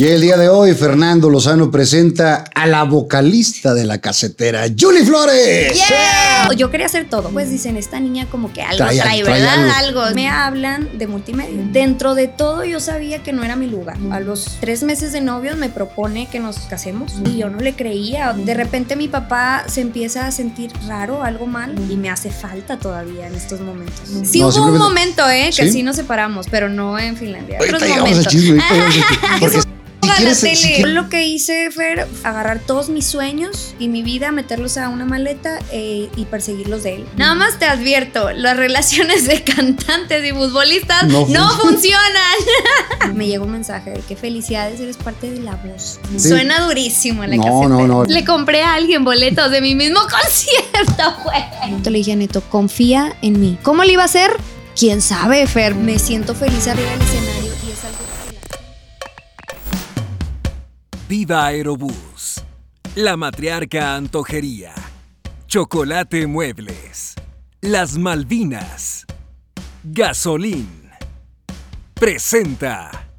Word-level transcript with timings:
Y 0.00 0.08
el 0.08 0.22
día 0.22 0.38
de 0.38 0.48
hoy, 0.48 0.72
Fernando 0.72 1.28
Lozano 1.28 1.70
presenta 1.70 2.46
a 2.54 2.66
la 2.66 2.84
vocalista 2.84 3.74
de 3.74 3.84
la 3.84 3.98
casetera, 3.98 4.64
Julie 4.74 5.04
Flores. 5.04 5.74
Yeah. 5.74 6.54
Yo 6.56 6.70
quería 6.70 6.86
hacer 6.86 7.06
todo. 7.10 7.28
Pues 7.28 7.50
dicen, 7.50 7.76
esta 7.76 8.00
niña 8.00 8.26
como 8.30 8.50
que 8.50 8.62
algo 8.62 8.78
trae, 8.78 8.96
trae, 8.96 9.22
trae 9.22 9.40
¿verdad? 9.40 9.68
Algo. 9.76 10.00
algo. 10.00 10.14
Me 10.14 10.26
hablan 10.26 10.96
de 10.96 11.06
multimedia. 11.06 11.66
Dentro 11.70 12.14
de 12.14 12.28
todo 12.28 12.64
yo 12.64 12.80
sabía 12.80 13.22
que 13.22 13.34
no 13.34 13.44
era 13.44 13.56
mi 13.56 13.66
lugar. 13.66 13.98
A 14.10 14.20
los 14.20 14.56
tres 14.58 14.82
meses 14.84 15.12
de 15.12 15.20
novios 15.20 15.58
me 15.58 15.68
propone 15.68 16.28
que 16.30 16.40
nos 16.40 16.60
casemos 16.60 17.16
y 17.26 17.36
yo 17.36 17.50
no 17.50 17.58
le 17.58 17.74
creía. 17.74 18.32
De 18.32 18.54
repente 18.54 18.96
mi 18.96 19.08
papá 19.08 19.64
se 19.66 19.82
empieza 19.82 20.26
a 20.26 20.30
sentir 20.30 20.72
raro, 20.88 21.22
algo 21.22 21.44
mal 21.44 21.74
y 21.90 21.96
me 21.96 22.08
hace 22.08 22.30
falta 22.30 22.78
todavía 22.78 23.26
en 23.26 23.34
estos 23.34 23.60
momentos. 23.60 24.00
Sí 24.24 24.40
no, 24.40 24.48
hubo 24.48 24.64
un 24.64 24.78
momento, 24.78 25.28
¿eh? 25.28 25.50
Que 25.54 25.66
¿Sí? 25.66 25.72
sí 25.72 25.82
nos 25.82 25.96
separamos, 25.96 26.46
pero 26.50 26.70
no 26.70 26.98
en 26.98 27.18
Finlandia. 27.18 27.58
Otros 27.60 27.86
momentos. 27.86 28.34
Chisme, 30.00 30.24
porque 30.24 30.56
si 30.56 30.82
Lo 30.82 31.08
que 31.08 31.26
hice 31.26 31.70
fue 31.70 32.06
agarrar 32.24 32.60
todos 32.60 32.88
mis 32.88 33.06
sueños 33.06 33.74
y 33.78 33.88
mi 33.88 34.02
vida, 34.02 34.32
meterlos 34.32 34.76
a 34.76 34.88
una 34.88 35.04
maleta 35.04 35.58
eh, 35.72 36.08
y 36.16 36.24
perseguirlos 36.24 36.82
de 36.82 36.96
él. 36.96 37.06
Nada 37.16 37.34
más 37.34 37.58
te 37.58 37.66
advierto, 37.66 38.30
las 38.32 38.56
relaciones 38.56 39.26
de 39.26 39.42
cantantes 39.44 40.24
y 40.24 40.32
futbolistas 40.32 41.04
no, 41.04 41.26
no 41.28 41.50
funcionan. 41.58 43.14
Me 43.14 43.26
llegó 43.26 43.44
un 43.44 43.52
mensaje 43.52 43.90
de 43.90 44.00
que 44.00 44.16
felicidades, 44.16 44.80
eres 44.80 44.96
parte 44.96 45.30
de 45.30 45.40
la 45.40 45.56
voz. 45.56 46.00
Sí. 46.16 46.28
Suena 46.28 46.60
durísimo 46.60 47.24
la 47.24 47.36
no, 47.36 47.68
no, 47.68 47.86
no. 47.86 48.04
Le 48.04 48.24
compré 48.24 48.62
a 48.62 48.74
alguien 48.74 49.04
boletos 49.04 49.50
de 49.50 49.60
mi 49.60 49.74
mismo 49.74 50.00
concierto, 50.00 51.16
güey. 51.24 51.82
Le 51.82 51.98
dije 51.98 52.12
a 52.12 52.16
Neto, 52.16 52.42
confía 52.42 53.16
en 53.22 53.40
mí. 53.40 53.58
¿Cómo 53.62 53.84
le 53.84 53.92
iba 53.92 54.02
a 54.02 54.06
hacer? 54.06 54.30
¿Quién 54.78 55.02
sabe, 55.02 55.46
Fer? 55.46 55.74
Me 55.74 55.98
siento 55.98 56.34
feliz 56.34 56.66
arriba 56.68 56.90
del 56.90 57.02
escenario 57.02 57.39
Viva 61.10 61.44
Aerobús, 61.46 62.40
La 62.94 63.16
Matriarca 63.16 63.96
Antojería, 63.96 64.72
Chocolate 65.48 66.28
Muebles, 66.28 67.16
Las 67.60 67.98
Malvinas, 67.98 69.06
Gasolín. 69.82 70.88
Presenta. 71.94 73.09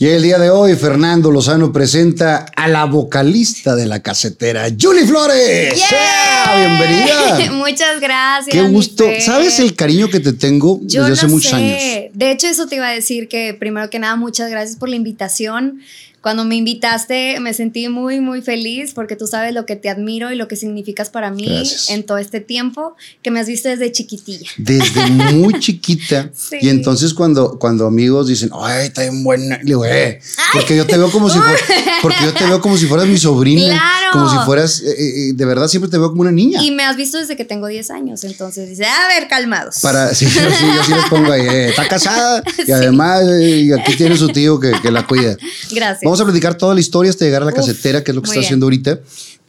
Y 0.00 0.06
el 0.06 0.22
día 0.22 0.38
de 0.38 0.48
hoy, 0.48 0.76
Fernando 0.76 1.30
Lozano 1.30 1.74
presenta 1.74 2.46
a 2.56 2.68
la 2.68 2.86
vocalista 2.86 3.76
de 3.76 3.84
la 3.84 4.00
casetera, 4.00 4.68
Julie 4.80 5.06
Flores. 5.06 5.74
Yeah. 5.74 6.56
Bienvenida. 6.56 7.52
Muchas 7.52 8.00
gracias. 8.00 8.48
Qué 8.50 8.62
gusto. 8.62 9.04
¿Sabes 9.20 9.58
el 9.58 9.74
cariño 9.74 10.08
que 10.08 10.20
te 10.20 10.32
tengo 10.32 10.80
Yo 10.84 11.02
desde 11.02 11.12
hace 11.12 11.26
muchos 11.26 11.50
sé. 11.50 11.56
años? 11.56 12.12
De 12.14 12.30
hecho, 12.30 12.46
eso 12.46 12.66
te 12.66 12.76
iba 12.76 12.88
a 12.88 12.92
decir 12.92 13.28
que 13.28 13.52
primero 13.52 13.90
que 13.90 13.98
nada, 13.98 14.16
muchas 14.16 14.50
gracias 14.50 14.78
por 14.78 14.88
la 14.88 14.96
invitación. 14.96 15.82
Cuando 16.22 16.44
me 16.44 16.56
invitaste 16.56 17.38
me 17.40 17.54
sentí 17.54 17.88
muy, 17.88 18.20
muy 18.20 18.42
feliz 18.42 18.92
porque 18.94 19.16
tú 19.16 19.26
sabes 19.26 19.54
lo 19.54 19.64
que 19.66 19.76
te 19.76 19.88
admiro 19.88 20.30
y 20.30 20.36
lo 20.36 20.48
que 20.48 20.56
significas 20.56 21.08
para 21.10 21.30
mí 21.30 21.46
Gracias. 21.46 21.90
en 21.90 22.04
todo 22.04 22.18
este 22.18 22.40
tiempo 22.40 22.94
que 23.22 23.30
me 23.30 23.40
has 23.40 23.46
visto 23.46 23.68
desde 23.68 23.90
chiquitilla. 23.92 24.48
Desde 24.58 25.06
muy 25.06 25.58
chiquita. 25.58 26.30
Sí. 26.50 26.56
Y 26.62 26.68
entonces 26.68 27.14
cuando, 27.14 27.58
cuando 27.58 27.86
amigos 27.86 28.26
dicen, 28.28 28.50
ay, 28.52 28.86
está 28.88 29.02
bien 29.02 29.22
buena, 29.22 29.58
le 29.58 29.64
digo, 29.64 29.84
eh, 29.84 30.20
porque 30.52 30.76
yo 30.76 30.86
te 30.86 30.96
veo 30.96 31.10
como 31.10 31.28
si 31.30 31.38
fueras, 31.38 31.60
porque 32.02 32.16
yo 32.24 32.32
te 32.32 32.44
veo 32.44 32.60
como 32.60 32.76
si 32.76 32.86
fueras 32.86 33.06
mi 33.06 33.18
sobrina. 33.18 33.66
Claro. 33.78 34.10
Como 34.12 34.30
si 34.30 34.36
fueras, 34.44 34.80
eh, 34.80 34.94
eh, 34.98 35.32
de 35.34 35.44
verdad 35.44 35.68
siempre 35.68 35.88
te 35.90 35.96
veo 35.98 36.08
como 36.10 36.22
una 36.22 36.32
niña. 36.32 36.62
Y 36.62 36.70
me 36.72 36.82
has 36.84 36.96
visto 36.96 37.18
desde 37.18 37.36
que 37.36 37.44
tengo 37.44 37.66
10 37.68 37.90
años, 37.90 38.24
entonces 38.24 38.68
dice, 38.68 38.84
a 38.84 39.06
ver, 39.08 39.28
calmados. 39.28 39.76
Para, 39.82 40.12
sí, 40.14 40.24
yo, 40.26 40.40
sí, 40.50 40.64
yo 40.74 40.84
sí 40.84 40.92
les 40.94 41.04
pongo 41.06 41.30
ahí, 41.32 41.42
eh, 41.42 41.68
está 41.68 41.86
casada 41.86 42.42
y 42.58 42.62
Sí. 42.64 42.72
además 42.72 43.22
eh, 43.28 43.70
aquí 43.78 43.96
tiene 43.96 44.16
su 44.16 44.28
tío 44.28 44.58
que, 44.58 44.72
que 44.82 44.90
la 44.90 45.06
cuida. 45.06 45.36
Gracias. 45.70 46.09
Vamos 46.10 46.20
a 46.22 46.24
platicar 46.24 46.56
toda 46.58 46.74
la 46.74 46.80
historia 46.80 47.08
hasta 47.08 47.24
llegar 47.24 47.42
a 47.42 47.44
la 47.44 47.52
Uf, 47.52 47.58
casetera, 47.58 48.02
que 48.02 48.10
es 48.10 48.14
lo 48.16 48.20
que 48.22 48.26
está 48.26 48.40
bien. 48.40 48.46
haciendo 48.46 48.66
ahorita. 48.66 48.98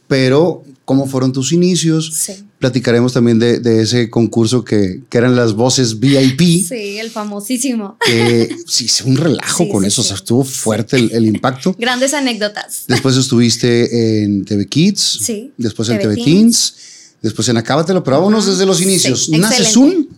Pero, 0.06 0.62
¿cómo 0.84 1.08
fueron 1.08 1.32
tus 1.32 1.50
inicios? 1.50 2.12
Sí. 2.14 2.34
Platicaremos 2.60 3.12
también 3.12 3.40
de, 3.40 3.58
de 3.58 3.82
ese 3.82 4.08
concurso 4.08 4.62
que, 4.64 5.02
que 5.10 5.18
eran 5.18 5.34
las 5.34 5.54
voces 5.54 5.98
VIP. 5.98 6.40
Sí, 6.68 6.98
el 7.00 7.10
famosísimo. 7.10 7.96
Que 8.06 8.48
sí, 8.64 8.86
un 9.06 9.16
relajo 9.16 9.64
Sí, 9.64 9.68
con 9.70 9.82
sí, 9.82 9.88
eso. 9.88 10.02
O 10.02 10.04
sea, 10.04 10.14
estuvo 10.14 10.44
fuerte 10.44 10.98
el, 10.98 11.10
el 11.10 11.26
impacto. 11.26 11.74
Grandes 11.80 12.14
anécdotas. 12.14 12.84
Después 12.86 13.16
estuviste 13.16 14.22
en 14.22 14.44
TV 14.44 14.68
Kids. 14.68 15.18
Sí, 15.20 15.52
Después 15.56 15.88
en 15.88 15.98
TV 15.98 16.14
Teens. 16.14 16.74
Después 17.22 17.48
en 17.48 17.56
Acábatelo. 17.56 18.04
Pero 18.04 18.18
vámonos 18.18 18.46
desde 18.46 18.66
los 18.66 18.80
inicios. 18.80 19.28
Naces 19.30 19.76
un 19.76 20.08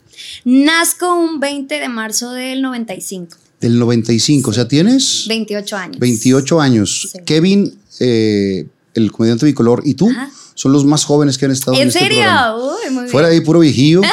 Nazco 0.44 1.14
un 1.14 1.40
20 1.40 1.80
de 1.80 1.88
marzo 1.88 2.32
del 2.32 2.60
95. 2.60 3.38
Del 3.64 3.78
95. 3.78 4.50
O 4.50 4.52
sea, 4.52 4.68
tienes 4.68 5.24
28 5.28 5.76
años. 5.76 5.98
28 5.98 6.60
años. 6.60 7.08
Sí. 7.12 7.18
Kevin, 7.24 7.74
eh, 8.00 8.66
el 8.94 9.10
comediante 9.10 9.46
bicolor, 9.46 9.82
y 9.84 9.94
tú 9.94 10.10
Ajá. 10.10 10.30
son 10.54 10.72
los 10.72 10.84
más 10.84 11.04
jóvenes 11.04 11.38
que 11.38 11.46
han 11.46 11.50
estado 11.52 11.74
en, 11.76 11.82
¿En 11.82 11.88
este 11.88 12.00
serio? 12.00 12.18
programa. 12.18 12.56
Uy, 12.56 12.90
muy 12.92 13.08
Fuera 13.08 13.28
bien. 13.28 13.40
ahí 13.40 13.46
puro 13.46 13.60
viejillo. 13.60 14.02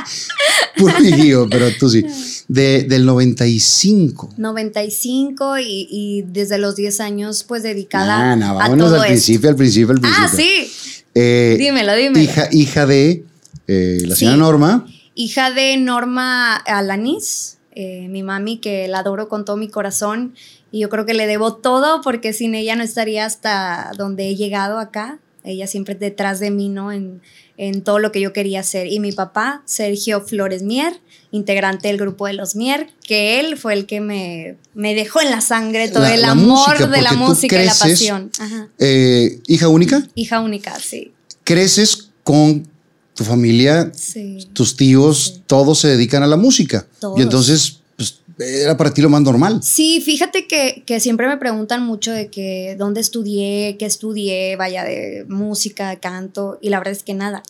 puro 0.76 0.94
viejillo, 1.00 1.46
pero 1.50 1.68
tú 1.78 1.88
sí. 1.88 2.04
De, 2.48 2.82
del 2.84 3.06
95. 3.06 4.34
95 4.36 5.58
y, 5.60 5.86
y 5.90 6.22
desde 6.22 6.58
los 6.58 6.74
10 6.76 7.00
años 7.00 7.44
pues 7.46 7.62
dedicada 7.62 8.32
Ah, 8.32 8.36
no, 8.36 8.46
a 8.46 8.52
vámonos 8.54 8.86
todo 8.88 8.96
al 8.96 9.02
esto. 9.02 9.08
principio, 9.12 9.50
al 9.50 9.56
principio, 9.56 9.94
al 9.94 10.00
principio. 10.00 10.28
Ah, 10.28 10.32
sí. 10.36 10.70
Eh, 11.14 11.56
Dímelo, 11.58 11.94
dímelo. 11.94 12.18
Hija, 12.20 12.48
hija 12.52 12.86
de 12.86 13.24
eh, 13.68 13.98
la 14.04 14.14
Sí. 14.16 14.20
señora 14.20 14.36
Norma. 14.38 14.86
Hija 15.14 15.50
de 15.52 15.76
Norma 15.76 16.56
Alanis, 16.56 17.58
eh, 17.72 18.08
mi 18.08 18.22
mami 18.22 18.58
que 18.58 18.88
la 18.88 18.98
adoro 19.00 19.28
con 19.28 19.44
todo 19.44 19.56
mi 19.56 19.68
corazón 19.68 20.34
y 20.72 20.80
yo 20.80 20.88
creo 20.88 21.06
que 21.06 21.14
le 21.14 21.26
debo 21.26 21.54
todo 21.56 22.00
porque 22.02 22.32
sin 22.32 22.54
ella 22.54 22.76
no 22.76 22.82
estaría 22.82 23.24
hasta 23.26 23.92
donde 23.96 24.28
he 24.28 24.36
llegado 24.36 24.78
acá. 24.78 25.18
Ella 25.42 25.66
siempre 25.66 25.94
detrás 25.94 26.38
de 26.38 26.50
mí, 26.50 26.68
¿no? 26.68 26.92
En, 26.92 27.22
en 27.56 27.82
todo 27.82 27.98
lo 27.98 28.12
que 28.12 28.20
yo 28.20 28.32
quería 28.34 28.60
hacer. 28.60 28.86
Y 28.88 29.00
mi 29.00 29.10
papá, 29.10 29.62
Sergio 29.64 30.20
Flores 30.20 30.62
Mier, 30.62 31.00
integrante 31.30 31.88
del 31.88 31.96
grupo 31.96 32.26
de 32.26 32.34
los 32.34 32.56
Mier, 32.56 32.88
que 33.06 33.40
él 33.40 33.56
fue 33.56 33.72
el 33.72 33.86
que 33.86 34.00
me, 34.02 34.56
me 34.74 34.94
dejó 34.94 35.22
en 35.22 35.30
la 35.30 35.40
sangre 35.40 35.88
todo 35.88 36.02
La- 36.02 36.14
el 36.14 36.20
la 36.22 36.32
amor 36.32 36.68
música, 36.68 36.86
de 36.88 37.02
la 37.02 37.12
música 37.14 37.62
y 37.62 37.64
la 37.66 37.74
pasión. 37.74 38.30
Ajá. 38.38 38.68
Eh, 38.78 39.40
hija 39.46 39.68
única. 39.68 40.06
Hija 40.14 40.40
única, 40.40 40.78
sí. 40.78 41.12
Creces 41.44 42.10
con 42.22 42.68
tu 43.14 43.24
familia, 43.24 43.92
Sí. 43.94 44.48
tus 44.52 44.76
tíos, 44.76 45.32
Sí. 45.36 45.42
todos 45.46 45.78
se 45.78 45.88
dedican 45.88 46.22
a 46.22 46.26
la 46.26 46.36
música. 46.36 46.86
Todos. 47.00 47.18
Y 47.18 47.22
entonces, 47.22 47.80
pues, 47.96 48.20
era 48.38 48.76
para 48.76 48.94
ti 48.94 49.02
lo 49.02 49.10
más 49.10 49.20
normal. 49.22 49.60
Sí, 49.62 50.00
fíjate 50.00 50.46
que, 50.46 50.82
que 50.86 51.00
siempre 51.00 51.26
me 51.28 51.36
preguntan 51.36 51.82
mucho 51.84 52.12
de 52.12 52.28
que 52.28 52.74
dónde 52.78 53.00
estudié, 53.00 53.76
qué 53.78 53.84
estudié, 53.86 54.56
vaya 54.56 54.84
de 54.84 55.26
música, 55.28 55.96
canto, 55.96 56.58
y 56.62 56.70
la 56.70 56.78
verdad 56.78 56.92
es 56.92 57.02
que 57.02 57.12
nada. 57.14 57.42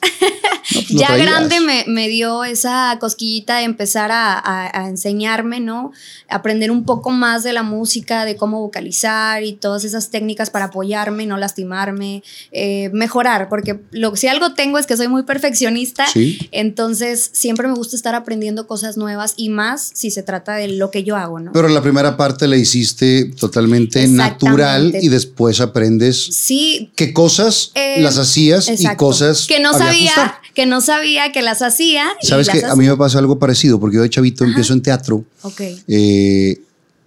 Ya 0.98 1.06
traías. 1.08 1.26
grande 1.26 1.60
me, 1.60 1.84
me 1.86 2.08
dio 2.08 2.44
esa 2.44 2.96
cosquillita 3.00 3.58
de 3.58 3.64
empezar 3.64 4.10
a, 4.12 4.34
a- 4.38 4.82
a 4.84 4.88
enseñarme, 4.88 5.60
¿no? 5.60 5.92
Aprender 6.28 6.70
un 6.70 6.84
poco 6.84 7.10
más 7.10 7.42
de 7.42 7.52
la 7.52 7.62
música, 7.62 8.24
de 8.24 8.36
cómo 8.36 8.60
vocalizar 8.60 9.42
y 9.42 9.52
todas 9.54 9.84
esas 9.84 10.10
técnicas 10.10 10.50
para 10.50 10.66
apoyarme, 10.66 11.26
no 11.26 11.36
lastimarme, 11.36 12.22
eh, 12.52 12.90
mejorar, 12.92 13.48
porque 13.48 13.80
lo, 13.90 14.14
si 14.16 14.26
algo 14.28 14.54
tengo 14.54 14.78
es 14.78 14.86
que 14.86 14.96
soy 14.96 15.08
muy 15.08 15.22
perfeccionista. 15.24 16.06
Sí. 16.06 16.38
Entonces, 16.52 17.30
siempre 17.32 17.66
me 17.68 17.74
gusta 17.74 17.96
estar 17.96 18.14
aprendiendo 18.14 18.66
cosas 18.66 18.96
nuevas 18.96 19.34
y 19.36 19.48
más 19.48 19.90
si 19.94 20.10
se 20.10 20.22
trata 20.22 20.54
de 20.54 20.68
lo 20.68 20.90
que 20.90 21.02
yo 21.04 21.16
hago, 21.16 21.40
¿no? 21.40 21.52
Pero 21.52 21.68
la 21.68 21.82
primera 21.82 22.16
parte 22.16 22.46
la 22.46 22.56
hiciste 22.56 23.26
totalmente 23.38 24.06
natural 24.08 24.94
y 25.00 25.08
después 25.08 25.60
aprendes 25.60 26.24
Sí, 26.32 26.90
qué 26.96 27.12
cosas 27.12 27.72
Eh, 27.74 28.00
las 28.00 28.18
hacías 28.18 28.68
y 28.68 28.72
exacto. 28.72 28.96
cosas 28.98 29.46
que 29.46 29.60
no 29.60 29.72
sabía, 29.72 30.40
que 30.54 30.66
no 30.66 30.79
sabía 30.80 31.32
que 31.32 31.42
las 31.42 31.62
hacía. 31.62 32.06
Sabes 32.22 32.48
que 32.48 32.64
a 32.64 32.74
mí 32.76 32.86
me 32.86 32.96
pasa 32.96 33.18
algo 33.18 33.38
parecido 33.38 33.78
porque 33.80 33.96
yo 33.96 34.02
de 34.02 34.10
chavito 34.10 34.44
Ajá. 34.44 34.50
empiezo 34.50 34.72
en 34.72 34.82
teatro. 34.82 35.24
Ok. 35.42 35.60
eh, 35.88 36.60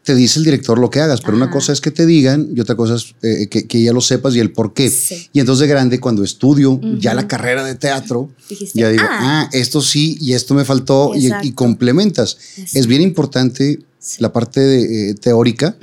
te 0.03 0.15
dice 0.15 0.39
el 0.39 0.43
director 0.45 0.77
lo 0.77 0.89
que 0.89 0.99
hagas, 0.99 1.21
pero 1.21 1.37
una 1.37 1.49
cosa 1.49 1.71
es 1.71 1.79
que 1.79 1.89
te 1.89 2.05
digan 2.05 2.49
y 2.53 2.59
otra 2.59 2.75
cosa 2.75 2.95
es 2.95 3.15
eh, 3.21 3.47
que, 3.47 3.67
que 3.67 3.81
ya 3.81 3.93
lo 3.93 4.01
sepas 4.01 4.35
y 4.35 4.39
el 4.41 4.51
por 4.51 4.73
qué. 4.73 4.89
Sí. 4.89 5.29
Y 5.31 5.39
entonces 5.39 5.61
de 5.61 5.67
grande, 5.67 5.99
cuando 6.01 6.25
estudio 6.25 6.77
ya 6.99 7.13
la 7.13 7.25
carrera 7.25 7.63
de 7.63 7.75
teatro, 7.75 8.29
Dijiste, 8.49 8.77
ya 8.77 8.89
digo, 8.89 9.05
ah. 9.07 9.43
ah, 9.45 9.49
esto 9.53 9.81
sí 9.81 10.17
y 10.19 10.33
esto 10.33 10.55
me 10.55 10.65
faltó 10.65 11.13
y, 11.15 11.51
complementas. 11.53 12.37
Exacto. 12.57 12.79
Es 12.79 12.87
bien 12.87 13.01
importante 13.01 13.79
Sí. 13.97 14.17
la 14.19 14.33
parte 14.33 14.59
de, 14.59 15.11
eh, 15.11 15.13
teórica. 15.13 15.77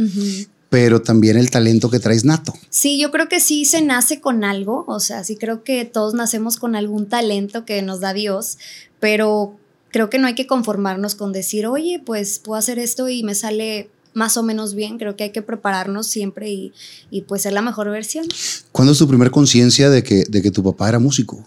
Pero 0.70 1.02
también 1.02 1.36
el 1.36 1.50
talento 1.50 1.90
que 1.90 1.98
traes 1.98 2.24
nato. 2.24 2.54
Sí, 2.70 2.98
yo 2.98 3.10
creo 3.10 3.28
que 3.28 3.40
sí 3.40 3.64
se 3.66 3.82
nace 3.82 4.20
con 4.20 4.44
algo, 4.44 4.84
o 4.86 5.00
sea, 5.00 5.24
sí 5.24 5.36
creo 5.36 5.62
que 5.64 5.84
todos 5.84 6.14
nacemos 6.14 6.56
con 6.56 6.76
algún 6.76 7.06
talento 7.06 7.64
que 7.66 7.82
nos 7.82 8.00
da 8.00 8.14
Dios, 8.14 8.56
pero 9.00 9.56
creo 9.90 10.08
que 10.08 10.18
no 10.18 10.28
hay 10.28 10.34
que 10.34 10.46
conformarnos 10.46 11.16
con 11.16 11.32
decir, 11.32 11.66
oye, 11.66 12.00
pues 12.04 12.38
puedo 12.38 12.56
hacer 12.56 12.78
esto 12.78 13.08
y 13.08 13.24
me 13.24 13.34
sale 13.34 13.90
más 14.14 14.36
o 14.36 14.42
menos 14.42 14.74
bien, 14.74 14.98
creo 14.98 15.16
que 15.16 15.24
hay 15.24 15.30
que 15.32 15.42
prepararnos 15.42 16.06
siempre 16.06 16.50
y, 16.50 16.72
y 17.10 17.22
pues 17.22 17.42
ser 17.42 17.52
la 17.52 17.62
mejor 17.62 17.90
versión. 17.90 18.26
¿Cuándo 18.72 18.92
es 18.92 18.98
tu 18.98 19.08
primer 19.08 19.30
conciencia 19.30 19.90
de 19.90 20.02
que, 20.02 20.24
de 20.28 20.40
que 20.42 20.50
tu 20.52 20.62
papá 20.62 20.88
era 20.88 21.00
músico? 21.00 21.44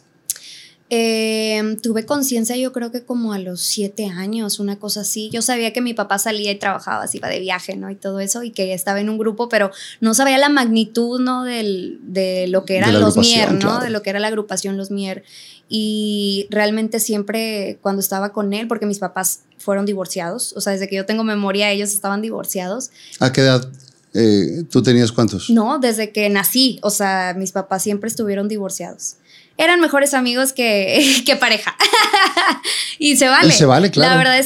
Eh, 0.96 1.78
tuve 1.82 2.06
conciencia 2.06 2.56
yo 2.56 2.72
creo 2.72 2.92
que 2.92 3.02
como 3.02 3.34
a 3.34 3.40
los 3.40 3.62
siete 3.62 4.06
años, 4.06 4.60
una 4.60 4.78
cosa 4.78 5.02
así. 5.02 5.32
Yo 5.32 5.42
sabía 5.42 5.74
que 5.74 5.82
mi 5.82 5.96
papá 5.96 6.20
salía 6.20 6.52
y 6.52 6.56
trabajaba, 6.60 7.08
se 7.08 7.18
iba 7.18 7.30
de 7.30 7.40
viaje, 7.40 7.76
¿no? 7.76 7.90
Y 7.90 7.96
todo 7.96 8.20
eso, 8.20 8.44
y 8.44 8.52
que 8.52 8.76
estaba 8.76 9.02
en 9.02 9.10
un 9.10 9.18
grupo, 9.18 9.50
pero 9.50 9.72
no 10.02 10.14
sabía 10.14 10.38
la 10.38 10.50
magnitud, 10.50 11.20
¿no? 11.20 11.46
Del, 11.46 11.98
de 12.04 12.46
lo 12.48 12.64
que 12.66 12.78
eran 12.78 13.02
los 13.02 13.18
Mier, 13.18 13.54
¿no? 13.54 13.80
De 13.80 13.90
lo 13.90 14.04
que 14.04 14.12
era 14.12 14.20
la 14.20 14.28
agrupación 14.28 14.78
Los 14.78 14.92
Mier. 14.92 15.24
Y 15.68 16.46
realmente 16.52 17.00
siempre 17.00 17.80
cuando 17.82 18.00
estaba 18.00 18.32
con 18.32 18.54
él, 18.54 18.68
porque 18.68 18.86
mis 18.86 19.00
papás 19.00 19.40
fueron 19.58 19.88
divorciados, 19.88 20.54
o 20.56 20.62
sea, 20.62 20.74
desde 20.74 20.88
que 20.88 20.96
yo 20.96 21.08
tengo 21.08 21.24
memoria 21.24 21.72
ellos 21.72 21.92
estaban 21.92 22.22
divorciados. 22.22 22.92
¿A 23.20 23.32
qué 23.32 23.42
edad? 23.42 23.68
Eh, 24.14 24.66
¿Tú 24.70 24.84
tenías 24.84 25.12
cuántos? 25.12 25.50
No, 25.50 25.80
desde 25.80 26.12
que 26.12 26.30
nací, 26.30 26.78
o 26.84 26.92
sea, 26.92 27.34
mis 27.36 27.52
papás 27.52 27.82
siempre 27.82 28.10
estuvieron 28.10 28.48
divorciados 28.48 29.16
eran 29.58 29.80
mejores 29.80 30.14
amigos 30.14 30.54
que, 30.54 31.22
que 31.26 31.36
pareja. 31.36 31.76
y 33.00 33.16
se 33.16 33.28
vale. 33.28 33.52
se 33.52 33.66
vale, 33.66 33.92
claro. 33.92 34.12
La 34.12 34.18
verdad 34.18 34.38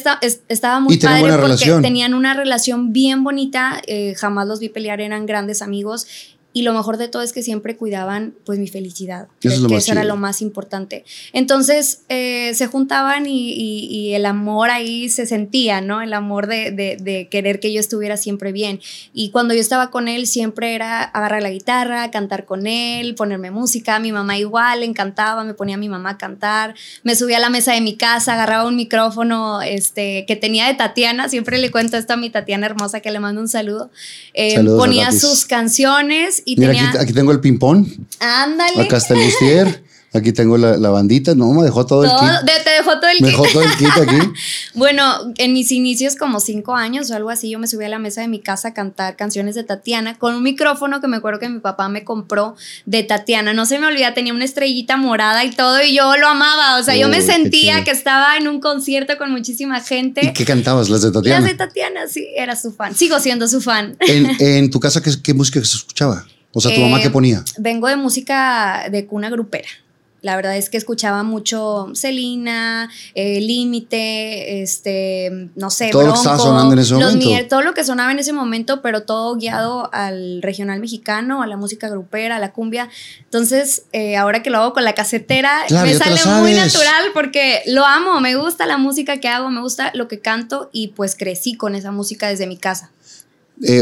estaba 0.50 0.80
muy 0.80 0.98
padre 0.98 1.21
porque 1.21 1.38
relación. 1.38 1.81
tenían 1.81 2.13
una 2.13 2.33
relación 2.33 2.94
bien 2.94 3.24
bonita. 3.24 3.81
Eh, 3.88 4.15
jamás 4.18 4.48
los 4.48 4.59
vi 4.59 4.69
pelear, 4.69 5.01
eran 5.01 5.25
grandes 5.25 5.62
amigos. 5.62 6.07
Y 6.54 6.64
lo 6.64 6.74
mejor 6.74 6.98
de 6.98 7.08
todo 7.08 7.22
es 7.22 7.34
que 7.34 7.44
siempre 7.44 7.78
cuidaban 7.78 8.34
pues 8.44 8.58
mi 8.58 8.68
felicidad, 8.68 9.28
que, 9.40 9.50
eso 9.50 9.92
era 9.92 10.04
lo 10.04 10.16
más 10.16 10.42
importante. 10.42 11.06
Entonces 11.32 12.02
eh, 12.10 12.52
se 12.56 12.66
juntaban 12.66 13.26
y, 13.28 14.16
el 14.16 14.26
amor 14.26 14.72
ahí 14.72 15.10
se 15.10 15.28
sentía, 15.28 15.82
¿no? 15.82 16.02
El 16.02 16.14
amor 16.14 16.48
de, 16.48 16.72
de, 16.72 17.28
querer 17.30 17.60
que 17.60 17.72
yo 17.72 17.80
estuviera 17.80 18.18
siempre 18.18 18.52
bien. 18.52 18.80
Y 19.14 19.30
cuando 19.30 19.54
yo 19.54 19.60
estaba 19.60 19.92
con 19.92 20.08
él 20.08 20.26
siempre 20.26 20.74
era 20.74 21.04
agarrar 21.04 21.44
la 21.44 21.52
guitarra, 21.52 22.10
cantar 22.10 22.46
con 22.46 22.66
él, 22.66 23.14
ponerme 23.14 23.52
música. 23.52 24.00
Mi 24.00 24.12
mamá 24.12 24.38
igual, 24.40 24.80
le 24.80 24.86
encantaba, 24.88 25.44
me 25.44 25.54
ponía 25.54 25.76
a 25.76 25.80
mi 25.80 25.90
mamá 25.90 26.12
a 26.12 26.18
cantar. 26.18 26.74
Me 27.04 27.16
subía 27.16 27.38
a 27.38 27.42
la 27.42 27.50
mesa 27.50 27.74
de 27.74 27.82
mi 27.82 27.98
casa, 27.98 28.34
agarraba 28.34 28.68
un 28.68 28.76
micrófono 28.76 29.62
este, 29.62 30.26
que 30.26 30.36
tenía 30.36 30.66
de 30.68 30.74
Tatiana, 30.74 31.30
siempre 31.30 31.60
le 31.60 31.70
cuento 31.70 31.98
esto 31.98 32.14
a 32.14 32.18
mi 32.18 32.30
Tatiana 32.30 32.66
hermosa 32.66 33.00
que 33.00 33.12
le 33.12 33.20
mando 33.20 33.42
un 33.42 33.48
saludo. 33.48 33.92
Eh, 34.34 34.64
ponía 34.64 35.12
sus 35.12 35.46
canciones 35.46 36.37
Mira, 36.45 36.74
aquí, 37.00 37.13
tengo 37.13 37.31
el 37.31 37.39
ping-pong. 37.39 37.88
Ándale. 38.19 38.81
Acá 38.81 38.98
está 38.98 39.13
el 39.13 39.24
bustier. 39.24 39.84
Aquí 40.13 40.31
tengo 40.31 40.57
la, 40.57 40.89
bandita, 40.89 41.36
no, 41.36 41.51
me 41.51 41.63
dejó 41.63 41.86
todo, 41.86 42.06
el 42.06 42.09
kit. 42.09 42.63
te 42.63 42.69
dejó 42.69 42.98
todo 43.00 43.09
el 43.09 43.21
me 43.21 43.27
dejó 43.27 43.44
todo 43.51 43.62
el 43.62 43.71
kit 43.75 43.89
aquí. 43.89 44.31
bueno, 44.74 45.04
en 45.38 45.51
mis 45.51 45.71
inicios, 45.71 46.15
como 46.15 46.39
cinco 46.39 46.75
años 46.75 47.12
o 47.12 47.15
algo 47.15 47.30
así, 47.30 47.50
yo 47.50 47.59
me 47.59 47.68
subí 47.68 47.83
a 47.83 47.89
la 47.89 48.00
mesa 48.00 48.21
de 48.21 48.30
mi 48.30 48.39
casa 48.39 48.69
a 48.69 48.74
cantar 48.74 49.18
canciones 49.18 49.56
de 49.56 49.65
Tatiana 49.65 50.18
con 50.18 50.33
un 50.33 50.44
micrófono 50.44 51.01
que 51.01 51.07
me 51.07 51.18
acuerdo 51.18 51.39
que 51.39 51.50
mi 51.50 51.59
papá 51.59 51.89
me 51.89 52.06
compró 52.06 52.56
de 52.86 53.04
Tatiana. 53.04 53.54
No 53.54 53.65
se 53.65 53.80
me 53.80 53.88
olvida, 53.88 54.13
tenía 54.13 54.33
una 54.33 54.45
estrellita 54.45 54.95
morada 54.95 55.44
y 55.44 55.51
todo, 55.51 55.83
y 55.83 55.94
yo 55.94 56.15
lo 56.15 56.27
amaba. 56.30 56.80
O 56.80 56.83
sea, 56.83 56.95
yo 56.95 57.10
me 57.10 57.21
sentía 57.21 57.83
que 57.83 57.92
estaba 57.92 58.38
en 58.38 58.48
un 58.48 58.62
concierto 58.62 59.18
con 59.18 59.31
muchísima 59.31 59.81
gente. 59.81 60.21
¿Y 60.25 60.33
qué 60.33 60.45
cantabas? 60.45 60.89
¿Las 60.89 61.01
de 61.01 61.12
Tatiana? 61.12 61.42
Las 61.42 61.50
de 61.50 61.57
Tatiana, 61.57 62.07
sí, 62.07 62.25
era 62.36 62.56
su 62.56 62.71
fan. 62.71 62.95
Sigo 62.95 63.19
siendo 63.19 63.48
su 63.50 63.60
fan. 63.60 63.98
¿En, 64.00 64.36
en 64.39 64.69
tu 64.69 64.80
casa 64.80 65.01
qué, 65.01 65.12
qué 65.21 65.33
música 65.33 65.60
se 65.60 65.77
escuchaba? 65.77 66.25
O 66.53 66.62
sea, 66.62 66.74
¿tu 66.74 66.81
mamá 66.81 67.00
qué 67.01 67.07
eh, 67.07 67.12
ponía? 67.12 67.44
Vengo 67.57 67.88
de 67.88 67.98
música 67.98 68.88
de 68.89 69.06
cuna 69.06 69.30
grupera. 69.30 69.68
La 70.27 70.35
verdad 70.35 70.57
es 70.57 70.69
que 70.69 70.75
escuchaba 70.75 71.24
mucho 71.24 71.88
Celina, 71.95 72.89
eh, 73.15 73.39
Límite, 73.39 74.62
este, 74.62 75.50
no 75.56 75.69
sé, 75.69 75.88
todo 75.89 76.01
lo 76.01 76.12
que 76.12 76.18
estaba 76.18 76.38
sonando 76.38 76.74
en 76.74 76.79
ese 76.79 76.95
momento. 76.95 77.47
todo 77.47 77.62
lo 77.62 77.74
que 77.74 77.85
sonaba 77.85 78.12
en 78.12 78.19
ese 78.19 78.33
momento, 78.33 78.81
pero 78.81 79.03
todo 79.03 79.38
guiado 79.38 79.89
al 79.94 80.41
regional 80.41 80.81
mexicano, 80.81 81.41
a 81.41 81.47
la 81.47 81.56
música 81.56 81.88
grupera, 81.88 82.35
a 82.35 82.39
la 82.39 82.51
cumbia. 82.51 82.89
Entonces, 83.24 83.83
eh, 83.94 84.18
ahora 84.18 84.44
que 84.44 84.50
lo 84.50 84.57
hago 84.57 84.74
con 84.74 84.83
la 84.83 84.94
casetera, 84.94 85.50
me 85.69 85.94
sale 85.94 86.19
muy 86.41 86.53
natural 86.56 87.06
porque 87.13 87.62
lo 87.65 87.85
amo, 87.85 88.19
me 88.19 88.35
gusta 88.35 88.65
la 88.65 88.77
música 88.77 89.21
que 89.21 89.29
hago, 89.29 89.50
me 89.50 89.62
gusta 89.62 89.91
lo 89.94 90.09
que 90.09 90.19
canto 90.19 90.69
y 90.74 90.89
pues 90.89 91.15
crecí 91.15 91.56
con 91.56 91.74
esa 91.74 91.94
música 91.94 92.27
desde 92.27 92.47
mi 92.47 92.57
casa. 92.57 92.91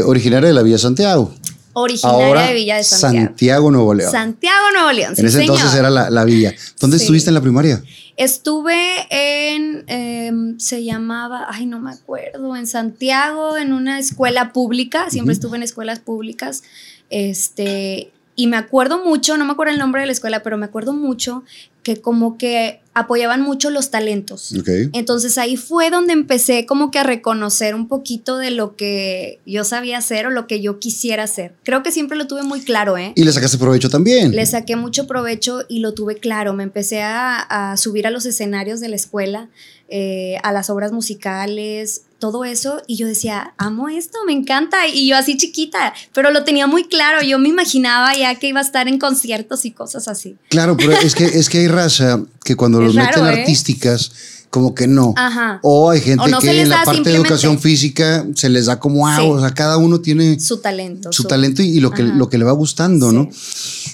originaria 0.04 0.46
de 0.46 0.54
la 0.54 0.62
Villa 0.62 0.78
Santiago 0.78 1.34
originaria 1.78 2.46
de 2.46 2.54
Villa 2.54 2.76
de 2.76 2.84
Santiago. 2.84 3.26
Santiago, 3.26 3.70
Nuevo 3.70 3.94
León. 3.94 4.10
Santiago, 4.10 4.70
Nuevo 4.72 4.92
León. 4.92 5.14
En 5.16 5.26
ese 5.26 5.40
entonces 5.42 5.74
era 5.74 5.90
la, 5.90 6.24
villa. 6.24 6.54
¿Dónde 6.80 6.96
estuviste 6.96 7.28
en 7.28 7.34
la 7.34 7.42
primaria? 7.42 7.82
Estuve 8.16 9.06
en, 9.10 9.84
em, 9.86 10.58
se 10.58 10.84
llamaba, 10.84 11.46
ay, 11.50 11.66
no 11.66 11.78
me 11.78 11.90
acuerdo, 11.90 12.56
en 12.56 12.66
Santiago, 12.66 13.58
en 13.58 13.74
una 13.74 13.98
escuela 13.98 14.54
pública. 14.54 15.10
Siempre 15.10 15.34
estuve 15.34 15.58
en 15.58 15.64
escuelas 15.64 15.98
públicas. 15.98 16.62
Este, 17.10 18.10
y 18.36 18.46
me 18.46 18.56
acuerdo 18.56 19.04
mucho, 19.04 19.36
no 19.36 19.44
me 19.44 19.52
acuerdo 19.52 19.74
el 19.74 19.78
nombre 19.78 20.00
de 20.00 20.06
la 20.06 20.12
escuela, 20.12 20.42
pero 20.42 20.56
me 20.56 20.64
acuerdo 20.64 20.94
mucho 20.94 21.44
que 21.82 22.00
como 22.00 22.38
que 22.38 22.80
apoyaban 22.96 23.42
mucho 23.42 23.68
los 23.68 23.90
talentos. 23.90 24.54
Entonces 24.94 25.36
ahí 25.36 25.58
fue 25.58 25.90
donde 25.90 26.14
empecé 26.14 26.64
como 26.64 26.90
que 26.90 26.98
a 26.98 27.02
reconocer 27.02 27.74
un 27.74 27.88
poquito 27.88 28.38
de 28.38 28.50
lo 28.50 28.74
que 28.74 29.38
yo 29.44 29.64
sabía 29.64 29.98
hacer 29.98 30.26
o 30.26 30.30
lo 30.30 30.46
que 30.46 30.62
yo 30.62 30.78
quisiera 30.78 31.24
hacer. 31.24 31.52
Creo 31.62 31.82
que 31.82 31.92
siempre 31.92 32.16
lo 32.16 32.26
tuve 32.26 32.42
muy 32.42 32.62
claro, 32.62 32.96
¿eh? 32.96 33.12
Y 33.14 33.24
le 33.24 33.32
sacaste 33.32 33.58
provecho 33.58 33.90
también. 33.90 34.34
Le 34.34 34.46
saqué 34.46 34.76
mucho 34.76 35.06
provecho 35.06 35.60
y 35.68 35.80
lo 35.80 35.92
tuve 35.92 36.16
claro. 36.16 36.54
Me 36.54 36.62
empecé 36.62 37.02
a, 37.02 37.74
subir 37.76 38.06
a 38.06 38.10
los 38.10 38.24
escenarios 38.24 38.80
de 38.80 38.88
la 38.88 38.96
escuela, 38.96 39.50
eh, 39.90 40.38
a 40.42 40.50
las 40.52 40.70
obras 40.70 40.90
musicales, 40.90 42.04
todo 42.18 42.44
eso 42.44 42.82
y 42.86 42.96
yo 42.96 43.06
decía, 43.06 43.54
amo 43.58 43.88
esto, 43.88 44.18
me 44.26 44.32
encanta. 44.32 44.86
Y 44.88 45.08
yo 45.08 45.16
así 45.16 45.36
chiquita, 45.36 45.92
pero 46.14 46.30
lo 46.30 46.44
tenía 46.44 46.66
muy 46.66 46.84
claro. 46.84 47.22
Yo 47.22 47.38
me 47.38 47.48
imaginaba 47.48 48.14
ya 48.16 48.34
que 48.36 48.48
iba 48.48 48.60
a 48.60 48.64
estar 48.64 48.88
en 48.88 48.98
conciertos 48.98 49.64
y 49.64 49.70
cosas 49.70 50.08
así. 50.08 50.36
Claro, 50.48 50.76
pero 50.76 50.92
es 50.92 51.14
que, 51.14 51.24
es 51.24 51.48
que 51.48 51.58
hay 51.58 51.68
raza 51.68 52.22
que 52.44 52.56
cuando 52.56 52.80
los 52.82 52.94
meten 52.94 53.24
¿eh? 53.24 53.28
artísticas, 53.28 54.12
como 54.50 54.74
que 54.74 54.86
no. 54.86 55.12
Ajá. 55.16 55.60
O 55.62 55.90
hay 55.90 56.00
gente 56.00 56.24
que 56.40 56.62
en 56.62 56.68
la 56.70 56.84
parte 56.84 57.10
de 57.10 57.16
educación 57.16 57.58
física 57.58 58.26
se 58.34 58.48
les 58.48 58.66
da 58.66 58.80
como 58.80 59.06
agua. 59.06 59.36
O 59.36 59.40
sea, 59.40 59.52
cada 59.52 59.76
uno 59.76 60.00
tiene 60.00 60.40
su 60.40 60.58
talento. 60.58 61.12
Su, 61.12 61.24
talento 61.24 61.62
y, 61.62 61.80
lo, 61.80 61.90
que, 61.90 62.02
lo 62.02 62.30
que 62.30 62.38
le 62.38 62.44
va 62.44 62.52
gustando, 62.52 63.12
¿no? 63.12 63.28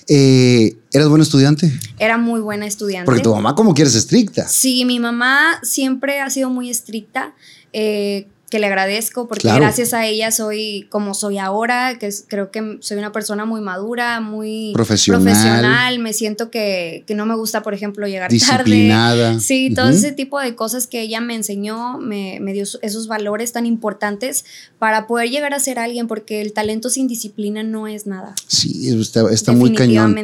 Eh, 0.06 0.76
¿Eras 0.92 1.08
buena 1.08 1.24
estudiante? 1.24 1.72
Era 1.98 2.18
muy 2.18 2.40
buena 2.40 2.66
estudiante. 2.66 3.06
Porque 3.06 3.22
tu 3.22 3.34
mamá, 3.34 3.54
como 3.54 3.74
quieres, 3.74 3.94
estricta. 3.94 4.46
Sí, 4.46 4.84
mi 4.84 5.00
mamá 5.00 5.58
siempre 5.62 6.20
ha 6.20 6.30
sido 6.30 6.50
muy 6.50 6.70
estricta. 6.70 7.34
Eh, 7.72 8.26
que 8.52 8.58
le 8.58 8.66
agradezco 8.66 9.28
porque 9.28 9.48
gracias 9.48 9.94
a 9.94 10.04
ella 10.04 10.30
soy 10.30 10.86
como 10.90 11.14
soy 11.14 11.38
ahora, 11.38 11.98
que 11.98 12.10
creo 12.28 12.50
que 12.50 12.76
soy 12.80 12.98
una 12.98 13.10
persona 13.10 13.46
muy 13.46 13.62
madura, 13.62 14.20
muy 14.20 14.72
profesional, 14.74 15.98
me 16.00 16.12
siento 16.12 16.50
que, 16.50 17.02
que 17.06 17.14
no 17.14 17.24
me 17.24 17.34
gusta, 17.34 17.62
por 17.62 17.72
ejemplo, 17.72 18.06
llegar 18.06 18.30
Disciplinada. 18.30 19.30
tarde. 19.30 19.40
Sí, 19.52 19.72
todo 19.74 19.88
ese 19.88 20.12
tipo 20.12 20.38
de 20.38 20.54
cosas 20.54 20.86
que 20.86 21.00
ella 21.00 21.22
me 21.22 21.34
enseñó, 21.34 21.96
me, 21.96 22.40
me, 22.42 22.52
dio 22.52 22.64
esos 22.82 23.06
valores 23.06 23.52
tan 23.52 23.64
importantes 23.64 24.44
para 24.78 25.06
poder 25.06 25.30
llegar 25.30 25.54
a 25.54 25.58
ser 25.58 25.78
alguien, 25.78 26.06
porque 26.06 26.42
el 26.42 26.52
talento 26.52 26.90
sin 26.90 27.08
disciplina 27.08 27.62
no 27.62 27.88
es 27.88 28.06
nada. 28.06 28.34
Sí, 28.46 28.90
está, 28.90 29.30
está 29.30 29.52
muy 29.52 29.72
cañón. 29.72 30.14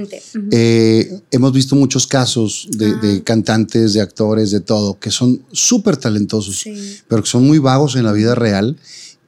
Eh, 0.52 1.18
hemos 1.30 1.52
visto 1.54 1.76
muchos 1.76 2.06
casos 2.06 2.68
de, 2.72 2.94
de, 2.96 3.22
cantantes, 3.22 3.94
de 3.94 4.02
actores, 4.02 4.50
de 4.50 4.60
todo, 4.60 4.98
que 4.98 5.10
son 5.10 5.40
súper 5.50 5.96
talentosos, 5.96 6.62
pero 7.08 7.22
que 7.22 7.28
son 7.28 7.46
muy 7.46 7.58
vagos 7.58 7.96
en 7.96 8.04
la 8.04 8.12
vida 8.12 8.17
vida 8.18 8.34
real 8.34 8.76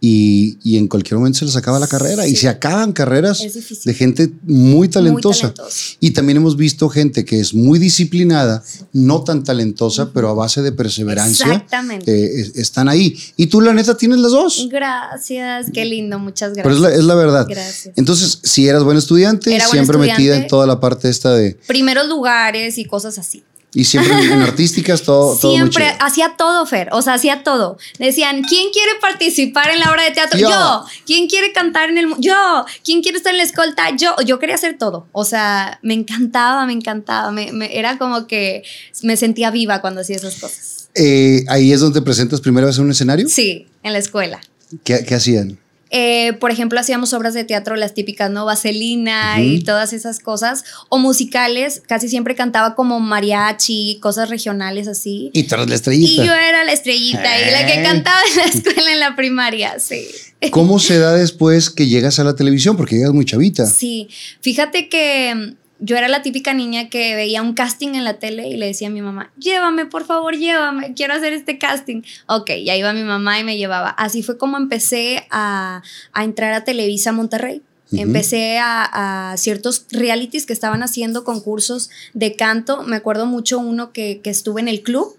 y, 0.02 0.58
y, 0.62 0.78
en 0.78 0.88
cualquier 0.88 1.18
momento 1.18 1.40
se 1.40 1.44
les 1.44 1.56
acaba 1.56 1.78
la 1.78 1.86
carrera 1.86 2.26
y 2.26 2.34
se 2.34 2.48
acaban 2.48 2.92
carreras 2.92 3.44
de 3.84 3.94
gente 3.94 4.30
muy 4.44 4.88
talentosa. 4.88 5.52
y 6.00 6.12
también 6.12 6.38
hemos 6.38 6.56
visto 6.56 6.88
gente 6.88 7.26
que 7.26 7.38
es 7.38 7.52
muy 7.52 7.78
disciplinada, 7.78 8.64
no 8.94 9.22
tan 9.24 9.44
talentosa, 9.44 10.10
pero 10.14 10.30
a 10.30 10.34
base 10.34 10.62
de 10.62 10.72
perseverancia 10.72 11.66
eh, 12.06 12.50
están 12.54 12.88
ahí. 12.88 13.14
Y 13.36 13.48
tú 13.48 13.60
la 13.60 13.74
neta 13.74 13.94
tienes 13.94 14.20
las 14.20 14.32
dos. 14.32 14.68
Gracias, 14.70 15.66
qué 15.70 15.84
lindo, 15.84 16.18
muchas 16.18 16.54
gracias. 16.54 16.64
Pero 16.64 16.74
es 16.76 16.80
la, 16.80 16.98
es 16.98 17.04
la 17.04 17.14
verdad. 17.14 17.46
Gracias. 17.46 17.92
Entonces, 17.96 18.38
si 18.42 18.68
eras 18.68 18.82
buen 18.82 18.96
estudiante, 18.96 19.60
siempre 19.70 19.98
metida 19.98 20.36
en 20.36 20.46
toda 20.46 20.66
la 20.66 20.80
parte 20.80 21.10
esta 21.10 21.34
de... 21.34 21.58
Primeros 21.66 22.08
lugares 22.08 22.78
y 22.78 22.86
cosas 22.86 23.18
así. 23.18 23.44
Y 23.72 23.84
siempre 23.84 24.12
en 24.12 24.42
artísticas 24.42 25.02
todo. 25.02 25.36
Siempre 25.36 25.96
hacía 26.00 26.34
todo, 26.36 26.66
Fer. 26.66 26.88
O 26.92 27.02
sea, 27.02 27.14
hacía 27.14 27.44
todo. 27.44 27.78
Decían, 27.98 28.42
¿quién 28.42 28.70
quiere 28.72 28.92
participar 29.00 29.70
en 29.70 29.80
la 29.80 29.90
obra 29.90 30.04
de 30.04 30.10
teatro? 30.10 30.38
Yo. 30.38 30.84
¿Quién 31.06 31.28
quiere 31.28 31.52
cantar 31.52 31.90
en 31.90 31.98
el. 31.98 32.14
Yo. 32.18 32.64
¿Quién 32.84 33.02
quiere 33.02 33.18
estar 33.18 33.32
en 33.32 33.38
la 33.38 33.44
escolta? 33.44 33.94
Yo. 33.96 34.16
Yo 34.26 34.38
quería 34.38 34.56
hacer 34.56 34.76
todo. 34.76 35.06
O 35.12 35.24
sea, 35.24 35.78
me 35.82 35.94
encantaba, 35.94 36.66
me 36.66 36.72
encantaba. 36.72 37.30
Me, 37.30 37.50
era 37.78 37.96
como 37.98 38.26
que 38.26 38.64
me 39.02 39.16
sentía 39.16 39.50
viva 39.50 39.80
cuando 39.80 40.00
hacía 40.00 40.16
esas 40.16 40.34
cosas. 40.36 40.88
Eh, 40.96 41.44
¿Ahí 41.48 41.72
es 41.72 41.80
donde 41.80 42.00
te 42.00 42.04
presentas 42.04 42.40
primera 42.40 42.66
vez 42.66 42.76
en 42.78 42.84
un 42.84 42.90
escenario? 42.90 43.28
Sí, 43.28 43.68
en 43.84 43.92
la 43.92 44.00
escuela. 44.00 44.40
¿Qué, 44.82 45.04
qué 45.04 45.14
hacían? 45.14 45.58
Eh, 45.90 46.34
por 46.34 46.50
ejemplo, 46.50 46.78
hacíamos 46.78 47.12
obras 47.12 47.34
de 47.34 47.44
teatro, 47.44 47.74
las 47.76 47.94
típicas, 47.94 48.30
¿no? 48.30 48.44
Vaselina 48.44 49.40
y 49.42 49.62
todas 49.62 49.92
esas 49.92 50.20
cosas. 50.20 50.64
O 50.88 50.98
musicales, 50.98 51.82
casi 51.86 52.08
siempre 52.08 52.34
cantaba 52.34 52.74
como 52.74 53.00
mariachi, 53.00 53.98
cosas 54.00 54.30
regionales 54.30 54.86
así. 54.86 55.30
Y 55.32 55.44
tú 55.44 55.56
eras 55.56 55.68
la 55.68 55.74
estrellita. 55.74 56.22
Y 56.22 56.26
yo 56.26 56.32
era 56.32 56.64
la 56.64 56.72
estrellita 56.72 57.40
y 57.40 57.50
la 57.50 57.66
que 57.66 57.82
cantaba 57.82 58.20
en 58.30 58.36
la 58.36 58.44
escuela 58.44 58.92
en 58.92 59.00
la 59.00 59.16
primaria, 59.16 59.78
sí. 59.80 60.06
¿Cómo 60.50 60.78
se 60.78 60.98
da 60.98 61.12
después 61.12 61.70
que 61.70 61.86
llegas 61.86 62.18
a 62.18 62.24
la 62.24 62.34
televisión? 62.34 62.76
Porque 62.76 62.96
llegas 62.96 63.12
muy 63.12 63.24
chavita. 63.24 63.66
Sí, 63.66 64.08
fíjate 64.40 64.88
que 64.88 65.54
yo 65.80 65.96
era 65.96 66.08
la 66.08 66.22
típica 66.22 66.54
niña 66.54 66.88
que 66.88 67.14
veía 67.14 67.42
un 67.42 67.54
casting 67.54 67.94
en 67.94 68.04
la 68.04 68.14
tele 68.18 68.48
y 68.48 68.56
le 68.56 68.66
decía 68.66 68.88
a 68.88 68.90
mi 68.90 69.02
mamá, 69.02 69.32
llévame, 69.38 69.86
por 69.86 70.04
favor, 70.04 70.36
llévame, 70.36 70.94
quiero 70.94 71.14
hacer 71.14 71.32
este 71.32 71.58
casting. 71.58 72.02
Ok, 72.26 72.50
ya 72.64 72.76
iba 72.76 72.92
mi 72.92 73.04
mamá 73.04 73.38
y 73.38 73.44
me 73.44 73.56
llevaba. 73.56 73.90
Así 73.90 74.22
fue 74.22 74.38
como 74.38 74.56
empecé 74.56 75.26
a, 75.30 75.82
a 76.12 76.24
entrar 76.24 76.52
a 76.52 76.64
Televisa 76.64 77.12
Monterrey. 77.12 77.62
Empecé 77.92 78.58
a, 78.58 79.34
ciertos 79.36 79.86
realities 79.90 80.46
que 80.46 80.52
estaban 80.52 80.82
haciendo 80.82 81.24
concursos 81.24 81.90
de 82.14 82.36
canto. 82.36 82.82
Me 82.82 82.96
acuerdo 82.96 83.26
mucho 83.26 83.58
uno 83.58 83.92
que, 83.92 84.20
que 84.22 84.30
estuve 84.30 84.60
en 84.60 84.68
el 84.68 84.82
club. 84.82 85.16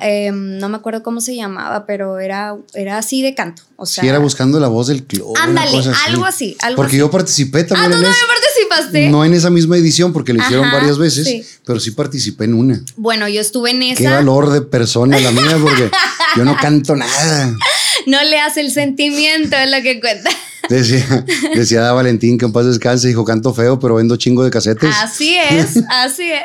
Em, 0.00 0.58
no 0.58 0.68
me 0.68 0.76
acuerdo 0.76 1.02
cómo 1.02 1.20
se 1.20 1.36
llamaba, 1.36 1.84
pero 1.86 2.18
era, 2.18 2.56
era 2.74 2.98
así 2.98 3.22
de 3.22 3.34
canto. 3.34 3.62
O 3.76 3.86
sea, 3.86 4.02
sí, 4.02 4.08
era 4.08 4.18
buscando 4.18 4.58
la 4.58 4.68
voz 4.68 4.88
del 4.88 5.04
club. 5.04 5.34
Ándale, 5.38 5.82
algo 6.06 6.24
así. 6.24 6.56
Algo 6.60 6.76
porque 6.76 6.96
yo 6.96 7.10
participé 7.10 7.64
también. 7.64 7.92
Ah, 7.92 7.96
¿tú 7.96 8.02
también 8.02 8.26
participaste? 8.26 8.59
No 9.10 9.24
en 9.24 9.34
esa 9.34 9.50
misma 9.50 9.76
edición, 9.76 10.12
porque 10.12 10.32
lo 10.32 10.42
hicieron 10.42 10.70
varias 10.70 10.98
veces, 10.98 11.60
pero 11.64 11.80
sí 11.80 11.90
participé 11.90 12.44
en 12.44 12.54
una. 12.54 12.82
Bueno, 12.96 13.28
yo 13.28 13.40
estuve 13.40 13.70
en 13.70 13.82
esa. 13.82 14.02
Qué 14.02 14.08
valor 14.08 14.50
de 14.50 14.62
persona 14.62 15.18
la 15.18 15.30
mía, 15.30 15.58
porque 15.60 15.90
yo 16.36 16.44
no 16.44 16.56
canto 16.56 16.96
nada. 16.96 17.54
No 18.06 18.22
le 18.22 18.38
hace 18.40 18.60
el 18.60 18.70
sentimiento, 18.70 19.56
es 19.56 19.70
lo 19.70 19.82
que 19.82 20.00
cuenta. 20.00 20.30
Decía, 20.70 21.24
decía 21.56 21.92
Valentín 21.92 22.38
que 22.38 22.44
en 22.44 22.52
paz 22.52 22.64
descanse, 22.64 23.08
dijo, 23.08 23.24
canto 23.24 23.52
feo, 23.52 23.80
pero 23.80 23.96
vendo 23.96 24.16
chingo 24.16 24.44
de 24.44 24.50
casetes. 24.50 24.94
Así 25.02 25.34
es, 25.36 25.82
así 25.90 26.30
es. 26.30 26.42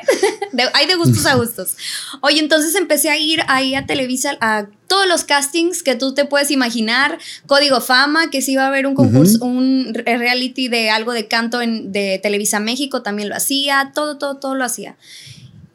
hay 0.74 0.88
de 0.88 0.96
gustos 0.96 1.28
a 1.28 1.36
gustos. 1.36 1.78
Oye, 2.22 2.40
entonces 2.40 2.74
empecé 2.74 3.12
a 3.12 3.20
ir 3.20 3.42
ahí 3.48 3.76
a 3.76 3.86
Televisa 3.86 4.36
a 4.42 4.66
todos 4.88 5.08
los 5.08 5.26
castings 5.26 5.84
que 5.84 5.94
tú 5.94 6.16
te 6.16 6.26
puedes 6.26 6.50
imaginar. 6.50 7.20
Código 7.46 7.82
Fama, 7.82 8.32
que 8.32 8.42
sí 8.42 8.54
iba 8.54 8.64
a 8.64 8.68
haber 8.70 8.88
un 8.88 8.96
concurso, 8.96 9.46
un 9.46 9.94
reality 9.94 10.70
de 10.70 10.90
algo 10.90 11.14
de 11.14 11.28
canto 11.28 11.62
en, 11.62 11.92
de 11.92 12.20
Televisa 12.22 12.60
México, 12.60 13.04
también 13.04 13.30
lo 13.30 13.36
hacía. 13.36 13.92
Todo, 13.94 14.18
todo, 14.18 14.38
todo 14.38 14.56
lo 14.56 14.66
hacía. 14.66 14.98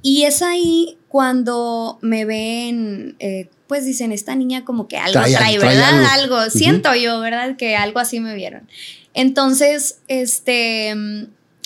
Y 0.02 0.25
es 0.25 0.42
ahí 0.42 0.99
cuando 1.07 1.99
me 2.02 2.25
ven... 2.25 3.14
Eh, 3.21 3.49
pues 3.71 3.85
dicen, 3.85 4.11
esta 4.11 4.35
niña 4.35 4.65
como 4.65 4.89
que 4.89 4.97
algo 4.97 5.23
trae, 5.23 5.57
¿verdad? 5.57 6.05
algo, 6.07 6.50
siento 6.50 6.93
yo, 6.97 7.21
¿verdad? 7.21 7.57
Que 7.57 7.77
algo 7.77 8.00
así 8.00 8.19
me 8.19 8.35
vieron. 8.35 8.69
Entonces, 9.15 10.00
este, 10.09 10.93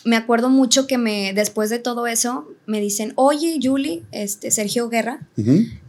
me 0.04 0.16
acuerdo 0.16 0.50
mucho 0.50 0.86
que 0.86 0.98
me, 0.98 1.32
después 1.32 1.70
de 1.70 1.78
todo 1.78 2.06
eso, 2.06 2.46
me 2.66 2.78
dicen, 2.78 3.14
oye, 3.16 3.58
Julie, 3.62 4.02
este, 4.12 4.50
Sergio 4.50 4.90
Guerra, 4.90 5.20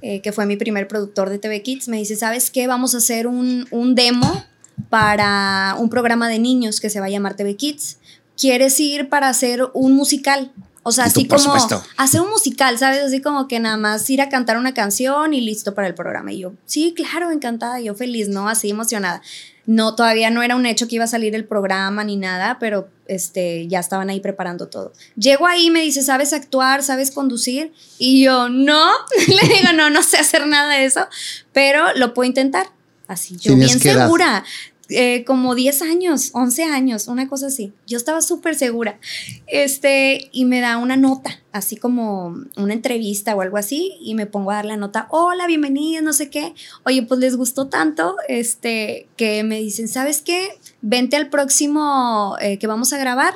eh, 0.01 0.21
que 0.21 0.31
fue 0.31 0.45
mi 0.45 0.55
primer 0.55 0.87
productor 0.87 1.29
de 1.29 1.37
TV 1.37 1.61
Kids, 1.61 1.89
me 1.89 1.97
dice, 1.97 2.15
¿sabes 2.15 2.49
qué? 2.49 2.65
Vamos 2.65 2.95
a 2.95 2.99
hacer 2.99 3.27
un, 3.27 3.67
un 3.71 3.93
demo 3.93 4.45
para 4.89 5.75
un 5.77 5.89
programa 5.89 6.29
de 6.29 6.39
niños 6.39 6.79
que 6.79 6.89
se 6.89 7.01
va 7.01 7.07
a 7.07 7.09
llamar 7.09 7.35
TV 7.35 7.57
Kids. 7.57 7.97
¿Quieres 8.37 8.79
ir 8.79 9.09
para 9.09 9.27
hacer 9.27 9.63
un 9.73 9.91
musical? 9.91 10.53
O 10.87 10.91
sea, 10.91 11.05
así 11.05 11.27
como 11.27 11.51
hacer 11.97 12.21
un 12.21 12.29
musical, 12.29 12.77
¿sabes? 12.77 13.01
Así 13.01 13.19
como 13.19 13.47
que 13.47 13.59
nada 13.59 13.75
más 13.75 14.07
ir 14.07 14.21
a 14.21 14.29
cantar 14.29 14.55
una 14.57 14.75
canción 14.75 15.33
y 15.33 15.41
listo 15.41 15.73
para 15.73 15.87
el 15.87 15.95
programa. 15.95 16.31
Y 16.31 16.41
yo, 16.41 16.53
sí, 16.67 16.93
claro, 16.95 17.31
encantada, 17.31 17.79
yo 17.79 17.95
feliz, 17.95 18.29
¿no? 18.29 18.47
Así 18.47 18.69
emocionada. 18.69 19.23
No, 19.65 19.95
todavía 19.95 20.29
no 20.29 20.43
era 20.43 20.55
un 20.55 20.67
hecho 20.67 20.87
que 20.87 20.97
iba 20.97 21.05
a 21.05 21.07
salir 21.07 21.33
el 21.33 21.45
programa 21.45 22.03
ni 22.03 22.17
nada, 22.17 22.59
pero 22.59 22.87
este, 23.07 23.67
ya 23.67 23.79
estaban 23.79 24.11
ahí 24.11 24.19
preparando 24.19 24.67
todo. 24.67 24.93
Llego 25.15 25.47
ahí 25.47 25.65
y 25.65 25.71
me 25.71 25.81
dice, 25.81 26.03
¿sabes 26.03 26.33
actuar? 26.33 26.83
¿Sabes 26.83 27.09
conducir? 27.09 27.73
Y 27.97 28.23
yo, 28.23 28.47
no, 28.49 28.91
le 29.27 29.55
digo, 29.55 29.73
no, 29.73 29.89
no 29.89 30.03
sé 30.03 30.17
hacer 30.17 30.45
nada 30.45 30.71
de 30.71 30.85
eso, 30.85 31.07
pero 31.51 31.95
lo 31.95 32.13
puedo 32.13 32.27
intentar. 32.27 32.67
Así, 33.07 33.37
yo 33.37 33.55
bien 33.55 33.79
segura. 33.79 34.43
Eh, 34.89 35.23
como 35.25 35.55
10 35.55 35.81
años, 35.81 36.29
11 36.33 36.63
años, 36.63 37.07
una 37.07 37.27
cosa 37.27 37.47
así. 37.47 37.73
Yo 37.87 37.97
estaba 37.97 38.21
súper 38.21 38.55
segura. 38.55 38.99
Este, 39.47 40.29
y 40.31 40.45
me 40.45 40.61
da 40.61 40.77
una 40.77 40.95
nota, 40.95 41.39
así 41.51 41.75
como 41.75 42.35
una 42.55 42.73
entrevista 42.73 43.35
o 43.35 43.41
algo 43.41 43.57
así, 43.57 43.93
y 43.99 44.13
me 44.13 44.27
pongo 44.27 44.51
a 44.51 44.55
dar 44.55 44.65
la 44.65 44.77
nota, 44.77 45.07
hola, 45.09 45.47
bienvenida, 45.47 46.01
no 46.01 46.13
sé 46.13 46.29
qué. 46.29 46.53
Oye, 46.83 47.01
pues 47.03 47.19
les 47.19 47.35
gustó 47.35 47.67
tanto, 47.67 48.15
este, 48.27 49.07
que 49.17 49.43
me 49.43 49.59
dicen, 49.59 49.87
¿sabes 49.87 50.21
qué? 50.21 50.49
Vente 50.81 51.15
al 51.15 51.29
próximo 51.29 52.35
eh, 52.39 52.59
que 52.59 52.67
vamos 52.67 52.93
a 52.93 52.97
grabar 52.97 53.33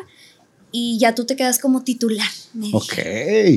y 0.71 0.97
ya 0.99 1.15
tú 1.15 1.25
te 1.25 1.35
quedas 1.35 1.59
como 1.59 1.83
titular. 1.83 2.29
Ok. 2.73 2.93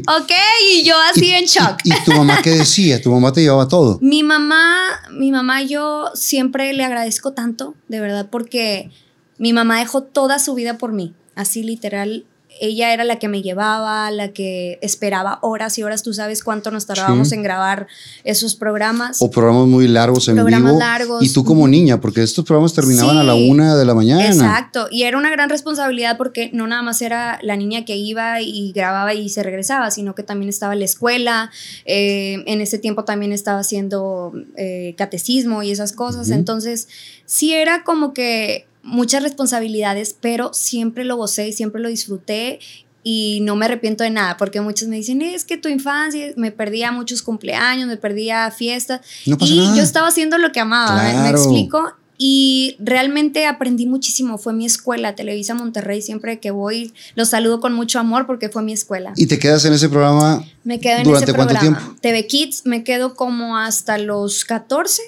Ok, 0.06 0.32
y 0.72 0.84
yo 0.84 0.94
así 1.10 1.30
en 1.30 1.44
shock. 1.44 1.80
Y, 1.84 1.92
tu 2.04 2.12
mamá 2.12 2.40
qué 2.42 2.50
decía? 2.50 3.00
¿Tu 3.00 3.10
mamá 3.10 3.32
te 3.32 3.42
llevaba 3.42 3.68
todo? 3.68 3.98
Mi 4.00 4.22
mamá, 4.22 4.64
mi 5.10 5.30
mamá, 5.30 5.62
yo 5.62 6.10
siempre 6.14 6.72
le 6.72 6.84
agradezco 6.84 7.32
tanto, 7.32 7.74
de 7.88 8.00
verdad, 8.00 8.28
porque 8.30 8.90
mi 9.38 9.52
mamá 9.52 9.78
dejó 9.78 10.02
toda 10.02 10.38
su 10.38 10.54
vida 10.54 10.78
por 10.78 10.92
mí. 10.92 11.14
Así 11.34 11.62
literal, 11.62 12.26
ella 12.60 12.92
era 12.92 13.04
la 13.04 13.18
que 13.18 13.28
me 13.28 13.42
llevaba, 13.42 14.10
la 14.10 14.32
que 14.32 14.78
esperaba 14.82 15.38
horas 15.42 15.78
y 15.78 15.82
horas. 15.82 16.02
Tú 16.02 16.14
sabes 16.14 16.42
cuánto 16.42 16.70
nos 16.70 16.86
tardábamos 16.86 17.32
en 17.32 17.42
grabar 17.42 17.86
esos 18.24 18.54
programas. 18.54 19.20
O 19.20 19.30
programas 19.30 19.66
muy 19.66 19.88
largos 19.88 20.28
en 20.28 20.36
programas 20.36 20.76
largos. 20.76 21.22
Y 21.24 21.32
tú 21.32 21.44
como 21.44 21.66
niña, 21.68 22.00
porque 22.00 22.22
estos 22.22 22.44
programas 22.44 22.72
terminaban 22.72 23.16
a 23.16 23.22
la 23.22 23.34
una 23.34 23.76
de 23.76 23.84
la 23.84 23.94
mañana. 23.94 24.26
Exacto. 24.26 24.88
Y 24.90 25.02
era 25.02 25.18
una 25.18 25.30
gran 25.30 25.48
responsabilidad 25.48 26.16
porque 26.16 26.50
no 26.52 26.66
nada 26.66 26.82
más 26.82 27.02
era 27.02 27.38
la 27.42 27.56
niña 27.56 27.84
que 27.84 27.96
iba 27.96 28.40
y 28.40 28.72
grababa 28.72 29.14
y 29.14 29.28
se 29.28 29.42
regresaba, 29.42 29.90
sino 29.90 30.14
que 30.14 30.22
también 30.22 30.48
estaba 30.48 30.72
en 30.72 30.80
la 30.80 30.84
escuela. 30.84 31.50
Eh, 31.84 32.42
en 32.46 32.60
ese 32.60 32.78
tiempo 32.78 33.04
también 33.04 33.32
estaba 33.32 33.60
haciendo 33.60 34.32
eh, 34.56 34.94
catecismo 34.96 35.62
y 35.62 35.70
esas 35.70 35.92
cosas. 35.92 36.30
Entonces, 36.30 36.88
sí 37.26 37.52
era 37.52 37.84
como 37.84 38.12
que 38.12 38.66
muchas 38.82 39.22
responsabilidades, 39.22 40.16
pero 40.20 40.52
siempre 40.52 41.04
lo 41.04 41.16
gocé 41.16 41.48
y 41.48 41.52
siempre 41.52 41.80
lo 41.80 41.88
disfruté 41.88 42.58
y 43.04 43.40
no 43.42 43.56
me 43.56 43.66
arrepiento 43.66 44.04
de 44.04 44.10
nada, 44.10 44.36
porque 44.36 44.60
muchos 44.60 44.88
me 44.88 44.96
dicen, 44.96 45.22
es 45.22 45.44
que 45.44 45.56
tu 45.56 45.68
infancia, 45.68 46.32
me 46.36 46.52
perdía 46.52 46.92
muchos 46.92 47.22
cumpleaños, 47.22 47.88
me 47.88 47.96
perdía 47.96 48.50
fiestas, 48.50 49.00
y 49.24 49.76
yo 49.76 49.82
estaba 49.82 50.08
haciendo 50.08 50.38
lo 50.38 50.52
que 50.52 50.60
amaba, 50.60 51.02
¿me, 51.02 51.30
explico? 51.30 51.82
Y 52.16 52.76
realmente 52.78 53.46
aprendí 53.46 53.86
muchísimo, 53.86 54.38
fue 54.38 54.52
mi 54.52 54.64
escuela, 54.64 55.16
Televisa 55.16 55.54
Monterrey, 55.54 56.00
siempre 56.00 56.38
que 56.38 56.52
voy, 56.52 56.94
los 57.16 57.30
saludo 57.30 57.60
con 57.60 57.74
mucho 57.74 57.98
amor 57.98 58.26
porque 58.26 58.48
fue 58.48 58.62
mi 58.62 58.72
escuela. 58.72 59.12
¿Y 59.16 59.26
te 59.26 59.40
quedas 59.40 59.64
en 59.64 59.72
ese 59.72 59.88
programa? 59.88 60.44
Me 60.62 60.78
quedo 60.78 60.98
en 60.98 61.16
ese 61.16 61.32
programa. 61.32 61.34
cuánto 61.34 61.60
tiempo? 61.60 62.00
TV 62.00 62.26
Kids, 62.28 62.62
me 62.64 62.84
quedo 62.84 63.16
como 63.16 63.58
hasta 63.58 63.98
los 63.98 64.44
14 64.44 65.02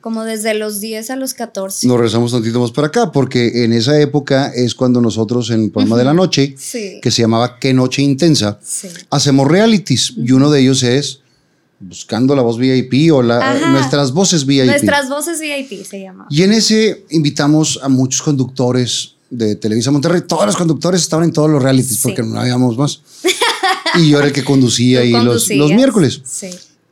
como 0.00 0.24
desde 0.24 0.54
los 0.54 0.80
10 0.80 1.10
a 1.10 1.16
los 1.16 1.34
14. 1.34 1.86
Nos 1.86 1.96
regresamos 1.96 2.32
tantito 2.32 2.60
más 2.60 2.70
para 2.70 2.88
acá, 2.88 3.12
porque 3.12 3.64
en 3.64 3.72
esa 3.72 4.00
época 4.00 4.52
es 4.54 4.74
cuando 4.74 5.00
nosotros 5.00 5.50
en 5.50 5.64
el 5.64 5.70
programa 5.70 5.96
de 5.96 6.04
la 6.04 6.14
noche, 6.14 6.54
que 7.02 7.10
se 7.10 7.22
llamaba 7.22 7.58
Qué 7.58 7.74
Noche 7.74 8.02
Intensa, 8.02 8.58
hacemos 9.10 9.48
realities. 9.48 10.14
Y 10.16 10.32
uno 10.32 10.50
de 10.50 10.60
ellos 10.60 10.82
es 10.82 11.22
Buscando 11.84 12.36
la 12.36 12.42
voz 12.42 12.58
VIP 12.58 13.12
o 13.12 13.22
la, 13.22 13.58
nuestras 13.70 14.12
voces 14.12 14.46
VIP. 14.46 14.66
Nuestras 14.66 15.08
voces 15.08 15.40
VIP 15.40 15.84
se 15.84 16.00
llama. 16.00 16.26
Y 16.30 16.42
en 16.42 16.52
ese 16.52 17.04
invitamos 17.10 17.80
a 17.82 17.88
muchos 17.88 18.22
conductores 18.22 19.16
de 19.28 19.56
Televisa 19.56 19.90
Monterrey. 19.90 20.22
Todos 20.28 20.46
los 20.46 20.56
conductores 20.56 21.02
estaban 21.02 21.24
en 21.24 21.32
todos 21.32 21.50
los 21.50 21.60
realities 21.60 21.98
porque 22.00 22.22
no 22.22 22.38
habíamos 22.38 22.76
más. 22.78 23.00
y 23.96 24.10
yo 24.10 24.18
era 24.18 24.28
el 24.28 24.32
que 24.32 24.44
conducía 24.44 25.00
ahí 25.00 25.10
los, 25.10 25.50
los 25.50 25.72
miércoles. 25.72 26.22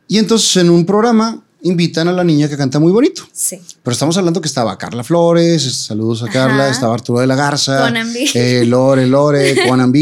Y 0.09 0.19
entonces 0.19 0.57
en 0.57 0.71
un 0.71 0.85
programa 0.85 1.41
invitan 1.63 2.09
a 2.09 2.13
la 2.13 2.25
niña 2.25 2.49
que 2.49 2.57
canta 2.57 2.79
muy 2.79 2.93
bonito. 2.93 3.23
Sí. 3.33 3.59
Pero 3.83 3.93
estamos 3.93 4.17
hablando 4.17 4.41
que 4.41 4.49
estaba 4.49 4.77
Carla 4.79 5.05
Flores, 5.05 5.63
saludos 5.63 6.23
a 6.23 6.29
Carla, 6.29 6.69
estaba 6.69 6.95
Arturo 6.95 7.21
de 7.21 7.27
la 7.27 7.37
Garza, 7.37 7.93
eh, 8.35 8.65
Lore, 8.67 9.07
Lore, 9.07 9.57
Juan 9.67 9.93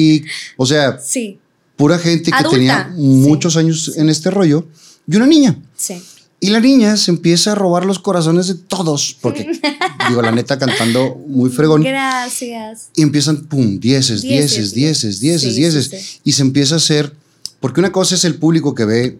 O 0.57 0.67
sea, 0.67 0.99
sí. 0.99 1.39
pura 1.77 1.99
gente 1.99 2.31
que 2.31 2.45
tenía 2.49 2.93
muchos 2.95 3.57
años 3.57 3.97
en 3.97 4.09
este 4.09 4.31
rollo 4.31 4.67
y 5.07 5.17
una 5.17 5.27
niña. 5.27 5.59
Sí. 5.77 6.03
Y 6.41 6.51
la 6.51 6.61
niña 6.61 6.97
se 6.97 7.11
empieza 7.11 7.53
a 7.53 7.55
robar 7.57 7.85
los 7.85 7.99
corazones 7.99 8.47
de 8.47 8.55
todos, 8.55 9.17
porque, 9.21 9.45
digo, 10.09 10.23
la 10.23 10.31
neta 10.31 10.57
cantando 10.57 11.17
muy 11.27 11.51
fregón. 11.51 11.83
Gracias. 11.83 12.91
Y 12.95 13.03
empiezan, 13.03 13.47
pum, 13.47 13.81
dieces, 13.81 14.23
dieces, 14.23 14.73
dieces, 14.73 15.19
dieces, 15.19 15.57
dieces. 15.57 16.21
y 16.23 16.33
se 16.33 16.43
empieza 16.43 16.77
a 16.77 16.79
hacer, 16.79 17.13
porque 17.59 17.81
una 17.81 17.91
cosa 17.91 18.15
es 18.15 18.25
el 18.25 18.37
público 18.37 18.73
que 18.73 18.85
ve 18.85 19.19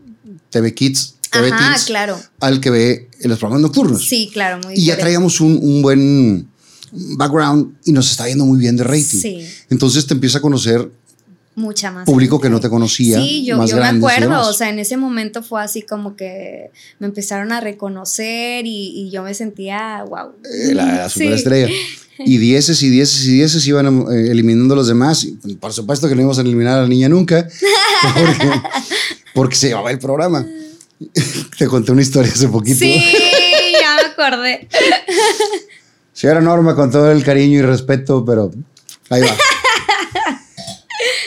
TV 0.51 0.75
Kids 0.75 1.18
Ajá, 1.33 1.77
claro. 1.87 2.19
al 2.41 2.61
que 2.61 2.71
ve 2.71 3.11
en 3.21 3.31
los 3.31 3.39
programas 3.39 3.63
nocturnos. 3.63 4.07
Sí, 4.07 4.31
claro, 4.33 4.61
muy 4.65 4.75
Y 4.75 4.87
ya 4.87 4.97
traíamos 4.97 5.41
un, 5.41 5.59
un, 5.61 5.83
buen 5.83 6.49
background 6.93 7.77
y 7.85 7.93
nos 7.93 8.11
está 8.11 8.29
yendo 8.29 8.45
muy 8.45 8.59
bien 8.59 8.77
de 8.77 8.85
rating. 8.85 9.03
Sí. 9.03 9.47
Entonces 9.71 10.07
te 10.07 10.15
empieza 10.15 10.39
a 10.39 10.41
conocer 10.41 10.91
mucha 11.59 11.91
más 11.91 12.07
público 12.07 12.41
que 12.41 12.49
no 12.49 12.61
te 12.61 12.71
conocía. 12.71 13.21
Sí, 13.21 13.45
yo, 13.45 13.65
yo 13.67 13.77
me 13.77 13.87
acuerdo, 13.87 14.49
o 14.49 14.53
sea, 14.53 14.71
en 14.71 14.79
ese 14.79 14.97
momento 14.97 15.43
fue 15.43 15.63
así 15.63 15.83
como 15.83 16.17
que 16.17 16.71
me 16.99 17.07
empezaron 17.07 17.53
a 17.53 17.61
reconocer 17.61 18.65
y, 18.65 18.93
y 18.95 19.11
yo 19.11 19.23
me 19.23 19.35
sentía, 19.35 20.05
wow. 20.09 20.33
Eh, 20.45 20.75
la, 20.75 21.09
superestrella. 21.09 21.69
Y 22.21 22.39
dieces 22.39 22.83
y 22.83 22.89
dieces 22.91 23.25
y 23.27 23.35
dieces 23.35 23.65
iban 23.69 23.87
eh, 24.11 24.33
eliminando 24.33 24.75
a 24.75 24.79
los 24.79 24.89
demás. 24.89 25.25
por 25.61 25.73
supuesto 25.73 26.09
que 26.09 26.17
no 26.17 26.23
íbamos 26.23 26.39
a 26.39 26.41
eliminar 26.41 26.79
a 26.79 26.83
la 26.83 26.89
niña 26.89 27.09
nunca, 27.09 27.49
porque, 28.15 28.51
porque 29.35 29.55
se 29.55 29.69
llevaba 29.69 29.93
el 29.93 30.01
programa. 30.01 30.45
Te 31.59 31.67
conté 31.67 31.93
una 31.93 32.03
historia 32.03 32.33
hace 32.33 32.49
poquito. 32.49 32.79
Sí, 32.79 33.03
ya 33.81 33.97
me 33.97 34.03
acordé. 34.25 34.69
Sí, 36.13 36.27
era 36.27 36.41
Norma 36.41 36.75
con 36.75 36.91
todo 36.91 37.13
el 37.13 37.23
cariño 37.23 37.61
y 37.61 37.63
respeto, 37.63 38.25
pero 38.25 38.51
ahí 39.09 39.23
va. 39.23 39.37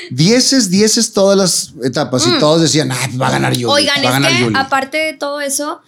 Dieces, 0.10 0.70
dieces 0.70 1.14
todas 1.14 1.38
las 1.38 1.86
etapas 1.86 2.28
y 2.28 2.32
mm. 2.32 2.40
todos 2.40 2.62
decían, 2.62 2.92
ah, 2.92 3.10
va 3.20 3.30
a 3.30 3.32
ganar 3.32 3.54
Yuli. 3.54 3.72
Oigan, 3.72 4.04
es 4.04 4.12
que 4.12 4.52
aparte 4.54 4.98
de 4.98 5.14
todo 5.14 5.40
eso, 5.40 5.80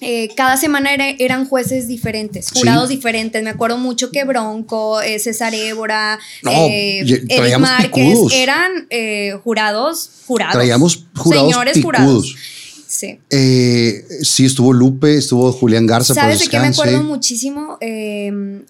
eh, 0.00 0.34
cada 0.36 0.56
semana 0.56 0.90
eran 1.18 1.46
jueces 1.46 1.86
diferentes, 1.86 2.50
jurados 2.52 2.88
diferentes. 2.88 3.40
Me 3.44 3.50
acuerdo 3.50 3.78
mucho 3.78 4.10
que 4.10 4.24
Bronco, 4.24 5.00
eh, 5.00 5.20
César 5.20 5.54
Évora, 5.54 6.18
eh, 6.44 7.04
Eric 7.28 7.58
Márquez 7.58 8.18
eran 8.32 8.88
jurados, 9.44 10.10
jurados. 10.26 10.54
Traíamos 10.54 11.04
jurados 11.14 11.52
señores 11.52 11.82
jurados. 11.82 12.36
Sí. 12.88 13.20
sí, 14.22 14.46
estuvo 14.46 14.72
Lupe, 14.72 15.16
estuvo 15.16 15.52
Julián 15.52 15.86
Garza. 15.86 16.14
¿Sabes 16.14 16.40
de 16.40 16.48
qué 16.48 16.58
me 16.58 16.68
acuerdo 16.68 17.02
muchísimo? 17.02 17.78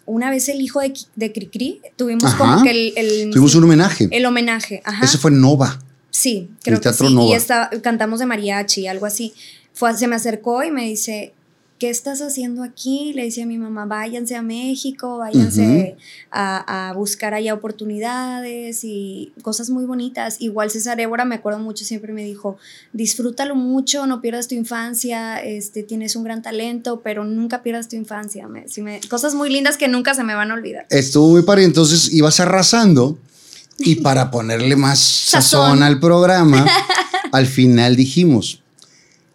una 0.06 0.30
vez 0.30 0.48
el 0.48 0.60
hijo 0.60 0.80
de, 0.80 0.92
de 1.14 1.32
Cricri, 1.32 1.80
tuvimos 1.96 2.34
como 2.34 2.62
que 2.62 2.92
el, 2.96 3.30
Tuvimos 3.30 3.54
un 3.54 3.64
homenaje. 3.64 4.08
El 4.10 4.26
homenaje, 4.26 4.82
ajá. 4.84 5.04
Ese 5.04 5.18
fue 5.18 5.30
Nova. 5.30 5.78
Sí, 6.10 6.50
creo 6.64 6.80
que 6.80 6.92
sí. 6.92 7.06
Y 7.06 7.80
cantamos 7.80 8.18
de 8.18 8.26
mariachi, 8.26 8.88
algo 8.88 9.06
así 9.06 9.32
se 9.96 10.08
me 10.08 10.16
acercó 10.16 10.62
y 10.64 10.70
me 10.70 10.84
dice, 10.84 11.32
¿qué 11.78 11.90
estás 11.90 12.20
haciendo 12.20 12.64
aquí? 12.64 13.12
Le 13.14 13.24
decía 13.24 13.44
a 13.44 13.46
mi 13.46 13.56
mamá, 13.56 13.86
váyanse 13.86 14.34
a 14.34 14.42
México, 14.42 15.18
váyanse 15.18 15.96
a, 16.30 16.92
buscar 16.96 17.34
allá 17.34 17.54
oportunidades 17.54 18.82
y 18.82 19.32
cosas 19.42 19.70
muy 19.70 19.84
bonitas. 19.84 20.36
Igual 20.40 20.70
César 20.70 21.00
Évora, 21.00 21.24
me 21.24 21.36
acuerdo 21.36 21.60
mucho, 21.60 21.84
siempre 21.84 22.12
me 22.12 22.24
dijo, 22.24 22.58
disfrútalo 22.92 23.54
mucho, 23.54 24.06
no 24.06 24.20
pierdas 24.20 24.48
tu 24.48 24.54
infancia, 24.56 25.38
este, 25.38 25.82
tienes 25.82 26.16
un 26.16 26.24
gran 26.24 26.42
talento, 26.42 27.00
pero 27.02 27.24
nunca 27.24 27.62
pierdas 27.62 27.88
tu 27.88 27.96
infancia. 27.96 28.48
cosas 29.08 29.34
muy 29.34 29.50
lindas 29.50 29.76
que 29.76 29.88
nunca 29.88 30.14
se 30.14 30.24
me 30.24 30.34
van 30.34 30.50
a 30.50 30.54
olvidar. 30.54 30.86
Estuvo 30.90 31.28
muy 31.30 31.42
padre, 31.42 31.64
entonces 31.64 32.12
ibas 32.12 32.40
arrasando 32.40 33.18
y 33.78 33.94
para 34.02 34.30
ponerle 34.30 34.74
más 34.74 34.98
sazón 34.98 35.82
al 35.84 36.00
programa, 36.00 36.66
al 37.32 37.46
final 37.46 37.94
dijimos, 37.94 38.62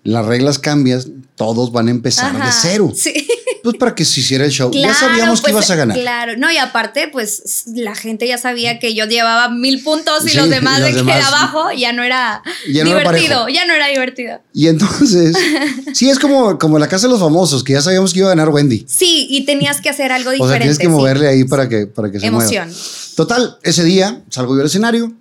las 0.04 0.26
reglas 0.26 0.60
cambian, 0.60 1.02
todos 1.36 1.72
van 1.72 1.88
a 1.88 1.92
empezar 1.92 2.34
de 2.34 2.52
cero. 2.52 2.92
Sí. 2.96 3.28
Pues 3.64 3.78
para 3.78 3.96
que 3.96 4.04
se 4.04 4.20
hiciera 4.20 4.44
el 4.44 4.52
show. 4.52 4.70
ya 4.74 4.94
sabíamos 4.94 5.42
que 5.42 5.52
ibas 5.52 5.72
a 5.72 5.76
ganar. 5.76 5.98
Claro, 5.98 6.36
no, 6.38 6.52
y 6.52 6.58
aparte, 6.58 7.08
pues 7.08 7.64
la 7.68 7.96
gente 7.96 8.28
ya 8.28 8.38
sabía 8.38 8.78
que 8.78 8.94
yo 8.94 9.06
llevaba 9.06 9.48
mil 9.48 9.82
puntos 9.82 10.28
y 10.28 10.36
los 10.36 10.50
demás 10.50 10.82
de 10.82 10.94
que 10.94 11.12
abajo 11.14 11.72
ya 11.72 11.94
no 11.94 12.04
era 12.04 12.44
divertido, 12.66 13.48
ya 13.48 13.66
no 13.66 13.74
era 13.74 13.88
divertido. 13.88 14.42
Y 14.54 14.68
entonces, 14.68 15.38
sí, 15.94 16.10
es 16.10 16.20
como, 16.20 16.60
como 16.60 16.78
la 16.78 16.90
casa 16.90 17.08
de 17.08 17.14
los 17.14 17.22
famosos, 17.22 17.64
que 17.64 17.72
ya 17.72 17.82
sabíamos 17.82 18.12
que 18.12 18.20
iba 18.20 18.28
a 18.28 18.36
ganar 18.36 18.50
Wendy. 18.50 18.86
Sí, 18.86 19.28
y 19.30 19.46
tenías 19.46 19.80
que 19.80 19.90
hacer 19.90 20.12
algo 20.12 20.32
diferente. 20.32 20.44
O 20.44 20.50
sea, 20.50 20.60
tienes 20.60 20.78
que 20.78 20.90
moverle 20.90 21.30
ahí 21.30 21.46
para 21.46 21.70
que, 21.70 21.88
para 21.88 22.12
que 22.12 22.20
se 22.20 22.28
Emoción. 22.28 22.70
Total, 23.16 23.60
ese 23.64 23.86
día 23.86 24.24
salgo 24.30 24.56
yo 24.56 24.60
al 24.60 24.68
escenario 24.68 25.14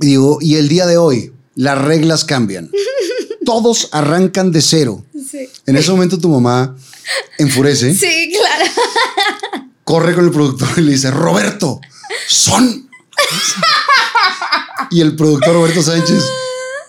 y 0.00 0.06
digo, 0.06 0.36
y 0.42 0.56
el 0.56 0.68
día 0.68 0.84
de 0.84 0.98
hoy, 0.98 1.32
las 1.54 1.78
reglas 1.78 2.24
cambian. 2.24 2.70
Todos 3.44 3.88
arrancan 3.92 4.52
de 4.52 4.62
cero. 4.62 5.04
En 5.66 5.76
ese 5.76 5.90
momento 5.90 6.18
tu 6.18 6.28
mamá 6.28 6.76
enfurece. 7.38 7.94
Sí, 7.94 8.32
claro. 8.36 8.70
Corre 9.84 10.14
con 10.14 10.24
el 10.24 10.30
productor 10.30 10.68
y 10.76 10.82
le 10.82 10.92
dice, 10.92 11.10
Roberto, 11.10 11.80
son. 12.28 12.88
y 14.90 15.00
el 15.00 15.16
productor 15.16 15.54
Roberto 15.54 15.82
Sánchez, 15.82 16.24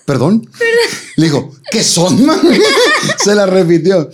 ¿perdón? 0.05 0.49
Le 1.15 1.25
dijo, 1.25 1.54
¿qué 1.71 1.83
son, 1.83 2.29
Se 3.23 3.35
la 3.35 3.45
repitió. 3.45 4.09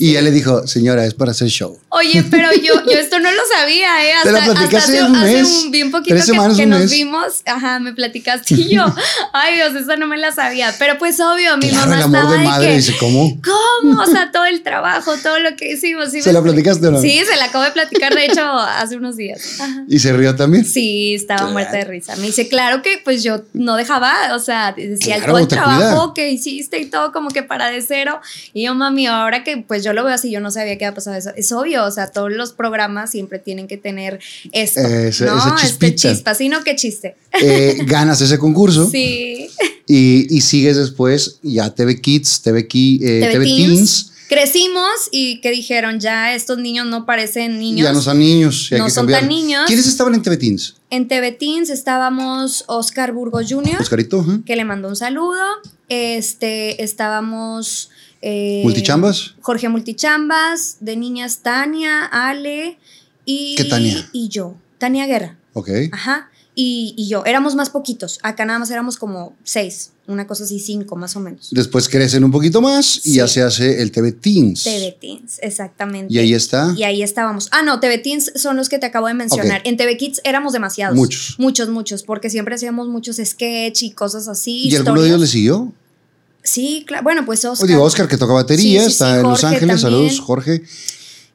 Y 0.00 0.16
él 0.16 0.24
le 0.24 0.30
dijo, 0.30 0.66
señora, 0.66 1.04
es 1.04 1.12
para 1.12 1.32
hacer 1.32 1.48
show. 1.48 1.78
Oye, 1.90 2.24
pero 2.30 2.48
yo, 2.54 2.72
yo 2.90 2.98
esto 2.98 3.18
no 3.18 3.30
lo 3.30 3.42
sabía, 3.54 4.02
¿eh? 4.06 4.14
Hasta, 4.14 4.68
Te 4.70 4.76
hace, 4.78 5.02
un 5.02 5.20
mes, 5.20 5.46
un, 5.46 5.70
bien 5.70 5.90
poquito 5.90 6.16
que, 6.56 6.64
nos 6.64 6.90
vimos. 6.90 7.42
Ajá, 7.44 7.80
me 7.80 7.92
platicaste 7.92 8.54
y 8.54 8.76
yo, 8.76 8.82
ay 9.34 9.56
Dios, 9.56 9.74
eso 9.74 9.96
no 9.98 10.06
me 10.06 10.16
la 10.16 10.32
sabía. 10.32 10.74
Pero 10.78 10.96
pues 10.96 11.20
obvio, 11.20 11.58
mi 11.58 11.70
mamá 11.70 11.96
el 11.96 12.02
amor 12.04 12.30
de 12.30 12.38
madre, 12.38 12.76
dice, 12.76 12.96
¿cómo? 12.98 13.38
¿Cómo? 13.42 14.00
O 14.00 14.06
sea, 14.06 14.30
todo 14.32 14.46
el 14.46 14.62
trabajo, 14.62 15.18
todo 15.22 15.38
lo 15.38 15.54
que 15.54 15.74
hicimos. 15.74 16.12
¿Se 16.12 16.32
la 16.32 16.40
platicaste 16.40 16.86
o 16.86 16.92
no? 16.92 17.00
Sí, 17.02 17.20
se 17.30 17.36
la 17.36 17.44
acabo 17.44 17.64
de 17.64 17.72
platicar, 17.72 18.14
de 18.14 18.24
hecho, 18.24 18.42
hace 18.42 18.96
unos 18.96 19.18
días. 19.18 19.58
¿Y 19.86 19.98
se 19.98 20.14
rió 20.14 20.34
también? 20.34 20.64
Sí, 20.64 21.14
estaba 21.14 21.50
muerta 21.50 21.76
de 21.76 21.84
risa. 21.84 22.16
Me 22.16 22.28
dice, 22.28 22.48
claro 22.48 22.80
que 22.80 23.02
pues 23.04 23.22
yo 23.22 23.42
no 23.52 23.76
dejaba, 23.76 24.34
o 24.34 24.38
sea, 24.38 24.72
decía 24.74 25.22
todo 25.26 25.36
el 25.36 25.46
trabajo 25.46 26.14
que 26.14 26.30
hiciste 26.30 26.78
y 26.78 26.86
todo 26.90 27.12
como 27.12 27.30
que 27.30 27.42
para 27.42 27.70
de 27.70 27.80
cero. 27.82 28.20
Y 28.52 28.64
yo, 28.64 28.74
mami, 28.74 29.06
ahora 29.06 29.44
que 29.44 29.56
pues 29.58 29.84
yo 29.84 29.92
lo 29.92 30.04
veo 30.04 30.14
así, 30.14 30.30
yo 30.30 30.40
no 30.40 30.50
sabía 30.50 30.76
qué 30.76 30.86
había 30.86 30.94
pasado 30.94 31.16
eso. 31.16 31.30
Es 31.36 31.52
obvio, 31.52 31.84
o 31.84 31.90
sea, 31.90 32.08
todos 32.08 32.32
los 32.32 32.52
programas 32.52 33.10
siempre 33.10 33.38
tienen 33.38 33.68
que 33.68 33.76
tener 33.76 34.20
esto, 34.52 34.80
¿no? 34.80 35.56
este 35.56 35.94
chispa, 35.94 36.34
sino 36.34 36.62
que 36.62 36.76
chiste. 36.76 37.16
Eh, 37.42 37.78
ganas 37.86 38.20
ese 38.20 38.38
concurso. 38.38 38.90
Sí. 38.90 39.48
Y, 39.86 40.40
sigues 40.40 40.76
después 40.76 41.38
ya 41.42 41.74
TV 41.74 42.00
Kids, 42.00 42.42
TV, 42.42 42.60
eh, 42.60 43.28
TV, 43.32 43.44
Teens. 43.44 44.09
Crecimos 44.30 45.08
y 45.10 45.40
que 45.40 45.50
dijeron, 45.50 45.98
ya 45.98 46.36
estos 46.36 46.56
niños 46.58 46.86
no 46.86 47.04
parecen 47.04 47.58
niños. 47.58 47.84
Ya 47.84 47.92
no 47.92 48.00
son 48.00 48.20
niños. 48.20 48.70
no 48.70 48.88
son 48.88 49.08
tan 49.08 49.26
niños. 49.26 49.64
¿Quiénes 49.66 49.88
estaban 49.88 50.14
en 50.14 50.22
TV 50.22 50.36
Teens? 50.36 50.76
En 50.88 51.08
TV 51.08 51.32
Teens 51.32 51.68
estábamos 51.68 52.62
Oscar 52.68 53.12
Burgos 53.12 53.46
Jr., 53.50 53.80
Oscarito, 53.80 54.24
que 54.46 54.54
le 54.54 54.64
mandó 54.64 54.86
un 54.86 54.94
saludo. 54.94 55.42
Este, 55.88 56.80
estábamos 56.84 57.90
eh, 58.22 58.60
¿Multichambas? 58.62 59.34
Jorge 59.40 59.68
Multichambas, 59.68 60.76
de 60.78 60.96
niñas 60.96 61.38
Tania, 61.38 62.04
Ale 62.04 62.78
y, 63.24 63.56
¿Qué 63.56 63.64
Tania? 63.64 64.08
y 64.12 64.28
yo. 64.28 64.54
Tania 64.78 65.06
Guerra. 65.06 65.38
Ok. 65.54 65.70
Ajá. 65.90 66.30
Y, 66.54 67.06
yo. 67.08 67.24
Éramos 67.24 67.54
más 67.54 67.70
poquitos. 67.70 68.18
Acá 68.22 68.44
nada 68.44 68.58
más 68.58 68.70
éramos 68.70 68.96
como 68.96 69.34
seis, 69.42 69.92
una 70.10 70.26
cosa 70.26 70.44
así, 70.44 70.58
cinco 70.58 70.96
más 70.96 71.16
o 71.16 71.20
menos. 71.20 71.48
Después 71.50 71.88
crecen 71.88 72.24
un 72.24 72.30
poquito 72.30 72.60
más 72.60 73.00
y 73.04 73.14
ya 73.14 73.28
se 73.28 73.42
hace 73.42 73.80
el 73.80 73.92
TV 73.92 74.12
Teens. 74.12 74.64
TV 74.64 74.96
Teens, 75.00 75.38
exactamente. 75.40 76.12
Y 76.12 76.18
ahí 76.18 76.34
está. 76.34 76.74
Y 76.76 76.82
ahí 76.82 77.02
estábamos. 77.02 77.48
Ah, 77.52 77.62
no, 77.62 77.80
TV 77.80 77.98
Teens 77.98 78.32
son 78.36 78.56
los 78.56 78.68
que 78.68 78.78
te 78.78 78.86
acabo 78.86 79.06
de 79.06 79.14
mencionar. 79.14 79.62
En 79.64 79.76
TV 79.76 79.96
Kids 79.96 80.20
éramos 80.24 80.52
demasiados. 80.52 80.96
Muchos. 80.96 81.36
Muchos, 81.38 81.68
muchos, 81.68 82.02
porque 82.02 82.30
siempre 82.30 82.54
hacíamos 82.54 82.88
muchos 82.88 83.16
sketch 83.24 83.82
y 83.82 83.90
cosas 83.92 84.28
así. 84.28 84.68
¿Y 84.68 84.76
alguno 84.76 85.02
de 85.02 85.08
ellos 85.08 85.20
le 85.20 85.26
siguió? 85.26 85.72
Sí, 86.42 86.84
claro. 86.86 87.04
Bueno, 87.04 87.24
pues 87.26 87.44
Oscar. 87.44 87.66
Oye, 87.66 87.76
Oscar 87.76 88.08
que 88.08 88.16
toca 88.16 88.32
batería, 88.32 88.84
está 88.84 89.16
en 89.16 89.22
Los 89.24 89.44
Ángeles. 89.44 89.80
Saludos, 89.80 90.20
Jorge. 90.20 90.62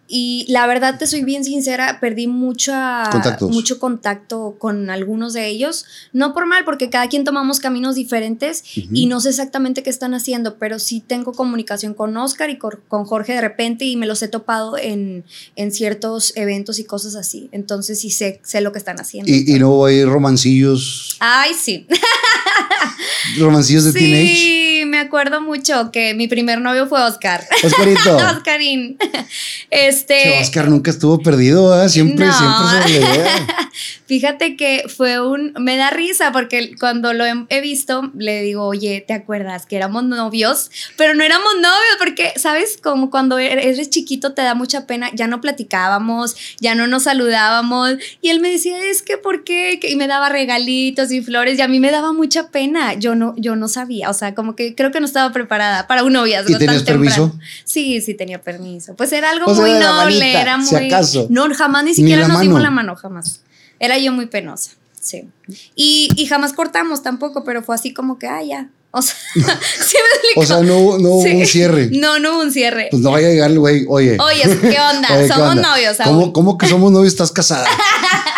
Y 0.07 0.45
la 0.49 0.67
verdad, 0.67 0.99
te 0.99 1.07
soy 1.07 1.23
bien 1.23 1.43
sincera, 1.43 1.99
perdí 1.99 2.27
mucha, 2.27 3.09
mucho 3.41 3.79
contacto 3.79 4.55
con 4.59 4.91
algunos 4.91 5.33
de 5.33 5.47
ellos. 5.47 5.85
No 6.13 6.33
por 6.33 6.45
mal, 6.45 6.63
porque 6.63 6.91
cada 6.91 7.07
quien 7.07 7.23
tomamos 7.23 7.59
caminos 7.59 7.95
diferentes 7.95 8.63
y 8.75 9.07
no 9.07 9.19
sé 9.19 9.29
exactamente 9.29 9.81
qué 9.81 9.89
están 9.89 10.13
haciendo, 10.13 10.57
pero 10.59 10.77
sí 10.77 11.03
tengo 11.05 11.33
comunicación 11.33 11.95
con 11.95 12.15
Oscar 12.17 12.51
y 12.51 12.57
con, 12.57 12.75
Jorge 13.05 13.33
de 13.33 13.41
repente 13.41 13.85
y 13.85 13.97
me 13.97 14.05
los 14.05 14.21
he 14.21 14.27
topado 14.27 14.77
en, 14.77 15.25
en, 15.55 15.71
ciertos 15.71 16.33
eventos 16.35 16.77
y 16.79 16.83
cosas 16.83 17.15
así. 17.15 17.49
Entonces 17.51 17.99
sí 17.99 18.11
sé, 18.11 18.41
sé 18.43 18.61
lo 18.61 18.71
que 18.71 18.79
están 18.79 18.99
haciendo. 18.99 19.31
¿Y, 19.31 19.55
y 19.55 19.59
no 19.59 19.85
hay 19.85 20.05
romancillos? 20.05 21.17
Ay, 21.19 21.53
sí. 21.53 21.87
¿Romancillos 23.39 23.85
de 23.85 23.91
sí. 23.91 23.99
teenage? 23.99 24.64
Me 24.95 25.01
acuerdo 25.01 25.41
mucho 25.41 25.91
que 25.91 26.13
mi 26.13 26.27
primer 26.27 26.61
novio 26.61 26.87
fue 26.87 27.01
Oscar. 27.03 27.43
Oscarito. 27.63 28.17
Oscarín. 28.37 28.97
Este. 29.69 30.39
Oscar 30.41 30.69
nunca 30.69 30.91
estuvo 30.91 31.19
perdido, 31.19 31.83
¿eh? 31.83 31.89
siempre, 31.89 32.27
siempre 32.31 33.01
se 33.01 33.01
Fíjate 34.05 34.55
que 34.55 34.83
fue 34.87 35.19
un. 35.19 35.53
Me 35.59 35.75
da 35.75 35.89
risa 35.89 36.31
porque 36.31 36.75
cuando 36.79 37.13
lo 37.13 37.25
he, 37.25 37.61
visto, 37.61 38.11
le 38.15 38.43
digo, 38.43 38.63
oye, 38.63 39.03
¿te 39.05 39.13
acuerdas 39.13 39.65
que 39.65 39.75
éramos 39.75 40.03
novios? 40.03 40.69
Pero 40.95 41.15
no 41.15 41.23
éramos 41.23 41.55
novios 41.55 41.95
porque, 41.97 42.31
¿sabes? 42.37 42.77
Como 42.81 43.09
cuando 43.09 43.39
er-, 43.39 43.59
eres 43.59 43.89
chiquito 43.89 44.33
te 44.33 44.43
da 44.43 44.53
mucha 44.53 44.85
pena. 44.85 45.09
Ya 45.13 45.27
no 45.27 45.41
platicábamos, 45.41 46.35
ya 46.59 46.75
no 46.75 46.87
nos 46.87 47.03
saludábamos. 47.03 47.95
Y 48.21 48.29
él 48.29 48.39
me 48.39 48.51
decía, 48.51 48.77
es 48.85 49.01
que, 49.01 49.17
¿por 49.17 49.43
qué? 49.43 49.79
Y 49.81 49.95
me 49.95 50.07
daba 50.07 50.29
regalitos 50.29 51.11
y 51.11 51.21
flores 51.21 51.57
y 51.57 51.61
a 51.61 51.67
mí 51.67 51.79
me 51.79 51.91
daba 51.91 52.13
mucha 52.13 52.49
pena. 52.49 52.93
Yo 52.93 53.15
no, 53.15 53.33
yo 53.37 53.55
no 53.55 53.67
sabía. 53.67 54.09
O 54.09 54.13
sea, 54.13 54.35
como 54.35 54.55
que 54.55 54.75
creo 54.75 54.84
que 54.91 54.99
no 54.99 55.05
estaba 55.05 55.31
preparada 55.31 55.87
para 55.87 56.03
un 56.03 56.13
noviazgo. 56.13 56.51
¿Y 56.51 56.57
tenías 56.57 56.83
permiso? 56.83 57.37
Sí, 57.63 58.01
sí 58.01 58.13
tenía 58.13 58.41
permiso. 58.41 58.95
Pues 58.95 59.11
era 59.11 59.31
algo 59.31 59.53
muy 59.53 59.71
noble, 59.71 60.39
era 60.39 60.57
muy. 60.57 60.91
No, 61.29 61.53
jamás 61.53 61.83
ni 61.83 61.93
siquiera 61.93 62.27
nos 62.27 62.41
dimos 62.41 62.61
la 62.61 62.71
mano, 62.71 62.95
jamás. 62.95 63.41
Era 63.79 63.97
yo 63.97 64.11
muy 64.11 64.27
penosa, 64.27 64.71
sí. 64.99 65.27
Y, 65.75 66.25
jamás 66.29 66.53
cortamos 66.53 67.03
tampoco, 67.03 67.43
pero 67.43 67.61
fue 67.61 67.75
así 67.75 67.93
como 67.93 68.17
que, 68.17 68.27
ah, 68.27 68.43
ya. 68.43 68.69
O 68.91 69.01
sea, 69.01 69.13
¿sí 69.35 69.97
me 70.35 70.41
o 70.41 70.45
sea 70.45 70.61
no, 70.61 70.77
hubo 70.77 71.19
un 71.19 71.45
cierre. 71.45 71.89
No, 71.91 72.17
no 72.17 72.35
hubo 72.35 72.43
un 72.43 72.51
cierre. 72.51 72.87
Pues 72.91 73.03
no 73.03 73.11
vaya 73.11 73.27
a 73.27 73.31
llegar 73.31 73.51
el 73.51 73.59
güey, 73.59 73.85
oye. 73.89 74.17
Oye, 74.17 74.43
¿qué 74.61 74.77
onda? 74.79 75.27
somos 75.27 75.57
novios. 75.57 75.97
¿Cómo, 76.01 76.31
¿Cómo 76.31 76.57
que 76.57 76.67
somos 76.67 76.93
novios? 76.93 77.11
Estás 77.11 77.31
casada. 77.33 77.67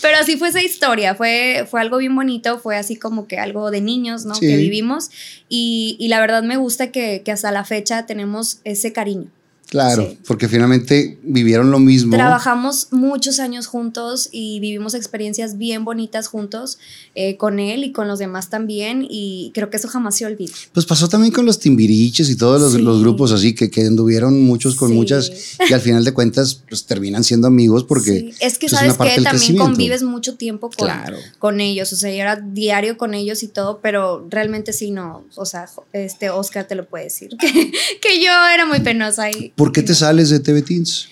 Pero 0.00 0.18
así 0.18 0.36
fue 0.36 0.48
esa 0.48 0.62
historia, 0.62 1.14
fue, 1.14 1.66
fue 1.70 1.80
algo 1.80 1.98
bien 1.98 2.14
bonito, 2.14 2.58
fue 2.58 2.76
así 2.76 2.96
como 2.96 3.26
que 3.26 3.38
algo 3.38 3.70
de 3.70 3.80
niños, 3.80 4.24
¿no? 4.24 4.34
Que 4.38 4.56
vivimos 4.56 5.10
y, 5.48 5.96
y, 5.98 6.08
la 6.08 6.20
verdad 6.20 6.42
me 6.42 6.56
gusta 6.56 6.90
que, 6.90 7.22
que 7.24 7.32
hasta 7.32 7.50
la 7.52 7.64
fecha 7.64 8.06
tenemos 8.06 8.60
ese 8.64 8.92
cariño. 8.92 9.30
Claro, 9.70 10.12
porque 10.26 10.48
finalmente 10.48 11.16
vivieron 11.22 11.70
lo 11.70 11.78
mismo. 11.78 12.16
Trabajamos 12.16 12.88
muchos 12.90 13.38
años 13.38 13.68
juntos 13.68 14.28
y 14.32 14.58
vivimos 14.58 14.94
experiencias 14.94 15.58
bien 15.58 15.84
bonitas 15.84 16.26
juntos 16.26 16.78
eh, 17.14 17.36
con 17.36 17.60
él 17.60 17.84
y 17.84 17.92
con 17.92 18.08
los 18.08 18.18
demás 18.18 18.50
también 18.50 19.06
y 19.08 19.52
creo 19.54 19.70
que 19.70 19.76
eso 19.76 19.86
jamás 19.86 20.16
se 20.16 20.26
olvida. 20.26 20.52
Pues 20.72 20.86
pasó 20.86 21.08
también 21.08 21.32
con 21.32 21.46
los 21.46 21.60
timbiriches 21.60 22.28
y 22.30 22.36
todos 22.36 22.74
los, 22.80 23.00
grupos 23.00 23.30
así 23.30 23.54
que, 23.54 23.70
que 23.70 23.86
anduvieron 23.86 24.42
muchos 24.42 24.74
con 24.74 24.92
muchas 24.92 25.30
y 25.68 25.72
al 25.72 25.80
final 25.80 26.04
de 26.04 26.12
cuentas 26.12 26.64
pues 26.68 26.84
terminan 26.84 27.22
siendo 27.22 27.46
amigos 27.46 27.84
porque... 27.84 28.34
Es 28.40 28.58
que 28.58 28.68
sabes 28.68 28.94
que 28.94 29.22
también 29.22 29.56
convives 29.56 30.02
mucho 30.02 30.34
tiempo 30.34 30.70
con, 30.76 30.90
con 31.38 31.60
ellos, 31.60 31.92
o 31.92 31.96
sea, 31.96 32.10
yo 32.10 32.16
era 32.16 32.34
diario 32.34 32.98
con 32.98 33.14
ellos 33.14 33.44
y 33.44 33.48
todo, 33.48 33.78
pero 33.80 34.26
realmente 34.28 34.72
sí 34.72 34.90
no, 34.90 35.24
o 35.36 35.44
sea, 35.44 35.68
este 35.92 36.30
Oscar 36.30 36.66
te 36.66 36.74
lo 36.74 36.88
puede 36.88 37.04
decir, 37.04 37.30
que, 37.40 37.72
que 38.02 38.20
yo 38.20 38.32
era 38.52 38.66
muy 38.66 38.80
penosa 38.80 39.22
ahí 39.24 39.52
¿Por 39.60 39.72
qué 39.72 39.82
te 39.82 39.94
sales 39.94 40.30
de 40.30 40.40
TV 40.40 40.62
Teens? 40.62 41.10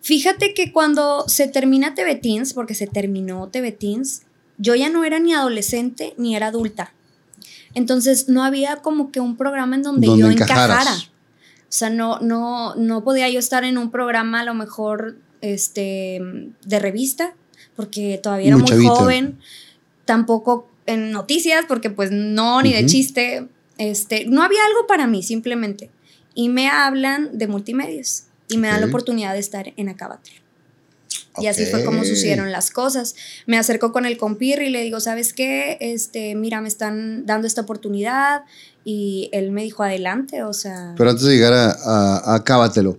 Fíjate 0.00 0.54
que 0.54 0.70
cuando 0.72 1.24
se 1.26 1.48
termina 1.48 1.92
TV 1.92 2.14
Teens, 2.14 2.54
porque 2.54 2.76
se 2.76 2.86
terminó 2.86 3.48
TV 3.48 3.72
Teens, 3.72 4.22
yo 4.58 4.76
ya 4.76 4.88
no 4.88 5.02
era 5.02 5.18
ni 5.18 5.34
adolescente 5.34 6.14
ni 6.16 6.36
era 6.36 6.46
adulta. 6.46 6.94
Entonces 7.74 8.28
no 8.28 8.44
había 8.44 8.76
como 8.76 9.10
que 9.10 9.18
un 9.18 9.36
programa 9.36 9.74
en 9.74 9.82
donde, 9.82 10.06
yo 10.06 10.30
encajara. 10.30 10.94
O 10.94 11.66
sea, 11.68 11.90
no, 11.90 12.20
no, 12.20 12.76
no 12.76 13.02
podía 13.02 13.28
yo 13.28 13.40
estar 13.40 13.64
en 13.64 13.76
un 13.76 13.90
programa 13.90 14.42
a 14.42 14.44
lo 14.44 14.54
mejor 14.54 15.16
este, 15.40 16.20
de 16.64 16.78
revista, 16.78 17.34
porque 17.74 18.20
todavía 18.22 18.50
era 18.50 18.56
muy 18.56 18.86
joven. 18.86 19.36
Tampoco 20.04 20.70
en 20.86 21.10
noticias, 21.10 21.64
porque 21.66 21.90
pues 21.90 22.12
no, 22.12 22.62
ni 22.62 22.72
de 22.72 22.86
chiste. 22.86 23.48
Este, 23.78 24.26
no 24.26 24.44
había 24.44 24.64
algo 24.64 24.86
para 24.86 25.08
mí, 25.08 25.24
simplemente 25.24 25.90
y 26.34 26.48
me 26.48 26.68
hablan 26.68 27.38
de 27.38 27.46
multimedios 27.46 28.24
y 28.48 28.58
me 28.58 28.68
dan 28.68 28.80
la 28.80 28.86
oportunidad 28.86 29.32
de 29.34 29.40
estar 29.40 29.72
en 29.76 29.88
Acabatel. 29.88 30.34
Y 31.38 31.46
así 31.46 31.64
fue 31.66 31.84
como 31.84 32.04
sucedieron 32.04 32.50
las 32.52 32.70
cosas. 32.70 33.14
Me 33.46 33.56
acerco 33.56 33.92
con 33.92 34.04
el 34.04 34.16
compir 34.16 34.60
y 34.62 34.70
le 34.70 34.82
digo, 34.82 35.00
¿sabes 35.00 35.32
qué? 35.32 35.78
Este, 35.80 36.34
mira, 36.34 36.60
me 36.60 36.68
están 36.68 37.24
dando 37.24 37.46
esta 37.46 37.62
oportunidad. 37.62 38.42
Y 38.82 39.28
él 39.32 39.50
me 39.50 39.62
dijo, 39.62 39.82
adelante, 39.82 40.42
o 40.42 40.54
sea... 40.54 40.94
Pero 40.96 41.10
antes 41.10 41.24
de 41.26 41.34
llegar 41.34 41.52
a, 41.52 41.70
a, 41.70 42.34
Acábatelo, 42.36 42.98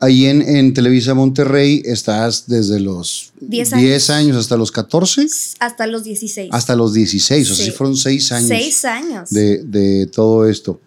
ahí 0.00 0.26
en, 0.26 0.42
en, 0.42 0.74
Televisa 0.74 1.14
Monterrey 1.14 1.82
estás 1.84 2.48
desde 2.48 2.80
los 2.80 3.32
10 3.40 3.74
años. 3.74 4.10
años. 4.10 4.36
hasta 4.36 4.56
los 4.56 4.72
14. 4.72 5.26
Hasta 5.60 5.86
los 5.86 6.02
16. 6.02 6.50
Hasta 6.52 6.74
los 6.74 6.92
16, 6.92 7.48
o 7.48 7.54
sea, 7.54 7.64
sí 7.64 7.70
fueron 7.70 7.96
6 7.96 8.32
años. 8.32 8.48
6 8.48 8.84
años. 8.86 9.30
De, 9.30 9.58
de 9.58 10.06
todo 10.06 10.48
esto. 10.48 10.80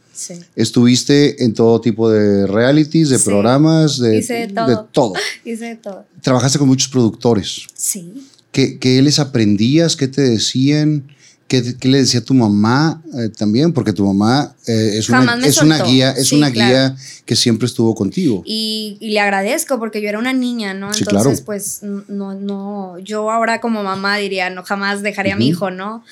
Estuviste 0.56 1.44
en 1.44 1.54
todo 1.54 1.82
tipo 1.82 2.10
de 2.10 2.46
realities, 2.48 3.10
de 3.10 3.20
programas, 3.20 3.98
de, 3.98 4.20
Hice 4.20 4.34
de, 4.34 4.48
todo. 4.48 4.68
de 4.68 4.78
todo. 4.92 5.14
Hice 5.46 5.66
de 5.66 5.76
todo. 5.76 6.06
Trabajaste 6.22 6.60
con 6.60 6.68
muchos 6.68 6.90
productores. 6.90 7.68
Sí. 7.76 8.14
¿Qué, 8.52 8.78
¿Qué, 8.78 9.02
les 9.02 9.20
aprendías? 9.20 9.96
¿Qué 9.96 10.08
te 10.08 10.22
decían? 10.22 11.04
¿Qué, 11.48 11.76
qué 11.78 11.88
le 11.88 12.00
decía 12.00 12.24
tu 12.24 12.34
mamá 12.34 13.02
eh, 13.16 13.30
también? 13.30 13.74
Porque 13.74 13.94
tu 13.94 14.06
mamá 14.06 14.56
eh, 14.68 14.98
es, 14.98 15.10
una, 15.10 15.36
es 15.46 15.62
una 15.62 15.84
guía, 15.84 16.12
es 16.12 16.32
una 16.32 16.50
guía 16.50 16.96
que 17.26 17.36
siempre 17.36 17.66
estuvo 17.66 17.94
contigo. 17.96 18.44
Y, 18.46 18.98
y, 19.00 19.12
le 19.12 19.20
agradezco 19.20 19.78
porque 19.78 20.02
yo 20.02 20.10
era 20.10 20.20
una 20.20 20.34
niña, 20.34 20.74
¿no? 20.74 20.92
Entonces, 20.96 21.42
pues, 21.42 21.82
no, 21.84 22.34
no, 22.34 22.98
yo 23.00 23.30
ahora 23.30 23.60
como 23.60 23.84
mamá 23.84 24.18
diría, 24.18 24.50
no, 24.50 24.64
jamás 24.64 25.02
dejaría 25.02 25.34
a 25.34 25.38
mi 25.38 25.48
hijo, 25.48 25.70
¿no? 25.70 26.04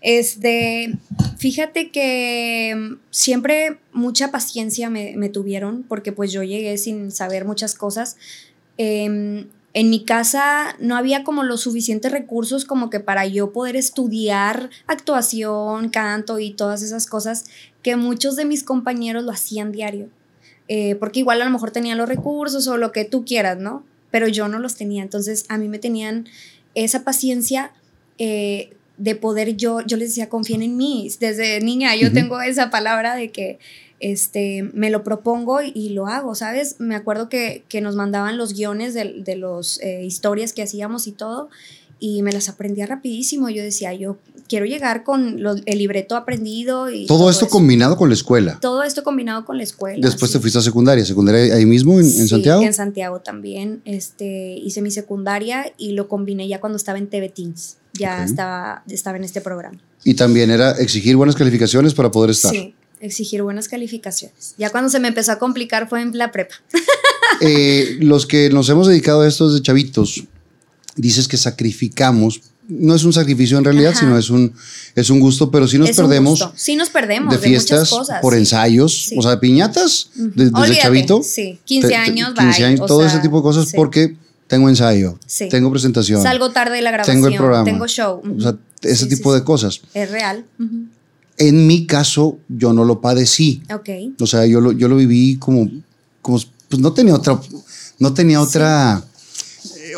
Este, 0.00 0.94
fíjate 1.38 1.90
que 1.90 2.96
siempre 3.10 3.78
mucha 3.92 4.30
paciencia 4.30 4.88
me, 4.88 5.14
me, 5.16 5.28
tuvieron 5.28 5.82
porque 5.82 6.10
pues 6.12 6.32
yo 6.32 6.42
llegué 6.42 6.78
sin 6.78 7.10
saber 7.10 7.44
muchas 7.44 7.74
cosas. 7.74 8.16
Eh, 8.78 9.46
en 9.72 9.88
mi 9.88 10.04
casa 10.04 10.76
no 10.80 10.96
había 10.96 11.22
como 11.22 11.44
los 11.44 11.60
suficientes 11.60 12.10
recursos 12.10 12.64
como 12.64 12.90
que 12.90 12.98
para 12.98 13.26
yo 13.26 13.52
poder 13.52 13.76
estudiar 13.76 14.70
actuación, 14.86 15.90
canto 15.90 16.40
y 16.40 16.50
todas 16.50 16.82
esas 16.82 17.06
cosas 17.06 17.44
que 17.82 17.94
muchos 17.94 18.34
de 18.34 18.44
mis 18.44 18.64
compañeros 18.64 19.24
lo 19.24 19.30
hacían 19.30 19.70
diario. 19.70 20.08
Eh, 20.66 20.96
porque 20.96 21.20
igual 21.20 21.40
a 21.42 21.44
lo 21.44 21.50
mejor 21.50 21.70
tenían 21.70 21.98
los 21.98 22.08
recursos 22.08 22.66
o 22.66 22.76
lo 22.76 22.92
que 22.92 23.04
tú 23.04 23.24
quieras, 23.24 23.58
¿no? 23.58 23.84
Pero 24.10 24.26
yo 24.28 24.48
no 24.48 24.58
los 24.58 24.74
tenía. 24.74 25.02
Entonces 25.02 25.44
a 25.48 25.56
mí 25.56 25.68
me 25.68 25.78
tenían 25.78 26.28
esa 26.74 27.04
paciencia 27.04 27.72
eh, 28.18 28.76
de 29.00 29.14
poder 29.14 29.56
yo, 29.56 29.80
yo 29.80 29.96
les 29.96 30.10
decía, 30.10 30.28
confíen 30.28 30.62
en 30.62 30.76
mí. 30.76 31.10
Desde 31.18 31.60
niña 31.60 31.96
yo 31.96 32.12
tengo 32.12 32.40
esa 32.42 32.70
palabra 32.70 33.16
de 33.16 33.30
que 33.30 33.58
este, 33.98 34.62
me 34.74 34.90
lo 34.90 35.02
propongo 35.02 35.62
y, 35.62 35.88
lo 35.90 36.06
hago, 36.06 36.34
¿sabes? 36.34 36.76
Me 36.80 36.94
acuerdo 36.94 37.30
que, 37.30 37.64
nos 37.82 37.96
mandaban 37.96 38.36
los 38.36 38.52
guiones 38.52 38.92
de, 38.92 39.22
de 39.22 39.36
las 39.36 39.80
eh, 39.82 40.04
historias 40.04 40.52
que 40.52 40.62
hacíamos 40.62 41.06
y 41.06 41.12
todo, 41.12 41.48
y 42.00 42.22
me 42.22 42.32
las 42.32 42.48
aprendía 42.48 42.86
rapidísimo. 42.86 43.50
Yo 43.50 43.62
decía, 43.62 43.92
yo 43.94 44.16
quiero 44.48 44.64
llegar 44.66 45.04
con 45.04 45.38
el 45.66 45.78
libreto 45.78 46.16
aprendido. 46.16 46.90
y 46.90 47.06
Todo, 47.06 47.30
esto 47.30 47.48
combinado 47.48 47.96
con 47.96 48.08
la 48.08 48.14
escuela. 48.14 48.58
Todo 48.60 48.82
esto 48.82 49.04
combinado 49.04 49.44
con 49.44 49.58
la 49.58 49.62
escuela. 49.62 50.04
Después 50.04 50.32
te 50.32 50.40
fuiste 50.40 50.58
a 50.58 50.62
secundaria, 50.62 51.04
secundaria 51.04 51.54
ahí 51.54 51.66
mismo 51.66 52.00
en, 52.00 52.06
sí, 52.06 52.26
Santiago. 52.26 52.62
En 52.62 52.74
Santiago 52.74 53.20
también. 53.20 53.82
Este, 53.84 54.54
hice 54.56 54.82
mi 54.82 54.90
secundaria 54.90 55.72
y 55.76 55.92
lo 55.92 56.08
combiné 56.08 56.48
ya 56.48 56.58
cuando 56.58 56.76
estaba 56.76 56.98
en 56.98 57.08
TV 57.08 57.28
Teens. 57.28 57.76
Ya 57.92 58.24
estaba, 58.24 58.82
estaba 58.88 59.18
en 59.18 59.24
este 59.24 59.40
programa. 59.40 59.78
Y 60.04 60.14
también 60.14 60.50
era 60.50 60.72
exigir 60.72 61.16
buenas 61.16 61.36
calificaciones 61.36 61.92
para 61.92 62.10
poder 62.10 62.30
estar. 62.30 62.50
Sí, 62.50 62.74
exigir 63.00 63.42
buenas 63.42 63.68
calificaciones. 63.68 64.54
Ya 64.56 64.70
cuando 64.70 64.88
se 64.88 65.00
me 65.00 65.08
empezó 65.08 65.32
a 65.32 65.38
complicar 65.38 65.88
fue 65.88 66.00
en 66.02 66.16
la 66.16 66.32
prepa. 66.32 66.54
Eh, 67.42 67.96
los 68.00 68.26
que 68.26 68.50
nos 68.50 68.68
hemos 68.68 68.88
dedicado 68.88 69.22
a 69.22 69.28
esto 69.28 69.50
de 69.50 69.62
chavitos, 69.62 70.24
dices 70.96 71.28
que 71.28 71.36
sacrificamos. 71.36 72.40
No 72.68 72.94
es 72.94 73.02
un 73.02 73.12
sacrificio 73.12 73.58
en 73.58 73.64
realidad, 73.64 73.94
sino 73.98 74.16
es 74.16 74.30
un, 74.30 74.52
es 74.94 75.10
un 75.10 75.18
gusto, 75.18 75.50
pero 75.50 75.66
sí 75.66 75.76
nos 75.76 75.90
perdemos. 75.90 76.48
Sí 76.54 76.76
nos 76.76 76.88
perdemos 76.88 77.32
de 77.32 77.38
fiestas, 77.38 77.90
cosas, 77.90 78.20
por 78.20 78.34
ensayos, 78.34 79.10
o 79.16 79.22
sea, 79.22 79.32
de 79.32 79.38
piñatas, 79.38 80.10
desde 80.14 80.80
chavito. 80.80 81.20
Sí, 81.24 81.58
15 81.64 81.94
años, 81.96 82.32
15 82.38 82.64
años, 82.64 82.86
todo 82.86 83.04
ese 83.04 83.18
tipo 83.18 83.38
de 83.38 83.42
cosas 83.42 83.72
porque 83.74 84.16
tengo 84.46 84.68
ensayo, 84.68 85.18
tengo 85.50 85.70
presentación. 85.70 86.22
Salgo 86.22 86.50
tarde 86.50 86.76
de 86.76 86.82
la 86.82 86.90
grabación, 86.90 87.16
tengo 87.16 87.28
el 87.28 87.36
programa, 87.36 87.64
tengo 87.64 87.86
show. 87.86 88.22
O 88.36 88.40
sea, 88.40 88.56
ese 88.82 89.06
tipo 89.06 89.34
de 89.34 89.44
cosas. 89.44 89.80
Es 89.94 90.10
real. 90.10 90.44
En 91.38 91.66
mi 91.66 91.86
caso, 91.86 92.38
yo 92.48 92.72
no 92.72 92.84
lo 92.84 93.00
padecí. 93.00 93.62
Ok. 93.72 93.88
O 94.20 94.26
sea, 94.26 94.46
yo 94.46 94.60
lo, 94.60 94.72
yo 94.72 94.88
lo 94.88 94.96
viví 94.96 95.36
como, 95.36 95.70
como 96.20 96.38
pues 96.68 96.80
no 96.80 96.92
tenía 96.92 97.14
otra, 97.14 97.40
no 97.98 98.14
tenía 98.14 98.40
otra, 98.40 99.04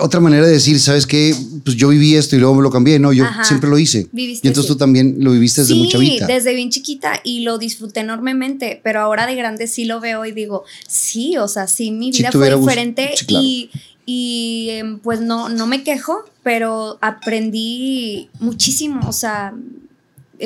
otra 0.00 0.20
manera 0.20 0.46
de 0.46 0.52
decir, 0.52 0.78
¿sabes 0.81 1.07
qué? 1.07 1.35
Pues 1.64 1.76
yo 1.76 1.88
viví 1.88 2.14
esto 2.14 2.37
y 2.37 2.38
luego 2.38 2.55
me 2.55 2.62
lo 2.62 2.70
cambié. 2.70 2.98
No, 2.98 3.12
yo 3.12 3.24
siempre 3.42 3.68
lo 3.68 3.78
hice. 3.78 4.09
y 4.12 4.38
entonces 4.42 4.66
tú 4.66 4.76
también 4.76 5.16
lo 5.18 5.33
viviste 5.33 5.62
desde 5.62 5.74
muy 5.74 5.88
chavita. 5.88 6.26
desde 6.26 6.55
bien 6.55 6.70
chiquita 6.70 7.20
y 7.24 7.40
lo 7.40 7.59
disfruté 7.59 8.00
enormemente, 8.00 8.81
pero 8.83 9.00
ahora 9.00 9.26
de 9.26 9.35
grande 9.35 9.66
sí 9.66 9.85
lo 9.85 10.00
veo 10.00 10.24
y 10.24 10.33
digo, 10.33 10.64
sí, 10.87 11.37
o 11.37 11.48
sea, 11.48 11.66
sí, 11.66 11.90
mi 11.90 12.11
vida 12.11 12.33
fue 12.33 12.55
diferente 12.55 13.14
y, 13.28 13.70
y 14.07 14.68
em, 14.70 14.98
pues 14.98 15.20
no, 15.20 15.48
no 15.48 15.66
me 15.66 15.83
quejo, 15.83 16.24
pero 16.42 16.98
aprendí 17.00 18.28
muchísimo, 18.40 19.09
o 19.09 19.12
sea, 19.12 19.55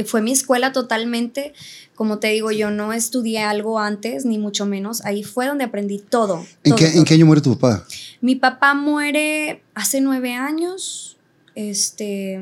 fue 0.05 0.23
mi 0.23 0.33
escuela 0.33 0.73
totalmente. 0.73 1.53
Como 1.95 2.19
te 2.19 2.29
digo, 2.29 2.51
yo 2.51 2.71
no 2.71 2.93
estudié 2.93 3.41
algo 3.41 3.79
antes, 3.79 4.25
ni 4.25 4.39
mucho 4.39 4.67
menos. 4.67 5.05
Ahí 5.05 5.23
fue 5.23 5.47
donde 5.47 5.65
aprendí 5.65 5.99
todo. 5.99 6.45
¿En, 6.63 6.75
qué, 6.75 7.15
año 7.15 7.27
muere 7.27 7.41
tu 7.41 7.59
papá? 7.59 7.87
Mi 8.21 8.37
papá 8.37 8.75
muere 8.75 9.63
hace 9.75 10.01
nueve 10.01 10.35
años. 10.35 11.17
Este. 11.55 12.39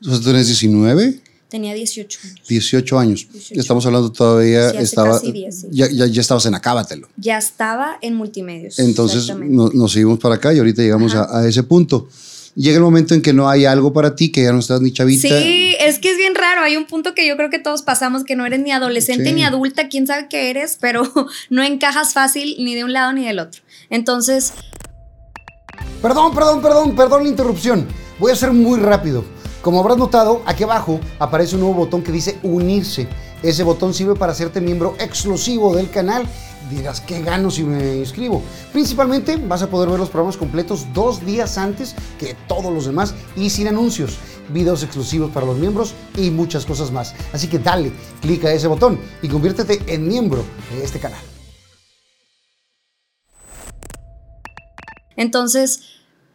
¿Tú 0.00 0.20
tienes 0.20 0.48
19? 0.48 1.20
Tenía 1.48 1.74
18 1.74 2.18
años. 2.24 2.48
18 2.48 2.98
años. 2.98 3.28
Estamos 3.50 3.84
hablando 3.86 4.10
todavía. 4.10 4.70
estaba, 4.70 5.20
ya, 5.70 5.86
ya, 5.90 6.06
ya, 6.06 6.20
estabas 6.20 6.46
en 6.46 6.54
Acábatelo. 6.54 7.08
Ya 7.18 7.36
estaba 7.36 7.98
en 8.00 8.14
multimedios. 8.14 8.78
Entonces 8.78 9.32
nos 9.36 9.92
seguimos 9.92 10.18
para 10.18 10.36
acá 10.36 10.52
y 10.54 10.58
ahorita 10.58 10.82
llegamos 10.82 11.14
a, 11.14 11.40
a, 11.40 11.46
ese 11.46 11.62
punto 11.62 12.08
llega 12.54 12.76
el 12.76 12.82
momento 12.82 13.14
en 13.14 13.22
que 13.22 13.32
no 13.32 13.48
hay 13.48 13.64
algo 13.64 13.92
para 13.92 14.14
ti, 14.14 14.30
que 14.30 14.42
ya 14.42 14.52
no 14.52 14.58
estás 14.58 14.80
ni 14.80 14.92
chavita. 14.92 15.28
Sí, 15.28 15.76
es 15.80 15.98
que 15.98 16.10
es 16.10 16.16
bien 16.16 16.34
raro. 16.34 16.62
Hay 16.62 16.76
un 16.76 16.86
punto 16.86 17.14
que 17.14 17.26
yo 17.26 17.36
creo 17.36 17.50
que 17.50 17.58
todos 17.58 17.82
pasamos, 17.82 18.24
que 18.24 18.36
no 18.36 18.46
eres 18.46 18.60
ni 18.60 18.72
adolescente 18.72 19.32
ni 19.32 19.44
adulta, 19.44 19.88
quién 19.88 20.06
sabe 20.06 20.28
qué 20.28 20.50
eres, 20.50 20.78
pero 20.80 21.02
no 21.50 21.62
encajas 21.62 22.12
fácil 22.12 22.56
ni 22.58 22.74
de 22.74 22.84
un 22.84 22.92
lado 22.92 23.12
ni 23.12 23.24
del 23.24 23.38
otro. 23.38 23.62
Entonces... 23.90 24.52
Perdón, 26.00 26.34
perdón, 26.34 26.60
perdón, 26.60 26.96
perdón 26.96 27.22
la 27.22 27.28
interrupción. 27.28 27.86
Voy 28.18 28.32
a 28.32 28.36
ser 28.36 28.52
muy 28.52 28.78
rápido. 28.78 29.24
Como 29.62 29.78
habrás 29.78 29.96
notado, 29.96 30.42
aquí 30.44 30.64
abajo 30.64 31.00
aparece 31.20 31.54
un 31.54 31.60
nuevo 31.60 31.76
botón 31.76 32.02
que 32.02 32.10
dice 32.10 32.38
unirse. 32.42 33.06
Ese 33.42 33.62
botón 33.62 33.94
sirve 33.94 34.16
para 34.16 34.32
hacerte 34.32 34.60
miembro 34.60 34.96
exclusivo 34.98 35.74
del 35.74 35.90
canal 35.90 36.26
dirás, 36.76 37.00
¿qué 37.00 37.22
gano 37.22 37.50
si 37.50 37.64
me 37.64 37.96
inscribo? 37.96 38.42
Principalmente 38.72 39.36
vas 39.36 39.62
a 39.62 39.70
poder 39.70 39.90
ver 39.90 39.98
los 39.98 40.10
programas 40.10 40.36
completos 40.36 40.86
dos 40.92 41.24
días 41.24 41.58
antes 41.58 41.94
que 42.18 42.36
todos 42.48 42.72
los 42.72 42.86
demás 42.86 43.14
y 43.36 43.50
sin 43.50 43.68
anuncios, 43.68 44.18
videos 44.52 44.82
exclusivos 44.82 45.30
para 45.30 45.46
los 45.46 45.58
miembros 45.58 45.94
y 46.16 46.30
muchas 46.30 46.66
cosas 46.66 46.90
más. 46.90 47.14
Así 47.32 47.48
que 47.48 47.58
dale, 47.58 47.92
clica 48.20 48.52
ese 48.52 48.68
botón 48.68 48.98
y 49.22 49.28
conviértete 49.28 49.80
en 49.86 50.06
miembro 50.06 50.44
de 50.72 50.84
este 50.84 50.98
canal. 50.98 51.20
Entonces, 55.16 55.82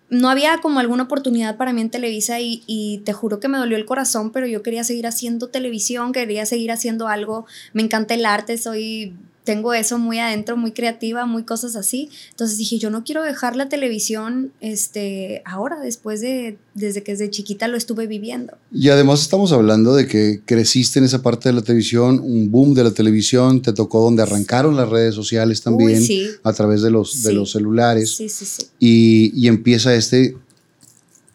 no 0.09 0.29
había 0.29 0.59
como 0.61 0.79
alguna 0.79 1.03
oportunidad 1.03 1.57
para 1.57 1.73
mí 1.73 1.81
en 1.81 1.89
Televisa 1.89 2.39
y, 2.39 2.63
y, 2.67 2.99
te 2.99 3.11
juro 3.11 3.39
que 3.39 3.49
me 3.49 3.57
dolió 3.57 3.75
el 3.75 3.85
corazón, 3.85 4.31
pero 4.31 4.47
yo 4.47 4.63
quería 4.63 4.83
seguir 4.83 5.07
haciendo 5.07 5.49
televisión, 5.49 6.13
quería 6.13 6.45
seguir 6.45 6.71
haciendo 6.71 7.07
algo, 7.07 7.45
me 7.73 7.81
encanta 7.81 8.13
el 8.13 8.25
arte, 8.25 8.57
soy 8.57 9.15
tengo 9.47 9.73
eso 9.73 9.97
muy 9.97 10.19
adentro, 10.19 10.57
muy 10.57 10.73
creativa, 10.73 11.25
muy 11.25 11.43
cosas 11.43 11.77
así. 11.77 12.09
Entonces 12.31 12.57
dije, 12.57 12.79
yo 12.79 12.89
no 12.89 13.05
quiero 13.05 13.23
dejar 13.23 13.55
la 13.55 13.69
televisión 13.69 14.51
este, 14.59 15.41
ahora, 15.45 15.79
después 15.79 16.19
de, 16.19 16.57
desde 16.73 17.01
que 17.01 17.13
desde 17.13 17.29
chiquita 17.29 17.69
lo 17.69 17.77
estuve 17.77 18.07
viviendo. 18.07 18.57
Y 18.73 18.89
además 18.89 19.21
estamos 19.21 19.53
hablando 19.53 19.95
de 19.95 20.05
que 20.05 20.41
creciste 20.43 20.99
en 20.99 21.05
esa 21.05 21.21
parte 21.21 21.47
de 21.47 21.53
la 21.53 21.61
televisión, 21.61 22.19
un 22.21 22.51
boom 22.51 22.73
de 22.73 22.83
la 22.83 22.91
televisión, 22.91 23.61
te 23.61 23.71
tocó 23.71 24.01
donde 24.01 24.21
arrancaron 24.21 24.75
las 24.75 24.89
redes 24.89 25.15
sociales 25.15 25.61
también, 25.61 26.05
a 26.43 26.51
través 26.51 26.81
de 26.81 26.91
los, 26.91 27.23
de 27.23 27.31
los 27.31 27.49
celulares. 27.51 28.17
Sí, 28.17 28.27
sí, 28.27 28.45
sí. 28.45 28.65
Y, 28.79 29.31
y 29.33 29.47
empieza 29.47 29.95
este 29.95 30.35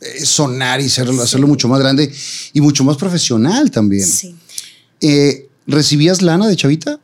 eh, 0.02 0.26
sonar 0.26 0.82
y 0.82 0.84
hacerlo, 0.84 1.22
hacerlo 1.22 1.46
mucho 1.46 1.66
más 1.66 1.80
grande 1.80 2.12
y 2.52 2.60
mucho 2.60 2.84
más 2.84 2.98
profesional 2.98 3.70
también. 3.70 4.06
Sí. 4.06 4.34
Eh, 5.00 5.48
¿Recibías 5.66 6.20
lana 6.20 6.46
de 6.46 6.56
chavita? 6.56 7.00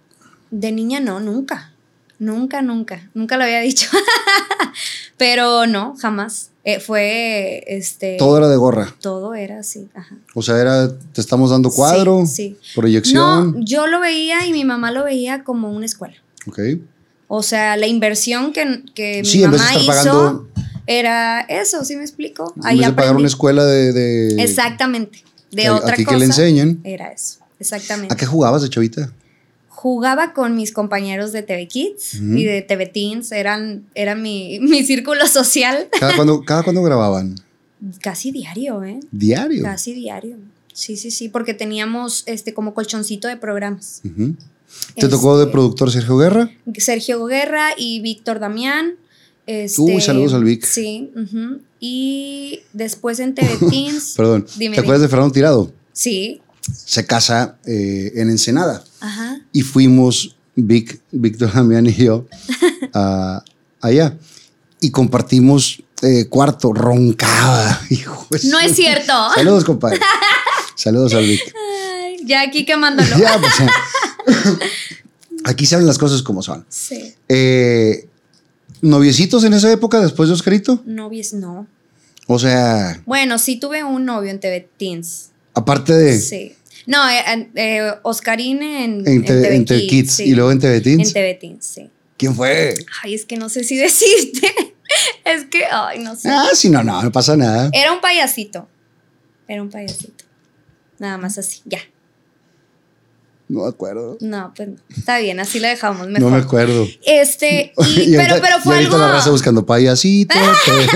De 0.51 0.73
niña 0.73 1.01
no, 1.01 1.21
nunca. 1.21 1.73
Nunca, 2.19 2.63
nunca. 2.63 3.09
Nunca 3.15 3.37
lo 3.37 3.45
había 3.45 3.61
dicho. 3.61 3.89
Pero 5.17 5.67
no, 5.67 5.97
jamás. 5.97 6.51
Eh, 6.65 6.81
fue 6.81 7.65
este. 7.67 8.17
Todo 8.19 8.39
era 8.39 8.49
de 8.49 8.57
gorra. 8.57 8.95
Todo 9.01 9.35
era 9.35 9.61
así. 9.61 9.89
Ajá. 9.95 10.17
O 10.35 10.43
sea, 10.43 10.59
era, 10.59 10.99
te 10.99 11.21
estamos 11.21 11.51
dando 11.51 11.71
cuadro, 11.71 12.27
sí, 12.27 12.57
proyección. 12.75 13.53
No, 13.53 13.65
yo 13.65 13.87
lo 13.87 14.01
veía 14.01 14.47
y 14.47 14.53
mi 14.53 14.65
mamá 14.65 14.91
lo 14.91 15.05
veía 15.05 15.45
como 15.45 15.71
una 15.71 15.87
escuela. 15.87 16.17
Ok. 16.47 16.59
O 17.29 17.43
sea, 17.43 17.77
la 17.77 17.87
inversión 17.87 18.53
que, 18.53 18.83
que 18.95 19.23
mi 19.23 19.43
mamá 19.47 19.75
hizo 19.77 20.49
era 20.87 21.41
eso, 21.41 21.85
¿sí 21.85 21.97
me 21.97 22.03
explico? 22.03 22.55
Ahí 22.63 22.83
en 22.83 22.95
pagar 22.97 23.17
una 23.17 23.27
escuela 23.27 23.65
de. 23.65 24.43
Exactamente. 24.43 25.23
De 25.51 25.71
otra 25.71 25.97
cosa. 25.97 26.11
que 26.11 26.17
le 26.17 26.25
enseñen. 26.25 26.81
Era 26.85 27.13
eso. 27.13 27.39
Exactamente. 27.61 28.13
¿A 28.13 28.17
qué 28.17 28.27
jugabas 28.27 28.63
de 28.63 28.71
chavita? 28.71 29.13
Jugaba 29.79 30.33
con 30.33 30.57
mis 30.57 30.73
compañeros 30.73 31.31
de 31.31 31.45
TV 31.45 31.69
Kids 31.69 32.15
y 32.15 32.43
de 32.43 32.63
TV 32.63 32.87
Teens, 32.87 33.31
eran, 33.31 33.85
era 33.95 34.17
mi, 34.17 34.59
mi 34.61 34.83
círculo 34.83 35.25
social. 35.29 35.89
¿Cada 36.01 36.17
cuándo, 36.17 36.43
¿Cada 36.45 36.65
grababan? 36.65 37.37
Casi 38.01 38.33
diario, 38.33 38.83
¿eh? 38.83 38.99
¿Diario? 39.13 39.63
Casi 39.63 39.95
diario. 39.95 40.37
Sí, 40.73 40.97
sí, 40.97 41.13
sí, 41.13 41.29
porque 41.29 41.55
teníamos 41.55 42.25
este 42.27 42.55
como 42.55 42.75
colchoncito 42.75 43.29
de 43.29 43.37
programas. 43.37 44.03
¿Te 44.97 45.07
tocó 45.07 45.39
de 45.39 45.45
este, 45.45 45.53
productor 45.53 45.93
Sergio 45.93 46.17
Guerra? 46.17 46.51
Sergio 46.79 47.25
Guerra 47.27 47.69
y 47.77 48.01
Víctor 48.01 48.41
Damián. 48.41 48.95
Este, 49.47 49.81
Uy, 49.81 50.01
saludos 50.01 50.35
al 50.35 50.43
Vic. 50.43 50.65
Sí. 50.65 51.13
Y 51.79 52.63
después 52.73 53.21
en 53.21 53.37
TV 53.37 53.57
Teens. 53.71 54.15
Perdón. 54.17 54.45
¿Te 54.59 54.81
acuerdas 54.81 55.03
de 55.03 55.09
Fernando 55.09 55.33
Tirado? 55.33 55.73
Sí 55.93 56.41
se 56.73 57.07
casa 57.07 57.59
eh, 57.67 58.13
en 58.17 58.31
Ensenada. 58.31 58.85
Ajá. 59.01 59.41
Y 59.53 59.63
fuimos, 59.63 60.37
Vic, 60.55 61.01
Víctor 61.11 61.53
Damián 61.53 61.87
y 61.87 61.95
yo, 61.95 62.27
allá. 63.81 64.17
Y 64.81 64.91
compartimos 64.91 65.83
eh, 66.03 66.27
cuarto, 66.29 66.73
roncaba. 66.73 67.81
no 68.45 68.61
es 68.61 68.77
cierto. 68.77 69.13
Saludos, 69.35 69.65
compadre. 69.65 70.01
Saludos 70.75 71.15
al 71.15 71.25
Vic. 71.25 71.55
ya 72.25 72.43
aquí 72.43 72.65
quemándolo. 72.65 73.19
ya, 73.19 73.41
pues, 73.41 74.49
aquí 75.45 75.67
se 75.67 75.81
las 75.81 75.99
cosas 75.99 76.23
como 76.23 76.43
son. 76.43 76.65
Sí. 76.69 77.15
Eh, 77.29 78.09
¿Noviecitos 78.81 79.43
en 79.45 79.55
esa 79.55 79.73
época 79.73 80.01
después 80.01 80.29
de 80.29 80.35
Oscarito? 80.35 80.83
Novies, 80.85 81.33
no. 81.33 81.67
O 82.27 82.39
sea. 82.39 83.03
Bueno, 83.07 83.39
sí 83.39 83.59
tuve 83.59 83.83
un 83.83 84.05
novio 84.05 84.31
en 84.31 84.39
TV 84.39 84.69
Teens. 84.79 85.31
Aparte 85.55 85.95
de. 85.95 86.21
Sí. 86.21 86.55
No, 86.89 87.07
eh, 87.07 87.51
eh, 87.55 87.93
Oscarín 88.03 88.63
en, 88.63 89.07
en, 89.07 89.23
TV, 89.67 89.87
Kids, 89.87 90.21
y 90.21 90.35
luego 90.35 90.51
en 90.51 90.59
TV 90.59 90.81
Teens. 90.81 91.09
En 91.09 91.13
TV 91.13 91.35
Teens, 91.35 91.67
sí. 91.67 91.91
¿Quién 92.17 92.35
fue? 92.35 92.75
Ay, 93.03 93.13
es 93.13 93.27
que 93.27 93.37
no 93.37 93.51
sé 93.51 93.63
si 93.63 93.77
decirte. 93.77 94.51
es 95.27 95.45
que, 95.51 95.67
ay, 95.71 95.99
no 95.99 96.17
sé. 96.17 96.31
Ah, 96.31 96.49
sí, 96.55 96.71
no, 96.71 96.83
no, 96.83 97.03
no 97.03 97.13
pasa 97.13 97.37
nada. 97.37 97.69
Era 97.75 97.93
un 97.93 98.01
payasito. 98.01 98.67
Era 99.47 99.61
un 99.61 99.69
payasito. 99.69 100.25
Nada 100.99 101.19
más 101.19 101.37
así, 101.37 101.61
ya. 101.67 101.81
No 103.49 103.65
me 103.65 103.69
acuerdo. 103.69 104.17
No, 104.23 104.55
pues 104.57 104.71
está 104.89 105.19
bien, 105.19 105.41
así 105.41 105.61
lo 105.61 105.69
dejamos. 105.69 106.07
Mejor. 106.07 106.31
No 106.31 106.31
me 106.31 106.43
acuerdo. 106.43 106.89
Este, 107.05 107.75
y, 107.97 108.17
pero, 108.17 108.37
pero 108.41 108.61
fue 108.61 108.81
y 108.81 108.87
algo. 108.87 108.97
la 108.97 109.13
raza 109.13 109.29
buscando 109.29 109.67
payasito. 109.67 110.35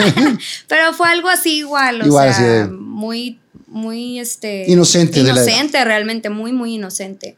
pero 0.69 0.95
fue 0.95 1.09
algo 1.11 1.29
así 1.29 1.59
igual, 1.59 2.01
o 2.01 2.07
igual, 2.07 2.33
sea, 2.33 2.67
muy 2.73 3.42
muy 3.73 4.19
este, 4.19 4.71
inocente. 4.71 5.21
Inocente, 5.21 5.85
realmente, 5.85 6.31
muy, 6.31 6.53
muy 6.53 6.75
inocente. 6.75 7.37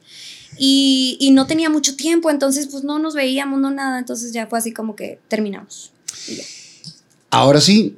Y, 0.59 1.17
y, 1.21 1.33
no 1.33 1.47
tenía 1.47 1.69
mucho 1.69 1.97
tiempo, 1.97 2.31
entonces 2.31 2.69
pues 2.71 2.85
no 2.85 2.99
nos 2.99 3.15
veíamos, 3.15 3.61
no 3.61 3.71
nada, 3.71 3.99
entonces 3.99 4.33
ya 4.33 4.47
fue 4.47 4.59
así 4.59 4.73
como 4.73 4.95
que 4.95 5.19
terminamos. 5.29 5.91
Ahora 7.31 7.61
sí, 7.61 7.97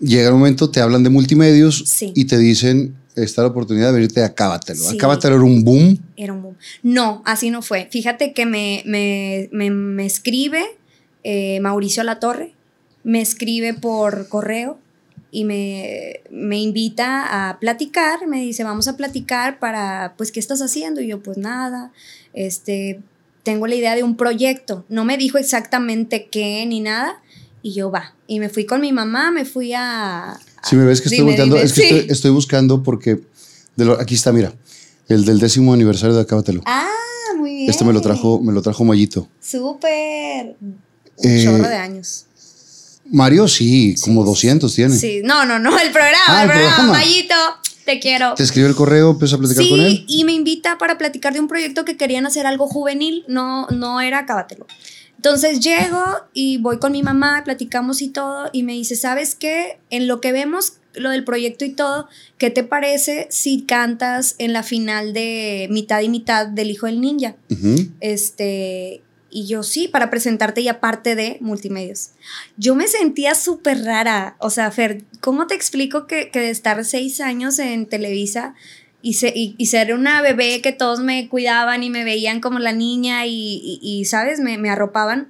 llega 0.00 0.28
el 0.28 0.34
momento, 0.34 0.70
te 0.70 0.80
hablan 0.80 1.02
de 1.02 1.10
multimedios 1.10 1.84
y 2.14 2.24
te 2.24 2.38
dicen, 2.38 2.96
está 3.14 3.42
la 3.42 3.48
oportunidad 3.48 3.88
de 3.88 3.94
venirte 3.94 4.22
a 4.22 4.26
Acábatelo. 4.26 4.82
Sí. 4.82 4.96
Acábatelo 4.96 5.36
era 5.36 5.44
un 5.44 5.64
boom. 5.64 5.98
Era 6.16 6.32
un 6.32 6.42
boom. 6.42 6.56
No, 6.82 7.22
así 7.26 7.50
no 7.50 7.62
fue. 7.62 7.88
Fíjate 7.90 8.32
que 8.32 8.46
me, 8.46 8.82
me, 8.86 9.48
me, 9.70 10.06
escribe 10.06 10.62
eh, 11.24 11.60
Mauricio 11.60 12.02
Latorre, 12.04 12.54
me 13.04 13.20
escribe 13.20 13.74
por 13.74 14.28
correo 14.28 14.78
y 15.30 15.44
me, 15.44 16.20
me, 16.30 16.58
invita 16.58 17.50
a 17.50 17.58
platicar, 17.58 18.26
me 18.26 18.40
dice, 18.40 18.64
vamos 18.64 18.88
a 18.88 18.96
platicar 18.96 19.58
para, 19.58 20.14
pues, 20.16 20.32
¿qué 20.32 20.40
estás 20.40 20.62
haciendo? 20.62 21.00
Y 21.00 21.08
yo, 21.08 21.22
pues 21.22 21.36
nada, 21.36 21.92
este, 22.32 23.00
tengo 23.42 23.66
la 23.66 23.74
idea 23.74 23.94
de 23.94 24.02
un 24.02 24.16
proyecto. 24.16 24.84
No 24.88 25.04
me 25.04 25.18
dijo 25.18 25.38
exactamente 25.38 26.28
qué 26.30 26.64
ni 26.66 26.80
nada, 26.80 27.20
y 27.62 27.74
yo 27.74 27.90
va. 27.90 28.14
Y 28.26 28.40
me 28.40 28.48
fui 28.48 28.64
con 28.64 28.80
mi 28.80 28.92
mamá, 28.92 29.30
me 29.30 29.44
fui 29.44 29.72
a... 29.74 30.38
Si 30.62 30.76
me 30.76 30.84
ves 30.84 31.00
que 31.00 31.08
estoy 31.08 31.24
buscando, 31.24 31.56
es 31.56 31.72
que 31.72 32.06
estoy, 32.08 32.30
buscando 32.30 32.82
porque, 32.82 33.20
de 33.76 33.96
aquí 34.00 34.14
está, 34.14 34.32
mira, 34.32 34.54
el 35.08 35.24
del 35.24 35.38
décimo 35.38 35.74
aniversario 35.74 36.16
de 36.16 36.22
Acábatelo. 36.22 36.62
Ah, 36.64 36.88
muy 37.36 37.54
bien. 37.54 37.70
Este 37.70 37.84
me 37.84 37.92
lo 37.92 38.00
trajo, 38.00 38.40
me 38.40 38.52
lo 38.52 38.62
trajo 38.62 38.84
Mayito. 38.84 39.28
Súper. 39.40 40.56
Eh, 41.22 41.44
chorro 41.44 41.68
de 41.68 41.76
años. 41.76 42.27
Mario 43.10 43.48
sí, 43.48 43.94
como 44.00 44.24
200 44.24 44.74
tiene. 44.74 44.96
Sí, 44.96 45.20
no, 45.24 45.44
no, 45.44 45.58
no, 45.58 45.78
el 45.78 45.90
programa, 45.90 46.24
ah, 46.28 46.42
el, 46.44 46.50
programa, 46.50 46.92
Mayito, 46.92 47.34
te 47.84 48.00
quiero. 48.00 48.34
Te 48.34 48.42
escribe 48.42 48.68
el 48.68 48.74
correo, 48.74 49.10
empezó 49.12 49.36
a 49.36 49.38
platicar 49.38 49.68
con 49.68 49.80
él. 49.80 50.04
Sí, 50.06 50.18
y 50.18 50.24
me 50.24 50.32
invita 50.32 50.78
para 50.78 50.98
platicar 50.98 51.32
de 51.32 51.40
un 51.40 51.48
proyecto 51.48 51.84
que 51.84 51.96
querían 51.96 52.26
hacer 52.26 52.46
algo 52.46 52.66
juvenil, 52.66 53.24
no, 53.28 53.66
no 53.68 54.00
era 54.00 54.20
Acábatelo. 54.20 54.66
Entonces 55.16 55.58
llego 55.58 56.04
y 56.32 56.58
voy 56.58 56.78
con 56.78 56.92
mi 56.92 57.02
mamá, 57.02 57.42
platicamos 57.44 58.02
y 58.02 58.08
todo, 58.08 58.50
y 58.52 58.62
me 58.62 58.72
dice, 58.72 58.94
¿sabes 58.94 59.34
qué? 59.34 59.80
En 59.90 60.06
lo 60.06 60.20
que 60.20 60.30
vemos, 60.30 60.74
lo 60.94 61.10
del 61.10 61.24
proyecto 61.24 61.64
y 61.64 61.70
todo, 61.70 62.08
¿qué 62.38 62.50
te 62.50 62.62
parece 62.62 63.26
si 63.30 63.62
cantas 63.62 64.36
en 64.38 64.52
la 64.52 64.62
final 64.62 65.12
de 65.12 65.66
mitad 65.70 66.02
y 66.02 66.08
mitad 66.08 66.46
del 66.46 66.70
Hijo 66.70 66.86
del 66.86 67.00
Ninja? 67.00 67.34
Este, 67.98 69.02
y 69.30 69.46
yo 69.46 69.62
sí, 69.62 69.88
para 69.88 70.10
presentarte 70.10 70.60
y 70.60 70.68
aparte 70.68 71.14
de 71.14 71.38
multimedios. 71.40 72.10
Yo 72.56 72.74
me 72.74 72.88
sentía 72.88 73.34
súper 73.34 73.84
rara. 73.84 74.36
O 74.38 74.50
sea, 74.50 74.70
Fer, 74.70 75.04
¿cómo 75.20 75.46
te 75.46 75.54
explico 75.54 76.06
que, 76.06 76.30
que 76.30 76.40
de 76.40 76.50
estar 76.50 76.84
seis 76.84 77.20
años 77.20 77.58
en 77.58 77.86
Televisa 77.86 78.54
y, 79.02 79.54
y, 79.56 79.66
ser 79.66 79.94
una 79.94 80.22
bebé 80.22 80.60
que 80.60 80.72
todos 80.72 81.00
me 81.00 81.28
cuidaban 81.28 81.84
y 81.84 81.90
me 81.90 82.04
veían 82.04 82.40
como 82.40 82.58
la 82.58 82.72
niña 82.72 83.26
y, 83.26 83.78
y, 83.80 84.04
¿sabes? 84.06 84.40
Me, 84.40 84.58
me, 84.58 84.70
arropaban. 84.70 85.28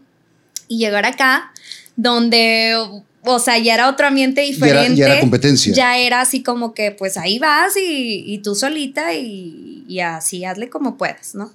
Y 0.68 0.78
llegar 0.78 1.04
acá, 1.04 1.52
donde, 1.96 2.74
o 3.22 3.38
sea, 3.38 3.58
ya 3.58 3.74
era 3.74 3.88
otro 3.90 4.06
ambiente 4.06 4.40
diferente. 4.40 4.96
Ya 4.96 5.06
era, 5.06 5.20
competencia. 5.20 5.74
Ya 5.74 5.98
era 5.98 6.20
así 6.22 6.42
como 6.42 6.72
que, 6.72 6.92
pues 6.92 7.16
ahí 7.18 7.38
vas 7.38 7.76
y, 7.76 8.24
y 8.26 8.38
tú 8.38 8.54
solita 8.54 9.12
y, 9.14 9.84
y 9.86 10.00
así 10.00 10.44
hazle 10.44 10.70
como 10.70 10.96
puedas, 10.96 11.34
¿no? 11.34 11.52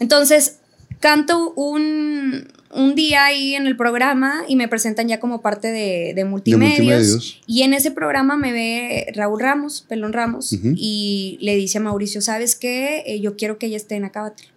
Entonces, 0.00 0.58
canto 1.00 1.52
un, 1.54 2.48
día 2.94 3.24
ahí 3.24 3.54
en 3.54 3.66
el 3.66 3.76
programa 3.76 4.44
y 4.46 4.56
me 4.56 4.68
presentan 4.68 5.08
ya 5.08 5.20
como 5.20 5.40
parte 5.40 5.68
de, 5.68 6.24
multimedios, 6.24 7.40
Y 7.46 7.62
en 7.62 7.74
ese 7.74 7.90
programa 7.90 8.36
me 8.36 8.52
ve 8.52 9.12
Raúl 9.14 9.40
Ramos, 9.40 9.84
Pelón 9.88 10.12
Ramos, 10.12 10.52
y 10.52 11.38
le 11.40 11.56
dice 11.56 11.78
a 11.78 11.80
Mauricio, 11.80 12.20
¿sabes 12.20 12.54
qué? 12.54 13.04
Eh, 13.06 13.20
yo 13.20 13.36
quiero 13.36 13.58
que 13.58 13.66
ella 13.66 13.76
esté 13.76 13.96
en 13.96 14.04
Acábatelo. 14.04 14.50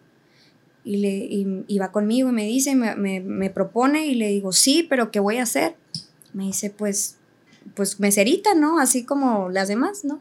Y, 0.84 0.98
le, 0.98 1.64
y, 1.68 1.78
va 1.78 1.92
conmigo 1.92 2.30
y 2.30 2.32
me 2.32 2.46
dice, 2.46 2.76
me, 2.76 2.96
me, 2.96 3.50
propone 3.52 4.08
y 4.08 4.16
le 4.16 4.30
digo, 4.30 4.52
sí, 4.52 4.86
pero 4.90 5.12
¿qué 5.12 5.20
voy 5.20 5.38
a 5.38 5.44
hacer? 5.44 5.76
Me 6.34 6.46
dice, 6.46 6.72
pues, 6.72 7.18
pues 7.76 8.00
meserita, 8.00 8.56
¿no? 8.56 8.80
Así 8.80 9.04
como 9.04 9.50
las 9.50 9.68
demás, 9.68 10.04
¿no? 10.04 10.20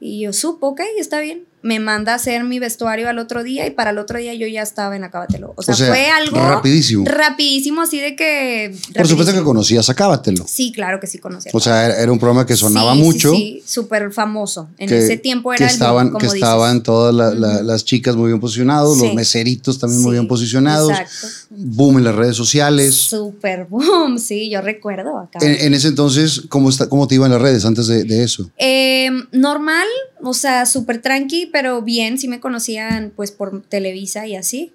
Y 0.00 0.22
yo 0.22 0.32
supo, 0.32 0.68
ok, 0.68 0.80
está 0.98 1.20
bien 1.20 1.44
me 1.66 1.80
manda 1.80 2.12
a 2.12 2.14
hacer 2.14 2.44
mi 2.44 2.60
vestuario 2.60 3.08
al 3.08 3.18
otro 3.18 3.42
día 3.42 3.66
y 3.66 3.70
para 3.70 3.90
el 3.90 3.98
otro 3.98 4.20
día 4.20 4.32
yo 4.34 4.46
ya 4.46 4.62
estaba 4.62 4.94
en 4.94 5.02
Acábatelo. 5.02 5.52
O 5.56 5.62
sea, 5.62 5.74
fue 5.74 6.06
algo 6.06 6.36
rapidísimo. 6.36 7.04
Rapidísimo, 7.04 7.82
así 7.82 7.98
de 7.98 8.14
que... 8.14 8.72
Por 8.94 9.08
supuesto 9.08 9.34
que 9.34 9.42
conocías 9.42 9.90
Acábatelo. 9.90 10.44
Sí, 10.46 10.70
claro 10.70 11.00
que 11.00 11.08
sí 11.08 11.18
conocía. 11.18 11.50
O 11.52 11.58
sea, 11.58 12.00
era 12.00 12.12
un 12.12 12.20
programa 12.20 12.46
que 12.46 12.54
sonaba 12.54 12.94
mucho. 12.94 13.32
Sí, 13.32 13.64
súper 13.66 14.12
famoso. 14.12 14.68
En 14.78 14.92
ese 14.92 15.16
tiempo 15.16 15.52
era 15.52 15.66
que 15.66 15.72
estaban, 15.72 16.16
Que 16.16 16.26
estaban 16.26 16.84
todas 16.84 17.12
las 17.14 17.84
chicas 17.84 18.14
muy 18.14 18.28
bien 18.28 18.38
posicionados, 18.38 18.98
los 18.98 19.12
meseritos 19.14 19.80
también 19.80 20.02
muy 20.02 20.12
bien 20.12 20.28
posicionados. 20.28 20.90
Exacto. 20.90 21.26
Boom 21.50 21.98
en 21.98 22.04
las 22.04 22.14
redes 22.14 22.36
sociales. 22.36 22.94
Súper 22.94 23.66
boom, 23.66 24.18
sí, 24.20 24.48
yo 24.50 24.60
recuerdo 24.60 25.18
acá. 25.18 25.40
En, 25.42 25.74
ese 25.74 25.88
entonces, 25.88 26.42
¿cómo, 26.48 26.70
está, 26.70 26.88
¿cómo 26.88 27.08
te 27.08 27.16
iban 27.16 27.32
las 27.32 27.42
redes 27.42 27.64
antes 27.64 27.88
de, 27.88 28.04
de 28.04 28.22
eso? 28.22 28.50
Eh, 28.56 29.10
normal, 29.32 29.86
o 30.22 30.34
sea, 30.34 30.66
súper 30.66 31.00
tranqui, 31.00 31.46
pero 31.46 31.82
bien, 31.82 32.18
sí 32.18 32.28
me 32.28 32.40
conocían 32.40 33.12
pues 33.14 33.32
por 33.32 33.62
Televisa 33.62 34.26
y 34.26 34.36
así. 34.36 34.72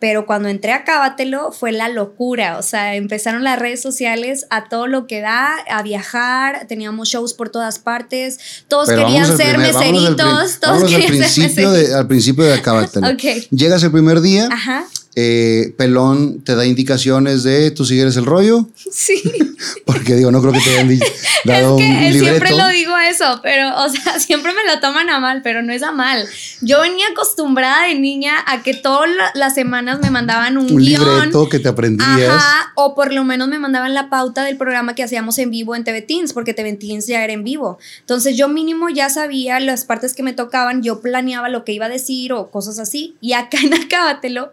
Pero 0.00 0.26
cuando 0.26 0.48
entré 0.48 0.72
a 0.72 0.84
Cábatelo 0.84 1.50
fue 1.50 1.72
la 1.72 1.88
locura, 1.88 2.58
o 2.58 2.62
sea, 2.62 2.94
empezaron 2.94 3.42
las 3.42 3.58
redes 3.58 3.82
sociales 3.82 4.46
a 4.48 4.68
todo 4.68 4.86
lo 4.86 5.08
que 5.08 5.20
da, 5.20 5.56
a 5.68 5.82
viajar, 5.82 6.66
teníamos 6.68 7.08
shows 7.08 7.34
por 7.34 7.48
todas 7.48 7.80
partes, 7.80 8.38
todos 8.68 8.88
querían 8.88 9.36
ser 9.36 9.58
meseritos, 9.58 10.60
todos 10.60 10.84
querían 10.84 11.02
al 11.02 11.08
principio 11.08 11.28
ser 11.28 11.64
meseritos. 11.64 11.88
De, 11.88 11.94
al 11.94 12.06
principio 12.06 12.44
de 12.44 12.62
Cábatelo. 12.62 13.08
okay. 13.12 13.48
Llegas 13.50 13.82
el 13.82 13.90
primer 13.90 14.20
día. 14.20 14.48
Ajá 14.52 14.86
eh, 15.20 15.74
Pelón 15.76 16.42
te 16.44 16.54
da 16.54 16.64
indicaciones 16.64 17.42
de 17.42 17.72
tú 17.72 17.84
sigues 17.84 18.16
el 18.16 18.24
rollo. 18.24 18.68
Sí. 18.92 19.20
Porque 19.84 20.14
digo, 20.14 20.30
no 20.30 20.40
creo 20.40 20.52
que 20.52 20.60
te 20.60 20.70
hayan 20.70 20.88
dado 21.44 21.76
es 21.76 21.84
que 21.84 22.18
un 22.18 22.24
Siempre 22.24 22.56
lo 22.56 22.68
digo 22.68 22.96
eso, 22.98 23.40
pero, 23.42 23.76
o 23.84 23.88
sea, 23.88 24.20
siempre 24.20 24.52
me 24.54 24.64
lo 24.72 24.78
toman 24.78 25.10
a 25.10 25.18
mal, 25.18 25.42
pero 25.42 25.62
no 25.62 25.72
es 25.72 25.82
a 25.82 25.90
mal. 25.90 26.24
Yo 26.60 26.80
venía 26.82 27.06
acostumbrada 27.10 27.88
de 27.88 27.96
niña 27.96 28.44
a 28.46 28.62
que 28.62 28.74
todas 28.74 29.10
las 29.34 29.54
semanas 29.54 29.98
me 30.00 30.10
mandaban 30.10 30.56
un, 30.56 30.72
un 30.72 30.84
libreto 30.84 31.48
que 31.48 31.58
te 31.58 31.68
aprendías. 31.68 32.30
Ajá, 32.30 32.72
o 32.76 32.94
por 32.94 33.12
lo 33.12 33.24
menos 33.24 33.48
me 33.48 33.58
mandaban 33.58 33.94
la 33.94 34.10
pauta 34.10 34.44
del 34.44 34.56
programa 34.56 34.94
que 34.94 35.02
hacíamos 35.02 35.36
en 35.38 35.50
vivo 35.50 35.74
en 35.74 35.82
TV 35.82 36.00
Teens, 36.02 36.32
porque 36.32 36.54
TV 36.54 36.74
Teens 36.74 37.08
ya 37.08 37.24
era 37.24 37.32
en 37.32 37.42
vivo. 37.42 37.78
Entonces 38.00 38.36
yo 38.36 38.48
mínimo 38.48 38.88
ya 38.88 39.10
sabía 39.10 39.58
las 39.58 39.84
partes 39.84 40.14
que 40.14 40.22
me 40.22 40.32
tocaban, 40.32 40.84
yo 40.84 41.00
planeaba 41.00 41.48
lo 41.48 41.64
que 41.64 41.72
iba 41.72 41.86
a 41.86 41.88
decir 41.88 42.32
o 42.32 42.52
cosas 42.52 42.78
así. 42.78 43.16
Y 43.20 43.32
acá 43.32 43.58
en 43.60 43.74
Acábatelo, 43.74 44.52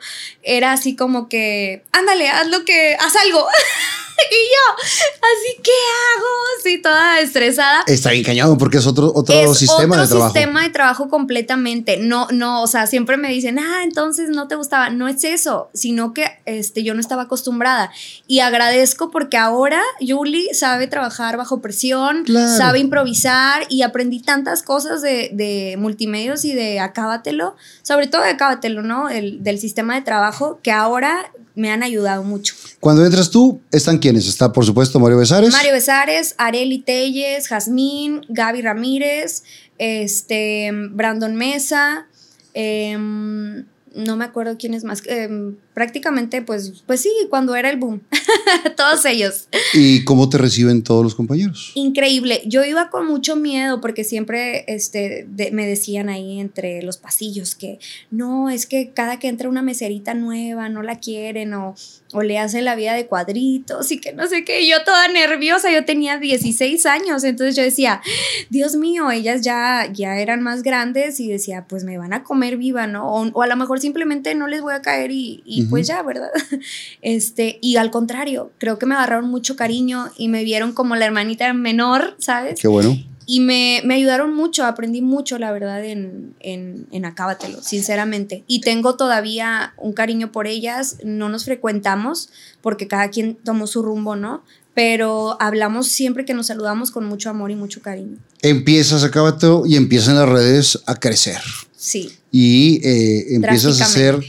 era 0.57 0.71
así 0.71 0.95
como 0.95 1.29
que, 1.29 1.83
ándale, 1.91 2.29
haz 2.29 2.47
lo 2.47 2.65
que, 2.65 2.95
haz 2.99 3.15
algo. 3.15 3.47
y 4.31 4.35
yo, 4.35 4.83
así, 4.83 5.61
¿qué 5.61 5.71
hago? 5.71 6.27
Sí, 6.63 6.81
toda 6.81 7.19
estresada. 7.19 7.83
Está 7.87 8.11
bien 8.11 8.23
cañado 8.23 8.57
porque 8.57 8.77
es 8.77 8.87
otro, 8.87 9.11
otro 9.13 9.53
sistema 9.53 10.01
de 10.01 10.07
trabajo. 10.07 10.33
sistema 10.33 10.63
de 10.63 10.69
trabajo 10.69 11.09
completamente. 11.09 11.97
No, 11.97 12.27
no, 12.31 12.61
o 12.61 12.67
sea, 12.67 12.87
siempre 12.87 13.17
me 13.17 13.29
dicen, 13.29 13.59
ah, 13.59 13.83
entonces 13.83 14.29
no 14.29 14.47
te 14.47 14.55
gustaba. 14.55 14.89
No 14.89 15.07
es 15.07 15.23
eso, 15.23 15.69
sino 15.73 16.13
que 16.13 16.25
este, 16.45 16.83
yo 16.83 16.93
no 16.93 16.99
estaba 16.99 17.23
acostumbrada. 17.23 17.91
Y 18.27 18.39
agradezco 18.39 19.11
porque 19.11 19.37
ahora 19.37 19.81
Julie 19.99 20.53
sabe 20.53 20.87
trabajar 20.87 21.37
bajo 21.37 21.61
presión, 21.61 22.25
sabe 22.57 22.79
improvisar 22.79 23.65
y 23.69 23.81
aprendí 23.81 24.21
tantas 24.21 24.63
cosas 24.63 25.01
de, 25.01 25.29
de 25.33 25.75
multimedios 25.77 26.45
y 26.45 26.53
de 26.53 26.79
acábatelo, 26.79 27.55
sobre 27.81 28.07
todo 28.07 28.21
de 28.21 28.29
acábatelo, 28.29 28.81
¿no? 28.81 29.09
El, 29.09 29.43
del 29.43 29.59
sistema 29.59 29.95
de 29.95 30.01
trabajo 30.01 30.59
que 30.63 30.71
ahora 30.71 31.31
me 31.55 31.71
han 31.71 31.83
ayudado 31.83 32.23
mucho. 32.23 32.53
Cuando 32.79 33.05
entras 33.05 33.29
tú, 33.29 33.61
¿están 33.71 33.97
quiénes? 33.97 34.27
Está, 34.27 34.51
por 34.51 34.65
supuesto, 34.65 34.99
Mario 34.99 35.17
Besares. 35.17 35.51
Mario 35.51 35.71
Besares, 35.73 36.35
Areli 36.37 36.79
Telles, 36.79 37.47
Jazmín, 37.47 38.21
Gaby 38.29 38.61
Ramírez, 38.61 39.43
este, 39.77 40.71
Brandon 40.91 41.35
Mesa, 41.35 42.07
em, 42.53 43.65
no 43.93 44.17
me 44.17 44.25
acuerdo 44.25 44.57
quién 44.57 44.73
es 44.73 44.83
más. 44.83 45.01
Em, 45.05 45.55
prácticamente, 45.75 46.41
pues, 46.41 46.83
pues 46.87 47.01
sí, 47.01 47.11
cuando 47.29 47.53
era 47.53 47.69
el 47.69 47.77
boom. 47.77 48.01
todos 48.77 49.05
ellos. 49.05 49.49
¿Y 49.73 50.05
cómo 50.05 50.29
te 50.29 50.37
reciben 50.37 50.81
todos 50.83 51.03
los 51.03 51.15
compañeros? 51.15 51.73
Increíble. 51.75 52.41
Yo 52.45 52.63
iba 52.63 52.89
con 52.89 53.05
mucho 53.05 53.35
miedo 53.35 53.81
porque 53.81 54.05
siempre 54.05 54.63
este, 54.67 55.27
me 55.51 55.67
decían 55.67 56.07
ahí 56.07 56.39
entre 56.39 56.81
los 56.81 56.95
pasillos 56.95 57.55
que 57.55 57.79
no, 58.09 58.49
es 58.49 58.65
que 58.65 58.91
cada 58.91 59.19
que 59.19 59.27
entra 59.27 59.49
una 59.49 59.61
meserita 59.61 60.13
nueva 60.13 60.69
no 60.69 60.81
la 60.81 60.99
quieren 60.99 61.53
o, 61.53 61.75
o 62.13 62.23
le 62.23 62.39
hacen 62.39 62.63
la 62.63 62.75
vida 62.75 62.93
de 62.93 63.07
cuadritos 63.07 63.91
y 63.91 63.99
que 63.99 64.13
no 64.13 64.27
sé 64.27 64.45
qué. 64.45 64.61
Y 64.61 64.69
yo 64.69 64.77
toda 64.85 65.09
nerviosa, 65.09 65.69
yo 65.73 65.83
tenía 65.83 66.17
16 66.17 66.85
años, 66.85 67.25
entonces 67.25 67.57
yo 67.57 67.63
decía, 67.63 68.01
Dios 68.49 68.77
mío, 68.77 69.11
ellas 69.11 69.41
ya, 69.41 69.91
ya 69.91 70.17
eran 70.19 70.41
más 70.41 70.63
grandes 70.63 71.19
y 71.19 71.27
decía, 71.27 71.65
pues 71.67 71.83
me 71.83 71.97
van 71.97 72.13
a 72.13 72.23
comer 72.23 72.55
viva, 72.55 72.87
¿no? 72.87 73.05
O, 73.07 73.41
a 73.41 73.47
lo 73.47 73.55
mejor 73.57 73.81
simplemente 73.81 74.33
no 74.35 74.47
les 74.47 74.61
voy 74.61 74.73
a 74.73 74.81
caer 74.81 75.11
y, 75.11 75.43
y 75.45 75.64
pues 75.69 75.87
ya, 75.87 76.01
¿verdad? 76.03 76.29
Este, 77.01 77.59
y 77.61 77.77
al 77.77 77.91
contrario, 77.91 78.51
creo 78.57 78.79
que 78.79 78.85
me 78.85 78.95
agarraron 78.95 79.29
mucho 79.29 79.55
cariño 79.55 80.11
y 80.17 80.27
me 80.27 80.43
vieron 80.43 80.73
como 80.73 80.95
la 80.95 81.05
hermanita 81.05 81.51
menor, 81.53 82.15
¿sabes? 82.19 82.59
Qué 82.59 82.67
bueno. 82.67 82.97
Y 83.27 83.39
me, 83.39 83.81
me 83.83 83.95
ayudaron 83.95 84.35
mucho, 84.35 84.65
aprendí 84.65 85.01
mucho, 85.01 85.39
la 85.39 85.51
verdad, 85.51 85.83
en, 85.83 86.35
en, 86.39 86.87
en 86.91 87.05
Acábatelo, 87.05 87.61
sinceramente. 87.61 88.43
Y 88.45 88.61
tengo 88.61 88.95
todavía 88.95 89.73
un 89.77 89.93
cariño 89.93 90.31
por 90.31 90.45
ellas, 90.45 90.97
no 91.03 91.29
nos 91.29 91.45
frecuentamos 91.45 92.29
porque 92.61 92.87
cada 92.87 93.09
quien 93.09 93.35
tomó 93.35 93.65
su 93.65 93.81
rumbo, 93.81 94.15
¿no? 94.15 94.43
pero 94.75 95.37
hablamos 95.39 95.87
siempre 95.87 96.25
que 96.25 96.33
nos 96.35 96.47
saludamos 96.47 96.91
con 96.91 97.05
mucho 97.05 97.29
amor 97.29 97.49
y 97.49 97.55
mucho 97.55 97.81
cariño. 97.81 98.17
Empiezas 98.41 99.03
Acábatelo 99.03 99.63
y 99.65 99.77
empiezan 99.77 100.15
las 100.15 100.27
redes 100.27 100.79
a 100.85 100.95
crecer. 100.95 101.39
Sí. 101.77 102.11
Y 102.29 102.85
eh, 102.85 103.35
empiezas 103.35 103.79
a 103.79 103.85
hacer 103.85 104.19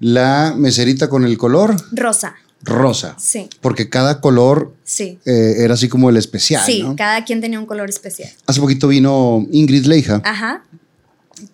la 0.00 0.54
meserita 0.56 1.08
con 1.08 1.24
el 1.24 1.38
color. 1.38 1.76
Rosa. 1.92 2.34
Rosa. 2.62 3.16
Sí. 3.18 3.48
Porque 3.60 3.88
cada 3.88 4.20
color 4.20 4.74
sí. 4.84 5.18
Eh, 5.24 5.54
era 5.58 5.74
así 5.74 5.88
como 5.88 6.10
el 6.10 6.16
especial. 6.16 6.64
Sí, 6.64 6.84
cada 6.96 7.24
quien 7.24 7.40
tenía 7.40 7.58
un 7.58 7.66
color 7.66 7.88
especial. 7.88 8.30
Hace 8.46 8.60
poquito 8.60 8.88
vino 8.88 9.46
Ingrid 9.50 9.86
Leija. 9.86 10.20
Ajá. 10.24 10.64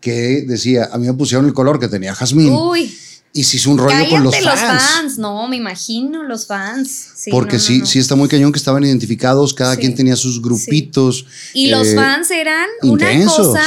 Que 0.00 0.44
decía, 0.46 0.88
a 0.90 0.98
mí 0.98 1.06
me 1.06 1.14
pusieron 1.14 1.46
el 1.46 1.52
color 1.52 1.78
que 1.78 1.88
tenía 1.88 2.14
Jazmín. 2.14 2.52
Uy. 2.52 2.92
Y 3.32 3.44
se 3.44 3.58
hizo 3.58 3.70
un 3.70 3.76
rollo 3.76 4.08
con 4.08 4.24
los 4.24 4.34
fans. 4.34 4.46
los 4.46 4.60
fans. 4.60 5.18
No, 5.18 5.46
me 5.46 5.56
imagino 5.56 6.22
los 6.22 6.46
fans. 6.46 7.26
Porque 7.30 7.58
sí, 7.58 7.82
sí 7.84 7.98
está 7.98 8.16
muy 8.16 8.28
cañón 8.28 8.50
que 8.50 8.58
estaban 8.58 8.82
identificados, 8.82 9.52
cada 9.52 9.76
quien 9.76 9.94
tenía 9.94 10.16
sus 10.16 10.40
grupitos. 10.40 11.26
Y 11.52 11.68
los 11.68 11.88
eh, 11.88 11.94
fans 11.94 12.30
eran 12.30 12.66
una 12.82 13.26
cosa 13.26 13.62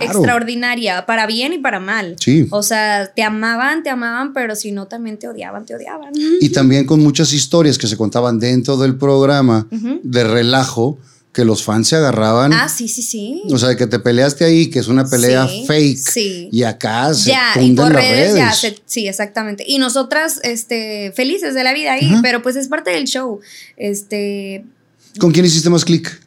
extraordinaria, 0.00 1.06
para 1.06 1.26
bien 1.26 1.52
y 1.52 1.58
para 1.58 1.80
mal. 1.80 2.16
Sí. 2.20 2.46
O 2.50 2.62
sea, 2.62 3.12
te 3.14 3.22
amaban, 3.22 3.82
te 3.82 3.90
amaban, 3.90 4.32
pero 4.32 4.54
si 4.54 4.72
no, 4.72 4.86
también 4.86 5.18
te 5.18 5.28
odiaban, 5.28 5.66
te 5.66 5.74
odiaban. 5.74 6.12
Y 6.40 6.48
también 6.50 6.86
con 6.86 7.00
muchas 7.00 7.32
historias 7.32 7.78
que 7.78 7.86
se 7.86 7.96
contaban 7.96 8.38
dentro 8.38 8.76
del 8.76 8.96
programa 8.96 9.66
de 10.02 10.24
relajo 10.24 10.98
que 11.32 11.44
los 11.44 11.62
fans 11.64 11.88
se 11.88 11.96
agarraban. 11.96 12.52
Ah, 12.52 12.68
sí, 12.68 12.88
sí, 12.88 13.02
sí. 13.02 13.42
O 13.50 13.58
sea, 13.58 13.74
que 13.74 13.86
te 13.86 13.98
peleaste 13.98 14.44
ahí, 14.44 14.68
que 14.68 14.78
es 14.78 14.88
una 14.88 15.08
pelea 15.08 15.48
fake. 15.66 15.98
Sí. 15.98 16.48
Y 16.52 16.62
acá 16.62 17.14
se 17.14 17.30
ya, 17.30 17.54
y 17.58 17.72
por 17.72 17.90
redes, 17.90 18.34
ya, 18.34 18.52
sí, 18.84 19.08
exactamente. 19.08 19.64
Y 19.66 19.78
nosotras, 19.78 20.40
este, 20.42 21.12
felices 21.16 21.54
de 21.54 21.64
la 21.64 21.72
vida 21.72 21.94
ahí, 21.94 22.18
pero 22.22 22.42
pues 22.42 22.56
es 22.56 22.68
parte 22.68 22.90
del 22.90 23.06
show. 23.06 23.40
Este. 23.76 24.64
¿Con 25.18 25.32
quién 25.32 25.46
hiciste 25.46 25.70
más 25.70 25.84
clic? 25.84 26.20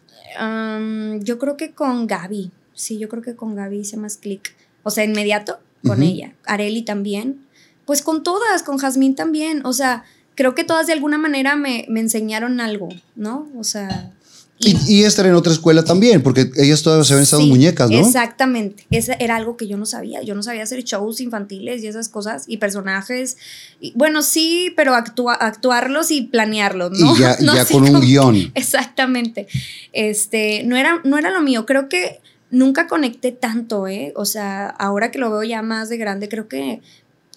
yo 1.21 1.39
creo 1.39 1.55
que 1.55 1.71
con 1.71 2.07
Gaby. 2.07 2.51
Sí, 2.75 2.99
yo 2.99 3.09
creo 3.09 3.23
que 3.23 3.35
con 3.35 3.55
Gaby 3.55 3.79
hice 3.79 3.97
más 3.97 4.17
clic. 4.17 4.53
O 4.83 4.91
sea, 4.91 5.03
inmediato 5.03 5.59
con 5.83 6.03
ella. 6.03 6.33
Areli 6.45 6.83
también. 6.83 7.45
Pues 7.85 8.01
con 8.01 8.23
todas, 8.23 8.63
con 8.63 8.77
Jazmín 8.77 9.15
también. 9.15 9.65
O 9.65 9.73
sea, 9.73 10.03
creo 10.35 10.53
que 10.53 10.63
todas 10.63 10.87
de 10.87 10.93
alguna 10.93 11.17
manera 11.17 11.55
me, 11.55 11.85
me 11.89 11.99
enseñaron 11.99 12.59
algo, 12.59 12.89
¿no? 13.15 13.47
O 13.57 13.63
sea, 13.63 14.11
y, 14.57 14.77
y, 14.87 15.03
estar 15.03 15.25
en 15.25 15.33
otra 15.33 15.51
escuela 15.51 15.83
también, 15.83 16.23
porque 16.23 16.49
ellas 16.55 16.81
todas 16.81 17.05
se 17.05 17.13
habían 17.13 17.23
estado 17.23 17.45
muñecas, 17.45 17.89
¿no? 17.91 17.97
Exactamente. 17.97 18.87
Eso 18.89 19.11
era 19.19 19.35
algo 19.35 19.57
que 19.57 19.67
yo 19.67 19.75
no 19.75 19.85
sabía. 19.85 20.21
Yo 20.21 20.33
no 20.33 20.43
sabía 20.43 20.63
hacer 20.63 20.81
shows 20.83 21.19
infantiles 21.19 21.83
y 21.83 21.87
esas 21.87 22.07
cosas 22.07 22.45
y 22.47 22.55
personajes. 22.55 23.35
Y, 23.81 23.91
bueno, 23.95 24.21
sí, 24.21 24.71
pero 24.77 24.95
actuarlos 24.95 26.09
y 26.09 26.21
planearlos, 26.21 26.97
¿no? 26.97 27.15
Y 27.15 27.19
ya, 27.19 27.37
ya 27.39 27.65
con 27.65 27.83
un 27.83 27.99
guion. 27.99 28.51
Exactamente. 28.55 29.47
Este, 29.91 30.63
no 30.63 30.77
era, 30.77 31.01
no 31.03 31.17
era 31.17 31.31
lo 31.31 31.41
mío. 31.41 31.65
Creo 31.65 31.89
que 31.89 32.21
nunca 32.55 32.87
conecté 32.87 33.31
tanto, 33.31 33.87
¿eh? 33.87 34.13
O 34.15 34.25
sea, 34.25 34.67
ahora 34.67 35.11
que 35.11 35.19
lo 35.19 35.29
veo 35.29 35.43
ya 35.43 35.61
más 35.61 35.89
de 35.89 35.97
grande, 35.97 36.29
creo 36.29 36.47
que 36.47 36.81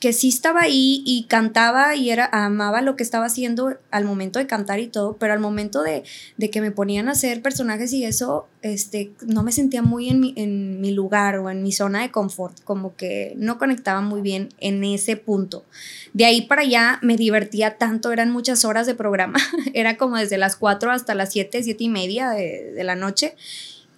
que 0.01 0.12
sí 0.12 0.28
estaba 0.28 0.62
ahí 0.62 1.03
y 1.05 1.24
cantaba 1.24 1.97
y 1.97 2.11
era, 2.11 2.28
amaba 2.30 2.82
lo 2.82 2.95
que 2.95 3.03
estaba 3.03 3.26
haciendo 3.26 3.76
al 3.90 4.05
momento 4.05 4.38
de 4.38 4.47
cantar 4.47 4.78
y 4.78 4.86
todo, 4.86 5.16
pero 5.16 5.32
al 5.32 5.40
momento 5.40 5.82
de, 5.82 6.05
que 6.51 6.61
me 6.61 6.70
ponían 6.70 7.09
a 7.09 7.12
hacer 7.12 7.42
personajes 7.42 7.92
y 7.92 8.05
eso, 8.05 8.47
este, 8.62 9.11
no 9.26 9.42
me 9.42 9.51
sentía 9.51 9.82
muy 9.82 10.09
en 10.09 10.20
mi, 10.20 10.34
en 10.36 10.80
mi 10.80 10.92
lugar 10.92 11.38
o 11.38 11.51
en 11.51 11.62
mi 11.62 11.72
zona 11.72 12.03
de 12.03 12.11
confort, 12.11 12.62
como 12.62 12.95
que 12.95 13.34
no 13.36 13.59
conectaba 13.59 14.01
muy 14.01 14.20
bien 14.20 14.51
en 14.61 14.84
ese 14.84 15.16
punto. 15.16 15.64
De 16.12 16.24
ahí 16.24 16.42
para 16.42 16.62
allá 16.62 16.99
me 17.03 17.16
divertía 17.16 17.76
tanto, 17.76 18.12
eran 18.12 18.30
muchas 18.30 18.64
horas 18.64 18.86
de 18.86 18.95
programa, 18.95 19.40
era 19.74 19.97
como 19.97 20.16
desde 20.16 20.38
las 20.38 20.55
4 20.55 20.92
hasta 20.92 21.14
las 21.14 21.32
7, 21.32 21.62
7 21.62 21.84
y 21.84 21.88
media 21.88 22.30
de, 22.30 22.72
de 22.72 22.84
la 22.84 22.95
noche 22.95 23.34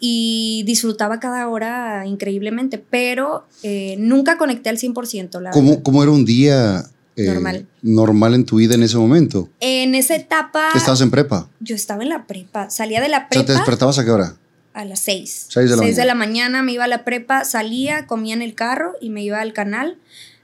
y 0.01 0.63
disfrutaba 0.65 1.21
cada 1.21 1.47
hora 1.47 2.07
increíblemente, 2.07 2.79
pero 2.79 3.47
eh, 3.63 3.97
nunca 3.99 4.39
conecté 4.39 4.71
al 4.71 4.79
100%. 4.79 5.41
La 5.41 5.51
¿Cómo, 5.51 5.83
¿Cómo, 5.83 6.03
era 6.03 6.11
un 6.11 6.25
día 6.25 6.87
eh, 7.17 7.27
normal. 7.27 7.67
normal 7.83 8.35
en 8.35 8.47
tu 8.47 8.57
vida 8.57 8.75
en 8.75 8.83
ese 8.83 8.97
momento? 8.97 9.51
En 9.61 9.95
esa 9.95 10.17
etapa... 10.17 10.71
¿Estabas 10.75 11.03
en 11.03 11.11
prepa? 11.11 11.49
Yo 11.61 11.77
estaba 11.77 12.03
en 12.03 12.09
la 12.09 12.27
prepa, 12.27 12.71
salía 12.71 13.03
de 13.03 13.11
la 13.11 13.29
prepa... 13.29 13.45
¿te 13.45 13.53
despertabas 13.53 13.99
a 13.99 14.05
qué 14.05 14.11
hora? 14.11 14.37
A 14.73 14.87
las 14.87 15.01
6. 15.01 15.47
6 15.51 15.71
de 15.71 15.77
la 15.77 15.83
6 15.83 15.97
de 15.97 16.05
la 16.07 16.15
mañana 16.15 16.63
me 16.63 16.73
iba 16.73 16.85
a 16.85 16.89
la 16.89 17.05
prepa, 17.05 17.45
salía, 17.45 18.07
comía 18.07 18.35
en 18.35 18.41
el 18.43 18.55
carro 18.55 18.95
y 19.03 19.11
me 19.11 19.23
iba 19.23 19.41
al 19.41 19.53
canal 19.53 19.99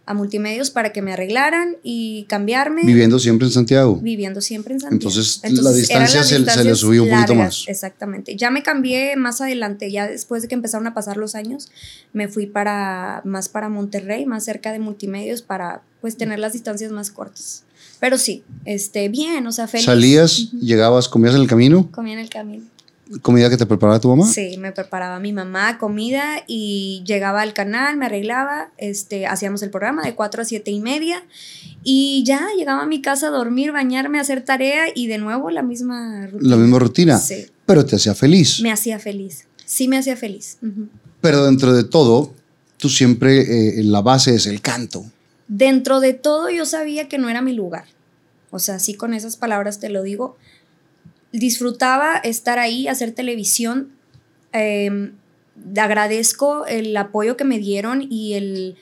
a 0.06 0.14
multimedios 0.14 0.70
para 0.70 0.92
que 0.92 1.02
me 1.02 1.12
arreglaran 1.12 1.76
y 1.82 2.24
cambiarme. 2.28 2.82
Viviendo 2.84 3.18
siempre 3.18 3.48
en 3.48 3.52
Santiago. 3.52 3.98
Viviendo 4.00 4.40
siempre 4.40 4.72
en 4.72 4.80
Santiago. 4.80 5.10
Entonces, 5.10 5.40
la 5.62 5.72
distancia 5.72 6.22
se, 6.22 6.38
le 6.38 6.74
subió 6.76 7.02
un 7.02 7.10
poquito 7.10 7.34
más. 7.34 7.64
Exactamente. 7.66 8.36
Ya 8.36 8.50
me 8.50 8.62
cambié 8.62 9.16
más 9.16 9.40
adelante, 9.40 9.90
ya 9.90 10.06
después 10.06 10.42
de 10.42 10.48
que 10.48 10.54
empezaron 10.54 10.86
a 10.86 10.94
pasar 10.94 11.16
los 11.16 11.34
años, 11.34 11.70
me 12.12 12.28
fui 12.28 12.46
para 12.46 13.20
más 13.24 13.48
para 13.48 13.68
Monterrey, 13.68 14.26
más 14.26 14.44
cerca 14.44 14.70
de 14.70 14.78
multimedios 14.78 15.42
para 15.42 15.82
pues 16.00 16.16
tener 16.16 16.38
las 16.38 16.52
distancias 16.52 16.92
más 16.92 17.10
cortas. 17.10 17.64
Pero 17.98 18.16
sí, 18.16 18.44
este, 18.64 19.08
bien, 19.08 19.44
o 19.46 19.52
sea, 19.52 19.66
feliz. 19.66 19.86
¿Salías, 19.86 20.52
llegabas, 20.52 21.08
comías 21.08 21.34
en 21.34 21.40
el 21.40 21.48
camino? 21.48 21.90
Comía 21.90 22.12
en 22.12 22.20
el 22.20 22.28
camino 22.28 22.64
comida 23.22 23.48
que 23.48 23.56
te 23.56 23.66
preparaba 23.66 24.00
tu 24.00 24.08
mamá? 24.08 24.26
Sí, 24.26 24.56
me 24.58 24.72
preparaba 24.72 25.20
mi 25.20 25.32
mamá 25.32 25.78
comida 25.78 26.42
y 26.46 27.02
llegaba 27.06 27.42
al 27.42 27.52
canal, 27.54 27.96
me 27.96 28.06
arreglaba, 28.06 28.70
este, 28.78 29.26
hacíamos 29.26 29.62
el 29.62 29.70
programa 29.70 30.02
de 30.02 30.14
4 30.14 30.42
a 30.42 30.44
7 30.44 30.70
y 30.70 30.80
media 30.80 31.24
y 31.82 32.24
ya 32.24 32.48
llegaba 32.56 32.82
a 32.82 32.86
mi 32.86 33.00
casa 33.02 33.28
a 33.28 33.30
dormir, 33.30 33.72
bañarme, 33.72 34.18
hacer 34.18 34.44
tarea 34.44 34.86
y 34.94 35.06
de 35.06 35.18
nuevo 35.18 35.50
la 35.50 35.62
misma 35.62 36.26
rutina. 36.26 36.50
La 36.50 36.56
misma 36.56 36.78
rutina. 36.78 37.18
Sí. 37.18 37.46
Pero 37.64 37.84
te 37.84 37.96
hacía 37.96 38.14
feliz. 38.14 38.60
Me 38.60 38.72
hacía 38.72 38.98
feliz. 38.98 39.46
Sí, 39.64 39.88
me 39.88 39.98
hacía 39.98 40.16
feliz. 40.16 40.58
Pero 41.20 41.44
dentro 41.44 41.72
de 41.72 41.84
todo, 41.84 42.32
tú 42.76 42.88
siempre, 42.88 43.78
eh, 43.78 43.82
la 43.84 44.00
base 44.00 44.34
es 44.34 44.46
el 44.46 44.60
canto. 44.60 45.04
Dentro 45.48 46.00
de 46.00 46.12
todo 46.12 46.50
yo 46.50 46.66
sabía 46.66 47.08
que 47.08 47.18
no 47.18 47.28
era 47.28 47.42
mi 47.42 47.52
lugar. 47.52 47.84
O 48.50 48.58
sea, 48.58 48.78
sí 48.78 48.94
con 48.94 49.14
esas 49.14 49.36
palabras 49.36 49.80
te 49.80 49.90
lo 49.90 50.02
digo 50.02 50.36
disfrutaba 51.38 52.16
estar 52.16 52.58
ahí, 52.58 52.88
hacer 52.88 53.12
televisión. 53.12 53.92
Em, 54.52 55.12
agradezco 55.76 56.66
el 56.66 56.96
apoyo 56.96 57.36
que 57.36 57.44
me 57.44 57.58
dieron 57.58 58.06
y 58.08 58.34
el, 58.34 58.76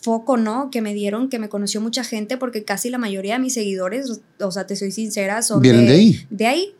foco, 0.00 0.36
¿no? 0.36 0.70
Que 0.70 0.80
me 0.80 0.94
dieron, 0.94 1.28
que 1.28 1.38
me 1.38 1.48
conoció 1.48 1.80
mucha 1.80 2.04
gente, 2.04 2.36
porque 2.36 2.64
casi 2.64 2.90
la 2.90 2.98
mayoría 2.98 3.34
de 3.34 3.40
mis 3.40 3.54
seguidores, 3.54 4.20
o 4.38 4.50
sea, 4.52 4.66
te 4.66 4.76
soy 4.76 4.92
sincera, 4.92 5.42
son 5.42 5.60
¿Vienen 5.60 5.86
de, 5.86 5.92
ahí. 5.92 6.26
De 6.30 6.46
ahí. 6.46 6.74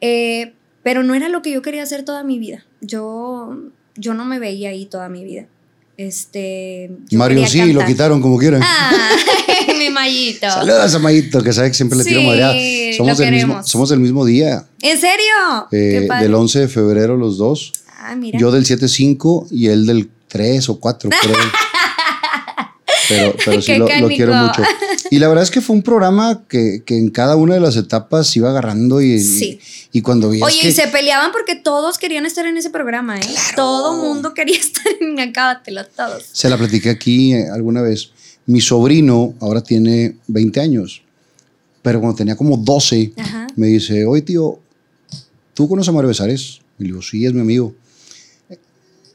Eh, 0.00 0.54
pero 0.82 1.02
no 1.02 1.14
era 1.14 1.28
lo 1.28 1.42
que 1.42 1.50
yo 1.52 1.62
quería 1.62 1.82
hacer 1.82 2.04
toda 2.04 2.24
mi 2.24 2.38
vida. 2.38 2.64
Yo, 2.80 3.58
yo 3.96 4.14
no 4.14 4.24
me 4.24 4.38
veía 4.38 4.70
ahí 4.70 4.86
toda 4.86 5.08
mi 5.08 5.24
vida. 5.24 5.46
Este. 5.96 6.90
Mario 7.12 7.46
sí, 7.46 7.72
lo 7.72 7.84
quitaron 7.84 8.20
como 8.20 8.38
quieran. 8.38 8.62
Ah, 8.64 8.90
mi 9.84 9.94
Mayito. 9.94 10.50
Saludos 10.50 10.94
a 10.94 10.98
Mayito, 10.98 11.42
que 11.42 11.52
sabe 11.52 11.68
que 11.68 11.74
siempre 11.74 11.98
le 11.98 12.04
tiro 12.04 12.20
sí, 12.52 12.94
Somos 12.96 13.18
del, 13.18 13.30
mismo, 13.32 13.62
somos 13.64 13.88
del 13.90 14.00
mismo 14.00 14.24
día. 14.24 14.64
¿En 14.80 15.00
serio? 15.00 15.68
Eh, 15.72 16.08
del 16.20 16.34
11 16.34 16.60
de 16.60 16.68
febrero 16.68 17.16
los 17.16 17.38
dos. 17.38 17.72
Ah, 17.98 18.14
mira. 18.16 18.38
Yo 18.38 18.50
del 18.50 18.64
7-5 18.64 19.48
y 19.50 19.68
él 19.68 19.86
del 19.86 20.10
3 20.28 20.68
o 20.68 20.80
4, 20.80 21.10
creo. 21.22 21.36
pero, 23.08 23.34
pero 23.44 23.62
sí 23.62 23.76
lo, 23.76 23.86
quiero 23.86 24.34
mucho. 24.34 24.62
Y 25.10 25.18
la 25.18 25.28
verdad 25.28 25.44
es 25.44 25.50
que 25.50 25.60
fue 25.60 25.76
un 25.76 25.82
programa 25.82 26.42
que, 26.48 26.82
que 26.84 26.96
en 26.96 27.10
cada 27.10 27.36
una 27.36 27.54
de 27.54 27.60
las 27.60 27.76
etapas 27.76 28.34
iba 28.36 28.50
agarrando 28.50 29.00
y, 29.00 29.20
sí. 29.20 29.60
y, 29.92 30.02
cuando 30.02 30.30
vi. 30.30 30.42
Oye, 30.42 30.68
y 30.68 30.72
se 30.72 30.88
peleaban 30.88 31.30
porque 31.32 31.54
todos 31.54 31.98
querían 31.98 32.26
estar 32.26 32.46
en 32.46 32.56
ese 32.56 32.70
programa, 32.70 33.18
¿eh? 33.18 33.34
Todo 33.54 33.94
mundo 33.96 34.34
quería 34.34 34.56
estar 34.60 34.84
en 35.00 35.20
Acábatelo, 35.20 35.84
todos. 35.86 36.24
Se 36.32 36.48
la 36.48 36.56
platiqué 36.56 36.90
aquí 36.90 37.34
eh, 37.34 37.48
alguna 37.52 37.82
vez. 37.82 38.10
Mi 38.46 38.60
sobrino 38.60 39.34
ahora 39.40 39.62
tiene 39.62 40.16
20 40.28 40.60
años, 40.60 41.02
pero 41.82 42.00
cuando 42.00 42.16
tenía 42.16 42.36
como 42.36 42.56
12, 42.56 43.12
me 43.56 43.68
dice: 43.68 44.04
Oye, 44.06 44.22
tío, 44.22 44.60
¿tú 45.54 45.68
conoces 45.68 45.88
a 45.88 45.92
Mario 45.92 46.08
Besares? 46.08 46.60
Y 46.78 46.84
le 46.84 46.88
digo: 46.88 47.02
Sí, 47.02 47.24
es 47.24 47.32
mi 47.32 47.40
amigo. 47.40 47.74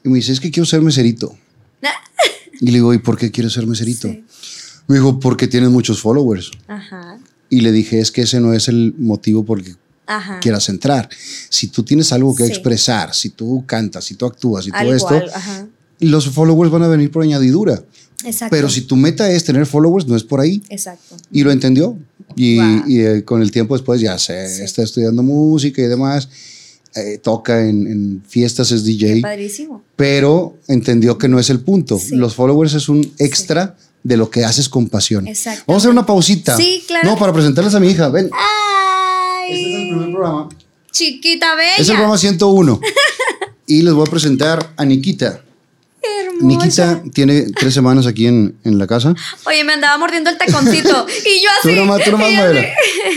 Y 0.04 0.08
me 0.08 0.16
dice: 0.16 0.32
Es 0.32 0.40
que 0.40 0.50
quiero 0.50 0.66
ser 0.66 0.82
meserito. 0.82 1.36
y 2.60 2.66
le 2.66 2.72
digo: 2.72 2.92
¿Y 2.92 2.98
por 2.98 3.16
qué 3.16 3.30
quieres 3.30 3.52
ser 3.52 3.66
meserito? 3.66 4.08
Me 4.90 4.96
dijo, 4.96 5.20
porque 5.20 5.46
tienes 5.46 5.70
muchos 5.70 6.00
followers. 6.00 6.50
Ajá. 6.66 7.16
Y 7.48 7.60
le 7.60 7.70
dije, 7.70 8.00
es 8.00 8.10
que 8.10 8.22
ese 8.22 8.40
no 8.40 8.54
es 8.54 8.66
el 8.66 8.92
motivo 8.98 9.44
por 9.44 9.62
que 9.62 9.76
quieras 10.40 10.68
entrar. 10.68 11.08
Si 11.48 11.68
tú 11.68 11.84
tienes 11.84 12.12
algo 12.12 12.34
que 12.34 12.44
expresar, 12.44 13.14
si 13.14 13.30
tú 13.30 13.62
cantas, 13.66 14.04
si 14.04 14.16
tú 14.16 14.26
actúas 14.26 14.66
y 14.66 14.72
todo 14.72 14.92
esto, 14.92 15.22
los 16.00 16.28
followers 16.30 16.72
van 16.72 16.82
a 16.82 16.88
venir 16.88 17.12
por 17.12 17.22
añadidura. 17.22 17.84
Exacto. 18.24 18.54
Pero 18.54 18.68
si 18.68 18.82
tu 18.82 18.96
meta 18.96 19.30
es 19.30 19.44
tener 19.44 19.66
followers, 19.66 20.06
no 20.06 20.16
es 20.16 20.24
por 20.24 20.40
ahí. 20.40 20.62
Exacto. 20.68 21.16
Y 21.32 21.42
lo 21.42 21.50
entendió. 21.50 21.96
Y, 22.36 22.58
eh, 22.60 23.24
con 23.24 23.42
el 23.42 23.50
tiempo 23.50 23.74
después 23.74 24.00
ya 24.00 24.18
se 24.18 24.64
está 24.64 24.82
estudiando 24.82 25.22
música 25.22 25.82
y 25.82 25.86
demás. 25.86 26.28
Eh, 26.96 27.18
toca 27.22 27.66
en, 27.68 28.22
fiestas, 28.26 28.72
es 28.72 28.84
DJ. 28.84 29.20
padrísimo. 29.20 29.82
Pero 29.96 30.56
entendió 30.66 31.18
que 31.18 31.28
no 31.28 31.38
es 31.38 31.50
el 31.50 31.60
punto. 31.60 32.00
Los 32.10 32.34
followers 32.34 32.74
es 32.74 32.88
un 32.88 33.12
extra 33.18 33.76
de 34.02 34.16
lo 34.16 34.30
que 34.30 34.44
haces 34.44 34.68
con 34.68 34.88
pasión. 34.88 35.28
Exacto. 35.28 35.64
Vamos 35.66 35.82
a 35.82 35.86
hacer 35.86 35.92
una 35.92 36.06
pausita. 36.06 36.56
Sí, 36.56 36.82
claro. 36.86 37.10
No, 37.10 37.18
para 37.18 37.32
presentarles 37.32 37.74
a 37.74 37.80
mi 37.80 37.90
hija. 37.90 38.08
Ven. 38.08 38.30
Ay. 38.32 39.52
Este 39.52 39.70
es 39.70 39.76
el 39.76 39.88
primer 39.88 40.12
programa. 40.12 40.48
Chiquita 40.90 41.54
bella. 41.54 41.76
Es 41.78 41.88
el 41.88 41.94
programa 41.94 42.18
101. 42.18 42.80
y 43.66 43.82
les 43.82 43.94
voy 43.94 44.06
a 44.06 44.10
presentar 44.10 44.72
a 44.76 44.84
Nikita. 44.84 45.44
Nikita 46.40 47.02
tiene 47.12 47.46
tres 47.52 47.74
semanas 47.74 48.06
aquí 48.06 48.26
en, 48.26 48.56
en, 48.64 48.78
la 48.78 48.86
casa. 48.86 49.14
Oye, 49.44 49.62
me 49.64 49.74
andaba 49.74 49.98
mordiendo 49.98 50.30
el 50.30 50.38
taconcito. 50.38 51.06
y 51.26 51.42
yo 51.42 51.50
así. 51.58 51.68
tú 51.68 51.76
nomás, 51.76 52.02
tú 52.04 52.12
nomás 52.12 52.32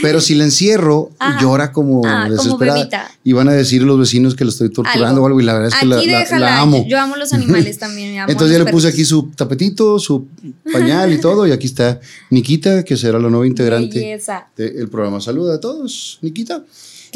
Pero 0.02 0.20
si 0.20 0.36
la 0.36 0.44
encierro, 0.44 1.12
llora 1.40 1.72
como 1.72 2.06
ah, 2.06 2.28
desesperada. 2.30 3.10
y 3.24 3.34
van 3.34 3.48
a 3.48 3.54
decir 3.54 3.84
los 3.84 3.98
vecinos 3.98 4.36
que 4.36 4.44
lo 4.44 4.50
estoy 4.50 4.70
torturando 4.70 5.22
o 5.22 5.26
algo. 5.26 5.40
Y 5.40 5.44
la 5.44 5.54
verdad 5.54 5.70
es 5.70 5.76
que 5.76 5.86
la, 5.86 6.40
la, 6.40 6.60
amo. 6.60 6.86
Yo 6.88 7.00
amo 7.00 7.16
los 7.16 7.32
animales 7.34 7.78
también. 7.80 8.16
Entonces 8.28 8.58
ya 8.58 8.64
le 8.64 8.72
puse 8.72 8.88
aquí 8.88 9.06
su 9.06 9.32
tapetito, 9.32 10.00
su 10.00 10.28
pañal 10.72 11.14
y 11.14 11.20
todo. 11.20 11.48
Y 11.48 11.52
aquí 11.52 11.68
está 11.68 12.00
Nikita, 12.30 12.84
que 12.84 12.98
será 12.98 13.20
la 13.20 13.30
nueva 13.30 13.48
integrante 13.48 14.20
del 14.58 14.90
programa. 14.90 15.22
Saluda 15.22 15.56
a 15.56 15.60
todos, 15.60 16.20
Nikita. 16.22 16.64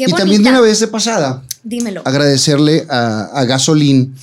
Y 0.06 0.12
también 0.12 0.42
de 0.42 0.50
una 0.50 0.60
vez 0.60 0.80
de 0.80 0.88
pasada, 0.88 1.42
Dímelo. 1.62 2.02
agradecerle 2.04 2.86
a, 2.88 3.24
a 3.32 3.44
Gasolín 3.44 4.14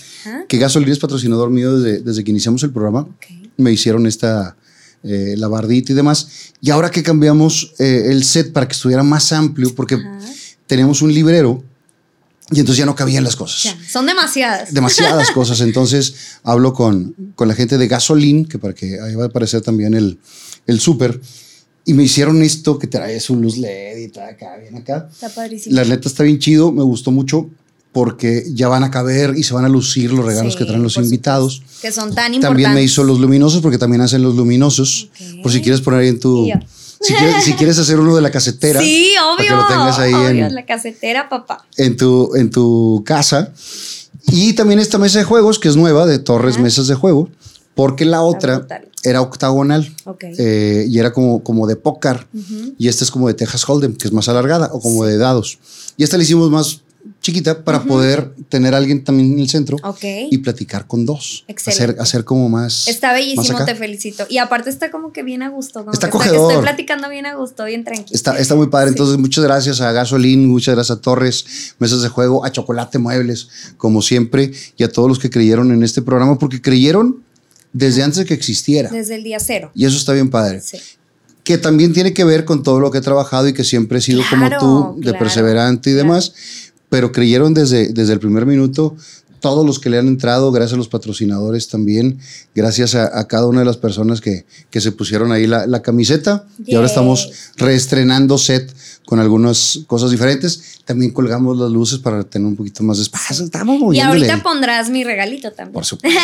que 0.48 0.58
Gasolina 0.58 0.92
es 0.92 1.00
patrocinador 1.00 1.50
mío 1.50 1.78
desde, 1.78 2.02
desde 2.02 2.24
que 2.24 2.32
iniciamos 2.32 2.64
el 2.64 2.72
programa. 2.72 3.08
Me 3.58 3.72
hicieron 3.72 4.06
esta 4.08 4.56
eh, 5.04 5.36
y 5.38 5.94
demás. 5.94 6.28
Y 6.62 6.72
ahora 6.72 6.90
que 6.90 7.04
cambiamos 7.04 7.74
eh, 7.80 8.08
el 8.10 8.24
set 8.24 8.52
para 8.52 8.68
que 8.68 8.74
estuviera 8.74 9.04
más 9.04 9.32
amplio, 9.32 9.74
porque 9.76 10.00
teníamos 10.68 11.02
un 11.02 11.14
librero 11.14 11.64
y 12.52 12.60
entonces 12.60 12.78
ya 12.78 12.86
no 12.86 12.96
cabían 12.96 13.24
las 13.24 13.36
cosas. 13.36 13.76
son 13.88 14.06
demasiadas. 14.06 14.74
Demasiadas 14.74 15.32
cosas. 15.34 15.62
Entonces 15.62 16.16
hablo 16.44 16.74
con, 16.74 17.16
con 17.36 17.48
la 17.48 17.56
gente 17.56 17.78
de 17.78 17.88
Gasolín, 17.88 18.46
que 18.46 18.60
para 18.60 18.74
que 18.74 19.00
ahí 19.00 19.16
va 19.16 19.26
a 19.26 19.28
aparecer 19.28 19.62
también 19.62 19.94
el, 19.94 20.20
el 20.68 20.80
súper. 20.80 21.20
Y 21.86 21.94
me 21.94 22.04
hicieron 22.04 22.42
esto 22.42 22.80
que 22.80 22.88
trae 22.88 23.20
su 23.20 23.36
luz 23.36 23.58
LED 23.58 23.98
y 23.98 24.08
todo 24.10 24.24
acá, 24.24 24.58
bien 24.58 24.76
acá. 24.76 25.08
Está 25.12 25.30
padrísimo. 25.30 25.76
La 25.76 25.86
neta 25.86 26.10
está 26.10 26.24
bien 26.24 26.40
chido, 26.40 26.72
me 26.72 26.84
gustó 26.84 27.12
mucho 27.12 27.50
porque 27.92 28.44
ya 28.54 28.68
van 28.68 28.84
a 28.84 28.92
caber 28.92 29.36
y 29.38 29.44
se 29.44 29.54
van 29.54 29.64
a 29.64 29.70
lucir 29.70 30.12
los 30.12 30.26
regalos 30.26 30.58
que 30.58 30.66
traen 30.66 30.84
los 30.84 30.98
invitados. 30.98 31.64
Que 31.82 31.94
son 31.94 32.14
tan 32.14 32.34
importantes. 32.34 32.42
También 32.42 32.74
me 32.74 32.84
hizo 32.84 33.06
los 33.06 33.22
luminosos 33.22 33.62
porque 33.62 33.78
también 33.78 34.02
hacen 34.02 34.22
los 34.22 34.36
luminosos. 34.36 35.10
Por 35.42 35.50
si 35.50 35.62
quieres 35.62 35.80
poner 35.80 36.02
ahí 36.02 36.10
en 36.10 36.20
tu... 36.20 36.46
Si 37.00 37.14
quieres, 37.14 37.44
si 37.44 37.54
quieres, 37.54 37.78
hacer 37.78 38.00
uno 38.00 38.16
de 38.16 38.22
la 38.22 38.32
casetera. 38.32 38.82
Sí, 38.82 39.14
obvio. 39.18 39.48
Para 39.48 39.48
que 39.48 39.56
lo 39.56 39.68
tengas 39.68 40.00
ahí 40.00 40.14
obvio, 40.14 40.46
en 40.48 40.56
la 40.56 40.66
casetera, 40.66 41.30
papá. 41.30 41.66
En 41.78 41.96
tu, 41.96 42.36
en 42.36 42.50
tu 42.50 43.04
casa. 43.06 43.54
Y 44.28 44.54
también 44.54 44.80
esta 44.80 44.98
mesa 44.98 45.20
de 45.20 45.26
juegos, 45.26 45.60
que 45.60 45.70
es 45.70 45.76
nueva, 45.76 46.06
de 46.06 46.20
Torres 46.20 46.58
Mesas 46.58 46.88
de 46.88 46.96
Juego, 46.96 47.30
porque 47.76 48.06
la 48.06 48.24
otra 48.24 48.66
era 49.04 49.22
octagonal 49.22 49.94
eh, 50.22 50.86
y 50.90 50.98
era 50.98 51.14
como, 51.14 51.44
como 51.44 51.68
de 51.68 51.76
póker. 51.76 52.26
Y 52.78 52.88
esta 52.88 53.04
es 53.04 53.12
como 53.12 53.28
de 53.28 53.34
Texas 53.34 53.68
Hold'em, 53.68 53.96
que 53.96 54.08
es 54.08 54.14
más 54.14 54.28
alargada, 54.30 54.70
o 54.74 54.80
como 54.80 55.06
de 55.06 55.18
dados. 55.18 55.60
Y 55.98 56.04
esta 56.04 56.18
la 56.18 56.24
hicimos 56.24 56.50
más 56.50 56.82
chiquita 57.22 57.64
para 57.64 57.84
poder 57.84 58.34
tener 58.50 58.74
a 58.74 58.78
alguien 58.78 59.04
también 59.04 59.34
en 59.34 59.40
el 59.40 59.50
centro 59.50 59.78
y 60.02 60.38
platicar 60.40 60.88
con 60.88 61.06
dos. 61.06 61.46
Hacer, 61.68 61.98
hacer 62.00 62.24
como 62.24 62.50
más. 62.50 62.88
Está 62.88 63.14
bellísimo, 63.14 63.64
te 63.66 63.76
felicito. 63.76 64.26
Y 64.30 64.38
aparte 64.38 64.70
está 64.70 64.92
como 64.92 65.12
que 65.12 65.24
bien 65.24 65.44
a 65.44 65.50
gusto. 65.50 65.86
está 65.92 66.08
acogedor. 66.08 66.52
estoy 66.52 66.64
platicando 66.64 67.10
bien 67.10 67.26
a 67.26 67.36
gusto, 67.36 67.66
bien 67.66 67.84
tranquilo. 67.84 68.16
Está, 68.16 68.38
está 68.40 68.56
muy 68.56 68.68
padre. 68.68 68.90
Entonces, 68.90 69.18
muchas 69.18 69.44
gracias 69.44 69.82
a 69.82 69.92
Gasolín, 69.92 70.48
muchas 70.48 70.76
gracias 70.76 70.98
a 70.98 71.02
Torres, 71.02 71.76
Mesas 71.80 72.02
de 72.02 72.10
Juego, 72.10 72.46
a 72.46 72.52
Chocolate 72.52 73.00
Muebles, 73.00 73.50
como 73.78 74.02
siempre, 74.02 74.52
y 74.78 74.84
a 74.84 74.92
todos 74.92 75.10
los 75.10 75.20
que 75.20 75.30
creyeron 75.30 75.72
en 75.72 75.84
este 75.84 76.02
programa, 76.02 76.38
porque 76.38 76.62
creyeron 76.62 77.24
desde 77.76 78.04
antes 78.04 78.20
de 78.20 78.26
que 78.26 78.34
existiera. 78.34 78.90
Desde 78.90 79.16
el 79.16 79.24
día 79.24 79.38
cero. 79.40 79.70
Y 79.76 79.86
eso 79.86 79.98
está 79.98 80.14
bien 80.14 80.30
padre. 80.30 80.62
que 81.44 81.58
también 81.58 81.94
tiene 81.94 82.14
que 82.14 82.24
ver 82.24 82.46
con 82.46 82.64
todo 82.64 82.80
lo 82.80 82.90
que 82.90 83.00
he 83.00 83.02
trabajado 83.02 83.48
y 83.48 83.54
que 83.54 83.64
siempre 83.64 84.00
he 84.00 84.02
sido 84.02 84.24
como 84.30 84.50
tú, 84.58 84.96
de 85.00 85.14
perseverante 85.14 85.90
y 85.92 85.94
demás 85.94 86.34
pero 86.90 87.12
creyeron 87.12 87.54
desde, 87.54 87.90
desde 87.90 88.14
el 88.14 88.20
primer 88.20 88.46
minuto 88.46 88.96
todos 89.40 89.66
los 89.66 89.80
que 89.80 89.90
le 89.90 89.98
han 89.98 90.08
entrado, 90.08 90.52
gracias 90.52 90.74
a 90.74 90.78
los 90.78 90.88
patrocinadores 90.88 91.68
también, 91.68 92.20
gracias 92.54 92.96
a, 92.96 93.28
cada 93.28 93.48
una 93.48 93.60
de 93.60 93.66
las 93.66 93.78
personas 93.78 94.22
que, 94.22 94.46
que 94.70 94.82
se 94.82 94.92
pusieron 94.92 95.32
ahí 95.32 95.48
la, 95.48 95.82
camiseta. 95.82 96.46
Y 96.66 96.76
ahora 96.76 96.88
estamos 96.88 97.30
reestrenando 97.58 98.38
set 98.38 98.74
con 99.06 99.20
algunas 99.20 99.80
cosas 99.88 100.12
diferentes. 100.12 100.80
También 100.86 101.12
colgamos 101.12 101.58
las 101.58 101.72
luces 101.72 102.00
para 102.00 102.24
tener 102.24 102.48
un 102.48 102.56
poquito 102.56 102.84
más 102.84 102.98
de 102.98 103.04
espacio. 103.04 103.46
Estamos 103.46 103.96
Y 103.96 104.00
ahorita 104.00 104.42
pondrás 104.42 104.90
mi 104.90 105.04
regalito 105.04 105.52
también. 105.52 105.74
Por 105.74 105.86
supuesto. 105.86 106.20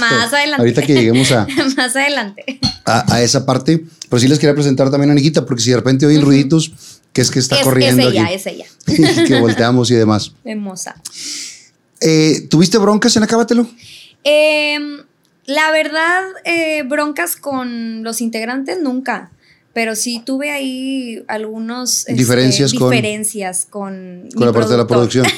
más 0.00 0.32
adelante. 0.32 0.60
Ahorita 0.60 0.82
que 0.82 0.94
lleguemos 0.94 1.30
a... 1.32 1.46
más 1.76 1.96
adelante. 1.96 2.60
A, 2.84 3.22
esa 3.22 3.44
parte. 3.44 3.84
Pero 4.08 4.20
sí 4.20 4.28
les 4.28 4.38
quería 4.38 4.54
presentar 4.54 4.90
también 4.90 5.10
a 5.10 5.14
Niquita, 5.14 5.44
porque 5.44 5.62
si 5.62 5.70
de 5.70 5.76
repente 5.76 6.06
oyen 6.06 6.22
ruiditos, 6.22 6.72
que 7.12 7.20
es 7.20 7.30
que 7.30 7.38
está 7.38 7.60
corriendo. 7.62 8.02
Es 8.02 8.08
ella, 8.08 8.24
aquí. 8.24 8.34
es 8.34 8.46
ella. 8.46 8.66
que 9.26 9.40
volteamos 9.40 9.90
y 9.90 9.94
demás. 9.94 10.32
Hermosa. 10.44 10.94
Eh, 12.06 12.46
¿Tuviste 12.50 12.76
broncas 12.76 13.16
en 13.16 13.22
Acábatelo? 13.22 13.66
Em, 14.24 14.98
la 15.46 15.70
verdad, 15.70 16.22
eh, 16.44 16.82
broncas 16.82 17.34
con 17.36 18.02
los 18.02 18.20
integrantes 18.20 18.78
nunca. 18.80 19.30
Pero 19.72 19.96
sí 19.96 20.22
tuve 20.24 20.52
ahí 20.52 21.24
algunos 21.26 22.00
este, 22.00 22.14
diferencias, 22.14 22.70
diferencias 22.70 23.66
con, 23.68 24.28
con, 24.32 24.46
la 24.46 24.52
parte 24.52 24.70
de 24.70 24.76
la 24.76 24.86
producción. 24.86 25.26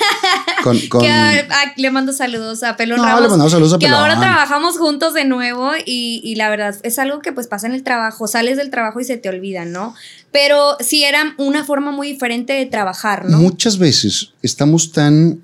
Ah, 0.68 1.72
le 1.76 1.92
mando 1.92 2.12
saludos 2.12 2.64
a 2.64 2.76
Pelón 2.76 2.98
no, 2.98 3.20
le 3.20 3.28
mandamos 3.28 3.52
saludos 3.52 3.74
a 3.74 3.78
Que 3.78 3.86
ahora 3.86 4.18
trabajamos 4.18 4.76
juntos 4.78 5.14
de 5.14 5.24
nuevo 5.24 5.70
y, 5.84 6.20
y, 6.24 6.34
la 6.34 6.50
verdad 6.50 6.74
es 6.82 6.98
algo 6.98 7.20
que 7.20 7.32
pues 7.32 7.46
pasa 7.46 7.68
en 7.68 7.74
el 7.74 7.84
trabajo. 7.84 8.26
Sales 8.26 8.56
del 8.56 8.70
trabajo 8.70 8.98
y 8.98 9.04
se 9.04 9.16
te 9.16 9.28
olvida, 9.28 9.64
¿no? 9.64 9.94
Pero 10.32 10.76
sí 10.80 11.04
era 11.04 11.34
una 11.38 11.64
forma 11.64 11.92
muy 11.92 12.08
diferente 12.08 12.52
de 12.54 12.66
trabajar, 12.66 13.26
¿no? 13.26 13.38
Muchas 13.38 13.78
veces 13.78 14.32
estamos 14.42 14.90
tan 14.90 15.40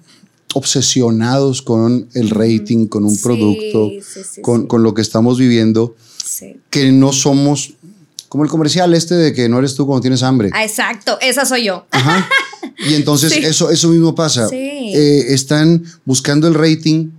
obsesionados 0.54 1.62
con 1.62 2.08
el 2.14 2.30
rating, 2.30 2.86
con 2.86 3.04
un 3.04 3.16
producto, 3.18 3.90
con, 4.42 4.66
con, 4.66 4.82
lo 4.82 4.94
que 4.94 5.02
estamos 5.02 5.38
viviendo, 5.38 5.96
que 6.70 6.92
no 6.92 7.12
somos 7.12 7.74
como 8.32 8.44
el 8.44 8.50
comercial 8.50 8.94
este 8.94 9.14
de 9.14 9.34
que 9.34 9.46
no 9.50 9.58
eres 9.58 9.74
tú 9.74 9.86
cuando 9.86 10.00
tienes 10.00 10.22
hambre. 10.22 10.48
Ah, 10.54 10.64
exacto, 10.64 11.18
esa 11.20 11.44
soy 11.44 11.64
yo. 11.64 11.84
Ajá. 11.90 12.26
Y 12.78 12.94
entonces 12.94 13.30
eso, 13.36 13.70
eso 13.70 13.88
mismo 13.88 14.14
pasa. 14.14 14.48
Eh, 14.50 15.34
están 15.34 15.84
buscando 16.06 16.48
el 16.48 16.54
rating, 16.54 17.10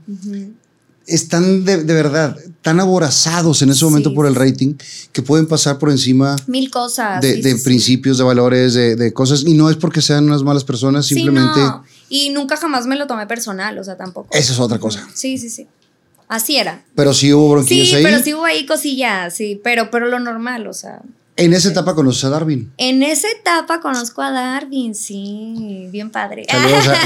están 1.08 1.66
de, 1.66 1.78
verdad 1.84 2.38
tan 2.62 2.80
aborazados 2.80 3.62
en 3.62 3.70
ese 3.70 3.84
momento 3.84 4.14
por 4.14 4.26
el 4.26 4.36
rating 4.36 4.76
que 5.12 5.22
pueden 5.22 5.48
pasar 5.48 5.78
por 5.78 5.90
encima 5.90 6.36
mil 6.48 6.72
cosas 6.72 7.22
de, 7.22 7.60
principios, 7.64 8.18
de 8.18 8.24
valores, 8.24 8.74
de, 8.74 9.14
cosas. 9.14 9.44
Y 9.46 9.54
no 9.54 9.70
es 9.70 9.76
porque 9.76 10.02
sean 10.02 10.26
unas 10.26 10.44
malas 10.44 10.64
personas, 10.64 11.06
simplemente. 11.06 11.60
No. 11.60 11.84
Y 12.10 12.30
nunca 12.30 12.58
jamás 12.58 12.86
me 12.86 12.96
lo 12.96 13.08
tomé 13.08 13.28
personal, 13.28 13.78
o 13.78 13.84
sea, 13.84 13.98
tampoco. 13.98 14.30
Esa 14.32 14.54
es 14.54 14.60
otra 14.60 14.80
cosa. 14.80 15.08
Sí, 15.14 15.38
sí, 15.38 15.50
sí. 15.50 15.68
Así 16.28 16.58
era. 16.58 16.84
Pero 16.96 17.14
sí 17.14 17.34
hubo 17.34 17.52
bronquillas 17.52 17.90
sí, 17.90 17.96
ahí. 17.96 18.04
pero 18.04 18.20
sí 18.20 18.34
hubo 18.34 18.46
ahí 18.46 18.66
cosillas, 18.66 19.36
sí, 19.36 19.60
pero, 19.64 19.92
pero 19.92 20.08
lo 20.08 20.20
normal, 20.20 20.68
o 20.68 20.74
sea. 20.74 21.02
En 21.36 21.54
esa 21.54 21.70
etapa 21.70 21.96
conoces 21.96 22.24
a 22.26 22.30
Darwin. 22.30 22.72
En 22.78 23.02
esa 23.02 23.28
etapa 23.30 23.82
conozco 23.82 24.22
a 24.22 24.32
Darwin, 24.32 24.94
sí, 24.94 25.88
bien 25.92 26.12
padre. 26.12 26.46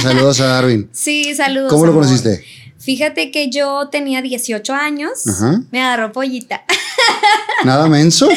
Saludos 0.02 0.41
a, 0.41 0.45
Darwin. 0.48 0.89
Sí, 0.91 1.34
saludos. 1.34 1.70
¿Cómo 1.70 1.86
lo 1.86 1.93
conociste? 1.93 2.43
Fíjate 2.88 3.31
que 3.31 3.49
yo 3.49 3.89
tenía 3.89 4.21
18 4.21 4.73
años, 4.73 5.25
me 5.71 5.81
agarró 5.81 6.13
pollita. 6.13 6.63
¿Nada 7.65 7.89
menso? 7.89 8.29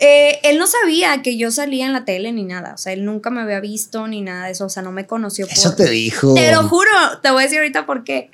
Eh, 0.00 0.40
él 0.42 0.58
no 0.58 0.66
sabía 0.66 1.22
que 1.22 1.36
yo 1.36 1.52
salía 1.52 1.86
en 1.86 1.92
la 1.92 2.04
tele 2.04 2.32
ni 2.32 2.42
nada. 2.42 2.74
O 2.74 2.78
sea, 2.78 2.92
él 2.92 3.04
nunca 3.04 3.30
me 3.30 3.42
había 3.42 3.60
visto 3.60 4.08
ni 4.08 4.22
nada 4.22 4.46
de 4.46 4.50
eso. 4.50 4.64
O 4.64 4.68
sea, 4.68 4.82
no 4.82 4.90
me 4.90 5.06
conoció. 5.06 5.46
Eso 5.46 5.76
te 5.76 5.88
dijo. 5.88 6.34
Te 6.34 6.50
lo 6.50 6.64
juro. 6.68 6.90
Te 7.22 7.30
voy 7.30 7.42
a 7.42 7.44
decir 7.44 7.58
ahorita 7.58 7.86
por 7.86 8.02
qué. 8.02 8.32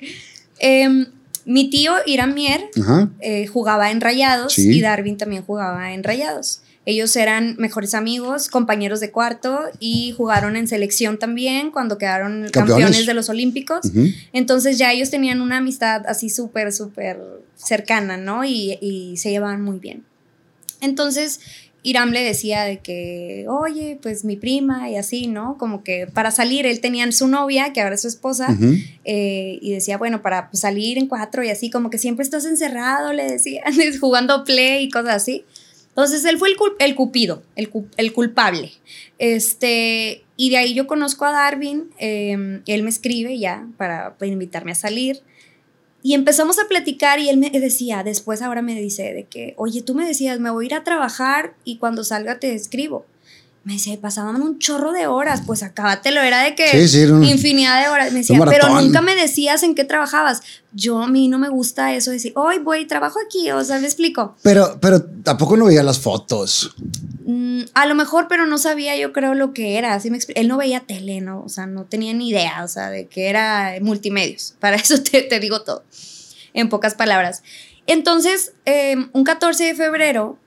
Em, 0.57 1.05
mi 1.45 1.69
tío 1.69 1.93
Irán 2.07 2.33
Mier 2.33 2.71
eh, 3.19 3.45
jugaba 3.45 3.91
en 3.91 4.01
Rayados 4.01 4.57
y 4.57 4.81
Darwin 4.81 5.17
también 5.17 5.45
jugaba 5.45 5.93
en 5.93 6.03
Rayados. 6.03 6.61
Ellos 6.85 7.15
eran 7.15 7.55
mejores 7.57 7.93
amigos, 7.93 8.49
compañeros 8.49 8.99
de 8.99 9.11
cuarto 9.11 9.59
y 9.79 10.13
jugaron 10.17 10.55
en 10.55 10.67
selección 10.67 11.17
también 11.17 11.71
cuando 11.71 11.97
quedaron 11.97 12.47
campeones, 12.51 13.05
de 13.05 13.13
los 13.13 13.29
Olímpicos. 13.29 13.81
Entonces 14.33 14.77
ya 14.77 14.91
ellos 14.91 15.09
tenían 15.09 15.41
una 15.41 15.57
amistad 15.57 16.03
así 16.07 16.29
súper, 16.29 16.73
súper 16.73 17.19
cercana, 17.55 18.17
¿no? 18.17 18.43
Y, 18.43 18.77
y 18.81 19.17
se 19.17 19.31
llevaban 19.31 19.61
muy 19.61 19.79
bien. 19.79 20.03
Entonces, 20.81 21.39
Iram 21.83 22.11
le 22.11 22.23
decía 22.23 22.63
de 22.63 22.79
que, 22.79 23.45
oye, 23.49 23.99
pues 24.01 24.23
mi 24.23 24.37
prima 24.37 24.89
y 24.89 24.95
así, 24.95 25.27
¿no? 25.27 25.57
Como 25.57 25.83
que 25.83 26.07
para 26.07 26.31
salir, 26.31 26.65
él 26.65 26.79
tenía 26.79 27.09
su 27.11 27.27
novia, 27.27 27.73
que 27.73 27.81
ahora 27.81 27.95
es 27.95 28.01
su 28.01 28.07
esposa, 28.07 28.57
eh, 29.03 29.59
y 29.61 29.71
decía, 29.73 29.97
bueno, 29.97 30.21
para 30.21 30.49
pues, 30.49 30.61
salir 30.61 30.97
en 30.97 31.07
cuatro 31.07 31.43
y 31.43 31.49
así, 31.49 31.69
como 31.69 31.89
que 31.89 31.97
siempre 31.97 32.23
estás 32.23 32.45
encerrado, 32.45 33.11
le 33.11 33.25
decía, 33.25 33.63
jugando 33.99 34.45
play 34.45 34.85
y 34.85 34.89
cosas 34.89 35.15
así. 35.15 35.43
Entonces 35.93 36.25
él 36.25 36.39
fue 36.39 36.49
el, 36.49 36.55
el 36.79 36.95
cupido, 36.95 37.43
el, 37.55 37.69
el, 37.97 38.13
culpable. 38.13 38.71
Este, 39.19 40.23
y 40.35 40.49
de 40.49 40.57
ahí 40.57 40.73
yo 40.73 40.87
conozco 40.87 41.25
a 41.25 41.31
Darwin, 41.31 41.91
em, 41.99 42.63
él 42.65 42.81
me 42.81 42.89
escribe 42.89 43.37
ya 43.37 43.67
para, 43.77 44.17
para 44.17 44.31
invitarme 44.31 44.71
a 44.71 44.75
salir. 44.75 45.21
Y 46.01 46.15
empezamos 46.15 46.57
a 46.57 46.67
platicar 46.67 47.19
y 47.19 47.29
él 47.29 47.37
me 47.37 47.51
decía, 47.51 48.03
después 48.03 48.41
ahora 48.41 48.63
me 48.63 48.73
dice 48.73 49.13
de 49.13 49.25
que, 49.25 49.53
oye, 49.55 49.83
tú 49.83 49.93
me 49.93 50.05
decías, 50.05 50.39
me 50.39 50.49
voy 50.49 50.65
a 50.65 50.67
ir 50.67 50.73
a 50.73 50.83
trabajar 50.83 51.53
y 51.63 51.77
cuando 51.77 52.03
salga 52.03 52.39
te 52.39 52.55
escribo. 52.55 53.05
Me 53.65 53.73
decía, 53.73 53.97
pasaban 54.01 54.41
un 54.41 54.59
chorro 54.59 54.91
de 54.91 55.07
horas, 55.07 55.41
pues 55.45 55.63
acábatelo, 55.63 56.21
era 56.21 56.43
de 56.43 56.53
que 56.53 56.77
infinidad 56.81 57.81
de 57.81 57.87
horas. 57.87 58.11
Me 58.11 58.19
decía, 58.19 58.37
pero 58.45 58.67
nunca 58.81 59.01
me 59.01 59.15
decías 59.15 59.63
en 59.63 59.73
qué 59.73 59.85
trabajabas. 59.85 60.41
Yo 60.73 61.01
a 61.01 61.07
mí 61.07 61.29
no 61.29 61.39
me 61.39 61.47
gusta 61.47 61.93
eso, 61.93 62.11
decir, 62.11 62.33
hoy 62.35 62.59
voy, 62.59 62.85
trabajo 62.85 63.19
aquí, 63.25 63.51
o 63.51 63.63
sea, 63.63 63.79
me 63.79 63.85
explico. 63.85 64.35
Pero, 64.41 64.79
pero 64.81 65.01
tampoco 65.01 65.55
no 65.55 65.65
veía 65.65 65.81
las 65.81 65.99
fotos. 65.99 66.75
Mm, 67.25 67.61
a 67.73 67.85
lo 67.85 67.95
mejor, 67.95 68.27
pero 68.27 68.45
no 68.45 68.57
sabía 68.57 68.97
yo 68.97 69.13
creo 69.13 69.33
lo 69.33 69.53
que 69.53 69.77
era. 69.77 69.93
Así 69.93 70.09
me 70.11 70.19
Él 70.35 70.47
no 70.49 70.57
veía 70.57 70.81
tele, 70.81 71.21
¿no? 71.21 71.41
O 71.43 71.49
sea, 71.49 71.65
no 71.65 71.85
tenía 71.85 72.13
ni 72.13 72.29
idea, 72.29 72.63
o 72.65 72.67
sea, 72.67 72.89
de 72.89 73.07
que 73.07 73.29
era 73.29 73.75
multimedios. 73.81 74.55
Para 74.59 74.75
eso 74.75 75.01
te, 75.01 75.21
te 75.21 75.39
digo 75.39 75.61
todo, 75.61 75.83
en 76.53 76.67
pocas 76.67 76.95
palabras. 76.95 77.43
Entonces, 77.87 78.53
em, 78.65 79.09
un 79.13 79.23
14 79.23 79.65
de 79.65 79.75
febrero, 79.75 80.37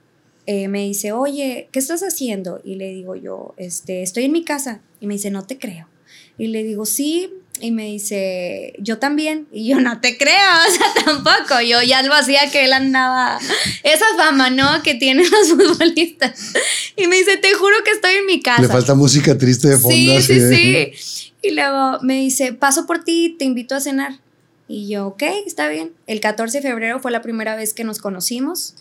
eh, 0.47 0.69
me 0.69 0.83
dice, 0.85 1.11
oye, 1.11 1.67
¿qué 1.73 1.79
estás 1.79 2.01
haciendo? 2.03 2.61
Y 2.63 2.75
le 2.75 2.89
digo 2.89 3.15
yo, 3.15 3.53
este, 3.57 4.01
estoy 4.01 4.23
en 4.23 4.31
mi 4.31 4.45
casa. 4.45 4.79
Y 5.01 5.07
me 5.07 5.15
dice, 5.15 5.29
no 5.29 5.45
te 5.45 5.59
creo. 5.59 5.89
Y 6.37 6.47
le 6.47 6.63
digo, 6.63 6.85
sí. 6.85 7.29
Y 7.59 7.71
me 7.71 7.85
dice, 7.87 8.73
yo 8.79 8.97
también. 8.97 9.47
Y 9.51 9.67
yo 9.67 9.81
no 9.81 9.99
te 9.99 10.17
creo, 10.17 10.31
o 10.67 10.71
sea, 10.71 11.03
tampoco. 11.03 11.59
Yo 11.59 11.81
ya 11.81 12.01
lo 12.01 12.13
hacía 12.13 12.49
que 12.49 12.63
él 12.63 12.71
andaba. 12.71 13.39
Esa 13.83 14.05
fama, 14.15 14.49
¿no? 14.49 14.81
Que 14.83 14.95
tienen 14.95 15.25
los 15.29 15.49
futbolistas. 15.77 16.53
Y 16.95 17.07
me 17.07 17.17
dice, 17.17 17.35
te 17.35 17.53
juro 17.53 17.75
que 17.83 17.91
estoy 17.91 18.13
en 18.15 18.25
mi 18.25 18.41
casa. 18.41 18.61
Le 18.61 18.69
falta 18.69 18.95
música 18.95 19.37
triste 19.37 19.67
de 19.67 19.77
fondo. 19.77 19.89
Sí, 19.91 20.21
sí, 20.21 20.39
sí. 20.49 21.33
Y 21.41 21.51
luego 21.51 21.99
me 22.03 22.21
dice, 22.21 22.53
paso 22.53 22.85
por 22.85 23.03
ti, 23.03 23.35
te 23.37 23.43
invito 23.43 23.75
a 23.75 23.81
cenar. 23.81 24.21
Y 24.69 24.87
yo, 24.87 25.07
ok, 25.07 25.23
está 25.45 25.67
bien. 25.67 25.91
El 26.07 26.21
14 26.21 26.61
de 26.61 26.67
febrero 26.67 26.99
fue 27.01 27.11
la 27.11 27.21
primera 27.21 27.57
vez 27.57 27.73
que 27.73 27.83
nos 27.83 27.99
conocimos. 27.99 28.75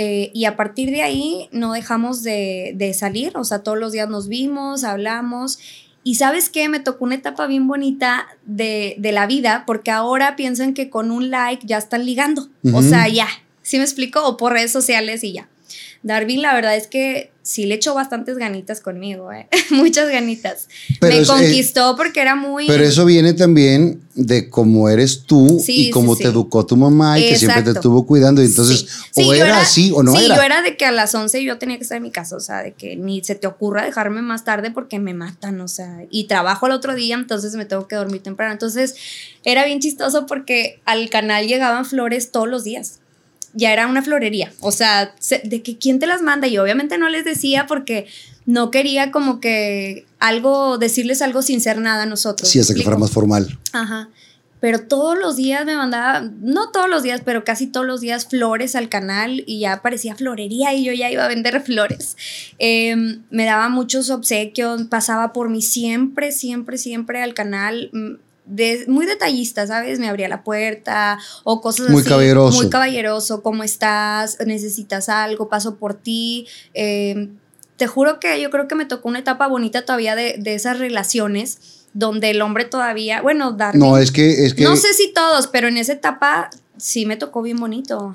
Eh, 0.00 0.30
y 0.32 0.44
a 0.44 0.54
partir 0.54 0.92
de 0.92 1.02
ahí 1.02 1.48
no 1.50 1.72
dejamos 1.72 2.22
de, 2.22 2.72
de, 2.76 2.94
salir, 2.94 3.36
o 3.36 3.42
sea, 3.42 3.64
todos 3.64 3.76
los 3.76 3.90
días 3.90 4.08
nos 4.08 4.28
vimos, 4.28 4.84
hablamos. 4.84 5.58
Y 6.04 6.14
sabes 6.14 6.50
qué, 6.50 6.68
me 6.68 6.78
tocó 6.78 7.04
una 7.04 7.16
etapa 7.16 7.48
bien 7.48 7.66
bonita 7.66 8.28
de, 8.46 8.94
de 8.98 9.10
la 9.10 9.26
vida, 9.26 9.64
porque 9.66 9.90
ahora 9.90 10.36
piensan 10.36 10.72
que 10.72 10.88
con 10.88 11.10
un 11.10 11.30
like 11.30 11.66
ya 11.66 11.78
están 11.78 12.06
ligando. 12.06 12.48
O 12.72 12.80
sea, 12.80 13.08
ya, 13.08 13.26
¿sí 13.62 13.78
me 13.78 13.82
explico? 13.82 14.24
O 14.24 14.36
por 14.36 14.52
redes 14.52 14.70
sociales 14.70 15.24
y 15.24 15.32
ya. 15.32 15.48
Darwin, 16.02 16.42
la 16.42 16.54
verdad 16.54 16.76
es 16.76 16.86
que 16.86 17.30
sí 17.48 17.64
le 17.64 17.76
echó 17.76 17.94
bastantes 17.94 18.36
ganitas 18.36 18.80
conmigo, 18.80 19.32
¿eh? 19.32 19.48
muchas 19.70 20.10
ganitas. 20.10 20.68
me 21.00 21.24
conquistó 21.24 21.96
porque 21.96 22.20
era 22.20 22.36
muy... 22.36 22.66
Pero 22.66 22.84
eso 22.84 23.06
viene 23.06 23.32
también 23.32 24.02
de 24.14 24.50
cómo 24.50 24.90
eres 24.90 25.22
tú 25.22 25.62
y 25.66 25.88
cómo 25.88 26.14
te 26.14 26.24
educó 26.24 26.66
tu 26.66 26.76
mamá 26.76 27.18
y 27.18 27.26
que 27.26 27.38
siempre 27.38 27.62
te 27.62 27.70
estuvo 27.70 28.04
cuidando. 28.04 28.42
Y 28.42 28.46
entonces, 28.46 28.86
o 29.14 29.32
era, 29.32 29.62
así 29.62 29.90
o 29.94 30.02
no 30.02 30.12
era. 30.12 30.20
Sí, 30.20 30.28
yo 30.28 30.42
era 30.42 30.60
de 30.60 30.76
que 30.76 30.84
a 30.84 30.92
las 30.92 31.14
11 31.14 31.42
yo 31.42 31.56
tenía 31.56 31.78
que 31.78 31.84
estar 31.84 31.96
en 31.96 32.02
mi 32.02 32.10
casa, 32.10 32.36
o 32.36 32.40
sea, 32.40 32.62
de 32.62 32.74
que 32.74 32.96
ni 32.96 33.24
se 33.24 33.34
te 33.34 33.46
ocurra 33.46 33.82
dejarme 33.82 34.20
más 34.20 34.44
tarde 34.44 34.70
porque 34.70 34.98
me 34.98 35.14
matan, 35.14 35.58
o 35.62 35.68
sea, 35.68 36.04
y 36.10 36.24
trabajo 36.24 36.66
el 36.66 36.72
otro 36.72 36.94
día, 36.94 37.14
entonces 37.14 37.54
me 37.54 37.64
tengo 37.64 37.88
que 37.88 37.96
dormir 37.96 38.22
temprano. 38.22 38.52
Entonces, 38.52 38.94
era 39.44 39.64
bien 39.64 39.80
chistoso 39.80 40.26
porque 40.26 40.80
al 40.84 41.08
canal 41.08 41.46
llegaban 41.46 41.86
flores 41.86 42.30
todos 42.30 42.48
los 42.48 42.64
días 42.64 42.97
ya 43.54 43.72
era 43.72 43.86
una 43.86 44.02
florería. 44.02 44.52
O 44.60 44.72
sea, 44.72 45.14
de 45.44 45.62
que 45.62 45.78
quién 45.78 45.98
te 45.98 46.06
las 46.06 46.22
manda. 46.22 46.46
Y 46.46 46.58
obviamente 46.58 46.98
no 46.98 47.08
les 47.08 47.24
decía 47.24 47.66
porque 47.66 48.06
no 48.46 48.70
quería 48.70 49.10
como 49.10 49.40
que 49.40 50.06
algo, 50.18 50.78
decirles 50.78 51.22
algo 51.22 51.42
sin 51.42 51.60
ser 51.60 51.78
nada 51.78 52.04
a 52.04 52.06
nosotros. 52.06 52.48
Sí, 52.48 52.58
hasta 52.58 52.74
que 52.74 52.82
fuera 52.82 52.98
más 52.98 53.10
formal. 53.10 53.58
Ajá. 53.72 54.08
pero 54.60 54.80
todos 54.80 55.16
los 55.16 55.36
días 55.36 55.64
me 55.64 55.76
mandaba, 55.76 56.28
no 56.40 56.70
todos 56.72 56.88
los 56.88 57.04
días, 57.04 57.22
pero 57.24 57.44
casi 57.44 57.68
todos 57.68 57.86
los 57.86 58.00
días 58.00 58.26
flores 58.26 58.74
al 58.74 58.88
canal 58.88 59.44
y 59.46 59.60
ya 59.60 59.82
parecía 59.82 60.16
florería 60.16 60.74
y 60.74 60.84
yo 60.84 60.92
ya 60.92 61.10
iba 61.10 61.24
a 61.24 61.28
vender 61.28 61.60
flores. 61.64 62.16
Em, 62.58 63.22
me 63.30 63.44
daba 63.44 63.68
muchos 63.68 64.10
obsequios, 64.10 64.82
pasaba 64.84 65.32
por 65.32 65.48
mí 65.48 65.62
siempre, 65.62 66.32
siempre, 66.32 66.76
siempre 66.76 67.22
al 67.22 67.34
canal. 67.34 67.90
De, 68.48 68.84
muy 68.88 69.06
detallista, 69.06 69.66
¿sabes? 69.66 69.98
Me 69.98 70.08
abría 70.08 70.28
la 70.28 70.42
puerta 70.42 71.18
o 71.44 71.60
cosas 71.60 71.90
muy 71.90 72.02
Caballeroso. 72.02 72.56
Muy 72.56 72.70
caballeroso. 72.70 73.42
¿Cómo 73.42 73.62
estás? 73.62 74.38
¿Necesitas 74.46 75.08
algo? 75.08 75.48
Paso 75.48 75.76
por 75.76 75.94
ti. 75.94 76.46
Em, 76.74 77.36
te 77.76 77.86
juro 77.86 78.18
que 78.20 78.40
yo 78.40 78.50
creo 78.50 78.66
que 78.66 78.74
me 78.74 78.86
tocó 78.86 79.08
una 79.08 79.18
etapa 79.20 79.46
bonita 79.46 79.84
todavía 79.84 80.16
de, 80.16 80.36
de 80.38 80.54
esas 80.54 80.78
relaciones 80.78 81.78
donde 81.94 82.30
el 82.30 82.42
hombre 82.42 82.64
todavía, 82.64 83.22
bueno, 83.22 83.52
Darwin. 83.52 83.80
No, 83.80 83.98
es 83.98 84.12
que, 84.12 84.44
es 84.44 84.54
que. 84.54 84.64
No 84.64 84.76
sé 84.76 84.92
si 84.94 85.12
todos, 85.12 85.46
pero 85.46 85.68
en 85.68 85.76
esa 85.76 85.92
etapa 85.92 86.50
sí 86.76 87.06
me 87.06 87.16
tocó 87.16 87.42
bien 87.42 87.58
bonito. 87.58 88.14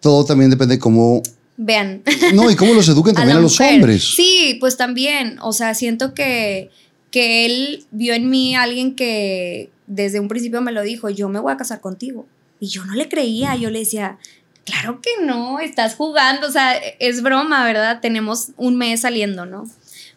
Todo 0.00 0.24
también 0.24 0.50
depende 0.50 0.76
de 0.76 0.78
cómo. 0.80 1.22
Vean. 1.56 2.02
No, 2.34 2.50
y 2.50 2.56
cómo 2.56 2.72
los 2.72 2.88
eduquen 2.88 3.14
también 3.16 3.36
a, 3.38 3.40
los 3.40 3.60
hombres. 3.60 4.14
Sí, 4.16 4.56
pues 4.60 4.76
también. 4.76 5.38
O 5.42 5.52
sea, 5.52 5.74
siento 5.74 6.14
que, 6.14 6.70
que 7.10 7.46
él 7.46 7.84
vio 7.90 8.14
en 8.14 8.30
mí 8.30 8.54
a 8.54 8.62
alguien 8.62 8.94
que 8.94 9.70
desde 9.86 10.20
un 10.20 10.28
principio 10.28 10.60
me 10.60 10.72
lo 10.72 10.82
dijo: 10.82 11.10
Yo 11.10 11.28
me 11.28 11.40
voy 11.40 11.52
a 11.52 11.56
casar 11.56 11.80
contigo. 11.80 12.26
Y 12.60 12.68
yo 12.68 12.84
no 12.84 12.94
le 12.94 13.08
creía. 13.08 13.56
Yo 13.56 13.70
le 13.70 13.80
decía. 13.80 14.18
Claro 14.62 15.00
que 15.00 15.24
no, 15.24 15.58
estás 15.58 15.96
jugando, 15.96 16.46
o 16.46 16.50
sea, 16.50 16.74
es 17.00 17.22
broma, 17.22 17.64
¿verdad? 17.64 17.98
Tenemos 18.00 18.50
un 18.56 18.76
mes 18.76 19.00
saliendo, 19.00 19.44
¿no? 19.46 19.64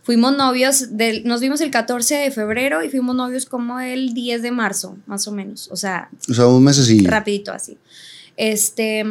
Fuimos 0.04 0.36
novios, 0.36 0.90
nos 1.24 1.40
vimos 1.40 1.62
el 1.62 1.72
14 1.72 2.16
de 2.16 2.30
febrero 2.30 2.84
y 2.84 2.90
fuimos 2.90 3.16
novios 3.16 3.46
como 3.46 3.80
el 3.80 4.14
10 4.14 4.42
de 4.42 4.52
marzo, 4.52 4.98
más 5.06 5.28
o 5.30 5.32
menos. 5.32 5.70
O 5.72 5.78
sea, 5.78 6.10
o 6.30 6.34
sea 6.34 6.46
un 6.48 6.62
mes 6.62 6.78
así. 6.78 7.00
Rapidito 7.08 7.54
así. 7.54 7.78
Este, 8.36 9.06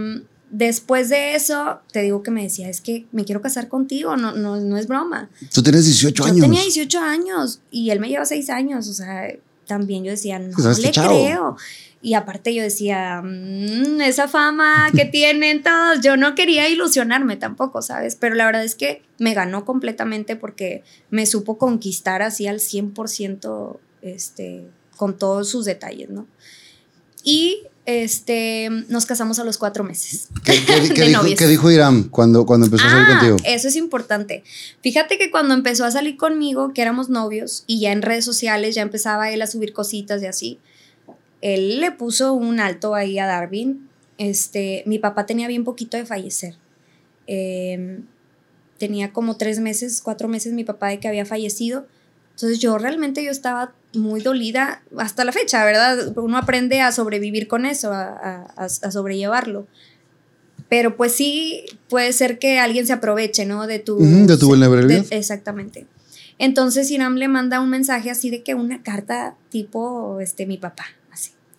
después 0.53 1.09
de 1.09 1.35
eso, 1.35 1.81
te 1.91 2.03
digo 2.03 2.23
que 2.23 2.31
me 2.31 2.43
decía, 2.43 2.69
es 2.69 2.81
que 2.81 3.07
me 3.11 3.25
quiero 3.25 3.41
casar 3.41 3.69
contigo, 3.69 4.17
no, 4.17 4.33
no, 4.33 4.61
no 4.61 4.77
es 4.77 4.87
broma. 4.87 5.29
Tú 5.53 5.63
tienes 5.63 5.87
18 5.87 6.25
años. 6.25 6.37
Yo 6.37 6.43
tenía 6.43 6.63
18 6.63 7.01
años 7.01 7.61
y 7.73 7.91
él 7.91 7.99
me 7.99 8.09
lleva 8.09 8.25
6 8.25 8.51
años, 8.51 8.87
o 8.89 8.93
sea, 8.93 9.29
también 9.67 10.05
yo 10.05 10.11
decía, 10.11 10.39
no 10.39 10.53
pues 10.55 10.79
le 10.79 10.93
creo. 10.93 11.57
Y 12.03 12.15
aparte 12.15 12.53
yo 12.53 12.63
decía, 12.63 13.23
mm, 13.23 14.03
esa 14.03 14.29
fama 14.29 14.91
que 14.95 15.05
tienen 15.13 15.63
todos, 15.63 16.01
yo 16.03 16.17
no 16.17 16.35
quería 16.35 16.69
ilusionarme 16.69 17.37
tampoco, 17.37 17.81
¿sabes? 17.81 18.17
Pero 18.17 18.35
la 18.35 18.45
verdad 18.45 18.65
es 18.65 18.75
que 18.75 19.03
me 19.19 19.33
ganó 19.35 19.65
completamente 19.65 20.37
porque 20.37 20.83
me 21.11 21.25
supo 21.25 21.57
conquistar 21.57 22.21
así 22.21 22.47
al 22.47 22.59
100% 22.59 23.79
este, 24.03 24.67
con 24.97 25.17
todos 25.17 25.49
sus 25.49 25.65
detalles, 25.65 26.11
¿no? 26.11 26.27
Y 27.25 27.63
este, 27.85 28.69
nos 28.89 29.07
casamos 29.07 29.39
a 29.39 29.45
los 29.45 29.59
cuatro 29.59 29.83
meses. 29.83 30.29
¿Qué, 30.45 31.49
dijo, 31.49 31.71
Irán 31.71 32.05
cuando, 32.05 32.47
cuando 32.47 32.67
empezó 32.67 32.87
a 32.87 32.91
salir 32.91 33.07
ah, 33.09 33.19
contigo? 33.19 33.37
Eso 33.45 33.69
es 33.69 33.77
importante. 33.77 34.45
Fíjate 34.83 35.19
que 35.19 35.31
cuando 35.31 35.55
empezó 35.55 35.85
a 35.85 35.91
salir 35.91 36.17
conmigo, 36.17 36.73
que 36.73 36.83
éramos 36.83 37.09
novios, 37.09 37.65
y 37.67 37.81
ya 37.81 37.93
en 37.93 38.03
redes 38.03 38.25
sociales 38.25 38.75
ya 38.75 38.83
empezaba 38.83 39.31
él 39.31 39.43
a 39.43 39.47
subir 39.47 39.73
cositas 39.73 40.23
y 40.23 40.27
así, 40.27 40.61
él 41.41 41.81
le 41.81 41.91
puso 41.91 42.35
un 42.35 42.61
alto 42.61 42.95
ahí 42.95 43.19
a 43.19 43.27
Darwin. 43.27 43.89
Este, 44.17 44.85
mi 44.87 44.99
papá 45.01 45.27
tenía 45.27 45.49
bien 45.49 45.65
poquito 45.65 45.97
de 45.97 46.07
fallecer. 46.07 46.55
Em, 47.27 48.05
tenía 48.79 49.13
como 49.13 49.37
tres 49.37 49.59
meses, 49.59 50.01
cuatro 50.03 50.29
meses 50.29 50.53
mi 50.53 50.63
papá 50.63 50.89
de 50.89 51.01
que 51.01 51.09
había 51.09 51.27
fallecido. 51.27 51.87
Entonces 52.35 52.59
yo 52.59 52.79
realmente 52.79 53.25
yo 53.25 53.31
estaba 53.31 53.73
muy 53.95 54.21
dolida 54.21 54.83
hasta 54.97 55.25
la 55.25 55.33
fecha, 55.33 55.65
¿verdad? 55.65 56.17
Uno 56.17 56.39
aprende 56.39 56.81
a 56.81 56.93
sobrevivir 56.93 57.47
con 57.47 57.67
eso, 57.67 57.93
a, 57.93 58.69
sobrellevarlo. 58.69 59.67
Pero 60.69 60.97
pues 60.97 61.13
sí, 61.13 61.65
puede 61.89 62.13
ser 62.13 62.39
que 62.39 62.59
alguien 62.59 62.87
se 62.87 62.95
aproveche, 62.95 63.45
¿no? 63.45 63.67
De 63.67 63.79
tu... 63.79 63.99
de 63.99 64.37
tu 64.37 64.47
vulnerabilidad. 64.47 65.05
exactamente. 65.11 65.87
Entonces 66.39 66.91
Iram 66.91 67.17
le 67.17 67.29
manda 67.29 67.61
un 67.61 67.71
mensaje 67.71 68.11
así 68.11 68.31
de 68.31 68.43
que 68.43 68.55
una 68.55 68.83
carta 68.83 69.37
tipo, 69.51 70.19
este, 70.21 70.47
mi 70.47 70.57
papá, 70.57 70.87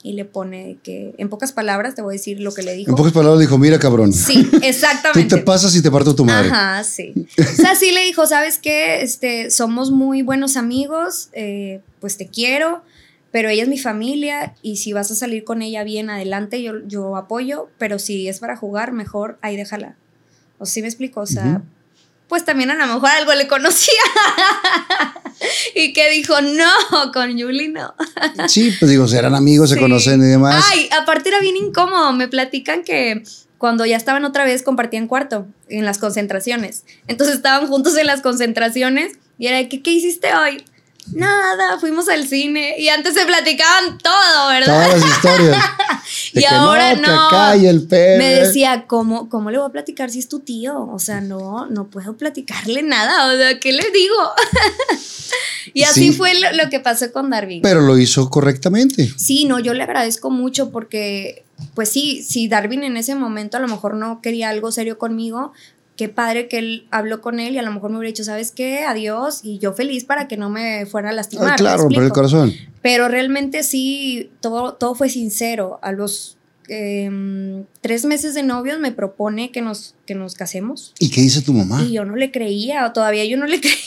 y 0.04 0.14
le 0.14 0.26
pone 0.26 0.78
que, 0.84 1.16
en 1.18 1.30
pocas 1.30 1.54
palabras, 1.54 1.96
te 1.96 2.02
voy 2.02 2.16
a 2.16 2.18
decir 2.18 2.42
lo 2.42 2.54
que 2.54 2.62
le 2.62 2.74
dijo. 2.76 2.92
En 2.92 2.96
pocas 2.98 3.14
palabras 3.14 3.40
dijo, 3.40 3.58
mira 3.58 3.80
cabrón. 3.80 4.12
Sí, 4.12 4.50
exactamente. 4.62 5.30
Tú 5.30 5.38
te 5.38 5.42
pasas 5.44 5.74
y 5.76 5.82
te 5.82 5.90
parto 5.90 6.14
tu 6.14 6.26
madre. 6.26 6.50
Ajá, 6.50 6.84
sí. 6.84 7.14
o 7.40 7.44
sea, 7.44 7.76
sí 7.76 7.92
le 7.92 8.02
dijo, 8.02 8.28
¿sabes 8.28 8.60
qué? 8.60 9.02
Este, 9.02 9.50
somos 9.50 9.92
muy 9.92 10.22
buenos 10.22 10.58
amigos, 10.58 11.30
eh, 11.32 11.82
pues 12.02 12.18
te 12.18 12.28
quiero, 12.28 12.84
pero 13.32 13.48
ella 13.48 13.64
es 13.64 13.70
mi 13.70 13.80
familia 13.80 14.56
y 14.62 14.76
si 14.76 14.92
vas 14.92 15.10
a 15.10 15.16
salir 15.16 15.46
con 15.46 15.62
ella 15.62 15.86
bien 15.86 16.10
adelante, 16.10 16.62
yo, 16.62 16.86
yo 16.86 17.16
apoyo, 17.16 17.70
pero 17.78 17.98
si 17.98 18.28
es 18.28 18.40
para 18.40 18.58
jugar, 18.58 18.92
mejor 18.92 19.40
ahí 19.42 19.56
déjala. 19.56 19.96
O 20.60 20.66
sí 20.66 20.82
me 20.82 20.88
explico, 20.88 21.22
o 21.22 21.26
sea, 21.26 21.64
pues 22.34 22.46
también 22.46 22.72
a 22.72 22.74
lo 22.74 22.96
mejor 22.96 23.12
algo 23.12 23.32
le 23.36 23.48
conocía. 23.48 23.94
y 25.76 25.94
que 25.94 26.10
dijo, 26.10 26.42
no, 26.42 27.12
con 27.14 27.40
Julie 27.40 27.70
no. 27.70 27.94
sí, 28.48 28.74
pues 28.80 28.90
digo, 28.90 29.06
eran 29.06 29.36
amigos, 29.36 29.70
se 29.70 29.78
conocen 29.78 30.20
y 30.24 30.26
demás. 30.26 30.66
Ay, 30.72 30.90
aparte 31.00 31.30
era 31.30 31.40
bien 31.42 31.56
incómodo. 31.58 32.12
Me 32.12 32.28
platican 32.28 32.84
que 32.84 33.22
cuando 33.60 33.86
ya 33.86 33.98
estaban 33.98 34.26
otra 34.26 34.46
vez 34.46 34.64
compartían 34.64 35.06
cuarto 35.08 35.46
en 35.70 35.86
las 35.86 36.00
concentraciones. 36.00 36.86
Entonces 37.06 37.36
estaban 37.36 37.68
juntos 37.68 37.96
en 37.98 38.08
las 38.08 38.22
concentraciones 38.22 39.14
y 39.38 39.46
era, 39.46 39.70
¿qué, 39.70 39.84
qué 39.84 39.92
hiciste 39.92 40.34
hoy? 40.34 40.66
Nada, 41.12 41.80
fuimos 41.80 42.08
al 42.08 42.28
cine 42.28 42.76
y 42.80 42.88
antes 42.88 43.14
se 43.14 43.26
platicaban 43.26 43.98
todo, 43.98 44.50
¿verdad? 44.50 44.88
Todas 44.88 45.02
las 45.02 45.10
historias. 45.10 45.64
y 46.34 46.46
ahora 46.46 46.96
no. 46.96 47.54
el 47.54 47.88
Me 47.90 48.36
decía, 48.36 48.86
¿cómo, 48.88 49.30
¿cómo 49.30 49.52
le 49.52 49.58
voy 49.58 49.68
a 49.68 49.72
platicar 49.72 50.10
si 50.10 50.20
es 50.20 50.30
tu 50.30 50.40
tío? 50.40 50.88
O 50.88 51.00
sea, 51.00 51.20
no, 51.20 51.68
no 51.68 51.88
puedo 51.88 52.16
platicarle 52.16 52.84
nada. 52.84 53.34
O 53.34 53.38
sea, 53.38 53.60
¿qué 53.60 53.74
le 53.74 53.84
digo? 53.92 54.16
y 55.74 55.84
así 55.84 56.14
fue 56.14 56.34
lo, 56.40 56.70
que 56.70 56.80
pasó 56.80 57.12
con 57.12 57.30
Darwin. 57.30 57.62
Pero 57.62 57.82
lo 57.82 57.98
hizo 57.98 58.30
correctamente. 58.30 59.12
Sí, 59.18 59.46
no, 59.46 59.60
yo 59.60 59.74
le 59.74 59.84
agradezco 59.84 60.30
mucho 60.30 60.72
porque, 60.72 61.44
pues 61.74 61.90
sí, 61.90 62.24
si 62.24 62.48
Darwin 62.48 62.84
en 62.84 62.98
ese 62.98 63.16
momento 63.16 63.58
a 63.58 63.60
lo 63.60 63.68
mejor 63.68 63.96
no 63.96 64.22
quería 64.22 64.50
algo 64.50 64.72
serio 64.72 64.98
conmigo, 64.98 65.52
qué 65.96 66.10
padre 66.10 66.48
que 66.48 66.58
él 66.58 66.88
habló 66.92 67.22
con 67.22 67.40
él 67.40 67.54
y 67.54 67.58
a 67.60 67.62
lo 67.62 67.72
mejor 67.72 67.92
me 67.92 67.98
hubiera 67.98 68.10
dicho, 68.10 68.24
¿sabes 68.24 68.52
qué? 68.52 68.84
Adiós. 68.84 69.42
Y 69.44 69.60
yo 69.60 69.74
feliz 69.74 70.06
para 70.06 70.28
que 70.28 70.38
no 70.38 70.50
me 70.50 70.86
fuera 70.86 71.10
a 71.10 71.14
lastimar. 71.14 71.52
Ah, 71.52 71.56
claro, 71.56 71.84
romper 71.84 72.04
el 72.04 72.12
corazón. 72.12 72.54
Pero 72.82 73.08
realmente 73.08 73.64
sí, 73.64 74.32
todo, 74.42 74.74
todo 74.74 74.96
fue 74.96 75.10
sincero. 75.10 75.80
A 75.84 75.92
los 75.92 76.38
em, 76.68 77.66
tres 77.82 78.06
meses 78.06 78.34
de 78.34 78.44
novios 78.44 78.80
me 78.80 78.92
propone 78.92 79.52
que 79.52 79.62
nos, 79.62 79.96
que 80.06 80.16
nos 80.16 80.34
casemos. 80.34 80.94
¿Y 81.00 81.10
qué 81.12 81.22
dice 81.22 81.42
tu 81.42 81.54
mamá? 81.54 81.84
Y 81.84 81.94
yo 81.94 82.06
no 82.06 82.16
le 82.16 82.32
creía, 82.32 82.86
o 82.88 82.94
todavía 82.94 83.26
yo 83.26 83.38
no 83.38 83.46
le 83.46 83.60
creía. 83.62 83.78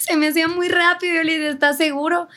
Se 0.00 0.16
me 0.16 0.28
hacía 0.28 0.46
muy 0.48 0.68
rápido. 0.68 1.14
Yo 1.14 1.22
le 1.24 1.32
dije, 1.32 1.50
¿estás 1.50 1.76
seguro? 1.76 2.28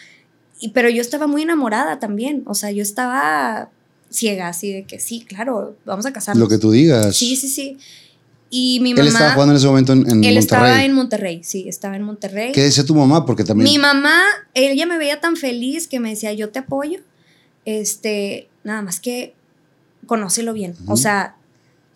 Y, 0.60 0.70
pero 0.70 0.90
yo 0.90 1.02
estaba 1.02 1.28
muy 1.28 1.44
enamorada 1.44 2.00
también. 2.00 2.44
O 2.48 2.56
sea, 2.56 2.72
yo 2.72 2.82
estaba 2.82 3.70
ciega, 4.10 4.48
así 4.48 4.72
de 4.72 4.86
que 4.86 5.00
sí, 5.00 5.22
claro, 5.22 5.76
vamos 5.86 6.06
a 6.06 6.14
casarnos. 6.14 6.42
Lo 6.42 6.50
que 6.50 6.58
tú 6.58 6.72
digas. 6.72 7.16
Sí, 7.16 7.36
sí, 7.36 7.48
sí. 7.48 7.78
Y 8.50 8.80
mi 8.82 8.94
mamá. 8.94 9.02
Él 9.02 9.08
estaba 9.08 9.32
jugando 9.34 9.54
en 9.54 9.58
ese 9.58 9.68
momento 9.68 9.94
en, 9.94 10.00
Monterrey. 10.00 10.28
Él 10.30 10.38
estaba 10.38 10.84
en 10.84 10.94
Monterrey, 10.94 11.42
sí, 11.44 11.66
estaba 11.68 11.96
en 11.96 12.04
Monterrey. 12.04 12.52
¿Qué 12.52 12.64
decía 12.64 12.86
tu 12.86 12.96
mamá? 12.96 13.26
Porque 13.26 13.44
también. 13.44 13.70
Mi 13.70 13.78
mamá, 13.78 14.22
ella 14.54 14.86
me 14.86 14.98
veía 14.98 15.20
tan 15.20 15.36
feliz 15.36 15.88
que 15.88 16.00
me 16.00 16.10
decía, 16.10 16.34
yo 16.34 16.50
te 16.50 16.60
apoyo. 16.60 17.00
Este, 17.66 18.48
nada 18.64 18.82
más 18.82 19.00
que 19.00 19.34
conócelo 20.06 20.54
bien. 20.54 20.76
O 20.88 20.96
sea, 20.96 21.36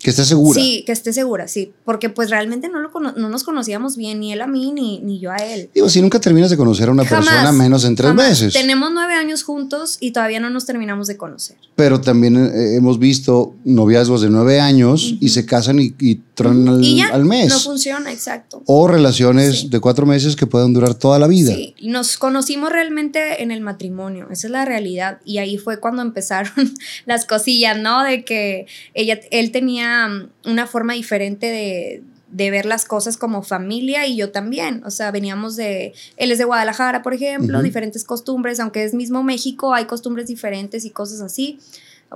que 0.02 0.10
esté 0.10 0.26
segura. 0.26 0.60
Sí, 0.60 0.84
que 0.86 0.92
esté 0.92 1.14
segura, 1.14 1.48
sí. 1.48 1.74
Porque 1.86 2.10
pues 2.10 2.30
realmente 2.30 2.70
no, 2.70 2.80
lo 2.80 2.90
no 3.00 3.30
nos 3.30 3.44
conocíamos 3.44 3.98
bien, 3.98 4.20
ni 4.20 4.34
él 4.34 4.42
a 4.42 4.48
mí, 4.48 4.72
ni, 4.72 5.00
ni 5.00 5.20
yo 5.20 5.32
a 5.32 5.38
él. 5.38 5.70
Digo, 5.74 5.90
si 5.90 6.02
nunca 6.02 6.20
terminas 6.20 6.50
de 6.50 6.58
conocer 6.58 6.90
a 6.90 6.92
una 6.92 7.04
persona, 7.04 7.52
menos 7.52 7.86
en 7.86 7.96
tres 7.96 8.14
meses. 8.14 8.54
Tenemos 8.54 8.92
nueve 8.92 9.14
años 9.14 9.44
juntos 9.44 9.98
y 10.00 10.12
todavía 10.12 10.40
no 10.40 10.50
nos 10.50 10.66
terminamos 10.66 11.08
de 11.08 11.18
conocer. 11.18 11.58
Pero 11.76 12.02
también 12.02 12.36
eh, 12.36 12.76
hemos 12.76 12.98
visto 12.98 13.54
noviazgos 13.64 14.22
de 14.22 14.30
nueve 14.32 14.60
años 14.60 15.16
y 15.20 15.30
se 15.30 15.46
casan 15.46 15.80
y, 15.80 15.94
y 16.00 16.16
al, 16.50 17.26
mes. 17.26 17.50
No 17.50 17.60
funciona, 17.60 18.12
exacto. 18.12 18.64
O 18.66 18.88
relaciones 18.88 19.70
de 19.70 19.80
cuatro 19.80 20.06
meses 20.06 20.36
que 20.36 20.48
pueden 20.48 20.74
durar 20.74 20.94
toda 20.96 21.20
la 21.20 21.28
vida. 21.28 21.54
Sí, 21.54 21.76
nos 21.82 22.18
conocimos 22.18 22.72
realmente 22.72 23.44
en 23.44 23.52
el 23.52 23.62
matrimonio, 23.62 24.28
esa 24.32 24.48
es 24.48 24.52
la 24.52 24.66
realidad. 24.66 25.20
Y 25.26 25.38
ahí 25.38 25.58
fue 25.58 25.80
cuando 25.80 26.02
empezaron 26.12 26.74
las 27.06 27.26
cosillas, 27.26 27.78
¿no? 27.78 28.04
De 28.04 28.24
que 28.24 28.66
ella, 28.94 29.20
él 29.32 29.52
tenía 29.52 30.28
una 30.46 30.68
forma 30.68 30.94
diferente 30.94 31.48
de, 31.48 32.04
ver 32.34 32.66
las 32.66 32.86
cosas 32.86 33.18
como 33.18 33.44
familia 33.44 34.08
y 34.08 34.16
yo 34.16 34.32
también. 34.32 34.84
O 34.86 34.92
sea, 34.92 35.12
veníamos 35.12 35.56
de, 35.56 35.94
él 36.18 36.32
es 36.32 36.38
de 36.38 36.46
Guadalajara, 36.46 37.04
por 37.04 37.14
ejemplo, 37.14 37.62
diferentes 37.62 38.04
costumbres, 38.04 38.60
aunque 38.60 38.84
es 38.84 38.94
mismo 38.94 39.22
México, 39.22 39.74
hay 39.74 39.86
costumbres 39.86 40.28
diferentes 40.28 40.86
y 40.86 40.90
cosas 40.90 41.22
así. 41.22 41.60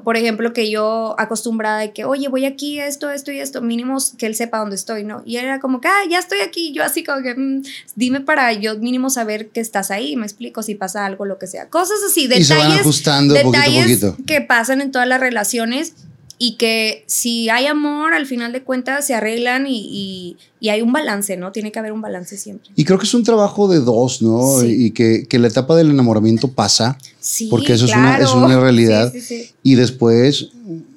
Por 0.04 0.18
ejemplo, 0.18 0.52
que 0.52 0.70
yo 0.70 1.16
acostumbrada 1.18 1.80
de 1.80 1.94
que, 1.94 2.04
oye, 2.04 2.28
voy 2.28 2.46
aquí, 2.46 2.80
esto, 2.80 3.10
esto 3.10 3.32
y 3.32 3.40
esto, 3.40 3.62
mínimo 3.62 3.98
que 4.18 4.26
él 4.26 4.36
sepa 4.36 4.60
dónde 4.60 4.76
estoy, 4.76 5.06
¿no? 5.06 5.24
Y 5.26 5.38
era 5.38 5.60
como 5.60 5.80
que, 5.80 5.88
ah, 5.88 6.04
ya 6.10 6.20
estoy 6.20 6.40
aquí, 6.40 6.74
yo 6.74 6.84
así 6.84 7.04
como 7.04 7.22
que, 7.22 7.34
mm, 7.34 7.64
dime 7.96 8.20
para 8.20 8.52
yo 8.52 8.78
mínimo 8.78 9.10
saber 9.10 9.50
que 9.50 9.62
estás 9.62 9.92
ahí, 9.92 10.16
me 10.18 10.26
explico 10.26 10.64
si 10.64 10.76
pasa 10.76 11.06
algo, 11.06 11.26
lo 11.26 11.38
que 11.38 11.48
sea. 11.48 11.70
Cosas 11.70 12.00
así, 12.06 12.28
detalles, 12.28 12.76
y 12.76 12.80
ajustando 12.80 13.34
detalles 13.34 14.06
que 14.28 14.42
pasan 14.42 14.82
en 14.82 14.92
todas 14.92 15.08
las 15.08 15.22
relaciones 15.22 15.94
y 16.38 16.58
que 16.58 17.06
si 17.08 17.50
hay 17.50 17.66
amor, 17.66 18.14
al 18.14 18.26
final 18.26 18.52
de 18.52 18.64
cuentas 18.64 19.08
se 19.08 19.14
arreglan 19.14 19.66
y, 19.68 20.38
hay 20.70 20.82
un 20.82 20.92
balance, 20.92 21.38
¿no? 21.38 21.52
Tiene 21.52 21.72
que 21.72 21.80
haber 21.80 21.92
un 21.92 22.02
balance 22.02 22.38
siempre. 22.38 22.72
Y 22.76 22.84
creo 22.86 22.98
que 22.98 23.06
es 23.06 23.14
un 23.14 23.24
trabajo 23.24 23.68
de 23.68 23.80
dos, 23.80 24.22
¿no? 24.22 24.64
Y 24.64 24.92
que, 24.92 25.28
la 25.32 25.48
etapa 25.48 25.76
del 25.76 25.92
enamoramiento 25.92 26.50
pasa, 26.50 26.98
sí, 27.26 27.48
porque 27.50 27.74
eso 27.74 27.86
es, 27.86 27.94
una, 27.94 28.18
es, 28.18 28.32
una, 28.32 28.60
realidad. 28.60 29.14
Sí, 29.20 29.50
y 29.64 29.76
después 29.76 30.50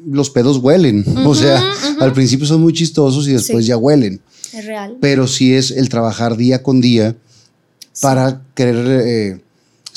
los 0.07 0.31
pedos 0.31 0.59
huelen, 0.59 1.05
o 1.24 1.35
sea, 1.35 1.62
al 2.01 2.12
principio 2.12 2.47
son 2.47 2.61
muy 2.61 2.72
chistosos 2.72 3.26
y 3.29 3.33
después 3.33 3.66
ya 3.66 3.76
huelen. 3.76 4.20
Es 4.53 4.64
real. 4.64 4.97
Pero 5.01 5.26
sí 5.26 5.55
es 5.55 5.70
el 5.70 5.89
trabajar 5.89 6.37
día 6.37 6.62
con 6.62 6.81
día 6.81 7.16
para 8.01 8.43
querer... 8.55 9.03
Eh, 9.07 9.41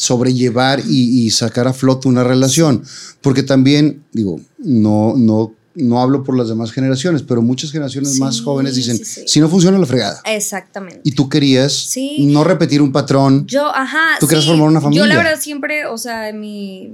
sobrellevar 0.02 0.82
y, 0.88 1.30
sacar 1.30 1.68
a 1.68 1.74
flote 1.74 2.08
una 2.08 2.24
relación. 2.24 2.84
Porque 3.22 3.44
también, 3.44 4.04
digo, 4.12 4.42
no, 4.58 5.14
no, 5.16 5.54
no 5.76 6.02
hablo 6.02 6.24
por 6.24 6.38
las 6.38 6.50
demás 6.50 6.72
generaciones, 6.72 7.24
pero 7.24 7.42
muchas 7.42 7.72
generaciones 7.72 8.20
más 8.20 8.42
jóvenes 8.42 8.76
dicen, 8.76 9.00
si 9.04 9.40
no 9.40 9.48
funciona 9.48 9.78
la 9.78 9.86
fregada. 9.86 10.22
Exactamente. 10.26 11.02
Y 11.04 11.12
tú 11.12 11.30
querías 11.30 11.94
no 12.20 12.44
repetir 12.44 12.82
un 12.82 12.92
patrón. 12.92 13.46
Yo, 13.48 13.68
ajá. 13.74 14.18
Tú 14.20 14.28
querías 14.28 14.46
formar 14.46 14.68
una 14.68 14.82
familia. 14.82 15.04
Yo 15.04 15.08
la 15.08 15.18
verdad 15.18 15.40
siempre, 15.40 15.86
o 15.86 15.98
sea, 15.98 16.30
en 16.30 16.40
mi, 16.40 16.92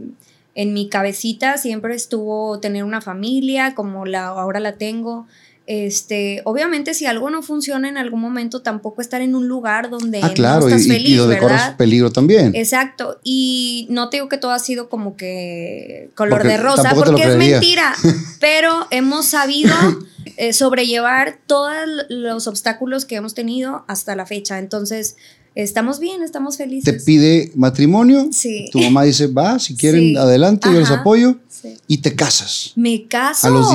en 0.56 0.74
mi 0.74 0.90
cabecita 0.90 1.58
siempre 1.58 1.96
estuvo 1.96 2.60
tener 2.60 2.84
una 2.84 3.02
familia 3.02 3.74
como 3.76 4.06
la, 4.06 4.28
ahora 4.28 4.60
la 4.60 4.74
tengo. 4.74 5.28
Este, 5.68 6.42
obviamente 6.46 6.94
si 6.94 7.08
algo 7.08 7.30
no 7.30 7.44
funciona 7.44 7.90
en 7.90 7.98
algún 7.98 8.22
momento, 8.22 8.62
tampoco 8.62 9.02
estar 9.02 9.22
en 9.22 9.36
un 9.36 9.50
lugar 9.50 9.90
donde 9.90 10.22
ah, 10.24 10.34
no 10.38 10.60
estás 10.60 10.86
y, 10.86 10.90
feliz, 10.90 11.10
y 11.10 11.16
donde 11.16 11.38
corres 11.40 11.62
peligro 11.78 12.10
también. 12.10 12.56
Exacto, 12.56 13.20
y 13.22 13.86
no 13.90 14.10
te 14.10 14.16
digo 14.16 14.30
que 14.30 14.38
todo 14.38 14.52
ha 14.52 14.60
sido 14.60 14.88
como 14.88 15.18
que 15.18 16.10
color 16.16 16.44
de 16.44 16.56
rosa, 16.56 16.94
porque 16.96 17.24
es 17.24 17.36
mentira, 17.36 17.94
pero 18.40 18.88
hemos 18.92 19.26
sabido 19.26 19.76
eh, 20.38 20.54
sobrellevar 20.54 21.38
todos 21.48 21.76
los 22.08 22.48
obstáculos 22.48 23.04
que 23.04 23.16
hemos 23.16 23.34
tenido 23.34 23.84
hasta 23.90 24.16
la 24.16 24.26
fecha. 24.26 24.60
Entonces, 24.60 25.18
estamos 25.64 26.00
bien, 26.00 26.22
estamos 26.22 26.58
felices. 26.58 26.86
Te 26.86 27.04
pide 27.04 27.52
matrimonio. 27.56 28.30
Sí. 28.32 28.70
Tu 28.72 28.80
mamá 28.80 29.04
dice, 29.04 29.28
va, 29.28 29.58
si 29.60 29.76
quieren, 29.76 30.16
adelante, 30.18 30.70
yo 30.72 30.80
les 30.80 30.92
apoyo. 30.92 31.38
Sí. 31.50 31.76
Y 31.88 31.98
te 31.98 32.16
casas. 32.16 32.74
Me 32.76 33.08
caso. 33.08 33.48
A 33.48 33.50
los 33.50 33.70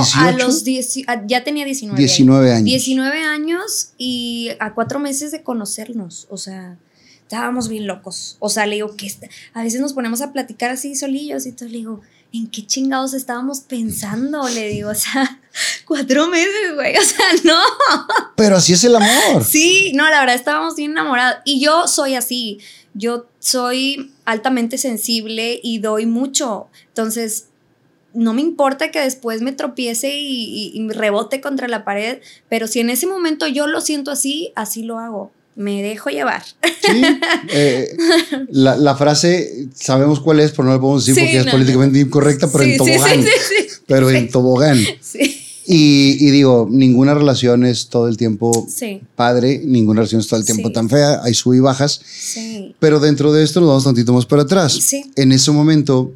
18. 0.65 1.05
A 1.09 1.17
los 1.17 1.27
ya 1.27 1.43
tenía 1.43 1.65
19. 1.65 1.99
19 1.99 2.53
años. 2.53 2.65
19 2.65 3.19
años 3.25 3.89
y 3.99 4.51
a 4.61 4.73
cuatro 4.75 5.01
meses 5.01 5.33
de 5.33 5.43
conocernos. 5.43 6.29
O 6.31 6.37
sea, 6.37 6.79
estábamos 7.23 7.69
bien 7.69 7.89
locos. 7.89 8.37
O 8.39 8.49
sea, 8.49 8.67
le 8.67 8.77
digo 8.77 8.95
que 8.95 9.13
a 9.53 9.65
veces 9.65 9.81
nos 9.81 9.95
ponemos 9.95 10.21
a 10.23 10.33
platicar 10.33 10.71
así 10.71 10.95
solillos 10.95 11.47
y 11.47 11.53
todo. 11.53 11.69
Le 11.69 11.79
digo, 11.79 12.01
¿en 12.33 12.47
qué 12.47 12.65
chingados 12.65 13.15
estábamos 13.15 13.61
pensando? 13.61 14.49
Le 14.49 14.69
digo, 14.69 14.91
o 14.91 14.95
sea, 14.95 15.41
cuatro 15.85 16.29
meses, 16.29 16.75
güey, 16.75 16.97
o 16.99 17.03
sea, 17.03 17.27
no. 17.45 17.59
Pero 18.37 18.57
así 18.57 18.73
es 18.73 18.85
el 18.85 18.97
amor. 18.97 19.45
Sí, 19.49 19.93
no, 19.95 20.09
la 20.09 20.21
verdad 20.21 20.35
estábamos 20.35 20.77
bien 20.77 20.93
enamorados. 20.93 21.37
Y 21.45 21.61
yo 21.61 21.87
soy 21.87 22.15
así, 22.15 22.59
yo 22.95 23.27
soy 23.39 24.13
altamente 24.25 24.79
sensible 24.79 25.61
y 25.63 25.79
doy 25.79 26.07
mucho. 26.07 26.69
Entonces, 26.89 27.47
no 28.15 28.35
me 28.35 28.43
importa 28.43 28.91
que 28.91 29.01
después 29.01 29.43
me 29.43 29.53
tropiece 29.53 30.19
y, 30.19 30.73
y, 30.75 30.89
rebote 30.91 31.41
contra 31.41 31.69
la 31.69 31.85
pared, 31.85 32.21
pero 32.49 32.67
si 32.67 32.81
en 32.81 32.91
ese 32.91 33.07
momento 33.07 33.47
yo 33.47 33.67
lo 33.67 33.81
siento 33.81 34.11
así, 34.11 34.53
así 34.55 34.83
lo 34.83 34.99
hago 34.99 35.33
me 35.55 35.83
dejo 35.83 36.11
llevar. 36.11 36.43
Sí, 36.45 37.03
eh, 37.49 37.97
la, 38.51 38.97
frase, 38.97 39.69
sabemos 39.75 40.21
cuál 40.21 40.41
es, 40.41 40.53
pero 40.53 40.65
no 40.65 40.73
la 40.73 40.81
podemos 40.81 41.05
decir 41.05 41.23
porque 41.23 41.39
es 41.39 41.47
políticamente 41.47 41.99
incorrecta, 41.99 42.51
pero 42.51 42.65
en 42.65 42.77
tobogán. 42.77 43.25
pero 43.87 44.11
en 44.11 44.31
tobogán. 44.31 44.79
Y, 45.75 46.19
y, 46.21 46.31
digo, 46.31 46.69
ninguna 46.71 47.15
relación 47.15 47.65
es 47.65 47.89
todo 47.89 48.07
el 48.07 48.19
tiempo 48.19 48.69
padre, 49.17 49.63
ninguna 49.65 50.01
relación 50.01 50.21
es 50.21 50.29
todo 50.29 50.39
el 50.39 50.45
tiempo 50.45 50.71
tan 50.71 50.91
fea, 50.91 51.23
hay 51.23 51.33
sub 51.33 51.55
y 51.55 51.61
bajas. 51.61 52.03
Pero 52.79 53.01
dentro 53.01 53.33
de 53.33 53.43
esto 53.43 53.61
nos 53.61 53.71
vamos 53.71 53.85
tantito 53.85 54.13
más 54.13 54.27
para 54.27 54.43
atrás. 54.43 54.93
En 55.17 55.33
ese 55.33 55.51
momento, 55.51 56.13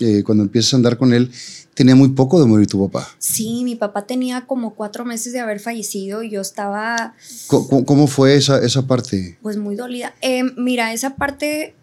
eh, 0.00 0.22
cuando 0.24 0.44
empiezas 0.44 0.72
a 0.72 0.76
andar 0.76 0.96
con 0.96 1.12
él, 1.12 1.30
tenía 1.74 1.94
muy 1.94 2.10
poco 2.10 2.40
de 2.40 2.46
morir 2.46 2.66
tu 2.66 2.88
papá. 2.88 3.06
Sí, 3.18 3.62
mi 3.62 3.74
papá 3.76 4.06
tenía 4.06 4.46
como 4.46 4.74
cuatro 4.74 5.04
meses 5.04 5.34
de 5.34 5.40
haber 5.40 5.60
fallecido 5.60 6.22
y 6.22 6.30
yo 6.30 6.40
estaba... 6.40 7.14
¿Cómo, 7.48 8.06
fue 8.06 8.36
esa, 8.36 8.64
esa 8.64 8.86
parte? 8.86 9.38
Pues 9.42 9.58
muy 9.58 9.74
dolida. 9.74 10.14
Em, 10.22 10.54
mira, 10.56 10.94
esa 10.94 11.16
parte 11.16 11.74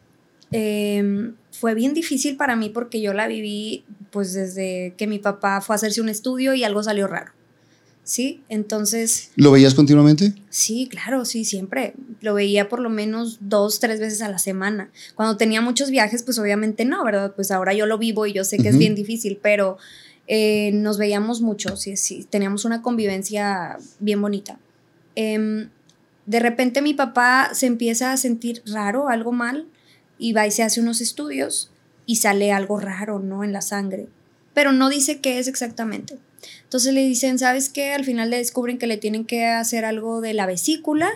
em, 0.52 1.36
fue 1.52 1.76
bien 1.76 1.94
difícil 1.94 2.36
para 2.36 2.56
mí 2.56 2.70
porque 2.70 3.00
yo 3.00 3.14
la 3.14 3.28
viví 3.28 3.86
pues 4.12 4.34
desde 4.34 4.94
que 4.98 5.08
mi 5.08 5.20
papá 5.20 5.62
fue 5.62 5.74
a 5.74 5.78
hacerse 5.78 6.02
un 6.02 6.10
estudio 6.10 6.54
y 6.54 6.64
algo 6.64 6.84
salió 6.84 7.08
raro. 7.08 7.32
¿sí? 8.04 8.44
Entonces... 8.50 9.32
¿Lo 9.36 9.52
veías 9.52 9.74
continuamente? 9.74 10.34
Sí, 10.50 10.88
claro, 10.90 11.26
sí, 11.26 11.46
siempre. 11.46 11.94
Lo 12.22 12.34
veía 12.34 12.70
por 12.70 12.80
lo 12.80 12.90
menos 12.90 13.38
dos, 13.42 13.80
tres 13.80 14.00
veces 14.00 14.22
a 14.22 14.30
la 14.30 14.40
semana. 14.40 14.92
Cuando 15.16 15.38
tenía 15.38 15.62
muchos 15.62 15.90
viajes, 15.90 16.24
pues 16.24 16.38
obviamente 16.40 16.86
no, 16.86 17.04
¿verdad? 17.04 17.34
Pues 17.36 17.52
ahora 17.52 17.74
yo 17.74 17.86
lo 17.86 17.98
vivo 17.98 18.26
y 18.26 18.34
yo 18.34 18.44
sé 18.44 18.58
que 18.58 18.70
es 18.70 18.78
bien 18.78 18.96
difícil, 18.96 19.40
pero 19.42 19.78
eh, 20.28 20.72
nos 20.74 20.98
veíamos 20.98 21.42
mucho, 21.42 21.78
sí, 21.78 21.98
sí, 21.98 22.26
teníamos 22.30 22.66
una 22.66 22.82
convivencia 22.82 23.78
bien 24.00 24.22
bonita. 24.22 24.60
Em, 25.16 25.70
de 26.26 26.40
repente 26.40 26.82
mi 26.82 26.94
papá 26.94 27.52
se 27.54 27.66
empieza 27.66 28.12
a 28.12 28.18
sentir 28.18 28.62
raro, 28.66 29.10
algo 29.10 29.32
mal, 29.32 29.68
y 30.18 30.34
va 30.34 30.46
y 30.46 30.52
se 30.52 30.64
hace 30.64 30.80
unos 30.80 31.02
estudios 31.02 31.72
y 32.06 32.18
sale 32.18 32.52
algo 32.52 32.80
raro, 32.80 33.20
¿no? 33.20 33.44
En 33.44 33.54
la 33.54 33.62
sangre. 33.62 34.08
Pero 34.54 34.72
no 34.72 34.90
dice 34.90 35.20
qué 35.20 35.40
es 35.40 35.48
exactamente. 35.48 36.18
Entonces 36.64 36.94
le 36.94 37.06
dicen, 37.06 37.40
¿sabes 37.40 37.70
qué? 37.70 37.94
Al 37.94 38.06
final 38.06 38.30
le 38.30 38.38
descubren 38.38 38.78
que 38.78 38.88
le 38.88 38.98
tienen 38.98 39.26
que 39.26 39.46
hacer 39.46 39.86
algo 39.86 40.22
de 40.22 40.34
la 40.34 40.46
vesícula 40.46 41.12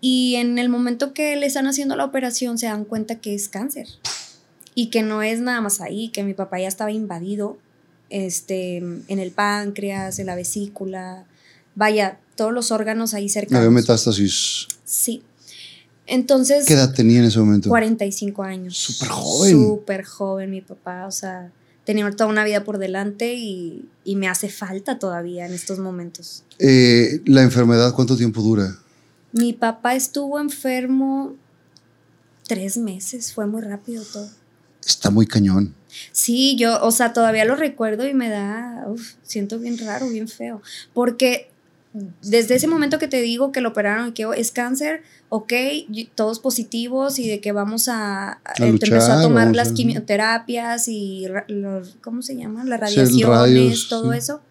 y 0.00 0.36
en 0.36 0.58
el 0.58 0.68
momento 0.68 1.12
que 1.12 1.36
le 1.36 1.46
están 1.46 1.66
haciendo 1.66 1.96
la 1.96 2.04
operación 2.04 2.58
se 2.58 2.66
dan 2.66 2.84
cuenta 2.84 3.16
que 3.16 3.34
es 3.34 3.48
cáncer 3.48 3.86
y 4.74 4.86
que 4.86 5.02
no 5.02 5.22
es 5.22 5.40
nada 5.40 5.60
más 5.60 5.80
ahí, 5.80 6.08
que 6.08 6.22
mi 6.22 6.34
papá 6.34 6.58
ya 6.58 6.68
estaba 6.68 6.90
invadido 6.90 7.58
este, 8.08 8.78
en 8.78 9.18
el 9.18 9.30
páncreas, 9.30 10.18
en 10.18 10.26
la 10.26 10.34
vesícula, 10.34 11.26
vaya, 11.74 12.18
todos 12.34 12.52
los 12.52 12.70
órganos 12.70 13.14
ahí 13.14 13.28
cerca. 13.28 13.58
Había 13.58 13.70
metástasis. 13.70 14.68
Sí. 14.84 15.22
Entonces. 16.10 16.66
¿Qué 16.66 16.74
edad 16.74 16.92
tenía 16.92 17.20
en 17.20 17.26
ese 17.26 17.38
momento? 17.38 17.68
45 17.68 18.42
años. 18.42 18.76
Súper 18.76 19.08
joven. 19.08 19.52
Súper 19.52 20.04
joven 20.04 20.50
mi 20.50 20.60
papá, 20.60 21.06
o 21.06 21.10
sea, 21.12 21.52
tenía 21.84 22.10
toda 22.10 22.28
una 22.28 22.44
vida 22.44 22.64
por 22.64 22.78
delante 22.78 23.34
y, 23.34 23.86
me 24.04 24.28
hace 24.28 24.48
falta 24.48 24.98
todavía 24.98 25.46
en 25.46 25.52
estos 25.52 25.78
momentos. 25.78 26.42
Eh, 26.58 27.22
¿La 27.26 27.42
enfermedad 27.42 27.94
cuánto 27.94 28.16
tiempo 28.16 28.42
dura? 28.42 28.76
Mi 29.32 29.52
papá 29.52 29.94
estuvo 29.94 30.40
enfermo 30.40 31.36
tres 32.48 32.76
meses, 32.76 33.32
fue 33.32 33.46
muy 33.46 33.62
rápido 33.62 34.02
todo. 34.12 34.28
Está 34.84 35.10
muy 35.10 35.26
cañón. 35.26 35.74
Sí, 36.10 36.56
yo, 36.58 36.82
o 36.82 36.90
sea, 36.90 37.12
todavía 37.12 37.44
lo 37.44 37.54
recuerdo 37.54 38.06
y 38.08 38.14
me 38.14 38.28
da, 38.28 38.84
siento 39.22 39.60
bien 39.60 39.78
raro, 39.78 40.08
bien 40.08 40.26
feo, 40.26 40.60
porque 40.92 41.50
desde 42.22 42.54
ese 42.54 42.66
momento 42.66 42.98
que 42.98 43.08
te 43.08 43.20
digo 43.20 43.52
que 43.52 43.60
lo 43.60 43.70
operaron 43.70 44.08
y 44.08 44.12
que 44.12 44.26
es 44.36 44.50
cáncer, 44.52 45.02
ok, 45.30 45.52
todos 46.14 46.40
positivos 46.40 47.18
y 47.18 47.28
de 47.28 47.40
que 47.40 47.52
vamos 47.52 47.88
a, 47.88 48.40
empezar 48.58 49.18
a 49.18 49.22
tomar 49.22 49.54
las 49.54 49.72
quimioterapias 49.72 50.88
y 50.88 51.26
¿cómo 52.02 52.20
se 52.20 52.36
llama? 52.36 52.64
Las 52.64 52.80
radiaciones, 52.80 53.88
todo 53.88 54.12
eso. 54.12 54.42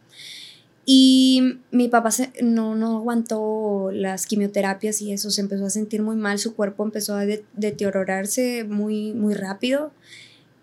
Y 0.85 1.59
mi 1.69 1.87
papá 1.87 2.09
no, 2.41 2.75
no 2.75 2.97
aguantó 2.97 3.91
las 3.93 4.25
quimioterapias 4.25 5.01
y 5.01 5.11
eso, 5.11 5.29
se 5.29 5.41
empezó 5.41 5.65
a 5.65 5.69
sentir 5.69 6.01
muy 6.01 6.15
mal, 6.15 6.39
su 6.39 6.55
cuerpo 6.55 6.83
empezó 6.83 7.15
a 7.15 7.25
deteriorarse 7.25 8.63
muy, 8.63 9.13
muy 9.13 9.35
rápido. 9.35 9.91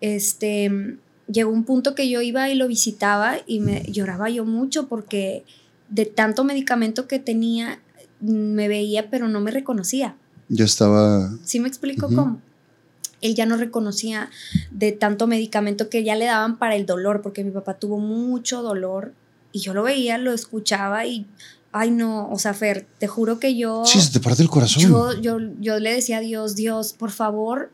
Este, 0.01 0.97
llegó 1.31 1.51
un 1.51 1.63
punto 1.63 1.95
que 1.95 2.09
yo 2.09 2.21
iba 2.21 2.49
y 2.49 2.55
lo 2.55 2.67
visitaba 2.67 3.37
y 3.45 3.59
me 3.59 3.83
lloraba 3.83 4.29
yo 4.29 4.45
mucho 4.45 4.87
porque 4.87 5.45
de 5.89 6.05
tanto 6.05 6.43
medicamento 6.43 7.07
que 7.07 7.19
tenía, 7.19 7.79
me 8.19 8.67
veía, 8.67 9.09
pero 9.09 9.27
no 9.27 9.39
me 9.39 9.51
reconocía. 9.51 10.15
Yo 10.49 10.65
estaba... 10.65 11.31
¿Sí 11.43 11.59
me 11.59 11.67
explico 11.67 12.07
cómo? 12.07 12.41
Él 13.21 13.35
ya 13.35 13.45
no 13.45 13.57
reconocía 13.57 14.29
de 14.71 14.91
tanto 14.91 15.27
medicamento 15.27 15.89
que 15.89 16.03
ya 16.03 16.15
le 16.15 16.25
daban 16.25 16.57
para 16.57 16.75
el 16.75 16.85
dolor, 16.85 17.21
porque 17.21 17.43
mi 17.43 17.51
papá 17.51 17.75
tuvo 17.75 17.97
mucho 17.97 18.61
dolor 18.61 19.13
y 19.51 19.59
yo 19.59 19.73
lo 19.73 19.83
veía, 19.83 20.17
lo 20.17 20.33
escuchaba 20.33 21.05
y, 21.05 21.25
ay 21.71 21.89
no, 21.89 22.29
o 22.29 22.37
sea, 22.37 22.53
Fer, 22.53 22.85
te 22.99 23.07
juro 23.07 23.39
que 23.39 23.57
yo... 23.57 23.83
Sí, 23.85 23.99
se 23.99 24.11
te 24.11 24.19
parte 24.19 24.43
el 24.43 24.49
corazón. 24.49 24.83
Yo, 24.83 25.19
yo, 25.19 25.39
yo 25.59 25.79
le 25.79 25.93
decía 25.93 26.17
a 26.17 26.21
Dios, 26.21 26.55
Dios, 26.55 26.93
por 26.93 27.11
favor, 27.11 27.71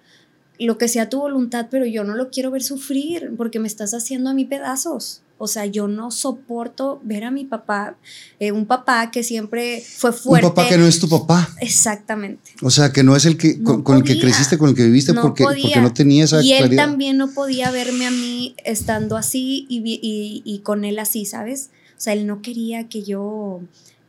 lo 0.59 0.77
que 0.77 0.87
sea 0.87 1.09
tu 1.09 1.19
voluntad, 1.19 1.67
pero 1.69 1.85
yo 1.85 2.03
no 2.03 2.15
lo 2.15 2.29
quiero 2.29 2.49
ver 2.51 2.63
sufrir 2.63 3.33
porque 3.37 3.59
me 3.59 3.67
estás 3.67 3.93
haciendo 3.93 4.29
a 4.29 4.33
mí 4.33 4.45
pedazos. 4.45 5.22
O 5.43 5.47
sea, 5.47 5.65
yo 5.65 5.89
no 5.89 6.09
soporto 6.09 7.01
ver 7.03 7.25
a 7.25 7.29
mi 7.29 7.43
papá, 7.43 7.97
eh, 8.39 8.53
un 8.53 8.65
papá 8.65 9.11
que 9.11 9.23
siempre 9.23 9.83
fue 9.85 10.13
fuerte. 10.13 10.47
Un 10.47 10.53
papá 10.53 10.69
que 10.69 10.77
no 10.77 10.87
es 10.87 11.01
tu 11.01 11.09
papá. 11.09 11.49
Exactamente. 11.59 12.51
O 12.61 12.71
sea, 12.71 12.93
que 12.93 13.03
no 13.03 13.13
es 13.17 13.25
el 13.25 13.35
que 13.35 13.61
con, 13.61 13.97
el 13.97 14.03
que 14.05 14.17
creciste, 14.17 14.57
con 14.57 14.69
el 14.69 14.75
que 14.75 14.85
viviste, 14.85 15.13
porque, 15.13 15.43
porque, 15.43 15.81
no 15.81 15.93
tenía 15.93 16.23
esa 16.23 16.41
Y 16.41 16.53
él 16.53 16.77
también 16.77 17.17
no 17.17 17.29
podía 17.33 17.71
verme 17.71 18.07
a 18.07 18.11
mí 18.11 18.55
estando 18.63 19.17
así 19.17 19.65
y, 19.67 19.81
y, 19.85 20.41
y, 20.45 20.59
con 20.59 20.85
él 20.85 20.97
así, 20.97 21.25
¿sabes? 21.25 21.71
O 21.97 21.99
sea, 21.99 22.13
él 22.13 22.25
no 22.25 22.41
quería 22.41 22.87
que 22.87 23.03
yo, 23.03 23.59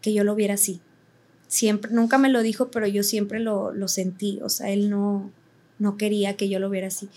que 0.01 0.15
yo 0.15 0.23
lo 0.23 0.37
viera 0.37 0.55
así. 0.55 0.81
Siempre, 1.49 1.91
nunca 1.91 2.17
me 2.17 2.29
lo 2.29 2.43
dijo, 2.43 2.71
pero 2.71 2.87
yo 2.87 3.03
siempre 3.03 3.41
lo, 3.41 3.73
lo 3.73 3.89
sentí. 3.89 4.39
O 4.45 4.49
sea, 4.49 4.71
él 4.71 4.89
no, 4.89 5.33
no 5.81 5.97
quería 5.97 6.37
que 6.37 6.49
yo 6.49 6.61
lo 6.61 6.71
viera 6.71 6.87
así. 6.87 7.09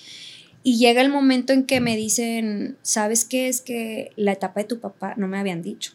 Y 0.68 0.76
llega 0.76 0.99
el 1.01 1.09
momento 1.09 1.53
en 1.53 1.65
que 1.65 1.80
me 1.80 1.95
dicen, 1.95 2.78
¿sabes 2.82 3.24
qué? 3.24 3.47
Es 3.47 3.61
que 3.61 4.11
la 4.18 4.34
etapa 4.34 4.59
de 4.59 4.65
tu 4.65 4.82
papá, 4.82 5.13
no 5.15 5.26
me 5.26 5.39
habían 5.39 5.61
dicho. 5.61 5.93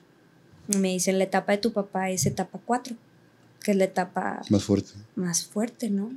Me 0.67 0.93
dicen, 0.93 1.19
la 1.19 1.25
etapa 1.25 1.53
de 1.53 1.59
tu 1.59 1.75
papá 1.75 2.09
es 2.09 2.25
etapa 2.25 2.59
4, 2.65 2.97
que 3.63 3.73
es 3.73 3.77
la 3.77 3.85
etapa 3.85 4.41
más 4.49 4.65
fuerte. 4.65 4.93
Más 5.15 5.45
fuerte, 5.45 5.91
¿no? 5.91 6.17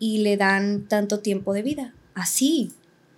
Y 0.00 0.18
le 0.18 0.36
dan 0.36 0.88
tanto 0.88 1.20
tiempo 1.20 1.54
de 1.54 1.62
vida. 1.62 1.94
Así. 2.14 2.72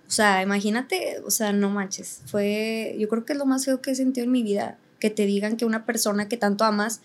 O 0.07 0.11
sea, 0.11 0.43
imagínate, 0.43 1.19
o 1.25 1.31
sea, 1.31 1.51
no 1.51 1.71
manches. 1.71 2.21
Fue, 2.27 2.95
yo 2.99 3.09
creo 3.09 3.25
que 3.25 3.33
es 3.33 3.39
lo 3.39 3.47
más 3.47 3.65
feo 3.65 3.81
que 3.81 3.89
he 3.89 3.95
sentido 3.95 4.25
en 4.25 4.31
mi 4.31 4.43
vida 4.43 4.77
que 5.05 5.11
te 5.11 5.27
digan 5.27 5.55
que 5.55 5.65
una 5.65 5.85
persona 5.85 6.27
que 6.27 6.35
tanto 6.35 6.63
amas 6.63 6.99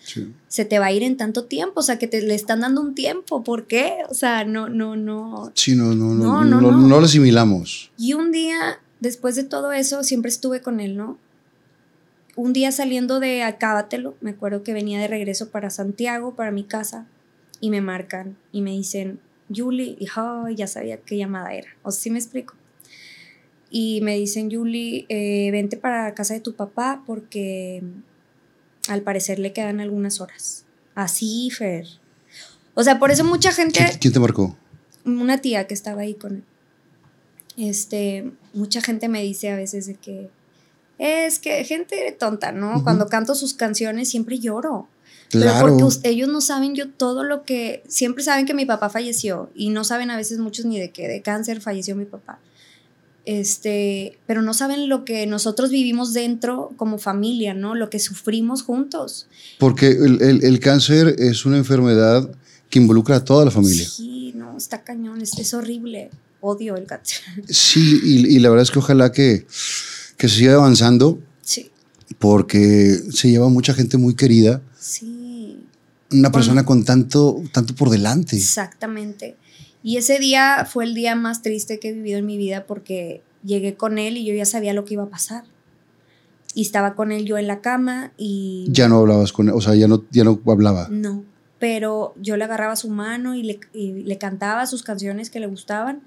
se 0.47 0.65
te 0.65 0.79
va 0.79 0.87
a 0.87 0.91
ir 0.91 1.03
en 1.03 1.17
tanto 1.17 1.43
tiempo, 1.45 1.81
o 1.81 1.83
sea, 1.83 1.99
que 1.99 2.07
te 2.07 2.19
le 2.19 2.33
están 2.33 2.61
dando 2.61 2.81
un 2.81 2.95
tiempo, 2.95 3.43
¿por 3.43 3.67
qué? 3.67 3.97
O 4.09 4.15
sea, 4.15 4.43
no, 4.43 4.69
no, 4.69 4.95
no. 4.95 5.51
Sí, 5.53 5.75
no, 5.75 5.93
no, 5.93 6.15
no, 6.15 6.43
no, 6.43 6.59
no, 6.59 6.71
no, 6.71 6.99
lo 6.99 7.05
asimilamos. 7.05 7.91
Y 7.99 8.13
un 8.13 8.31
día, 8.31 8.79
después 9.01 9.35
de 9.35 9.43
todo 9.43 9.71
eso, 9.71 10.03
siempre 10.03 10.29
estuve 10.29 10.61
con 10.61 10.79
él, 10.79 10.97
¿no? 10.97 11.19
Un 12.35 12.53
día 12.53 12.71
saliendo 12.71 13.19
de 13.19 13.43
Acábatelo, 13.43 14.15
me 14.19 14.31
acuerdo 14.31 14.63
que 14.63 14.73
venía 14.73 14.99
de 14.99 15.07
regreso 15.07 15.51
para 15.51 15.69
Santiago, 15.69 16.33
para 16.33 16.49
mi 16.49 16.63
casa, 16.63 17.05
y 17.59 17.69
me 17.69 17.81
marcan 17.81 18.35
y 18.51 18.61
me 18.61 18.71
dicen, 18.71 19.19
Julie, 19.55 19.95
y 19.99 20.55
ya 20.55 20.65
sabía 20.65 20.97
qué 20.97 21.17
llamada 21.17 21.53
era. 21.53 21.69
O 21.83 21.91
sea, 21.91 22.01
¿sí 22.01 22.09
me 22.09 22.17
explico? 22.17 22.55
Y 23.71 24.01
me 24.01 24.17
dicen, 24.17 24.51
Julie, 24.51 25.05
eh, 25.07 25.49
vente 25.51 25.77
para 25.77 26.13
casa 26.13 26.33
de 26.33 26.41
tu 26.41 26.53
papá 26.53 27.03
porque 27.07 27.81
mm, 27.81 28.91
al 28.91 29.01
parecer 29.01 29.39
le 29.39 29.53
quedan 29.53 29.79
algunas 29.79 30.19
horas. 30.19 30.65
Así, 30.93 31.49
Fer. 31.51 31.87
O 32.73 32.83
sea, 32.83 32.99
por 32.99 33.11
eso 33.11 33.23
mucha 33.23 33.53
gente... 33.53 33.79
¿Quién, 33.99 34.13
te 34.13 34.19
marcó? 34.19 34.57
Una 35.05 35.39
tía 35.39 35.67
que 35.67 35.73
estaba 35.73 36.01
ahí 36.01 36.15
con 36.15 36.35
él. 36.35 36.43
Este, 37.57 38.31
mucha 38.53 38.81
gente 38.81 39.07
me 39.07 39.23
dice 39.23 39.49
a 39.49 39.55
veces 39.55 39.87
de 39.87 39.95
que 39.95 40.29
es 40.97 41.39
que 41.39 41.63
gente 41.63 42.15
tonta, 42.17 42.51
¿no? 42.51 42.83
Cuando 42.83 43.07
canto 43.07 43.35
sus 43.35 43.53
canciones 43.53 44.09
siempre 44.09 44.39
lloro. 44.39 44.87
Claro. 45.29 45.65
Pero 45.65 45.77
porque 45.77 46.09
ellos 46.09 46.29
no 46.29 46.41
saben 46.41 46.75
yo 46.75 46.89
todo 46.89 47.23
lo 47.23 47.43
que 47.43 47.83
siempre 47.87 48.23
saben 48.23 48.45
que 48.45 48.53
mi 48.53 48.65
papá 48.65 48.89
falleció 48.89 49.49
y 49.55 49.69
no 49.69 49.83
saben 49.83 50.11
a 50.11 50.17
veces 50.17 50.39
muchos 50.39 50.65
ni 50.65 50.79
de 50.79 50.91
qué 50.91 51.07
de 51.07 51.21
cáncer 51.21 51.61
falleció 51.61 51.95
mi 51.95 52.05
papá 52.05 52.39
este, 53.25 54.17
pero 54.25 54.41
no 54.41 54.53
saben 54.53 54.89
lo 54.89 55.05
que 55.05 55.27
nosotros 55.27 55.69
vivimos 55.69 56.13
dentro 56.13 56.71
como 56.75 56.97
familia, 56.97 57.53
¿no? 57.53 57.75
Lo 57.75 57.89
que 57.89 57.99
sufrimos 57.99 58.63
juntos. 58.63 59.27
Porque 59.59 59.89
el, 59.89 60.59
cáncer 60.59 61.15
es 61.19 61.45
una 61.45 61.57
enfermedad 61.57 62.29
que 62.69 62.79
involucra 62.79 63.17
a 63.17 63.23
toda 63.23 63.45
la 63.45 63.51
familia. 63.51 63.87
Sí, 63.87 64.33
no, 64.35 64.57
está 64.57 64.83
cañón, 64.83 65.21
es, 65.21 65.53
horrible. 65.53 66.09
Odio 66.39 66.75
el 66.75 66.85
cáncer. 66.85 67.21
Sí, 67.47 68.01
y, 68.03 68.39
la 68.39 68.49
verdad 68.49 68.63
es 68.63 68.71
que 68.71 68.79
ojalá 68.79 69.11
que, 69.11 69.45
que 70.17 70.27
se 70.27 70.37
siga 70.37 70.55
avanzando. 70.55 71.19
Sí. 71.41 71.69
Porque 72.17 72.99
se 73.11 73.29
lleva 73.29 73.49
mucha 73.49 73.73
gente 73.73 73.97
muy 73.97 74.15
querida. 74.15 74.61
Sí. 74.79 75.59
Una 76.11 76.31
persona 76.31 76.65
con 76.65 76.83
tanto, 76.83 77.41
tanto 77.53 77.75
por 77.75 77.89
delante. 77.89 78.35
Exactamente. 78.35 79.37
Y 79.83 79.97
ese 79.97 80.19
día 80.19 80.65
fue 80.69 80.83
el 80.83 80.93
día 80.93 81.15
más 81.15 81.41
triste 81.41 81.79
que 81.79 81.89
he 81.89 81.93
vivido 81.93 82.19
en 82.19 82.25
mi 82.25 82.37
vida 82.37 82.65
porque 82.65 83.21
llegué 83.43 83.75
con 83.75 83.97
él 83.97 84.17
y 84.17 84.25
yo 84.25 84.33
ya 84.33 84.45
sabía 84.45 84.73
lo 84.73 84.85
que 84.85 84.93
iba 84.93 85.03
a 85.03 85.09
pasar. 85.09 85.43
Y 86.53 86.61
estaba 86.61 86.95
con 86.95 87.11
él 87.11 87.25
yo 87.25 87.37
en 87.37 87.47
la 87.47 87.61
cama 87.61 88.11
y... 88.17 88.67
Ya 88.69 88.87
no 88.87 88.99
hablabas 88.99 89.31
con 89.31 89.47
él, 89.47 89.55
o 89.55 89.61
sea, 89.61 89.73
ya 89.75 89.87
no, 89.87 90.03
ya 90.11 90.23
no 90.23 90.39
hablaba. 90.47 90.87
No, 90.89 91.23
pero 91.59 92.13
yo 92.17 92.37
le 92.37 92.43
agarraba 92.43 92.75
su 92.75 92.89
mano 92.89 93.35
y 93.35 93.43
le, 93.43 93.59
le 93.73 94.17
cantaba 94.17 94.65
sus 94.65 94.83
canciones 94.83 95.29
que 95.29 95.39
le 95.39 95.47
gustaban 95.47 96.01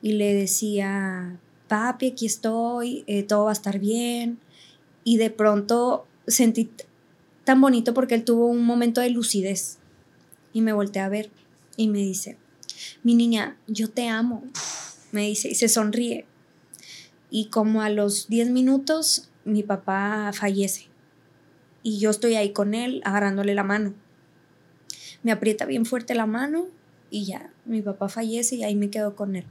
y 0.00 0.12
le 0.12 0.34
decía, 0.34 1.38
papi, 1.68 2.12
aquí 2.12 2.26
estoy, 2.26 3.04
eh, 3.06 3.22
todo 3.22 3.44
va 3.44 3.50
a 3.50 3.52
estar 3.52 3.78
bien. 3.78 4.38
Y 5.04 5.16
de 5.16 5.30
pronto 5.30 6.06
sentí 6.26 6.70
tan 7.44 7.60
bonito 7.60 7.94
porque 7.94 8.14
él 8.14 8.24
tuvo 8.24 8.46
un 8.46 8.64
momento 8.64 9.00
de 9.00 9.10
lucidez 9.10 9.78
y 10.52 10.60
me 10.60 10.72
volteé 10.72 11.02
a 11.02 11.08
ver 11.08 11.30
y 11.76 11.88
me 11.88 11.98
dice, 11.98 12.36
mi 13.08 13.14
niña, 13.14 13.56
yo 13.66 13.88
te 13.88 14.06
amo, 14.06 14.44
me 15.12 15.22
dice, 15.22 15.48
y 15.48 15.54
se 15.54 15.70
sonríe. 15.70 16.26
Y 17.30 17.46
como 17.46 17.80
a 17.80 17.88
los 17.88 18.28
10 18.28 18.50
minutos, 18.50 19.30
mi 19.46 19.62
papá 19.62 20.30
fallece. 20.34 20.88
Y 21.82 22.00
yo 22.00 22.10
estoy 22.10 22.34
ahí 22.34 22.52
con 22.52 22.74
él, 22.74 23.00
agarrándole 23.06 23.54
la 23.54 23.64
mano. 23.64 23.94
Me 25.22 25.32
aprieta 25.32 25.64
bien 25.64 25.86
fuerte 25.86 26.14
la 26.14 26.26
mano 26.26 26.66
y 27.08 27.24
ya, 27.24 27.50
mi 27.64 27.80
papá 27.80 28.10
fallece 28.10 28.56
y 28.56 28.64
ahí 28.64 28.74
me 28.74 28.90
quedo 28.90 29.16
con 29.16 29.36
él. 29.36 29.46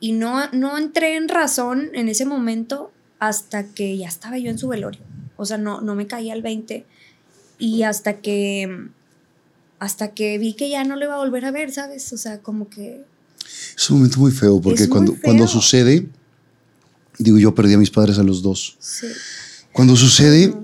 Y 0.00 0.10
no, 0.10 0.50
no 0.50 0.76
entré 0.76 1.14
en 1.14 1.28
razón 1.28 1.90
en 1.94 2.08
ese 2.08 2.26
momento 2.26 2.90
hasta 3.20 3.72
que 3.72 3.96
ya 3.96 4.08
estaba 4.08 4.38
yo 4.38 4.50
en 4.50 4.58
su 4.58 4.66
velorio. 4.66 5.02
O 5.36 5.46
sea, 5.46 5.56
no, 5.56 5.82
no 5.82 5.94
me 5.94 6.08
caía 6.08 6.32
al 6.32 6.42
20. 6.42 6.84
Y 7.58 7.84
hasta 7.84 8.20
que 8.20 8.88
hasta 9.78 10.14
que 10.14 10.38
vi 10.38 10.54
que 10.54 10.68
ya 10.70 10.84
no 10.84 10.96
le 10.96 11.06
iba 11.06 11.14
a 11.14 11.18
volver 11.18 11.44
a 11.44 11.50
ver, 11.50 11.72
¿sabes? 11.72 12.12
O 12.12 12.16
sea, 12.16 12.40
como 12.40 12.68
que... 12.68 13.04
Es 13.76 13.90
un 13.90 13.98
momento 13.98 14.18
muy 14.20 14.32
feo, 14.32 14.60
porque 14.60 14.88
cuando, 14.88 15.14
cuando 15.22 15.46
sucede, 15.46 16.08
digo, 17.18 17.38
yo 17.38 17.54
perdí 17.54 17.74
a 17.74 17.78
mis 17.78 17.90
padres 17.90 18.18
a 18.18 18.22
los 18.22 18.42
dos. 18.42 18.76
Sí. 18.80 19.06
Cuando 19.72 19.96
sucede, 19.96 20.54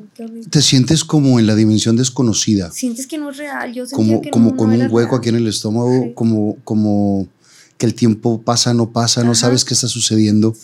te 0.50 0.62
sientes 0.62 1.04
como 1.04 1.38
en 1.38 1.46
la 1.46 1.54
dimensión 1.54 1.96
desconocida. 1.96 2.70
Sientes 2.70 3.06
que 3.06 3.18
no 3.18 3.30
es 3.30 3.36
real. 3.36 3.72
Yo 3.74 3.84
como, 3.90 4.22
que 4.22 4.30
como 4.30 4.56
con 4.56 4.70
un 4.70 4.90
hueco 4.90 5.16
aquí 5.16 5.28
en 5.28 5.36
el 5.36 5.48
estómago, 5.48 6.14
como, 6.14 6.56
como 6.64 7.28
que 7.76 7.86
el 7.86 7.94
tiempo 7.94 8.40
pasa, 8.40 8.72
no 8.72 8.92
pasa, 8.92 9.24
no 9.24 9.34
sabes 9.34 9.64
qué 9.64 9.74
está 9.74 9.88
sucediendo. 9.88 10.56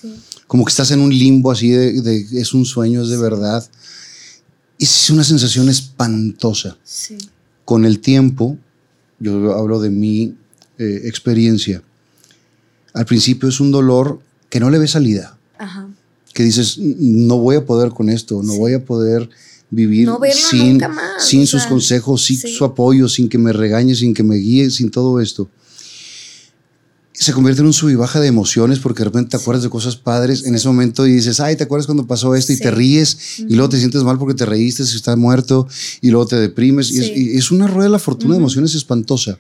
Como 0.47 0.65
que 0.65 0.71
estás 0.71 0.91
en 0.93 1.01
un 1.01 1.11
limbo 1.11 1.51
así 1.51 1.71
de, 1.71 2.01
de, 2.01 2.27
es 2.41 2.55
un 2.55 2.65
sueño, 2.65 3.03
es 3.03 3.09
de 3.09 3.19
verdad. 3.19 3.69
Es 4.79 5.11
una 5.11 5.25
sensación 5.25 5.69
espantosa. 5.69 6.79
Sí 6.85 7.19
con 7.67 7.85
el 7.85 8.01
tiempo, 8.01 8.57
yo 9.19 9.55
hablo 9.55 9.81
de 9.81 9.91
mi 9.91 10.35
eh, 10.79 11.01
experiencia, 11.05 11.83
al 12.95 13.05
principio 13.05 13.51
es 13.51 13.61
un 13.61 13.71
dolor 13.71 14.21
que 14.49 14.61
no 14.61 14.71
le 14.71 14.79
ve 14.79 14.89
salida. 14.89 15.37
Que 16.33 16.43
dices, 16.43 16.79
no 16.79 17.39
voy 17.39 17.57
a 17.57 17.67
poder 17.67 17.91
con 17.91 18.09
esto, 18.09 18.43
no 18.43 18.55
voy 18.57 18.73
a 18.75 18.85
poder 18.85 19.29
vivir 19.69 20.09
sin, 20.33 20.81
sin 21.19 21.47
sus 21.47 21.65
consejos, 21.67 22.25
sin 22.25 22.39
su 22.39 22.65
apoyo, 22.65 23.09
sin 23.09 23.29
que 23.29 23.37
me 23.37 23.53
regañe, 23.53 23.95
sin 23.95 24.15
que 24.15 24.23
me 24.23 24.37
guíe, 24.37 24.71
sin 24.71 24.91
todo 24.91 25.21
esto 25.21 25.51
se 27.19 27.33
convierte 27.33 27.63
en 27.63 27.67
un 27.67 27.73
sub 27.73 27.89
y 27.89 27.95
baja 27.95 28.21
de 28.21 28.27
emociones 28.27 28.79
porque 28.79 29.01
de 29.01 29.07
repente 29.07 29.31
te 29.31 29.37
acuerdas 29.37 29.63
de 29.63 29.71
cosas 29.71 29.97
padres 29.97 30.45
en 30.45 30.55
ese 30.55 30.69
momento 30.69 31.07
y 31.07 31.13
dices, 31.13 31.41
ay, 31.41 31.57
¿te 31.57 31.65
acuerdas 31.65 31.87
cuando 31.87 32.07
pasó 32.07 32.35
esto? 32.35 32.53
Y 32.53 32.59
te 32.59 32.71
ríes 32.71 33.39
y 33.39 33.55
luego 33.55 33.71
te 33.71 33.79
sientes 33.79 34.03
mal 34.03 34.19
porque 34.19 34.35
te 34.35 34.45
reíste 34.45 34.85
si 34.85 34.97
estás 34.97 35.17
muerto 35.17 35.67
y 36.01 36.11
luego 36.11 36.27
te 36.27 36.37
deprimes. 36.37 36.91
Y, 36.91 37.37
es, 37.37 37.51
una 37.51 37.67
rueda 37.67 37.85
de 37.85 37.93
la 37.93 37.99
fortuna 37.99 38.35
de 38.35 38.39
emociones 38.39 38.75
espantosa. 38.75 39.39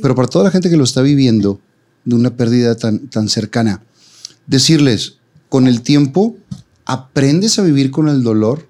Pero 0.00 0.14
para 0.14 0.28
toda 0.28 0.44
la 0.44 0.50
gente 0.50 0.70
que 0.70 0.76
lo 0.76 0.84
está 0.84 1.02
viviendo 1.02 1.60
de 2.04 2.14
una 2.14 2.36
pérdida 2.36 2.74
tan, 2.74 3.08
tan 3.08 3.28
cercana, 3.28 3.82
decirles, 4.46 5.16
con 5.50 5.66
el 5.66 5.82
tiempo 5.82 6.36
aprendes 6.86 7.58
a 7.58 7.62
vivir 7.62 7.90
con 7.90 8.08
el 8.08 8.22
dolor. 8.22 8.66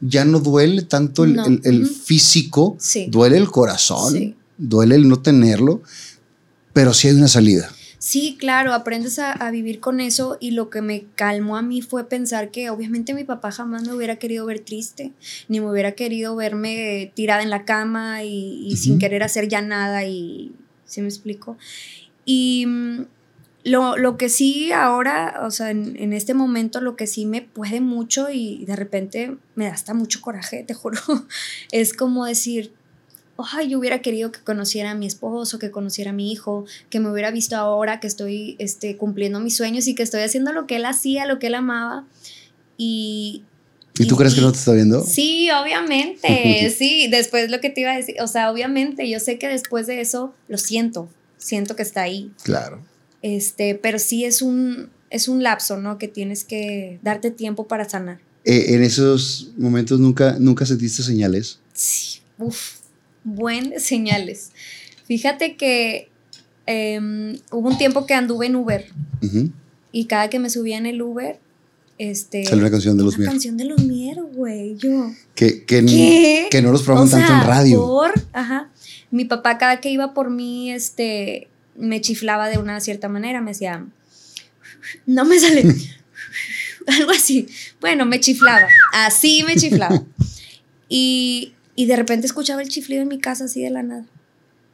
Ya 0.00 0.24
no 0.24 0.38
duele 0.38 0.82
tanto 0.82 1.24
el, 1.24 1.86
físico, 1.86 2.76
duele 3.08 3.36
el 3.36 3.50
corazón, 3.50 4.36
duele 4.56 4.94
el 4.94 5.08
no 5.08 5.20
tenerlo 5.20 5.82
pero 6.78 6.94
sí 6.94 7.08
hay 7.08 7.14
una 7.14 7.26
salida. 7.26 7.72
Sí, 7.98 8.36
claro, 8.38 8.72
aprendes 8.72 9.18
a, 9.18 9.50
vivir 9.50 9.80
con 9.80 9.98
eso 9.98 10.36
y 10.38 10.52
lo 10.52 10.70
que 10.70 10.80
me 10.80 11.06
calmó 11.16 11.56
a 11.56 11.62
mí 11.62 11.82
fue 11.82 12.08
pensar 12.08 12.52
que 12.52 12.70
obviamente 12.70 13.14
mi 13.14 13.24
papá 13.24 13.50
jamás 13.50 13.82
me 13.82 13.92
hubiera 13.92 14.20
querido 14.20 14.46
ver 14.46 14.60
triste, 14.60 15.10
ni 15.48 15.58
me 15.58 15.68
hubiera 15.68 15.90
querido 15.90 16.36
verme 16.36 17.10
tirada 17.16 17.42
en 17.42 17.50
la 17.50 17.64
cama 17.64 18.22
y, 18.22 18.76
sin 18.76 19.00
querer 19.00 19.24
hacer 19.24 19.48
ya 19.48 19.60
nada 19.60 20.04
y, 20.04 20.52
¿sí 20.84 21.00
me 21.00 21.08
explico? 21.08 21.58
Y 22.24 22.66
mm, 22.68 23.06
lo, 23.64 24.16
que 24.16 24.28
sí 24.28 24.70
ahora, 24.70 25.40
o 25.42 25.50
sea, 25.50 25.72
en, 25.72 25.96
en, 25.96 26.12
este 26.12 26.32
momento 26.32 26.80
lo 26.80 26.94
que 26.94 27.08
sí 27.08 27.26
me 27.26 27.42
puede 27.42 27.80
mucho 27.80 28.30
y 28.30 28.64
de 28.66 28.76
repente 28.76 29.36
me 29.56 29.64
da 29.64 29.72
hasta 29.72 29.94
mucho 29.94 30.20
coraje, 30.20 30.62
te 30.62 30.74
juro, 30.74 31.00
es 31.72 31.92
como 31.92 32.24
decir, 32.24 32.72
ay, 33.52 33.68
yo 33.68 33.78
hubiera 33.78 34.00
querido 34.00 34.32
que 34.32 34.40
conociera 34.40 34.90
a 34.90 34.94
mi 34.94 35.06
esposo, 35.06 35.58
que 35.58 35.70
conociera 35.70 36.10
a 36.10 36.14
mi 36.14 36.32
hijo, 36.32 36.64
que 36.90 37.00
me 37.00 37.10
hubiera 37.10 37.30
visto 37.30 37.56
ahora 37.56 38.00
que 38.00 38.06
estoy 38.06 38.56
este, 38.58 38.96
cumpliendo 38.96 39.40
mis 39.40 39.56
sueños 39.56 39.86
y 39.86 39.94
que 39.94 40.02
estoy 40.02 40.22
haciendo 40.22 40.52
lo 40.52 40.66
que 40.66 40.76
él 40.76 40.84
hacía, 40.84 41.26
lo 41.26 41.38
que 41.38 41.48
él 41.48 41.54
amaba. 41.54 42.04
Y, 42.76 43.44
¿Y 43.98 44.06
tú 44.06 44.16
crees 44.16 44.34
que 44.34 44.40
no 44.40 44.52
te 44.52 44.58
está 44.58 44.72
viendo? 44.72 45.04
Sí, 45.04 45.48
obviamente, 45.50 46.70
sí, 46.76 47.08
después 47.08 47.50
lo 47.50 47.60
que 47.60 47.70
te 47.70 47.82
iba 47.82 47.92
a 47.92 47.96
decir, 47.96 48.16
o 48.20 48.26
sea, 48.26 48.50
obviamente, 48.50 49.08
yo 49.08 49.20
sé 49.20 49.38
que 49.38 49.48
después 49.48 49.86
de 49.86 50.00
eso 50.00 50.34
lo 50.48 50.58
siento, 50.58 51.08
siento 51.36 51.76
que 51.76 51.82
está 51.82 52.02
ahí. 52.02 52.30
Claro. 52.42 52.82
Este, 53.22 53.74
pero 53.74 53.98
sí 53.98 54.24
es 54.24 54.42
un, 54.42 54.90
es 55.10 55.28
un 55.28 55.42
lapso, 55.42 55.78
¿no? 55.78 55.98
Que 55.98 56.08
tienes 56.08 56.44
que 56.44 56.98
darte 57.02 57.30
tiempo 57.30 57.66
para 57.66 57.88
sanar. 57.88 58.20
Eh, 58.44 58.74
en 58.74 58.82
esos 58.82 59.50
momentos 59.56 60.00
nunca, 60.00 60.36
nunca 60.38 60.64
sentiste 60.64 61.02
señales. 61.02 61.58
Sí, 61.72 62.20
uff, 62.38 62.77
buen 63.34 63.80
señales. 63.80 64.52
Fíjate 65.06 65.56
que 65.56 66.08
em, 66.66 67.38
hubo 67.50 67.68
un 67.68 67.78
tiempo 67.78 68.06
que 68.06 68.14
anduve 68.14 68.46
en 68.46 68.56
Uber 68.56 68.86
y 69.92 70.04
cada 70.06 70.28
que 70.28 70.38
me 70.38 70.50
subía 70.50 70.76
en 70.76 70.86
el 70.86 71.00
Uber 71.02 71.40
este, 71.98 72.44
Sale 72.44 72.60
una 72.60 72.70
canción 72.70 72.96
de 72.96 73.02
los 73.02 73.18
Mier. 73.18 73.28
Canción 73.28 73.56
de 73.56 73.64
los 73.64 73.82
Mier, 73.82 74.22
güey, 74.22 74.76
yo. 74.76 75.12
Que, 75.34 75.64
que, 75.64 76.46
que 76.48 76.62
no 76.62 76.70
los 76.70 76.82
programan 76.82 77.10
tanto 77.10 77.32
en 77.32 77.40
radio. 77.40 77.84
Por, 77.84 78.12
ajá. 78.32 78.70
Mi 79.10 79.24
papá 79.24 79.58
cada 79.58 79.80
que 79.80 79.90
iba 79.90 80.14
por 80.14 80.30
mí, 80.30 80.70
este, 80.70 81.48
me 81.76 82.00
chiflaba 82.00 82.48
de 82.48 82.58
una 82.58 82.78
cierta 82.80 83.08
manera, 83.08 83.40
me 83.40 83.50
decía, 83.50 83.84
no 85.06 85.24
me 85.24 85.40
sale, 85.40 85.64
algo 86.86 87.10
así. 87.10 87.48
Bueno, 87.80 88.06
me 88.06 88.20
chiflaba, 88.20 88.68
así 88.94 89.42
me 89.44 89.56
chiflaba. 89.56 90.02
Y, 90.90 91.52
y 91.78 91.86
de 91.86 91.94
repente 91.94 92.26
escuchaba 92.26 92.60
el 92.60 92.68
chiflido 92.68 93.02
en 93.02 93.08
mi 93.08 93.20
casa 93.20 93.44
así 93.44 93.62
de 93.62 93.70
la 93.70 93.84
nada. 93.84 94.04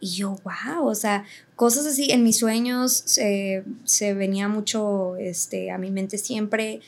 Y 0.01 0.13
yo, 0.13 0.39
wow, 0.43 0.87
o 0.87 0.95
sea, 0.95 1.27
cosas 1.55 1.85
así 1.85 2.11
en 2.11 2.23
mis 2.23 2.39
sueños 2.39 3.05
se 3.05 4.15
venía 4.15 4.49
mucho 4.49 5.15
este, 5.17 5.71
a 5.71 5.77
mi 5.77 5.91
mente 5.91 6.17
siempre 6.17 6.81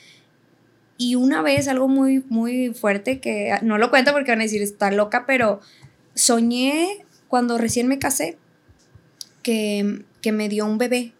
y 0.96 1.16
una 1.16 1.42
vez 1.42 1.68
algo 1.68 1.86
muy, 1.86 2.24
muy 2.30 2.72
fuerte 2.72 3.20
que 3.20 3.58
no 3.60 3.76
lo 3.76 3.90
cuento 3.90 4.12
porque 4.12 4.30
van 4.30 4.40
a 4.40 4.44
decir, 4.44 4.62
está 4.62 4.90
loca, 4.90 5.26
pero 5.26 5.60
soñé 6.14 7.04
cuando 7.28 7.58
recién 7.58 7.86
me 7.86 7.98
casé 7.98 8.38
que, 9.42 10.02
que 10.22 10.32
me 10.32 10.48
dio 10.48 10.64
un 10.64 10.78
bebé 10.78 11.12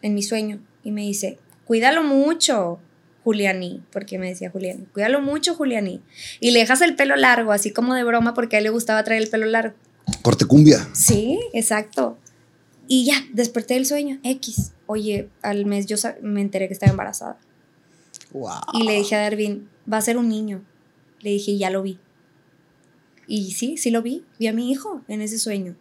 en 0.00 0.14
mi 0.14 0.22
sueño 0.22 0.58
y 0.82 0.90
me 0.90 1.02
dice, 1.02 1.38
cuídalo 1.66 2.02
mucho, 2.02 2.80
Juliani, 3.28 3.82
porque 3.92 4.18
me 4.18 4.30
decía 4.30 4.48
Juliani, 4.48 4.86
cuídalo 4.86 5.20
mucho, 5.20 5.54
Juliani. 5.54 6.00
Y 6.40 6.52
le 6.52 6.60
dejas 6.60 6.80
el 6.80 6.96
pelo 6.96 7.14
largo, 7.14 7.52
así 7.52 7.72
como 7.72 7.92
de 7.92 8.02
broma, 8.02 8.32
porque 8.32 8.56
a 8.56 8.58
él 8.60 8.64
le 8.64 8.70
gustaba 8.70 9.04
traer 9.04 9.22
el 9.22 9.28
pelo 9.28 9.44
largo. 9.44 9.74
Corte 10.22 10.46
cumbia. 10.46 10.88
Sí, 10.94 11.38
exacto. 11.52 12.16
Y 12.86 13.04
ya, 13.04 13.22
desperté 13.34 13.74
del 13.74 13.84
sueño, 13.84 14.18
X. 14.22 14.72
Oye, 14.86 15.28
al 15.42 15.66
mes 15.66 15.84
yo 15.84 15.96
me 16.22 16.40
enteré 16.40 16.68
que 16.68 16.72
estaba 16.72 16.90
embarazada. 16.90 17.38
Y 18.72 18.84
le 18.84 18.94
dije 18.94 19.14
a 19.14 19.20
Darwin, 19.20 19.68
va 19.90 19.98
a 19.98 20.00
ser 20.00 20.16
un 20.16 20.30
niño. 20.30 20.64
Le 21.20 21.28
dije, 21.28 21.58
ya 21.58 21.68
lo 21.68 21.82
vi. 21.82 21.98
Y 23.26 23.50
sí, 23.50 23.76
sí 23.76 23.90
lo 23.90 24.00
vi. 24.00 24.24
Vi 24.38 24.46
a 24.46 24.54
mi 24.54 24.70
hijo 24.70 25.02
en 25.06 25.20
ese 25.20 25.38
sueño. 25.38 25.76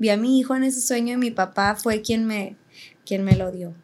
Vi 0.00 0.08
a 0.08 0.16
mi 0.16 0.40
hijo 0.40 0.56
en 0.56 0.64
ese 0.64 0.80
sueño 0.80 1.14
y 1.14 1.18
mi 1.18 1.30
papá 1.30 1.76
fue 1.76 2.02
quien 2.02 2.26
me, 2.26 2.56
quien 3.06 3.22
me 3.22 3.36
lo 3.36 3.52
dio. 3.52 3.74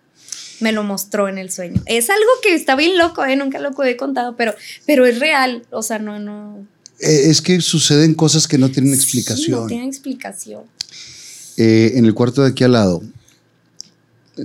Me 0.61 0.73
lo 0.73 0.83
mostró 0.83 1.29
en 1.29 1.39
el 1.39 1.51
sueño. 1.51 1.83
Es 1.87 2.11
algo 2.11 2.31
que 2.43 2.55
está 2.55 2.77
bien 2.77 2.97
loco, 2.99 3.25
¿eh? 3.25 3.37
nunca 3.37 3.59
lo 3.59 3.71
he 3.85 3.97
contado, 3.97 4.37
pero, 4.37 4.55
pero 4.87 5.07
es 5.07 5.19
real. 5.19 5.65
O 5.71 5.83
sea, 5.83 5.99
no, 5.99 6.19
no. 6.19 6.67
Eh, 7.01 7.31
es 7.31 7.43
que 7.43 7.61
suceden 7.61 8.15
cosas 8.15 8.49
que 8.49 8.59
no 8.59 8.71
tienen 8.71 8.95
explicación. 8.95 9.61
no 9.61 9.67
tienen 9.67 9.89
explicación. 9.89 10.63
Eh, 11.57 11.93
en 11.95 12.05
el 12.05 12.15
cuarto 12.15 12.43
de 12.43 12.51
aquí 12.51 12.65
al 12.65 12.73
lado, 12.73 13.03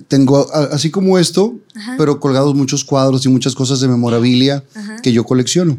tengo 0.07 0.49
así 0.53 0.89
como 0.89 1.19
esto, 1.19 1.59
pero 1.97 2.19
colgados 2.19 2.55
muchos 2.55 2.85
cuadros 2.85 3.25
y 3.25 3.29
muchas 3.29 3.55
cosas 3.55 3.81
de 3.81 3.87
memorabilia 3.87 4.63
que 5.03 5.11
yo 5.11 5.25
colecciono. 5.25 5.77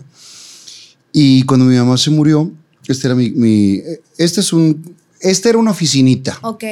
Y 1.12 1.42
cuando 1.44 1.66
mi 1.66 1.76
mamá 1.76 1.96
se 1.96 2.10
murió, 2.10 2.52
este 2.86 3.06
era 3.06 3.14
mi, 3.14 3.82
este 4.18 4.40
es 4.40 4.52
un, 4.52 4.96
esta 5.20 5.48
era 5.48 5.58
una 5.58 5.70
oficinita. 5.70 6.38
Ok. 6.42 6.64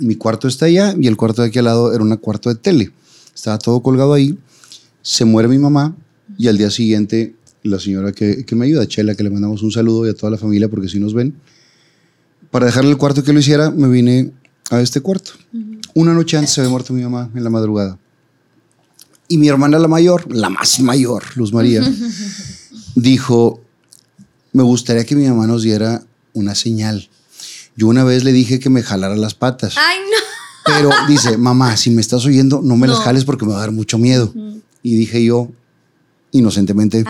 Mi 0.00 0.16
cuarto 0.16 0.48
está 0.48 0.66
allá 0.66 0.94
y 0.98 1.06
el 1.06 1.16
cuarto 1.16 1.42
de 1.42 1.48
aquí 1.48 1.58
al 1.58 1.66
lado 1.66 1.92
era 1.92 2.02
un 2.02 2.14
cuarto 2.16 2.48
de 2.48 2.56
tele. 2.56 2.92
Estaba 3.34 3.58
todo 3.58 3.80
colgado 3.80 4.12
ahí. 4.12 4.38
Se 5.02 5.24
muere 5.24 5.48
mi 5.48 5.58
mamá 5.58 5.94
y 6.36 6.48
al 6.48 6.58
día 6.58 6.70
siguiente 6.70 7.34
la 7.62 7.78
señora 7.78 8.12
que, 8.12 8.44
que 8.44 8.56
me 8.56 8.66
ayuda, 8.66 8.86
Chela, 8.86 9.14
que 9.14 9.22
le 9.22 9.30
mandamos 9.30 9.62
un 9.62 9.70
saludo 9.70 10.06
y 10.06 10.10
a 10.10 10.14
toda 10.14 10.30
la 10.30 10.38
familia 10.38 10.68
porque 10.68 10.88
si 10.88 10.98
nos 10.98 11.14
ven, 11.14 11.34
para 12.50 12.66
dejarle 12.66 12.90
el 12.90 12.96
cuarto 12.96 13.22
que 13.22 13.32
lo 13.32 13.38
hiciera, 13.38 13.70
me 13.70 13.88
vine 13.88 14.32
a 14.70 14.80
este 14.80 15.00
cuarto. 15.00 15.32
Una 15.94 16.14
noche 16.14 16.36
antes 16.36 16.52
se 16.52 16.60
había 16.60 16.70
muerto 16.70 16.92
mi 16.92 17.02
mamá 17.02 17.30
en 17.34 17.44
la 17.44 17.50
madrugada. 17.50 17.98
Y 19.28 19.38
mi 19.38 19.48
hermana 19.48 19.78
la 19.78 19.88
mayor, 19.88 20.34
la 20.34 20.50
más 20.50 20.80
mayor, 20.80 21.22
Luz 21.36 21.52
María, 21.52 21.82
dijo, 22.94 23.60
me 24.52 24.62
gustaría 24.62 25.04
que 25.04 25.14
mi 25.14 25.28
mamá 25.28 25.46
nos 25.46 25.62
diera 25.62 26.02
una 26.32 26.54
señal. 26.54 27.08
Yo 27.80 27.86
una 27.86 28.04
vez 28.04 28.24
le 28.24 28.32
dije 28.34 28.60
que 28.60 28.68
me 28.68 28.82
jalara 28.82 29.16
las 29.16 29.32
patas. 29.32 29.74
Ay, 29.78 30.00
no. 30.00 30.18
Pero 30.66 30.90
dice, 31.08 31.38
mamá, 31.38 31.78
si 31.78 31.88
me 31.88 32.02
estás 32.02 32.26
oyendo, 32.26 32.60
no 32.62 32.76
me 32.76 32.86
las 32.86 32.98
jales 32.98 33.24
porque 33.24 33.46
me 33.46 33.52
va 33.52 33.56
a 33.56 33.60
dar 33.60 33.72
mucho 33.72 33.96
miedo. 33.96 34.34
Y 34.82 34.96
dije 34.96 35.24
yo, 35.24 35.48
inocentemente, 36.30 37.06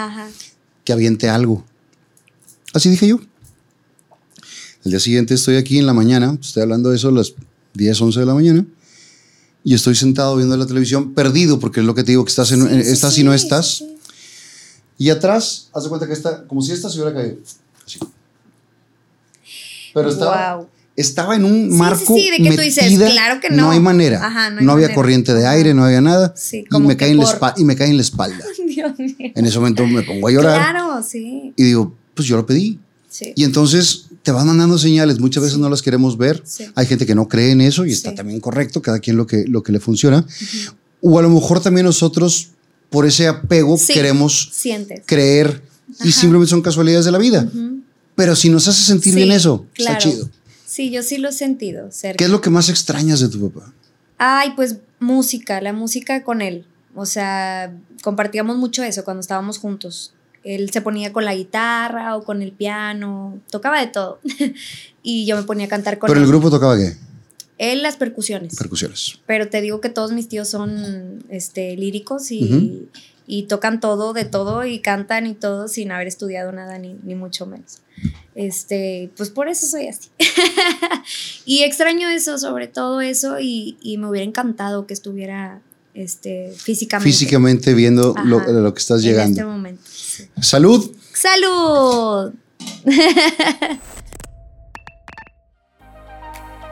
que 0.84 0.92
aviente 0.92 1.28
algo. 1.28 1.64
Así 2.72 2.88
dije 2.88 3.08
yo. 3.08 3.18
El 4.84 4.92
día 4.92 5.00
siguiente 5.00 5.34
estoy 5.34 5.56
aquí 5.56 5.76
en 5.76 5.86
la 5.86 5.92
mañana, 5.92 6.38
estoy 6.40 6.62
hablando 6.62 6.90
de 6.90 6.96
eso 6.96 7.10
las 7.10 7.34
10, 7.74 8.00
11 8.02 8.20
de 8.20 8.26
la 8.26 8.34
mañana, 8.34 8.64
y 9.64 9.74
estoy 9.74 9.96
sentado 9.96 10.36
viendo 10.36 10.56
la 10.56 10.66
televisión, 10.66 11.14
perdido, 11.14 11.58
porque 11.58 11.80
es 11.80 11.86
lo 11.86 11.96
que 11.96 12.04
te 12.04 12.12
digo, 12.12 12.24
que 12.24 12.30
estás, 12.30 12.52
en, 12.52 12.62
estás 12.68 13.18
y 13.18 13.24
no 13.24 13.34
estás. 13.34 13.84
Y 14.98 15.10
atrás, 15.10 15.68
haz 15.72 15.82
de 15.82 15.88
cuenta 15.88 16.06
que 16.06 16.12
está, 16.12 16.46
como 16.46 16.62
si 16.62 16.70
esta 16.70 16.88
se 16.88 17.00
hubiera 17.00 17.12
caído. 17.12 17.38
Así. 17.84 17.98
Pero 19.92 20.10
estaba, 20.10 20.66
estaba 20.96 21.36
en 21.36 21.44
un 21.44 21.76
marco. 21.76 22.14
Sí, 22.14 22.30
de 22.30 22.36
que 22.38 22.56
tú 22.56 22.62
dices, 22.62 22.98
claro 22.98 23.40
que 23.40 23.50
no. 23.50 23.64
No 23.64 23.70
hay 23.70 23.80
manera. 23.80 24.50
no, 24.60 24.72
había 24.72 24.94
corriente 24.94 25.34
de 25.34 25.46
aire, 25.46 25.74
no 25.74 25.84
había 25.84 26.00
nada. 26.00 26.34
y, 26.52 26.80
me 26.80 26.96
cae 26.96 27.10
en 27.10 27.18
la 27.18 27.54
y 27.56 27.64
me 27.64 27.76
cae 27.76 27.88
en 27.88 27.96
la 27.96 28.02
espalda. 28.02 28.44
Dios 28.66 28.98
mío. 28.98 29.32
En 29.34 29.46
ese 29.46 29.58
momento 29.58 29.86
me 29.86 30.02
pongo 30.02 30.28
a 30.28 30.30
llorar. 30.30 30.58
Claro, 30.58 31.02
sí. 31.02 31.52
Y 31.56 31.64
digo, 31.64 31.94
pues 32.14 32.28
yo 32.28 32.36
lo 32.36 32.46
pedí. 32.46 32.78
Y 33.34 33.44
entonces 33.44 34.06
te 34.22 34.30
van 34.30 34.46
mandando 34.46 34.78
señales, 34.78 35.18
muchas 35.18 35.42
veces 35.42 35.58
no 35.58 35.68
las 35.68 35.82
queremos 35.82 36.16
ver. 36.16 36.42
Hay 36.74 36.86
gente 36.86 37.06
que 37.06 37.14
no 37.14 37.28
cree 37.28 37.52
en 37.52 37.60
eso 37.60 37.86
y 37.86 37.92
está 37.92 38.14
también 38.14 38.40
correcto, 38.40 38.82
cada 38.82 39.00
quien 39.00 39.16
lo 39.16 39.26
que, 39.26 39.44
lo 39.46 39.62
que 39.62 39.72
le 39.72 39.80
funciona. 39.80 40.26
O 41.00 41.18
a 41.18 41.22
lo 41.22 41.30
mejor 41.30 41.60
también 41.60 41.86
nosotros, 41.86 42.50
por 42.88 43.06
ese 43.06 43.26
apego, 43.26 43.78
queremos 43.88 44.52
creer 45.06 45.62
y 46.04 46.12
simplemente 46.12 46.50
son 46.50 46.62
casualidades 46.62 47.04
de 47.04 47.10
la 47.12 47.18
vida. 47.18 47.50
Pero 48.20 48.36
si 48.36 48.50
nos 48.50 48.68
hace 48.68 48.82
sentir 48.82 49.14
bien 49.14 49.32
eso, 49.32 49.64
está 49.74 49.96
chido. 49.96 50.28
Sí, 50.66 50.90
yo 50.90 51.02
sí 51.02 51.16
lo 51.16 51.30
he 51.30 51.32
sentido. 51.32 51.88
¿Qué 52.18 52.24
es 52.24 52.28
lo 52.28 52.42
que 52.42 52.50
más 52.50 52.68
extrañas 52.68 53.18
de 53.20 53.30
tu 53.30 53.50
papá? 53.50 53.72
Ay, 54.18 54.52
pues 54.54 54.76
música, 54.98 55.58
la 55.62 55.72
música 55.72 56.22
con 56.22 56.42
él. 56.42 56.66
O 56.94 57.06
sea, 57.06 57.74
compartíamos 58.02 58.58
mucho 58.58 58.82
eso 58.82 59.04
cuando 59.04 59.22
estábamos 59.22 59.56
juntos. 59.56 60.12
Él 60.44 60.68
se 60.70 60.82
ponía 60.82 61.14
con 61.14 61.24
la 61.24 61.34
guitarra 61.34 62.14
o 62.14 62.22
con 62.22 62.42
el 62.42 62.52
piano, 62.52 63.40
tocaba 63.50 63.80
de 63.80 63.86
todo. 63.86 64.20
y 65.02 65.24
yo 65.24 65.34
me 65.36 65.44
ponía 65.44 65.64
a 65.64 65.70
cantar 65.70 65.98
con 65.98 66.08
¿Pero 66.08 66.20
el 66.20 66.26
grupo 66.26 66.50
tocaba 66.50 66.76
qué? 66.76 66.98
Él 67.56 67.80
las 67.80 67.96
percusiones. 67.96 68.54
Percusiones. 68.54 69.18
Pero 69.24 69.48
te 69.48 69.62
digo 69.62 69.80
que 69.80 69.88
todos 69.88 70.12
mis 70.12 70.28
tíos 70.28 70.46
son 70.46 71.24
este, 71.30 71.74
líricos 71.74 72.30
y, 72.32 72.86
y 73.30 73.44
tocan 73.44 73.78
todo, 73.78 74.12
de 74.12 74.24
todo, 74.24 74.66
y 74.66 74.80
cantan 74.80 75.24
y 75.28 75.34
todo 75.34 75.68
sin 75.68 75.92
haber 75.92 76.08
estudiado 76.08 76.50
nada, 76.50 76.78
ni, 76.78 76.96
ni 77.04 77.14
mucho 77.14 77.46
menos. 77.46 77.78
Este, 78.34 79.12
pues 79.16 79.30
por 79.30 79.48
eso 79.48 79.68
soy 79.68 79.86
así. 79.86 80.08
y 81.44 81.62
extraño 81.62 82.08
eso, 82.08 82.38
sobre 82.38 82.66
todo 82.66 83.00
eso, 83.00 83.38
y, 83.38 83.78
y 83.82 83.98
me 83.98 84.08
hubiera 84.08 84.26
encantado 84.26 84.88
que 84.88 84.94
estuviera 84.94 85.62
este, 85.94 86.52
físicamente. 86.56 87.08
Físicamente 87.08 87.72
viendo 87.72 88.16
lo, 88.24 88.40
lo, 88.40 88.74
que 88.74 88.80
estás 88.80 89.00
llegando. 89.02 89.28
En 89.28 89.32
este 89.32 89.44
momento. 89.44 89.82
Salud. 90.40 90.90
Salud. 91.14 92.32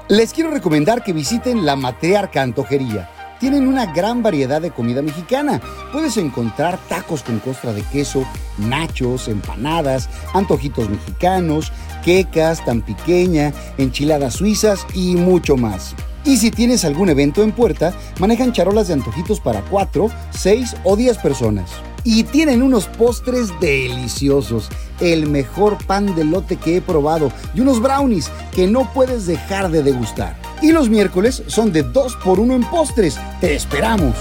Les 0.09 0.33
quiero 0.33 0.51
recomendar 0.51 1.05
que 1.05 1.13
visiten 1.13 1.65
la 1.65 1.77
Matriarca 1.77 2.43
Antojería. 2.43 3.09
Tienen 3.41 3.69
una 3.69 3.87
gran 3.87 4.23
variedad 4.23 4.61
de 4.61 4.71
comida 4.71 5.01
mexicana. 5.01 5.61
Puedes 5.93 6.17
encontrar 6.17 6.79
tacos 6.89 7.23
con 7.23 7.39
costra 7.39 7.73
de 7.73 7.83
queso, 7.83 8.27
nachos, 8.59 9.29
empanadas, 9.29 10.09
antojitos 10.35 10.91
mexicanos, 10.91 11.73
quecas 12.05 12.65
tan 12.65 12.83
pequeña, 12.83 13.53
enchiladas 13.79 14.35
suizas 14.35 14.87
y 14.95 15.15
mucho 15.15 15.57
más. 15.57 15.95
Y 16.25 16.39
si 16.39 16.51
tienes 16.51 16.85
algún 16.85 17.09
evento 17.09 17.43
en 17.43 17.53
puerta, 17.53 17.95
manejan 18.19 18.53
charolas 18.53 18.89
de 18.89 18.95
antojitos 18.95 19.41
para 19.41 19.63
4, 19.63 20.11
6 20.31 20.77
o 20.85 20.97
10 20.97 21.19
personas. 21.19 21.71
Y 22.11 22.23
tienen 22.23 22.63
unos 22.63 22.87
postres 22.87 23.51
deliciosos, 23.61 24.71
el 24.99 25.29
mejor 25.29 25.77
pan 25.85 26.15
de 26.15 26.25
lote 26.25 26.57
que 26.57 26.79
he 26.79 26.81
probado 26.81 27.31
y 27.53 27.61
unos 27.61 27.83
brownies 27.83 28.31
que 28.55 28.67
no 28.67 28.91
puedes 28.95 29.27
dejar 29.27 29.71
de 29.71 29.83
degustar. 29.83 30.35
Y 30.63 30.73
los 30.73 30.89
miércoles 30.89 31.43
son 31.49 31.71
de 31.71 31.83
2 31.83 32.17
por 32.25 32.41
1 32.41 32.55
en 32.55 32.65
postres. 32.65 33.19
¡Te 33.43 33.55
esperamos! 33.55 34.15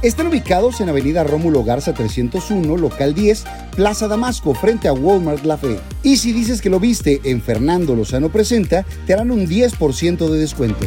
Están 0.00 0.28
ubicados 0.28 0.80
en 0.80 0.88
Avenida 0.88 1.24
Rómulo 1.24 1.62
Garza 1.62 1.92
301, 1.92 2.78
local 2.78 3.12
10, 3.12 3.44
Plaza 3.76 4.08
Damasco, 4.08 4.54
frente 4.54 4.88
a 4.88 4.94
Walmart 4.94 5.44
La 5.44 5.58
Fe. 5.58 5.78
Y 6.02 6.16
si 6.16 6.32
dices 6.32 6.62
que 6.62 6.70
lo 6.70 6.80
viste 6.80 7.20
en 7.24 7.42
Fernando 7.42 7.94
Lozano 7.94 8.30
Presenta, 8.30 8.86
te 9.06 9.12
harán 9.12 9.30
un 9.30 9.46
10% 9.46 10.26
de 10.26 10.38
descuento. 10.38 10.86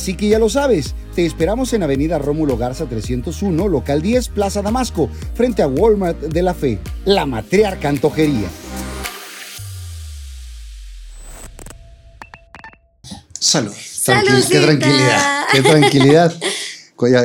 Así 0.00 0.14
que 0.14 0.30
ya 0.30 0.38
lo 0.38 0.48
sabes, 0.48 0.94
te 1.14 1.26
esperamos 1.26 1.74
en 1.74 1.82
Avenida 1.82 2.16
Rómulo 2.18 2.56
Garza 2.56 2.86
301, 2.86 3.68
local 3.68 4.00
10, 4.00 4.28
Plaza 4.30 4.62
Damasco, 4.62 5.10
frente 5.34 5.60
a 5.60 5.66
Walmart 5.66 6.18
de 6.18 6.42
la 6.42 6.54
Fe, 6.54 6.78
la 7.04 7.26
matriarca 7.26 7.90
antojería. 7.90 8.48
Salud. 13.38 13.74
qué 14.48 14.60
tranquilidad. 14.60 15.44
Qué 15.52 15.62
tranquilidad. 15.68 16.34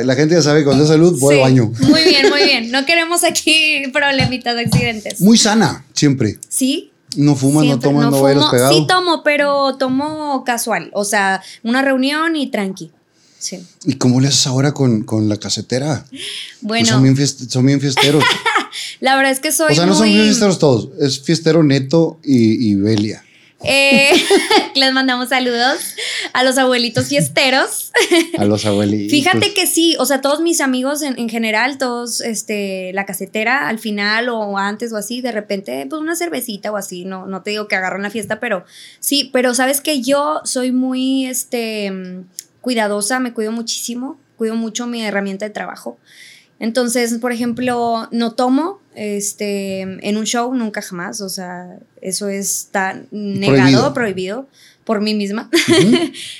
La 0.04 0.14
gente 0.14 0.34
ya 0.34 0.42
sabe 0.42 0.58
que 0.58 0.66
cuando 0.66 0.84
es 0.84 0.90
salud 0.90 1.18
voy 1.18 1.36
al 1.36 1.40
baño. 1.40 1.72
Muy 1.80 2.02
bien, 2.02 2.28
muy 2.28 2.44
bien. 2.44 2.70
No 2.70 2.84
queremos 2.84 3.24
aquí 3.24 3.84
problemitas 3.90 4.54
de 4.54 4.60
accidentes. 4.64 5.22
Muy 5.22 5.38
sana, 5.38 5.86
siempre. 5.94 6.36
Sí. 6.50 6.92
No 7.16 7.34
fumas, 7.34 7.64
no 7.64 7.78
tomas, 7.78 8.10
no, 8.10 8.10
no 8.10 8.50
pegado. 8.50 8.72
Sí 8.72 8.86
tomo, 8.86 9.22
pero 9.22 9.76
tomo 9.76 10.44
casual. 10.44 10.90
O 10.92 11.04
sea, 11.04 11.42
una 11.62 11.82
reunión 11.82 12.36
y 12.36 12.48
tranqui. 12.48 12.90
Sí. 13.38 13.64
¿Y 13.84 13.94
cómo 13.94 14.20
le 14.20 14.28
haces 14.28 14.46
ahora 14.46 14.72
con, 14.72 15.02
con 15.02 15.28
la 15.28 15.36
casetera? 15.36 16.06
Bueno. 16.62 16.84
Pues 16.84 16.88
son, 16.88 17.02
bien 17.02 17.16
son, 17.48 17.66
bien 17.66 17.80
fiesteros. 17.80 18.24
la 19.00 19.16
verdad 19.16 19.32
es 19.32 19.40
que 19.40 19.52
soy. 19.52 19.72
O 19.72 19.74
sea, 19.74 19.86
no 19.86 19.94
son 19.94 20.06
bien 20.06 20.24
fiesteros 20.24 20.58
todos. 20.58 20.88
Es 21.00 21.20
fiestero 21.20 21.62
neto 21.62 22.18
y, 22.24 22.70
y 22.70 22.74
Belia. 22.74 23.25
Eh, 23.62 24.10
les 24.74 24.92
mandamos 24.92 25.30
saludos 25.30 25.94
a 26.32 26.44
los 26.44 26.58
abuelitos 26.58 27.08
fiesteros. 27.08 27.92
A 28.38 28.44
los 28.44 28.66
abuelitos. 28.66 29.10
Fíjate 29.10 29.54
que 29.54 29.66
sí, 29.66 29.96
o 29.98 30.04
sea, 30.04 30.20
todos 30.20 30.40
mis 30.40 30.60
amigos 30.60 31.02
en, 31.02 31.28
general, 31.28 31.78
todos, 31.78 32.20
este, 32.20 32.92
la 32.92 33.06
casetera 33.06 33.68
al 33.68 33.78
final 33.78 34.28
o 34.28 34.58
antes 34.58 34.92
o 34.92 34.96
así, 34.96 35.20
de 35.20 35.32
repente, 35.32 35.86
pues 35.88 36.00
una 36.00 36.16
cervecita 36.16 36.70
o 36.70 36.76
así, 36.76 37.04
no, 37.04 37.26
no 37.26 37.42
te 37.42 37.50
digo 37.50 37.68
que 37.68 37.76
agarran 37.76 38.02
la 38.02 38.10
fiesta, 38.10 38.40
pero 38.40 38.64
sí, 39.00 39.30
pero 39.32 39.54
sabes 39.54 39.80
que 39.80 40.02
yo 40.02 40.42
soy 40.44 40.72
muy, 40.72 41.26
este, 41.26 41.92
cuidadosa, 42.60 43.20
me 43.20 43.32
cuido 43.32 43.52
muchísimo, 43.52 44.18
cuido 44.36 44.54
mucho 44.54 44.86
mi 44.86 45.02
herramienta 45.02 45.46
de 45.46 45.50
trabajo. 45.50 45.98
Entonces, 46.58 47.14
por 47.18 47.32
ejemplo, 47.32 48.08
no 48.12 48.32
tomo 48.32 48.80
este, 48.94 49.80
en 49.80 50.16
un 50.16 50.24
show, 50.24 50.54
nunca 50.54 50.80
jamás. 50.82 51.20
O 51.20 51.28
sea, 51.28 51.78
eso 52.00 52.28
está 52.28 53.02
negado, 53.10 53.92
prohibido 53.92 54.48
por 54.86 55.02
mí 55.02 55.14
misma. 55.14 55.50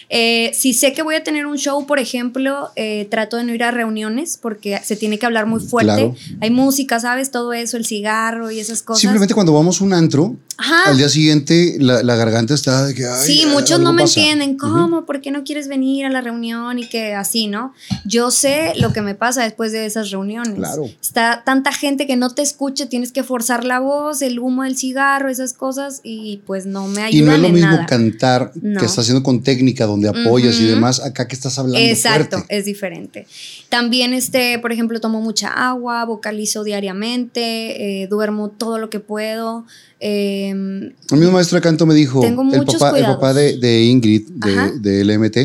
Eh, 0.09 0.53
si 0.55 0.73
sé 0.73 0.93
que 0.93 1.03
voy 1.03 1.17
a 1.17 1.25
tener 1.25 1.47
un 1.47 1.57
show, 1.59 1.85
por 1.85 1.99
ejemplo, 1.99 2.71
eh, 2.77 3.09
trato 3.11 3.37
de 3.37 3.43
no 3.43 3.53
ir 3.53 3.65
a 3.65 3.73
reuniones 3.73 4.39
porque 4.41 4.81
se 4.85 4.95
tiene 4.95 5.19
que 5.19 5.27
hablar 5.27 5.47
muy 5.47 5.61
fuerte. 5.61 6.15
Hay 6.41 6.51
música, 6.51 7.01
¿sabes? 7.01 7.33
Todo 7.33 7.53
eso, 7.53 7.77
el 7.77 7.85
cigarro 7.85 8.53
y 8.53 8.61
esas 8.61 8.83
cosas. 8.83 9.01
Simplemente 9.01 9.35
cuando 9.35 9.53
vamos 9.53 9.81
a 9.81 9.85
un 9.85 9.93
antro, 9.93 10.37
al 10.59 10.97
día 10.97 11.09
siguiente 11.09 11.77
la, 11.81 12.17
garganta 12.17 12.55
está 12.55 12.87
de 12.87 12.95
que... 12.95 13.05
sí, 13.21 13.47
muchos 13.53 13.81
no 13.81 13.93
me 13.93 14.05
entienden. 14.05 14.57
¿Cómo? 14.57 15.05
¿Por 15.07 15.21
qué 15.21 15.33
no 15.33 15.43
quieres 15.43 15.67
venir 15.67 16.07
a 16.07 16.11
la 16.11 16.21
reunión? 16.21 16.79
Y 16.79 16.89
que 16.89 17.15
así, 17.15 17.49
¿no? 17.49 17.75
Yo 18.05 18.31
sé 18.31 18.75
lo 18.79 18.93
que 18.93 19.03
me 19.03 19.17
pasa 19.17 19.43
después 19.43 19.73
de 19.73 19.87
esas 19.87 20.13
reuniones. 20.13 20.55
Claro. 20.55 20.85
Está 21.01 21.43
tanta 21.45 21.73
gente 21.73 22.07
que 22.07 22.15
no 22.15 22.31
te 22.31 22.43
escucha, 22.43 22.89
tienes 22.89 23.11
que 23.11 23.25
forzar 23.25 23.65
la 23.65 23.81
voz, 23.81 24.23
el 24.23 24.39
humo 24.39 24.63
del 24.63 24.77
cigarro, 24.77 25.29
esas 25.29 25.53
cosas, 25.53 26.01
y 26.05 26.43
pues 26.47 26.65
no 26.65 26.87
me 26.87 27.03
ayudan. 27.03 27.25
Y 27.25 27.27
no 27.27 27.33
es 27.35 27.41
lo 27.41 27.49
mismo 27.49 27.87
cantar 27.89 28.36
que 28.53 28.85
estás 28.85 29.01
haciendo 29.01 29.23
con 29.23 29.43
técnica, 29.43 29.87
donde 29.87 30.09
apoyas 30.09 30.59
y 30.61 30.65
demás, 30.65 31.01
acá 31.01 31.27
que 31.29 31.35
estás 31.35 31.59
hablando. 31.59 31.79
Exacto, 31.79 32.45
es 32.49 32.65
diferente. 32.65 33.27
También, 33.69 34.13
este, 34.13 34.59
por 34.59 34.73
ejemplo, 34.73 35.01
tomo 35.01 35.21
mucha 35.21 35.49
agua, 35.49 36.05
vocalizo 36.05 36.65
diariamente, 36.65 38.03
eh, 38.03 38.07
duermo 38.09 38.49
todo 38.49 38.79
lo 38.79 38.91
que 38.91 39.01
puedo. 39.01 39.65
Eh, 40.01 40.51
el 40.51 41.19
mismo 41.19 41.33
maestro 41.33 41.57
de 41.57 41.63
canto 41.63 41.87
me 41.87 41.95
dijo, 41.95 42.23
el, 42.25 42.35
papá, 42.65 42.99
el 42.99 43.05
papá 43.05 43.33
de, 43.35 43.85
Ingrid, 43.85 44.29
de, 44.29 45.05
LMT, 45.05 45.37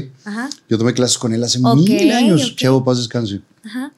yo 0.70 0.78
tomé 0.78 0.94
clases 0.94 1.18
con 1.18 1.34
él 1.34 1.44
hace 1.44 1.60
mil 1.60 2.12
años, 2.12 2.56
Chevo 2.56 2.84
Paz 2.84 2.98
Descanse. 2.98 3.42
Ajá. 3.64 3.94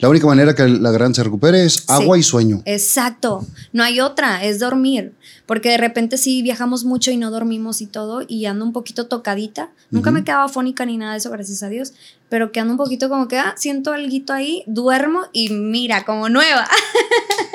La 0.00 0.08
única 0.08 0.26
manera 0.26 0.54
que 0.54 0.66
la 0.66 0.90
gran 0.90 1.14
se 1.14 1.22
recupere 1.22 1.64
es 1.64 1.84
agua 1.88 2.18
y 2.18 2.22
sueño. 2.22 2.62
Exacto. 2.64 3.46
No 3.72 3.82
hay 3.82 4.00
otra, 4.00 4.44
es 4.44 4.58
dormir. 4.58 5.12
Porque 5.46 5.70
de 5.70 5.78
repente 5.78 6.16
sí 6.16 6.42
viajamos 6.42 6.84
mucho 6.84 7.10
y 7.10 7.16
no 7.16 7.30
dormimos 7.30 7.80
y 7.80 7.86
todo, 7.86 8.22
y 8.26 8.46
ando 8.46 8.64
un 8.64 8.72
poquito 8.72 9.06
tocadita. 9.06 9.70
Nunca 9.90 10.10
me 10.10 10.24
quedaba 10.24 10.48
fónica 10.48 10.86
ni 10.86 10.96
nada 10.96 11.12
de 11.12 11.18
eso, 11.18 11.30
gracias 11.30 11.62
a 11.62 11.68
Dios. 11.68 11.92
Pero 12.28 12.52
que 12.52 12.60
ando 12.60 12.74
un 12.74 12.78
poquito 12.78 13.08
como 13.08 13.28
que, 13.28 13.38
ah, 13.38 13.54
siento 13.56 13.92
algo 13.92 14.32
ahí, 14.32 14.62
duermo 14.66 15.22
y 15.32 15.50
mira, 15.50 16.04
como 16.04 16.28
nueva. 16.28 16.68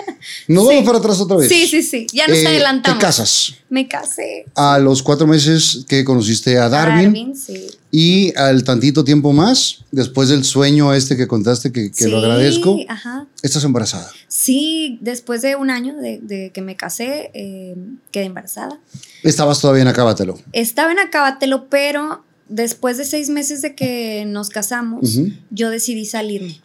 Nos 0.47 0.65
vamos 0.65 0.83
para 0.83 0.97
atrás 0.99 1.19
otra 1.19 1.37
vez. 1.37 1.49
Sí, 1.49 1.67
sí, 1.67 1.83
sí. 1.83 2.07
Ya 2.13 2.27
nos 2.27 2.37
eh, 2.37 2.47
adelantamos. 2.47 2.99
¿Te 2.99 3.05
casas? 3.05 3.55
Me 3.69 3.87
casé. 3.87 4.45
A 4.55 4.79
los 4.79 5.01
cuatro 5.01 5.27
meses 5.27 5.85
que 5.87 6.03
conociste 6.03 6.57
a 6.57 6.69
Darwin. 6.69 7.05
Darwin, 7.05 7.35
sí. 7.35 7.67
Y 7.91 8.35
al 8.35 8.63
tantito 8.63 9.03
tiempo 9.03 9.31
más, 9.31 9.85
después 9.91 10.29
del 10.29 10.43
sueño 10.43 10.93
este 10.93 11.15
que 11.15 11.27
contaste, 11.27 11.71
que, 11.71 11.91
que 11.91 12.07
lo 12.07 12.17
agradezco, 12.17 12.77
ajá. 12.89 13.25
estás 13.41 13.63
embarazada. 13.63 14.11
Sí, 14.27 14.97
después 15.01 15.41
de 15.41 15.55
un 15.55 15.69
año 15.69 15.95
de, 15.95 16.51
que 16.53 16.61
me 16.61 16.75
casé, 16.75 17.31
eh, 17.33 17.75
quedé 18.11 18.25
embarazada. 18.25 18.79
¿Estabas 19.23 19.61
todavía 19.61 19.83
en 19.83 19.87
Acábatelo? 19.87 20.37
Estaba 20.51 20.91
en 20.91 20.99
Acábatelo, 20.99 21.69
pero 21.69 22.23
después 22.49 22.97
de 22.97 23.05
seis 23.05 23.29
meses 23.29 23.61
de 23.61 23.75
que 23.75 24.25
nos 24.27 24.49
casamos, 24.49 25.17
yo 25.49 25.69
decidí 25.69 26.05
salirme 26.05 26.59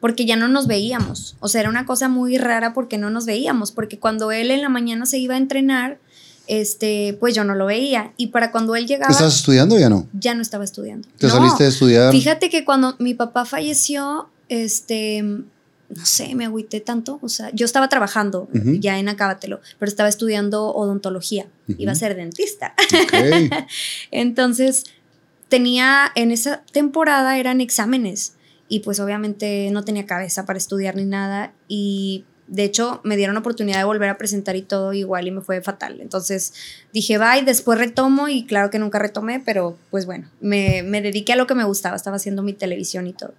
porque 0.00 0.26
ya 0.26 0.36
no 0.36 0.48
nos 0.48 0.66
veíamos. 0.66 1.36
O 1.40 1.48
sea, 1.48 1.62
era 1.62 1.70
una 1.70 1.86
cosa 1.86 2.08
muy 2.08 2.38
rara 2.38 2.72
porque 2.72 2.98
no 2.98 3.10
nos 3.10 3.26
veíamos, 3.26 3.72
porque 3.72 3.98
cuando 3.98 4.30
él 4.32 4.50
en 4.50 4.62
la 4.62 4.68
mañana 4.68 5.06
se 5.06 5.18
iba 5.18 5.34
a 5.34 5.38
entrenar, 5.38 5.98
este, 6.46 7.16
pues 7.20 7.34
yo 7.34 7.44
no 7.44 7.54
lo 7.54 7.66
veía. 7.66 8.12
Y 8.16 8.28
para 8.28 8.50
cuando 8.50 8.76
él 8.76 8.86
llegaba... 8.86 9.12
¿Estás 9.12 9.36
estudiando 9.36 9.78
ya 9.78 9.88
no? 9.88 10.08
Ya 10.12 10.34
no 10.34 10.42
estaba 10.42 10.64
estudiando. 10.64 11.08
¿Te 11.18 11.28
saliste 11.28 11.64
de 11.64 11.70
estudiar? 11.70 12.12
Fíjate 12.12 12.48
que 12.48 12.64
cuando 12.64 12.96
mi 12.98 13.14
papá 13.14 13.44
falleció, 13.44 14.28
este, 14.48 15.22
no 15.22 16.04
sé, 16.04 16.34
me 16.34 16.44
agüité 16.44 16.80
tanto. 16.80 17.18
O 17.22 17.28
sea, 17.28 17.50
yo 17.52 17.66
estaba 17.66 17.88
trabajando 17.88 18.48
ya 18.52 18.98
en 18.98 19.08
Acábatelo, 19.08 19.60
pero 19.78 19.88
estaba 19.88 20.08
estudiando 20.08 20.74
odontología. 20.74 21.46
Iba 21.66 21.92
a 21.92 21.96
ser 21.96 22.14
dentista. 22.14 22.74
Entonces, 24.10 24.84
tenía, 25.48 26.12
en 26.14 26.30
esa 26.30 26.62
temporada 26.72 27.36
eran 27.36 27.60
exámenes 27.60 28.34
y 28.68 28.80
pues 28.80 29.00
obviamente 29.00 29.70
no 29.72 29.84
tenía 29.84 30.06
cabeza 30.06 30.44
para 30.46 30.58
estudiar 30.58 30.96
ni 30.96 31.04
nada 31.04 31.52
y 31.68 32.24
de 32.48 32.64
hecho 32.64 33.00
me 33.04 33.16
dieron 33.16 33.34
la 33.34 33.40
oportunidad 33.40 33.78
de 33.78 33.84
volver 33.84 34.08
a 34.08 34.18
presentar 34.18 34.56
y 34.56 34.62
todo 34.62 34.92
igual 34.92 35.26
y 35.26 35.30
me 35.30 35.40
fue 35.40 35.60
fatal. 35.60 36.00
Entonces 36.00 36.54
dije, 36.92 37.18
bye, 37.18 37.42
después 37.44 37.78
retomo 37.78 38.28
y 38.28 38.46
claro 38.46 38.70
que 38.70 38.78
nunca 38.78 38.98
retomé, 38.98 39.40
pero 39.40 39.76
pues 39.90 40.06
bueno, 40.06 40.28
me, 40.40 40.82
me 40.82 41.02
dediqué 41.02 41.34
a 41.34 41.36
lo 41.36 41.46
que 41.46 41.54
me 41.54 41.64
gustaba, 41.64 41.96
estaba 41.96 42.16
haciendo 42.16 42.42
mi 42.42 42.54
televisión 42.54 43.06
y 43.06 43.12
todo. 43.12 43.34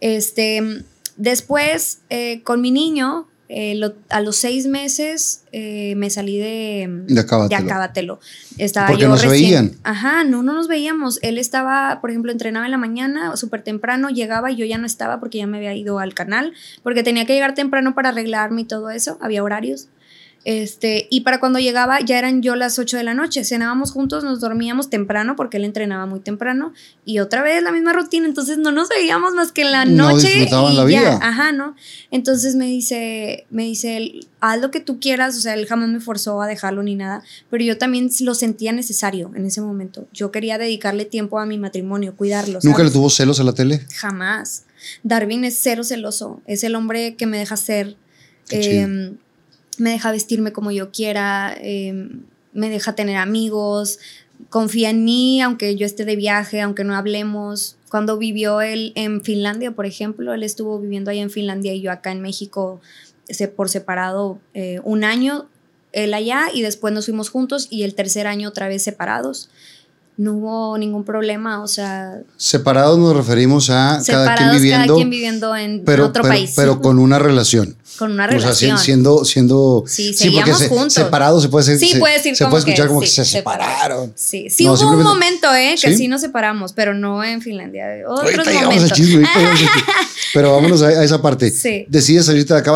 Este, 0.00 0.84
después 1.16 2.00
eh, 2.10 2.42
con 2.42 2.60
mi 2.60 2.70
niño, 2.70 3.28
eh, 3.54 3.78
a 4.08 4.22
los 4.22 4.36
seis 4.36 4.66
meses 4.66 5.42
eh, 5.52 5.92
me 5.96 6.08
salí 6.08 6.38
de, 6.38 7.04
de 7.06 7.20
Acábatelo. 7.54 8.18
Estaba 8.56 8.86
Porque 8.86 9.06
no 9.06 9.18
se 9.18 9.28
veían. 9.28 9.72
Ajá, 9.82 10.24
no, 10.24 10.42
no 10.42 10.54
nos 10.54 10.68
veíamos. 10.68 11.18
Él 11.20 11.36
estaba, 11.36 12.00
por 12.00 12.08
ejemplo, 12.08 12.32
entrenaba 12.32 12.64
en 12.64 12.70
la 12.70 12.78
mañana, 12.78 13.36
súper 13.36 13.60
temprano, 13.60 14.08
llegaba 14.08 14.50
y 14.50 14.56
yo 14.56 14.64
ya 14.64 14.78
no 14.78 14.86
estaba 14.86 15.20
porque 15.20 15.36
ya 15.36 15.46
me 15.46 15.58
había 15.58 15.74
ido 15.74 15.98
al 15.98 16.14
canal, 16.14 16.54
porque 16.82 17.02
tenía 17.02 17.26
que 17.26 17.34
llegar 17.34 17.54
temprano 17.54 17.94
para 17.94 18.08
arreglarme 18.08 18.62
y 18.62 18.64
todo 18.64 18.88
eso, 18.88 19.18
había 19.20 19.44
horarios. 19.44 19.88
Este, 20.44 21.06
y 21.08 21.20
para 21.20 21.38
cuando 21.38 21.60
llegaba 21.60 22.00
ya 22.00 22.18
eran 22.18 22.42
yo 22.42 22.56
las 22.56 22.78
8 22.78 22.96
de 22.96 23.04
la 23.04 23.14
noche, 23.14 23.44
cenábamos 23.44 23.92
juntos, 23.92 24.24
nos 24.24 24.40
dormíamos 24.40 24.90
temprano 24.90 25.36
porque 25.36 25.58
él 25.58 25.64
entrenaba 25.64 26.06
muy 26.06 26.18
temprano 26.18 26.72
y 27.04 27.20
otra 27.20 27.42
vez 27.42 27.62
la 27.62 27.70
misma 27.70 27.92
rutina, 27.92 28.26
entonces 28.26 28.58
no 28.58 28.72
nos 28.72 28.88
veíamos 28.88 29.34
más 29.34 29.52
que 29.52 29.62
en 29.62 29.70
la 29.70 29.84
noche. 29.84 30.48
No 30.50 30.70
la 30.70 30.84
vida. 30.84 31.18
Ajá, 31.22 31.52
¿no? 31.52 31.76
Entonces 32.10 32.56
me 32.56 32.66
dice, 32.66 33.46
me 33.50 33.62
dice 33.62 33.96
él, 33.96 34.26
haz 34.40 34.60
lo 34.60 34.72
que 34.72 34.80
tú 34.80 34.98
quieras, 34.98 35.36
o 35.36 35.40
sea, 35.40 35.54
él 35.54 35.66
jamás 35.66 35.88
me 35.90 36.00
forzó 36.00 36.42
a 36.42 36.48
dejarlo 36.48 36.82
ni 36.82 36.96
nada, 36.96 37.22
pero 37.48 37.62
yo 37.62 37.78
también 37.78 38.10
lo 38.20 38.34
sentía 38.34 38.72
necesario 38.72 39.30
en 39.36 39.46
ese 39.46 39.60
momento. 39.60 40.08
Yo 40.12 40.32
quería 40.32 40.58
dedicarle 40.58 41.04
tiempo 41.04 41.38
a 41.38 41.46
mi 41.46 41.58
matrimonio, 41.58 42.16
cuidarlo. 42.16 42.58
¿Nunca 42.64 42.82
le 42.82 42.90
tuvo 42.90 43.10
celos 43.10 43.38
a 43.38 43.44
la 43.44 43.52
tele? 43.52 43.86
Jamás. 43.94 44.64
Darwin 45.04 45.44
es 45.44 45.56
cero 45.60 45.84
celoso, 45.84 46.42
es 46.46 46.64
el 46.64 46.74
hombre 46.74 47.14
que 47.14 47.26
me 47.26 47.38
deja 47.38 47.56
ser. 47.56 47.96
Eh, 48.50 49.14
me 49.78 49.90
deja 49.90 50.12
vestirme 50.12 50.52
como 50.52 50.70
yo 50.70 50.90
quiera, 50.90 51.54
em, 51.60 52.22
me 52.52 52.68
deja 52.68 52.94
tener 52.94 53.16
amigos, 53.16 53.98
confía 54.50 54.90
en 54.90 55.04
mí, 55.04 55.40
aunque 55.40 55.76
yo 55.76 55.86
esté 55.86 56.04
de 56.04 56.16
viaje, 56.16 56.60
aunque 56.60 56.84
no 56.84 56.94
hablemos, 56.94 57.76
Cuando 57.90 58.16
vivió 58.16 58.62
él 58.62 58.92
en 58.94 59.22
Finlandia, 59.22 59.72
por 59.72 59.84
ejemplo, 59.84 60.32
él 60.32 60.42
estuvo 60.44 60.80
viviendo 60.80 61.10
ahí 61.10 61.18
en 61.18 61.28
Finlandia 61.28 61.74
y 61.74 61.82
yo 61.82 61.92
acá 61.92 62.10
en 62.10 62.22
México 62.22 62.80
por 63.54 63.68
separado 63.68 64.38
eh, 64.54 64.80
un 64.82 65.04
año, 65.04 65.46
él 65.92 66.14
allá 66.14 66.46
y 66.54 66.62
después 66.62 66.94
nos 66.94 67.04
fuimos 67.04 67.28
juntos 67.28 67.66
y 67.68 67.82
el 67.82 67.94
tercer 67.94 68.26
año 68.26 68.48
otra 68.48 68.66
vez 68.66 68.82
separados 68.82 69.50
no 70.16 70.34
hubo 70.34 70.78
ningún 70.78 71.04
problema, 71.04 71.62
o 71.62 71.68
sea... 71.68 72.20
Separados 72.36 72.98
nos 72.98 73.16
referimos 73.16 73.70
a 73.70 74.00
cada 74.06 74.34
quien 74.36 74.50
viviendo, 74.52 74.86
cada 74.86 74.94
quien 74.94 75.10
viviendo 75.10 75.56
en 75.56 75.84
otro 76.00 76.22
país. 76.22 76.52
Pero 76.54 76.80
con 76.80 76.98
una 76.98 77.18
relación. 77.18 77.76
Con 78.02 78.10
una 78.10 78.26
relación. 78.26 78.72
O 78.72 78.76
sea, 78.76 78.84
siendo, 78.84 79.24
siendo... 79.24 79.84
Sí, 79.86 80.12
sí 80.12 80.30
porque 80.30 80.52
juntos. 80.52 80.92
separados 80.92 81.44
se 81.44 81.48
puede 81.48 81.70
decir... 81.70 81.88
Sí, 81.88 81.98
puede 82.00 82.14
decir 82.14 82.34
se, 82.34 82.46
puede 82.46 82.58
escuchar 82.58 82.88
como 82.88 83.00
que, 83.00 83.06
se 83.06 83.24
separaron. 83.24 84.12
Sí, 84.16 84.50
sí 84.50 84.68
hubo 84.68 84.90
un 84.90 85.04
momento, 85.04 85.54
¿eh? 85.54 85.76
Que 85.80 85.96
¿Sí? 85.96 86.08
nos 86.08 86.20
separamos, 86.20 86.72
pero 86.72 86.94
no 86.94 87.22
en 87.22 87.40
Finlandia. 87.42 87.86
Otros 88.08 88.44
momentos. 88.44 88.98
pero 90.34 90.52
vámonos 90.52 90.82
a, 90.82 91.04
esa 91.04 91.22
parte. 91.22 91.48
Sí. 91.50 91.86
Decides 91.88 92.26
salirte 92.26 92.54
de 92.54 92.58
acá, 92.58 92.72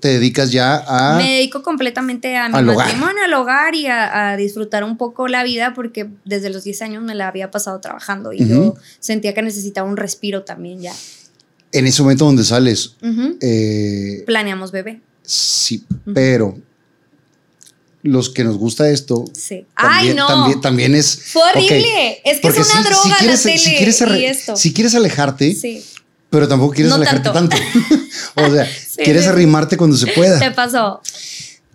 te 0.00 0.08
dedicas 0.08 0.50
ya 0.50 0.82
a... 0.86 1.18
Me 1.18 1.34
dedico 1.34 1.62
completamente 1.62 2.38
a 2.38 2.48
mi 2.48 2.62
matrimonio, 2.62 3.22
al 3.22 3.34
hogar 3.34 3.74
y 3.74 3.86
a, 3.86 4.30
a 4.30 4.36
disfrutar 4.38 4.82
un 4.82 4.96
poco 4.96 5.28
la 5.28 5.42
vida 5.42 5.74
porque 5.74 6.08
desde 6.24 6.48
los 6.48 6.64
10 6.64 6.80
años 6.80 7.02
me 7.02 7.14
la 7.14 7.28
había 7.28 7.50
pasado 7.50 7.80
trabajando 7.80 8.32
y 8.32 8.48
yo 8.48 8.76
sentía 8.98 9.34
que 9.34 9.42
necesitaba 9.42 9.86
un 9.86 9.98
respiro 9.98 10.44
también 10.44 10.80
ya. 10.80 10.94
En 11.72 11.86
ese 11.86 12.02
momento 12.02 12.24
donde 12.24 12.44
sales, 12.44 12.96
eh, 13.40 14.24
planeamos 14.26 14.72
bebé. 14.72 15.00
Sí, 15.22 15.84
pero 16.12 16.58
los 18.02 18.30
que 18.30 18.44
nos 18.44 18.56
gusta 18.56 18.88
esto. 18.90 19.24
Sí. 19.32 19.66
También, 19.76 20.10
Ay, 20.10 20.14
no. 20.14 20.26
También, 20.26 20.60
también 20.60 20.94
es. 20.94 21.20
Fue 21.26 21.42
horrible. 21.42 22.20
es 22.24 22.40
que 22.40 22.48
es 22.48 22.56
una 22.56 22.82
droga 22.82 23.02
si 23.02 23.10
quieres, 23.10 23.44
la 23.44 23.50
tele 23.50 23.58
si 23.58 23.76
quieres, 23.76 24.00
y 24.00 24.24
esto. 24.24 24.56
Si 24.56 24.72
quieres 24.72 24.94
alejarte, 24.94 25.54
sí. 25.54 25.84
pero 26.30 26.48
tampoco 26.48 26.74
quieres 26.74 26.92
alejarte 26.92 27.30
tanto. 27.30 27.56
o 28.36 28.50
sea, 28.50 28.68
quieres 29.04 29.26
arrimarte 29.26 29.76
cuando 29.76 29.96
se 29.96 30.06
pueda. 30.08 30.38
Te 30.38 30.50
pasó. 30.50 31.00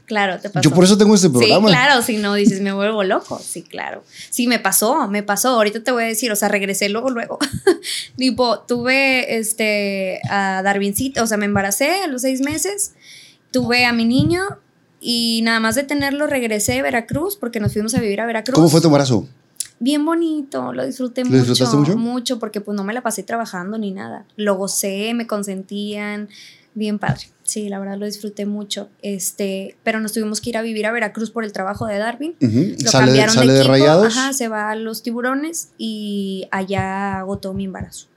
Claro, 0.06 0.40
te 0.40 0.50
pasó. 0.50 0.70
Yo 0.70 0.76
por 0.76 0.84
eso 0.84 0.98
tengo 0.98 1.16
este 1.16 1.30
programa. 1.30 1.68
Sí, 1.68 1.74
claro, 1.74 2.02
si 2.02 2.18
no 2.18 2.34
dices, 2.36 2.62
me 2.62 2.72
vuelvo 2.72 3.04
loco. 3.04 3.40
Sí, 3.40 3.64
claro. 3.64 4.04
Sí, 4.30 4.48
me 4.48 4.60
pasó, 4.60 5.08
me 5.08 5.24
pasó. 5.24 5.50
Ahorita 5.50 5.84
te 5.84 5.92
voy 5.92 6.04
a 6.04 6.08
decir, 6.08 6.32
o 6.32 6.36
sea, 6.36 6.48
regresé 6.48 6.90
luego, 6.90 7.10
luego. 7.10 7.40
tipo, 8.18 8.60
tuve 8.60 9.38
este, 9.38 10.22
a 10.30 10.62
Darwincito, 10.64 11.24
o 11.24 11.28
sea, 11.28 11.38
me 11.38 11.46
embaracé 11.46 12.04
a 12.04 12.08
los 12.08 12.22
seis 12.22 12.42
meses, 12.42 12.94
tuve 13.52 13.86
a 13.86 13.94
mi 13.94 14.06
niño 14.06 14.42
y 15.00 15.42
nada 15.44 15.60
más 15.60 15.76
de 15.76 15.84
tenerlo 15.84 16.28
regresé 16.28 16.80
a 16.80 16.84
Veracruz 16.84 17.36
porque 17.36 17.60
nos 17.60 17.74
fuimos 17.74 17.96
a 17.96 18.00
vivir 18.00 18.22
a 18.22 18.26
Veracruz. 18.26 18.56
¿Cómo 18.56 18.70
fue 18.70 18.82
tu 18.82 18.88
embarazo? 18.88 19.28
Bien 19.80 20.06
bonito, 20.06 20.72
lo 20.72 20.86
disfruté 20.86 21.24
¿Lo 21.26 21.32
mucho, 21.32 21.78
mucho. 21.78 21.98
Mucho, 21.98 22.40
porque 22.40 22.62
pues 22.62 22.78
no 22.78 22.84
me 22.84 22.94
la 22.94 23.02
pasé 23.02 23.24
trabajando 23.24 23.78
ni 23.78 23.92
nada. 23.92 24.26
Lo 24.38 24.56
gocé, 24.56 25.14
me 25.14 25.28
consentían, 25.28 26.30
bien 26.76 27.00
padre. 27.00 27.30
Sí, 27.44 27.70
la 27.70 27.80
verdad 27.80 27.98
lo 27.98 28.06
disfruté 28.06 28.46
mucho. 28.46 28.90
Este, 29.02 29.78
pero 29.84 30.00
nos 30.00 30.14
tuvimos 30.14 30.42
que 30.42 30.52
ir 30.52 30.58
a 30.58 30.62
vivir 30.62 30.86
a 30.86 30.92
Veracruz 30.92 31.32
por 31.32 31.44
el 31.44 31.52
trabajo 31.52 31.88
de 31.88 31.98
Darwin. 31.98 32.36
Lo 32.40 32.92
cambiaron 32.92 33.48
de, 33.48 33.56
equipo. 33.56 33.68
rayados. 33.70 34.18
Ajá, 34.18 34.34
se 34.34 34.48
va 34.48 34.70
a 34.70 34.76
los 34.76 35.02
tiburones 35.02 35.70
y 35.78 36.48
allá 36.52 37.20
agotó 37.20 37.54
mi 37.54 37.66
embarazo. 37.66 38.08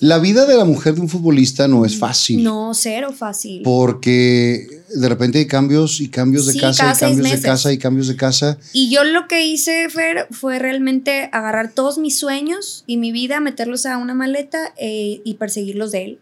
La 0.00 0.18
vida 0.18 0.44
de 0.44 0.56
la 0.56 0.64
mujer 0.64 0.94
de 0.96 1.00
un 1.00 1.08
futbolista 1.08 1.68
no 1.68 1.86
es 1.86 1.96
fácil. 1.96 2.42
No, 2.42 2.74
cero 2.74 3.14
fácil. 3.16 3.62
Porque 3.62 4.82
de 4.94 5.08
repente 5.08 5.38
hay 5.38 5.46
cambios 5.46 6.00
y 6.00 6.08
cambios 6.08 6.46
de 6.46 6.60
casa 6.60 6.92
y 6.92 6.98
cambios 6.98 7.30
de 7.30 7.40
casa 7.40 7.72
y 7.72 7.78
cambios 7.78 8.08
de 8.08 8.16
casa. 8.16 8.58
Y 8.72 8.90
yo 8.90 9.04
lo 9.04 9.28
que 9.28 9.46
hice, 9.46 9.88
Fer, 9.88 10.26
fue 10.30 10.58
realmente 10.58 11.30
agarrar 11.32 11.72
todos 11.72 11.98
mis 11.98 12.18
sueños 12.18 12.82
y 12.86 12.96
mi 12.96 13.12
vida, 13.12 13.40
meterlos 13.40 13.86
a 13.86 13.96
una 13.96 14.14
maleta 14.14 14.74
eh, 14.76 15.22
y 15.24 15.34
perseguirlos 15.34 15.92
de 15.92 16.04
él 16.04 16.18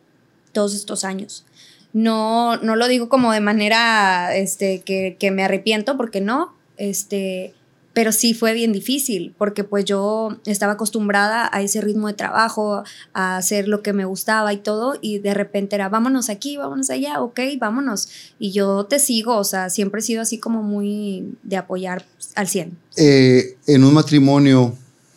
todos 0.52 0.74
estos 0.74 1.04
años. 1.04 1.44
No, 1.92 2.56
no 2.58 2.76
lo 2.76 2.88
digo 2.88 3.08
como 3.08 3.32
de 3.32 3.40
manera 3.40 4.34
este, 4.34 4.80
que, 4.80 5.16
que 5.18 5.30
me 5.30 5.44
arrepiento, 5.44 5.96
porque 5.96 6.20
no, 6.20 6.54
este, 6.76 7.54
pero 7.92 8.12
sí 8.12 8.34
fue 8.34 8.54
bien 8.54 8.72
difícil, 8.72 9.34
porque 9.36 9.64
pues 9.64 9.84
yo 9.84 10.38
estaba 10.46 10.72
acostumbrada 10.72 11.48
a 11.52 11.60
ese 11.62 11.80
ritmo 11.80 12.08
de 12.08 12.14
trabajo, 12.14 12.84
a 13.12 13.36
hacer 13.36 13.68
lo 13.68 13.82
que 13.82 13.92
me 13.92 14.04
gustaba 14.04 14.52
y 14.52 14.58
todo, 14.58 14.98
y 15.00 15.18
de 15.18 15.34
repente 15.34 15.76
era, 15.76 15.88
vámonos 15.88 16.30
aquí, 16.30 16.56
vámonos 16.56 16.90
allá, 16.90 17.20
ok, 17.20 17.40
vámonos. 17.58 18.08
Y 18.38 18.52
yo 18.52 18.84
te 18.84 18.98
sigo, 18.98 19.36
o 19.36 19.44
sea, 19.44 19.68
siempre 19.68 20.00
he 20.00 20.02
sido 20.02 20.22
así 20.22 20.38
como 20.38 20.62
muy 20.62 21.34
de 21.42 21.56
apoyar 21.56 22.06
al 22.34 22.48
100. 22.48 22.78
Eh, 22.96 23.56
en 23.66 23.84
un 23.84 23.92
matrimonio, 23.92 24.74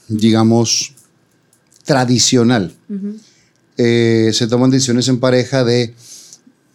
digamos, 0.08 0.94
tradicional, 1.86 2.74
eh, 3.78 4.32
se 4.34 4.48
toman 4.48 4.72
decisiones 4.72 5.08
en 5.08 5.20
pareja 5.20 5.64
de 5.64 5.94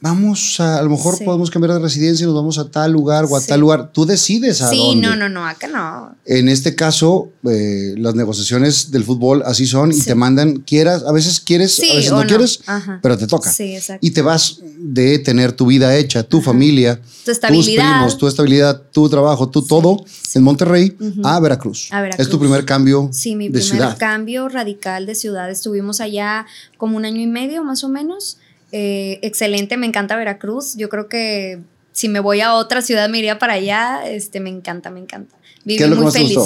vamos 0.01 0.59
a, 0.61 0.79
a 0.79 0.83
lo 0.83 0.91
mejor 0.91 1.23
podemos 1.25 1.51
cambiar 1.51 1.75
de 1.75 1.81
residencia 1.81 2.25
y 2.25 2.27
nos 2.27 2.35
vamos 2.35 2.59
a 2.59 2.71
tal 2.71 2.93
lugar 2.93 3.27
o 3.29 3.37
a 3.37 3.41
tal 3.41 3.61
lugar. 3.61 3.91
Tú 3.93 4.07
decides 4.07 4.63
a 4.63 4.71
sí, 4.71 4.77
dónde. 4.77 4.95
Sí, 4.95 5.01
no, 5.01 5.17
no, 5.17 5.29
no, 5.29 5.47
acá 5.47 5.69
no. 5.69 6.17
En 6.25 6.49
este 6.49 6.75
caso, 6.75 7.31
eh, 7.49 7.95
las 7.97 8.15
negociaciones 8.15 8.91
del 8.91 9.05
fútbol 9.05 9.43
así 9.45 9.67
son 9.67 9.93
y 9.93 10.01
te 10.01 10.15
mandan, 10.15 10.61
quieras, 10.61 11.05
a 11.05 11.13
veces 11.13 11.41
quieres, 11.41 11.79
a 11.79 11.95
veces 11.95 12.13
no, 12.13 12.27
quieres, 12.27 12.61
pero 13.03 13.19
te 13.19 13.27
toca. 13.27 13.53
Sí, 13.53 13.77
exacto. 13.77 14.07
Y 14.07 14.11
te 14.13 14.23
vas 14.23 14.61
de 14.79 15.19
tener 15.19 15.53
tu 15.53 15.67
vida 15.67 15.97
hecha, 15.97 16.23
tu 16.23 16.41
familia, 16.41 17.01
tu 17.25 17.31
estabilidad. 17.31 17.65
tus 17.65 17.93
primos, 17.93 18.19
tu 18.19 18.27
estabilidad, 18.27 18.83
tu 18.93 19.09
trabajo, 19.09 19.49
tu 19.49 19.63
todo 19.63 20.05
en 20.35 20.43
Monterrey 20.43 20.97
a, 21.25 21.39
Veracruz. 21.41 21.89
a, 21.91 22.01
Veracruz. 22.01 22.27
Es 22.27 22.31
tu 22.31 22.39
primer 22.39 22.65
cambio 22.65 23.11
sí, 23.13 23.37
mi 23.37 23.49
de 23.49 23.61
primer 23.61 23.97
cambio 23.97 24.49
radical 24.49 25.07
de 25.07 25.15
ciudad. 25.15 25.51
Estuvimos 25.51 26.01
allá 26.01 26.47
como 26.79 26.97
un 26.97 27.05
año 27.05 27.21
y 27.21 27.27
medio 27.27 27.63
más 27.65 27.85
o 27.85 27.89
menos. 27.89 28.39
Eh, 28.73 29.19
excelente, 29.23 29.77
me 29.77 29.87
encanta 29.87 30.17
Veracruz. 30.17 30.77
Yo 30.77 30.89
creo 30.89 31.09
que 31.09 31.61
si 31.93 32.09
me 32.09 32.21
voy 32.21 32.41
a 32.41 32.55
otra 32.55 32.83
ciudad 32.83 33.09
me 33.09 33.19
iría 33.19 33.39
para 33.39 33.55
allá. 33.55 34.03
Este, 34.07 34.41
me 34.41 34.51
encanta, 34.51 34.91
me 34.91 35.01
encanta. 35.01 35.37
Viví 35.65 35.85
muy 35.87 36.13
feliz. 36.13 36.39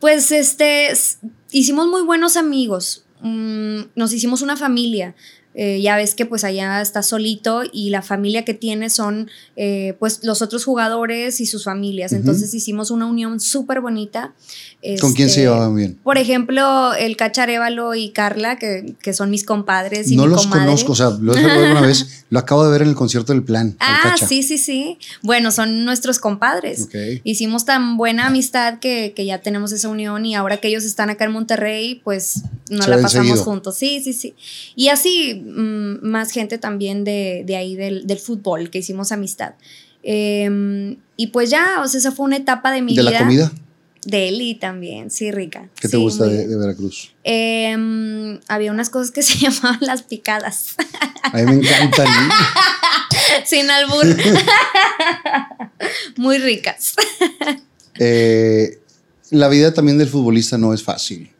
Pues 0.00 0.30
este, 0.30 0.92
hicimos 1.50 1.86
muy 1.86 2.02
buenos 2.02 2.36
amigos. 2.36 3.04
Mm, 3.20 3.82
nos 3.94 4.12
hicimos 4.12 4.42
una 4.42 4.56
familia. 4.56 5.14
Eh, 5.58 5.80
ya 5.80 5.96
ves 5.96 6.14
que 6.14 6.26
pues 6.26 6.44
allá 6.44 6.82
está 6.82 7.02
solito 7.02 7.62
y 7.72 7.88
la 7.88 8.02
familia 8.02 8.44
que 8.44 8.52
tiene 8.52 8.90
son 8.90 9.30
eh, 9.56 9.96
pues 9.98 10.20
los 10.22 10.42
otros 10.42 10.66
jugadores 10.66 11.40
y 11.40 11.46
sus 11.46 11.64
familias. 11.64 12.12
Entonces 12.12 12.52
hicimos 12.52 12.90
una 12.90 13.06
unión 13.06 13.40
súper 13.40 13.80
bonita. 13.80 14.34
¿Con 15.00 15.14
quién 15.14 15.28
se 15.30 15.36
este, 15.36 15.40
llevaban 15.42 15.74
bien? 15.74 15.98
Por 16.04 16.18
ejemplo, 16.18 16.92
el 16.94 17.16
Cacharévalo 17.16 17.94
y 17.94 18.10
Carla, 18.10 18.56
que, 18.58 18.94
que, 19.02 19.14
son 19.14 19.30
mis 19.30 19.44
compadres. 19.44 20.10
Y 20.10 20.16
no 20.16 20.26
los 20.26 20.42
comadre. 20.42 20.66
conozco, 20.66 20.92
o 20.92 20.94
sea, 20.94 21.10
lo 21.10 21.34
he 21.34 21.42
visto 21.42 21.58
una 21.58 21.80
vez, 21.80 22.24
lo 22.30 22.38
acabo 22.38 22.64
de 22.64 22.70
ver 22.70 22.82
en 22.82 22.88
el 22.90 22.94
concierto 22.94 23.32
del 23.32 23.42
plan. 23.42 23.76
Ah, 23.80 24.14
sí, 24.16 24.42
sí, 24.42 24.58
sí. 24.58 24.98
Bueno, 25.22 25.50
son 25.50 25.84
nuestros 25.84 26.18
compadres. 26.18 26.88
Hicimos 27.24 27.64
tan 27.64 27.96
buena 27.96 28.26
amistad 28.26 28.78
que, 28.78 29.14
que, 29.16 29.24
ya 29.24 29.40
tenemos 29.40 29.72
esa 29.72 29.88
unión 29.88 30.24
y 30.26 30.34
ahora 30.34 30.58
que 30.58 30.68
ellos 30.68 30.84
están 30.84 31.10
acá 31.10 31.24
en 31.24 31.32
Monterrey, 31.32 32.00
pues 32.04 32.42
nos 32.68 32.86
la 32.86 33.00
pasamos 33.00 33.40
juntos. 33.40 33.76
Sí, 33.76 34.00
sí, 34.04 34.12
sí. 34.12 34.34
Y 34.76 34.88
así 34.88 35.45
Mm, 35.46 36.06
más 36.06 36.32
gente 36.32 36.58
también 36.58 37.04
de, 37.04 37.44
de 37.46 37.56
ahí 37.56 37.76
del, 37.76 38.06
del, 38.06 38.18
fútbol, 38.18 38.70
que 38.70 38.78
hicimos 38.78 39.12
amistad. 39.12 39.54
Eh, 40.02 40.96
y 41.16 41.28
pues 41.28 41.50
ya, 41.50 41.80
o 41.82 41.88
sea, 41.88 41.98
esa 41.98 42.12
fue 42.12 42.26
una 42.26 42.36
etapa 42.36 42.72
de 42.72 42.82
mi 42.82 42.92
vida. 42.92 43.04
¿De 43.04 43.10
la 43.10 43.18
comida? 43.18 43.52
De 44.04 44.28
Eli 44.28 44.54
también, 44.54 45.10
sí, 45.10 45.32
rica. 45.32 45.68
¿Qué 45.80 45.88
te 45.88 45.96
gusta 45.96 46.26
de, 46.26 46.46
de, 46.46 46.56
Veracruz? 46.56 47.12
Eh, 47.24 48.38
había 48.46 48.70
unas 48.70 48.90
cosas 48.90 49.10
que 49.10 49.22
se 49.24 49.38
llamaban 49.38 49.78
las 49.80 50.02
picadas. 50.02 50.76
A 51.22 51.36
mí 51.38 51.44
me 51.44 51.54
encantan. 51.54 52.06
Sin 53.44 53.70
albur. 53.70 54.06
Muy 56.16 56.38
ricas. 56.38 56.94
Eh, 57.98 58.78
la 59.30 59.48
vida 59.48 59.74
también 59.74 59.98
del 59.98 60.08
futbolista 60.08 60.56
no 60.58 60.72
es 60.72 60.82
fácil. 60.82 61.30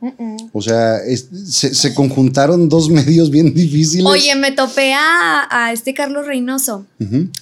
O 0.53 0.63
sea, 0.63 0.99
se, 1.05 1.95
conjuntaron 1.95 2.69
dos 2.69 2.91
medios 2.91 3.31
bien 3.31 3.55
difíciles. 3.55 4.07
Oye, 4.07 4.35
me 4.37 4.53
topé 4.53 4.95
a, 4.95 5.71
este 5.73 5.95
Carlos 5.95 6.27
Reynoso. 6.27 6.87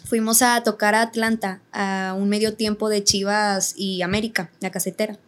Fuimos 0.05 0.43
a 0.43 0.63
tocar 0.63 0.95
a 0.95 1.03
Atlanta, 1.03 1.61
a 1.73 2.15
un 2.19 2.29
medio 2.29 2.55
tiempo 2.55 2.89
de 2.89 3.05
Chivas 3.05 3.75
y 3.77 4.03
América, 4.03 4.51
la 4.61 4.71
casetera. 4.71 5.19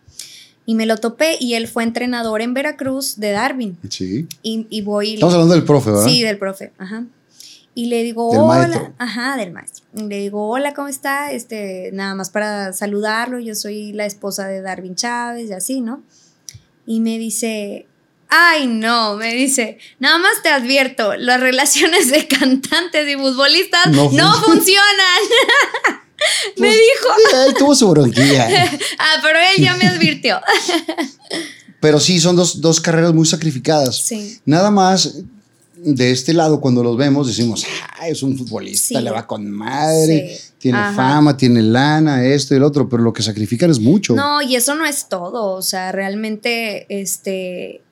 Y 0.69 0.75
me 0.75 0.85
lo 0.85 0.97
topé 0.97 1.37
y 1.39 1.55
él 1.55 1.69
fue 1.69 1.85
entrenador 1.85 2.43
en 2.43 2.53
Veracruz 2.53 3.17
de 3.17 3.31
Darwin. 3.31 3.79
Sí. 3.89 4.27
Y, 4.43 4.67
y 4.69 4.83
voy. 4.83 5.15
Estamos 5.15 5.35
hablando 5.35 5.55
del 5.55 5.65
profe, 5.65 5.91
¿verdad? 5.91 6.07
Sí, 6.07 6.23
del 6.23 6.39
profe. 6.39 6.73
Ajá. 6.77 7.05
Y 7.79 7.89
le 7.89 8.03
digo, 8.03 8.31
hola, 8.31 8.95
ajá, 8.97 9.37
del 9.37 9.53
maestro. 9.53 9.85
Y 9.95 10.05
le 10.05 10.19
digo, 10.21 10.49
hola, 10.49 10.73
¿cómo 10.73 10.89
está? 10.89 11.33
Este, 11.33 11.91
nada 11.93 12.15
más 12.15 12.31
para 12.31 12.73
saludarlo, 12.73 13.39
yo 13.39 13.55
soy 13.55 13.93
la 13.93 14.07
esposa 14.07 14.49
de 14.49 14.63
Darwin 14.63 14.95
Chávez 14.95 15.51
y 15.51 15.53
así, 15.53 15.83
¿no? 15.83 16.03
Y 16.87 17.01
me 17.01 17.19
dice, 17.19 17.87
ay, 18.31 18.67
no, 18.67 19.17
me 19.17 19.35
dice, 19.35 19.77
nada 19.99 20.17
más 20.17 20.43
te 20.43 20.49
advierto, 20.49 21.17
las 21.17 21.39
relaciones 21.39 22.11
de 22.11 22.27
cantantes 22.27 23.07
y 23.07 23.15
futbolistas 23.15 23.89
no, 23.89 24.09
funcionan. 24.09 25.21
me 26.57 26.69
pues, 26.69 26.73
dijo. 26.73 27.45
Él 27.47 27.55
tuvo 27.59 27.75
su 27.75 27.91
bronquilla. 27.91 28.49
ah, 28.99 29.21
pero 29.23 29.39
él 29.39 29.63
ya 29.63 29.75
me 29.77 29.87
advirtió. 29.87 30.41
Pero 31.79 32.01
sí, 32.01 32.19
son 32.19 32.37
dos, 32.37 32.63
dos 32.63 32.81
carreras 32.81 33.13
muy 33.13 33.27
sacrificadas. 33.27 33.99
Sí. 33.99 34.41
Nada 34.47 34.71
más 34.71 35.13
de 35.77 36.11
este 36.11 36.33
lado, 36.33 36.61
cuando 36.61 36.83
los 36.83 36.97
vemos, 36.97 37.27
decimos, 37.27 37.65
ah, 37.99 38.09
es 38.09 38.23
un 38.23 38.37
futbolista, 38.37 39.01
le 39.01 39.11
va 39.11 39.27
con 39.27 39.51
madre, 39.51 40.39
tiene 40.59 40.79
fama, 40.95 41.37
tiene 41.37 41.63
lana, 41.63 42.25
esto 42.25 42.55
y 42.55 42.57
el 42.57 42.63
otro, 42.63 42.89
pero 42.89 43.03
lo 43.03 43.13
que 43.13 43.23
sacrifican 43.23 43.71
es 43.71 43.79
mucho. 43.79 44.15
No, 44.15 44.41
y 44.41 44.57
eso 44.57 44.75
no 44.75 44.87
es 44.87 45.09
todo, 45.09 45.53
o 45.53 45.63
sea, 45.63 45.93
realmente 45.93 46.87
este, 46.89 47.83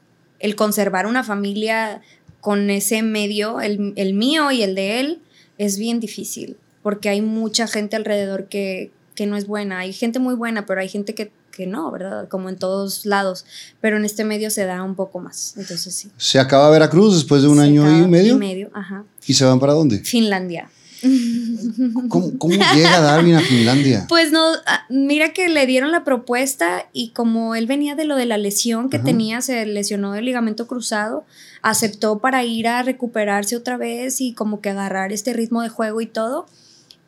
el 0.40 0.56
conservar 0.56 1.06
una 1.06 1.24
familia 1.24 2.01
con 2.40 2.70
ese 2.70 3.02
medio, 3.02 3.61
el, 3.61 3.93
el 3.97 4.15
mío 4.15 4.51
y 4.51 4.62
el 4.62 4.74
de 4.74 5.01
él, 5.01 5.23
es 5.59 5.78
bien 5.78 6.01
difícil, 6.01 6.56
porque 6.82 7.09
hay 7.09 7.20
mucha 7.20 7.66
gente 7.66 7.97
alrededor 7.97 8.48
que, 8.48 8.90
que 9.15 9.27
no 9.27 9.36
es 9.36 9.47
buena, 9.47 9.81
hay 9.81 9.93
gente 9.93 10.19
muy 10.19 10.35
buena, 10.35 10.66
pero 10.66 10.81
hay 10.81 10.89
gente 10.89 11.15
que 11.15 11.31
que 11.55 11.66
no, 11.66 11.90
¿verdad? 11.90 12.28
Como 12.28 12.48
en 12.48 12.56
todos 12.56 13.06
lados, 13.06 13.44
pero 13.81 13.97
en 13.97 14.05
este 14.05 14.24
medio 14.24 14.51
se 14.51 14.64
da 14.64 14.82
un 14.82 14.94
poco 14.94 15.20
más, 15.20 15.55
entonces 15.56 15.94
sí. 15.94 16.10
Se 16.16 16.39
acaba 16.39 16.70
Veracruz 16.70 17.14
después 17.14 17.43
de 17.43 17.48
un 17.48 17.60
año 17.60 17.89
y 17.89 18.06
medio. 18.06 18.35
Y 18.35 18.39
medio, 18.39 18.70
ajá. 18.74 19.05
¿Y 19.26 19.35
se 19.35 19.44
van 19.44 19.60
para 19.60 19.72
dónde? 19.72 20.01
Finlandia. 20.01 20.68
¿Cómo, 22.09 22.31
llega 22.74 23.01
Darwin 23.01 23.35
a 23.35 23.40
Finlandia? 23.40 24.06
Pues 24.09 24.32
no, 24.32 24.43
ah, 24.66 24.85
mira 24.89 25.35
que 25.35 25.48
le 25.48 25.66
dieron 25.66 25.93
la 25.93 26.02
propuesta 26.02 26.89
y 26.94 27.10
como 27.10 27.55
él 27.55 27.66
venía 27.66 27.94
de 27.94 28.06
lo 28.06 28.16
de 28.16 28.24
la 28.24 28.39
lesión 28.39 28.89
que 28.89 28.98
tenía, 28.98 29.43
se 29.43 29.66
lesionó 29.66 30.12
del 30.12 30.24
ligamento 30.24 30.66
cruzado, 30.66 31.24
aceptó 31.60 32.20
para 32.20 32.43
ir 32.44 32.68
a 32.68 32.82
recuperarse 32.82 33.55
otra 33.55 33.76
vez 33.76 34.22
y 34.22 34.32
como 34.32 34.60
que 34.62 34.70
agarrar 34.70 35.12
este 35.12 35.35
ritmo 35.35 35.60
de 35.60 35.68
juego 35.68 36.01
y 36.01 36.06
todo. 36.06 36.47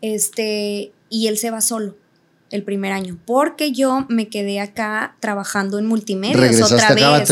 Este, 0.02 0.92
y 1.08 1.28
él 1.28 1.38
se 1.38 1.50
va 1.50 1.62
solo 1.62 1.94
el 2.50 2.62
primer 2.62 2.92
año, 2.92 3.18
porque 3.24 3.72
yo 3.72 4.06
me 4.08 4.28
quedé 4.28 4.60
acá 4.60 5.16
trabajando 5.20 5.78
en 5.78 5.86
multimedia 5.86 6.64
otra 6.64 6.94
vez. 6.94 7.28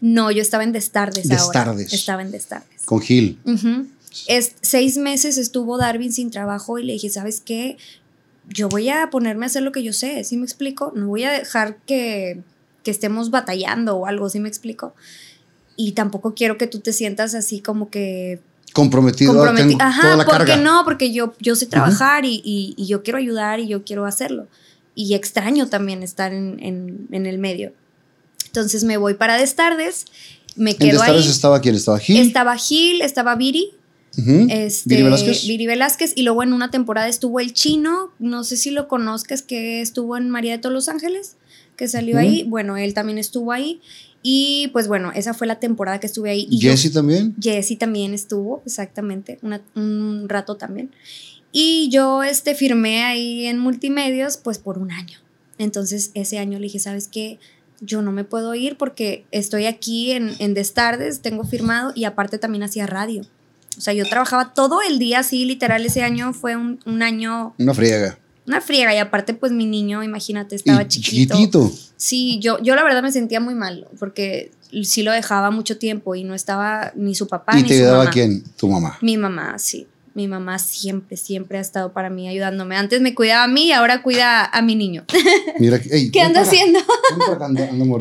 No, 0.00 0.30
yo 0.30 0.40
estaba 0.40 0.64
en 0.64 0.72
Destardes, 0.72 1.28
Destardes. 1.28 1.92
Estaba 1.92 2.22
en 2.22 2.30
Destardes. 2.30 2.82
Con 2.84 3.00
Gil. 3.00 3.38
es, 4.26 4.52
seis 4.62 4.96
meses 4.96 5.36
estuvo 5.36 5.76
Darwin 5.76 6.12
sin 6.12 6.30
trabajo 6.30 6.78
y 6.78 6.84
le 6.84 6.94
dije, 6.94 7.10
¿sabes 7.10 7.40
qué? 7.40 7.76
Yo 8.48 8.68
voy 8.68 8.88
a 8.88 9.10
ponerme 9.10 9.46
a 9.46 9.48
hacer 9.48 9.62
lo 9.62 9.72
que 9.72 9.82
yo 9.82 9.92
sé, 9.92 10.24
¿sí 10.24 10.36
me 10.36 10.44
explico? 10.44 10.92
No 10.94 11.08
voy 11.08 11.24
a 11.24 11.32
dejar 11.32 11.76
que, 11.86 12.40
que 12.82 12.90
estemos 12.90 13.30
batallando 13.30 13.96
o 13.96 14.06
algo, 14.06 14.28
¿sí 14.28 14.40
me 14.40 14.48
explico? 14.48 14.94
Y 15.76 15.92
tampoco 15.92 16.34
quiero 16.34 16.56
que 16.56 16.66
tú 16.66 16.80
te 16.80 16.92
sientas 16.92 17.34
así 17.34 17.60
como 17.60 17.90
que 17.90 18.40
comprometido. 18.74 19.42
Ajá, 19.80 20.18
porque 20.26 20.56
no, 20.58 20.82
porque 20.84 21.12
yo, 21.12 21.32
yo 21.40 21.56
sé 21.56 21.64
trabajar 21.64 22.24
y, 22.26 22.74
yo 22.76 23.02
quiero 23.02 23.18
ayudar 23.18 23.60
y 23.60 23.68
yo 23.68 23.84
quiero 23.84 24.04
hacerlo. 24.04 24.46
Y 24.94 25.14
extraño 25.14 25.68
también 25.68 26.02
estar 26.02 26.32
en, 26.32 27.08
el 27.10 27.38
medio. 27.38 27.72
Entonces 28.46 28.84
me 28.84 28.98
voy 28.98 29.14
para 29.14 29.36
Destardes, 29.36 30.04
me 30.54 30.76
quedo 30.76 30.90
¿En 30.90 30.96
Destardes 30.98 31.26
estaba 31.26 31.60
quién? 31.60 31.74
¿Estaba 31.74 31.98
Gil? 31.98 32.20
Estaba 32.20 32.56
Gil, 32.56 33.00
estaba 33.00 33.34
Viri. 33.36 33.70
este, 34.48 34.88
Viri 34.88 35.02
Velázquez. 35.02 35.46
Viri 35.46 35.66
Velázquez. 35.66 36.12
Y 36.16 36.22
luego 36.22 36.42
en 36.42 36.52
una 36.52 36.70
temporada 36.70 37.08
estuvo 37.08 37.40
el 37.40 37.52
chino, 37.52 38.12
no 38.18 38.44
sé 38.44 38.56
si 38.56 38.70
lo 38.70 38.86
conozcas, 38.88 39.42
que 39.42 39.80
estuvo 39.80 40.16
en 40.16 40.30
María 40.30 40.52
de 40.52 40.58
todos 40.58 40.72
los 40.72 40.88
Ángeles, 40.88 41.36
que 41.76 41.88
salió 41.88 42.18
ahí. 42.18 42.44
Bueno, 42.44 42.76
él 42.76 42.92
también 42.92 43.18
estuvo 43.18 43.52
ahí. 43.52 43.80
Y 44.26 44.68
pues 44.68 44.88
bueno, 44.88 45.12
esa 45.14 45.34
fue 45.34 45.46
la 45.46 45.60
temporada 45.60 46.00
que 46.00 46.06
estuve 46.06 46.30
ahí. 46.30 46.48
Y 46.50 46.58
¿Jesse 46.58 46.90
también? 46.90 47.36
Jesse 47.38 47.76
también 47.78 48.14
estuvo, 48.14 48.62
exactamente, 48.64 49.38
un 49.76 50.24
rato 50.30 50.56
también. 50.56 50.90
Y 51.52 51.90
yo 51.90 52.22
este, 52.22 52.54
firmé 52.54 53.04
ahí 53.04 53.44
en 53.44 53.58
multimedios 53.58 54.38
pues 54.38 54.58
por 54.58 54.78
un 54.78 54.92
año. 54.92 55.18
Entonces 55.58 56.10
ese 56.14 56.38
año 56.38 56.58
le 56.58 56.64
dije, 56.64 56.78
¿sabes 56.78 57.06
qué? 57.06 57.38
Yo 57.82 58.00
no 58.00 58.12
me 58.12 58.24
puedo 58.24 58.54
ir 58.54 58.78
porque 58.78 59.26
estoy 59.30 59.66
aquí 59.66 60.12
en, 60.12 60.34
en 60.38 60.54
Destardes, 60.54 61.20
tengo 61.20 61.44
firmado 61.44 61.92
y 61.94 62.04
aparte 62.04 62.38
también 62.38 62.62
hacía 62.62 62.86
radio. 62.86 63.20
O 63.76 63.80
sea, 63.82 63.92
yo 63.92 64.08
trabajaba 64.08 64.54
todo 64.54 64.80
el 64.80 64.98
día 64.98 65.18
así, 65.18 65.44
literal, 65.44 65.84
ese 65.84 66.02
año 66.02 66.32
fue 66.32 66.56
un, 66.56 66.80
un 66.86 67.02
año... 67.02 67.54
Una 67.58 67.74
friega 67.74 68.18
una 68.46 68.60
friega 68.60 68.94
y 68.94 68.98
aparte 68.98 69.34
pues 69.34 69.52
mi 69.52 69.66
niño, 69.66 70.02
imagínate, 70.02 70.54
estaba 70.54 70.86
chiquito. 70.86 71.34
Chiquitito. 71.34 71.72
Sí, 71.96 72.38
yo, 72.40 72.60
yo 72.62 72.74
la 72.74 72.82
verdad 72.82 73.02
me 73.02 73.12
sentía 73.12 73.40
muy 73.40 73.54
mal 73.54 73.86
porque 73.98 74.50
sí 74.82 75.02
lo 75.02 75.12
dejaba 75.12 75.50
mucho 75.50 75.78
tiempo 75.78 76.14
y 76.14 76.24
no 76.24 76.34
estaba 76.34 76.92
ni 76.96 77.14
su 77.14 77.28
papá 77.28 77.58
¿Y 77.58 77.62
ni 77.62 77.68
te 77.68 77.74
ayudaba 77.74 78.10
quién? 78.10 78.42
Tu 78.56 78.68
mamá. 78.68 78.98
Mi 79.00 79.16
mamá, 79.16 79.58
sí. 79.58 79.86
Mi 80.14 80.28
mamá 80.28 80.60
siempre, 80.60 81.16
siempre 81.16 81.58
ha 81.58 81.60
estado 81.60 81.92
para 81.92 82.08
mí 82.08 82.28
ayudándome. 82.28 82.76
Antes 82.76 83.00
me 83.00 83.16
cuidaba 83.16 83.44
a 83.44 83.48
mí 83.48 83.66
y 83.66 83.72
ahora 83.72 84.02
cuida 84.02 84.44
a 84.44 84.62
mi 84.62 84.76
niño. 84.76 85.04
Mira, 85.58 85.80
¿qué 85.80 86.20
anda 86.20 86.42
haciendo? 86.42 86.78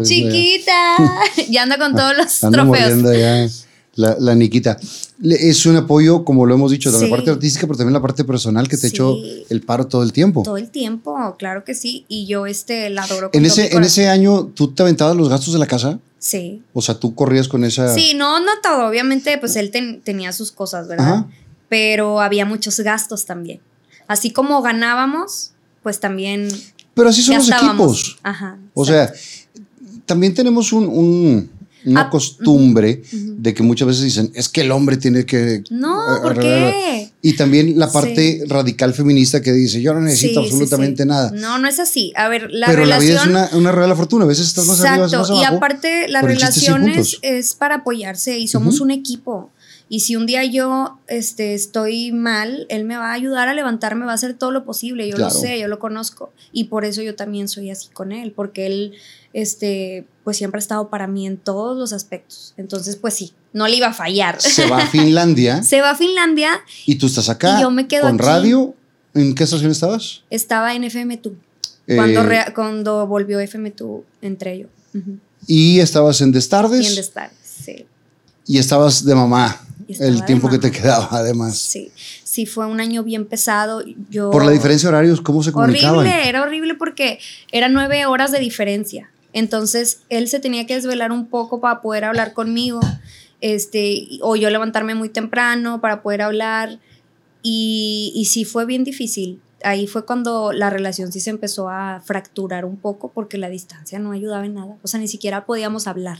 Chiquita. 0.03 0.97
ya 1.49 1.63
anda 1.63 1.77
con 1.79 1.95
todos 1.95 2.15
los 2.15 2.39
trofeos. 2.51 3.62
La, 3.95 4.17
la 4.19 4.33
Niquita. 4.33 4.77
Es 5.23 5.65
un 5.67 5.75
apoyo, 5.75 6.25
como 6.25 6.45
lo 6.47 6.55
hemos 6.55 6.71
dicho, 6.71 6.91
de 6.91 6.99
la 6.99 7.09
parte 7.09 7.29
artística, 7.29 7.67
pero 7.67 7.77
también 7.77 7.93
la 7.93 8.01
parte 8.01 8.23
personal 8.23 8.67
que 8.67 8.75
te 8.75 8.87
ha 8.87 8.89
hecho 8.89 9.15
el 9.49 9.61
paro 9.61 9.85
todo 9.85 10.01
el 10.01 10.11
tiempo. 10.11 10.41
Todo 10.43 10.57
el 10.57 10.69
tiempo, 10.71 11.35
claro 11.37 11.63
que 11.63 11.75
sí. 11.75 12.05
Y 12.07 12.25
yo 12.25 12.47
este, 12.47 12.89
la 12.89 13.03
adoro. 13.03 13.29
en 13.33 13.45
ese, 13.45 13.75
en 13.75 13.83
ese 13.83 14.07
año, 14.07 14.45
¿tú 14.45 14.73
te 14.73 14.81
aventabas 14.81 15.15
los 15.15 15.29
gastos 15.29 15.53
de 15.53 15.59
la 15.59 15.67
casa? 15.67 15.99
Sí. 16.17 16.63
O 16.73 16.81
sea, 16.81 16.95
tú 16.95 17.13
corrías 17.13 17.47
con 17.47 17.63
esa. 17.63 17.93
Sí, 17.93 18.13
no, 18.15 18.39
no 18.39 18.51
todo. 18.63 18.87
Obviamente, 18.87 19.37
pues 19.37 19.55
él 19.57 19.71
tenía 20.03 20.33
sus 20.33 20.51
cosas, 20.51 20.87
¿verdad? 20.87 21.25
Pero 21.69 22.19
había 22.19 22.45
muchos 22.45 22.79
gastos 22.79 23.25
también. 23.25 23.59
Así 24.07 24.31
como 24.31 24.61
ganábamos, 24.61 25.51
pues 25.83 25.99
también. 25.99 26.47
Pero 26.95 27.09
así 27.09 27.21
son 27.21 27.35
los 27.35 27.51
equipos. 27.51 28.17
Ajá. 28.23 28.57
O 28.73 28.85
sea, 28.85 29.13
también 30.05 30.33
tenemos 30.33 30.73
un 30.73 31.52
una 31.85 32.01
ah, 32.01 32.09
costumbre 32.09 33.03
de 33.11 33.53
que 33.53 33.63
muchas 33.63 33.87
veces 33.87 34.03
dicen, 34.03 34.31
es 34.35 34.49
que 34.49 34.61
el 34.61 34.71
hombre 34.71 34.97
tiene 34.97 35.25
que... 35.25 35.63
No, 35.69 36.19
¿por 36.21 36.39
qué? 36.39 37.11
Y 37.21 37.33
también 37.35 37.79
la 37.79 37.91
parte 37.91 38.43
radical 38.47 38.93
feminista 38.93 39.41
que 39.41 39.53
dice, 39.53 39.81
yo 39.81 39.93
no 39.93 40.01
necesito 40.01 40.41
absolutamente 40.41 41.05
nada. 41.05 41.31
No, 41.31 41.57
no 41.57 41.67
es 41.67 41.79
así. 41.79 42.11
A 42.15 42.27
ver, 42.27 42.49
la 42.51 42.67
Pero 42.67 42.85
la 42.85 42.99
vida 42.99 43.21
es 43.21 43.27
una, 43.27 43.49
una 43.53 43.71
real 43.71 43.95
fortuna. 43.95 44.25
A 44.25 44.27
veces 44.27 44.47
estás 44.47 44.65
más 44.65 44.81
arriba, 44.81 45.05
más 45.05 45.13
abajo. 45.13 45.41
Y 45.41 45.43
aparte, 45.43 46.07
la 46.09 46.21
relación 46.21 46.89
es, 46.89 47.53
para 47.55 47.75
apoyarse 47.75 48.37
y 48.39 48.47
somos 48.47 48.81
un 48.81 48.91
equipo. 48.91 49.51
Y 49.89 49.99
si 49.99 50.15
un 50.15 50.25
día 50.25 50.43
yo 50.43 50.99
este, 51.07 51.53
estoy 51.53 52.11
mal, 52.11 52.65
él 52.69 52.83
me 52.83 52.97
va 52.97 53.11
a 53.11 53.13
ayudar 53.13 53.47
a 53.47 53.53
levantarme, 53.53 54.05
va 54.05 54.11
a 54.11 54.15
hacer 54.15 54.33
todo 54.33 54.51
lo 54.51 54.65
posible. 54.65 55.07
Yo 55.07 55.17
lo 55.17 55.29
sé, 55.29 55.59
yo 55.59 55.67
lo 55.67 55.79
conozco. 55.79 56.31
Y 56.51 56.65
por 56.65 56.83
eso 56.83 57.01
yo 57.01 57.15
también 57.15 57.47
soy 57.47 57.69
así 57.69 57.89
con 57.93 58.11
él, 58.11 58.31
porque 58.35 58.65
él 58.65 58.93
este, 59.33 60.05
pues 60.23 60.37
siempre 60.37 60.57
ha 60.57 60.61
estado 60.61 60.89
para 60.89 61.07
mí 61.07 61.27
en 61.27 61.37
todos 61.37 61.77
los 61.77 61.93
aspectos. 61.93 62.53
Entonces, 62.57 62.95
pues 62.95 63.13
sí, 63.13 63.33
no 63.51 63.67
le 63.67 63.75
iba 63.75 63.87
a 63.87 63.93
fallar. 63.93 64.41
Se 64.41 64.67
va 64.67 64.83
a 64.83 64.87
Finlandia. 64.91 65.63
Se 65.63 65.81
va 65.81 65.91
a 65.91 65.95
Finlandia. 65.95 66.61
Y 66.85 66.95
tú 66.95 67.07
estás 67.07 67.29
acá. 67.29 67.57
Y 67.57 67.61
yo 67.61 67.71
me 67.71 67.87
quedo 67.87 68.03
con 68.03 68.17
radio. 68.17 68.75
¿En 69.13 69.35
qué 69.35 69.43
estación 69.43 69.71
estabas? 69.71 70.23
Estaba 70.29 70.73
en 70.73 70.83
FM2. 70.83 71.33
Cuando, 71.95 72.31
eh, 72.31 72.45
cuando 72.55 73.05
volvió 73.05 73.39
FM2, 73.41 74.01
entre 74.21 74.53
ellos. 74.53 74.69
¿Y 75.45 75.79
estabas 75.79 76.21
en 76.21 76.31
Destardes? 76.31 76.81
Y 76.81 76.87
en 76.87 76.95
Destardes, 76.95 77.37
sí. 77.43 77.85
Y 78.45 78.57
estabas 78.57 79.05
de 79.05 79.13
mamá 79.13 79.59
el 79.87 80.25
tiempo 80.25 80.49
que 80.49 80.57
te 80.57 80.71
quedaba, 80.71 81.09
además. 81.11 81.57
Sí, 81.57 81.91
sí, 82.23 82.45
fue 82.45 82.65
un 82.65 82.79
año 82.79 83.03
bien 83.03 83.25
pesado. 83.25 83.83
Yo, 84.09 84.31
Por 84.31 84.45
la 84.45 84.51
diferencia 84.51 84.89
de 84.89 84.95
horarios, 84.95 85.21
¿cómo 85.21 85.43
se 85.43 85.51
comunicaban? 85.51 85.99
Horrible, 85.99 86.29
era 86.29 86.43
horrible 86.43 86.75
porque 86.75 87.19
eran 87.51 87.73
nueve 87.73 88.05
horas 88.05 88.31
de 88.31 88.39
diferencia. 88.39 89.09
Entonces 89.33 90.01
él 90.09 90.27
se 90.27 90.39
tenía 90.39 90.65
que 90.65 90.75
desvelar 90.75 91.11
un 91.11 91.27
poco 91.27 91.59
para 91.59 91.81
poder 91.81 92.05
hablar 92.05 92.33
conmigo, 92.33 92.79
este, 93.41 94.07
o 94.21 94.35
yo 94.35 94.49
levantarme 94.49 94.95
muy 94.95 95.09
temprano 95.09 95.81
para 95.81 96.01
poder 96.01 96.21
hablar. 96.21 96.79
Y, 97.41 98.13
y 98.15 98.25
sí 98.25 98.45
fue 98.45 98.65
bien 98.65 98.83
difícil. 98.83 99.41
Ahí 99.63 99.87
fue 99.87 100.05
cuando 100.05 100.53
la 100.53 100.69
relación 100.69 101.11
sí 101.11 101.19
se 101.19 101.29
empezó 101.29 101.69
a 101.69 102.01
fracturar 102.01 102.63
un 102.63 102.77
poco 102.77 103.11
porque 103.11 103.37
la 103.37 103.49
distancia 103.49 103.99
no 103.99 104.11
ayudaba 104.11 104.45
en 104.45 104.53
nada. 104.53 104.77
O 104.81 104.87
sea, 104.87 104.99
ni 104.99 105.07
siquiera 105.07 105.45
podíamos 105.45 105.87
hablar. 105.87 106.19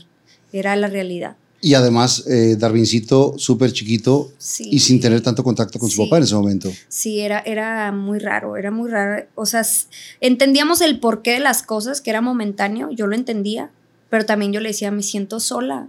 Era 0.52 0.76
la 0.76 0.88
realidad. 0.88 1.36
Y 1.64 1.72
además, 1.72 2.26
eh, 2.26 2.56
Darwincito, 2.58 3.38
súper 3.38 3.72
chiquito 3.72 4.30
y 4.58 4.80
sin 4.80 5.00
tener 5.00 5.22
tanto 5.22 5.42
contacto 5.42 5.78
con 5.78 5.88
su 5.88 6.04
papá 6.04 6.18
en 6.18 6.24
ese 6.24 6.34
momento. 6.34 6.70
Sí, 6.88 7.20
era, 7.20 7.40
era 7.40 7.90
muy 7.90 8.18
raro, 8.18 8.58
era 8.58 8.70
muy 8.70 8.90
raro. 8.90 9.24
O 9.34 9.46
sea, 9.46 9.62
entendíamos 10.20 10.82
el 10.82 11.00
porqué 11.00 11.30
de 11.30 11.38
las 11.40 11.62
cosas, 11.62 12.02
que 12.02 12.10
era 12.10 12.20
momentáneo, 12.20 12.90
yo 12.90 13.06
lo 13.06 13.14
entendía, 13.14 13.70
pero 14.10 14.26
también 14.26 14.52
yo 14.52 14.60
le 14.60 14.68
decía, 14.68 14.90
me 14.90 15.02
siento 15.02 15.40
sola, 15.40 15.88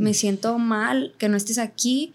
me 0.00 0.14
siento 0.14 0.58
mal, 0.58 1.14
que 1.16 1.28
no 1.28 1.36
estés 1.36 1.58
aquí 1.58 2.12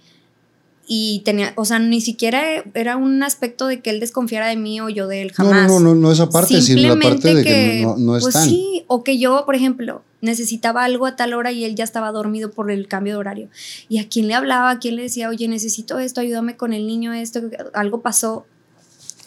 y 0.91 1.19
tenía, 1.19 1.53
o 1.55 1.65
sea, 1.65 1.77
ni 1.77 2.01
siquiera 2.01 2.41
era 2.73 2.97
un 2.97 3.21
aspecto 3.21 3.67
de 3.67 3.79
que 3.79 3.91
él 3.91 3.99
desconfiara 3.99 4.47
de 4.47 4.55
mí 4.55 4.81
o 4.81 4.89
yo 4.89 5.07
de 5.07 5.21
él 5.21 5.31
jamás. 5.31 5.67
No, 5.67 5.79
no, 5.79 5.93
no, 5.93 5.95
no, 5.95 6.11
esa 6.11 6.31
parte, 6.31 6.59
sino 6.63 6.95
la 6.95 6.99
parte 6.99 7.35
de 7.35 7.43
que, 7.43 7.81
no, 7.83 7.95
no 7.95 8.19
pues 8.19 8.33
sí, 8.33 8.85
o 8.87 9.03
que 9.03 9.19
yo, 9.19 9.45
por 9.45 9.53
ejemplo, 9.53 10.01
necesitaba 10.21 10.83
algo 10.83 11.05
a 11.05 11.15
tal 11.15 11.35
hora 11.35 11.51
y 11.51 11.63
él 11.63 11.75
ya 11.75 11.83
estaba 11.83 12.11
dormido 12.11 12.49
por 12.49 12.71
el 12.71 12.87
cambio 12.87 13.13
de 13.13 13.19
horario. 13.19 13.49
Y 13.87 13.99
a 13.99 14.09
quién 14.09 14.27
le 14.27 14.33
hablaba, 14.33 14.71
a 14.71 14.79
quién 14.79 14.95
le 14.95 15.03
decía, 15.03 15.29
oye, 15.29 15.47
necesito 15.47 15.99
esto, 15.99 16.21
ayúdame 16.21 16.57
con 16.57 16.73
el 16.73 16.87
niño, 16.87 17.13
esto, 17.13 17.41
algo 17.75 18.01
pasó. 18.01 18.47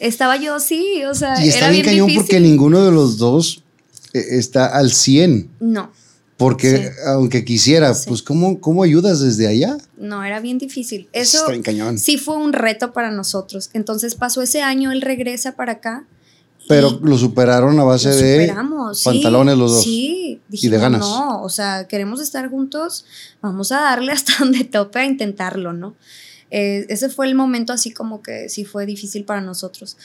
Estaba 0.01 0.35
yo, 0.35 0.59
sí, 0.59 1.05
o 1.09 1.15
sea, 1.15 1.41
y 1.41 1.47
está 1.47 1.59
era 1.59 1.69
bien, 1.69 1.85
cañón 1.85 2.09
porque 2.13 2.41
ninguno 2.41 2.83
de 2.83 2.91
los 2.91 3.17
dos 3.17 3.63
eh, 4.11 4.21
está 4.31 4.65
al 4.65 4.91
100. 4.91 5.49
No 5.61 6.02
Porque 6.43 6.91
aunque 7.05 7.45
quisiera, 7.45 7.93
pues 8.05 8.21
¿cómo, 8.21 8.59
¿cómo 8.59 8.83
ayudas 8.83 9.21
desde 9.21 9.47
allá? 9.47 9.77
No, 9.95 10.23
era 10.25 10.41
bien 10.41 10.57
difícil. 10.57 11.07
Eso 11.13 11.45
sí 11.95 12.17
fue 12.17 12.35
un 12.35 12.51
reto 12.51 12.91
para 12.91 13.11
nosotros. 13.11 13.69
Entonces 13.71 14.15
pasó 14.15 14.41
ese 14.41 14.61
año, 14.61 14.91
él 14.91 15.01
regresa 15.01 15.55
para 15.55 15.73
acá. 15.73 16.05
Pero 16.67 16.99
lo 17.01 17.17
superaron 17.17 17.79
a 17.79 17.83
base 17.83 18.09
de 18.09 18.53
pantalones 19.03 19.57
los 19.57 19.71
dos. 19.71 19.83
Sí, 19.83 20.41
dijimos, 20.49 20.63
y 20.63 20.69
de 20.69 20.77
ganas. 20.77 20.99
No, 20.99 21.41
o 21.41 21.49
sea, 21.49 21.87
queremos 21.87 22.19
estar 22.19 22.49
juntos, 22.49 23.05
vamos 23.41 23.71
a 23.71 23.79
darle 23.81 24.11
hasta 24.13 24.33
donde 24.39 24.65
tope 24.65 24.99
a 24.99 25.05
intentarlo, 25.05 25.71
¿no? 25.71 25.95
Eh, 26.51 26.85
ese 26.89 27.07
fue 27.07 27.27
el 27.27 27.35
momento 27.35 27.71
así 27.71 27.91
como 27.91 28.21
que 28.21 28.49
sí 28.49 28.65
fue 28.65 28.85
difícil 28.85 29.23
para 29.23 29.39
nosotros. 29.39 29.95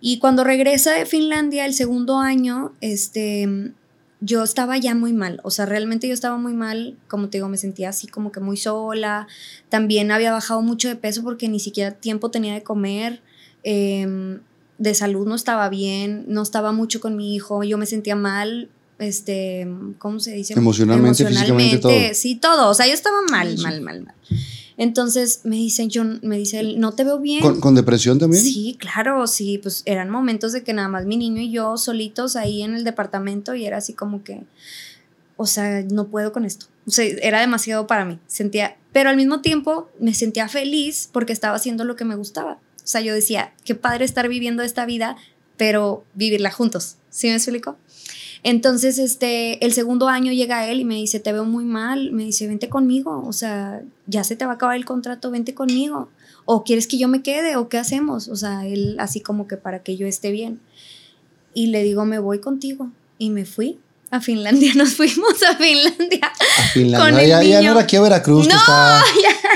Y 0.00 0.18
cuando 0.18 0.44
regresa 0.44 0.92
de 0.92 1.04
Finlandia 1.04 1.66
el 1.66 1.74
segundo 1.74 2.18
año, 2.18 2.72
este, 2.80 3.72
yo 4.20 4.42
estaba 4.42 4.76
ya 4.76 4.94
muy 4.94 5.12
mal, 5.12 5.40
o 5.44 5.50
sea, 5.50 5.66
realmente 5.66 6.06
yo 6.06 6.14
estaba 6.14 6.36
muy 6.36 6.52
mal, 6.52 6.96
como 7.08 7.28
te 7.28 7.38
digo, 7.38 7.48
me 7.48 7.56
sentía 7.56 7.88
así 7.88 8.06
como 8.06 8.32
que 8.32 8.40
muy 8.40 8.56
sola, 8.56 9.26
también 9.68 10.10
había 10.10 10.30
bajado 10.30 10.60
mucho 10.60 10.88
de 10.88 10.96
peso 10.96 11.22
porque 11.22 11.48
ni 11.48 11.58
siquiera 11.58 11.92
tiempo 11.92 12.30
tenía 12.30 12.52
de 12.52 12.62
comer, 12.62 13.22
em, 13.62 14.40
de 14.78 14.94
salud 14.94 15.26
no 15.26 15.34
estaba 15.34 15.68
bien, 15.68 16.24
no 16.28 16.42
estaba 16.42 16.72
mucho 16.72 17.00
con 17.00 17.16
mi 17.16 17.34
hijo, 17.34 17.64
yo 17.64 17.78
me 17.78 17.86
sentía 17.86 18.14
mal, 18.14 18.68
este, 18.98 19.66
¿cómo 19.98 20.20
se 20.20 20.32
dice? 20.32 20.52
Emocionalmente, 20.52 21.22
Emocionalmente 21.22 21.78
físicamente, 21.78 21.78
todo. 21.78 22.14
Sí, 22.14 22.34
todo, 22.36 22.70
o 22.70 22.74
sea, 22.74 22.86
yo 22.86 22.92
estaba 22.92 23.22
mal, 23.30 23.56
mal, 23.58 23.80
mal, 23.80 24.02
mal. 24.02 24.14
Entonces 24.80 25.42
me 25.44 25.56
dicen, 25.56 25.90
yo, 25.90 26.04
me 26.22 26.38
dice 26.38 26.58
él, 26.58 26.80
no 26.80 26.92
te 26.92 27.04
veo 27.04 27.18
bien. 27.18 27.42
¿Con, 27.60 27.74
depresión 27.74 28.18
también? 28.18 28.42
Sí, 28.42 28.78
claro, 28.80 29.26
sí, 29.26 29.58
pues 29.58 29.82
eran 29.84 30.08
momentos 30.08 30.52
de 30.52 30.62
que 30.62 30.72
nada 30.72 30.88
más 30.88 31.04
mi 31.04 31.18
niño 31.18 31.42
y 31.42 31.50
yo 31.50 31.76
solitos 31.76 32.34
ahí 32.34 32.62
en 32.62 32.74
el 32.74 32.82
departamento 32.82 33.54
y 33.54 33.66
era 33.66 33.76
así 33.76 33.92
como 33.92 34.24
que, 34.24 34.42
o 35.36 35.44
sea, 35.44 35.82
no 35.82 36.06
puedo 36.06 36.32
con 36.32 36.46
esto. 36.46 36.64
O 36.86 36.92
sea, 36.92 37.04
era 37.04 37.40
demasiado 37.40 37.86
para 37.86 38.06
mí. 38.06 38.18
Sentía, 38.26 38.78
pero 38.90 39.10
al 39.10 39.16
mismo 39.16 39.42
tiempo 39.42 39.90
me 40.00 40.14
sentía 40.14 40.48
feliz 40.48 41.10
porque 41.12 41.34
estaba 41.34 41.56
haciendo 41.56 41.84
lo 41.84 41.94
que 41.94 42.06
me 42.06 42.16
gustaba. 42.16 42.52
O 42.52 42.86
sea, 42.86 43.02
yo 43.02 43.12
decía, 43.12 43.52
qué 43.66 43.74
padre 43.74 44.06
estar 44.06 44.30
viviendo 44.30 44.62
esta 44.62 44.86
vida, 44.86 45.18
pero 45.58 46.06
vivirla 46.14 46.50
juntos. 46.50 46.96
¿Sí 47.10 47.26
me 47.26 47.34
explico? 47.34 47.76
Entonces, 48.42 48.98
este, 48.98 49.64
el 49.64 49.72
segundo 49.72 50.08
año 50.08 50.32
llega 50.32 50.68
él 50.68 50.80
y 50.80 50.84
me 50.84 50.94
dice, 50.94 51.20
te 51.20 51.32
veo 51.32 51.44
muy 51.44 51.64
mal, 51.64 52.12
me 52.12 52.24
dice, 52.24 52.46
vente 52.46 52.68
conmigo, 52.68 53.22
o 53.26 53.32
sea, 53.32 53.82
ya 54.06 54.24
se 54.24 54.36
te 54.36 54.46
va 54.46 54.52
a 54.52 54.54
acabar 54.54 54.76
el 54.76 54.84
contrato, 54.84 55.30
vente 55.30 55.54
conmigo, 55.54 56.08
o 56.46 56.64
quieres 56.64 56.86
que 56.86 56.98
yo 56.98 57.08
me 57.08 57.22
quede, 57.22 57.56
o 57.56 57.68
qué 57.68 57.78
hacemos, 57.78 58.28
o 58.28 58.36
sea, 58.36 58.66
él 58.66 58.96
así 58.98 59.20
como 59.20 59.46
que 59.46 59.56
para 59.56 59.82
que 59.82 59.96
yo 59.96 60.06
esté 60.06 60.30
bien. 60.30 60.60
Y 61.52 61.66
le 61.66 61.82
digo, 61.82 62.06
me 62.06 62.18
voy 62.18 62.38
contigo, 62.38 62.90
y 63.18 63.30
me 63.30 63.44
fui 63.44 63.78
a 64.10 64.20
Finlandia, 64.20 64.72
nos 64.76 64.94
fuimos 64.94 65.42
a 65.42 65.56
Finlandia. 65.56 66.32
A 66.58 66.62
Finlandia, 66.72 67.26
ya, 67.26 67.42
ya, 67.42 67.62
no 67.62 67.72
era 67.72 67.80
aquí 67.80 67.96
a 67.96 68.00
Veracruz, 68.00 68.46
no, 68.46 68.52
que, 68.52 68.56
está, 68.56 69.02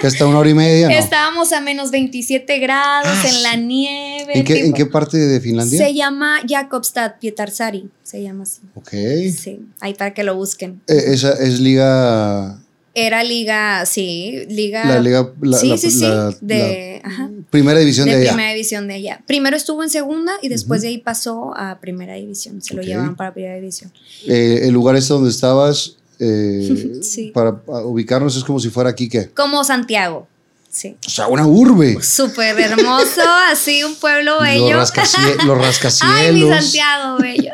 que, 0.00 0.06
está, 0.06 0.26
una 0.26 0.38
hora 0.38 0.50
y 0.50 0.54
media. 0.54 0.88
¿no? 0.88 0.94
Estábamos 0.94 1.52
a 1.52 1.60
menos 1.60 1.90
27 1.90 2.58
grados, 2.58 3.12
ah, 3.12 3.28
en 3.28 3.42
la 3.42 3.56
nieve. 3.56 4.38
¿En 4.38 4.44
qué, 4.44 4.66
¿En 4.66 4.72
qué, 4.72 4.86
parte 4.86 5.18
de 5.18 5.40
Finlandia? 5.40 5.78
Se 5.78 5.94
llama 5.94 6.40
Jakobstad, 6.48 7.14
Pietarsaari, 7.20 7.90
se 8.02 8.22
llama 8.22 8.44
así. 8.44 8.60
Ok. 8.74 8.90
Sí, 9.36 9.60
ahí 9.80 9.94
para 9.94 10.14
que 10.14 10.22
lo 10.22 10.36
busquen. 10.36 10.80
Eh, 10.86 11.02
¿Esa 11.08 11.32
es 11.32 11.60
liga 11.60 12.63
era 12.94 13.24
liga, 13.24 13.84
sí, 13.86 14.44
liga. 14.48 14.84
La 14.84 15.00
liga. 15.00 15.28
La, 15.40 15.58
sí, 15.58 15.76
sí, 15.76 15.90
sí. 15.90 16.06
de, 16.40 17.02
primera 17.50 17.80
división 17.80 18.06
de, 18.06 18.12
de 18.12 18.22
allá. 18.22 18.30
Primera 18.30 18.50
división 18.52 18.86
de 18.86 18.94
allá. 18.94 19.20
Primero 19.26 19.56
estuvo 19.56 19.82
en 19.82 19.90
segunda 19.90 20.32
y 20.42 20.48
después 20.48 20.82
de 20.82 20.88
ahí 20.88 20.98
pasó 20.98 21.52
a 21.56 21.80
primera 21.80 22.14
división. 22.14 22.62
Se 22.62 22.74
lo 22.74 22.82
llevaban 22.82 23.16
para 23.16 23.34
primera 23.34 23.56
división. 23.56 23.92
Eh, 24.26 24.60
el 24.62 24.72
lugar 24.72 24.94
este 24.94 25.12
donde 25.12 25.30
estabas, 25.30 25.96
eh, 26.20 27.00
para 27.34 27.60
ubicarnos, 27.84 28.36
es 28.36 28.44
como 28.44 28.60
si 28.60 28.70
fuera 28.70 28.90
aquí, 28.90 29.08
¿qué? 29.08 29.28
Como 29.28 29.64
Santiago. 29.64 30.28
Sí. 30.70 30.96
O 31.06 31.10
sea, 31.10 31.26
una 31.26 31.46
urbe. 31.46 32.00
Súper 32.00 32.58
hermoso, 32.58 33.22
así 33.50 33.82
un 33.82 33.96
pueblo 33.96 34.40
bello. 34.40 34.66
Los, 34.70 34.76
rascacielos. 34.76 35.44
los 35.44 35.58
rascacielos. 35.58 36.16
Ay, 36.16 36.32
mi 36.32 36.48
Santiago, 36.48 37.18
bello. 37.18 37.52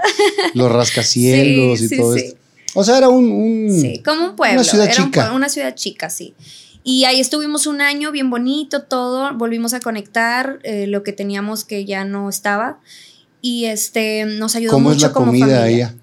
los 0.55 0.73
rascacielos 0.73 1.81
y 1.81 1.97
todo 1.97 2.15
esto. 2.17 2.41
O 2.81 2.85
sea, 2.85 2.99
era 2.99 3.09
un, 3.09 3.69
sí, 3.71 4.03
como 4.05 4.31
un 4.31 4.37
pueblo. 4.37 4.61
Una 4.61 4.65
ciudad 4.65 4.91
chica. 4.91 5.33
una 5.33 5.49
ciudad 5.49 5.75
chica, 5.75 6.11
sí. 6.11 6.35
Y 6.83 7.05
ahí 7.05 7.21
estuvimos 7.21 7.67
un 7.67 7.81
año 7.81 8.11
bien 8.11 8.31
bonito, 8.31 8.83
todo. 8.83 9.35
Volvimos 9.35 9.75
a 9.75 9.81
conectar 9.81 10.59
eh, 10.63 10.87
lo 10.87 11.03
que 11.03 11.13
teníamos 11.13 11.65
que 11.65 11.85
ya 11.85 12.05
no 12.05 12.29
estaba. 12.29 12.81
Y 13.43 13.67
este 13.67 14.25
nos 14.25 14.57
ayudó 14.57 14.73
¿Cómo 14.73 14.89
mucho 14.91 14.97
es 14.97 15.03
la 15.03 15.13
como 15.13 15.27
comida 15.27 15.61
familia. 15.61 15.95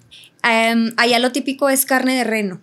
Allá? 0.42 0.74
Um, 0.74 0.92
allá 0.96 1.18
lo 1.18 1.32
típico 1.32 1.68
es 1.68 1.84
carne 1.84 2.16
de 2.16 2.24
reno. 2.24 2.60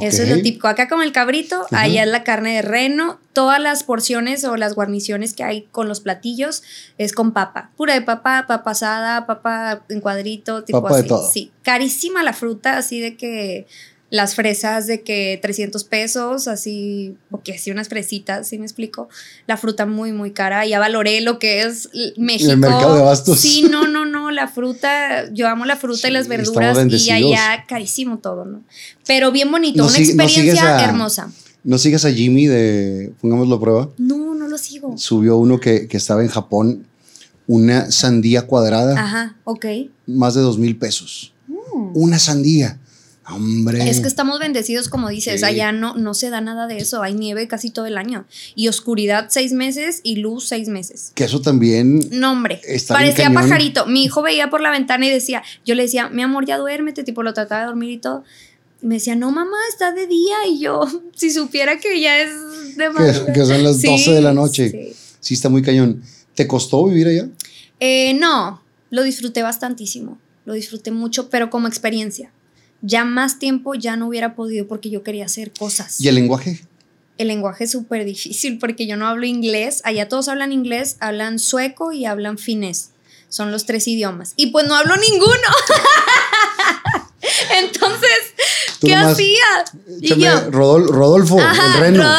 Eso 0.00 0.22
es 0.22 0.28
lo 0.28 0.36
típico. 0.36 0.66
Acá 0.66 0.88
como 0.88 1.02
el 1.02 1.12
cabrito, 1.12 1.66
allá 1.70 2.02
es 2.02 2.08
la 2.08 2.24
carne 2.24 2.56
de 2.56 2.62
reno. 2.62 3.20
Todas 3.32 3.60
las 3.60 3.84
porciones 3.84 4.44
o 4.44 4.56
las 4.56 4.74
guarniciones 4.74 5.34
que 5.34 5.44
hay 5.44 5.62
con 5.70 5.88
los 5.88 6.00
platillos 6.00 6.62
es 6.98 7.12
con 7.12 7.32
papa. 7.32 7.70
Pura 7.76 7.94
de 7.94 8.02
papa, 8.02 8.46
papa 8.48 8.72
asada, 8.72 9.26
papa 9.26 9.84
en 9.88 10.00
cuadrito, 10.00 10.64
tipo 10.64 10.86
así. 10.88 11.08
Sí. 11.32 11.52
Carísima 11.62 12.22
la 12.22 12.32
fruta, 12.32 12.76
así 12.76 13.00
de 13.00 13.16
que 13.16 13.66
las 14.14 14.36
fresas 14.36 14.86
de 14.86 15.02
que 15.02 15.40
300 15.42 15.82
pesos, 15.82 16.46
así, 16.46 17.16
porque 17.32 17.54
así 17.54 17.72
unas 17.72 17.88
fresitas, 17.88 18.46
¿sí 18.46 18.58
me 18.58 18.64
explico? 18.64 19.08
La 19.48 19.56
fruta 19.56 19.86
muy, 19.86 20.12
muy 20.12 20.30
cara. 20.30 20.64
Ya 20.64 20.78
valoré 20.78 21.20
lo 21.20 21.40
que 21.40 21.62
es 21.62 21.88
México. 22.16 22.52
El 22.52 22.58
mercado 22.58 22.94
de 22.94 23.02
bastos. 23.02 23.40
Sí, 23.40 23.66
no, 23.68 23.88
no, 23.88 24.06
no, 24.06 24.30
la 24.30 24.46
fruta, 24.46 25.28
yo 25.32 25.48
amo 25.48 25.64
la 25.64 25.74
fruta 25.74 26.06
y 26.06 26.12
las 26.12 26.28
verduras 26.28 26.78
y 26.88 27.10
allá 27.10 27.64
carísimo 27.66 28.18
todo, 28.18 28.44
¿no? 28.44 28.62
Pero 29.04 29.32
bien 29.32 29.50
bonito, 29.50 29.84
una 29.84 29.98
experiencia 29.98 30.84
hermosa. 30.84 31.32
¿No 31.64 31.78
sigues 31.78 32.04
a 32.04 32.12
Jimmy 32.12 32.46
de 32.46 33.12
Pongámoslo 33.20 33.56
a 33.56 33.60
prueba? 33.60 33.90
No, 33.98 34.36
no 34.36 34.46
lo 34.46 34.58
sigo. 34.58 34.96
Subió 34.96 35.38
uno 35.38 35.58
que, 35.58 35.88
que 35.88 35.96
estaba 35.96 36.22
en 36.22 36.28
Japón, 36.28 36.86
una 37.48 37.90
sandía 37.90 38.42
cuadrada. 38.42 38.94
Ajá, 38.96 39.36
ok. 39.42 39.66
Más 40.06 40.34
de 40.34 40.42
dos 40.42 40.56
mil 40.56 40.76
pesos. 40.76 41.34
Mm. 41.48 41.90
Una 41.94 42.20
sandía. 42.20 42.78
Hombre. 43.26 43.88
Es 43.88 44.00
que 44.00 44.08
estamos 44.08 44.38
bendecidos, 44.38 44.88
como 44.88 45.08
dices, 45.08 45.42
allá 45.42 45.72
no, 45.72 45.94
no 45.94 46.12
se 46.12 46.28
da 46.28 46.42
nada 46.42 46.66
de 46.66 46.78
eso, 46.78 47.02
hay 47.02 47.14
nieve 47.14 47.48
casi 47.48 47.70
todo 47.70 47.86
el 47.86 47.96
año 47.96 48.26
y 48.54 48.68
oscuridad 48.68 49.28
seis 49.30 49.52
meses 49.52 50.00
y 50.02 50.16
luz 50.16 50.46
seis 50.46 50.68
meses. 50.68 51.12
Que 51.14 51.24
eso 51.24 51.40
también... 51.40 52.00
No, 52.10 52.32
hombre, 52.32 52.60
parecía 52.86 53.32
pajarito. 53.32 53.86
Mi 53.86 54.04
hijo 54.04 54.20
veía 54.20 54.50
por 54.50 54.60
la 54.60 54.70
ventana 54.70 55.06
y 55.06 55.10
decía, 55.10 55.42
yo 55.64 55.74
le 55.74 55.84
decía, 55.84 56.10
mi 56.10 56.22
amor, 56.22 56.44
ya 56.44 56.58
duérmete, 56.58 57.02
tipo 57.02 57.22
lo 57.22 57.32
trataba 57.32 57.62
de 57.62 57.66
dormir 57.68 57.90
y 57.92 57.98
todo. 57.98 58.24
Y 58.82 58.86
me 58.86 58.96
decía, 58.96 59.16
no, 59.16 59.30
mamá, 59.30 59.56
está 59.70 59.92
de 59.92 60.06
día. 60.06 60.36
Y 60.46 60.60
yo, 60.60 60.82
si 61.14 61.30
supiera 61.30 61.78
que 61.78 62.00
ya 62.00 62.20
es 62.20 62.30
de 62.76 62.90
que, 63.26 63.32
que, 63.32 63.46
son 63.46 63.62
las 63.62 63.80
12 63.80 64.12
de 64.12 64.20
la 64.20 64.34
noche. 64.34 64.94
Sí. 65.20 65.32
está 65.32 65.48
muy 65.48 65.62
cañón. 65.62 66.02
¿Te 66.34 66.46
costó 66.46 66.84
vivir 66.86 67.06
allá? 67.06 67.28
Eh, 67.80 68.12
no, 68.14 68.62
lo 68.90 69.02
disfruté 69.02 69.42
bastantísimo. 69.42 70.18
Lo 70.44 70.52
disfruté 70.52 70.90
mucho, 70.90 71.30
pero 71.30 71.48
como 71.48 71.68
experiencia 71.68 72.33
ya 72.86 73.06
más 73.06 73.38
tiempo 73.38 73.74
ya 73.74 73.96
no 73.96 74.08
hubiera 74.08 74.34
podido 74.34 74.68
porque 74.68 74.90
yo 74.90 75.02
quería 75.02 75.24
hacer 75.24 75.52
cosas. 75.52 75.98
¿Y 76.00 76.08
el 76.08 76.16
lenguaje? 76.16 76.60
El 77.16 77.28
lenguaje 77.28 77.64
es 77.64 77.70
súper 77.70 78.04
difícil 78.04 78.58
porque 78.58 78.86
yo 78.86 78.98
no 78.98 79.06
hablo 79.06 79.24
inglés. 79.24 79.80
Allá 79.84 80.08
todos 80.08 80.28
hablan 80.28 80.52
inglés, 80.52 80.98
hablan 81.00 81.38
sueco 81.38 81.92
y 81.92 82.04
hablan 82.04 82.36
finés. 82.36 82.90
Son 83.30 83.50
los 83.50 83.64
tres 83.64 83.88
idiomas. 83.88 84.34
Y 84.36 84.48
pues 84.48 84.66
no 84.66 84.74
hablo 84.74 84.96
ninguno. 84.96 85.32
Entonces, 87.58 88.34
¿qué 88.84 88.94
hacía? 88.94 89.64
Y 90.00 90.20
yo, 90.20 90.50
Rodolfo, 90.50 91.38
el 91.40 91.80
reno. 91.80 92.04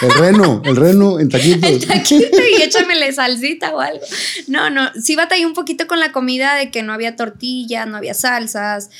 El, 0.00 0.10
reno, 0.12 0.62
el 0.64 0.76
reno 0.76 1.20
en 1.20 1.28
taquito. 1.30 1.66
En 1.66 1.80
taquito 1.80 2.38
y 2.40 2.62
échamele 2.62 3.12
salsita 3.12 3.74
o 3.74 3.80
algo. 3.80 4.04
No, 4.46 4.70
no, 4.70 4.90
sí 4.94 5.14
batallé 5.14 5.44
un 5.44 5.52
poquito 5.52 5.86
con 5.86 6.00
la 6.00 6.10
comida 6.12 6.54
de 6.54 6.70
que 6.70 6.82
no 6.82 6.92
había 6.92 7.16
tortillas, 7.16 7.86
no 7.86 7.98
había 7.98 8.14
salsas, 8.14 8.90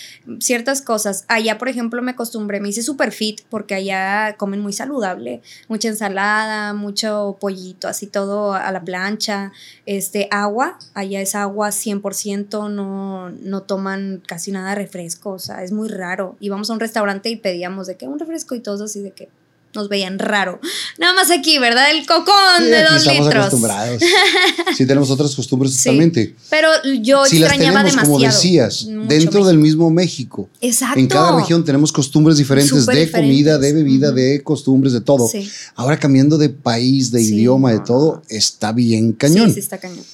ciertas 0.41 0.83
cosas. 0.83 1.25
Allá, 1.29 1.59
por 1.59 1.69
ejemplo, 1.69 2.03
me 2.03 2.11
acostumbré, 2.11 2.61
me 2.61 2.69
hice 2.69 2.83
super 2.83 3.13
fit 3.13 3.41
porque 3.49 3.75
allá 3.75 4.37
comen 4.37 4.61
muy 4.61 4.73
saludable, 4.73 5.41
mucha 5.69 5.89
ensalada, 5.89 6.75
mucho 6.75 7.39
pollito, 7.41 7.89
así 7.89 8.07
todo 8.07 8.53
a 8.53 8.71
la 8.71 8.83
plancha, 8.83 9.53
este 9.87 10.29
agua, 10.31 10.79
allá 10.95 11.21
es 11.21 11.35
agua 11.35 11.71
100%, 11.71 12.71
no, 12.71 13.31
no 13.31 13.63
toman 13.63 14.23
casi 14.27 14.53
nada 14.53 14.71
de 14.71 14.75
refresco, 14.77 15.31
o 15.31 15.39
sea, 15.39 15.63
es 15.63 15.73
muy 15.73 15.89
raro. 15.89 16.37
Íbamos 16.61 16.69
a 16.69 16.75
un 16.75 16.81
restaurante 16.81 17.31
y 17.31 17.37
pedíamos 17.37 17.87
de 17.87 17.97
que 17.97 18.07
un 18.07 18.19
refresco 18.19 18.55
y 18.55 18.61
todos 18.61 18.83
así 18.83 19.01
de 19.01 19.13
que 19.13 19.31
nos 19.75 19.89
veían 19.89 20.19
raro. 20.19 20.61
Nada 20.99 21.15
más 21.15 21.31
aquí, 21.31 21.59
¿verdad? 21.59 21.91
El 21.91 22.05
cocón 22.05 22.65
de 22.65 22.83
dos 22.83 22.97
estamos 22.97 23.27
litros. 23.27 23.47
acostumbrados. 23.47 24.03
Sí, 24.77 24.85
tenemos 24.85 25.11
otras 25.11 25.35
costumbres 25.35 25.75
totalmente. 25.75 26.35
Pero 26.51 26.69
yo 27.01 27.25
si 27.25 27.39
extrañaba 27.39 27.83
las 27.83 27.93
tenemos, 27.93 28.09
Como 28.09 28.21
decías, 28.21 28.87
dentro 29.09 29.47
del 29.47 29.57
mismo 29.57 29.91
México. 29.91 30.51
Exacto. 30.61 30.99
En 30.99 31.07
cada 31.07 31.35
región 31.35 31.65
tenemos 31.65 31.93
costumbres 31.93 32.37
diferentes 32.37 32.85
de 32.85 33.11
comida, 33.11 33.57
de 33.57 33.73
bebida, 33.73 34.13
de 34.13 34.43
costumbres, 34.43 34.93
de 34.93 35.01
todo. 35.01 35.31
Ahora 35.77 35.99
cambiando 35.99 36.37
de 36.37 36.51
país, 36.51 37.11
de 37.11 37.23
idioma, 37.23 37.73
de 37.73 37.81
todo, 37.81 38.23
está 38.29 38.73
bien 38.73 39.13
cañón. 39.13 39.49
Sí, 39.49 39.55
sí 39.55 39.61
está 39.61 39.79
cañón. 39.79 40.05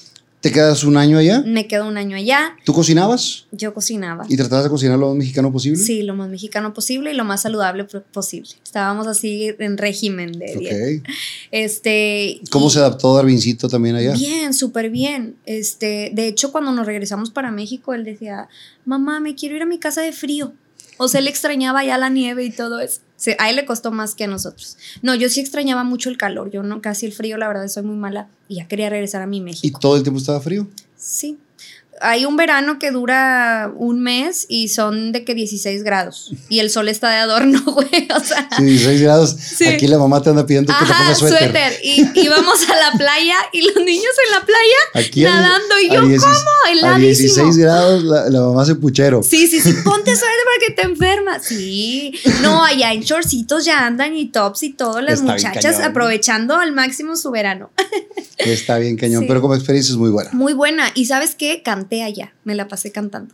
¿Te 0.41 0.51
quedas 0.51 0.83
un 0.83 0.97
año 0.97 1.17
allá? 1.17 1.41
Me 1.45 1.67
quedo 1.67 1.87
un 1.87 1.97
año 1.97 2.15
allá. 2.15 2.55
¿Tú 2.63 2.71
cocinabas? 2.71 3.47
Yo 3.51 3.73
cocinaba. 3.73 4.25
¿Y 4.29 4.37
tratabas 4.37 4.65
de 4.65 4.69
cocinar 4.69 4.99
lo 4.99 5.07
más 5.07 5.17
mexicano 5.17 5.51
posible? 5.51 5.79
Sí, 5.79 6.03
lo 6.03 6.13
más 6.13 6.29
mexicano 6.29 6.75
posible 6.75 7.11
y 7.11 7.15
lo 7.15 7.25
más 7.25 7.41
saludable 7.41 7.85
posible. 7.85 8.49
Estábamos 8.63 9.07
así 9.07 9.51
en 9.57 9.77
régimen 9.77 10.33
de 10.33 10.55
dieta. 10.55 11.11
Este, 11.51 12.39
¿Cómo 12.51 12.69
se 12.69 12.79
adaptó 12.79 13.15
Darwincito 13.15 13.67
también 13.67 13.95
allá? 13.95 14.13
Bien, 14.13 14.53
súper 14.53 14.91
bien. 14.91 15.37
Este, 15.45 16.11
de 16.13 16.27
hecho, 16.27 16.51
cuando 16.51 16.71
nos 16.71 16.85
regresamos 16.85 17.31
para 17.31 17.49
México, 17.49 17.95
él 17.95 18.03
decía, 18.03 18.47
mamá, 18.85 19.19
me 19.19 19.33
quiero 19.33 19.55
ir 19.55 19.63
a 19.63 19.65
mi 19.65 19.79
casa 19.79 20.01
de 20.01 20.11
frío. 20.11 20.53
O 20.97 21.07
sea, 21.07 21.19
él 21.19 21.27
extrañaba 21.27 21.83
ya 21.83 21.97
la 21.97 22.09
nieve 22.09 22.43
y 22.43 22.51
todo 22.51 22.79
eso. 22.79 23.01
a 23.39 23.49
él 23.49 23.55
le 23.55 23.65
costó 23.65 23.91
más 23.91 24.15
que 24.15 24.25
a 24.25 24.27
nosotros. 24.27 24.77
No, 25.01 25.15
yo 25.15 25.29
sí 25.29 25.39
extrañaba 25.39 25.83
mucho 25.83 26.09
el 26.09 26.17
calor. 26.17 26.51
Yo 26.51 26.63
no, 26.63 26.81
casi 26.81 27.05
el 27.05 27.13
frío, 27.13 27.37
la 27.37 27.47
verdad, 27.47 27.67
soy 27.67 27.83
muy 27.83 27.97
mala. 27.97 28.27
Y 28.47 28.55
ya 28.55 28.67
quería 28.67 28.89
regresar 28.89 29.21
a 29.21 29.27
mi 29.27 29.41
México. 29.41 29.77
¿Y 29.77 29.79
todo 29.79 29.95
el 29.95 30.03
tiempo 30.03 30.19
estaba 30.19 30.39
frío? 30.39 30.67
Sí 30.95 31.37
hay 32.01 32.25
un 32.25 32.35
verano 32.37 32.79
que 32.79 32.91
dura 32.91 33.71
un 33.75 34.01
mes 34.01 34.45
y 34.49 34.69
son 34.69 35.11
de 35.11 35.23
que 35.23 35.33
16 35.33 35.83
grados. 35.83 36.31
Y 36.49 36.59
el 36.59 36.69
sol 36.69 36.89
está 36.89 37.09
de 37.09 37.17
adorno, 37.17 37.61
güey. 37.65 38.07
O 38.15 38.19
sea. 38.19 38.49
Sí, 38.57 38.63
16 38.63 39.01
grados. 39.01 39.37
Aquí 39.67 39.87
la 39.87 39.97
mamá 39.97 40.21
te 40.21 40.29
anda 40.29 40.45
pidiendo 40.45 40.73
que 40.73 40.85
te 40.85 40.91
pongas 40.93 41.17
suéter. 41.17 41.39
suéter. 41.39 41.79
Y 41.83 42.07
íbamos 42.21 42.69
a 42.69 42.75
la 42.75 42.97
playa 42.97 43.35
y 43.51 43.61
los 43.61 43.75
niños 43.85 44.13
en 44.25 44.31
la 44.31 44.45
playa 44.45 45.31
nadando. 45.31 45.79
y 45.79 45.89
yo, 45.89 46.01
¿cómo? 46.01 46.43
Heladísimo. 46.71 46.87
A 46.87 46.97
16 46.99 47.57
grados 47.57 48.03
la, 48.03 48.39
mamá 48.41 48.65
se 48.65 48.75
puchero. 48.75 49.23
Sí, 49.23 49.47
sí, 49.47 49.59
sí. 49.59 49.73
Ponte 49.83 50.15
suéter 50.15 50.37
porque 50.55 50.73
te 50.75 50.81
enfermas. 50.83 51.45
Sí. 51.45 52.13
No, 52.41 52.63
allá 52.63 52.93
en 52.93 53.01
shortcitos 53.01 53.65
ya 53.65 53.85
andan 53.85 54.15
y 54.15 54.27
tops 54.27 54.63
y 54.63 54.73
todo. 54.73 55.01
Las 55.01 55.21
muchachas 55.21 55.79
aprovechando 55.79 56.55
al 56.55 56.73
máximo 56.73 57.15
su 57.15 57.31
verano. 57.31 57.71
Está 58.37 58.77
bien 58.77 58.97
cañón. 58.97 59.25
Pero 59.27 59.41
como 59.41 59.55
experiencia 59.55 59.91
es 59.91 59.97
muy 59.97 60.09
buena. 60.09 60.29
Muy 60.33 60.53
buena. 60.53 60.91
Y 60.93 61.05
¿sabes 61.05 61.35
qué? 61.35 61.61
Allá, 61.91 62.33
me 62.43 62.55
la 62.55 62.67
pasé 62.67 62.91
cantando. 62.91 63.33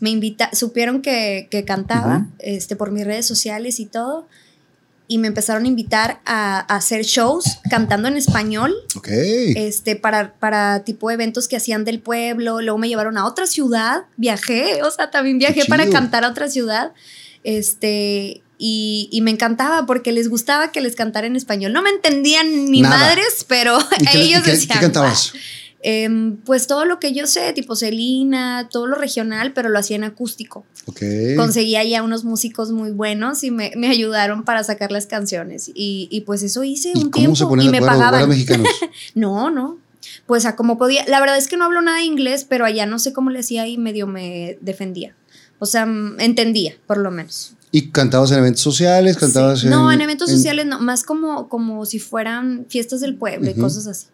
Me 0.00 0.10
invita, 0.10 0.50
supieron 0.52 1.02
que, 1.02 1.48
que 1.50 1.64
cantaba 1.64 2.26
este, 2.38 2.76
por 2.76 2.92
mis 2.92 3.04
redes 3.04 3.26
sociales 3.26 3.80
y 3.80 3.86
todo, 3.86 4.26
y 5.08 5.18
me 5.18 5.28
empezaron 5.28 5.64
a 5.64 5.68
invitar 5.68 6.20
a, 6.24 6.60
hacer 6.60 7.04
shows 7.04 7.58
cantando 7.70 8.08
en 8.08 8.16
español. 8.16 8.74
Este, 9.56 9.96
para, 9.96 10.34
para 10.34 10.82
tipo 10.84 11.10
eventos 11.10 11.48
que 11.48 11.56
hacían 11.56 11.84
del 11.84 12.00
pueblo. 12.00 12.60
Luego 12.60 12.78
me 12.78 12.88
llevaron 12.88 13.16
a 13.18 13.26
otra 13.26 13.46
ciudad, 13.46 14.04
viajé, 14.16 14.82
o 14.82 14.90
sea, 14.90 15.10
también 15.10 15.38
viajé 15.38 15.64
para 15.66 15.88
cantar 15.88 16.24
a 16.24 16.28
otra 16.28 16.48
ciudad. 16.48 16.92
Este, 17.44 18.42
y, 18.58 19.08
y, 19.12 19.20
me 19.20 19.30
encantaba 19.30 19.86
porque 19.86 20.10
les 20.10 20.28
gustaba 20.28 20.72
que 20.72 20.80
les 20.80 20.96
cantara 20.96 21.26
en 21.26 21.36
español. 21.36 21.72
No 21.72 21.82
me 21.82 21.90
entendían 21.90 22.70
ni 22.70 22.82
madres, 22.82 23.44
pero 23.46 23.78
ellos 24.14 24.44
decían. 24.44 24.78
¿Qué 24.78 24.86
cantabas? 24.86 25.32
Em, 25.88 26.38
pues 26.38 26.66
todo 26.66 26.84
lo 26.84 26.98
que 26.98 27.12
yo 27.12 27.28
sé, 27.28 27.52
tipo 27.52 27.76
Celina, 27.76 28.68
todo 28.72 28.88
lo 28.88 28.96
regional, 28.96 29.52
pero 29.52 29.68
lo 29.68 29.78
hacía 29.78 29.94
en 29.94 30.02
acústico. 30.02 30.66
Okay. 30.86 31.36
Conseguía 31.36 31.84
ya 31.84 32.02
unos 32.02 32.24
músicos 32.24 32.72
muy 32.72 32.90
buenos 32.90 33.44
y 33.44 33.52
me, 33.52 33.70
me 33.76 33.88
ayudaron 33.88 34.42
para 34.44 34.64
sacar 34.64 34.90
las 34.90 35.06
canciones. 35.06 35.70
Y, 35.72 36.08
y 36.10 36.22
pues 36.22 36.42
eso 36.42 36.64
hice 36.64 36.92
un 36.96 37.12
tiempo 37.12 37.36
se 37.36 37.44
y 37.64 37.68
me 37.68 37.80
pagaban. 37.80 38.28
no, 39.14 39.50
no. 39.52 39.78
Pues 40.26 40.44
a 40.44 40.56
como 40.56 40.76
podía. 40.76 41.04
La 41.06 41.20
verdad 41.20 41.38
es 41.38 41.46
que 41.46 41.56
no 41.56 41.66
hablo 41.66 41.80
nada 41.82 41.98
de 41.98 42.04
inglés, 42.04 42.44
pero 42.48 42.64
allá 42.64 42.84
no 42.84 42.98
sé 42.98 43.12
cómo 43.12 43.30
le 43.30 43.38
hacía 43.38 43.68
y 43.68 43.78
medio 43.78 44.08
me 44.08 44.58
defendía. 44.62 45.14
O 45.60 45.66
sea, 45.66 45.86
entendía, 46.18 46.74
por 46.88 46.98
lo 46.98 47.12
menos. 47.12 47.52
¿Y 47.70 47.90
cantabas 47.92 48.32
en 48.32 48.38
eventos 48.38 48.62
sociales? 48.62 49.16
¿Cantabas 49.16 49.62
No, 49.62 49.92
en 49.92 50.00
eventos 50.00 50.32
sociales 50.32 50.66
no, 50.66 50.80
más 50.80 51.04
como, 51.04 51.48
como 51.48 51.86
si 51.86 52.00
fueran 52.00 52.66
fiestas 52.68 53.00
del 53.00 53.14
pueblo 53.14 53.48
y 53.48 53.54
cosas 53.54 53.86
así. 53.86 54.06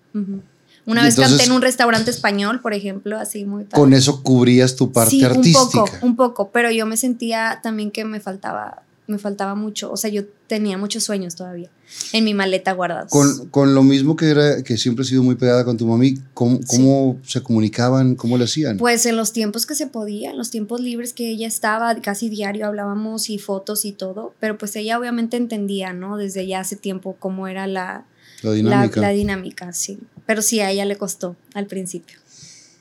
Una 0.85 1.05
vez 1.05 1.17
canté 1.17 1.45
en 1.45 1.53
un 1.53 1.63
restaurante 1.63 2.11
español, 2.11 2.61
por 2.61 2.75
ejemplo, 2.75 3.19
así 3.19 3.45
muy 3.45 3.65
Con 3.67 3.93
eso 3.93 4.23
cubrías 4.23 4.75
tu 4.75 4.91
parte 4.93 5.11
sí, 5.11 5.25
artística. 5.25 5.61
Un 5.61 5.71
poco, 5.71 6.07
un 6.07 6.17
poco, 6.17 6.51
pero 6.51 6.71
yo 6.71 6.87
me 6.87 6.97
sentía 6.97 7.61
también 7.63 7.91
que 7.91 8.05
me 8.05 8.19
faltaba, 8.19 8.83
me 9.07 9.19
faltaba 9.19 9.55
mucho. 9.55 9.93
O 9.93 9.97
sea, 9.97 10.11
yo 10.11 10.25
tenía 10.49 10.79
muchos 10.79 11.05
sueños 11.05 11.37
todavía 11.37 11.71
en 12.13 12.25
mi 12.25 12.35
maleta 12.35 12.73
guardados. 12.73 13.11
Con, 13.11 13.49
con 13.49 13.75
lo 13.75 13.83
mismo 13.83 14.17
que 14.17 14.31
era, 14.31 14.63
que 14.63 14.77
siempre 14.77 15.05
he 15.05 15.09
sido 15.09 15.23
muy 15.23 15.35
pegada 15.35 15.65
con 15.65 15.77
tu 15.77 15.87
mami, 15.87 16.19
¿cómo, 16.35 16.61
cómo 16.67 17.19
se 17.25 17.43
comunicaban? 17.43 18.15
¿Cómo 18.17 18.37
le 18.37 18.45
hacían? 18.45 18.77
Pues 18.77 19.07
en 19.07 19.17
los 19.17 19.33
tiempos 19.33 19.67
que 19.67 19.75
se 19.75 19.87
podía, 19.87 20.31
en 20.31 20.39
los 20.39 20.51
tiempos 20.51 20.81
libres 20.81 21.13
que 21.13 21.29
ella 21.29 21.47
estaba, 21.47 21.95
casi 21.97 22.29
diario 22.29 22.67
hablábamos 22.67 23.31
y 23.31 23.39
fotos 23.39 23.85
y 23.85 23.93
todo, 23.93 24.35
pero 24.41 24.59
pues 24.59 24.75
ella 24.77 24.99
obviamente 24.99 25.37
entendía, 25.37 25.93
¿no? 25.93 26.17
Desde 26.17 26.47
ya 26.47 26.61
hace 26.61 26.77
tiempo 26.77 27.17
cómo 27.19 27.47
era 27.47 27.67
la, 27.67 28.05
la 28.43 28.53
dinámica. 28.53 29.01
La, 29.01 29.11
dinámica, 29.11 29.73
sí. 29.73 29.99
Pero 30.33 30.41
sí, 30.41 30.61
a 30.61 30.71
ella 30.71 30.87
le 30.87 30.97
costó 30.97 31.37
al 31.53 31.67
principio. 31.67 32.17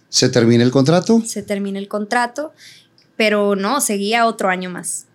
¿Se 0.07 0.29
termina 0.29 0.63
el 0.63 0.71
contrato? 0.71 1.21
Se 1.25 1.43
termina 1.43 1.79
el 1.79 1.89
contrato, 1.89 2.53
pero 3.17 3.57
no, 3.57 3.81
seguía 3.81 4.25
otro 4.25 4.47
año 4.47 4.69
más. 4.69 5.07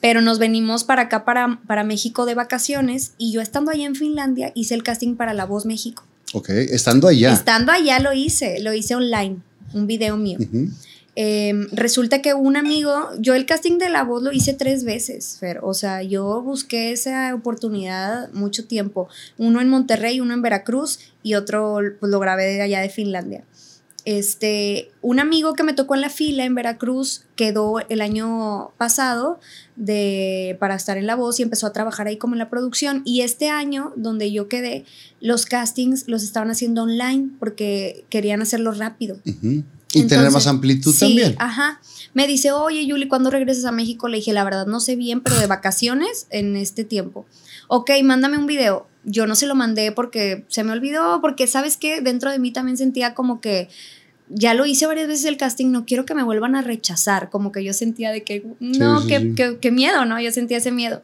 Pero 0.00 0.20
nos 0.20 0.38
venimos 0.38 0.84
para 0.84 1.02
acá, 1.02 1.24
para, 1.24 1.58
para 1.66 1.82
México 1.82 2.26
de 2.26 2.36
vacaciones, 2.36 3.14
y 3.18 3.32
yo 3.32 3.40
estando 3.40 3.72
allá 3.72 3.86
en 3.86 3.96
Finlandia 3.96 4.52
hice 4.54 4.76
el 4.76 4.84
casting 4.84 5.16
para 5.16 5.34
La 5.34 5.44
Voz 5.44 5.66
México. 5.66 6.04
Ok, 6.32 6.50
estando 6.50 7.08
allá. 7.08 7.32
Estando 7.32 7.72
allá 7.72 7.98
lo 7.98 8.12
hice, 8.12 8.60
lo 8.60 8.72
hice 8.72 8.94
online, 8.94 9.38
un 9.72 9.88
video 9.88 10.16
mío. 10.16 10.38
Em, 11.14 11.68
resulta 11.72 12.22
que 12.22 12.32
un 12.32 12.56
amigo, 12.56 13.10
yo 13.18 13.34
el 13.34 13.44
casting 13.44 13.76
de 13.76 13.90
la 13.90 14.02
voz 14.02 14.22
lo 14.22 14.32
hice 14.32 14.54
tres 14.54 14.84
veces, 14.84 15.36
pero 15.40 15.66
o 15.66 15.74
sea, 15.74 16.02
yo 16.02 16.40
busqué 16.40 16.90
esa 16.92 17.34
oportunidad 17.34 18.32
mucho 18.32 18.66
tiempo, 18.66 19.08
uno 19.36 19.60
en 19.60 19.68
Monterrey, 19.68 20.20
uno 20.20 20.32
en 20.32 20.40
Veracruz 20.40 21.00
y 21.22 21.34
otro 21.34 21.80
pues, 22.00 22.10
lo 22.10 22.18
grabé 22.18 22.62
allá 22.62 22.80
de 22.80 22.88
Finlandia. 22.88 23.44
Este, 24.04 24.90
un 25.00 25.20
amigo 25.20 25.54
que 25.54 25.62
me 25.62 25.74
tocó 25.74 25.94
en 25.94 26.00
la 26.00 26.10
fila 26.10 26.44
en 26.44 26.56
Veracruz 26.56 27.22
quedó 27.36 27.78
el 27.88 28.00
año 28.00 28.72
pasado 28.76 29.38
de, 29.76 30.56
para 30.58 30.74
estar 30.74 30.98
en 30.98 31.06
la 31.06 31.14
voz 31.14 31.38
y 31.38 31.44
empezó 31.44 31.68
a 31.68 31.72
trabajar 31.72 32.08
ahí 32.08 32.16
como 32.16 32.34
en 32.34 32.40
la 32.40 32.50
producción. 32.50 33.02
Y 33.04 33.20
este 33.20 33.48
año, 33.48 33.92
donde 33.94 34.32
yo 34.32 34.48
quedé, 34.48 34.84
los 35.20 35.46
castings 35.46 36.08
los 36.08 36.24
estaban 36.24 36.50
haciendo 36.50 36.82
online 36.82 37.30
porque 37.38 38.04
querían 38.08 38.42
hacerlo 38.42 38.72
rápido. 38.72 39.18
Y 39.92 40.04
tener 40.04 40.30
más 40.30 40.46
amplitud 40.46 40.92
sí, 40.92 41.00
también. 41.00 41.36
Ajá. 41.38 41.80
Me 42.14 42.26
dice, 42.26 42.52
oye, 42.52 42.86
Yuli, 42.86 43.08
¿cuándo 43.08 43.30
regresas 43.30 43.64
a 43.64 43.72
México? 43.72 44.08
Le 44.08 44.18
dije, 44.18 44.32
la 44.32 44.44
verdad, 44.44 44.66
no 44.66 44.80
sé 44.80 44.96
bien, 44.96 45.20
pero 45.20 45.38
de 45.38 45.46
vacaciones 45.46 46.26
en 46.30 46.56
este 46.56 46.84
tiempo. 46.84 47.26
Ok, 47.68 47.90
mándame 48.04 48.38
un 48.38 48.46
video. 48.46 48.86
Yo 49.04 49.26
no 49.26 49.34
se 49.34 49.46
lo 49.46 49.54
mandé 49.54 49.92
porque 49.92 50.44
se 50.48 50.62
me 50.64 50.72
olvidó, 50.72 51.20
porque 51.20 51.46
sabes 51.46 51.76
que 51.76 52.00
dentro 52.00 52.30
de 52.30 52.38
mí 52.38 52.52
también 52.52 52.76
sentía 52.76 53.14
como 53.14 53.40
que 53.40 53.68
ya 54.28 54.54
lo 54.54 54.64
hice 54.66 54.86
varias 54.86 55.08
veces 55.08 55.24
el 55.26 55.36
casting, 55.36 55.70
no 55.70 55.84
quiero 55.84 56.06
que 56.06 56.14
me 56.14 56.22
vuelvan 56.22 56.54
a 56.54 56.62
rechazar, 56.62 57.28
como 57.28 57.52
que 57.52 57.64
yo 57.64 57.72
sentía 57.74 58.10
de 58.12 58.22
que, 58.22 58.46
no, 58.60 59.06
qué 59.06 59.70
miedo, 59.70 60.04
¿no? 60.06 60.20
Yo 60.20 60.30
sentía 60.32 60.58
ese 60.58 60.70
miedo. 60.70 61.02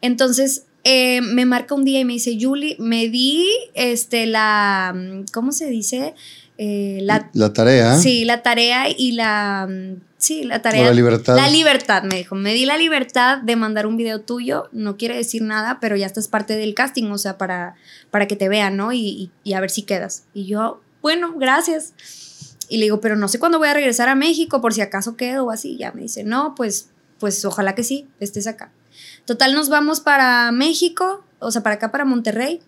Entonces, 0.00 0.64
eh, 0.84 1.20
me 1.20 1.44
marca 1.44 1.74
un 1.74 1.84
día 1.84 2.00
y 2.00 2.04
me 2.04 2.14
dice, 2.14 2.36
Yuli, 2.36 2.76
me 2.78 3.08
di 3.08 3.46
este, 3.74 4.26
la, 4.26 4.94
¿cómo 5.32 5.52
se 5.52 5.68
dice? 5.68 6.14
Eh, 6.60 6.98
la, 7.02 7.30
la, 7.34 7.52
tarea. 7.52 7.96
Sí, 7.98 8.24
la 8.24 8.42
tarea 8.42 8.86
y 8.90 9.12
la... 9.12 9.68
Mm, 9.70 10.00
sí, 10.16 10.42
la 10.42 10.60
tarea. 10.60 10.86
la 10.86 10.92
libertad. 10.92 11.36
La 11.36 11.48
libertad, 11.48 12.02
me 12.02 12.16
dijo. 12.16 12.34
Me 12.34 12.52
di 12.52 12.66
la 12.66 12.76
libertad 12.76 13.38
de 13.38 13.54
mandar 13.54 13.86
un 13.86 13.96
video 13.96 14.20
tuyo. 14.20 14.68
No 14.72 14.96
quiere 14.96 15.16
decir 15.16 15.42
nada, 15.42 15.78
pero 15.80 15.94
ya 15.94 16.06
estás 16.06 16.26
parte 16.26 16.56
del 16.56 16.74
casting, 16.74 17.12
o 17.12 17.18
sea, 17.18 17.38
para, 17.38 17.76
para 18.10 18.26
que 18.26 18.34
te 18.34 18.48
vean, 18.48 18.76
¿no? 18.76 18.92
Y, 18.92 19.30
y, 19.44 19.52
a 19.52 19.60
ver 19.60 19.70
si 19.70 19.82
quedas. 19.82 20.24
Y 20.34 20.46
yo, 20.46 20.80
bueno, 21.00 21.32
gracias. 21.36 21.94
Y 22.68 22.78
le 22.78 22.86
digo, 22.86 23.00
pero 23.00 23.14
no 23.14 23.28
sé 23.28 23.38
cuándo 23.38 23.58
voy 23.58 23.68
a 23.68 23.74
regresar 23.74 24.08
a 24.08 24.16
México, 24.16 24.60
por 24.60 24.74
si 24.74 24.80
acaso 24.80 25.16
quedo 25.16 25.44
o 25.44 25.50
así. 25.52 25.76
Ya 25.78 25.92
me 25.92 26.02
dice, 26.02 26.24
no, 26.24 26.56
pues, 26.56 26.88
pues 27.20 27.44
ojalá 27.44 27.76
que 27.76 27.84
sí, 27.84 28.08
estés 28.18 28.48
acá. 28.48 28.72
Total, 29.26 29.54
nos 29.54 29.68
vamos 29.68 30.00
para 30.00 30.50
México, 30.50 31.22
o 31.38 31.52
sea, 31.52 31.62
para 31.62 31.76
acá, 31.76 31.92
para 31.92 32.04
Monterrey. 32.04 32.60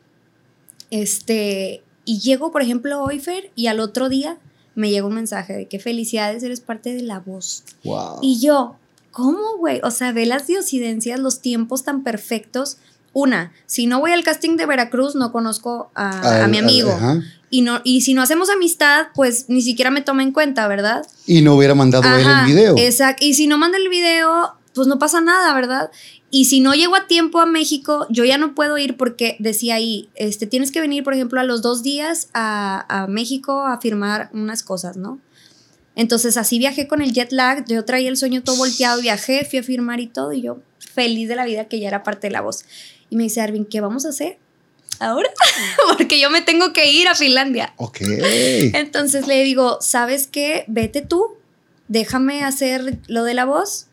Este, 0.93 1.83
y 2.05 2.18
llego, 2.20 2.51
por 2.51 2.62
ejemplo, 2.62 3.02
hoy, 3.02 3.20
Fer, 3.20 3.51
y 3.55 3.66
al 3.66 3.81
otro 3.81 4.09
día 4.09 4.39
me 4.74 4.90
llega 4.90 5.06
un 5.06 5.14
mensaje 5.14 5.52
de 5.55 5.66
que 5.66 5.78
felicidades, 5.78 6.43
eres 6.43 6.60
parte 6.60 6.94
de 6.94 7.02
la 7.02 7.20
voz. 7.20 7.64
Y 8.22 8.40
yo, 8.40 8.77
¿cómo, 9.10 9.56
güey? 9.59 9.81
O 9.82 9.90
sea, 9.90 10.12
ve 10.12 10.27
las 10.27 10.47
diosidencias, 10.47 11.18
los 11.20 11.40
tiempos 11.40 11.85
tan 11.85 12.02
perfectos. 12.02 12.78
Una, 13.12 13.52
si 13.66 13.86
no 13.86 14.01
voy 14.01 14.12
al 14.12 14.22
casting 14.22 14.56
de 14.56 14.66
Veracruz, 14.66 15.16
no 15.16 15.32
conozco 15.32 15.90
a, 15.94 16.47
mi 16.48 16.59
amigo. 16.59 16.97
y, 17.51 17.62
no, 17.62 17.81
y 17.82 18.02
si 18.02 18.14
no 18.14 18.22
hacemos 18.22 18.48
amistad, 18.51 19.09
pues 19.14 19.47
ni 19.48 19.62
siquiera 19.62 19.90
me 19.90 20.01
toma 20.01 20.22
en 20.22 20.32
cuenta, 20.32 20.68
¿verdad? 20.68 21.05
Y 21.27 21.43
no 21.43 21.56
hubiera 21.56 21.74
mandado 21.74 22.05
él 22.16 22.27
el 22.27 22.47
video. 22.47 22.74
Exacto. 22.78 23.24
Y 23.24 23.35
si 23.35 23.48
no 23.48 23.59
manda 23.59 23.78
el 23.78 23.89
video, 23.89 24.55
pues 24.75 24.87
no 24.87 24.99
pasa 24.99 25.21
nada, 25.21 25.53
¿verdad? 25.55 25.91
Y 26.31 26.45
si 26.45 26.61
no 26.61 26.75
llego 26.75 26.95
a 26.95 27.07
tiempo 27.07 27.41
a 27.41 27.47
México, 27.47 28.07
yo 28.09 28.25
ya 28.25 28.39
no 28.39 28.55
puedo 28.55 28.79
ir 28.79 28.97
porque 28.97 29.37
decía 29.39 29.75
ahí, 29.75 30.09
este, 30.15 30.47
tienes 30.47 30.71
que 30.71 30.81
venir, 30.81 31.03
por 31.03 31.15
ejemplo, 31.15 31.41
a 31.41 31.45
los 31.45 31.63
dos 31.63 31.83
días 31.83 32.29
a, 32.35 33.07
México 33.09 33.67
a 33.67 33.81
firmar 33.81 34.31
unas 34.33 34.63
cosas, 34.63 34.97
¿no? 34.97 35.21
Entonces 35.97 36.37
así 36.37 36.59
viajé 36.59 36.87
con 36.87 37.03
el 37.03 37.13
jet 37.13 37.33
lag, 37.33 37.65
yo 37.67 37.85
traía 37.85 38.09
el 38.09 38.17
sueño 38.17 38.43
todo 38.43 38.57
volteado, 38.57 39.03
viajé, 39.03 39.45
fui 39.45 39.59
a 39.59 39.63
firmar 39.63 40.01
y 40.01 40.07
todo, 40.07 40.33
y 40.33 40.43
yo 40.43 40.59
feliz 40.79 41.29
de 41.29 41.37
la 41.37 41.45
vida 41.45 41.67
que 41.67 41.81
ya 41.81 41.89
era 41.89 42.03
parte 42.03 42.29
de 42.29 42.33
la 42.33 42.41
voz. 42.41 42.65
Y 43.11 43.17
me 43.17 43.25
dice, 43.25 43.41
Arvin, 43.41 43.65
¿qué 43.65 43.81
vamos 43.81 44.07
a 44.07 44.11
hacer? 44.11 44.39
ahora, 45.01 45.31
porque 45.99 46.21
yo 46.21 46.31
me 46.31 46.43
tengo 46.43 46.73
que 46.73 46.93
ir 46.93 47.09
a 47.09 47.15
Finlandia. 47.15 47.73
Ok. 47.77 48.01
Entonces 48.03 49.27
le 49.27 49.43
digo, 49.43 49.79
¿sabes 49.81 50.27
qué? 50.27 50.65
Vete 50.69 51.01
tú, 51.01 51.39
déjame 51.89 52.45
hacer 52.45 52.99
lo 53.09 53.25
de 53.25 53.35
la 53.35 53.47
voz 53.47 53.87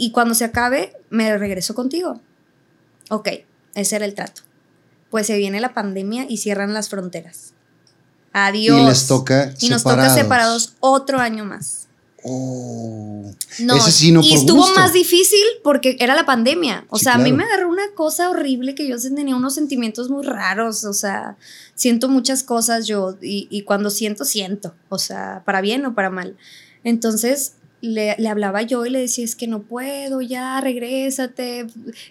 y 0.00 0.12
cuando 0.12 0.34
se 0.34 0.44
acabe 0.46 0.94
me 1.10 1.36
regreso 1.36 1.74
contigo. 1.74 2.22
Ok, 3.10 3.28
ese 3.74 3.96
era 3.96 4.06
el 4.06 4.14
trato. 4.14 4.40
Pues 5.10 5.26
se 5.26 5.36
viene 5.36 5.60
la 5.60 5.74
pandemia 5.74 6.24
y 6.26 6.38
cierran 6.38 6.72
las 6.72 6.88
fronteras. 6.88 7.52
Adiós. 8.32 8.80
Y 8.80 8.86
les 8.86 9.06
toca 9.06 9.52
Y 9.60 9.68
nos 9.68 9.82
toca 9.82 10.08
separados 10.08 10.72
otro 10.80 11.18
año 11.18 11.44
más. 11.44 11.88
Oh. 12.22 13.30
No, 13.58 13.76
Ese 13.76 13.92
sí 13.92 14.10
no 14.12 14.20
y 14.22 14.30
por 14.30 14.38
estuvo 14.38 14.62
gusto. 14.62 14.80
más 14.80 14.94
difícil 14.94 15.44
porque 15.62 15.96
era 16.00 16.14
la 16.14 16.24
pandemia. 16.24 16.86
O 16.88 16.96
Sí, 16.98 17.04
sea, 17.04 17.14
a 17.14 17.18
mí 17.18 17.32
me 17.32 17.44
agarró 17.44 17.68
una 17.68 17.90
cosa 17.94 18.30
horrible 18.30 18.74
que 18.74 18.88
yo 18.88 18.96
tenía 18.98 19.36
unos 19.36 19.54
sentimientos 19.54 20.08
muy 20.08 20.24
raros. 20.24 20.84
O 20.84 20.94
sea, 20.94 21.36
siento 21.74 22.08
muchas 22.08 22.42
cosas 22.42 22.86
yo 22.86 23.18
y, 23.20 23.48
y 23.50 23.62
cuando 23.64 23.90
siento, 23.90 24.24
siento. 24.24 24.74
O 24.88 24.98
sea, 24.98 25.42
para 25.44 25.60
bien 25.60 25.84
o 25.84 25.94
para 25.94 26.08
mal. 26.08 26.38
Entonces 26.84 27.52
le, 27.82 28.14
le 28.18 28.28
hablaba 28.28 28.62
yo 28.62 28.84
y 28.84 28.90
le 28.90 29.00
decía, 29.00 29.24
es 29.24 29.34
que 29.34 29.46
no 29.46 29.62
puedo, 29.62 30.20
ya, 30.20 30.60
regrésate, 30.60 31.66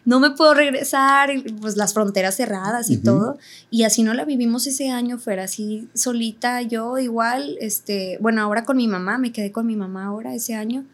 no 0.06 0.20
me 0.20 0.32
puedo 0.32 0.54
regresar. 0.54 1.36
Y, 1.36 1.42
pues 1.54 1.78
las 1.78 1.94
fronteras 1.94 2.36
cerradas 2.36 2.90
y 2.90 2.98
todo. 2.98 3.38
Y 3.70 3.84
así 3.84 4.04
no 4.04 4.14
la 4.14 4.26
vivimos 4.26 4.68
ese 4.68 4.90
año, 4.90 5.18
fuera 5.18 5.44
así 5.44 5.88
solita, 5.94 6.62
yo 6.62 6.98
igual, 6.98 7.58
este, 7.62 8.18
bueno, 8.22 8.42
ahora 8.42 8.64
con 8.66 8.78
mi 8.78 8.88
mamá, 8.88 9.18
me 9.18 9.32
quedé 9.32 9.52
con 9.52 9.68
mi 9.68 9.76
mamá 9.76 10.06
ahora 10.06 10.34
ese 10.34 10.56
año. 10.56 10.86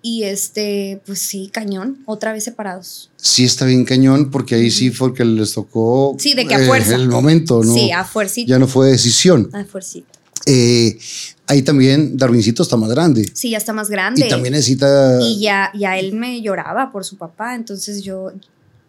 Y 0.00 0.22
este, 0.22 1.02
pues 1.06 1.18
sí, 1.18 1.50
cañón, 1.52 1.98
otra 2.06 2.32
vez 2.32 2.44
separados. 2.44 3.10
Sí 3.16 3.44
está 3.44 3.64
bien 3.64 3.84
cañón, 3.84 4.30
porque 4.30 4.54
ahí 4.54 4.70
sí 4.70 4.90
fue 4.90 5.12
que 5.12 5.24
les 5.24 5.52
tocó 5.54 6.16
Sí, 6.18 6.34
de 6.34 6.46
que 6.46 6.54
a 6.54 6.62
eh, 6.62 6.66
fuerza. 6.66 6.94
el 6.94 7.08
momento, 7.08 7.62
¿no? 7.64 7.74
Sí, 7.74 7.90
a 7.90 8.04
fuercita. 8.04 8.48
ya 8.48 8.58
no 8.60 8.68
fue 8.68 8.88
decisión. 8.90 9.50
A 9.52 9.64
fuercita. 9.64 10.08
Eh, 10.46 10.96
ahí 11.48 11.62
también 11.62 12.16
Darwincito 12.16 12.62
está 12.62 12.76
más 12.76 12.90
grande. 12.90 13.28
Sí, 13.34 13.50
ya 13.50 13.58
está 13.58 13.72
más 13.72 13.90
grande. 13.90 14.26
Y 14.26 14.28
también 14.28 14.52
necesita. 14.52 15.18
Y 15.20 15.40
ya, 15.40 15.72
ya 15.74 15.98
él 15.98 16.12
me 16.12 16.40
lloraba 16.40 16.92
por 16.92 17.04
su 17.04 17.16
papá, 17.16 17.54
entonces 17.54 18.02
yo 18.04 18.32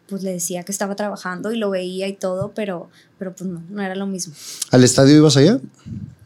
pues 0.07 0.23
le 0.23 0.31
decía 0.31 0.63
que 0.63 0.71
estaba 0.71 0.95
trabajando 0.95 1.51
y 1.51 1.57
lo 1.57 1.69
veía 1.69 2.07
y 2.07 2.13
todo, 2.13 2.51
pero, 2.55 2.89
pero 3.19 3.33
pues 3.35 3.49
no, 3.49 3.63
no 3.69 3.81
era 3.81 3.95
lo 3.95 4.07
mismo. 4.07 4.33
¿Al 4.71 4.83
estadio 4.83 5.15
ibas 5.15 5.37
allá? 5.37 5.59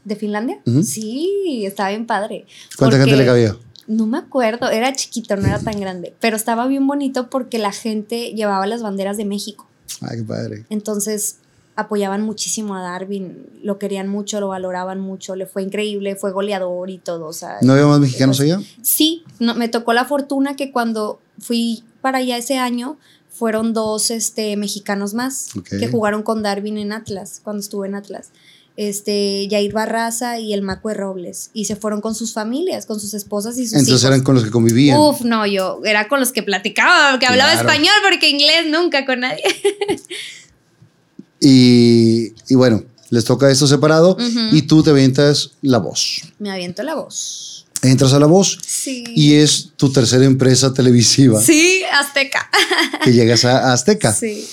¿De 0.06 0.16
Finlandia? 0.16 0.60
Sí, 0.86 1.64
estaba 1.66 1.90
bien 1.90 2.06
padre. 2.06 2.46
¿Cuánta 2.78 2.98
gente 2.98 3.16
le 3.16 3.26
cabía? 3.26 3.58
No 3.88 4.08
me 4.08 4.18
acuerdo, 4.18 4.70
era 4.70 4.94
chiquito, 4.94 5.36
no 5.36 5.46
era 5.46 5.60
tan 5.60 5.80
grande, 5.80 6.14
pero 6.22 6.38
estaba 6.38 6.66
bien 6.68 6.88
bonito 6.88 7.30
porque 7.30 7.58
la 7.58 7.74
gente 7.74 8.34
llevaba 8.34 8.66
las 8.68 8.82
banderas 8.82 9.18
de 9.18 9.26
México. 9.26 9.68
Ay, 10.00 10.20
qué 10.20 10.24
padre. 10.24 10.66
Entonces 10.70 11.38
apoyaban 11.76 12.22
muchísimo 12.22 12.76
a 12.76 12.82
Darwin, 12.82 13.46
lo 13.64 13.80
querían 13.80 14.08
mucho, 14.08 14.40
lo 14.40 14.50
valoraban 14.50 15.00
mucho, 15.00 15.36
le 15.36 15.46
fue 15.48 15.64
increíble, 15.64 16.16
fue 16.16 16.32
goleador 16.32 16.90
y 16.90 16.98
todo. 17.00 17.26
O 17.28 17.34
sea, 17.34 17.58
¿No 17.62 17.74
había 17.74 17.88
más 17.88 18.00
mexicanos 18.00 18.40
allá? 18.40 18.60
Sí, 18.82 19.24
no, 19.40 19.56
me 19.56 19.68
tocó 19.70 19.94
la 19.94 20.06
fortuna 20.06 20.56
que 20.56 20.72
cuando 20.72 21.20
fui 21.40 21.84
para 22.02 22.20
allá 22.20 22.38
ese 22.38 22.58
año 22.60 22.98
fueron 23.30 23.74
dos 23.74 24.12
este, 24.12 24.56
mexicanos 24.58 25.16
más 25.16 25.50
Ok. 25.58 25.70
que 25.80 25.88
jugaron 25.88 26.22
con 26.22 26.44
Darwin 26.44 26.78
en 26.78 26.92
Atlas, 26.94 27.42
cuando 27.44 27.62
estuve 27.62 27.88
en 27.88 27.96
Atlas. 27.96 28.30
Este, 28.76 29.48
Jair 29.52 29.72
Barraza 29.72 30.40
y 30.40 30.52
el 30.54 30.62
Macue 30.64 30.94
Robles. 30.96 31.50
Y 31.54 31.66
se 31.66 31.76
fueron 31.76 32.02
con 32.02 32.16
sus 32.16 32.34
familias, 32.34 32.86
con 32.88 33.00
sus 33.00 33.14
esposas 33.14 33.58
y 33.60 33.66
sus 33.66 33.74
Entonces 33.74 34.02
hijos. 34.02 34.04
eran 34.06 34.22
con 34.24 34.34
los 34.36 34.44
que 34.44 34.50
convivían. 34.52 35.00
Uf, 35.00 35.22
no, 35.22 35.46
yo 35.46 35.80
era 35.86 36.08
con 36.08 36.20
los 36.20 36.32
que 36.32 36.42
platicaba, 36.44 37.18
que 37.20 37.26
hablaba 37.28 37.52
Claro. 37.54 37.70
español, 37.70 37.94
porque 38.08 38.30
inglés 38.30 38.66
nunca 38.70 39.06
con 39.06 39.20
nadie. 39.22 39.44
Y, 41.46 42.34
y 42.48 42.56
bueno, 42.56 42.84
les 43.10 43.26
toca 43.26 43.52
esto 43.52 43.68
separado 43.68 44.18
y 44.52 44.62
tú 44.64 44.82
te 44.82 44.92
avientas 44.92 45.52
la 45.62 45.78
voz. 45.80 46.22
Me 46.40 46.50
aviento 46.52 46.84
la 46.84 46.96
voz. 46.96 47.66
Entras 47.82 48.14
a 48.14 48.20
la 48.20 48.28
voz 48.28 48.58
Sí. 48.66 49.04
y 49.14 49.34
es 49.34 49.72
tu 49.76 49.92
tercera 49.92 50.24
empresa 50.24 50.74
televisiva 50.74 51.42
Sí, 51.42 51.82
Azteca. 51.94 52.50
que 53.04 53.12
llegas 53.12 53.44
a 53.44 53.74
Azteca. 53.74 54.14
Sí. 54.14 54.48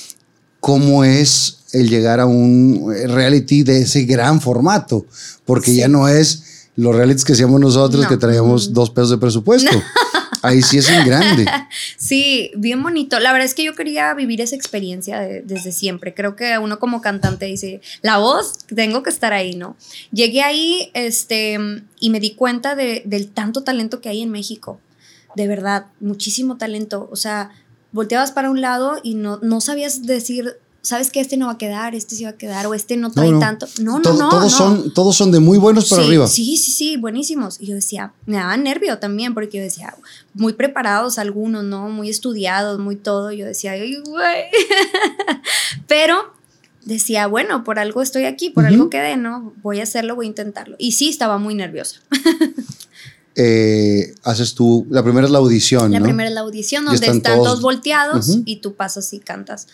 ¿Cómo 0.59 1.05
es 1.05 1.59
el 1.73 1.89
llegar 1.89 2.19
a 2.19 2.27
un 2.27 2.93
reality 3.07 3.63
de 3.63 3.83
ese 3.83 4.03
gran 4.03 4.41
formato? 4.41 5.07
Porque 5.45 5.71
Sí. 5.71 5.77
ya 5.77 5.87
no 5.89 6.09
es 6.09 6.43
los 6.75 6.95
realities 6.95 7.25
que 7.25 7.35
hacíamos 7.35 7.61
nosotros 7.61 8.03
No. 8.03 8.09
que 8.09 8.17
traíamos 8.17 8.73
dos 8.73 8.91
pesos 8.91 9.11
de 9.11 9.19
presupuesto. 9.19 9.71
Ahí 10.43 10.63
sí 10.63 10.79
es 10.79 10.89
en 10.89 11.05
grande. 11.07 11.47
Sí, 11.97 12.51
bien 12.57 12.83
bonito. 12.83 13.19
La 13.21 13.33
verdad 13.33 13.45
es 13.47 13.55
que 13.55 13.63
yo 13.65 13.75
quería 13.75 14.13
vivir 14.15 14.41
esa 14.41 14.57
experiencia 14.57 15.21
de- 15.21 15.43
desde 15.43 15.71
siempre. 15.73 16.15
Creo 16.15 16.35
que 16.37 16.57
uno 16.59 16.79
como 16.79 17.01
cantante 17.01 17.47
dice, 17.47 17.81
la 18.03 18.19
voz, 18.19 18.59
tengo 18.75 19.03
que 19.03 19.11
estar 19.11 19.33
ahí, 19.33 19.55
¿no? 19.55 19.77
Llegué 20.13 20.43
ahí 20.43 20.91
este, 20.95 21.59
y 22.01 22.11
me 22.11 22.21
di 22.21 22.35
cuenta 22.35 22.75
de- 22.75 23.03
del 23.05 23.29
tanto 23.31 23.63
talento 23.63 24.01
que 24.01 24.09
hay 24.09 24.23
en 24.23 24.31
México. 24.31 24.81
De 25.37 25.47
verdad, 25.47 25.87
muchísimo 26.01 26.57
talento. 26.57 27.09
O 27.13 27.17
sea, 27.17 27.51
volteabas 27.93 28.33
para 28.33 28.51
un 28.51 28.61
lado 28.61 28.99
y 29.03 29.15
no, 29.15 29.39
no 29.43 29.61
sabías 29.61 30.03
decir, 30.07 30.57
sabes 30.83 31.11
que 31.11 31.21
este 31.21 31.37
no 31.37 31.47
va 31.47 31.53
a 31.53 31.59
quedar, 31.59 31.95
este 31.95 32.15
sí 32.17 32.25
va 32.25 32.31
a 32.31 32.37
quedar, 32.37 32.67
o 32.67 32.75
este 32.75 32.97
no 32.97 33.11
trae 33.11 33.31
no. 33.31 33.39
tanto. 33.39 33.67
No, 33.81 33.99
no, 33.99 34.15
no. 34.15 34.29
todos, 34.29 34.43
no. 34.45 34.51
Son, 34.51 34.95
todos 34.95 35.17
son 35.17 35.31
de 35.31 35.41
muy 35.41 35.59
buenos 35.59 35.89
para 35.89 36.03
sí, 36.03 36.09
arriba. 36.09 36.27
Sí, 36.27 36.57
sí, 36.57 36.71
sí, 36.71 36.97
buenísimos. 36.97 37.61
Y 37.61 37.67
yo 37.67 37.75
decía, 37.75 38.13
me 38.27 38.37
daba 38.37 38.57
nervio 38.57 38.99
también, 38.99 39.35
porque 39.35 39.59
yo 39.59 39.63
decía, 39.63 39.95
muy 40.35 40.53
preparados 40.53 41.19
algunos, 41.19 41.65
¿no? 41.65 41.89
Muy 41.89 42.09
estudiados, 42.09 42.79
muy 42.79 42.97
todo. 42.97 43.33
Yo 43.33 43.47
decía, 43.47 43.73
ay, 43.73 44.01
güey. 44.07 44.45
Pero 45.87 46.33
decía, 46.85 47.27
bueno, 47.27 47.65
por 47.65 47.79
algo 47.79 48.03
estoy 48.03 48.25
aquí, 48.25 48.51
por 48.51 48.65
Ujú. 48.65 48.73
algo 48.73 48.91
quedé, 48.91 49.17
¿no? 49.17 49.53
Voy 49.63 49.81
a 49.81 49.85
hacerlo, 49.85 50.17
voy 50.17 50.27
a 50.27 50.29
intentarlo. 50.29 50.77
Y 50.79 50.93
sí, 50.93 51.09
estaba 51.09 51.39
muy 51.39 51.55
nerviosa. 51.55 52.01
Eh, 53.43 54.13
haces 54.25 54.55
tú, 54.55 54.87
la 54.91 55.03
primera 55.03 55.27
es 55.27 55.31
la 55.33 55.39
audición, 55.39 55.93
La 55.93 55.99
¿no? 56.01 56.05
primera 56.05 56.29
es 56.29 56.35
la 56.35 56.43
audición, 56.43 56.83
Y 56.83 56.87
donde 56.87 56.97
están 57.07 57.17
están, 57.17 57.37
todos- 57.39 57.63
volteados 57.63 58.39
y 58.45 58.57
tú 58.57 58.75
pasas 58.75 59.13
y 59.15 59.19
cantas. 59.21 59.67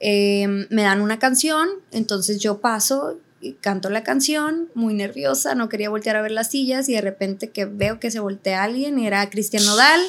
Eh, 0.00 0.66
me 0.70 0.82
dan 0.82 1.02
una 1.02 1.18
canción, 1.18 1.68
entonces 1.90 2.38
yo 2.40 2.60
paso 2.60 3.18
y 3.42 3.52
canto 3.54 3.90
la 3.90 4.02
canción, 4.04 4.68
muy 4.74 4.94
nerviosa, 4.94 5.54
no 5.54 5.68
quería 5.68 5.90
voltear 5.90 6.16
a 6.16 6.22
ver 6.22 6.30
las 6.30 6.50
sillas 6.50 6.88
y 6.88 6.94
de 6.94 7.00
repente 7.02 7.50
que 7.50 7.66
veo 7.66 8.00
que 8.00 8.10
se 8.10 8.20
voltea 8.20 8.62
alguien 8.62 8.98
y 8.98 9.06
era 9.06 9.28
Cristian 9.28 9.64
Nodal 9.66 10.00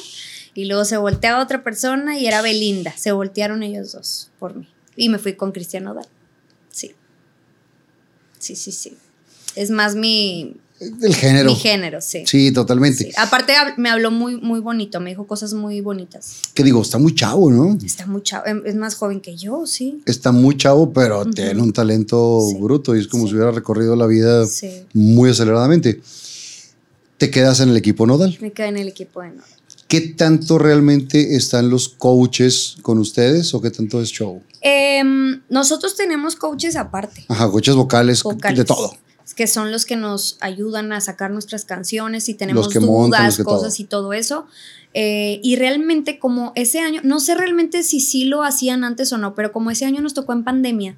y 0.54 0.64
luego 0.66 0.84
se 0.86 0.96
voltea 0.96 1.40
otra 1.42 1.62
persona 1.62 2.18
y 2.18 2.26
era 2.26 2.40
Belinda. 2.42 2.94
Se 2.96 3.12
voltearon 3.12 3.62
ellos 3.62 3.92
dos 3.92 4.30
por 4.38 4.54
mí 4.56 4.68
y 4.96 5.08
me 5.10 5.18
fui 5.18 5.34
con 5.34 5.52
Cristian 5.52 5.84
Nodal. 5.84 6.06
Sí. 6.70 6.94
Sí, 8.38 8.56
sí, 8.56 8.72
sí. 8.72 8.96
Es 9.54 9.70
más 9.70 9.94
mi, 9.94 10.56
El 11.02 11.14
género. 11.14 11.50
mi 11.50 11.56
género, 11.56 12.00
sí. 12.00 12.24
Sí, 12.26 12.52
totalmente. 12.52 13.04
Sí. 13.04 13.10
Aparte 13.16 13.52
me 13.76 13.88
habló 13.90 14.10
muy, 14.10 14.40
muy 14.40 14.60
bonito, 14.60 15.00
me 15.00 15.10
dijo 15.10 15.26
cosas 15.26 15.54
muy 15.54 15.80
bonitas. 15.80 16.36
Que 16.54 16.62
digo, 16.64 16.82
está 16.82 16.98
muy 16.98 17.14
chavo, 17.14 17.50
¿no? 17.50 17.78
Está 17.84 18.06
muy 18.06 18.22
chavo, 18.22 18.46
em- 18.46 18.62
es 18.66 18.74
más 18.74 18.94
joven 18.94 19.20
que 19.20 19.36
yo, 19.36 19.66
sí. 19.66 20.02
Está 20.06 20.32
muy 20.32 20.56
chavo, 20.56 20.92
pero 20.92 21.24
tiene 21.26 21.60
un 21.62 21.72
talento 21.72 22.40
Sí. 22.48 22.56
bruto 22.60 22.96
y 22.96 23.00
es 23.00 23.08
como 23.08 23.24
Sí. 23.24 23.30
si 23.30 23.34
hubiera 23.36 23.50
recorrido 23.52 23.96
la 23.96 24.06
vida 24.06 24.44
muy 24.92 25.30
aceleradamente. 25.30 26.00
Te 27.18 27.30
quedas 27.30 27.60
en 27.60 27.68
el 27.68 27.76
equipo 27.76 28.06
nodal. 28.06 28.36
Me 28.40 28.52
quedé 28.52 28.68
en 28.68 28.78
el 28.78 28.88
equipo 28.88 29.22
de 29.22 29.28
Nora. 29.30 29.44
¿Qué 29.86 30.00
tanto 30.00 30.58
realmente 30.58 31.36
están 31.36 31.68
los 31.68 31.88
coaches 31.88 32.76
con 32.82 32.98
ustedes 32.98 33.52
o 33.54 33.60
qué 33.60 33.70
tanto 33.70 34.00
es 34.00 34.08
show? 34.08 34.42
Em, 34.62 35.42
nosotros 35.50 35.94
tenemos 35.94 36.34
coaches 36.34 36.76
aparte. 36.76 37.24
Ajá, 37.28 37.50
coaches 37.50 37.74
vocales, 37.74 38.22
vocales, 38.22 38.58
de 38.58 38.64
todo. 38.64 38.94
Que 39.34 39.46
son 39.46 39.72
los 39.72 39.84
que 39.86 39.96
nos 39.96 40.36
ayudan 40.40 40.92
a 40.92 41.00
sacar 41.00 41.30
nuestras 41.30 41.64
canciones 41.64 42.28
y 42.28 42.34
tenemos 42.34 42.66
dudas, 42.80 43.38
montan, 43.38 43.44
cosas 43.44 43.74
todo. 43.76 43.82
y 43.82 43.84
todo 43.84 44.12
eso. 44.12 44.46
Eh, 44.94 45.40
y 45.42 45.56
realmente 45.56 46.18
como 46.18 46.52
ese 46.54 46.80
año, 46.80 47.00
no 47.02 47.18
sé 47.20 47.34
realmente 47.34 47.82
si 47.82 48.00
sí 48.00 48.26
lo 48.26 48.42
hacían 48.42 48.84
antes 48.84 49.12
o 49.12 49.18
no, 49.18 49.34
pero 49.34 49.50
como 49.52 49.70
ese 49.70 49.86
año 49.86 50.02
nos 50.02 50.12
tocó 50.14 50.32
en 50.34 50.44
pandemia, 50.44 50.96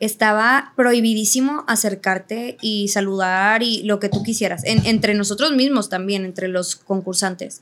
estaba 0.00 0.72
prohibidísimo 0.76 1.64
acercarte 1.68 2.56
y 2.60 2.88
saludar 2.88 3.62
y 3.62 3.82
lo 3.84 4.00
que 4.00 4.08
tú 4.08 4.22
quisieras, 4.22 4.64
en- 4.64 4.84
entre 4.84 5.14
nosotros 5.14 5.52
mismos 5.52 5.88
también, 5.88 6.24
entre 6.24 6.48
los 6.48 6.76
concursantes. 6.76 7.60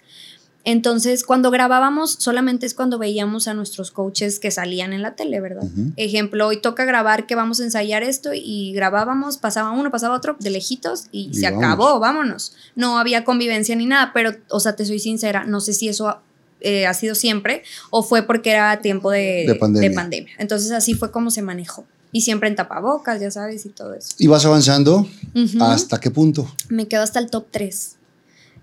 Entonces, 0.64 1.24
cuando 1.24 1.50
grabábamos, 1.50 2.12
solamente 2.18 2.66
es 2.66 2.74
cuando 2.74 2.98
veíamos 2.98 3.48
a 3.48 3.54
nuestros 3.54 3.90
coaches 3.90 4.38
que 4.38 4.50
salían 4.50 4.92
en 4.92 5.00
la 5.00 5.16
tele, 5.16 5.40
¿verdad? 5.40 5.64
Ejemplo, 5.96 6.46
hoy 6.46 6.60
toca 6.60 6.84
grabar 6.84 7.26
que 7.26 7.34
vamos 7.34 7.60
a 7.60 7.64
ensayar 7.64 8.02
esto 8.02 8.30
y 8.34 8.72
grabábamos, 8.74 9.38
pasaba 9.38 9.70
uno, 9.70 9.90
pasaba 9.90 10.14
otro, 10.14 10.36
de 10.38 10.50
lejitos 10.50 11.04
y, 11.12 11.30
Y 11.32 11.34
se 11.34 11.46
vámonos. 11.46 11.64
acabó, 11.64 11.98
vámonos. 12.00 12.52
No 12.76 12.98
había 12.98 13.24
convivencia 13.24 13.74
ni 13.74 13.86
nada, 13.86 14.12
pero, 14.12 14.32
o 14.50 14.60
sea, 14.60 14.76
te 14.76 14.84
soy 14.84 14.98
sincera, 14.98 15.44
no 15.46 15.60
sé 15.60 15.72
si 15.72 15.88
eso 15.88 16.18
eh, 16.60 16.86
ha 16.86 16.92
sido 16.92 17.14
siempre 17.14 17.62
o 17.88 18.02
fue 18.02 18.22
porque 18.24 18.50
era 18.50 18.80
tiempo 18.82 19.10
de, 19.10 19.44
De 19.46 19.54
pandemia. 19.54 19.94
pandemia. 19.94 20.32
Entonces, 20.38 20.72
así 20.72 20.92
fue 20.92 21.10
como 21.10 21.30
se 21.30 21.40
manejó. 21.40 21.86
Y 22.12 22.20
siempre 22.22 22.48
en 22.48 22.56
tapabocas, 22.56 23.20
ya 23.20 23.30
sabes, 23.30 23.64
y 23.64 23.68
todo 23.70 23.94
eso. 23.94 24.08
Y 24.18 24.26
vas 24.26 24.44
avanzando 24.44 25.06
hasta 25.60 26.00
qué 26.00 26.10
punto. 26.10 26.52
Me 26.68 26.86
quedo 26.88 27.02
hasta 27.02 27.18
el 27.20 27.30
top 27.30 27.46
3. 27.50 27.96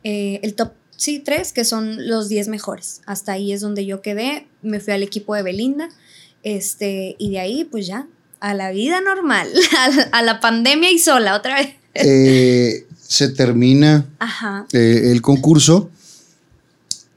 el 0.03 0.53
top, 0.53 0.73
sí, 0.97 1.19
3, 1.19 1.53
que 1.53 1.63
son 1.63 2.07
los 2.07 2.27
10 2.27 2.49
mejores. 2.49 3.01
Hasta 3.05 3.31
ahí 3.31 3.53
es 3.53 3.61
donde 3.61 3.85
yo 3.85 4.01
quedé. 4.01 4.47
Me 4.61 4.81
fui 4.81 4.93
al 4.93 5.03
equipo 5.03 5.33
de 5.35 5.43
Belinda. 5.43 5.89
Este, 6.43 7.15
y 7.17 7.31
de 7.31 7.39
ahí, 7.39 7.63
pues 7.63 7.87
ya, 7.87 8.07
a 8.39 8.53
la 8.53 8.71
vida 8.71 9.01
normal, 9.01 9.49
a 10.11 10.21
la 10.21 10.39
pandemia 10.39 10.91
y 10.91 10.99
sola 10.99 11.35
otra 11.35 11.55
vez. 11.55 11.69
Eh, 11.93 12.85
se 13.07 13.29
termina 13.29 14.05
eh, 14.73 15.11
el 15.11 15.21
concurso. 15.21 15.89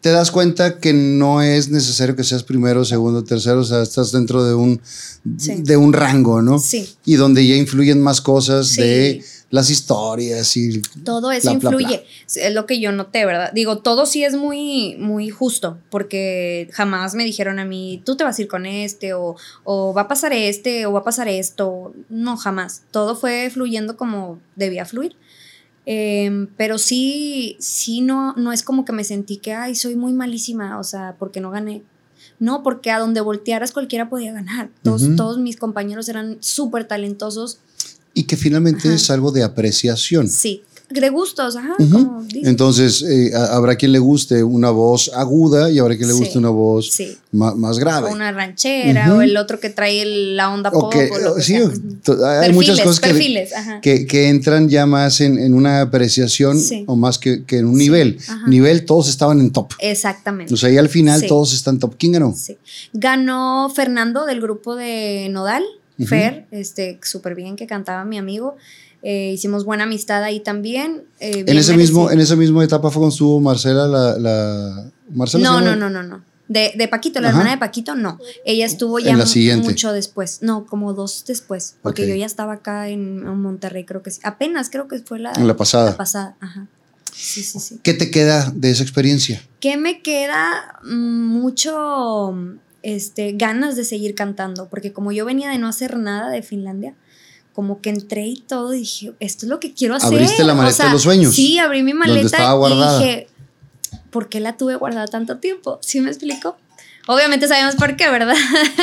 Te 0.00 0.10
das 0.10 0.30
cuenta 0.30 0.78
que 0.78 0.94
no 0.94 1.42
es 1.42 1.68
necesario 1.68 2.16
que 2.16 2.24
seas 2.24 2.42
primero, 2.42 2.86
segundo, 2.86 3.22
tercero, 3.22 3.60
o 3.60 3.64
sea, 3.64 3.82
estás 3.82 4.12
dentro 4.12 4.44
de 4.44 4.54
un, 4.54 4.80
de 5.24 5.76
un 5.76 5.92
rango, 5.92 6.40
¿no? 6.40 6.58
Sí. 6.58 6.88
Y 7.04 7.16
donde 7.16 7.46
ya 7.46 7.56
influyen 7.56 8.00
más 8.00 8.22
cosas 8.22 8.76
de 8.76 9.22
las 9.50 9.68
historias 9.68 10.56
y 10.56 10.80
todo 11.04 11.32
eso 11.32 11.50
influye. 11.50 12.06
Es 12.36 12.54
lo 12.54 12.66
que 12.66 12.80
yo 12.80 12.92
noté 12.92 13.26
verdad 13.26 13.50
digo 13.52 13.78
todo 13.78 14.06
sí 14.06 14.22
es 14.22 14.36
muy 14.36 14.96
muy 14.98 15.28
justo 15.28 15.78
porque 15.90 16.68
jamás 16.72 17.14
me 17.14 17.24
dijeron 17.24 17.58
a 17.58 17.64
mí 17.64 18.00
tú 18.06 18.16
te 18.16 18.22
vas 18.22 18.38
a 18.38 18.42
ir 18.42 18.48
con 18.48 18.64
este 18.64 19.12
o, 19.12 19.36
o 19.64 19.92
va 19.92 20.02
a 20.02 20.08
pasar 20.08 20.32
este 20.32 20.86
o 20.86 20.92
va 20.92 21.00
a 21.00 21.04
pasar 21.04 21.26
esto 21.28 21.92
no 22.08 22.36
jamás. 22.36 22.84
Todo 22.92 23.16
fue 23.16 23.50
fluyendo 23.50 23.96
como 23.96 24.38
debía 24.54 24.84
fluir. 24.84 25.16
Em, 25.84 26.46
pero 26.56 26.78
sí 26.78 27.56
sí 27.58 28.02
no 28.02 28.34
no 28.34 28.52
es 28.52 28.62
como 28.62 28.84
que 28.84 28.92
me 28.92 29.02
sentí 29.02 29.38
que 29.38 29.54
ay 29.54 29.74
soy 29.74 29.96
muy 29.96 30.12
malísima 30.12 30.78
o 30.78 30.84
sea 30.84 31.16
porque 31.18 31.40
no 31.40 31.50
gané. 31.50 31.82
No, 32.38 32.62
porque 32.62 32.90
a 32.90 32.98
donde 32.98 33.20
voltearas 33.20 33.72
cualquiera 33.72 34.08
podía 34.08 34.32
ganar. 34.32 34.70
Todos, 34.82 35.14
todos 35.14 35.38
mis 35.38 35.56
compañeros 35.56 36.08
eran 36.08 36.38
súper 36.40 36.86
talentosos 36.86 37.60
y 38.14 38.24
que 38.24 38.36
finalmente 38.36 38.92
es 38.92 39.10
algo 39.10 39.32
de 39.32 39.42
apreciación. 39.42 40.28
Sí, 40.28 40.62
de 40.98 41.08
gustos, 41.08 41.54
ajá. 41.54 41.76
Entonces, 42.34 43.02
eh, 43.02 43.30
habrá 43.34 43.76
quien 43.76 43.92
le 43.92 44.00
guste 44.00 44.42
una 44.42 44.70
voz 44.70 45.10
aguda 45.14 45.70
y 45.70 45.78
habrá 45.78 45.96
quien 45.96 46.08
le 46.08 46.14
guste 46.14 46.36
una 46.36 46.48
voz 46.48 47.00
más, 47.30 47.78
grave. 47.78 48.08
O 48.08 48.12
una 48.12 48.32
ranchera, 48.32 49.14
o 49.14 49.22
el 49.22 49.36
otro 49.36 49.60
que 49.60 49.70
trae 49.70 50.04
la 50.04 50.50
onda 50.50 50.70
pop. 50.72 50.92
sí, 51.40 51.56
hay 52.24 52.52
muchas 52.52 52.80
cosas 52.80 53.00
que, 53.00 54.06
que, 54.06 54.28
entran 54.28 54.68
ya 54.68 54.84
más 54.86 55.20
en, 55.20 55.54
una 55.54 55.82
apreciación 55.82 56.60
o 56.86 56.96
más 56.96 57.18
que, 57.18 57.44
en 57.48 57.66
un 57.66 57.78
nivel. 57.78 58.18
Nivel, 58.48 58.84
todos 58.84 59.08
estaban 59.08 59.38
en 59.38 59.52
top. 59.52 59.72
Exactamente. 59.78 60.52
O 60.52 60.56
sea, 60.56 60.70
y 60.70 60.78
al 60.78 60.88
final 60.88 61.24
todos 61.26 61.54
están 61.54 61.78
top. 61.78 61.94
¿Quién 61.98 62.12
ganó? 62.12 62.34
Ganó 62.92 63.70
Fernando 63.74 64.26
del 64.26 64.40
grupo 64.40 64.74
de 64.74 65.28
Nodal. 65.30 65.62
Fer, 66.06 66.46
este, 66.50 66.98
súper 67.02 67.34
bien 67.34 67.56
que 67.56 67.66
cantaba 67.66 68.04
mi 68.04 68.18
amigo. 68.18 68.56
Eh, 69.02 69.32
hicimos 69.34 69.64
buena 69.64 69.84
amistad 69.84 70.22
ahí 70.22 70.40
también. 70.40 71.04
Eh, 71.20 71.44
en, 71.46 71.56
ese 71.56 71.76
mismo, 71.76 72.10
en 72.10 72.20
esa 72.20 72.36
misma 72.36 72.62
etapa 72.64 72.90
fue 72.90 73.00
cuando 73.00 73.12
estuvo 73.12 73.40
Marcela, 73.40 73.86
la... 73.86 74.18
la 74.18 74.90
Marcela 75.10 75.44
no, 75.44 75.60
no, 75.60 75.76
no, 75.76 75.90
no, 75.90 76.02
no. 76.02 76.22
De, 76.48 76.72
de 76.76 76.88
Paquito, 76.88 77.20
la 77.20 77.28
hermana 77.28 77.52
de 77.52 77.58
Paquito, 77.58 77.94
no. 77.94 78.18
Ella 78.44 78.66
estuvo 78.66 78.98
ya 78.98 79.16
mucho 79.58 79.92
después. 79.92 80.38
No, 80.42 80.66
como 80.66 80.94
dos 80.94 81.24
después. 81.26 81.76
Porque 81.80 82.08
yo 82.08 82.16
ya 82.16 82.26
estaba 82.26 82.54
acá 82.54 82.88
en, 82.88 83.24
Monterrey, 83.40 83.84
creo 83.84 84.02
que 84.02 84.10
sí. 84.10 84.20
Apenas 84.24 84.68
creo 84.68 84.88
que 84.88 84.98
fue 84.98 85.20
la, 85.20 85.32
la 85.32 85.56
pasada. 85.56 85.90
La 85.90 85.96
pasada, 85.96 86.36
ajá. 86.40 86.66
Sí, 87.14 87.42
sí, 87.44 87.60
sí. 87.60 87.80
¿Qué 87.82 87.94
te 87.94 88.10
queda 88.10 88.50
de 88.54 88.70
esa 88.70 88.82
experiencia? 88.82 89.42
¿Qué 89.60 89.76
me 89.76 90.02
queda? 90.02 90.80
Mm, 90.82 91.26
mucho 91.26 92.34
este, 92.82 93.32
ganas 93.32 93.76
de 93.76 93.84
seguir 93.84 94.14
cantando, 94.14 94.68
porque 94.68 94.92
como 94.92 95.12
yo 95.12 95.24
venía 95.24 95.50
de 95.50 95.58
no 95.58 95.68
hacer 95.68 95.96
nada 95.96 96.30
de 96.30 96.42
Finlandia, 96.42 96.94
como 97.52 97.80
que 97.80 97.90
entré 97.90 98.26
y 98.26 98.40
todo, 98.40 98.70
dije, 98.70 99.12
esto 99.20 99.46
es 99.46 99.50
lo 99.50 99.60
que 99.60 99.74
quiero 99.74 99.94
hacer. 99.94 100.14
¿Abriste 100.14 100.44
la 100.44 100.54
maleta 100.54 100.86
de 100.86 100.92
los 100.92 101.02
sueños? 101.02 101.34
Sí, 101.34 101.58
abrí 101.58 101.82
mi 101.82 101.94
maleta 101.94 102.56
y 102.68 102.98
dije, 102.98 103.28
¿por 104.10 104.28
qué 104.28 104.40
la 104.40 104.56
tuve 104.56 104.76
guardada 104.76 105.06
tanto 105.06 105.38
tiempo? 105.38 105.78
¿Sí 105.82 106.00
me 106.00 106.10
explico? 106.10 106.56
Obviamente 107.06 107.48
sabemos 107.48 107.74
por 107.76 107.96
qué, 107.96 108.08
¿verdad? 108.08 108.36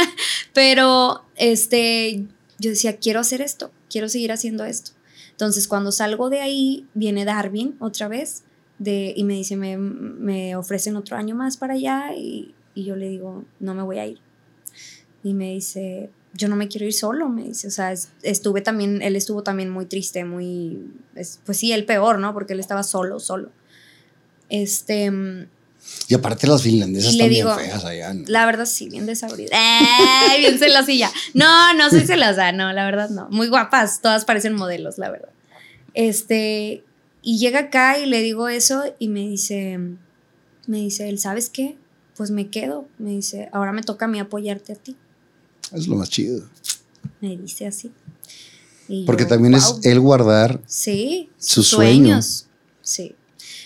Pero 0.53 1.23
este, 1.35 2.25
yo 2.59 2.69
decía, 2.69 2.97
quiero 2.97 3.19
hacer 3.19 3.41
esto, 3.41 3.71
quiero 3.89 4.09
seguir 4.09 4.31
haciendo 4.31 4.65
esto. 4.65 4.91
Entonces, 5.31 5.67
cuando 5.67 5.91
salgo 5.91 6.29
de 6.29 6.41
ahí, 6.41 6.85
viene 6.93 7.23
Darwin 7.23 7.75
otra 7.79 8.07
vez 8.07 8.43
de, 8.79 9.13
y 9.15 9.23
me 9.23 9.35
dice, 9.35 9.55
me, 9.55 9.77
me 9.77 10.55
ofrecen 10.55 10.95
otro 10.97 11.15
año 11.15 11.35
más 11.35 11.57
para 11.57 11.75
allá 11.75 12.13
y 12.15 12.53
y 12.77 12.83
yo 12.83 12.95
le 12.95 13.09
digo, 13.09 13.43
no 13.59 13.73
me 13.73 13.81
voy 13.81 13.97
a 13.97 14.05
ir. 14.05 14.19
Y 15.23 15.33
me 15.33 15.53
dice, 15.53 16.11
yo 16.35 16.47
no 16.47 16.55
me 16.55 16.67
quiero 16.67 16.85
ir 16.85 16.93
solo, 16.93 17.27
me 17.27 17.45
dice, 17.45 17.67
o 17.67 17.71
sea, 17.71 17.91
estuve 18.21 18.61
también, 18.61 19.01
él 19.01 19.15
estuvo 19.15 19.41
también 19.41 19.71
muy 19.71 19.87
triste, 19.87 20.25
muy, 20.25 20.93
pues 21.13 21.57
sí, 21.57 21.71
el 21.71 21.85
peor, 21.85 22.19
¿no? 22.19 22.35
Porque 22.35 22.53
él 22.53 22.59
estaba 22.59 22.83
solo, 22.83 23.19
solo. 23.19 23.49
Este... 24.49 25.11
Y 26.07 26.13
aparte 26.13 26.45
las 26.45 26.61
finlandesas 26.61 27.13
están 27.13 27.29
bien 27.29 27.47
feas 27.47 27.83
allá. 27.83 28.13
La 28.27 28.45
verdad 28.45 28.65
sí, 28.65 28.89
bien 28.89 29.07
desabridas. 29.07 29.59
¡Eh! 29.59 30.37
Bien 30.39 30.59
celosilla. 30.59 31.09
No, 31.33 31.73
no 31.73 31.89
soy 31.89 32.01
celosa, 32.05 32.51
no, 32.51 32.71
la 32.73 32.85
verdad 32.85 33.09
no. 33.09 33.27
Muy 33.31 33.47
guapas, 33.47 34.01
todas 34.01 34.23
parecen 34.23 34.53
modelos, 34.53 34.99
la 34.99 35.09
verdad. 35.09 35.29
Este, 35.95 36.83
y 37.23 37.39
llega 37.39 37.59
acá 37.59 37.97
y 37.97 38.05
le 38.05 38.21
digo 38.21 38.49
eso 38.49 38.83
y 38.99 39.07
me 39.07 39.21
dice, 39.21 39.79
me 40.67 40.77
dice 40.77 41.09
él, 41.09 41.17
¿sabes 41.17 41.49
qué? 41.49 41.75
Pues 42.17 42.31
me 42.31 42.49
quedo. 42.49 42.87
Me 42.97 43.11
dice, 43.11 43.49
ahora 43.53 43.71
me 43.71 43.83
toca 43.83 44.05
a 44.05 44.07
mí 44.07 44.19
apoyarte 44.19 44.73
a 44.73 44.75
ti. 44.75 44.97
Es 45.71 45.87
lo 45.87 45.95
más 45.95 46.09
chido. 46.09 46.43
Me 47.21 47.37
dice 47.37 47.67
así. 47.67 47.91
Porque 49.05 49.25
también 49.25 49.53
es 49.53 49.79
el 49.83 49.99
guardar 49.99 50.61
sí, 50.65 51.29
sus 51.37 51.67
sueños. 51.67 52.47
Sí. 52.81 53.15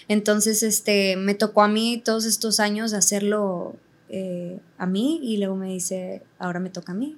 Entonces, 0.07 0.63
este, 0.63 1.15
me 1.15 1.35
tocó 1.35 1.61
a 1.61 1.67
mí 1.67 2.01
todos 2.03 2.25
estos 2.25 2.59
años 2.59 2.93
hacerlo 2.93 3.75
eh, 4.09 4.59
a 4.77 4.85
mí 4.87 5.19
y 5.23 5.37
luego 5.37 5.55
me 5.55 5.67
dice, 5.67 6.23
ahora 6.39 6.59
me 6.59 6.69
toca 6.69 6.91
a 6.91 6.95
mí. 6.95 7.17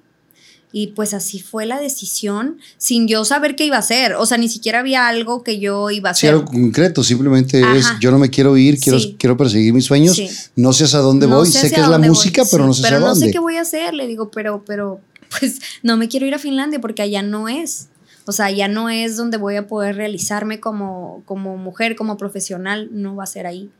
Y 0.76 0.88
pues 0.88 1.14
así 1.14 1.38
fue 1.38 1.66
la 1.66 1.78
decisión 1.78 2.58
sin 2.78 3.06
yo 3.06 3.24
saber 3.24 3.54
qué 3.54 3.64
iba 3.64 3.76
a 3.76 3.78
hacer. 3.78 4.14
O 4.14 4.26
sea, 4.26 4.38
ni 4.38 4.48
siquiera 4.48 4.80
había 4.80 5.06
algo 5.06 5.44
que 5.44 5.60
yo 5.60 5.88
iba 5.92 6.08
a 6.08 6.12
hacer. 6.12 6.30
Sí, 6.30 6.34
algo 6.34 6.46
concreto. 6.46 7.04
Simplemente 7.04 7.62
es, 7.76 7.86
yo 8.00 8.10
no 8.10 8.18
me 8.18 8.28
quiero 8.28 8.56
ir, 8.56 8.80
quiero, 8.80 8.98
quiero 9.16 9.36
perseguir 9.36 9.72
mis 9.72 9.84
sueños. 9.84 10.20
No 10.56 10.72
sé 10.72 10.84
a 10.96 10.98
dónde 10.98 11.28
voy. 11.28 11.46
Sé, 11.46 11.70
que 11.70 11.80
es 11.80 11.86
la 11.86 12.00
música, 12.00 12.42
pero 12.50 12.66
no 12.66 12.74
sé 12.74 12.82
pero 12.82 12.96
a 12.96 12.98
dónde. 12.98 13.20
no 13.20 13.26
sé 13.26 13.30
qué 13.30 13.38
voy 13.38 13.56
a 13.56 13.60
hacer. 13.60 13.94
Le 13.94 14.08
digo, 14.08 14.32
pero, 14.32 14.64
pero, 14.66 15.00
pues 15.38 15.60
no 15.84 15.96
me 15.96 16.08
quiero 16.08 16.26
ir 16.26 16.34
a 16.34 16.40
Finlandia 16.40 16.80
porque 16.80 17.02
allá 17.02 17.22
no 17.22 17.48
es. 17.48 17.86
O 18.26 18.32
sea, 18.32 18.50
ya 18.50 18.66
no 18.66 18.90
es 18.90 19.16
donde 19.16 19.36
voy 19.36 19.54
a 19.54 19.68
poder 19.68 19.94
realizarme 19.94 20.58
como, 20.58 21.22
como 21.24 21.56
mujer, 21.56 21.94
como 21.94 22.16
profesional. 22.16 22.88
No 22.90 23.14
va 23.14 23.22
a 23.22 23.28
ser 23.28 23.46
ahí. 23.46 23.70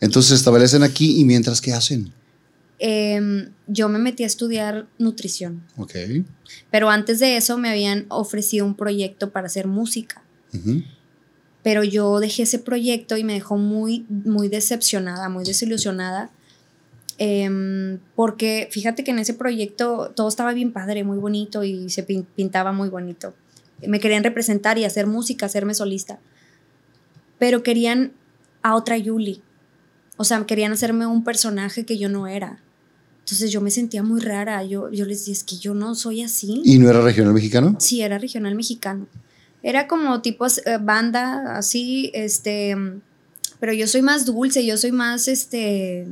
Entonces 0.00 0.32
establecen 0.32 0.82
aquí 0.82 1.20
y 1.20 1.24
mientras, 1.24 1.60
¿qué 1.60 1.72
hacen? 1.72 2.12
Em, 2.78 3.50
yo 3.66 3.88
me 3.88 3.98
metí 3.98 4.22
a 4.22 4.26
estudiar 4.26 4.86
nutrición. 4.98 5.64
Ok. 5.76 5.94
Pero 6.70 6.90
antes 6.90 7.18
de 7.18 7.36
eso 7.36 7.58
me 7.58 7.70
habían 7.70 8.06
ofrecido 8.08 8.64
un 8.64 8.74
proyecto 8.74 9.30
para 9.30 9.46
hacer 9.46 9.66
música. 9.66 10.22
Pero 11.62 11.84
yo 11.84 12.20
dejé 12.20 12.44
ese 12.44 12.58
proyecto 12.58 13.16
y 13.16 13.24
me 13.24 13.34
dejó 13.34 13.56
muy, 13.58 14.06
muy 14.08 14.48
decepcionada, 14.48 15.28
muy 15.28 15.44
desilusionada. 15.44 16.30
Em, 17.18 17.98
porque 18.14 18.68
fíjate 18.70 19.02
que 19.02 19.10
en 19.10 19.18
ese 19.18 19.34
proyecto 19.34 20.12
todo 20.14 20.28
estaba 20.28 20.52
bien 20.52 20.72
padre, 20.72 21.02
muy 21.02 21.18
bonito 21.18 21.64
y 21.64 21.90
se 21.90 22.04
pintaba 22.04 22.72
muy 22.72 22.88
bonito. 22.88 23.34
Me 23.86 23.98
querían 23.98 24.24
representar 24.24 24.78
y 24.78 24.84
hacer 24.84 25.06
música, 25.06 25.46
hacerme 25.46 25.74
solista. 25.74 26.20
Pero 27.38 27.62
querían 27.62 28.12
a 28.62 28.76
otra 28.76 28.96
Yuli. 28.96 29.42
O 30.16 30.24
sea, 30.24 30.44
querían 30.46 30.72
hacerme 30.72 31.06
un 31.06 31.24
personaje 31.24 31.84
que 31.84 31.98
yo 31.98 32.08
no 32.08 32.26
era. 32.26 32.60
Entonces 33.28 33.50
yo 33.50 33.60
me 33.60 33.70
sentía 33.70 34.02
muy 34.02 34.20
rara. 34.20 34.64
Yo, 34.64 34.90
yo 34.90 35.04
les 35.04 35.18
decía, 35.18 35.34
es 35.34 35.44
que 35.44 35.58
yo 35.58 35.74
no 35.74 35.94
soy 35.94 36.22
así. 36.22 36.62
¿Y 36.64 36.78
no 36.78 36.88
era 36.88 37.02
regional 37.02 37.34
mexicano? 37.34 37.76
Sí, 37.78 38.00
era 38.00 38.16
regional 38.16 38.54
mexicano. 38.54 39.06
Era 39.62 39.86
como 39.86 40.22
tipo 40.22 40.46
eh, 40.46 40.78
banda, 40.80 41.58
así, 41.58 42.10
este. 42.14 42.74
Pero 43.60 43.74
yo 43.74 43.86
soy 43.86 44.00
más 44.00 44.24
dulce, 44.24 44.64
yo 44.64 44.78
soy 44.78 44.92
más, 44.92 45.28
este 45.28 46.06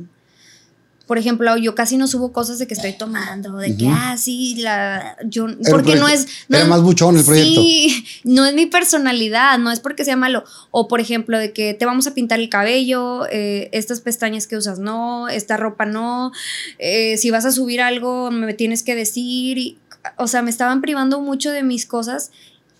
por 1.07 1.17
ejemplo, 1.17 1.55
yo 1.55 1.73
casi 1.73 1.95
no 1.95 2.05
subo 2.05 2.33
cosas 2.33 2.59
de 2.59 2.67
que 2.67 2.73
estoy 2.73 2.91
tomando, 2.91 3.55
de 3.55 3.77
que, 3.77 3.87
ah, 3.87 4.17
sí, 4.17 4.55
la, 4.57 5.15
yo, 5.25 5.47
porque 5.71 5.95
no 5.95 6.09
es... 6.09 6.27
era 6.49 6.65
más 6.65 6.81
buchón 6.81 7.17
el 7.17 7.23
proyecto. 7.23 7.61
Sí, 7.61 8.05
no 8.25 8.45
es 8.45 8.53
mi 8.53 8.65
personalidad, 8.65 9.57
no 9.57 9.71
es 9.71 9.79
porque 9.79 10.03
sea 10.03 10.17
malo. 10.17 10.43
O, 10.69 10.89
por 10.89 10.99
ejemplo, 10.99 11.39
de 11.39 11.53
que 11.53 11.73
te 11.73 11.85
vamos 11.85 12.07
a 12.07 12.13
pintar 12.13 12.41
el 12.41 12.49
cabello, 12.49 13.25
eh, 13.31 13.69
estas 13.71 14.01
pestañas 14.01 14.47
que 14.47 14.57
usas 14.57 14.79
no, 14.79 15.29
esta 15.29 15.55
ropa 15.55 15.85
no, 15.85 16.33
eh, 16.77 17.15
si 17.17 17.31
vas 17.31 17.45
a 17.45 17.53
subir 17.53 17.79
algo 17.79 18.29
me 18.29 18.53
tienes 18.53 18.83
que 18.83 18.93
decir. 18.93 19.77
o 20.17 20.27
sea, 20.27 20.41
me 20.41 20.49
estaban 20.49 20.81
privando 20.81 21.21
mucho 21.21 21.51
de 21.51 21.63
mis 21.63 21.85
cosas 21.85 22.31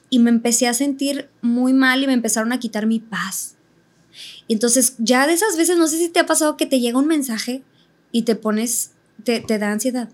y 0.10 0.20
me 0.20 0.32
empecé 0.32 0.68
a 0.68 0.74
sentir 0.74 1.30
muy 1.42 1.72
mal 1.72 2.04
y 2.04 2.08
me 2.08 2.14
empezaron 2.14 2.52
a 2.52 2.60
quitar 2.60 2.88
mi 2.88 3.00
paz. 3.00 3.56
Y 4.50 4.54
entonces, 4.54 4.96
ya 4.98 5.28
de 5.28 5.34
esas 5.34 5.56
veces, 5.56 5.78
no 5.78 5.88
sé 5.88 5.98
si 5.98 6.10
te 6.10 6.20
ha 6.20 6.26
pasado 6.26 6.58
que 6.58 6.66
te 6.66 6.82
llega 6.82 7.00
un 7.00 7.08
mensaje 7.08 7.64
y 8.12 8.24
te 8.24 8.36
pones, 8.36 8.92
te, 9.24 9.42
da 9.42 9.72
ansiedad. 9.72 10.10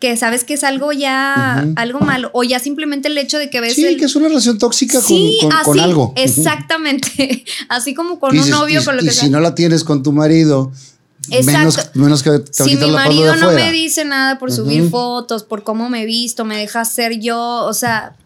Que 0.00 0.16
sabes 0.16 0.44
que 0.44 0.54
es 0.54 0.64
algo 0.64 0.92
ya, 0.92 1.66
algo 1.76 2.00
malo, 2.00 2.30
o 2.34 2.42
ya 2.42 2.58
simplemente 2.58 3.08
el 3.08 3.16
hecho 3.16 3.38
de 3.38 3.48
que 3.48 3.60
ves. 3.60 3.74
Sí, 3.74 3.96
que 3.96 4.04
es 4.04 4.16
una 4.16 4.28
relación 4.28 4.58
tóxica 4.58 5.00
con, 5.64 5.80
algo. 5.80 6.12
Exactamente. 6.16 7.44
así 7.68 7.94
como 7.94 8.18
con 8.18 8.38
un 8.38 8.50
novio, 8.50 8.84
con 8.84 8.96
lo 8.96 9.02
que 9.02 9.08
y 9.08 9.12
si 9.12 9.30
no 9.30 9.40
la 9.40 9.54
tienes 9.54 9.84
con 9.84 10.02
tu 10.02 10.12
marido, 10.12 10.72
Exacto. 11.30 11.98
Menos, 11.98 12.22
que 12.22 12.38
te 12.38 12.52
Si 12.52 12.76
mi 12.76 12.90
marido 12.90 13.36
no 13.36 13.52
me 13.52 13.72
dice 13.72 14.04
nada 14.04 14.38
por 14.38 14.52
subir 14.52 14.90
fotos, 14.90 15.42
por 15.44 15.62
cómo 15.62 15.88
me 15.88 16.02
he 16.02 16.06
visto, 16.06 16.44
me 16.44 16.58
deja 16.58 16.84
ser 16.84 17.18
yo, 17.20 17.64
o 17.64 17.72
sea, 17.72 18.16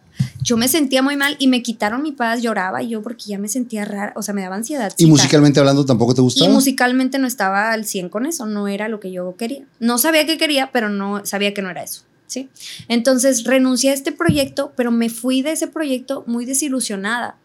yo 0.43 0.57
me 0.57 0.69
sentía 0.69 1.03
muy 1.03 1.17
mal 1.17 1.37
y 1.39 1.49
me 1.49 1.63
quitaron 1.63 2.03
mi 2.03 2.13
paz, 2.13 2.41
lloraba 2.41 2.83
yo 2.83 3.03
porque 3.03 3.25
ya 3.27 3.39
me 3.39 3.49
sentía 3.49 3.85
rara, 3.85 4.13
o 4.17 4.23
sea, 4.23 4.35
me 4.35 4.43
daba 4.43 4.57
ansiedad. 4.57 4.93
¿Y 4.97 5.07
musicalmente 5.07 5.61
hablando 5.61 5.85
tampoco 5.85 6.15
te 6.15 6.23
gustaba? 6.23 6.51
Y 6.51 6.53
musicalmente 6.53 7.19
no 7.19 7.27
estaba 7.27 7.73
al 7.73 7.85
100 7.85 8.09
con 8.09 8.27
eso, 8.27 8.47
no 8.47 8.69
era 8.69 8.89
lo 8.89 9.01
que 9.01 9.11
yo 9.11 9.37
quería. 9.37 9.65
No 9.79 9.99
sabía 9.99 10.27
que 10.27 10.39
quería, 10.39 10.71
pero 10.73 10.89
no 10.89 11.25
sabía 11.27 11.53
que 11.55 11.63
no 11.63 11.71
era 11.71 11.83
eso. 11.83 12.03
¿Sí? 12.27 12.51
Entonces 12.89 13.45
renuncié 13.45 13.91
a 13.91 13.95
este 13.95 14.13
proyecto, 14.13 14.73
pero 14.77 14.91
me 14.91 15.09
fui 15.09 15.41
de 15.41 15.53
ese 15.53 15.67
proyecto 15.67 16.25
muy 16.27 16.45
desilusionada, 16.45 17.37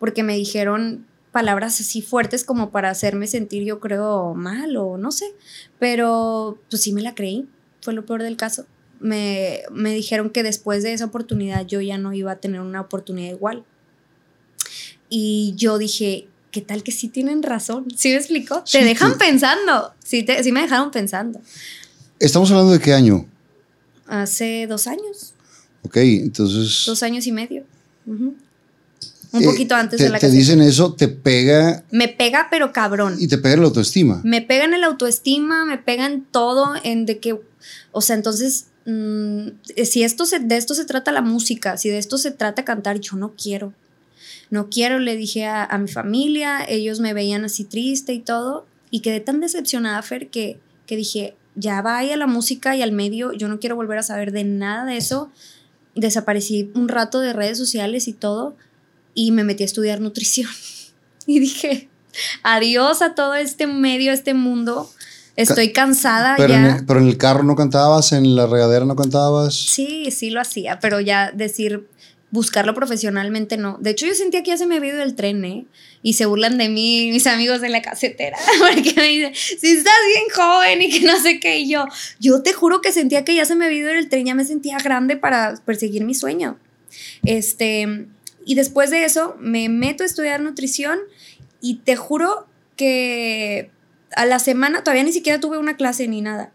porque 0.00 0.24
me 0.24 0.34
dijeron 0.34 1.06
palabras 1.30 1.80
así 1.80 2.02
fuertes 2.02 2.42
como 2.42 2.70
para 2.70 2.90
hacerme 2.90 3.28
sentir, 3.28 3.62
yo 3.62 3.78
creo, 3.78 4.34
mal 4.34 4.76
o 4.76 4.96
no 4.96 5.12
sé, 5.12 5.26
pero 5.78 6.58
pues 6.70 6.82
sí 6.82 6.92
me 6.92 7.02
la 7.02 7.14
creí, 7.14 7.46
fue 7.82 7.92
lo 7.92 8.04
peor 8.04 8.22
del 8.22 8.36
caso 8.36 8.66
me, 9.00 9.62
dijeron 9.72 10.30
que 10.30 10.42
después 10.42 10.82
de 10.82 10.92
esa 10.92 11.06
oportunidad 11.06 11.66
yo 11.66 11.80
ya 11.80 11.98
no 11.98 12.12
iba 12.12 12.32
a 12.32 12.36
tener 12.36 12.60
una 12.60 12.80
oportunidad 12.80 13.30
igual. 13.30 13.64
Y 15.08 15.54
yo 15.56 15.78
dije, 15.78 16.26
¿qué 16.50 16.60
tal 16.60 16.82
que 16.82 16.92
sí 16.92 17.08
tienen 17.08 17.42
razón? 17.42 17.86
¿Sí 17.96 18.10
me 18.10 18.16
explico? 18.16 18.64
te 18.70 18.84
dejan 18.84 19.18
pensando. 19.18 19.92
Sí, 20.04 20.22
te, 20.22 20.42
sí 20.42 20.52
me 20.52 20.62
dejaron 20.62 20.90
pensando. 20.90 21.40
¿Estamos 22.18 22.50
hablando 22.50 22.72
de 22.72 22.80
qué 22.80 22.92
año? 22.92 23.26
Hace 24.06 24.66
dos 24.66 24.86
años. 24.86 25.34
Ok, 25.82 25.96
entonces... 25.98 26.84
Dos 26.86 27.02
años 27.02 27.26
y 27.26 27.32
medio. 27.32 27.64
Un 29.32 29.44
poquito 29.44 29.74
antes 29.74 30.00
de 30.00 30.08
la 30.08 30.18
Te 30.18 30.30
dicen 30.30 30.62
eso, 30.62 30.94
te 30.94 31.08
pega. 31.08 31.84
Me 31.90 32.08
pega, 32.08 32.48
pero 32.50 32.72
cabrón. 32.72 33.16
Y 33.18 33.28
te 33.28 33.38
pega 33.38 33.54
en 33.54 33.60
la 33.60 33.66
autoestima. 33.66 34.20
Me 34.24 34.42
pega 34.42 34.64
en 34.64 34.74
el 34.74 34.84
autoestima, 34.84 35.64
me 35.64 35.78
pega 35.78 36.06
en 36.06 36.24
todo, 36.24 36.74
en 36.82 37.06
de 37.06 37.18
que. 37.18 37.38
O 37.92 38.00
sea, 38.00 38.16
entonces 38.16 38.66
Mm, 38.86 39.48
si 39.84 40.04
esto 40.04 40.24
de 40.24 40.56
esto 40.56 40.74
se 40.74 40.84
trata 40.84 41.10
la 41.10 41.20
música, 41.20 41.76
si 41.76 41.88
de 41.88 41.98
esto 41.98 42.18
se 42.18 42.30
trata 42.30 42.64
cantar, 42.64 43.00
yo 43.00 43.16
no 43.16 43.34
quiero. 43.34 43.74
No 44.48 44.70
quiero, 44.70 45.00
le 45.00 45.16
dije 45.16 45.46
a, 45.46 45.76
mi 45.78 45.88
familia, 45.88 46.64
ellos 46.68 47.00
me 47.00 47.12
veían 47.12 47.44
así 47.44 47.64
triste 47.64 48.12
y 48.12 48.20
todo, 48.20 48.64
y 48.90 49.00
quedé 49.00 49.18
tan 49.18 49.40
decepcionada, 49.40 50.00
Fer, 50.02 50.28
que, 50.28 50.60
que 50.86 50.96
dije, 50.96 51.34
ya 51.56 51.82
vaya 51.82 52.14
a 52.14 52.16
la 52.16 52.28
música 52.28 52.76
y 52.76 52.82
al 52.82 52.92
medio, 52.92 53.32
yo 53.32 53.48
no 53.48 53.58
quiero 53.58 53.74
volver 53.74 53.98
a 53.98 54.04
saber 54.04 54.30
de 54.30 54.44
nada 54.44 54.84
de 54.84 54.96
eso. 54.96 55.32
Desaparecí 55.96 56.70
un 56.74 56.88
rato 56.88 57.18
de 57.18 57.32
redes 57.32 57.58
sociales 57.58 58.06
y 58.06 58.12
todo, 58.12 58.56
y 59.14 59.32
me 59.32 59.42
metí 59.42 59.64
a 59.64 59.66
estudiar 59.66 60.00
nutrición. 60.00 60.50
y 61.26 61.40
dije, 61.40 61.88
adiós 62.44 63.02
a 63.02 63.16
todo 63.16 63.34
este 63.34 63.66
medio, 63.66 64.12
este 64.12 64.32
mundo 64.32 64.88
Estoy 65.36 65.72
cansada 65.72 66.34
pero 66.36 66.48
ya. 66.48 66.58
En 66.58 66.64
el, 66.64 66.86
pero 66.86 67.00
en 67.00 67.08
el 67.08 67.18
carro 67.18 67.42
no 67.42 67.54
cantabas, 67.54 68.12
en 68.12 68.34
la 68.34 68.46
regadera 68.46 68.84
no 68.84 68.96
cantabas. 68.96 69.54
Sí, 69.54 70.10
sí 70.10 70.30
lo 70.30 70.40
hacía, 70.40 70.80
pero 70.80 71.00
ya 71.00 71.30
decir 71.30 71.86
buscarlo 72.30 72.74
profesionalmente 72.74 73.56
no. 73.56 73.78
De 73.80 73.90
hecho, 73.90 74.06
yo 74.06 74.14
sentía 74.14 74.42
que 74.42 74.50
ya 74.50 74.56
se 74.56 74.66
me 74.66 74.76
había 74.76 74.94
ido 74.94 75.02
el 75.02 75.14
tren, 75.14 75.44
¿eh? 75.44 75.66
Y 76.02 76.14
se 76.14 76.26
burlan 76.26 76.58
de 76.58 76.68
mí, 76.68 77.10
mis 77.12 77.26
amigos 77.26 77.60
de 77.60 77.68
la 77.68 77.82
casetera, 77.82 78.36
porque 78.58 78.94
me 78.96 79.08
dicen, 79.08 79.34
si 79.34 79.68
estás 79.68 79.94
bien 80.14 80.24
joven 80.34 80.82
y 80.82 80.90
que 80.90 81.06
no 81.06 81.20
sé 81.20 81.40
qué. 81.40 81.60
Y 81.60 81.70
yo, 81.70 81.86
yo 82.18 82.42
te 82.42 82.52
juro 82.52 82.80
que 82.80 82.92
sentía 82.92 83.24
que 83.24 83.34
ya 83.34 83.44
se 83.44 83.54
me 83.54 83.66
había 83.66 83.78
ido 83.78 83.90
el 83.90 84.08
tren, 84.08 84.26
ya 84.26 84.34
me 84.34 84.44
sentía 84.44 84.78
grande 84.78 85.16
para 85.16 85.54
perseguir 85.64 86.04
mi 86.04 86.14
sueño. 86.14 86.58
Este, 87.24 88.06
y 88.44 88.54
después 88.54 88.90
de 88.90 89.04
eso, 89.04 89.36
me 89.38 89.68
meto 89.68 90.02
a 90.02 90.06
estudiar 90.06 90.40
nutrición 90.40 90.98
y 91.60 91.76
te 91.76 91.96
juro 91.96 92.46
que 92.76 93.70
a 94.16 94.26
la 94.26 94.38
semana, 94.38 94.82
todavía 94.82 95.04
ni 95.04 95.12
siquiera 95.12 95.40
tuve 95.40 95.58
una 95.58 95.76
clase 95.76 96.08
ni 96.08 96.22
nada. 96.22 96.50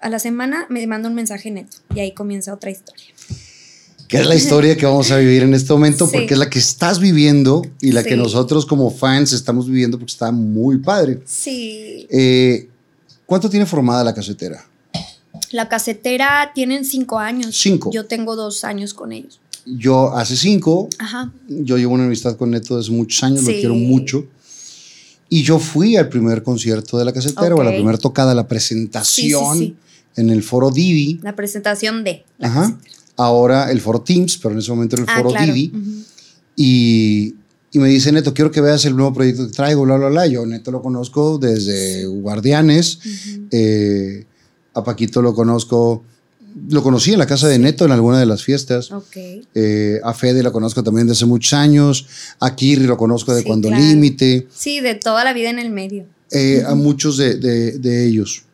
A 0.00 0.08
la 0.08 0.18
semana 0.18 0.66
me 0.68 0.84
manda 0.86 1.08
un 1.08 1.14
mensaje 1.14 1.50
neto 1.50 1.76
y 1.94 2.00
ahí 2.00 2.12
comienza 2.12 2.52
otra 2.52 2.70
historia. 2.70 3.06
Que 4.08 4.18
es 4.18 4.26
la 4.26 4.34
historia 4.34 4.76
que 4.76 4.84
vamos 4.86 5.10
a 5.10 5.18
vivir 5.18 5.42
en 5.42 5.54
este 5.54 5.72
momento 5.72 6.10
porque 6.10 6.34
es 6.34 6.38
la 6.38 6.50
que 6.50 6.58
estás 6.58 6.98
viviendo 6.98 7.62
y 7.80 7.92
la 7.92 8.02
que 8.02 8.16
nosotros 8.16 8.66
como 8.66 8.90
fans 8.90 9.32
estamos 9.32 9.66
viviendo 9.66 9.98
porque 9.98 10.12
está 10.12 10.32
muy 10.32 10.78
padre. 10.78 11.20
Sí. 11.24 12.06
Eh, 12.10 12.68
¿Cuánto 13.26 13.48
tiene 13.48 13.66
formada 13.66 14.04
la 14.04 14.14
casetera? 14.14 14.64
La 15.50 15.68
casetera 15.68 16.52
tienen 16.54 16.84
cinco 16.84 17.18
años. 17.18 17.56
Cinco. 17.56 17.90
Yo 17.92 18.06
tengo 18.06 18.36
dos 18.36 18.64
años 18.64 18.92
con 18.94 19.12
ellos. 19.12 19.40
Yo 19.66 20.14
hace 20.14 20.36
cinco. 20.36 20.88
Ajá. 20.98 21.32
Yo 21.48 21.78
llevo 21.78 21.94
una 21.94 22.04
amistad 22.04 22.36
con 22.36 22.50
Neto 22.50 22.76
desde 22.76 22.92
muchos 22.92 23.22
años, 23.22 23.42
lo 23.44 23.52
quiero 23.52 23.74
mucho. 23.74 24.26
Y 25.34 25.42
yo 25.42 25.58
fui 25.58 25.96
al 25.96 26.08
primer 26.08 26.44
concierto 26.44 26.96
de 26.96 27.04
la 27.04 27.12
casetera, 27.12 27.56
o 27.56 27.60
a 27.60 27.64
la 27.64 27.72
primera 27.72 27.98
tocada, 27.98 28.36
la 28.36 28.46
presentación 28.46 29.76
en 30.14 30.30
el 30.30 30.44
foro 30.44 30.70
Didi. 30.70 31.18
La 31.24 31.34
presentación 31.34 32.04
de. 32.04 32.24
Ajá. 32.38 32.78
Ahora 33.16 33.68
el 33.72 33.80
foro 33.80 34.00
Teams, 34.00 34.38
pero 34.38 34.52
en 34.52 34.60
ese 34.60 34.70
momento 34.70 34.94
era 34.94 35.02
el 35.02 35.10
ah, 35.10 35.16
foro 35.16 35.32
Didi. 35.32 35.72
y, 36.54 37.34
y, 37.72 37.78
me 37.80 37.88
dice, 37.88 38.12
Neto, 38.12 38.32
quiero 38.32 38.52
que 38.52 38.60
veas 38.60 38.84
el 38.84 38.94
nuevo 38.94 39.12
proyecto 39.12 39.48
que 39.48 39.52
traigo, 39.52 39.82
bla, 39.82 39.96
bla, 39.96 40.08
bla. 40.08 40.24
Yo, 40.28 40.46
Neto, 40.46 40.70
lo 40.70 40.80
conozco 40.80 41.36
desde 41.38 42.06
Guardianes. 42.06 43.00
Eh, 43.50 44.26
a 44.72 44.84
Paquito 44.84 45.20
lo 45.20 45.34
conozco 45.34 46.04
lo 46.68 46.82
conocí 46.82 47.12
en 47.12 47.18
la 47.18 47.26
casa 47.26 47.48
de 47.48 47.58
Neto 47.58 47.84
en 47.84 47.92
alguna 47.92 48.20
de 48.20 48.26
las 48.26 48.44
fiestas. 48.44 48.90
Eh, 49.54 50.00
a 50.02 50.14
Fede 50.14 50.42
lo 50.42 50.52
conozco 50.52 50.82
también 50.82 51.06
de 51.06 51.12
hace 51.12 51.26
muchos 51.26 51.52
años. 51.52 52.06
A 52.40 52.54
Kirri 52.54 52.86
lo 52.86 52.96
conozco 52.96 53.34
de 53.34 53.42
cuando 53.44 53.70
límite. 53.70 54.46
Sí, 54.54 54.80
de 54.80 54.94
toda 54.94 55.24
la 55.24 55.32
vida 55.32 55.50
en 55.50 55.58
el 55.58 55.70
medio. 55.70 56.06
Eh, 56.30 56.62
a 56.66 56.74
muchos 56.74 57.16
de, 57.16 58.06
ellos. 58.06 58.44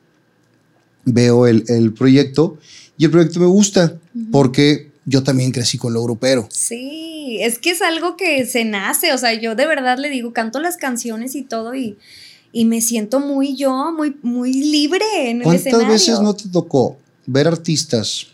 Veo 1.05 1.47
el, 1.47 1.93
proyecto 1.93 2.59
y 2.97 3.05
el 3.05 3.11
proyecto 3.11 3.41
me 3.41 3.47
gusta 3.47 3.99
porque 4.31 4.91
yo 5.05 5.23
también 5.23 5.51
crecí 5.51 5.77
con 5.79 5.93
lo 5.93 6.03
grupero. 6.03 6.49
Sí, 6.51 7.39
es 7.41 7.59
que 7.59 7.71
es 7.71 7.83
algo 7.83 8.17
que 8.17 8.47
se 8.47 8.65
nace. 8.65 9.13
O 9.13 9.19
sea, 9.19 9.35
yo 9.35 9.55
de 9.55 9.67
verdad 9.67 9.99
le 9.99 10.09
digo, 10.09 10.33
canto 10.33 10.61
las 10.61 10.77
canciones 10.77 11.35
y 11.35 11.43
todo 11.43 11.75
y, 11.75 11.99
y 12.53 12.65
me 12.65 12.81
siento 12.81 13.21
muy 13.21 13.57
yo, 13.57 13.93
muy, 13.93 14.17
muy 14.23 14.53
libre 14.53 15.05
en 15.31 15.43
el 15.43 15.55
escenario. 15.55 15.87
¿Cuántas 15.87 15.89
veces 15.89 16.21
no 16.21 16.35
te 16.35 16.49
tocó 16.49 17.00
ver 17.27 17.49
artistas 17.49 18.29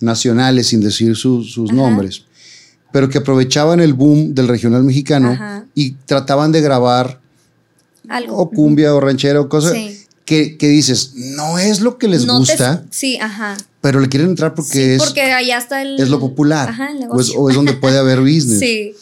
nacionales, 0.00 0.68
sin 0.68 0.80
decir 0.80 1.16
sus 1.16 1.72
nombres, 1.72 2.24
pero 2.92 3.08
que 3.08 3.18
aprovechaban 3.18 3.80
el 3.80 3.94
boom 3.94 4.34
del 4.34 4.48
regional 4.48 4.82
mexicano 4.82 5.38
y 5.74 5.92
trataban 6.06 6.52
de 6.52 6.60
grabar 6.60 7.20
Algo. 8.08 8.36
o 8.36 8.50
cumbia 8.50 8.94
o 8.94 9.00
ranchera 9.00 9.40
o 9.40 9.48
cosas 9.48 9.76
que, 10.24 10.56
dices, 10.60 11.12
no 11.14 11.58
es 11.58 11.80
lo 11.80 11.98
que 11.98 12.06
les 12.06 12.26
gusta. 12.26 12.84
sí, 12.90 13.18
ajá. 13.20 13.56
Pero 13.80 13.98
le 13.98 14.08
quieren 14.08 14.28
entrar 14.28 14.54
porque 14.54 14.96
es. 14.96 15.02
Porque 15.02 15.22
allá 15.22 15.58
está 15.58 15.82
el. 15.82 15.98
Es 15.98 16.10
lo 16.10 16.20
popular. 16.20 16.68
Ajá, 16.68 16.90
el 16.92 17.08
o, 17.10 17.18
es, 17.18 17.32
o, 17.34 17.48
es, 17.48 17.56
donde 17.56 17.72
puede 17.72 17.98
haber 17.98 18.20
business. 18.20 18.60
sí. 18.60 18.94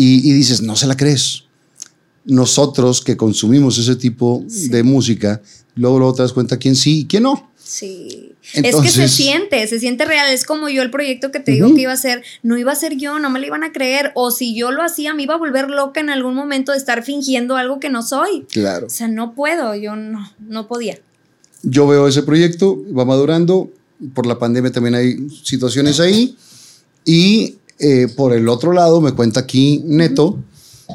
Y, 0.00 0.32
dices, 0.32 0.62
no 0.62 0.76
se 0.76 0.86
la 0.86 0.96
crees. 0.96 1.44
Nosotros 2.24 3.02
que 3.02 3.16
consumimos 3.16 3.78
ese 3.78 3.96
tipo 3.96 4.44
de 4.46 4.84
música, 4.84 5.42
luego, 5.74 5.98
luego 5.98 6.14
te 6.14 6.22
das 6.22 6.32
cuenta 6.32 6.56
quién 6.56 6.76
sí 6.76 7.00
y 7.00 7.04
quién 7.06 7.24
no. 7.24 7.50
Sí. 7.68 8.32
es 8.54 8.76
que 8.76 8.88
se 8.88 9.08
siente, 9.08 9.66
se 9.66 9.78
siente 9.78 10.06
real. 10.06 10.32
Es 10.32 10.46
como 10.46 10.70
yo 10.70 10.80
el 10.80 10.90
proyecto 10.90 11.30
que 11.30 11.38
te 11.38 11.52
digo 11.52 11.74
que 11.74 11.82
iba 11.82 11.92
a 11.92 11.98
ser, 11.98 12.22
no 12.42 12.56
iba 12.56 12.72
a 12.72 12.74
ser 12.74 12.96
yo, 12.96 13.18
no 13.18 13.28
me 13.28 13.40
lo 13.40 13.46
iban 13.46 13.62
a 13.62 13.72
creer. 13.72 14.10
O 14.14 14.30
si 14.30 14.54
yo 14.54 14.70
lo 14.70 14.82
hacía, 14.82 15.12
me 15.12 15.24
iba 15.24 15.34
a 15.34 15.36
volver 15.36 15.68
loca 15.68 16.00
en 16.00 16.08
algún 16.08 16.34
momento 16.34 16.72
de 16.72 16.78
estar 16.78 17.02
fingiendo 17.02 17.56
algo 17.56 17.78
que 17.78 17.90
no 17.90 18.02
soy. 18.02 18.46
Claro. 18.50 18.86
O 18.86 18.90
sea, 18.90 19.06
no 19.06 19.34
puedo, 19.34 19.74
yo 19.74 19.96
no, 19.96 20.32
no 20.38 20.66
podía. 20.66 20.98
Yo 21.62 21.86
veo 21.86 22.08
ese 22.08 22.22
proyecto, 22.22 22.82
va 22.96 23.04
madurando. 23.04 23.70
Por 24.14 24.24
la 24.24 24.38
pandemia 24.38 24.72
también 24.72 24.94
hay 24.94 25.28
situaciones 25.44 26.00
ahí. 26.00 26.38
Y 27.04 27.56
eh, 27.78 28.08
por 28.16 28.32
el 28.32 28.48
otro 28.48 28.72
lado, 28.72 29.02
me 29.02 29.12
cuenta 29.12 29.40
aquí 29.40 29.82
Neto 29.84 30.38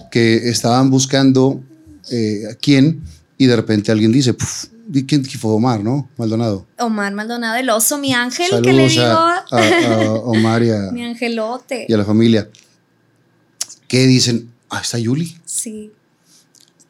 que 0.10 0.50
estaban 0.50 0.90
buscando 0.90 1.62
eh, 2.10 2.46
a 2.52 2.56
quién 2.56 3.04
y 3.38 3.46
de 3.46 3.56
repente 3.56 3.92
alguien 3.92 4.12
dice, 4.12 4.36
¿Quién 5.08 5.24
fue 5.26 5.52
Omar, 5.52 5.84
no? 5.84 6.10
Maldonado. 6.18 6.66
Omar 6.78 7.14
Maldonado, 7.14 7.56
el 7.56 7.70
oso, 7.70 7.98
mi 7.98 8.14
ángel, 8.14 8.50
que 8.62 8.74
le 8.74 8.88
digo. 8.88 9.04
A, 9.04 9.46
Omar 10.26 10.64
y 10.64 10.72
a. 10.72 10.90
mi 10.92 11.04
angelote. 11.04 11.86
Y 11.88 11.94
a 11.94 11.98
la 11.98 12.06
familia. 12.06 12.50
¿Qué 13.88 14.06
dicen? 14.06 14.52
Ah, 14.70 14.82
está 14.82 14.98
Yuli. 14.98 15.38
Sí. 15.46 15.92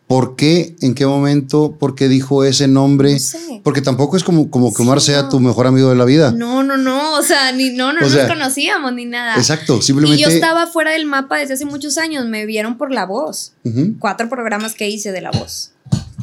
¿Por 0.07 0.35
qué? 0.35 0.75
¿En 0.81 0.95
qué 0.95 1.05
momento? 1.05 1.75
¿Por 1.79 1.95
qué 1.95 2.07
dijo 2.07 2.43
ese 2.43 2.67
nombre? 2.67 3.13
No 3.13 3.19
sé. 3.19 3.61
Porque 3.63 3.81
tampoco 3.81 4.17
es 4.17 4.23
como, 4.23 4.49
como 4.49 4.73
que 4.73 4.81
Omar 4.81 4.99
sea 4.99 5.29
tu 5.29 5.39
mejor 5.39 5.67
amigo 5.67 5.89
de 5.89 5.95
la 5.95 6.05
vida. 6.05 6.31
No, 6.31 6.63
no, 6.63 6.77
no. 6.77 7.13
O 7.13 7.21
sea, 7.21 7.51
ni, 7.51 7.71
no, 7.71 7.93
no 7.93 8.01
nos 8.01 8.15
conocíamos 8.15 8.93
ni 8.93 9.05
nada. 9.05 9.35
Exacto, 9.35 9.81
simplemente. 9.81 10.19
Y 10.19 10.23
yo 10.23 10.29
estaba 10.29 10.67
fuera 10.67 10.91
del 10.91 11.05
mapa 11.05 11.37
desde 11.37 11.53
hace 11.53 11.65
muchos 11.65 11.97
años. 11.97 12.25
Me 12.25 12.45
vieron 12.45 12.77
por 12.77 12.91
la 12.91 13.05
voz. 13.05 13.53
Cuatro 13.99 14.29
programas 14.29 14.73
que 14.73 14.89
hice 14.89 15.11
de 15.11 15.21
la 15.21 15.31
voz 15.31 15.73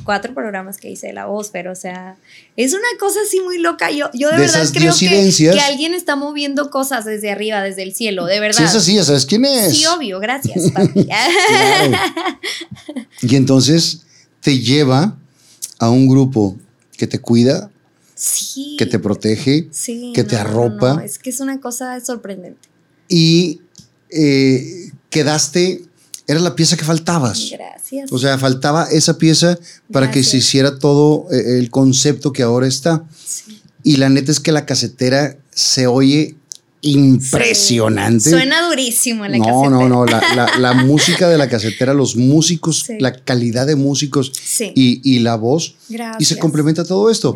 cuatro 0.04 0.34
programas 0.34 0.78
que 0.78 0.90
hice 0.90 1.08
de 1.08 1.12
la 1.12 1.26
voz, 1.26 1.50
pero 1.50 1.72
o 1.72 1.74
sea, 1.74 2.16
es 2.56 2.72
una 2.72 2.88
cosa 2.98 3.18
así 3.26 3.40
muy 3.40 3.58
loca. 3.58 3.90
Yo, 3.90 4.10
yo 4.14 4.30
de, 4.30 4.38
verdad 4.38 4.68
creo 4.72 4.94
que, 4.96 5.32
que, 5.36 5.60
alguien 5.60 5.94
está 5.94 6.16
moviendo 6.16 6.70
cosas 6.70 7.04
desde 7.04 7.30
arriba, 7.30 7.62
desde 7.62 7.82
el 7.82 7.94
cielo, 7.94 8.26
de 8.26 8.40
verdad. 8.40 8.58
Sí, 8.58 8.64
es 8.64 8.74
así, 8.74 9.04
¿sabes 9.04 9.26
quién 9.26 9.44
es? 9.44 9.76
Sí, 9.76 9.86
obvio, 9.86 10.20
gracias, 10.20 10.70
papi. 10.74 11.08
Y 13.22 13.36
entonces 13.36 14.02
te 14.40 14.58
lleva 14.58 15.16
a 15.78 15.90
un 15.90 16.08
grupo 16.08 16.56
que 16.96 17.06
te 17.06 17.18
cuida, 17.18 17.70
que 18.78 18.86
te 18.86 18.98
protege, 18.98 19.68
que 20.14 20.24
te 20.24 20.36
arropa. 20.36 21.02
es 21.04 21.18
que 21.18 21.30
es 21.30 21.40
una 21.40 21.60
cosa 21.60 21.98
sorprendente. 22.00 22.68
Y 23.08 23.60
eh, 24.10 24.92
quedaste, 25.08 25.82
era 26.30 26.40
la 26.40 26.54
pieza 26.54 26.76
que 26.76 26.84
faltabas. 26.84 27.50
Gracias. 27.50 28.12
O 28.12 28.18
sea, 28.18 28.38
faltaba 28.38 28.84
esa 28.84 29.18
pieza 29.18 29.58
para 29.92 30.12
que 30.12 30.22
se 30.22 30.36
hiciera 30.36 30.78
todo 30.78 31.26
eh, 31.32 31.58
el 31.58 31.70
concepto 31.70 32.32
que 32.32 32.44
ahora 32.44 32.68
está. 32.68 33.04
Y 33.82 33.96
la 33.96 34.08
neta 34.08 34.30
es 34.30 34.38
que 34.38 34.52
la 34.52 34.64
casetera 34.64 35.36
se 35.50 35.88
oye 35.88 36.36
impresionante. 36.82 38.30
Suena 38.30 38.68
durísimo 38.68 39.26
la 39.26 39.38
no, 39.38 39.44
casetera. 39.44 39.70
No, 39.70 39.88
no, 39.88 40.06
la, 40.06 40.50
la, 40.56 40.72
música 40.84 41.28
de 41.28 41.36
la 41.36 41.48
casetera, 41.48 41.94
los 41.94 42.14
músicos, 42.14 42.86
la 43.00 43.12
calidad 43.12 43.66
de 43.66 43.74
músicos 43.74 44.32
y, 44.60 45.00
y, 45.02 45.18
la 45.18 45.34
voz. 45.34 45.74
Y 46.20 46.24
se 46.26 46.38
complementa 46.38 46.84
todo 46.84 47.10
esto. 47.10 47.34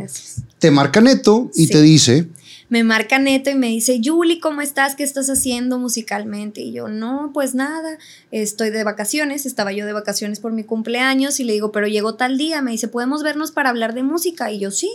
Te 0.61 0.71
marca 0.71 1.01
Neto 1.01 1.51
y 1.57 1.67
te 1.67 1.83
dice, 1.83 2.29
me 2.69 2.83
marca 2.83 3.19
Neto 3.19 3.51
y 3.51 3.55
me 3.55 3.69
dice, 3.69 4.01
Yuli, 4.01 4.41
¿cómo 4.41 4.61
estás? 4.61 4.95
¿Qué 4.95 5.05
estás 5.05 5.29
haciendo 5.31 5.79
musicalmente? 5.79 6.61
Y 6.61 6.73
yo, 6.73 6.89
no, 6.89 7.31
pues 7.33 7.55
nada, 7.55 7.99
estoy 8.31 8.71
de 8.71 8.85
vacaciones, 8.85 9.47
estaba 9.47 9.73
yo 9.73 9.87
de 9.87 9.93
vacaciones 9.93 10.41
por 10.41 10.53
mi 10.53 10.65
cumpleaños 10.65 11.39
y 11.41 11.45
le 11.45 11.53
digo, 11.53 11.73
pero 11.73 11.87
llegó 11.87 12.15
tal 12.15 12.37
día, 12.37 12.63
me 12.63 12.73
dice, 12.73 12.89
¿podemos 12.89 13.23
vernos 13.23 13.53
para 13.53 13.71
hablar 13.71 13.95
de 13.95 14.03
música? 14.03 14.51
Y 14.51 14.59
yo, 14.59 14.71
sí. 14.71 14.91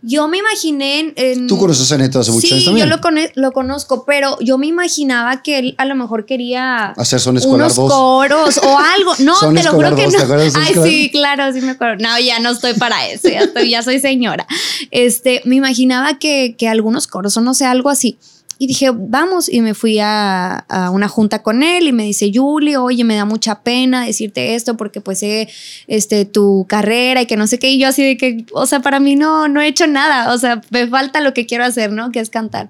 Yo 0.00 0.28
me 0.28 0.38
imaginé 0.38 1.12
en... 1.16 1.48
¿Tú 1.48 1.58
conoces 1.58 1.90
a 1.90 1.98
Neto 1.98 2.20
hace 2.20 2.30
mucho 2.30 2.46
sí, 2.46 2.64
yo 2.64 2.86
lo, 2.86 3.00
lo, 3.34 3.52
conozco, 3.52 4.04
pero 4.04 4.38
yo 4.40 4.56
me 4.56 4.68
imaginaba 4.68 5.42
que 5.42 5.58
él 5.58 5.74
a 5.76 5.84
lo 5.84 5.96
mejor 5.96 6.24
quería... 6.24 6.90
Hacer 6.90 7.18
son 7.18 7.36
escolar 7.36 7.70
unos 7.72 7.92
coros 7.92 8.58
o 8.58 8.78
algo. 8.96 9.12
No, 9.18 9.34
te 9.52 9.64
lo 9.64 9.72
juro 9.72 9.96
que 9.96 10.06
no. 10.06 10.18
Ay, 10.54 10.74
sí, 10.84 11.10
claro, 11.10 11.52
sí 11.52 11.60
me 11.62 11.72
acuerdo. 11.72 11.96
No, 12.00 12.18
ya 12.20 12.38
no 12.38 12.50
estoy 12.50 12.74
para 12.74 13.08
eso, 13.08 13.28
ya, 13.28 13.40
estoy, 13.40 13.70
ya 13.70 13.82
soy 13.82 13.98
señora. 13.98 14.46
Este, 14.92 15.42
me 15.44 15.56
imaginaba 15.56 16.18
que, 16.18 16.54
que 16.56 16.68
algunos 16.68 17.08
coros 17.08 17.17
o 17.26 17.40
no 17.40 17.54
sé, 17.54 17.66
algo 17.66 17.90
así. 17.90 18.18
Y 18.60 18.66
dije, 18.66 18.90
vamos, 18.92 19.48
y 19.48 19.60
me 19.60 19.72
fui 19.72 19.98
a, 20.00 20.64
una 20.92 21.06
junta 21.06 21.44
con 21.44 21.62
él 21.62 21.86
y 21.86 21.92
me 21.92 22.02
dice, 22.02 22.30
Julie, 22.34 22.76
oye, 22.76 23.04
me 23.04 23.14
da 23.14 23.24
mucha 23.24 23.62
pena 23.62 24.04
decirte 24.04 24.56
esto 24.56 24.76
porque 24.76 25.00
pues 25.00 25.20
sé 25.20 25.48
este, 25.86 26.24
tu 26.24 26.66
carrera 26.68 27.22
y 27.22 27.26
que 27.26 27.36
no 27.36 27.46
sé 27.46 27.60
qué. 27.60 27.70
Y 27.70 27.78
yo 27.78 27.86
así 27.86 28.02
de 28.02 28.16
que, 28.16 28.44
o 28.52 28.66
sea, 28.66 28.80
para 28.80 28.98
mí 28.98 29.14
no, 29.14 29.46
no 29.46 29.60
he 29.60 29.68
hecho 29.68 29.86
nada, 29.86 30.34
o 30.34 30.38
sea, 30.38 30.60
me 30.70 30.88
falta 30.88 31.20
lo 31.20 31.34
que 31.34 31.46
quiero 31.46 31.64
hacer, 31.64 31.92
¿no? 31.92 32.10
Que 32.10 32.18
es 32.18 32.30
cantar. 32.30 32.68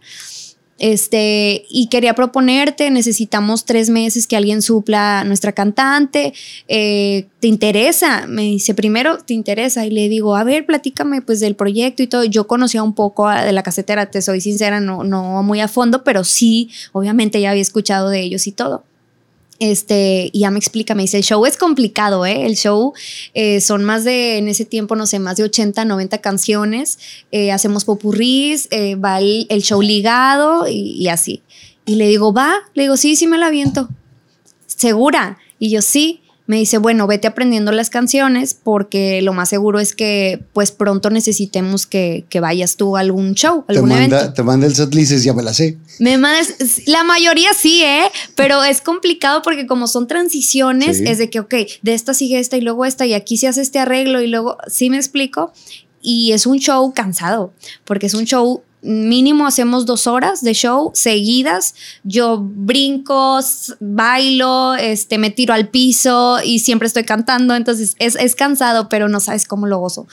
Este, 0.78 1.66
y 1.68 1.88
quería 1.88 2.14
proponerte, 2.14 2.90
necesitamos 2.90 3.64
tres 3.64 3.90
meses 3.90 4.26
que 4.26 4.36
alguien 4.36 4.62
supla 4.62 5.24
nuestra 5.24 5.52
cantante. 5.52 6.32
Eh, 6.68 7.26
¿Te 7.40 7.48
interesa? 7.48 8.26
Me 8.26 8.42
dice, 8.42 8.74
primero, 8.74 9.18
¿te 9.18 9.34
interesa? 9.34 9.84
Y 9.86 9.90
le 9.90 10.08
digo, 10.08 10.36
a 10.36 10.44
ver, 10.44 10.66
platícame 10.66 11.22
pues 11.22 11.40
del 11.40 11.56
proyecto 11.56 12.02
y 12.02 12.06
todo. 12.06 12.24
Yo 12.24 12.46
conocía 12.46 12.82
un 12.82 12.94
poco 12.94 13.28
de 13.28 13.52
la 13.52 13.62
casetera, 13.62 14.10
te 14.10 14.22
soy 14.22 14.40
sincera, 14.40 14.80
no, 14.80 15.04
no 15.04 15.42
muy 15.42 15.60
a 15.60 15.68
fondo, 15.68 16.04
pero 16.04 16.24
sí, 16.24 16.70
obviamente 16.92 17.40
ya 17.40 17.50
había 17.50 17.62
escuchado 17.62 18.08
de 18.08 18.20
ellos 18.20 18.46
y 18.46 18.52
todo. 18.52 18.84
Este, 19.60 20.30
y 20.32 20.40
ya 20.40 20.50
me 20.50 20.58
explica, 20.58 20.94
me 20.94 21.02
dice, 21.02 21.16
el 21.16 21.24
show 21.24 21.44
es 21.44 21.56
complicado, 21.56 22.24
¿eh? 22.24 22.46
El 22.46 22.56
show 22.56 22.92
eh, 23.34 23.60
son 23.60 23.82
más 23.82 24.04
de, 24.04 24.38
en 24.38 24.46
ese 24.46 24.64
tiempo, 24.64 24.94
no 24.94 25.06
sé, 25.06 25.18
más 25.18 25.36
de 25.36 25.44
80, 25.44 25.84
90 25.84 26.18
canciones, 26.18 26.98
eh, 27.32 27.50
hacemos 27.50 27.84
popurrís, 27.84 28.68
eh, 28.70 28.94
va 28.94 29.18
el, 29.18 29.62
show 29.62 29.82
ligado 29.82 30.68
y, 30.68 30.92
y, 30.92 31.08
así. 31.08 31.42
Y 31.86 31.96
le 31.96 32.06
digo, 32.06 32.32
va, 32.32 32.54
le 32.74 32.84
digo, 32.84 32.96
sí, 32.96 33.16
sí 33.16 33.26
me 33.26 33.38
la 33.38 33.46
aviento. 33.46 33.88
¿Segura? 34.66 35.38
Y 35.58 35.70
yo, 35.70 35.82
sí 35.82 36.20
me 36.48 36.56
dice, 36.56 36.78
bueno, 36.78 37.06
vete 37.06 37.28
aprendiendo 37.28 37.72
las 37.72 37.90
canciones 37.90 38.54
porque 38.54 39.20
lo 39.20 39.34
más 39.34 39.50
seguro 39.50 39.80
es 39.80 39.94
que 39.94 40.42
pues 40.54 40.72
pronto 40.72 41.10
necesitemos 41.10 41.86
que, 41.86 42.24
vayas 42.40 42.76
tú 42.76 42.96
a 42.96 43.00
algún 43.00 43.34
show, 43.34 43.66
algún 43.68 43.90
te 43.90 43.94
manda, 43.96 44.16
evento. 44.16 44.32
Te 44.32 44.42
manda 44.42 44.66
el 44.66 44.74
setlist 44.74 45.12
y 45.12 45.20
ya 45.20 45.34
me 45.34 45.42
la 45.42 45.52
sé. 45.52 45.76
Me 45.98 46.16
mandas, 46.16 46.54
la 46.86 47.04
mayoría 47.04 47.50
sí, 47.52 47.82
¿eh? 47.84 48.04
Pero 48.34 48.64
es 48.64 48.80
complicado 48.80 49.42
porque 49.42 49.66
como 49.66 49.86
son 49.86 50.06
transiciones, 50.06 51.00
es 51.00 51.18
de 51.18 51.28
que, 51.28 51.40
ok, 51.40 51.54
de 51.82 51.92
esta 51.92 52.14
sigue 52.14 52.38
esta 52.38 52.56
y 52.56 52.62
luego 52.62 52.86
esta 52.86 53.04
y 53.04 53.12
aquí 53.12 53.36
se 53.36 53.46
hace 53.46 53.60
este 53.60 53.78
arreglo 53.78 54.22
y 54.22 54.26
luego, 54.28 54.56
¿sí 54.68 54.88
me 54.88 54.96
explico? 54.96 55.52
Y 56.00 56.32
es 56.32 56.46
un 56.46 56.58
show 56.58 56.94
cansado, 56.94 57.52
porque 57.84 58.06
es 58.06 58.14
un 58.14 58.24
show 58.24 58.62
mínimo 58.82 59.46
hacemos 59.46 59.86
dos 59.86 60.06
horas 60.06 60.42
de 60.42 60.54
show 60.54 60.90
seguidas. 60.94 61.74
Yo 62.04 62.38
brinco, 62.40 63.40
bailo, 63.80 64.74
este, 64.74 65.18
me 65.18 65.30
tiro 65.30 65.54
al 65.54 65.68
piso 65.68 66.38
y 66.44 66.60
siempre 66.60 66.86
estoy 66.86 67.04
cantando. 67.04 67.54
Entonces 67.54 67.96
es, 67.98 68.34
cansado, 68.34 68.88
pero 68.88 69.08
no 69.08 69.20
sabes 69.20 69.46
cómo 69.46 69.66
lo 69.66 69.78
gozo. 69.78 70.06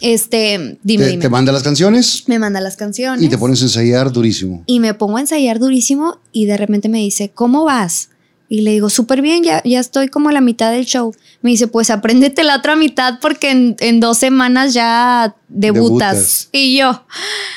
Este, 0.00 0.78
dime, 0.82 1.04
te, 1.04 1.10
dime. 1.10 1.22
¿Te 1.22 1.28
manda 1.28 1.52
las 1.52 1.62
canciones? 1.62 2.24
Me 2.26 2.38
manda 2.38 2.60
las 2.60 2.76
canciones. 2.76 3.22
Y 3.22 3.28
te 3.28 3.38
pones 3.38 3.60
a 3.62 3.64
ensayar 3.64 4.10
durísimo. 4.10 4.64
Y 4.66 4.80
me 4.80 4.94
pongo 4.94 5.18
a 5.18 5.20
ensayar 5.20 5.58
durísimo 5.58 6.18
y 6.32 6.46
de 6.46 6.56
repente 6.56 6.88
me 6.88 6.98
dice, 6.98 7.30
¿cómo 7.30 7.64
vas? 7.64 8.08
Y 8.52 8.60
le 8.60 8.72
digo, 8.72 8.90
súper 8.90 9.22
bien, 9.22 9.42
ya, 9.42 9.62
ya 9.64 9.80
estoy 9.80 10.08
como 10.08 10.28
a 10.28 10.32
la 10.32 10.42
mitad 10.42 10.70
del 10.70 10.84
show. 10.84 11.14
Me 11.40 11.48
dice, 11.48 11.68
pues 11.68 11.88
apréndete 11.88 12.44
la 12.44 12.56
otra 12.56 12.76
mitad 12.76 13.14
porque 13.18 13.74
en, 13.80 14.00
dos 14.00 14.18
semanas 14.18 14.74
ya 14.74 15.34
debutas. 15.48 16.50
Y 16.52 16.76
yo, 16.76 17.02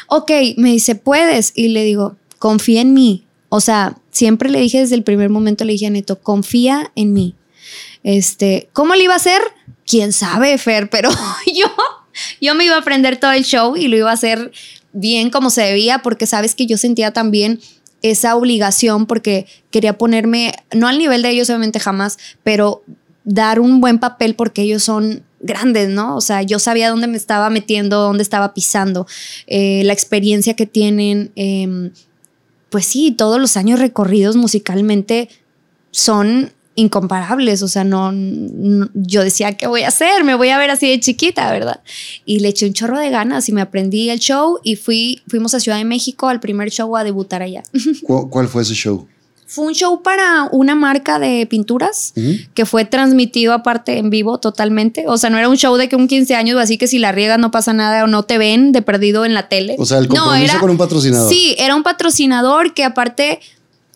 ok, 0.08 0.32
me 0.56 0.72
dice, 0.72 0.96
puedes. 0.96 1.52
Y 1.54 1.68
le 1.68 1.84
digo, 1.84 2.16
confía 2.40 2.80
en 2.80 2.94
mí. 2.94 3.26
O 3.50 3.60
sea, 3.60 3.98
siempre 4.12 4.50
le 4.50 4.62
dije 4.62 4.80
desde 4.80 4.96
el 4.96 5.04
primer 5.04 5.30
momento, 5.30 5.66
le 5.66 5.74
dije 5.74 5.88
a 5.88 5.90
Neto, 5.90 6.22
confía 6.22 6.94
en 6.96 7.12
mí. 7.12 7.36
Este, 8.04 8.70
¿cómo 8.72 8.96
le 8.96 9.04
iba 9.04 9.16
a 9.16 9.18
hacer? 9.18 9.42
Quién 9.86 10.14
sabe, 10.14 10.58
Fer, 10.58 10.90
pero 10.90 11.10
yo, 11.54 11.68
yo 12.40 12.56
me 12.56 12.64
iba 12.64 12.76
a 12.76 12.80
aprender 12.80 13.20
todo 13.20 13.34
el 13.34 13.44
show 13.44 13.76
y 13.76 13.90
lo 13.90 13.98
iba 13.98 14.12
a 14.12 14.14
hacer 14.14 14.54
bien 14.94 15.30
como 15.30 15.50
se 15.50 15.62
debía 15.62 16.00
porque 16.00 16.26
sabes 16.26 16.56
que 16.56 16.68
yo 16.68 16.78
sentía 16.78 17.12
también 17.12 17.60
esa 18.12 18.36
obligación 18.36 19.08
porque 19.08 19.48
quería 19.72 19.98
ponerme, 19.98 20.54
no 20.74 20.88
al 20.88 21.00
nivel 21.00 21.24
de 21.24 21.30
ellos 21.30 21.50
obviamente 21.50 21.80
jamás, 21.80 22.18
pero 22.44 22.84
dar 23.24 23.60
un 23.60 23.82
buen 23.82 23.98
papel 23.98 24.36
porque 24.36 24.62
ellos 24.62 24.84
son 24.84 25.24
grandes, 25.40 25.90
¿no? 25.90 26.16
O 26.16 26.22
sea, 26.22 26.44
yo 26.44 26.60
sabía 26.60 26.90
dónde 26.90 27.08
me 27.08 27.18
estaba 27.18 27.50
metiendo, 27.50 28.02
dónde 28.02 28.22
estaba 28.22 28.54
pisando, 28.54 29.08
eh, 29.48 29.82
la 29.86 29.94
experiencia 29.94 30.56
que 30.56 30.68
tienen, 30.68 31.32
em, 31.36 31.92
pues 32.70 32.86
sí, 32.86 33.12
todos 33.12 33.40
los 33.40 33.58
años 33.58 33.80
recorridos 33.80 34.36
musicalmente 34.36 35.30
son 35.90 36.52
incomparables, 36.76 37.64
o 37.64 37.68
sea, 37.68 37.84
no, 37.84 38.12
yo 38.94 39.24
decía, 39.24 39.54
¿qué 39.54 39.68
voy 39.68 39.84
a 39.84 39.88
hacer? 39.88 40.24
Me 40.24 40.36
voy 40.36 40.50
a 40.50 40.58
ver 40.58 40.70
así 40.70 40.90
de 40.90 41.00
chiquita, 41.00 41.50
¿verdad? 41.52 41.82
Y 42.26 42.40
le 42.40 42.50
eché 42.50 42.68
un 42.68 42.74
chorro 42.74 43.00
de 43.00 43.10
ganas 43.10 43.48
y 43.48 43.54
me 43.54 43.62
aprendí 43.62 44.10
el 44.10 44.20
show 44.20 44.60
y 44.64 44.76
fui, 44.76 45.22
fuimos 45.28 45.54
a 45.54 45.60
Ciudad 45.60 45.78
de 45.78 45.86
México 45.86 46.28
al 46.28 46.40
primer 46.40 46.70
show 46.70 46.96
a 46.98 47.04
debutar 47.04 47.42
allá. 47.42 47.64
¿Cuál, 48.30 48.50
fue 48.50 48.64
ese 48.64 48.74
show? 48.74 49.08
Fue 49.48 49.68
un 49.68 49.74
show 49.74 50.02
para 50.02 50.50
una 50.52 50.76
marca 50.76 51.18
de 51.20 51.46
pinturas 51.46 52.14
que 52.56 52.66
fue 52.66 52.84
transmitido 52.84 53.54
aparte 53.54 54.00
en 54.00 54.10
vivo 54.10 54.40
totalmente. 54.40 55.06
O 55.08 55.18
sea, 55.18 55.30
no 55.30 55.38
era 55.38 55.48
un 55.48 55.56
show 55.56 55.78
de 55.78 55.88
que 55.88 55.96
un 55.96 56.08
15 56.08 56.36
años 56.36 56.58
o 56.58 56.60
así 56.60 56.78
que 56.78 56.88
si 56.88 56.98
la 56.98 57.12
riegas 57.12 57.38
no 57.38 57.52
pasa 57.52 57.72
nada 57.72 58.04
o 58.04 58.08
no 58.08 58.24
te 58.24 58.40
ven 58.40 58.72
de 58.72 58.82
perdido 58.82 59.24
en 59.24 59.36
la 59.36 59.48
tele. 59.48 59.76
O 59.78 59.86
sea, 59.86 60.00
el 60.00 60.08
compromiso 60.08 60.60
con 60.60 60.72
un 60.72 60.78
patrocinador. 60.78 61.32
Sí, 61.32 61.56
era 61.60 61.76
un 61.76 61.84
patrocinador 61.84 62.74
que 62.74 62.84
aparte 62.84 63.40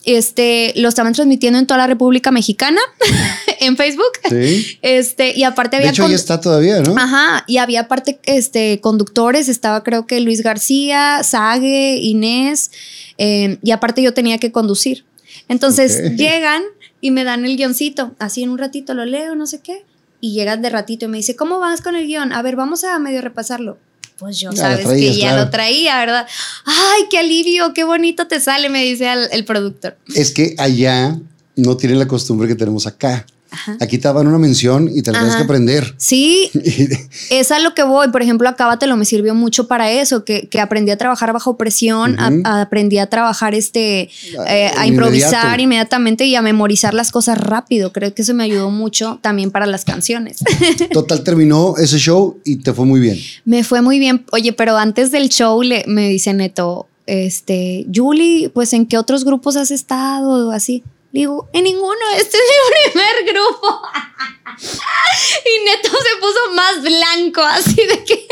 este, 0.06 0.74
lo 0.76 0.90
estaban 0.90 1.14
transmitiendo 1.14 1.60
en 1.60 1.68
toda 1.68 1.80
la 1.80 1.88
República 1.88 2.32
Mexicana, 2.32 2.80
en 3.60 3.76
Facebook. 3.78 4.12
Sí. 4.30 4.78
Este, 4.82 5.38
y 5.38 5.44
aparte 5.44 5.78
había. 5.78 5.88
De 5.88 5.92
hecho, 5.92 6.06
ahí 6.06 6.14
está 6.14 6.40
todavía, 6.40 6.82
¿no? 6.82 6.96
Ajá. 6.98 7.44
Y 7.48 7.58
había 7.58 7.82
aparte 7.82 8.20
este, 8.24 8.80
conductores. 8.80 9.50
Estaba, 9.50 9.84
creo 9.84 10.08
que 10.08 10.20
Luis 10.22 10.42
García, 10.42 11.22
Sague, 11.24 11.98
Inés. 11.98 12.72
Em, 13.18 13.58
y 13.62 13.72
aparte, 13.72 14.02
yo 14.02 14.14
tenía 14.14 14.38
que 14.38 14.52
conducir. 14.52 15.06
Entonces 15.48 16.16
llegan 16.16 16.64
y 17.02 17.12
me 17.12 17.24
dan 17.24 17.46
el 17.46 17.58
guioncito. 17.58 18.16
Así 18.20 18.44
en 18.44 18.50
un 18.50 18.58
ratito 18.58 18.94
lo 18.94 19.06
leo, 19.06 19.36
no 19.36 19.48
sé 19.48 19.60
qué. 19.62 19.84
Y 20.22 20.34
llegan 20.34 20.62
de 20.62 20.70
ratito 20.70 21.06
y 21.06 21.08
me 21.08 21.18
dice, 21.18 21.36
¿cómo 21.36 21.60
vas 21.60 21.82
con 21.82 21.96
el 21.96 22.06
guion? 22.06 22.34
A 22.34 22.42
ver, 22.42 22.56
vamos 22.56 22.84
a 22.84 23.00
medio 23.00 23.22
repasarlo 23.22 23.78
pues 24.20 24.40
yo 24.40 24.52
sabes 24.52 24.86
que 24.86 25.16
ya 25.16 25.36
lo 25.36 25.50
traía, 25.50 25.98
¿verdad? 25.98 26.28
Ay, 26.66 27.04
qué 27.10 27.20
alivio, 27.20 27.74
qué 27.74 27.84
bonito 27.84 28.28
te 28.28 28.40
sale, 28.40 28.70
me 28.70 28.84
dice 28.84 29.08
el 29.32 29.46
productor. 29.46 29.98
Es 30.14 30.32
que 30.32 30.56
allá 30.58 31.18
no 31.56 31.78
tienen 31.78 32.00
la 32.00 32.08
costumbre 32.08 32.48
que 32.48 32.56
tenemos 32.56 32.86
acá. 32.86 33.26
Aquí 33.80 33.98
te 33.98 34.08
daban 34.08 34.28
una 34.28 34.38
mención 34.38 34.90
y 34.94 35.02
te 35.02 35.12
la 35.12 35.20
tienes 35.20 35.36
que 35.36 35.44
aprender. 35.44 35.96
Sí, 35.98 36.50
es 37.30 37.52
a 37.52 37.60
lo 37.60 37.74
que 37.74 37.84
voy. 37.84 38.10
Por 38.10 38.22
ejemplo, 38.22 38.48
Acábatelo 38.48 38.96
me 38.96 39.06
sirvió 39.06 39.34
mucho 39.36 39.68
para 39.68 39.92
eso, 39.92 40.24
que, 40.24 40.48
aprendí 40.60 40.92
a 40.92 40.98
trabajar 40.98 41.34
bajo 41.34 41.58
presión, 41.58 42.18
aprendí 42.46 42.98
a 42.98 43.08
trabajar 43.08 43.56
este, 43.56 44.10
ah, 44.38 44.46
eh, 44.54 44.72
a 44.78 44.88
improvisar 44.88 45.60
inmediatamente 45.60 46.26
y 46.26 46.36
a 46.36 46.42
memorizar 46.42 46.94
las 46.94 47.12
cosas 47.12 47.38
rápido. 47.38 47.92
Creo 47.92 48.14
que 48.14 48.22
eso 48.22 48.34
me 48.34 48.44
ayudó 48.44 48.70
mucho 48.70 49.20
también 49.22 49.52
para 49.52 49.66
las 49.66 49.86
canciones. 49.86 50.40
Total, 50.92 51.24
terminó 51.24 51.76
ese 51.78 51.98
show 51.98 52.40
y 52.44 52.58
te 52.58 52.74
fue 52.74 52.86
muy 52.86 53.00
bien. 53.00 53.18
Me 53.46 53.64
fue 53.64 53.82
muy 53.82 54.00
bien. 54.00 54.26
Oye, 54.32 54.54
pero 54.54 54.78
antes 54.78 55.12
del 55.12 55.30
show 55.30 55.62
le, 55.62 55.84
me 55.88 56.10
dice 56.10 56.34
Neto, 56.34 56.88
este, 57.06 57.88
Julie, 57.94 58.50
pues 58.50 58.74
en 58.74 58.86
qué 58.86 58.98
otros 58.98 59.26
grupos 59.26 59.56
has 59.56 59.72
estado 59.72 60.52
así. 60.52 60.84
Digo, 61.12 61.50
en 61.54 61.64
ninguno, 61.64 62.00
este 62.16 62.38
es 62.38 62.44
mi 62.44 62.92
primer 62.92 63.34
grupo. 63.34 63.82
y 65.46 65.66
Neto 65.66 65.90
se 65.90 66.18
puso 66.20 66.54
más 66.54 66.82
blanco, 66.82 67.42
así 67.42 67.76
de 67.76 68.04
que... 68.04 68.28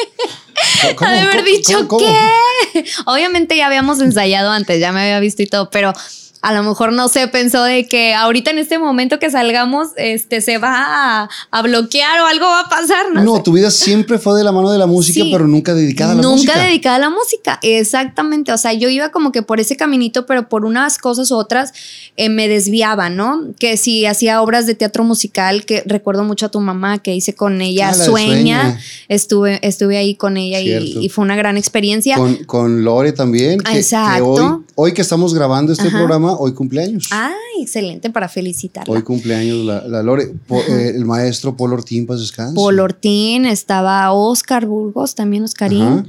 ¿Cómo, 0.95 1.11
de 1.11 1.19
haber 1.19 1.43
dicho, 1.43 1.87
¿qué? 1.87 2.85
Obviamente 3.05 3.55
ya 3.55 3.67
habíamos 3.67 3.99
ensayado 3.99 4.49
antes, 4.51 4.79
ya 4.79 4.91
me 4.91 5.01
había 5.01 5.19
visto 5.19 5.43
y 5.43 5.47
todo, 5.47 5.69
pero 5.69 5.93
a 6.41 6.53
lo 6.53 6.63
mejor 6.63 6.93
no 6.93 7.09
sé, 7.09 7.27
pensó 7.27 7.63
de 7.63 7.87
que 7.87 8.13
ahorita 8.13 8.51
en 8.51 8.59
este 8.59 8.79
momento 8.79 9.19
que 9.19 9.29
salgamos, 9.29 9.89
este 9.97 10.41
se 10.41 10.57
va 10.57 11.29
a, 11.51 11.61
bloquear 11.61 12.21
o 12.21 12.25
algo 12.25 12.45
va 12.45 12.61
a 12.61 12.69
pasar. 12.69 13.11
No, 13.13 13.41
tu 13.43 13.51
vida 13.51 13.71
siempre 13.71 14.19
fue 14.19 14.37
de 14.37 14.43
la 14.43 14.51
mano 14.51 14.71
de 14.71 14.77
la 14.77 14.85
música, 14.85 15.25
pero 15.31 15.47
nunca 15.47 15.73
dedicada 15.73 16.11
a 16.13 16.15
la 16.15 16.21
música. 16.21 16.53
Nunca 16.53 16.65
dedicada 16.65 16.95
a 16.97 16.99
la 16.99 17.09
música, 17.09 17.59
exactamente. 17.61 18.51
O 18.53 18.57
sea, 18.57 18.73
yo 18.73 18.89
iba 18.89 19.09
como 19.09 19.31
que 19.31 19.41
por 19.41 19.59
ese 19.59 19.75
caminito, 19.75 20.25
pero 20.25 20.47
por 20.47 20.65
unas 20.65 20.97
cosas 20.97 21.31
u 21.31 21.35
otras 21.35 21.73
eh, 22.15 22.29
me 22.29 22.47
desviaba, 22.47 23.09
¿no? 23.09 23.47
Que 23.59 23.77
si 23.77 24.05
hacía 24.05 24.41
obras 24.41 24.65
de 24.65 24.75
teatro 24.75 25.03
musical, 25.03 25.65
que 25.65 25.83
recuerdo 25.85 26.23
mucho 26.23 26.45
a 26.45 26.49
tu 26.49 26.59
mamá 26.59 26.99
que 26.99 27.15
hice 27.15 27.35
con 27.35 27.61
ella, 27.61 27.89
ah, 27.89 27.93
Sueña. 27.93 28.79
Estuve, 29.07 29.59
estuve 29.67 29.97
ahí 29.97 30.15
con 30.15 30.37
ella 30.37 30.59
y, 30.59 31.09
fue 31.09 31.23
una 31.23 31.35
gran 31.35 31.57
experiencia. 31.57 32.17
Con, 32.45 32.83
Lore 32.83 33.11
también. 33.13 33.61
Exacto. 33.73 34.63
hoy, 34.75 34.93
que 34.93 35.01
estamos 35.01 35.33
grabando 35.33 35.73
este 35.73 35.89
programa, 35.89 36.26
hoy 36.33 36.53
cumpleaños. 36.53 37.09
Ah, 37.11 37.33
excelente 37.59 38.09
para 38.09 38.27
felicitarla. 38.27 38.93
Hoy 38.93 39.01
cumpleaños 39.03 39.65
la, 39.65 40.03
Lore. 40.03 40.33
Eh, 40.49 40.93
el 40.95 41.05
maestro 41.05 41.55
Paul 41.55 41.73
Ortín, 41.73 42.05
pues 42.05 42.19
descansa. 42.19 42.53
Paul 42.53 42.79
Ortín, 42.79 43.45
estaba 43.45 44.11
Oscar 44.11 44.65
Burgos, 44.65 45.15
también 45.15 45.43
Oscarín. 45.43 46.07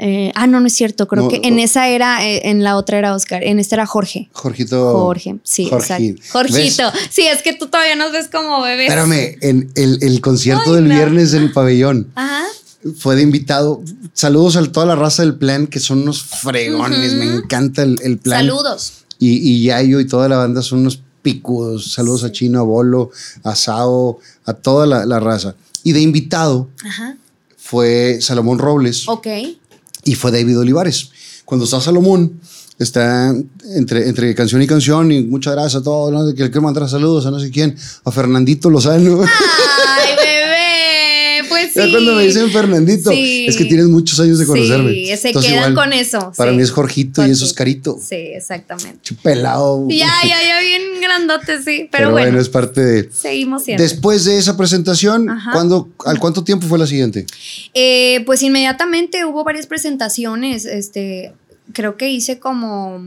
Eh, 0.00 0.30
ah, 0.36 0.46
no, 0.46 0.60
no 0.60 0.66
es 0.68 0.74
cierto. 0.74 1.08
Creo 1.08 1.28
que 1.28 1.40
en 1.42 1.58
esa 1.58 1.88
era, 1.88 2.24
eh, 2.24 2.42
en 2.44 2.62
la 2.62 2.76
otra 2.76 2.98
era 2.98 3.14
Oscar, 3.14 3.42
en 3.42 3.58
esta 3.58 3.76
era 3.76 3.86
Jorge. 3.86 4.28
Jorgito. 4.32 4.92
Jorge, 4.92 5.38
sí, 5.42 5.68
exacto. 5.72 6.22
Jorgito. 6.30 6.84
Sí, 7.10 7.26
es 7.26 7.42
que 7.42 7.52
tú 7.54 7.66
todavía 7.66 7.96
nos 7.96 8.12
ves 8.12 8.28
como 8.28 8.62
bebés. 8.62 8.88
Espérame, 8.88 9.38
en 9.40 9.70
el, 9.74 10.20
concierto 10.20 10.72
del 10.72 10.84
viernes 10.84 11.34
en 11.34 11.42
el 11.42 11.52
pabellón. 11.52 12.12
Ajá 12.14 12.44
fue 12.96 13.16
de 13.16 13.22
invitado. 13.22 13.82
Saludos 14.12 14.56
a 14.56 14.64
toda 14.70 14.86
la 14.86 14.96
raza 14.96 15.22
del 15.22 15.36
plan, 15.36 15.66
que 15.66 15.80
son 15.80 16.02
unos 16.02 16.22
fregones. 16.22 17.14
Me 17.14 17.24
encanta 17.24 17.82
el, 17.82 17.98
el, 18.02 18.18
plan. 18.18 18.40
Saludos 18.40 19.04
y, 19.18 19.52
y 19.52 19.62
Yayo 19.64 20.00
y 20.00 20.06
toda 20.06 20.28
la 20.28 20.38
banda 20.38 20.62
son 20.62 20.80
unos 20.80 21.00
picudos. 21.22 21.92
Saludos 21.92 22.24
a 22.24 22.32
Chino, 22.32 22.60
a 22.60 22.62
Bolo, 22.62 23.10
a 23.42 23.54
Sao, 23.54 24.18
a 24.44 24.54
toda 24.54 24.86
la, 24.86 25.20
raza. 25.20 25.54
Y 25.84 25.92
de 25.92 26.00
invitado 26.00 26.68
fue 27.56 28.18
Salomón 28.20 28.58
Robles. 28.58 29.08
Ok. 29.08 29.26
Y 30.04 30.14
fue 30.14 30.30
David 30.30 30.58
Olivares. 30.60 31.10
Cuando 31.44 31.64
está 31.64 31.80
Salomón, 31.80 32.40
está 32.78 33.34
entre, 33.74 34.08
entre 34.08 34.34
canción 34.34 34.62
y 34.62 34.66
canción 34.66 35.10
y 35.12 35.22
muchas 35.22 35.54
gracias 35.54 35.82
a 35.82 35.82
todos, 35.82 36.12
¿no? 36.12 36.26
que 36.34 36.50
quiero 36.50 36.62
mandar 36.62 36.88
saludos 36.88 37.26
a 37.26 37.30
no 37.30 37.40
sé 37.40 37.50
quién, 37.50 37.76
a 38.04 38.10
Fernandito 38.10 38.70
Lozano. 38.70 39.20
Ya 41.74 41.90
cuando 41.90 42.14
me 42.14 42.24
dicen 42.24 42.50
Fernandito, 42.50 43.10
es 43.12 43.56
que 43.56 43.64
tienes 43.64 43.86
muchos 43.86 44.18
años 44.20 44.38
de 44.38 44.46
conocerme. 44.46 44.92
Sí, 44.92 45.16
se 45.16 45.32
quedan 45.32 45.74
con 45.74 45.92
eso. 45.92 46.32
Para 46.36 46.52
mí 46.52 46.62
es 46.62 46.70
Jorgito 46.70 47.26
y 47.26 47.30
eso 47.30 47.44
es 47.44 47.52
Carito. 47.52 47.98
Sí, 48.00 48.16
exactamente. 48.16 49.00
Chupelado. 49.02 49.86
Ya, 49.88 50.12
ya, 50.22 50.42
ya, 50.42 50.60
bien 50.60 51.00
grandote, 51.00 51.62
sí. 51.62 51.88
Pero, 51.90 52.10
bueno, 52.10 52.38
es 52.40 52.48
parte 52.48 52.80
de. 52.80 53.10
Seguimos 53.12 53.64
siendo. 53.64 53.82
Después 53.82 54.24
de 54.24 54.38
esa 54.38 54.56
presentación, 54.56 55.28
¿al 55.28 56.18
cuánto 56.18 56.44
tiempo 56.44 56.66
fue 56.66 56.78
la 56.78 56.86
siguiente? 56.86 57.26
Eh, 57.74 58.22
pues 58.26 58.42
inmediatamente 58.42 59.24
hubo 59.24 59.44
varias 59.44 59.66
presentaciones. 59.66 60.64
Este, 60.64 61.32
creo 61.72 61.96
que 61.96 62.10
hice 62.10 62.38
como. 62.38 63.00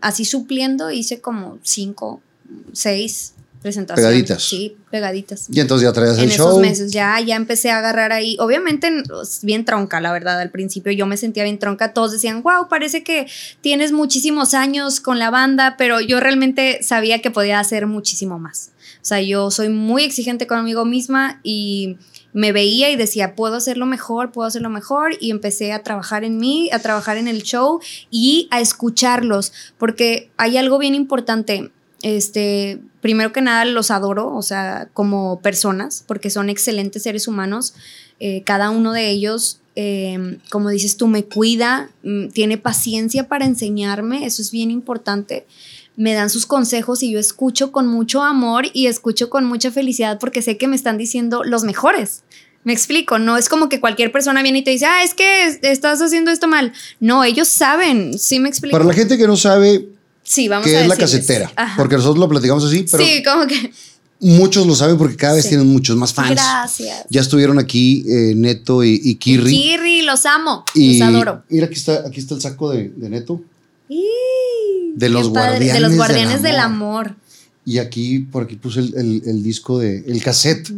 Así 0.00 0.24
supliendo, 0.24 0.90
hice 0.90 1.20
como 1.20 1.58
cinco, 1.62 2.20
seis 2.72 3.32
presentaciones. 3.62 4.08
Pegaditas. 4.08 4.42
Sí, 4.42 4.76
pegaditas. 4.90 5.46
Y 5.50 5.60
entonces 5.60 5.86
ya 5.88 5.92
traías 5.92 6.18
el 6.18 6.30
show. 6.30 6.46
En 6.46 6.50
esos 6.50 6.60
meses 6.60 6.92
ya, 6.92 7.20
ya 7.20 7.36
empecé 7.36 7.70
a 7.70 7.78
agarrar 7.78 8.12
ahí. 8.12 8.36
Obviamente 8.38 8.90
pues, 9.08 9.40
bien 9.42 9.64
tronca, 9.64 10.00
la 10.00 10.12
verdad. 10.12 10.40
Al 10.40 10.50
principio 10.50 10.92
yo 10.92 11.06
me 11.06 11.16
sentía 11.16 11.44
bien 11.44 11.58
tronca. 11.58 11.92
Todos 11.92 12.12
decían, 12.12 12.42
wow, 12.42 12.68
parece 12.68 13.02
que 13.02 13.26
tienes 13.60 13.92
muchísimos 13.92 14.54
años 14.54 15.00
con 15.00 15.18
la 15.18 15.30
banda, 15.30 15.76
pero 15.76 16.00
yo 16.00 16.20
realmente 16.20 16.82
sabía 16.82 17.20
que 17.20 17.30
podía 17.30 17.60
hacer 17.60 17.86
muchísimo 17.86 18.38
más. 18.38 18.70
O 19.02 19.08
sea, 19.08 19.20
yo 19.20 19.50
soy 19.50 19.68
muy 19.68 20.02
exigente 20.02 20.46
conmigo 20.46 20.84
misma 20.84 21.40
y 21.42 21.96
me 22.32 22.52
veía 22.52 22.90
y 22.90 22.96
decía, 22.96 23.34
puedo 23.34 23.54
hacerlo 23.54 23.86
mejor, 23.86 24.30
puedo 24.30 24.46
hacerlo 24.46 24.68
mejor. 24.68 25.12
Y 25.20 25.30
empecé 25.30 25.72
a 25.72 25.82
trabajar 25.82 26.22
en 26.22 26.36
mí, 26.36 26.68
a 26.72 26.80
trabajar 26.80 27.16
en 27.16 27.28
el 27.28 27.42
show 27.42 27.80
y 28.10 28.46
a 28.50 28.60
escucharlos, 28.60 29.52
porque 29.78 30.30
hay 30.36 30.58
algo 30.58 30.78
bien 30.78 30.94
importante. 30.94 31.70
Este, 32.06 32.78
primero 33.00 33.32
que 33.32 33.40
nada 33.40 33.64
los 33.64 33.90
adoro, 33.90 34.32
o 34.32 34.40
sea, 34.40 34.88
como 34.92 35.40
personas, 35.40 36.04
porque 36.06 36.30
son 36.30 36.48
excelentes 36.48 37.02
seres 37.02 37.26
humanos. 37.26 37.74
Eh, 38.20 38.44
cada 38.44 38.70
uno 38.70 38.92
de 38.92 39.10
ellos, 39.10 39.58
em, 39.74 40.38
como 40.48 40.68
dices 40.68 40.96
tú, 40.96 41.08
me 41.08 41.24
cuida, 41.24 41.90
mm, 42.04 42.28
tiene 42.28 42.58
paciencia 42.58 43.26
para 43.26 43.44
enseñarme, 43.44 44.24
eso 44.24 44.40
es 44.40 44.52
bien 44.52 44.70
importante. 44.70 45.46
Me 45.96 46.14
dan 46.14 46.30
sus 46.30 46.46
consejos 46.46 47.02
y 47.02 47.10
yo 47.10 47.18
escucho 47.18 47.72
con 47.72 47.88
mucho 47.88 48.22
amor 48.22 48.66
y 48.72 48.86
escucho 48.86 49.28
con 49.28 49.44
mucha 49.44 49.72
felicidad 49.72 50.20
porque 50.20 50.42
sé 50.42 50.56
que 50.58 50.68
me 50.68 50.76
están 50.76 50.98
diciendo 50.98 51.42
los 51.42 51.64
mejores. 51.64 52.22
Me 52.62 52.72
explico, 52.72 53.18
no 53.18 53.36
es 53.36 53.48
como 53.48 53.68
que 53.68 53.80
cualquier 53.80 54.12
persona 54.12 54.44
viene 54.44 54.60
y 54.60 54.62
te 54.62 54.70
dice, 54.70 54.86
ah, 54.86 55.02
es 55.02 55.12
que 55.12 55.58
estás 55.62 56.00
haciendo 56.00 56.30
esto 56.30 56.46
mal. 56.46 56.72
No, 57.00 57.24
ellos 57.24 57.48
saben, 57.48 58.16
sí 58.16 58.38
me 58.38 58.48
explico. 58.48 58.74
Para 58.74 58.84
la 58.84 58.94
gente 58.94 59.18
que 59.18 59.26
no 59.26 59.36
sabe, 59.36 59.88
Sí, 60.26 60.48
vamos 60.48 60.66
que 60.66 60.80
es 60.80 60.88
la 60.88 60.96
casetera. 60.96 61.52
Porque 61.76 61.96
nosotros 61.96 62.18
lo 62.18 62.28
platicamos 62.28 62.64
así, 62.64 62.84
pero. 62.90 63.04
Sí, 63.04 63.22
como 63.22 63.46
que. 63.46 63.72
Muchos 64.18 64.66
lo 64.66 64.74
saben 64.74 64.96
porque 64.96 65.14
cada 65.14 65.34
vez 65.34 65.46
tienen 65.46 65.66
muchos 65.66 65.94
más 65.94 66.14
fans. 66.14 66.30
Gracias. 66.30 67.04
Ya 67.10 67.20
estuvieron 67.20 67.58
aquí 67.58 68.02
eh, 68.08 68.34
Neto 68.34 68.82
y, 68.82 68.98
y 69.04 69.16
Kirri. 69.16 69.50
Kirri, 69.50 70.02
los 70.02 70.24
amo. 70.24 70.64
los 70.74 71.00
adoro. 71.02 71.42
Mira, 71.50 71.66
aquí 71.66 71.74
está, 71.74 72.02
aquí 72.06 72.20
está 72.20 72.34
el 72.34 72.40
saco 72.40 72.70
de, 72.70 72.92
Neto. 72.96 73.42
de 73.88 75.08
los 75.10 75.28
guardianes. 75.28 75.74
De 75.74 75.80
los 75.80 75.96
guardianes 75.96 76.42
del 76.42 76.56
amor. 76.56 77.14
Y 77.66 77.76
aquí, 77.76 78.20
por 78.20 78.44
aquí 78.44 78.56
puse 78.56 78.80
el, 78.80 79.42
disco 79.42 79.78
de. 79.78 80.02
el 80.06 80.22
cassette 80.22 80.72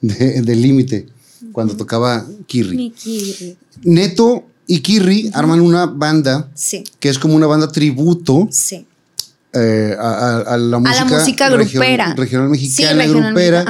de, 0.00 0.56
Límite. 0.56 1.08
Cuando 1.52 1.76
tocaba 1.76 2.26
Kirri. 2.46 2.76
Mi 2.76 2.90
Kirri. 2.90 3.56
Neto 3.82 4.44
y 4.66 4.80
Kirri 4.80 5.30
arman 5.34 5.60
una 5.60 5.86
banda 5.86 6.50
que 7.00 7.08
es 7.08 7.18
como 7.18 7.34
una 7.34 7.46
banda 7.46 7.70
tributo 7.70 8.48
eh, 9.52 9.96
a, 9.98 10.56
la 10.58 10.78
música, 10.78 11.48
grupera. 11.48 12.14
regional 12.14 12.48
mexicana, 12.48 13.06
grupera. 13.06 13.64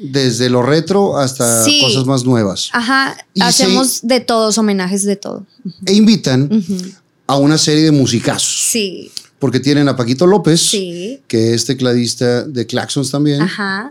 Desde 0.00 0.50
lo 0.50 0.62
retro 0.62 1.18
hasta 1.18 1.64
cosas 1.80 2.04
más 2.04 2.24
nuevas. 2.24 2.68
Ajá. 2.72 3.16
Hacemos 3.40 4.00
de 4.02 4.20
todos, 4.20 4.58
homenajes 4.58 5.04
de 5.04 5.16
todo. 5.16 5.46
E 5.86 5.94
invitan 5.94 6.50
a 7.26 7.36
una 7.36 7.58
serie 7.58 7.84
de 7.84 7.92
musicazos. 7.92 8.70
Sí. 8.70 9.10
Porque 9.38 9.60
tienen 9.60 9.88
a 9.88 9.96
Paquito 9.96 10.26
López, 10.26 10.70
que 10.70 11.54
es 11.54 11.64
tecladista 11.64 12.44
de 12.44 12.66
Claxons 12.66 13.10
también. 13.10 13.42
Ajá. 13.42 13.90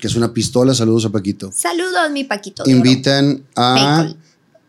Que 0.00 0.08
es 0.08 0.14
una 0.14 0.32
pistola. 0.32 0.74
Saludos 0.74 1.06
a 1.06 1.10
Paquito. 1.10 1.52
Saludos, 1.54 2.10
mi 2.10 2.24
Paquito. 2.24 2.64
Invitan 2.66 3.42
a 3.54 4.08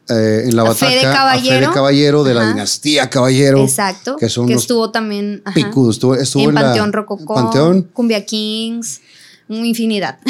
eh, 0.10 0.44
en 0.46 0.56
la 0.56 0.64
bataca 0.64 0.88
Fede 0.88 1.02
Caballero, 1.02 1.72
Caballero 1.72 2.24
de 2.24 2.34
la 2.34 2.48
dinastía 2.48 3.10
Caballero. 3.10 3.64
Exacto. 3.64 4.16
Que, 4.16 4.26
estuvo 4.26 4.92
también 4.92 5.44
Estuvo, 5.56 6.16
en, 6.16 6.54
Panteón 6.54 6.94
Rococó, 6.94 7.36
Panteón. 7.36 7.90
Cumbia 7.94 8.26
Kings, 8.26 9.02
infinidad. 9.50 10.20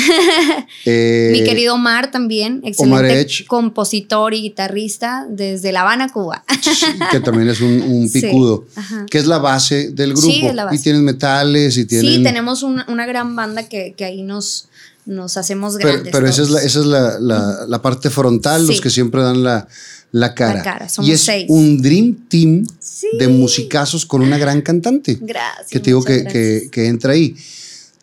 Eh, 0.85 1.29
Mi 1.33 1.43
querido 1.43 1.75
Omar 1.75 2.11
también, 2.11 2.61
excelente 2.63 3.45
compositor 3.45 4.33
y 4.33 4.41
guitarrista 4.41 5.25
desde 5.29 5.73
La 5.73 5.81
Habana, 5.81 6.09
Cuba. 6.09 6.45
que 7.11 7.19
también 7.19 7.49
es 7.49 7.59
un, 7.59 8.09
picudo. 8.11 8.65
que 9.09 9.17
es 9.17 9.25
la 9.25 9.37
base 9.37 9.91
del 9.91 10.13
grupo. 10.13 10.27
Sí, 10.27 10.47
Y 10.71 10.79
tienen 10.79 11.03
metales 11.03 11.77
y 11.77 11.85
tienen... 11.85 12.07
Sí, 12.09 12.23
tenemos 12.23 12.63
una 12.63 13.05
gran 13.05 13.35
banda 13.35 13.67
que, 13.67 13.93
que 13.97 14.05
ahí 14.05 14.23
nos 14.23 14.69
nos 15.07 15.37
hacemos 15.37 15.77
grandes. 15.77 16.11
Pero, 16.11 16.27
esa 16.27 16.43
es, 16.43 16.49
la, 16.49 16.61
esa 16.61 16.79
es 16.79 16.85
la, 16.85 17.19
la, 17.67 17.81
parte 17.81 18.09
frontal, 18.09 18.67
los 18.67 18.81
que 18.81 18.89
siempre 18.89 19.21
dan 19.21 19.43
la, 19.43 19.67
la 20.11 20.35
cara. 20.35 20.55
La 20.55 20.63
cara. 20.63 20.89
Somos 20.89 21.09
y 21.09 21.13
es 21.13 21.21
seis. 21.21 21.45
un 21.49 21.81
dream 21.81 22.15
team 22.29 22.67
de 23.17 23.27
musicazos 23.27 24.05
con 24.05 24.21
una 24.21 24.37
gran 24.37 24.61
cantante. 24.61 25.17
Gracias. 25.19 25.67
Que 25.69 25.79
te 25.79 25.89
digo 25.91 26.03
que, 26.03 26.25
que, 26.25 26.69
que, 26.71 26.87
entra 26.87 27.13
ahí. 27.13 27.35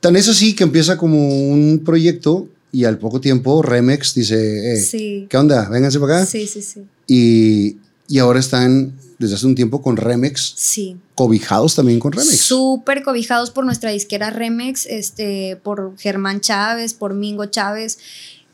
Tan 0.00 0.16
es 0.16 0.28
así 0.28 0.54
que 0.54 0.64
empieza 0.64 0.96
como 0.96 1.48
un 1.50 1.82
proyecto 1.84 2.48
y 2.72 2.84
al 2.84 2.98
poco 2.98 3.20
tiempo 3.20 3.62
Remex 3.62 4.14
dice, 4.14 4.74
eh, 4.74 5.26
¿qué 5.28 5.36
onda? 5.36 5.68
Vénganse 5.68 6.00
para 6.00 6.18
acá. 6.18 6.26
Sí, 6.26 6.46
sí, 6.46 6.60
sí. 6.60 6.82
Y, 7.06 7.76
y 8.08 8.18
ahora 8.18 8.40
están 8.40 8.92
desde 9.18 9.36
hace 9.36 9.46
un 9.46 9.54
tiempo 9.54 9.82
con 9.82 9.96
Remex. 9.96 10.54
Sí. 10.56 10.96
Cobijados 11.14 11.74
también 11.74 12.00
con 12.00 12.12
Remex. 12.12 12.40
Súper 12.40 13.02
cobijados 13.02 13.50
por 13.50 13.64
nuestra 13.64 13.90
disquera 13.90 14.30
Remex, 14.30 14.86
este, 14.86 15.56
por 15.62 15.96
Germán 15.98 16.40
Chávez, 16.40 16.94
por 16.94 17.14
Mingo 17.14 17.46
Chávez. 17.46 17.98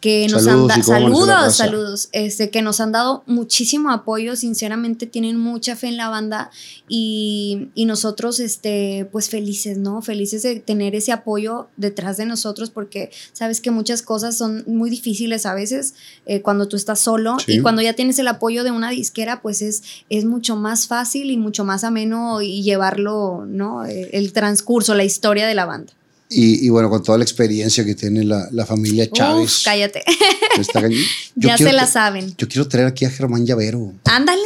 Que 0.01 0.27
nos 0.28 0.47
han 0.47 0.66
dado 0.66 0.82
saludos, 0.82 1.56
saludos, 1.56 2.09
este, 2.12 2.48
que 2.48 2.62
nos 2.62 2.81
han 2.81 2.90
dado 2.90 3.22
muchísimo 3.27 3.90
apoyo, 3.90 4.35
sinceramente 4.35 5.06
tienen 5.06 5.39
mucha 5.39 5.77
fe 5.77 5.89
en 5.89 5.98
la 5.98 6.09
banda 6.09 6.51
y, 6.89 7.68
y, 7.74 7.85
nosotros, 7.85 8.40
este, 8.40 9.06
pues 9.12 9.28
felices, 9.28 9.77
¿no? 9.77 10.01
Felices 10.01 10.43
de 10.43 10.59
tener 10.59 10.94
ese 10.94 11.12
apoyo 11.12 11.68
detrás 11.77 12.16
de 12.16 12.24
nosotros 12.24 12.70
porque 12.70 13.10
sabes 13.35 13.60
que 13.60 13.70
muchas 13.70 14.01
cosas 14.01 14.39
son 14.39 14.64
muy 14.66 14.89
difíciles 14.89 15.44
a 15.44 15.52
veces 15.52 15.94
eh, 16.24 16.40
cuando 16.40 16.66
tú 16.66 16.77
estás 16.77 16.98
solo 16.98 17.36
y 17.47 17.60
cuando 17.60 17.82
ya 17.82 17.93
tienes 17.93 18.18
el 18.18 18.28
apoyo 18.28 18.64
de 18.64 18.70
una 18.70 18.90
disquera, 18.90 19.43
pues 19.43 19.60
es, 19.60 19.82
es 20.09 20.24
mucho 20.24 20.56
más 20.56 20.86
fácil 20.86 21.31
y 21.31 21.36
mucho 21.36 21.64
más 21.64 21.85
ameno 21.85 22.40
y 22.40 22.62
llevarlo, 22.62 23.44
¿no? 23.47 23.85
El, 23.85 24.09
el 24.12 24.32
transcurso, 24.32 24.94
la 24.94 25.05
historia 25.05 25.47
de 25.47 25.55
la 25.55 25.66
banda. 25.66 25.93
Y, 26.32 26.69
bueno, 26.69 26.89
con 26.89 27.02
toda 27.02 27.19
la 27.19 27.24
experiencia 27.24 27.85
que 27.85 27.97
tiene 27.97 28.23
la, 28.23 28.48
la 28.52 28.65
familia 28.65 29.11
Chávez. 29.11 29.59
Uf, 29.59 29.65
cállate. 29.65 30.05
ya 31.35 31.59
se 31.59 31.73
la 31.73 31.89
saben. 31.89 32.35
Yo 32.39 32.47
quiero 32.47 32.69
traer 32.69 32.86
aquí 32.86 33.05
a 33.05 33.11
Germán 33.11 33.44
Llavero. 33.44 33.94
Ándale. 34.05 34.40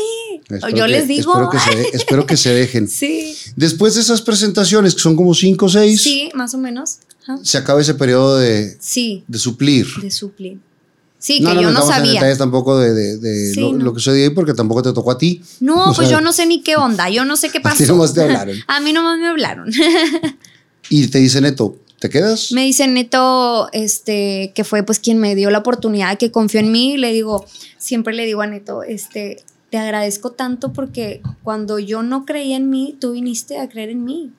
yo 0.75 0.87
les 0.87 1.07
digo. 1.07 1.33
Espero 1.33 1.51
que, 1.51 1.59
se, 1.59 1.89
espero 1.97 2.27
que 2.27 2.37
se 2.39 2.55
dejen. 2.55 2.89
sí. 2.89 3.37
Después 3.55 3.97
de 3.97 4.01
esas 4.01 4.23
presentaciones, 4.23 4.95
que 4.95 5.01
son 5.01 5.15
como 5.15 5.35
cinco 5.35 5.67
o 5.67 5.69
seis. 5.69 6.01
Sí, 6.01 6.31
más 6.35 6.55
o 6.55 6.59
menos. 6.59 7.01
Se 7.43 7.59
acaba 7.59 7.83
ese 7.83 7.95
periodo 7.95 8.39
de, 8.39 8.77
sí. 8.81 9.25
de 9.29 9.39
suplir. 9.39 9.87
De 10.01 10.11
suplir. 10.11 10.59
Sí, 11.19 11.39
que 11.39 11.55
yo 11.55 11.71
no 11.71 11.87
sabía. 11.87 12.13
En 12.13 12.15
detalles 12.17 12.39
tampoco 12.39 12.79
de, 12.79 12.93
de, 12.95 13.55
lo, 13.79 13.95
que 13.95 14.01
sucedió 14.01 14.25
ahí 14.25 14.31
porque 14.31 14.53
tampoco 14.53 14.83
te 14.83 14.93
tocó 14.93 15.11
a 15.11 15.19
ti. 15.19 15.43
No, 15.61 15.93
pues 15.97 16.11
yo 16.11 16.21
no 16.21 16.33
sé 16.33 16.45
ni 16.47 16.63
qué 16.63 16.77
onda, 16.77 17.09
yo 17.09 17.25
no 17.25 17.37
sé 17.37 17.51
qué 17.51 17.61
pasó. 17.61 17.83
A 17.83 17.87
ti 17.87 17.93
nomás 17.93 18.13
te 18.13 18.23
hablaron. 18.23 18.57
a 18.67 18.81
mí 18.81 18.93
nomás 18.93 19.19
me 19.19 19.29
hablaron. 19.29 19.71
Y 20.89 21.09
te 21.09 21.19
dice 21.19 21.41
Neto, 21.41 21.79
¿te 21.99 22.11
quedas? 22.11 22.53
Me 22.53 22.65
dice 22.65 22.87
Neto, 22.87 23.69
este, 23.73 24.53
que 24.55 24.65
fue 24.65 24.83
pues 24.83 24.99
quien 24.99 25.19
me 25.19 25.35
dio 25.35 25.51
la 25.51 25.59
oportunidad, 25.59 26.19
que 26.19 26.31
confió 26.31 26.61
en 26.61 26.73
mí. 26.73 26.97
le 26.97 27.13
digo, 27.13 27.45
siempre 27.79 28.15
le 28.15 28.27
digo 28.27 28.43
a 28.43 28.47
Neto, 28.47 28.83
este, 28.83 29.43
te 29.71 29.79
agradezco 29.79 30.33
tanto 30.33 30.73
porque 30.73 31.23
cuando 31.43 31.79
yo 31.79 32.03
no 32.03 32.25
creía 32.25 32.57
en 32.57 32.71
mí, 32.71 32.97
tú 33.01 33.13
viniste 33.13 33.59
a 33.59 33.69
creer 33.69 33.91
en 33.91 34.05
mí. 34.05 34.31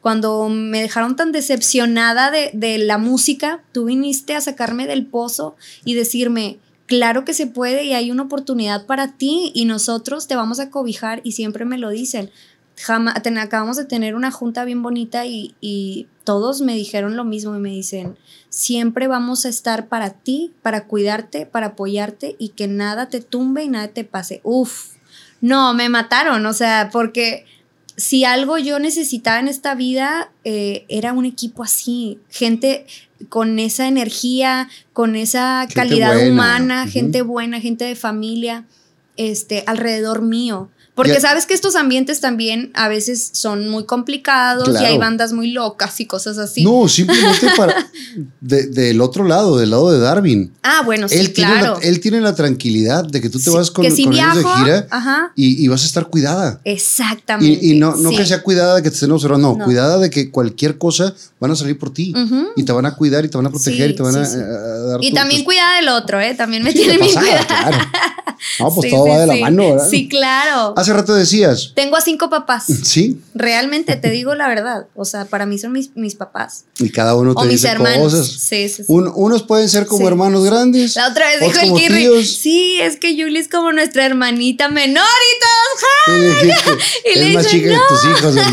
Cuando 0.00 0.48
me 0.48 0.80
dejaron 0.80 1.16
tan 1.16 1.32
decepcionada 1.32 2.30
de, 2.30 2.50
de 2.54 2.78
la 2.78 2.98
música, 2.98 3.62
tú 3.72 3.86
viniste 3.86 4.34
a 4.34 4.40
sacarme 4.40 4.86
del 4.86 5.06
pozo 5.06 5.56
y 5.84 5.94
decirme, 5.94 6.58
claro 6.86 7.24
que 7.24 7.34
se 7.34 7.46
puede 7.46 7.84
y 7.84 7.92
hay 7.92 8.10
una 8.10 8.24
oportunidad 8.24 8.86
para 8.86 9.12
ti 9.12 9.52
y 9.54 9.66
nosotros 9.66 10.26
te 10.26 10.36
vamos 10.36 10.60
a 10.60 10.70
cobijar 10.70 11.20
y 11.22 11.32
siempre 11.32 11.64
me 11.64 11.78
lo 11.78 11.90
dicen 11.90 12.30
acabamos 13.40 13.76
de 13.76 13.84
tener 13.84 14.14
una 14.14 14.30
junta 14.30 14.64
bien 14.64 14.82
bonita 14.82 15.26
y, 15.26 16.06
todos 16.24 16.60
me 16.60 16.74
dijeron 16.74 17.16
lo 17.16 17.24
mismo 17.24 17.56
y 17.56 17.58
me 17.58 17.70
dicen, 17.70 18.18
siempre 18.50 19.08
vamos 19.08 19.46
a 19.46 19.48
estar 19.48 19.88
para 19.88 20.10
ti, 20.10 20.52
para 20.60 20.84
cuidarte, 20.84 21.46
para 21.46 21.68
apoyarte 21.68 22.36
y 22.38 22.50
que 22.50 22.68
nada 22.68 23.08
te 23.08 23.22
tumbe 23.22 23.62
y 23.64 23.68
nada 23.70 23.88
te 23.88 24.04
pase. 24.04 24.42
Uf, 24.44 24.90
no, 25.40 25.72
me 25.72 25.88
mataron, 25.88 26.44
o 26.44 26.52
sea, 26.52 26.90
porque 26.92 27.46
si 27.96 28.26
algo 28.26 28.58
yo 28.58 28.78
necesitaba 28.78 29.40
en 29.40 29.48
esta 29.48 29.74
vida 29.74 30.30
eh, 30.44 30.84
era 30.90 31.14
un 31.14 31.24
equipo 31.24 31.62
así, 31.62 32.20
gente 32.28 32.86
con 33.28 33.58
esa 33.58 33.88
energía, 33.88 34.68
con 34.92 35.16
esa 35.16 35.66
calidad 35.74 36.28
humana, 36.28 36.86
gente 36.86 37.22
buena, 37.22 37.58
gente 37.58 37.86
de 37.86 37.96
familia, 37.96 38.66
este, 39.16 39.64
alrededor 39.66 40.22
mío. 40.22 40.70
Porque 40.98 41.20
sabes 41.20 41.46
que 41.46 41.54
estos 41.54 41.76
ambientes 41.76 42.18
también 42.20 42.72
a 42.74 42.88
veces 42.88 43.30
son 43.32 43.68
muy 43.68 43.84
complicados 43.84 44.68
y 44.80 44.84
hay 44.84 44.98
bandas 44.98 45.32
muy 45.32 45.52
locas 45.52 46.00
y 46.00 46.06
cosas 46.06 46.38
así. 46.38 46.64
No, 46.64 46.88
simplemente 46.88 47.46
para 47.56 47.88
del 48.40 49.00
otro 49.00 49.22
lado, 49.22 49.58
del 49.58 49.70
lado 49.70 49.92
de 49.92 50.00
Darwin. 50.00 50.52
Ah, 50.64 50.82
bueno, 50.84 51.08
sí, 51.08 51.14
él 51.14 51.32
claro. 51.32 51.78
Tiene 51.78 51.94
él 51.94 52.00
tiene 52.00 52.20
la 52.20 52.34
tranquilidad 52.34 53.04
de 53.04 53.20
que 53.20 53.30
tú 53.30 53.38
te 53.38 53.48
vas 53.48 53.70
con, 53.70 53.84
con 53.84 53.96
ellos 53.96 54.34
de 54.34 54.42
gira 54.42 54.88
y, 55.36 55.68
vas 55.68 55.84
a 55.84 55.86
estar 55.86 56.08
cuidada. 56.08 56.60
Exactamente. 56.64 57.64
Y, 57.64 57.78
no, 57.78 57.94
no 57.94 58.10
que 58.10 58.26
sea 58.26 58.42
cuidada 58.42 58.74
de 58.74 58.82
que 58.82 58.90
te 58.90 58.94
estén 58.94 59.12
observando, 59.12 59.56
no, 59.56 59.64
cuidada 59.64 59.98
de 59.98 60.10
que 60.10 60.32
cualquier 60.32 60.78
cosa 60.78 61.14
van 61.38 61.52
a 61.52 61.54
salir 61.54 61.78
por 61.78 61.94
ti 61.94 62.12
y 62.56 62.64
te 62.64 62.72
van 62.72 62.86
a 62.86 62.96
cuidar 62.96 63.24
y 63.24 63.28
te 63.28 63.36
van 63.36 63.46
a 63.46 63.50
proteger 63.50 63.90
y 63.90 63.94
te 63.94 64.02
van 64.02 64.16
a, 64.16 64.28
dar. 64.28 64.98
Y 65.00 65.12
también 65.12 65.44
cuida 65.44 65.76
del 65.76 65.90
otro, 65.90 66.20
¿eh? 66.20 66.34
También 66.34 66.64
me 66.64 66.72
tiene 66.72 66.98
mi 66.98 67.14
cuidado. 67.14 67.46
Claro. 67.46 67.78
No, 68.58 68.74
pues 68.74 68.90
todo 68.90 69.08
va 69.08 69.18
de 69.18 69.26
la 69.26 69.36
mano, 69.36 69.70
¿verdad? 69.70 69.88
Sí, 69.88 70.08
claro. 70.08 70.74
Hace 70.76 70.87
rato 70.92 71.14
decías. 71.14 71.72
Tengo 71.74 71.96
a 71.96 72.00
cinco 72.00 72.30
papás. 72.30 72.66
Sí. 72.82 73.20
Realmente, 73.34 73.96
te 73.96 74.10
digo 74.10 74.34
la 74.34 74.48
verdad. 74.48 74.86
O 74.94 75.04
sea, 75.04 75.24
para 75.24 75.46
mí 75.46 75.58
son 75.58 75.72
mis, 75.72 75.96
mis 75.96 76.14
papás. 76.14 76.64
Y 76.78 76.90
cada 76.90 77.14
uno 77.14 77.34
te 77.34 77.40
o 77.40 77.44
dice 77.44 77.68
mis 77.68 77.74
hermanos. 77.74 77.98
cosas. 77.98 78.26
Sí, 78.26 78.68
sí, 78.68 78.84
sí. 78.84 78.84
unos 78.88 79.42
pueden 79.42 79.68
ser 79.68 79.86
como 79.86 80.06
hermanos 80.08 80.44
grandes. 80.44 80.96
La 80.96 81.08
otra 81.08 81.26
vez 81.26 81.40
dijo 81.40 81.58
el 81.60 81.80
Kirri. 81.80 82.24
Sí, 82.24 82.78
es 82.80 82.96
que 82.96 83.12
Julie 83.12 83.38
es 83.38 83.48
como 83.48 83.72
nuestra 83.72 84.04
hermanita 84.06 84.68
menor 84.68 85.04
y 85.04 86.14
todos. 86.14 86.78
y 87.14 87.18
le 87.18 87.28
es 87.28 87.34
más 87.34 87.46
chica 87.46 87.68
que 87.68 87.78
tus 87.88 88.04
hijos, 88.04 88.34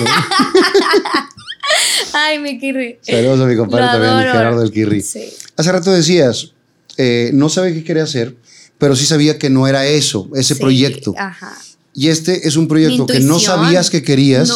Ay, 2.14 2.40
mi 2.40 2.60
Kirri. 2.60 3.00
Saludos 3.02 3.42
a 3.42 3.46
mi 3.46 3.56
compadre 3.56 3.88
también, 3.88 4.32
Gerardo 4.32 4.62
del 4.62 4.72
Kirri. 4.72 5.02
Sí. 5.02 5.34
Hace 5.58 5.72
rato 5.72 5.92
decías, 5.92 6.52
eh, 6.98 7.32
no 7.34 7.50
sabe 7.50 7.74
qué 7.74 7.84
quería 7.84 8.04
hacer 8.04 8.36
pero 8.78 8.96
sí 8.96 9.06
sabía 9.06 9.38
que 9.38 9.50
no 9.50 9.68
era 9.68 9.86
eso, 9.86 10.30
ese 10.36 10.56
proyecto. 10.56 11.14
Ajá. 11.18 11.58
Y 11.98 12.10
este 12.10 12.46
es 12.46 12.58
un 12.58 12.68
proyecto 12.68 13.06
que 13.06 13.22
no 13.22 13.40
sabías 13.40 13.90
que 13.90 14.04
querías, 14.04 14.52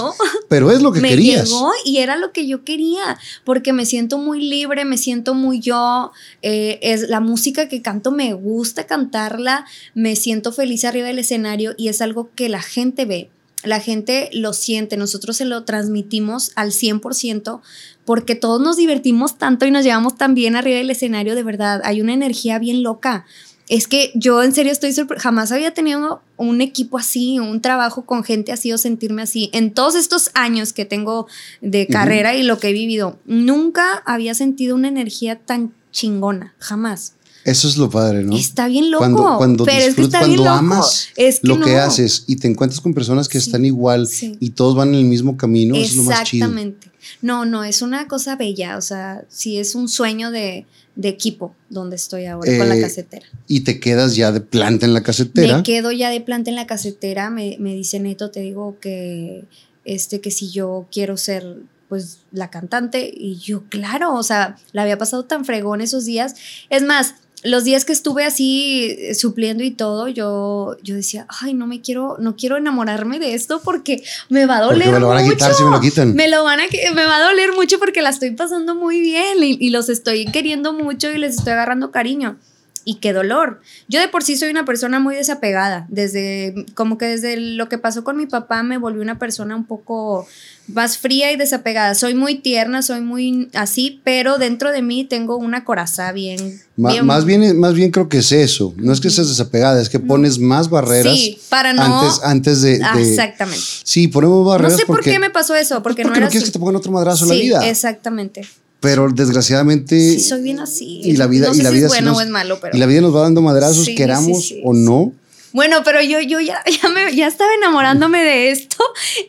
pero 0.49 0.71
es 0.71 0.81
lo 0.81 0.91
que 0.91 0.99
me 1.01 1.07
querías. 1.07 1.47
Llegó 1.47 1.71
y 1.85 1.99
era 1.99 2.17
lo 2.17 2.33
que 2.33 2.45
yo 2.45 2.65
quería, 2.65 3.17
porque 3.45 3.71
me 3.71 3.85
siento 3.85 4.17
muy 4.17 4.41
libre, 4.41 4.83
me 4.83 4.97
siento 4.97 5.33
muy 5.33 5.61
yo. 5.61 6.11
Eh, 6.41 6.79
es 6.81 7.07
la 7.07 7.21
música 7.21 7.69
que 7.69 7.81
canto, 7.81 8.11
me 8.11 8.33
gusta 8.33 8.85
cantarla, 8.85 9.65
me 9.95 10.17
siento 10.17 10.51
feliz 10.51 10.83
arriba 10.83 11.07
del 11.07 11.19
escenario 11.19 11.75
y 11.77 11.87
es 11.87 12.01
algo 12.01 12.29
que 12.35 12.49
la 12.49 12.61
gente 12.61 13.05
ve. 13.05 13.29
La 13.63 13.79
gente 13.79 14.29
lo 14.33 14.53
siente, 14.53 14.97
nosotros 14.97 15.37
se 15.37 15.45
lo 15.45 15.63
transmitimos 15.63 16.51
al 16.55 16.71
100% 16.71 17.61
porque 18.05 18.35
todos 18.35 18.61
nos 18.61 18.75
divertimos 18.75 19.37
tanto 19.37 19.65
y 19.65 19.71
nos 19.71 19.83
llevamos 19.83 20.17
tan 20.17 20.33
bien 20.33 20.55
arriba 20.55 20.77
del 20.77 20.89
escenario, 20.89 21.35
de 21.35 21.43
verdad, 21.43 21.81
hay 21.83 22.01
una 22.01 22.13
energía 22.13 22.57
bien 22.59 22.83
loca 22.83 23.25
es 23.69 23.87
que 23.87 24.11
yo 24.15 24.41
en 24.41 24.53
serio 24.53 24.71
estoy 24.71 24.93
jamás 25.17 25.51
había 25.51 25.73
tenido 25.75 26.21
un 26.37 26.59
equipo 26.59 26.97
así, 26.97 27.37
un 27.37 27.61
trabajo 27.61 28.03
con 28.03 28.23
gente 28.23 28.51
así 28.51 28.73
o 28.73 28.79
sentirme 28.79 29.21
así. 29.21 29.51
En 29.53 29.71
todos 29.71 29.93
estos 29.93 30.31
años 30.33 30.73
que 30.73 30.85
tengo 30.85 31.27
de 31.61 31.85
carrera 31.85 32.35
y 32.35 32.41
lo 32.41 32.57
que 32.57 32.69
he 32.69 32.73
vivido, 32.73 33.19
nunca 33.25 34.01
había 34.05 34.33
sentido 34.33 34.75
una 34.75 34.87
energía 34.87 35.37
tan 35.37 35.71
chingona, 35.91 36.55
jamás. 36.57 37.13
Eso 37.45 37.67
es 37.67 37.77
lo 37.77 37.89
padre, 37.91 38.23
¿no? 38.23 38.35
Está 38.35 38.67
bien 38.67 38.89
loco. 38.89 39.03
Cuando, 39.03 39.37
cuando 39.37 39.65
pero 39.65 39.85
es 39.85 39.95
que 39.95 40.01
está 40.01 40.25
bien 40.25 40.37
loco. 40.37 40.49
amas 40.49 41.09
lo 41.43 41.59
que 41.59 41.77
haces 41.77 42.23
y 42.27 42.37
te 42.37 42.47
encuentras 42.47 42.81
con 42.81 42.95
personas 42.95 43.29
que 43.29 43.37
están 43.37 43.65
igual 43.65 44.09
y 44.39 44.49
todos 44.49 44.75
van 44.75 44.89
en 44.89 44.95
el 44.95 45.05
mismo 45.05 45.37
camino, 45.37 45.75
es 45.75 45.95
lo 45.95 46.03
más 46.03 46.23
chido. 46.23 46.45
Exactamente. 46.45 46.91
No, 47.21 47.45
no, 47.45 47.63
es 47.63 47.81
una 47.81 48.07
cosa 48.07 48.35
bella, 48.35 48.77
o 48.77 48.81
sea, 48.81 49.23
sí 49.29 49.57
es 49.57 49.75
un 49.75 49.87
sueño 49.87 50.31
de, 50.31 50.65
equipo 51.07 51.55
donde 51.69 51.95
estoy 51.95 52.25
ahora 52.25 52.57
con 52.57 52.67
la 52.67 52.75
eh, 52.75 52.81
casetera. 52.81 53.25
¿Y 53.47 53.61
te 53.61 53.79
quedas 53.79 54.17
ya 54.17 54.33
de 54.33 54.41
planta 54.41 54.85
en 54.85 54.93
la 54.93 55.01
casetera? 55.01 55.57
Me 55.57 55.63
quedo 55.63 55.91
ya 55.91 56.09
de 56.09 56.19
planta 56.19 56.49
en 56.49 56.57
la 56.57 56.67
casetera, 56.67 57.29
me, 57.29 57.55
me 57.59 57.73
dice 57.73 57.99
Neto, 58.01 58.31
te 58.31 58.41
digo 58.41 58.77
que, 58.81 59.45
este, 59.85 60.19
que 60.19 60.31
si 60.31 60.51
yo 60.51 60.87
quiero 60.91 61.15
ser 61.15 61.57
pues 61.87 62.19
la 62.31 62.51
cantante 62.51 63.11
y 63.11 63.37
yo 63.37 63.63
claro, 63.67 64.13
o 64.13 64.21
sea, 64.21 64.57
la 64.73 64.83
había 64.83 64.99
pasado 64.99 65.25
tan 65.25 65.43
fregón 65.43 65.81
esos 65.81 66.05
días. 66.05 66.35
Es 66.69 66.83
más, 66.83 67.15
los 67.43 67.63
días 67.63 67.85
que 67.85 67.93
estuve 67.93 68.25
así 68.25 68.95
eh, 68.99 69.15
supliendo 69.15 69.63
y 69.63 69.71
todo, 69.71 70.07
yo, 70.07 70.75
yo 70.83 70.95
decía, 70.95 71.25
ay, 71.41 71.53
no 71.53 71.67
me 71.67 71.81
quiero, 71.81 72.17
no 72.19 72.35
quiero 72.35 72.57
enamorarme 72.57 73.19
de 73.19 73.33
esto 73.33 73.61
porque 73.63 74.03
me 74.29 74.45
va 74.45 74.57
a 74.57 74.61
doler 74.61 74.87
porque 74.87 74.93
me 74.93 74.99
lo 74.99 75.07
van 75.07 75.25
a 75.25 75.29
quitar 75.29 75.53
si 75.53 75.63
me 75.63 75.71
lo 75.71 75.79
quitan. 75.79 76.15
Me 76.15 76.27
lo 76.27 76.43
van 76.43 76.59
a, 76.59 76.63
me 76.93 77.05
va 77.05 77.17
a 77.17 77.23
doler 77.23 77.53
mucho 77.53 77.79
porque 77.79 78.01
la 78.01 78.09
estoy 78.09 78.31
pasando 78.31 78.75
muy 78.75 78.99
bien 78.99 79.43
y, 79.43 79.57
y 79.59 79.69
los 79.69 79.89
estoy 79.89 80.25
queriendo 80.25 80.73
mucho 80.73 81.11
y 81.11 81.17
les 81.17 81.37
estoy 81.37 81.53
agarrando 81.53 81.91
cariño 81.91 82.37
y 82.85 82.95
qué 82.95 83.13
dolor. 83.13 83.61
Yo 83.87 83.99
de 83.99 84.07
por 84.07 84.23
sí 84.23 84.35
soy 84.35 84.49
una 84.49 84.65
persona 84.65 84.99
muy 84.99 85.15
desapegada, 85.15 85.85
desde 85.89 86.65
como 86.73 86.97
que 86.97 87.05
desde 87.05 87.37
lo 87.37 87.69
que 87.69 87.77
pasó 87.77 88.03
con 88.03 88.17
mi 88.17 88.25
papá 88.25 88.63
me 88.63 88.77
volví 88.77 88.99
una 88.99 89.19
persona 89.19 89.55
un 89.55 89.65
poco 89.65 90.27
más 90.73 90.97
fría 90.97 91.31
y 91.31 91.35
desapegada. 91.35 91.95
Soy 91.95 92.15
muy 92.15 92.35
tierna, 92.35 92.81
soy 92.81 93.01
muy 93.01 93.49
así, 93.53 94.01
pero 94.03 94.37
dentro 94.37 94.71
de 94.71 94.81
mí 94.81 95.03
tengo 95.03 95.37
una 95.37 95.63
coraza 95.63 96.11
bien, 96.11 96.61
Más, 96.75 97.25
bien, 97.25 97.59
más 97.59 97.73
bien 97.73 97.91
creo 97.91 98.09
que 98.09 98.19
es 98.19 98.31
eso. 98.31 98.73
No 98.77 98.93
es 98.93 99.01
que 99.01 99.09
seas 99.09 99.27
desapegada, 99.27 99.81
es 99.81 99.89
que 99.89 99.99
pones 99.99 100.39
más 100.39 100.69
barreras. 100.69 101.13
Sí, 101.13 101.39
para 101.49 101.73
no. 101.73 102.01
Antes, 102.01 102.21
antes 102.23 102.61
de, 102.61 102.81
Exactamente. 102.97 103.63
Sí, 103.83 104.07
ponemos 104.07 104.45
barreras. 104.45 104.73
No 104.73 104.77
sé 104.79 104.85
por 104.85 105.01
qué 105.01 105.19
me 105.19 105.29
pasó 105.29 105.55
eso, 105.55 105.81
porque, 105.83 106.03
no, 106.03 106.11
era 106.11 106.25
no 106.25 106.29
quieres 106.29 106.49
que 106.49 106.53
te 106.53 106.59
pongan 106.59 106.75
otro 106.75 106.91
madrazo 106.91 107.25
en 107.25 107.29
la 107.29 107.35
vida. 107.35 107.69
Exactamente. 107.69 108.47
Pero 108.79 109.09
desgraciadamente. 109.09 109.97
Sí, 110.13 110.19
soy 110.21 110.41
bien 110.41 110.59
así. 110.59 111.01
Y 111.03 111.17
la 111.17 111.27
vida, 111.27 111.47
no 111.47 111.53
sé 111.53 111.59
y 111.59 111.63
la 111.63 111.69
si 111.69 111.75
vida 111.75 111.87
es 111.87 111.91
bueno 111.91 112.15
o 112.15 112.21
es 112.21 112.29
malo, 112.29 112.59
pero. 112.61 112.75
Y 112.75 112.79
la 112.79 112.85
vida 112.85 113.01
nos 113.01 113.13
va 113.13 113.21
dando 113.21 113.41
madrazos, 113.41 113.89
queramos 113.95 114.53
o 114.63 114.73
no. 114.73 115.13
Bueno, 115.51 115.77
pero 115.83 116.01
yo, 116.01 116.19
yo 116.19 116.39
ya, 116.39 116.63
ya, 116.81 116.89
me, 116.89 117.15
ya 117.15 117.27
estaba 117.27 117.53
enamorándome 117.55 118.23
de 118.23 118.51
esto 118.51 118.77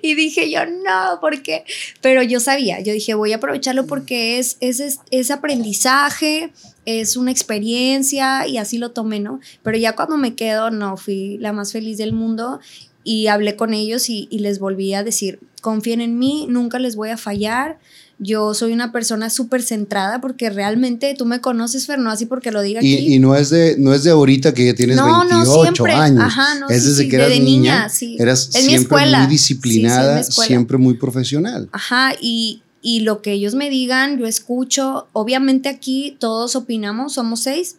y 0.02 0.14
dije 0.14 0.50
yo, 0.50 0.66
no, 0.66 1.20
¿por 1.20 1.42
qué? 1.42 1.64
Pero 2.00 2.22
yo 2.22 2.40
sabía, 2.40 2.80
yo 2.80 2.92
dije, 2.92 3.14
voy 3.14 3.32
a 3.32 3.36
aprovecharlo 3.36 3.86
porque 3.86 4.38
es, 4.38 4.56
es, 4.60 5.00
es 5.10 5.30
aprendizaje, 5.30 6.52
es 6.84 7.16
una 7.16 7.30
experiencia 7.30 8.46
y 8.46 8.58
así 8.58 8.78
lo 8.78 8.90
tomé, 8.90 9.20
¿no? 9.20 9.40
Pero 9.62 9.78
ya 9.78 9.94
cuando 9.94 10.16
me 10.16 10.34
quedo, 10.34 10.70
no, 10.70 10.96
fui 10.96 11.38
la 11.38 11.52
más 11.52 11.72
feliz 11.72 11.98
del 11.98 12.12
mundo 12.12 12.60
y 13.02 13.28
hablé 13.28 13.56
con 13.56 13.72
ellos 13.72 14.10
y 14.10 14.26
les 14.30 14.58
volví 14.58 14.92
a 14.94 15.02
decir, 15.02 15.40
confíen 15.62 16.00
en 16.00 16.18
mí, 16.18 16.46
nunca 16.48 16.78
les 16.78 16.96
voy 16.96 17.10
a 17.10 17.16
fallar 17.16 17.78
yo 18.22 18.52
soy 18.52 18.74
una 18.74 18.92
persona 18.92 19.30
súper 19.30 19.62
centrada 19.62 20.20
porque 20.20 20.50
realmente 20.50 21.14
tú 21.16 21.24
me 21.24 21.40
conoces, 21.40 21.86
Fer, 21.86 21.98
no 21.98 22.10
así 22.10 22.26
porque 22.26 22.52
lo 22.52 22.60
diga 22.60 22.82
y, 22.82 22.94
aquí. 22.94 23.14
Y 23.14 23.18
no 23.18 23.34
es 23.34 23.48
de, 23.48 23.76
no 23.78 23.94
es 23.94 24.04
de 24.04 24.10
ahorita 24.10 24.52
que 24.52 24.66
ya 24.66 24.74
tienes 24.74 24.96
no, 24.96 25.26
28 25.26 25.86
no, 25.86 25.92
años. 25.96 26.22
Ajá, 26.22 26.54
no, 26.56 26.68
es 26.68 26.84
desde 26.84 27.08
que 27.08 27.16
eras 27.16 27.30
niña, 27.40 27.88
eras 28.18 28.50
siempre 28.52 29.06
muy 29.06 29.26
disciplinada, 29.26 30.22
siempre 30.22 30.76
muy 30.76 30.94
profesional. 30.94 31.70
Ajá, 31.72 32.12
y, 32.20 32.62
y 32.82 33.00
lo 33.00 33.22
que 33.22 33.32
ellos 33.32 33.54
me 33.54 33.70
digan, 33.70 34.18
yo 34.18 34.26
escucho. 34.26 35.08
Obviamente 35.14 35.70
aquí 35.70 36.16
todos 36.20 36.56
opinamos, 36.56 37.14
somos 37.14 37.40
seis. 37.40 37.76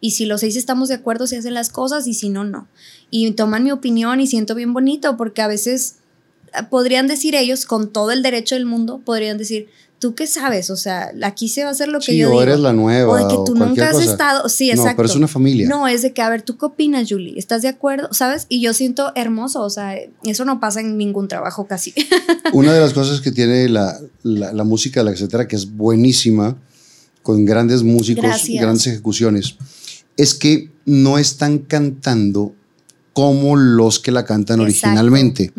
Y 0.00 0.10
si 0.10 0.26
los 0.26 0.40
seis 0.40 0.56
estamos 0.56 0.88
de 0.88 0.96
acuerdo, 0.96 1.28
se 1.28 1.38
hacen 1.38 1.54
las 1.54 1.70
cosas 1.70 2.08
y 2.08 2.14
si 2.14 2.30
no, 2.30 2.42
no. 2.42 2.66
Y 3.10 3.30
toman 3.30 3.62
mi 3.62 3.70
opinión 3.70 4.20
y 4.20 4.26
siento 4.26 4.56
bien 4.56 4.72
bonito 4.72 5.16
porque 5.16 5.40
a 5.40 5.46
veces 5.46 5.98
podrían 6.70 7.06
decir 7.06 7.34
ellos, 7.34 7.66
con 7.66 7.92
todo 7.92 8.10
el 8.12 8.22
derecho 8.22 8.54
del 8.54 8.66
mundo, 8.66 9.00
podrían 9.04 9.38
decir, 9.38 9.68
¿tú 9.98 10.14
qué 10.14 10.26
sabes? 10.26 10.68
O 10.68 10.76
sea, 10.76 11.12
aquí 11.22 11.48
se 11.48 11.62
va 11.62 11.70
a 11.70 11.72
hacer 11.72 11.88
lo 11.88 11.98
que 11.98 12.12
sí, 12.12 12.18
yo 12.18 12.28
o 12.28 12.30
digo. 12.32 12.42
eres 12.42 12.60
la 12.60 12.74
nueva. 12.74 13.12
O 13.12 13.16
de 13.16 13.26
que 13.26 13.40
tú 13.46 13.54
nunca 13.54 13.88
has 13.88 14.04
estado. 14.04 14.48
Sí, 14.48 14.70
exacto. 14.70 14.90
No, 14.90 14.96
pero 14.96 15.08
es 15.08 15.16
una 15.16 15.28
familia. 15.28 15.66
No, 15.66 15.88
es 15.88 16.02
de 16.02 16.12
que, 16.12 16.20
a 16.20 16.28
ver, 16.28 16.42
¿tú 16.42 16.58
qué 16.58 16.66
opinas, 16.66 17.06
Julie? 17.08 17.38
¿Estás 17.38 17.62
de 17.62 17.68
acuerdo? 17.68 18.08
¿Sabes? 18.12 18.44
Y 18.50 18.60
yo 18.60 18.74
siento 18.74 19.12
hermoso. 19.14 19.62
O 19.62 19.70
sea, 19.70 19.96
eso 20.24 20.44
no 20.44 20.60
pasa 20.60 20.80
en 20.80 20.98
ningún 20.98 21.28
trabajo 21.28 21.66
casi. 21.66 21.94
una 22.52 22.74
de 22.74 22.80
las 22.80 22.92
cosas 22.92 23.20
que 23.22 23.32
tiene 23.32 23.68
la, 23.68 23.98
la, 24.22 24.64
música 24.64 25.00
de 25.00 25.04
la 25.04 25.10
etcétera, 25.12 25.48
que 25.48 25.56
es 25.56 25.74
buenísima, 25.74 26.56
con 27.22 27.46
grandes 27.46 27.82
músicos, 27.82 28.46
grandes 28.46 28.86
ejecuciones, 28.86 29.56
es 30.18 30.34
que 30.34 30.70
no 30.84 31.16
están 31.16 31.60
cantando 31.60 32.54
como 33.14 33.56
los 33.56 34.00
que 34.00 34.12
la 34.12 34.26
cantan 34.26 34.60
originalmente. 34.60 35.52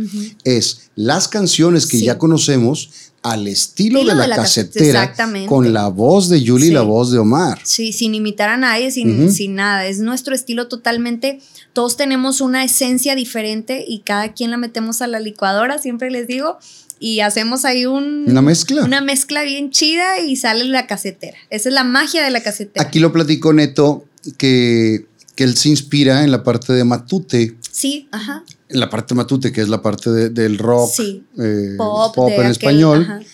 Es 0.43 0.91
las 0.95 1.27
canciones 1.27 1.87
que 1.87 1.99
ya 1.99 2.19
conocemos 2.19 2.91
al 3.23 3.47
estilo, 3.47 4.05
de, 4.05 4.13
la 4.13 4.29
casetera, 4.35 5.11
con 5.47 5.73
la 5.73 5.87
voz 5.87 6.29
de 6.29 6.45
Julie 6.45 6.67
y 6.67 6.71
la 6.71 6.83
voz 6.83 7.11
de 7.11 7.17
Omar. 7.17 7.59
Sí, 7.63 7.91
sin 7.91 8.13
imitar 8.13 8.49
a 8.49 8.57
nadie, 8.57 8.91
sin, 8.91 9.31
sin, 9.31 9.55
nada. 9.55 9.87
Es 9.87 9.97
nuestro 9.97 10.35
estilo 10.35 10.67
totalmente. 10.67 11.39
Todos 11.73 11.97
tenemos 11.97 12.39
una 12.39 12.63
esencia 12.63 13.15
diferente 13.15 13.83
y 13.87 14.01
cada 14.01 14.33
quien 14.33 14.51
la 14.51 14.57
metemos 14.57 15.01
a 15.01 15.07
la 15.07 15.19
licuadora, 15.19 15.79
siempre 15.79 16.11
les 16.11 16.27
digo, 16.27 16.59
y 16.99 17.21
hacemos 17.21 17.65
ahí 17.65 17.87
un, 17.87 18.25
una 18.27 18.43
mezcla. 18.43 18.83
Una 18.83 19.01
mezcla 19.01 19.41
bien 19.41 19.71
chida 19.71 20.19
y 20.19 20.35
sale 20.35 20.65
la 20.65 20.85
casetera. 20.85 21.37
Esa 21.49 21.69
es 21.69 21.75
la 21.75 21.83
magia 21.83 22.23
de 22.23 22.29
la 22.29 22.43
casetera. 22.43 22.85
Aquí 22.85 22.99
lo 22.99 23.11
platico 23.11 23.53
Neto 23.53 24.05
que, 24.37 25.05
que 25.35 25.43
él 25.43 25.55
se 25.55 25.69
inspira 25.69 26.23
en 26.23 26.31
la 26.31 26.43
parte 26.43 26.73
de 26.73 26.83
Matute. 26.83 27.57
Sí, 27.71 28.07
ajá. 28.11 28.43
En 28.69 28.79
la 28.79 28.89
parte 28.89 29.13
matute, 29.13 29.51
que 29.51 29.61
es 29.61 29.69
la 29.69 29.81
parte 29.81 30.09
del 30.29 30.57
rock, 30.57 30.91
eh, 31.37 31.75
pop, 31.77 32.31
en 32.31 32.47
español, 32.47 33.25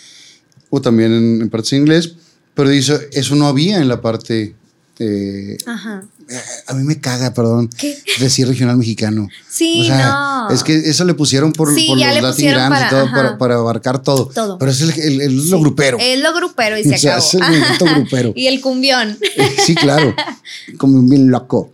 o 0.69 0.81
también 0.81 1.41
en, 1.41 1.49
parte 1.49 1.75
en 1.75 1.83
inglés, 1.83 2.15
pero 2.53 2.69
dice, 2.69 3.09
eso 3.13 3.35
no 3.35 3.47
había 3.47 3.79
en 3.79 3.87
la 3.87 4.01
parte... 4.01 4.55
Eh, 5.03 5.57
ajá. 5.65 6.03
Eh, 6.29 6.39
a 6.67 6.75
mí 6.75 6.83
me 6.83 6.99
caga, 6.99 7.33
perdón, 7.33 7.71
decir 8.19 8.47
regional 8.47 8.77
mexicano. 8.77 9.27
Sí, 9.51 9.89
no. 9.89 10.49
Es 10.49 10.63
que 10.63 10.73
eso 10.73 11.03
le 11.03 11.13
pusieron 11.13 11.51
por, 11.51 11.67
los 11.67 11.75
Latin 11.77 12.49
Grams 12.49 12.79
y 12.87 12.89
todo 12.89 13.37
para, 13.37 13.55
abarcar 13.55 14.01
todo. 14.01 14.27
todo. 14.27 14.57
Pero 14.57 14.71
es 14.71 14.81
el, 14.81 15.49
lo 15.49 15.59
grupero. 15.59 15.97
Es 15.99 16.19
lo 16.19 16.33
grupero 16.33 16.77
y 16.77 16.83
se 16.85 16.95
acabó. 16.95 17.23
Es 17.23 17.33
el 17.33 17.93
grupero. 17.95 18.33
y 18.33 18.47
el 18.47 18.61
cumbión. 18.61 19.17
sí, 19.65 19.75
claro. 19.75 20.15
Como 20.77 20.99
un 20.99 21.09
bien 21.09 21.29
loco. 21.29 21.73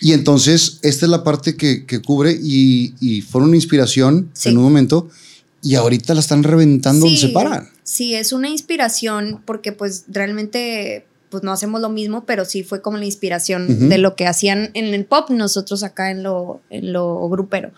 Y 0.00 0.12
entonces, 0.12 0.80
esta 0.82 1.06
es 1.06 1.10
la 1.10 1.22
parte 1.22 1.56
que, 1.56 1.86
cubre 2.04 2.32
y, 2.32 2.94
y, 3.00 3.22
fueron 3.22 3.50
una 3.50 3.56
inspiración 3.56 4.30
en 4.44 4.58
un 4.58 4.64
momento 4.64 5.08
y 5.62 5.76
ahorita 5.76 6.14
la 6.14 6.20
están 6.20 6.42
reventando 6.42 7.06
sí, 7.06 7.16
se 7.16 7.28
paran. 7.28 7.70
Sí, 7.84 8.14
es 8.14 8.32
una 8.32 8.48
inspiración 8.48 9.40
porque 9.44 9.72
pues 9.72 10.04
realmente 10.08 11.06
pues 11.36 11.44
no 11.44 11.52
hacemos 11.52 11.82
lo 11.82 11.90
mismo, 11.90 12.24
pero 12.24 12.46
sí 12.46 12.62
fue 12.62 12.80
como 12.80 12.96
la 12.96 13.04
inspiración 13.04 13.90
de 13.90 13.98
lo 13.98 14.16
que 14.16 14.26
hacían 14.26 14.70
en 14.72 14.94
el 14.94 15.04
pop, 15.04 15.28
nosotros 15.28 15.82
acá 15.82 16.10
en 16.10 16.22
lo, 16.22 16.62
en 16.70 16.94
lo 16.94 17.28
grupero. 17.28 17.72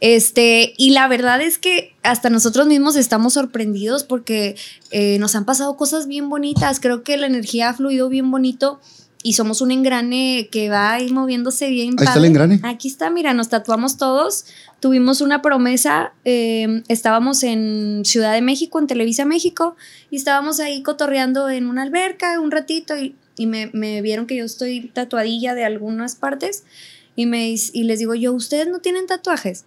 Este, 0.00 0.72
y 0.78 0.92
la 0.92 1.08
verdad 1.08 1.42
es 1.42 1.58
que 1.58 1.94
hasta 2.02 2.30
nosotros 2.30 2.66
mismos 2.66 2.96
estamos 2.96 3.34
sorprendidos 3.34 4.04
porque 4.04 4.56
eh, 4.92 5.18
nos 5.18 5.36
han 5.36 5.44
pasado 5.44 5.76
cosas 5.76 6.06
bien 6.06 6.30
bonitas, 6.30 6.80
creo 6.80 7.02
que 7.02 7.18
la 7.18 7.26
energía 7.26 7.68
ha 7.68 7.74
fluido 7.74 8.08
bien 8.08 8.30
bonito 8.30 8.80
y 9.22 9.34
somos 9.34 9.60
un 9.60 9.70
engrane 9.70 10.48
que 10.50 10.68
va 10.68 10.94
ahí 10.94 11.12
moviéndose 11.12 11.68
bien. 11.68 11.94
Ahí 11.98 12.06
está 12.06 12.18
el 12.18 12.24
engrane. 12.24 12.60
Aquí 12.64 12.88
está, 12.88 13.10
mira, 13.10 13.34
nos 13.34 13.48
tatuamos 13.48 13.96
todos. 13.96 14.46
Tuvimos 14.80 15.20
una 15.20 15.42
promesa, 15.42 16.12
eh, 16.24 16.82
estábamos 16.88 17.42
en 17.44 18.02
Ciudad 18.04 18.32
de 18.32 18.42
México, 18.42 18.78
en 18.80 18.88
Televisa 18.88 19.24
México, 19.24 19.76
y 20.10 20.16
estábamos 20.16 20.58
ahí 20.58 20.82
cotorreando 20.82 21.48
en 21.48 21.66
una 21.66 21.82
alberca 21.82 22.40
un 22.40 22.50
ratito 22.50 22.96
y, 22.96 23.14
y 23.36 23.46
me, 23.46 23.70
me, 23.72 24.02
vieron 24.02 24.26
que 24.26 24.36
yo 24.36 24.44
estoy 24.44 24.90
tatuadilla 24.92 25.54
de 25.54 25.64
algunas 25.64 26.16
partes 26.16 26.64
y, 27.14 27.26
me, 27.26 27.48
y 27.50 27.84
les 27.84 28.00
digo 28.00 28.14
yo, 28.14 28.32
¿ustedes 28.32 28.68
no 28.68 28.80
tienen 28.80 29.06
tatuajes? 29.06 29.64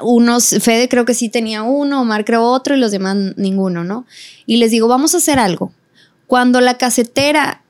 Unos, 0.00 0.56
Fede 0.60 0.88
creo 0.88 1.04
que 1.04 1.12
sí 1.12 1.28
tenía 1.28 1.62
uno, 1.62 2.00
Omar 2.00 2.24
creo 2.24 2.44
otro 2.44 2.74
y 2.74 2.78
los 2.80 2.92
demás 2.92 3.16
ninguno, 3.36 3.84
¿no? 3.84 4.06
Y 4.46 4.56
les 4.56 4.70
digo, 4.70 4.88
vamos 4.88 5.14
a 5.14 5.18
hacer 5.18 5.38
algo. 5.38 5.72
Cuando 6.26 6.62
la 6.62 6.78
casetera 6.78 7.61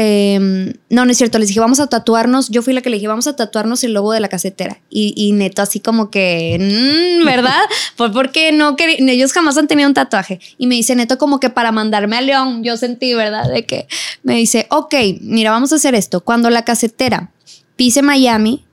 Em, 0.00 0.74
no, 0.90 1.04
no 1.04 1.10
es 1.10 1.18
cierto, 1.18 1.40
les 1.40 1.48
dije, 1.48 1.58
vamos 1.58 1.80
a 1.80 1.88
tatuarnos, 1.88 2.50
yo 2.50 2.62
fui 2.62 2.72
la 2.72 2.82
que 2.82 2.88
le 2.88 2.98
dije, 2.98 3.08
vamos 3.08 3.26
a 3.26 3.34
tatuarnos 3.34 3.82
el 3.82 3.94
logo 3.94 4.12
de 4.12 4.20
la 4.20 4.28
casetera. 4.28 4.78
Y, 4.88 5.32
neto 5.32 5.60
así 5.60 5.80
como 5.80 6.08
que, 6.08 6.56
mm, 6.56 7.24
¿verdad? 7.24 7.60
¿Por, 7.96 8.12
porque 8.12 8.52
no 8.52 8.76
querían, 8.76 9.08
ellos 9.08 9.32
jamás 9.32 9.58
han 9.58 9.66
tenido 9.66 9.88
un 9.88 9.94
tatuaje. 9.94 10.38
Y 10.56 10.68
me 10.68 10.76
dice 10.76 10.94
neto 10.94 11.18
como 11.18 11.40
que 11.40 11.50
para 11.50 11.72
mandarme 11.72 12.16
a 12.16 12.20
León, 12.20 12.62
yo 12.62 12.76
sentí, 12.76 13.12
¿verdad? 13.14 13.50
De 13.50 13.66
que 13.66 13.88
me 14.22 14.36
dice, 14.36 14.68
ok, 14.70 14.94
mira, 15.20 15.50
vamos 15.50 15.72
a 15.72 15.76
hacer 15.76 15.96
esto. 15.96 16.20
Cuando 16.20 16.48
la 16.48 16.62
casetera 16.64 17.32
pise 17.74 18.00
Miami, 18.00 18.64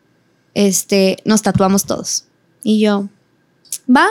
este, 0.53 1.17
nos 1.25 1.41
tatuamos 1.41 1.87
todos. 1.87 2.25
Y 2.61 2.81
yo, 2.81 3.09
va, 3.89 4.05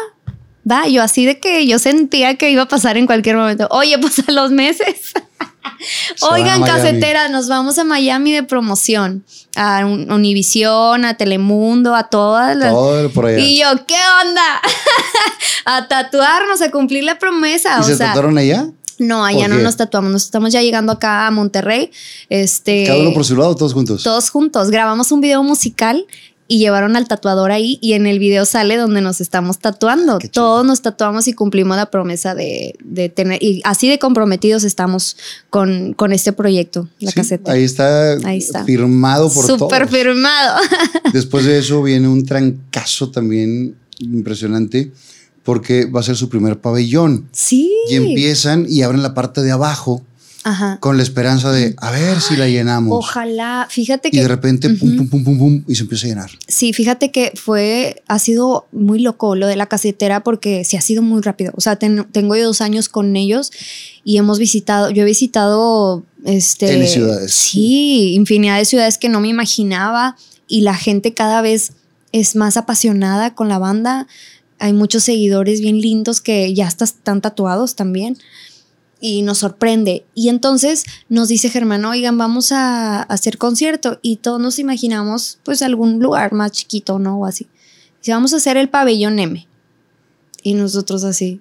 va, 0.68 0.88
yo 0.88 1.00
así 1.00 1.24
de 1.24 1.38
que 1.38 1.64
yo 1.64 1.78
sentía 1.78 2.34
que 2.34 2.50
iba 2.50 2.62
a 2.62 2.68
pasar 2.68 2.96
en 2.96 3.06
cualquier 3.06 3.36
momento. 3.36 3.68
Oye, 3.70 4.00
pues 4.00 4.18
a 4.28 4.32
los 4.32 4.50
meses. 4.50 5.12
Oigan, 6.30 6.62
casetera, 6.62 7.28
nos 7.28 7.48
vamos 7.48 7.78
a 7.78 7.84
Miami 7.84 8.32
de 8.32 8.42
promoción. 8.42 9.24
A 9.56 9.84
Univisión, 9.86 11.04
a 11.04 11.16
Telemundo, 11.16 11.94
a 11.94 12.08
todas 12.08 12.56
las. 12.56 12.72
Todo 12.72 13.10
por 13.10 13.26
allá. 13.26 13.38
Y 13.38 13.60
yo, 13.60 13.66
¿qué 13.86 13.96
onda? 14.22 14.60
a 15.64 15.88
tatuarnos, 15.88 16.60
a 16.60 16.70
cumplir 16.70 17.04
la 17.04 17.18
promesa. 17.18 17.78
¿Y 17.80 17.84
se 17.84 17.96
tatuaron 17.96 18.36
allá? 18.38 18.68
No, 18.98 19.24
allá 19.24 19.48
no 19.48 19.56
nos 19.56 19.76
tatuamos, 19.76 20.12
nos 20.12 20.24
estamos 20.24 20.52
ya 20.52 20.62
llegando 20.62 20.92
acá 20.92 21.26
a 21.26 21.30
Monterrey. 21.30 21.90
Este, 22.28 22.84
¿Cada 22.86 23.00
uno 23.00 23.12
por 23.12 23.24
su 23.24 23.36
lado 23.36 23.54
todos 23.56 23.72
juntos? 23.72 24.02
Todos 24.02 24.30
juntos. 24.30 24.70
Grabamos 24.70 25.10
un 25.10 25.20
video 25.20 25.42
musical 25.42 26.06
y 26.46 26.58
llevaron 26.58 26.96
al 26.96 27.08
tatuador 27.08 27.52
ahí 27.52 27.78
y 27.80 27.94
en 27.94 28.06
el 28.06 28.18
video 28.18 28.44
sale 28.44 28.76
donde 28.76 29.00
nos 29.00 29.20
estamos 29.20 29.58
tatuando. 29.58 30.18
Todos 30.30 30.64
nos 30.64 30.82
tatuamos 30.82 31.26
y 31.26 31.32
cumplimos 31.32 31.76
la 31.76 31.90
promesa 31.90 32.34
de, 32.34 32.76
tener, 33.14 33.42
y 33.42 33.62
así 33.64 33.88
de 33.88 33.98
comprometidos 33.98 34.64
estamos 34.64 35.16
con, 35.48 35.94
con 35.94 36.12
este 36.12 36.32
proyecto, 36.32 36.88
la 37.00 37.12
caseta. 37.12 37.52
Ahí 37.52 37.64
está, 37.64 38.14
ahí 38.24 38.38
está, 38.38 38.64
firmado 38.64 39.30
por 39.32 39.46
todos. 39.46 39.58
Súper 39.58 39.88
firmado. 39.88 40.60
Después 41.12 41.46
de 41.46 41.58
eso 41.58 41.82
viene 41.82 42.08
un 42.08 42.26
trancazo 42.26 43.10
también 43.10 43.76
impresionante 43.98 44.92
porque 45.44 45.86
va 45.86 46.00
a 46.00 46.02
ser 46.02 46.16
su 46.16 46.28
primer 46.28 46.60
pabellón. 46.60 47.28
Sí. 47.32 47.72
Y 47.88 47.96
empiezan 47.96 48.66
y 48.68 48.82
abren 48.82 49.02
la 49.02 49.14
parte 49.14 49.42
de 49.42 49.50
abajo 49.50 50.02
con 50.80 50.98
la 50.98 51.02
esperanza 51.02 51.52
de 51.52 51.74
a 51.78 51.90
ver 51.90 52.20
si 52.20 52.36
la 52.36 52.48
llenamos. 52.48 52.98
Ojalá, 52.98 53.66
fíjate 53.70 54.10
que. 54.10 54.16
Y 54.18 54.20
de 54.20 54.28
repente, 54.28 54.68
pum, 54.70 54.96
pum, 54.96 55.08
pum, 55.08 55.24
pum, 55.24 55.38
pum, 55.38 55.64
y 55.66 55.74
se 55.74 55.82
empieza 55.82 56.06
a 56.06 56.08
llenar. 56.10 56.30
Sí, 56.46 56.72
fíjate 56.72 57.10
que 57.10 57.32
fue, 57.34 58.02
ha 58.08 58.18
sido 58.18 58.66
muy 58.72 58.98
loco 58.98 59.36
lo 59.36 59.46
de 59.46 59.56
la 59.56 59.66
casetera 59.66 60.22
porque 60.22 60.64
sí 60.64 60.76
ha 60.76 60.82
sido 60.82 61.02
muy 61.02 61.22
rápido. 61.22 61.52
O 61.56 61.60
sea, 61.60 61.76
tengo 61.76 62.36
yo 62.36 62.44
dos 62.44 62.60
años 62.60 62.88
con 62.88 63.16
ellos 63.16 63.52
y 64.04 64.18
hemos 64.18 64.38
visitado, 64.38 64.90
yo 64.90 65.02
he 65.02 65.06
visitado. 65.06 66.04
Este, 66.24 66.86
ciudades. 66.86 67.32
Sí, 67.32 68.14
infinidad 68.14 68.58
de 68.58 68.64
ciudades 68.64 68.98
que 68.98 69.08
no 69.08 69.20
me 69.20 69.28
imaginaba 69.28 70.16
y 70.48 70.60
la 70.62 70.74
gente 70.74 71.14
cada 71.14 71.42
vez 71.42 71.72
es 72.12 72.36
más 72.36 72.56
apasionada 72.56 73.34
con 73.34 73.48
la 73.48 73.58
banda. 73.58 74.06
Hay 74.58 74.72
muchos 74.72 75.04
seguidores 75.04 75.60
bien 75.60 75.80
lindos 75.80 76.20
que 76.20 76.54
ya 76.54 76.68
están 76.68 77.20
tatuados 77.20 77.76
también 77.76 78.18
y 79.06 79.20
nos 79.20 79.36
sorprende. 79.36 80.06
Y 80.14 80.30
entonces 80.30 80.84
nos 81.10 81.28
dice 81.28 81.50
Germán, 81.50 81.84
oigan, 81.84 82.16
vamos 82.16 82.52
a, 82.52 83.02
hacer 83.02 83.36
concierto. 83.36 83.98
Y 84.00 84.16
todos 84.16 84.40
nos 84.40 84.58
imaginamos 84.58 85.40
pues 85.42 85.60
algún 85.60 85.98
lugar 85.98 86.32
más 86.32 86.52
chiquito, 86.52 86.98
¿no? 86.98 87.18
O 87.18 87.26
así. 87.26 87.46
Dice, 88.00 88.12
vamos 88.12 88.32
a 88.32 88.36
hacer 88.36 88.56
el 88.56 88.70
pabellón 88.70 89.18
M. 89.18 89.46
Y 90.42 90.54
nosotros 90.54 91.04
así, 91.04 91.38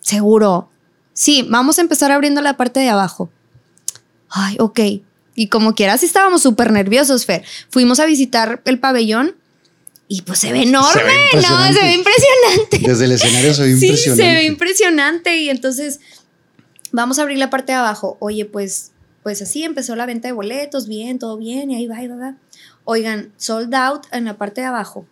seguro. 0.00 0.70
Sí, 1.12 1.46
vamos 1.50 1.76
a 1.76 1.82
empezar 1.82 2.10
abriendo 2.10 2.40
la 2.40 2.56
parte 2.56 2.80
de 2.80 2.88
abajo. 2.88 3.28
Ay, 4.30 4.56
ok. 4.58 4.80
Y 5.34 5.48
como 5.48 5.74
quiera, 5.74 5.98
sí 5.98 6.06
estábamos 6.06 6.40
súper 6.40 6.72
nerviosos, 6.72 7.26
Fer. 7.26 7.44
Fuimos 7.68 8.00
a 8.00 8.06
visitar 8.06 8.62
el 8.64 8.78
pabellón 8.78 9.36
y 10.08 10.22
pues 10.22 10.38
se 10.38 10.52
ve 10.52 10.62
enorme, 10.62 11.02
¿no? 11.34 11.66
Se 11.66 11.82
ve 11.82 11.92
impresionante. 11.92 12.78
Desde 12.80 13.04
el 13.04 13.12
escenario 13.12 13.52
se 13.52 13.62
ve 13.62 13.70
impresionante. 13.72 14.22
Sí, 14.22 14.26
se 14.26 14.34
ve 14.34 14.44
impresionante. 14.44 15.36
Y 15.36 15.50
entonces 15.50 16.00
vamos 16.92 17.18
a 17.18 17.22
abrir 17.22 17.38
la 17.38 17.50
parte 17.50 17.72
de 17.72 17.78
abajo. 17.78 18.16
Oye, 18.20 18.44
pues, 18.44 18.92
pues 19.22 19.42
así 19.42 19.64
empezó 19.64 19.96
la 19.96 20.06
venta 20.06 20.28
de 20.28 20.32
boletos, 20.32 20.88
bien, 20.88 21.18
todo 21.18 21.36
bien, 21.36 21.70
y 21.70 21.76
ahí 21.76 21.86
va, 21.86 21.96
ahí 21.96 22.08
va, 22.08 22.16
va. 22.16 22.34
Oigan, 22.84 23.32
sold 23.36 23.74
out 23.74 24.06
en 24.12 24.24
la 24.24 24.38
parte 24.38 24.60
de 24.60 24.66
abajo. 24.66 25.06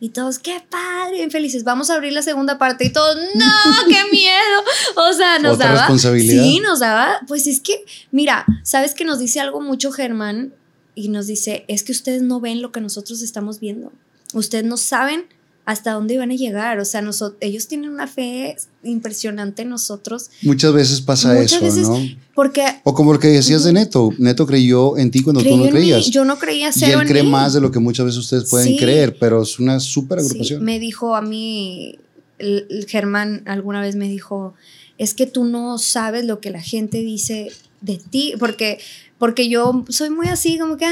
Y 0.00 0.10
todos, 0.10 0.38
qué 0.38 0.62
padre, 0.70 1.16
bien 1.16 1.30
felices. 1.30 1.64
Vamos 1.64 1.90
a 1.90 1.94
abrir 1.94 2.12
la 2.12 2.22
segunda 2.22 2.56
parte. 2.56 2.84
Y 2.84 2.92
todos, 2.92 3.16
no, 3.34 3.44
qué 3.88 4.04
miedo. 4.12 4.62
O 4.96 5.12
sea, 5.12 5.38
nos 5.40 5.54
¿Otra 5.54 5.68
daba. 5.68 5.78
responsabilidad? 5.80 6.42
Sí, 6.42 6.60
nos 6.60 6.78
daba. 6.78 7.20
Pues 7.26 7.46
es 7.46 7.60
que, 7.60 7.84
mira, 8.12 8.46
¿sabes 8.62 8.94
que 8.94 9.04
nos 9.04 9.18
dice 9.18 9.40
algo 9.40 9.60
mucho 9.60 9.90
Germán? 9.90 10.54
Y 10.94 11.08
nos 11.08 11.26
dice, 11.26 11.64
es 11.68 11.82
que 11.82 11.92
ustedes 11.92 12.22
no 12.22 12.40
ven 12.40 12.62
lo 12.62 12.70
que 12.70 12.80
nosotros 12.80 13.22
estamos 13.22 13.58
viendo. 13.60 13.92
Ustedes 14.34 14.64
no 14.64 14.76
saben 14.76 15.26
hasta 15.68 15.92
dónde 15.92 16.16
van 16.16 16.30
a 16.30 16.34
llegar. 16.34 16.78
O 16.78 16.84
sea, 16.86 17.02
nosotros, 17.02 17.36
ellos 17.42 17.68
tienen 17.68 17.90
una 17.90 18.06
fe 18.06 18.56
impresionante 18.82 19.60
en 19.60 19.68
nosotros. 19.68 20.30
Muchas 20.40 20.72
veces 20.72 21.02
pasa 21.02 21.38
eso, 21.38 21.60
¿no? 21.60 22.08
Porque, 22.34 22.64
o 22.84 22.94
como 22.94 23.12
lo 23.12 23.18
que 23.18 23.28
decías 23.28 23.64
de 23.64 23.74
Neto. 23.74 24.08
Neto 24.16 24.46
creyó 24.46 24.96
en 24.96 25.10
ti 25.10 25.22
cuando 25.22 25.42
tú 25.42 25.58
no 25.58 25.68
creías. 25.68 26.06
yo 26.06 26.24
no 26.24 26.38
creía 26.38 26.72
ser. 26.72 26.88
Y 26.88 26.92
él 26.92 27.06
cree 27.06 27.22
más 27.22 27.52
de 27.52 27.60
lo 27.60 27.70
que 27.70 27.80
muchas 27.80 28.06
veces 28.06 28.18
ustedes 28.18 28.48
pueden 28.48 28.78
creer, 28.78 29.18
pero 29.20 29.42
es 29.42 29.58
una 29.58 29.78
súper 29.78 30.20
agrupación. 30.20 30.64
me 30.64 30.78
dijo 30.78 31.14
a 31.14 31.20
mí, 31.20 31.98
el 32.38 32.86
Germán 32.88 33.42
alguna 33.44 33.82
vez 33.82 33.94
me 33.94 34.08
dijo, 34.08 34.54
es 34.96 35.12
que 35.12 35.26
tú 35.26 35.44
no 35.44 35.76
sabes 35.76 36.24
lo 36.24 36.40
que 36.40 36.48
la 36.48 36.62
gente 36.62 37.00
dice 37.00 37.52
de 37.82 37.98
ti, 37.98 38.32
porque 38.38 38.78
porque 39.18 39.48
yo 39.48 39.84
soy 39.88 40.10
muy 40.10 40.28
así, 40.28 40.58
como 40.58 40.76
que 40.76 40.86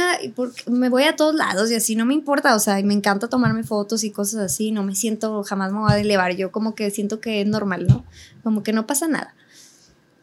me 0.66 0.88
voy 0.88 1.04
a 1.04 1.14
todos 1.14 1.34
lados 1.34 1.70
y 1.70 1.74
así 1.74 1.94
no 1.94 2.04
me 2.04 2.14
importa, 2.14 2.56
o 2.56 2.58
sea, 2.58 2.82
me 2.82 2.92
encanta 2.94 3.28
tomarme 3.28 3.62
fotos 3.62 4.02
y 4.02 4.10
cosas 4.10 4.40
así, 4.40 4.72
no 4.72 4.82
me 4.82 4.96
siento, 4.96 5.44
jamás 5.44 5.72
me 5.72 5.78
voy 5.78 5.92
a 5.92 5.98
elevar, 5.98 6.34
yo 6.36 6.50
como 6.50 6.74
que 6.74 6.90
siento 6.90 7.20
que 7.20 7.40
es 7.40 7.46
normal, 7.46 7.86
¿no? 7.86 8.04
Como 8.42 8.64
que 8.64 8.72
no 8.72 8.86
pasa 8.86 9.06
nada. 9.06 9.34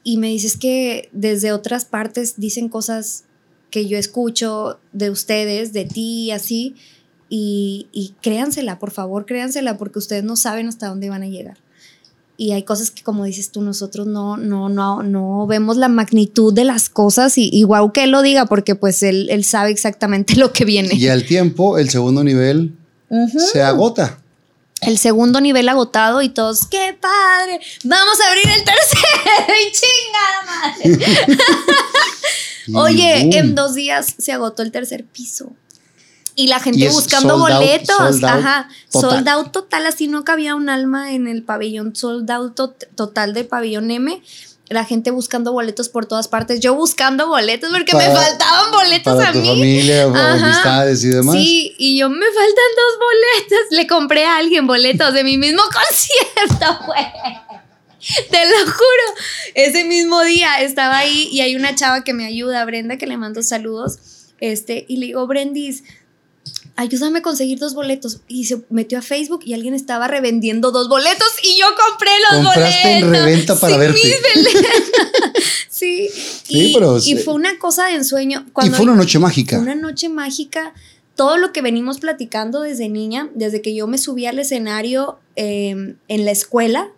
Y 0.03 0.17
me 0.17 0.27
dices 0.27 0.57
que 0.57 1.09
desde 1.13 1.53
otras 1.53 1.85
partes 1.85 2.35
dicen 2.37 2.67
cosas 2.67 3.23
que 3.71 3.87
yo 3.87 3.97
escucho 3.97 4.79
de 4.91 5.09
ustedes, 5.09 5.71
de 5.71 5.85
ti, 5.85 6.31
así, 6.31 6.75
y, 7.29 7.87
y 7.93 8.15
créansela, 8.21 8.79
por 8.79 8.91
favor, 8.91 9.25
créansela, 9.25 9.77
porque 9.77 9.99
ustedes 9.99 10.25
no 10.25 10.35
saben 10.35 10.67
hasta 10.67 10.89
dónde 10.89 11.09
van 11.09 11.23
a 11.23 11.27
llegar 11.27 11.62
y 12.37 12.51
hay 12.51 12.63
cosas 12.63 12.91
que 12.91 13.03
como 13.03 13.25
dices 13.25 13.51
tú 13.51 13.61
nosotros 13.61 14.07
no 14.07 14.37
no 14.37 14.67
no 14.69 15.03
no 15.03 15.45
vemos 15.45 15.77
la 15.77 15.87
magnitud 15.87 16.53
de 16.53 16.63
las 16.63 16.89
cosas 16.89 17.37
y 17.37 17.49
igual 17.53 17.91
que 17.91 18.05
él 18.05 18.11
lo 18.11 18.21
diga 18.21 18.45
porque 18.47 18.75
pues 18.75 19.03
él, 19.03 19.27
él 19.29 19.43
sabe 19.43 19.71
exactamente 19.71 20.35
lo 20.37 20.51
que 20.51 20.65
viene. 20.65 20.95
Y 20.95 21.07
al 21.07 21.25
tiempo 21.25 21.77
el 21.77 21.89
segundo 21.89 22.23
nivel 22.23 22.75
se 23.37 23.61
agota. 23.61 24.19
El 24.81 24.97
segundo 24.97 25.39
nivel 25.39 25.69
agotado 25.69 26.21
y 26.21 26.29
todos 26.29 26.65
qué 26.65 26.97
padre 26.99 27.61
vamos 27.83 28.19
a 28.19 28.29
abrir 28.29 28.47
el 28.49 28.63
tercero 28.63 29.53
y 29.61 29.71
chingada 29.71 30.99
madre. 31.05 31.35
Oye 32.73 33.37
en 33.37 33.55
dos 33.55 33.75
días 33.75 34.15
se 34.17 34.31
agotó 34.31 34.63
el 34.63 34.71
tercer 34.71 35.05
piso 35.05 35.53
y 36.35 36.47
la 36.47 36.59
gente 36.59 36.89
buscando 36.89 37.37
boletos, 37.37 38.23
ajá, 38.23 38.69
sold 38.89 39.27
out 39.27 39.51
total, 39.51 39.85
así 39.85 40.07
no 40.07 40.23
cabía 40.23 40.55
un 40.55 40.69
alma 40.69 41.13
en 41.13 41.27
el 41.27 41.43
pabellón, 41.43 41.95
sold 41.95 42.29
out 42.31 42.59
total 42.95 43.33
del 43.33 43.45
pabellón 43.45 43.91
M. 43.91 44.21
La 44.69 44.85
gente 44.85 45.11
buscando 45.11 45.51
boletos 45.51 45.89
por 45.89 46.05
todas 46.05 46.27
partes, 46.27 46.59
yo 46.59 46.73
buscando 46.73 47.27
boletos 47.27 47.69
porque 47.69 47.95
me 47.95 48.05
faltaban 48.05 48.71
boletos 48.71 49.15
para 49.15 49.29
a 49.29 49.33
tu 49.33 49.39
mí. 49.39 49.47
familia, 49.47 50.03
amistades 50.05 51.03
y 51.03 51.09
demás. 51.09 51.35
Sí, 51.35 51.75
y 51.77 51.99
yo 51.99 52.09
me 52.09 52.25
faltan 52.25 52.71
dos 52.75 52.99
boletos. 52.99 53.67
Le 53.71 53.87
compré 53.87 54.25
a 54.25 54.37
alguien 54.37 54.65
boletos 54.65 55.13
de 55.13 55.23
mi 55.23 55.37
mismo 55.37 55.61
concierto, 56.47 56.85
güey. 56.87 57.05
Te 58.31 58.45
lo 58.49 58.65
juro. 58.65 59.21
Ese 59.53 59.83
mismo 59.83 60.21
día 60.23 60.61
estaba 60.61 60.97
ahí 60.97 61.29
y 61.31 61.41
hay 61.41 61.55
una 61.55 61.75
chava 61.75 62.03
que 62.03 62.13
me 62.13 62.25
ayuda, 62.25 62.65
Brenda, 62.65 62.97
que 62.97 63.05
le 63.05 63.17
mando 63.17 63.43
saludos. 63.43 63.99
Este, 64.39 64.85
y 64.87 64.97
le 64.97 65.07
digo, 65.07 65.27
Brendis, 65.27 65.83
ayúdame 66.75 67.19
a 67.19 67.21
conseguir 67.21 67.59
dos 67.59 67.73
boletos. 67.73 68.21
Y 68.27 68.45
se 68.45 68.61
metió 68.69 68.99
a 68.99 69.01
Facebook 69.01 69.41
y 69.45 69.53
alguien 69.53 69.73
estaba 69.73 70.07
revendiendo 70.07 70.71
dos 70.71 70.89
boletos 70.89 71.27
y 71.43 71.59
yo 71.59 71.67
compré 71.67 72.11
los 72.31 72.45
Compraste 72.45 72.87
boletos. 72.87 73.03
en 73.03 73.11
reventa 73.11 73.59
para 73.59 73.77
verte. 73.77 73.99
sí. 75.69 76.09
sí 76.43 76.75
y, 77.05 77.11
y, 77.11 77.15
fue 77.17 77.33
una 77.33 77.57
cosa 77.59 77.87
de 77.87 77.95
ensueño. 77.95 78.45
y 78.63 78.69
fue 78.69 78.85
una 78.85 78.95
noche 78.95 79.19
mágica. 79.19 79.59
Una 79.59 79.75
noche 79.75 80.09
mágica. 80.09 80.73
Todo 81.15 81.37
lo 81.37 81.53
que 81.53 81.61
venimos 81.61 81.99
platicando 81.99 82.61
desde 82.61 82.89
niña, 82.89 83.29
desde 83.35 83.61
que 83.61 83.75
yo 83.75 83.85
me 83.85 83.99
subí 83.99 84.25
al 84.25 84.39
escenario 84.39 85.19
em, 85.35 85.97
en 86.07 86.25
la 86.25 86.31
escuela, 86.31 86.89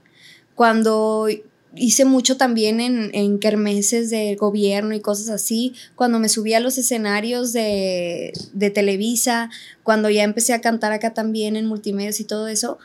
cuando 0.55 1.27
hice 1.75 2.05
mucho 2.05 2.37
también 2.37 2.79
en, 2.79 3.09
en 3.13 3.39
kermeses 3.39 4.09
de 4.09 4.35
gobierno 4.35 4.93
y 4.93 5.01
cosas 5.01 5.29
así, 5.29 5.73
cuando 5.95 6.19
me 6.19 6.29
subí 6.29 6.53
a 6.53 6.59
los 6.59 6.77
escenarios 6.77 7.53
de, 7.53 8.33
de 8.53 8.69
Televisa, 8.69 9.49
cuando 9.83 10.09
ya 10.09 10.23
empecé 10.23 10.53
a 10.53 10.61
cantar 10.61 10.91
acá 10.91 11.13
también 11.13 11.55
en 11.55 11.65
multimedios 11.65 12.19
y 12.19 12.23
todo 12.23 12.47
eso. 12.47 12.77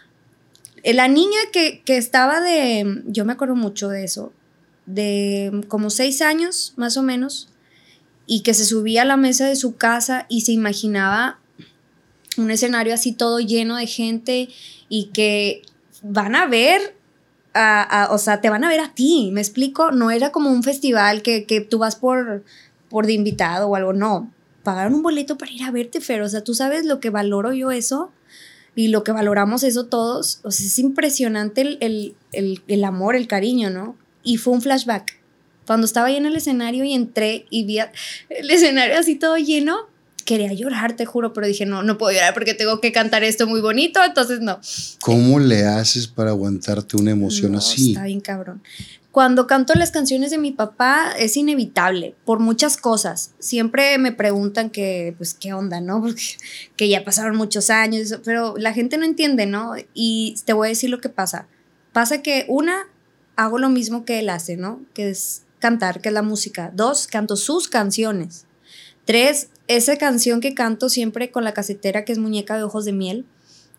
Eh, 0.82 0.94
la 0.94 1.08
niña 1.08 1.38
que, 1.52 1.82
que 1.84 1.96
estaba 1.96 2.40
de, 2.40 3.02
yo 3.06 3.24
me 3.24 3.32
acuerdo 3.32 3.56
mucho 3.56 3.88
de 3.88 4.04
eso, 4.04 4.32
de 4.86 5.64
como 5.68 5.90
seis 5.90 6.20
años 6.22 6.74
más 6.76 6.96
o 6.96 7.02
menos, 7.02 7.48
y 8.26 8.42
que 8.42 8.54
se 8.54 8.64
subía 8.64 9.02
a 9.02 9.06
la 9.06 9.16
mesa 9.16 9.48
de 9.48 9.56
su 9.56 9.76
casa 9.76 10.26
y 10.28 10.42
se 10.42 10.52
imaginaba 10.52 11.40
un 12.36 12.50
escenario 12.50 12.94
así 12.94 13.12
todo 13.12 13.40
lleno 13.40 13.76
de 13.76 13.88
gente 13.88 14.48
y 14.88 15.06
que 15.06 15.62
van 16.02 16.36
a 16.36 16.46
ver 16.46 16.94
o 17.54 18.18
sea, 18.18 18.40
te 18.40 18.50
van 18.50 18.64
a 18.64 18.68
ver 18.68 18.80
a 18.80 18.94
ti, 18.94 19.30
¿me 19.32 19.40
explico? 19.40 19.90
No 19.90 20.10
era 20.10 20.30
como 20.30 20.50
un 20.50 20.62
festival 20.62 21.22
que, 21.22 21.46
que 21.46 21.60
tú 21.60 21.78
vas 21.78 21.96
por, 21.96 22.44
por 22.88 23.06
de 23.06 23.14
invitado 23.14 23.68
o 23.68 23.76
algo, 23.76 23.92
no. 23.92 24.32
Pagaron 24.62 24.94
un 24.94 25.02
boleto 25.02 25.38
para 25.38 25.52
ir 25.52 25.62
a 25.62 25.70
verte, 25.70 26.00
Fer, 26.00 26.22
o 26.22 26.28
sea, 26.28 26.44
tú 26.44 26.54
sabes 26.54 26.84
lo 26.84 27.00
que 27.00 27.10
valoro 27.10 27.52
yo 27.52 27.70
eso 27.70 28.12
y 28.74 28.88
lo 28.88 29.02
que 29.02 29.12
valoramos 29.12 29.62
eso 29.62 29.86
todos, 29.86 30.40
o 30.44 30.50
sea, 30.50 30.66
es 30.66 30.78
impresionante 30.78 31.62
el, 31.62 31.78
el, 31.80 32.14
el, 32.32 32.62
el 32.68 32.84
amor, 32.84 33.16
el 33.16 33.26
cariño, 33.26 33.70
¿no? 33.70 33.96
Y 34.22 34.36
fue 34.36 34.52
un 34.52 34.62
flashback. 34.62 35.18
Cuando 35.66 35.86
estaba 35.86 36.08
ahí 36.08 36.16
en 36.16 36.26
el 36.26 36.36
escenario 36.36 36.84
y 36.84 36.94
entré 36.94 37.46
y 37.50 37.64
vi 37.64 37.78
el 37.78 38.50
escenario 38.50 38.98
así 38.98 39.16
todo 39.16 39.36
lleno, 39.36 39.89
quería 40.30 40.52
llorar, 40.52 40.94
te 40.94 41.06
juro, 41.06 41.32
pero 41.32 41.48
dije, 41.48 41.66
no, 41.66 41.82
no 41.82 41.98
puedo 41.98 42.12
llorar 42.12 42.32
porque 42.34 42.54
tengo 42.54 42.80
que 42.80 42.92
cantar 42.92 43.24
esto 43.24 43.48
muy 43.48 43.60
bonito, 43.60 43.98
entonces 44.04 44.38
no. 44.38 44.60
¿Cómo 45.00 45.40
le 45.40 45.64
haces 45.64 46.06
para 46.06 46.30
aguantarte 46.30 46.96
una 46.96 47.10
emoción 47.10 47.56
así? 47.56 47.90
Está 47.90 48.04
bien 48.04 48.20
cabrón. 48.20 48.62
Cuando 49.10 49.48
canto 49.48 49.74
las 49.74 49.90
canciones 49.90 50.30
de 50.30 50.38
mi 50.38 50.52
papá 50.52 51.14
es 51.18 51.36
inevitable 51.36 52.14
por 52.24 52.38
muchas 52.38 52.76
cosas. 52.76 53.32
Siempre 53.40 53.98
me 53.98 54.12
preguntan 54.12 54.70
que, 54.70 55.16
pues, 55.18 55.34
qué 55.34 55.52
onda, 55.52 55.80
¿no? 55.80 56.00
Porque 56.02 56.22
que 56.76 56.88
ya 56.88 57.04
pasaron 57.04 57.36
muchos 57.36 57.68
años, 57.68 58.20
pero 58.24 58.54
la 58.56 58.72
gente 58.72 58.98
no 58.98 59.04
entiende, 59.04 59.46
¿no? 59.46 59.72
Y 59.94 60.36
te 60.44 60.52
voy 60.52 60.68
a 60.68 60.68
decir 60.68 60.90
lo 60.90 61.00
que 61.00 61.08
pasa. 61.08 61.48
Pasa 61.92 62.22
que 62.22 62.44
una, 62.46 62.86
hago 63.34 63.58
lo 63.58 63.68
mismo 63.68 64.04
que 64.04 64.20
él 64.20 64.30
hace, 64.30 64.56
¿no? 64.56 64.80
Que 64.94 65.10
es 65.10 65.42
cantar, 65.58 66.00
que 66.00 66.10
es 66.10 66.14
la 66.14 66.22
música. 66.22 66.70
Dos, 66.72 67.08
canto 67.08 67.34
sus 67.34 67.66
canciones. 67.66 68.46
Tres, 69.10 69.48
esa 69.66 69.96
canción 69.96 70.40
que 70.40 70.54
canto 70.54 70.88
siempre 70.88 71.32
con 71.32 71.42
la 71.42 71.52
casetera, 71.52 72.04
que 72.04 72.12
es 72.12 72.18
Muñeca 72.18 72.56
de 72.56 72.62
Ojos 72.62 72.84
de 72.84 72.92
Miel, 72.92 73.26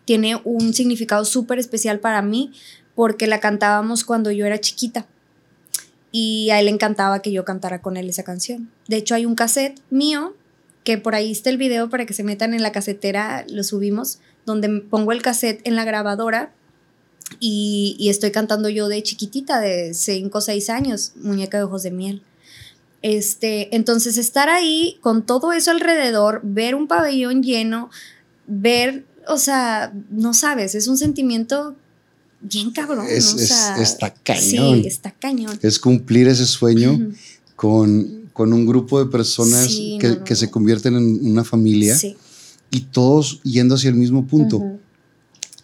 tiene 0.03 0.41
un 0.43 0.73
significado 0.73 1.23
súper 1.23 1.57
especial 1.57 2.01
para 2.01 2.21
mí 2.21 2.51
porque 2.95 3.27
la 3.27 3.39
cantábamos 3.39 4.03
cuando 4.03 4.31
yo 4.31 4.45
era 4.45 4.59
chiquita 4.59 5.07
y 6.11 6.49
a 6.49 6.59
él 6.59 6.65
le 6.65 6.71
encantaba 6.71 7.21
que 7.21 7.31
yo 7.31 7.45
cantara 7.45 7.81
con 7.81 7.95
él 7.95 8.09
esa 8.09 8.23
canción. 8.23 8.69
De 8.89 8.97
hecho, 8.97 9.15
hay 9.15 9.25
un 9.25 9.35
cassette 9.35 9.79
mío 9.89 10.35
que 10.83 10.97
por 10.97 11.15
ahí 11.15 11.31
está 11.31 11.49
el 11.49 11.55
video 11.55 11.89
para 11.89 12.05
que 12.05 12.13
se 12.13 12.25
metan 12.25 12.53
en 12.53 12.61
la 12.61 12.73
casetera, 12.73 13.45
lo 13.47 13.63
subimos, 13.63 14.19
donde 14.45 14.81
pongo 14.81 15.13
el 15.13 15.21
cassette 15.21 15.65
en 15.65 15.77
la 15.77 15.85
grabadora 15.85 16.51
y, 17.39 18.05
estoy 18.09 18.31
cantando 18.31 18.67
yo 18.67 18.89
de 18.89 19.01
chiquitita, 19.01 19.61
de 19.61 19.93
5 19.93 20.37
o 20.37 20.41
6 20.41 20.69
años, 20.69 21.13
Muñeca 21.15 21.57
de 21.57 21.63
Ojos 21.63 21.83
de 21.83 21.91
Miel. 21.91 22.21
Este, 23.01 23.75
entonces 23.75 24.17
estar 24.17 24.49
ahí 24.49 24.97
con 25.01 25.25
todo 25.25 25.53
eso 25.53 25.71
alrededor, 25.71 26.41
ver 26.43 26.75
un 26.75 26.87
pabellón 26.87 27.41
lleno, 27.41 27.89
ver, 28.45 29.05
o 29.27 29.37
sea, 29.37 29.91
no 30.11 30.33
sabes, 30.33 30.75
es 30.75 30.87
un 30.87 30.97
sentimiento 30.97 31.75
bien 32.41 32.71
cabrón. 32.71 33.05
Es, 33.09 33.33
está 33.79 34.13
cañón. 34.13 34.81
Sí, 34.81 34.87
está 34.87 35.11
cañón. 35.11 35.57
Es 35.61 35.79
cumplir 35.79 36.27
ese 36.27 36.45
sueño 36.45 37.11
con, 37.55 38.29
con, 38.33 38.53
un 38.53 38.65
grupo 38.65 39.03
de 39.03 39.09
personas 39.09 39.67
que, 40.25 40.35
se 40.35 40.49
convierten 40.51 40.95
en 40.95 41.25
una 41.25 41.43
familia 41.43 41.97
y 42.69 42.81
todos 42.81 43.41
yendo 43.43 43.75
hacia 43.75 43.89
el 43.89 43.95
mismo 43.95 44.25
punto. 44.27 44.79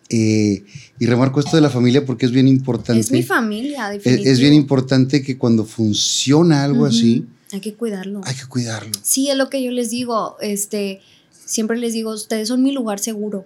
Eh, 0.10 0.64
y 1.00 1.06
remarco 1.06 1.40
esto 1.40 1.56
de 1.56 1.62
la 1.62 1.70
familia 1.70 2.06
porque 2.06 2.26
es 2.26 2.32
bien 2.32 2.48
importante. 2.48 3.00
Es 3.00 3.12
mi 3.12 3.24
familia, 3.24 3.94
Es, 3.94 4.40
bien 4.40 4.54
importante 4.54 5.22
que 5.22 5.38
cuando 5.38 5.64
funciona 5.64 6.64
algo 6.64 6.86
así, 6.86 7.26
Hay 7.52 7.62
que 7.62 7.76
cuidarlo. 7.76 8.22
Hay 8.26 8.36
que 8.36 8.46
cuidarlo. 8.46 8.92
Sí, 9.04 9.30
es 9.30 9.38
lo 9.38 9.50
que 9.50 9.64
yo 9.64 9.72
les 9.72 9.92
digo. 9.92 10.38
Este, 10.42 11.02
siempre 11.32 11.78
les 11.78 11.94
digo, 11.94 12.12
ustedes 12.12 12.48
son 12.48 12.64
mi 12.64 12.72
lugar 12.72 13.00
seguro. 13.00 13.46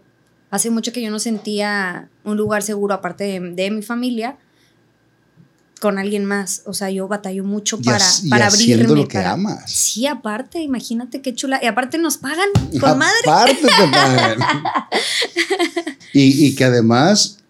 Hace 0.50 0.70
mucho 0.70 0.92
que 0.92 1.02
yo 1.02 1.12
no 1.12 1.20
sentía 1.20 2.10
un 2.24 2.38
lugar 2.38 2.64
seguro 2.64 2.94
aparte 2.94 3.40
de, 3.40 3.72
mi 3.72 3.82
familia 3.82 4.38
con 5.82 5.98
alguien 5.98 6.26
más. 6.26 6.64
O 6.66 6.74
sea, 6.74 6.90
yo 6.90 7.08
batallo 7.08 7.44
mucho 7.44 7.82
para, 7.82 8.06
para 8.30 8.48
abrirme. 8.48 8.96
lo 8.96 9.08
que 9.08 9.18
amas. 9.18 9.70
Sí, 9.70 10.08
aparte, 10.08 10.62
imagínate 10.62 11.22
qué 11.22 11.36
chula. 11.36 11.60
Y 11.62 11.68
aparte 11.68 11.98
nos 11.98 12.18
pagan 12.18 12.50
con 12.80 12.98
madre. 12.98 13.14
Aparte 13.26 13.56
te 13.56 13.92
pagan. 13.92 14.40
y, 16.14 16.48
y, 16.48 16.56
que 16.56 16.64
además 16.64 17.41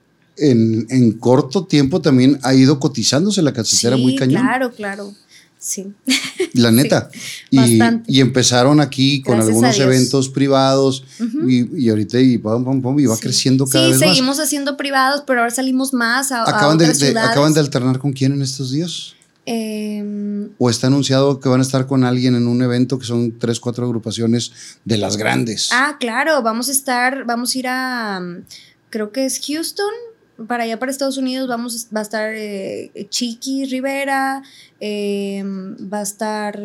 en, 0.42 0.88
en, 0.90 1.14
corto 1.14 1.66
tiempo 1.66 2.02
también 2.02 2.40
ha 2.44 2.54
ido 2.54 2.80
cotizándose 2.80 3.42
la 3.42 3.54
casetera 3.54 3.96
muy 3.98 4.16
cañón. 4.16 4.42
Claro, 4.42 4.72
claro. 4.72 5.14
Sí. 5.62 5.94
La 6.54 6.72
neta. 6.72 7.12
y, 7.52 7.80
y, 8.08 8.20
empezaron 8.20 8.82
aquí 8.82 9.22
con 9.22 9.40
algunos 9.40 9.78
eventos 9.78 10.28
privados 10.28 11.06
y, 11.48 11.88
ahorita 11.88 12.20
y, 12.20 12.38
va 12.38 13.18
creciendo 13.20 13.68
cada 13.68 13.88
vez 13.88 14.00
más. 14.00 14.02
Sí, 14.02 14.10
seguimos 14.10 14.40
haciendo 14.40 14.76
privados, 14.76 15.24
pero 15.28 15.42
ahora 15.42 15.52
salimos 15.52 15.94
más 15.94 16.32
a, 16.32 16.50
¿Acaban, 16.50 16.80
de, 16.80 16.88
¿Acaban 17.20 17.54
de 17.54 17.60
alternar 17.60 18.00
con 18.00 18.12
quién 18.12 18.34
en 18.34 18.42
estos 18.42 18.72
días? 18.72 19.14
Em, 19.46 20.50
¿O 20.58 20.70
está 20.70 20.88
anunciado 20.88 21.40
que 21.40 21.50
van 21.50 21.60
a 21.60 21.64
estar 21.64 21.86
con 21.86 22.04
alguien 22.04 22.36
en 22.36 22.48
un 22.48 22.62
evento 22.64 22.98
que 22.98 23.06
son 23.06 23.38
tres, 23.38 23.60
cuatro 23.60 23.86
agrupaciones 23.86 24.52
de 24.86 24.98
las 24.98 25.16
grandes? 25.16 25.70
Ah, 25.72 25.98
claro, 26.00 26.42
vamos 26.42 26.70
a 26.70 26.72
estar, 26.72 27.26
vamos 27.26 27.54
a 27.54 27.60
ir 27.60 27.68
a, 27.68 28.22
creo 28.90 29.12
que 29.12 29.26
es 29.26 29.40
Houston, 29.46 29.94
para 30.48 30.64
allá, 30.64 30.80
para 30.80 30.92
Estados 30.92 31.18
Unidos, 31.18 31.48
vamos, 31.48 31.88
va 31.96 32.00
a 32.00 32.04
estar 32.04 32.34
eh, 32.34 33.08
Chiqui 33.10 33.66
Rivera, 33.66 34.44
em, 34.80 35.76
va 35.92 36.00
a 36.00 36.04
estar 36.04 36.60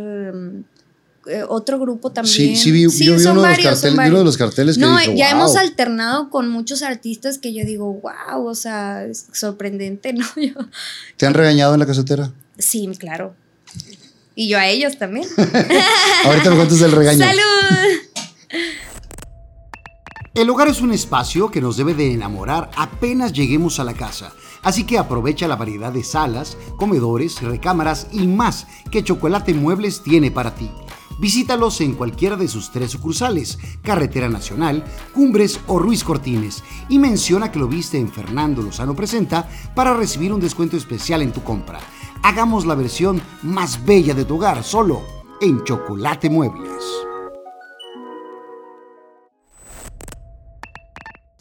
eh, 1.27 1.43
otro 1.48 1.78
grupo 1.78 2.11
también. 2.11 2.35
Sí, 2.35 2.57
sí, 2.57 2.70
vi, 2.70 2.82
yo 2.82 2.90
vi 3.16 3.24
uno, 3.27 3.43
de 3.43 4.24
los 4.24 4.36
carteles, 4.36 4.78
No, 4.78 5.03
ya 5.15 5.31
hemos 5.31 5.57
alternado 5.57 6.31
con 6.31 6.48
muchos 6.48 6.82
artistas 6.82 7.39
que 7.39 7.53
yo 7.53 7.65
digo, 7.65 7.93
wow, 7.94 8.47
o 8.47 8.55
sea, 8.55 9.05
es 9.05 9.27
sorprendente, 9.32 10.12
¿no? 10.15 10.27
¿Te 11.16 11.27
han 11.27 11.35
regañado 11.35 11.74
en 11.74 11.81
la 11.81 11.86
casetera? 11.86 12.32
Sí, 12.59 12.89
claro. 12.98 13.35
Y 14.36 14.48
yo 14.48 14.59
a 14.59 14.69
ellos 14.69 14.98
también. 14.98 15.27
Ahorita 16.24 16.51
me 16.51 16.57
cuentas 16.57 16.78
del 16.78 16.93
regaño. 16.93 17.19
¡Salud! 17.24 17.43
El 20.36 20.50
hogar 20.50 20.68
es 20.68 20.82
un 20.82 20.92
espacio 20.92 21.50
que 21.50 21.62
nos 21.62 21.78
debe 21.78 21.94
de 21.94 22.12
enamorar 22.12 22.70
apenas 22.76 23.32
lleguemos 23.32 23.80
a 23.80 23.84
la 23.84 23.94
casa, 23.94 24.34
así 24.62 24.84
que 24.84 24.98
aprovecha 24.98 25.48
la 25.48 25.56
variedad 25.56 25.90
de 25.90 26.04
salas, 26.04 26.58
comedores, 26.76 27.40
recámaras 27.40 28.08
y 28.12 28.26
más 28.26 28.66
que 28.90 29.02
Chocolate 29.02 29.54
Muebles 29.54 30.02
tiene 30.02 30.30
para 30.30 30.54
ti. 30.54 30.70
Visítalos 31.18 31.80
en 31.80 31.94
cualquiera 31.94 32.36
de 32.36 32.48
sus 32.48 32.70
tres 32.70 32.90
sucursales, 32.90 33.58
Carretera 33.80 34.28
Nacional, 34.28 34.84
Cumbres 35.14 35.58
o 35.68 35.78
Ruiz 35.78 36.04
Cortines, 36.04 36.62
y 36.90 36.98
menciona 36.98 37.50
que 37.50 37.58
lo 37.58 37.66
viste 37.66 37.96
en 37.96 38.10
Fernando 38.12 38.60
Lozano 38.60 38.94
Presenta 38.94 39.48
para 39.74 39.94
recibir 39.94 40.34
un 40.34 40.40
descuento 40.42 40.76
especial 40.76 41.22
en 41.22 41.32
tu 41.32 41.42
compra. 41.42 41.80
Hagamos 42.22 42.66
la 42.66 42.74
versión 42.74 43.22
más 43.40 43.86
bella 43.86 44.12
de 44.12 44.26
tu 44.26 44.34
hogar 44.34 44.62
solo 44.62 45.00
en 45.40 45.64
Chocolate 45.64 46.28
Muebles. 46.28 46.84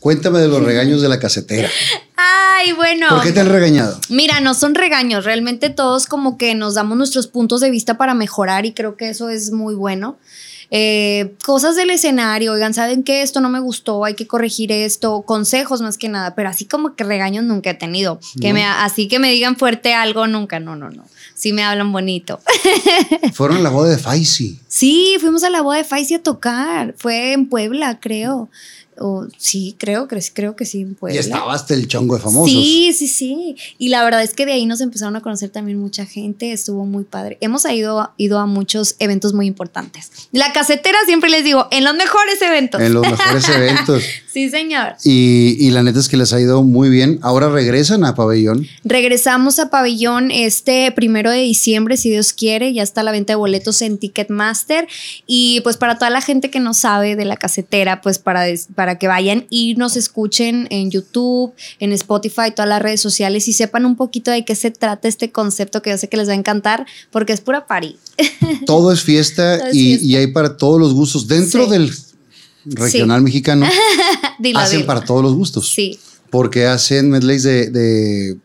Cuéntame 0.06 0.38
de 0.38 0.48
los 0.48 0.62
regaños 0.62 1.02
de 1.02 1.10
la 1.10 1.18
casetera. 1.18 1.68
Ay, 2.16 2.74
bueno. 2.74 3.08
¿Por 3.10 3.24
qué 3.24 3.32
te 3.32 3.40
han 3.40 3.50
regañado? 3.50 4.00
Mira, 4.10 4.40
no 4.40 4.54
son 4.54 4.76
regaños, 4.76 5.26
realmente 5.26 5.72
todos 5.72 6.06
como 6.06 6.38
que 6.38 6.54
nos 6.54 6.76
damos 6.76 6.96
nuestros 6.96 7.26
puntos 7.26 7.60
de 7.60 7.72
vista 7.72 7.98
para 7.98 8.14
mejorar 8.14 8.68
y 8.68 8.74
creo 8.74 8.98
que 8.98 9.10
eso 9.10 9.30
es 9.30 9.50
muy 9.50 9.74
bueno. 9.74 10.20
Eh, 10.70 11.34
cosas 11.44 11.76
del 11.76 11.90
escenario, 11.90 12.54
oigan, 12.54 12.76
¿saben 12.76 13.02
qué? 13.02 13.24
Esto 13.24 13.42
no 13.42 13.50
me 13.50 13.60
gustó, 13.60 14.06
hay 14.06 14.14
que 14.14 14.28
corregir 14.28 14.72
esto, 14.72 15.24
consejos 15.24 15.82
más 15.82 15.98
que 15.98 16.08
nada, 16.08 16.36
pero 16.36 16.50
así 16.50 16.66
como 16.66 16.96
que 16.96 17.04
regaños 17.04 17.44
nunca 17.44 17.72
he 17.72 17.74
tenido. 17.74 18.20
Que 18.40 18.54
me, 18.54 18.64
así 18.64 19.08
que 19.08 19.18
me 19.18 19.32
digan 19.32 19.56
fuerte 19.56 19.96
algo, 19.96 20.28
nunca, 20.28 20.60
no, 20.60 20.76
no, 20.76 20.92
no. 20.92 21.04
Sí 21.34 21.52
me 21.52 21.64
hablan 21.64 21.92
bonito. 21.92 22.40
Fueron 23.34 23.64
la 23.64 23.72
boda 23.72 23.90
de 23.90 23.98
Faisy. 23.98 24.60
Sí, 24.76 25.16
fuimos 25.22 25.46
a 25.46 25.50
la 25.50 25.62
boda 25.62 25.78
de 25.78 25.86
Faisy 25.86 26.16
a 26.16 26.22
tocar. 26.22 26.96
Fue 26.98 27.32
en 27.32 27.48
Puebla, 27.48 28.02
creo 28.02 28.50
sí, 29.38 29.76
creo, 29.78 30.08
creo, 30.08 30.22
creo 30.34 30.56
que 30.56 30.66
sí. 30.66 30.86
Y 31.10 31.18
estaba 31.18 31.54
hasta 31.54 31.74
el 31.74 31.88
chongo 31.88 32.16
de 32.16 32.22
famosos. 32.22 32.50
Sí, 32.50 32.94
sí, 32.98 33.08
sí. 33.08 33.56
Y 33.78 33.90
la 33.90 34.04
verdad 34.04 34.24
es 34.24 34.34
que 34.34 34.46
de 34.46 34.54
ahí 34.54 34.66
nos 34.66 34.82
empezaron 34.82 35.16
a 35.16 35.22
conocer 35.22 35.50
también 35.50 35.80
mucha 35.80 36.06
gente. 36.06 36.52
Estuvo 36.52 36.86
muy 36.86 37.04
padre. 37.04 37.38
Hemos 37.42 37.66
ido, 37.66 38.12
ido 38.18 38.40
a 38.40 38.46
muchos 38.46 38.96
eventos 39.00 39.34
muy 39.34 39.48
importantes. 39.48 40.12
La 40.32 40.54
casetera 40.54 40.98
siempre 41.06 41.30
les 41.30 41.44
digo, 41.44 41.68
en 41.72 41.84
los 41.84 41.96
mejores 41.96 42.42
eventos. 42.42 42.82
En 42.82 42.94
los 42.94 43.02
mejores 43.02 43.50
eventos. 43.50 44.04
sí, 44.32 44.50
señor. 44.50 44.96
Y, 45.04 45.58
y, 45.60 45.72
la 45.72 45.84
neta 45.84 46.00
es 46.00 46.08
que 46.08 46.18
les 46.18 46.32
ha 46.34 46.40
ido 46.40 46.64
muy 46.64 46.90
bien. 46.90 47.20
Ahora 47.22 47.50
regresan 47.50 48.06
a 48.06 48.16
Pabellón. 48.16 48.66
Regresamos 48.84 49.60
a 49.60 49.70
Pabellón 49.70 50.32
este 50.32 50.92
primero 50.92 51.32
de 51.32 51.40
diciembre, 51.40 51.98
si 51.98 52.10
Dios 52.10 52.34
quiere. 52.34 52.74
Ya 52.74 52.84
está 52.84 53.04
la 53.04 53.12
venta 53.12 53.34
de 53.34 53.38
boletos 53.38 53.82
en 53.82 53.98
Ticketmaster. 53.98 54.65
Y 55.26 55.62
pues 55.62 55.78
para 55.78 55.96
toda 55.96 56.10
la 56.10 56.22
gente 56.22 56.50
que 56.50 56.60
no 56.60 56.74
sabe 56.74 57.16
de 57.16 57.26
la 57.26 57.38
casetera, 57.38 58.02
pues 58.02 58.20
para, 58.20 58.46
para 58.76 58.98
que 58.98 59.08
vayan 59.08 59.46
y 59.50 59.76
nos 59.76 59.96
escuchen 59.96 60.68
en 60.70 60.92
YouTube, 60.92 61.54
en 61.80 61.92
Spotify, 61.94 62.52
todas 62.56 62.70
las 62.70 62.82
redes 62.82 63.02
sociales 63.02 63.48
y 63.48 63.54
sepan 63.54 63.86
un 63.86 63.96
poquito 63.96 64.32
de 64.32 64.46
qué 64.46 64.56
se 64.56 64.72
trata 64.72 65.08
este 65.08 65.32
concepto 65.32 65.82
que 65.82 65.92
yo 65.92 65.98
sé 65.98 66.10
que 66.10 66.18
les 66.18 66.28
va 66.28 66.34
a 66.34 66.36
encantar 66.36 66.86
porque 67.12 67.34
es 67.34 67.42
pura 67.42 67.68
party. 67.68 67.98
Todo 68.66 68.92
es 68.92 69.02
fiesta, 69.02 69.60
y, 69.72 70.16
hay 70.16 70.28
para 70.28 70.58
todos 70.58 70.80
los 70.80 70.94
gustos. 70.94 71.28
Dentro 71.28 71.68
del 71.68 71.92
regional 72.66 73.22
mexicano 73.22 73.68
hacen 74.56 74.86
para 74.86 75.02
todos 75.02 75.22
los 75.22 75.36
gustos. 75.36 75.72
Sí. 75.72 76.00
Porque 76.30 76.66
hacen 76.66 77.10
medleys 77.10 77.44
de 77.44 78.38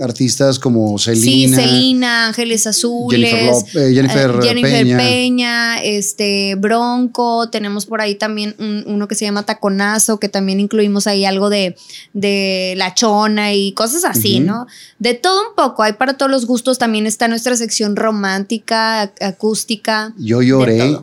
artistas 0.00 0.58
como 0.58 0.98
Selena. 0.98 1.24
Sí, 1.24 1.48
Selena, 1.48 2.26
Ángeles 2.28 2.66
Azules. 2.66 3.30
Jennifer, 3.30 3.74
eh, 3.74 3.94
Jennifer, 4.42 4.96
Peña. 4.96 5.82
este, 5.82 6.54
Bronco. 6.56 7.48
Tenemos 7.50 7.86
por 7.86 8.00
ahí 8.00 8.14
también 8.14 8.54
uno 8.86 9.08
que 9.08 9.14
se 9.14 9.24
llama 9.24 9.44
Taconazo, 9.44 10.18
que 10.20 10.28
también 10.28 10.60
incluimos 10.60 11.06
ahí 11.06 11.24
algo 11.24 11.50
de, 11.50 11.76
de 12.12 12.74
La 12.76 12.94
Chona 12.94 13.54
y 13.54 13.72
cosas 13.72 14.04
así, 14.04 14.40
¿no? 14.40 14.66
De 14.98 15.14
todo 15.14 15.48
un 15.48 15.54
poco. 15.54 15.82
Hay 15.82 15.94
para 15.94 16.16
todos 16.16 16.30
los 16.30 16.46
gustos. 16.46 16.78
También 16.78 17.06
está 17.06 17.28
nuestra 17.28 17.56
sección 17.56 17.96
romántica, 17.96 19.12
acústica. 19.20 20.14
Yo 20.18 20.42
lloré. 20.42 20.98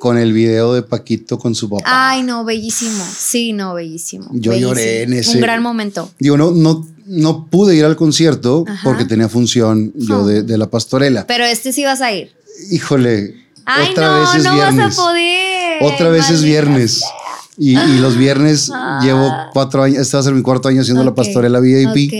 Con 0.00 0.18
el 0.18 0.32
video 0.32 0.74
de 0.74 0.82
Paquito 0.82 1.38
con 1.38 1.54
su 1.54 1.70
papá. 1.70 1.84
Ay, 1.86 2.24
no, 2.24 2.44
bellísimo. 2.44 3.04
Sí, 3.16 3.52
no, 3.52 3.74
bellísimo. 3.74 4.28
Yo 4.32 4.52
lloré 4.56 5.02
en 5.02 5.12
ese. 5.12 5.36
Un 5.36 5.40
gran 5.40 5.62
momento. 5.62 6.10
Digo, 6.18 6.36
no, 6.36 6.50
no, 6.50 6.84
no 7.08 7.46
pude 7.46 7.74
ir 7.74 7.84
al 7.84 7.96
concierto 7.96 8.64
porque 8.84 9.04
tenía 9.04 9.28
función 9.28 9.92
yo 9.96 10.26
de, 10.26 10.58
la 10.58 10.70
pastorela. 10.70 11.26
Pero 11.26 11.44
este 11.44 11.72
sí 11.72 11.84
vas 11.84 12.00
a 12.00 12.12
ir. 12.12 12.32
Híjole. 12.70 13.34
Ay, 13.64 13.90
otra 13.90 14.12
no, 14.12 14.20
vez 14.20 14.34
es 14.36 14.44
no 14.44 14.54
viernes. 14.54 14.76
vas 14.76 14.98
a 14.98 15.02
poder. 15.02 15.82
Otra 15.82 16.08
vez 16.10 16.30
es 16.30 16.42
viernes. 16.42 17.02
Y, 17.56 17.74
los 17.74 18.16
viernes 18.16 18.70
ah. 18.72 19.00
llevo 19.02 19.32
cuatro 19.52 19.82
años, 19.82 19.98
este 19.98 20.16
va 20.16 20.20
a 20.20 20.24
ser 20.24 20.32
mi 20.32 20.42
cuarto 20.42 20.68
año 20.68 20.82
haciendo 20.82 21.02
la 21.02 21.14
pastorela 21.14 21.58
VIP. 21.60 22.12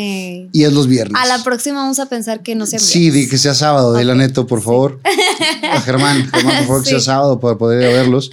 Y 0.50 0.64
es 0.64 0.72
los 0.72 0.88
viernes. 0.88 1.20
A 1.22 1.26
la 1.26 1.44
próxima 1.44 1.80
vamos 1.80 2.00
a 2.00 2.06
pensar 2.06 2.42
que 2.42 2.54
no 2.54 2.66
sea 2.66 2.78
viernes. 2.78 2.90
Sí, 2.90 3.10
di 3.10 3.28
que 3.28 3.38
sea 3.38 3.54
sábado, 3.54 3.90
okay. 3.90 4.00
dile 4.00 4.12
a 4.12 4.14
Neto, 4.16 4.46
por 4.46 4.62
favor. 4.62 4.98
A 5.72 5.80
Germán, 5.82 6.28
Germán, 6.32 6.56
por 6.58 6.66
favor, 6.66 6.82
que 6.82 6.90
sea 6.90 7.00
sábado 7.00 7.38
para 7.38 7.56
poder 7.58 7.82
ir 7.82 7.88
a 7.88 7.92
verlos. 7.92 8.30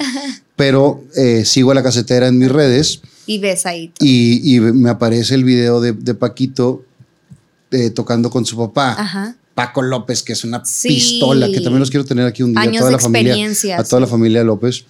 Pero 0.55 1.03
eh, 1.15 1.43
sigo 1.45 1.71
a 1.71 1.75
la 1.75 1.83
casetera 1.83 2.27
en 2.27 2.39
mis 2.39 2.49
redes. 2.49 3.01
Y 3.25 3.39
ves 3.39 3.65
ahí. 3.65 3.91
Y, 3.99 4.55
y, 4.55 4.59
me 4.59 4.89
aparece 4.89 5.35
el 5.35 5.43
video 5.43 5.81
de, 5.81 5.93
de 5.93 6.13
Paquito 6.13 6.83
eh, 7.71 7.89
tocando 7.89 8.29
con 8.29 8.45
su 8.45 8.57
papá. 8.57 8.95
Ajá. 8.97 9.35
Paco 9.55 9.81
López, 9.81 10.21
que 10.21 10.33
es 10.33 10.43
una 10.43 10.61
pistola, 10.61 11.47
que 11.47 11.61
también 11.61 11.79
los 11.79 11.89
quiero 11.89 12.05
tener 12.05 12.25
aquí 12.25 12.43
un 12.43 12.51
día. 12.51 12.61
Años 12.61 12.79
toda 12.79 12.91
la 12.91 12.99
familia, 12.99 13.49
a 13.77 13.83
toda 13.83 14.01
la 14.01 14.07
familia 14.07 14.43
López. 14.43 14.85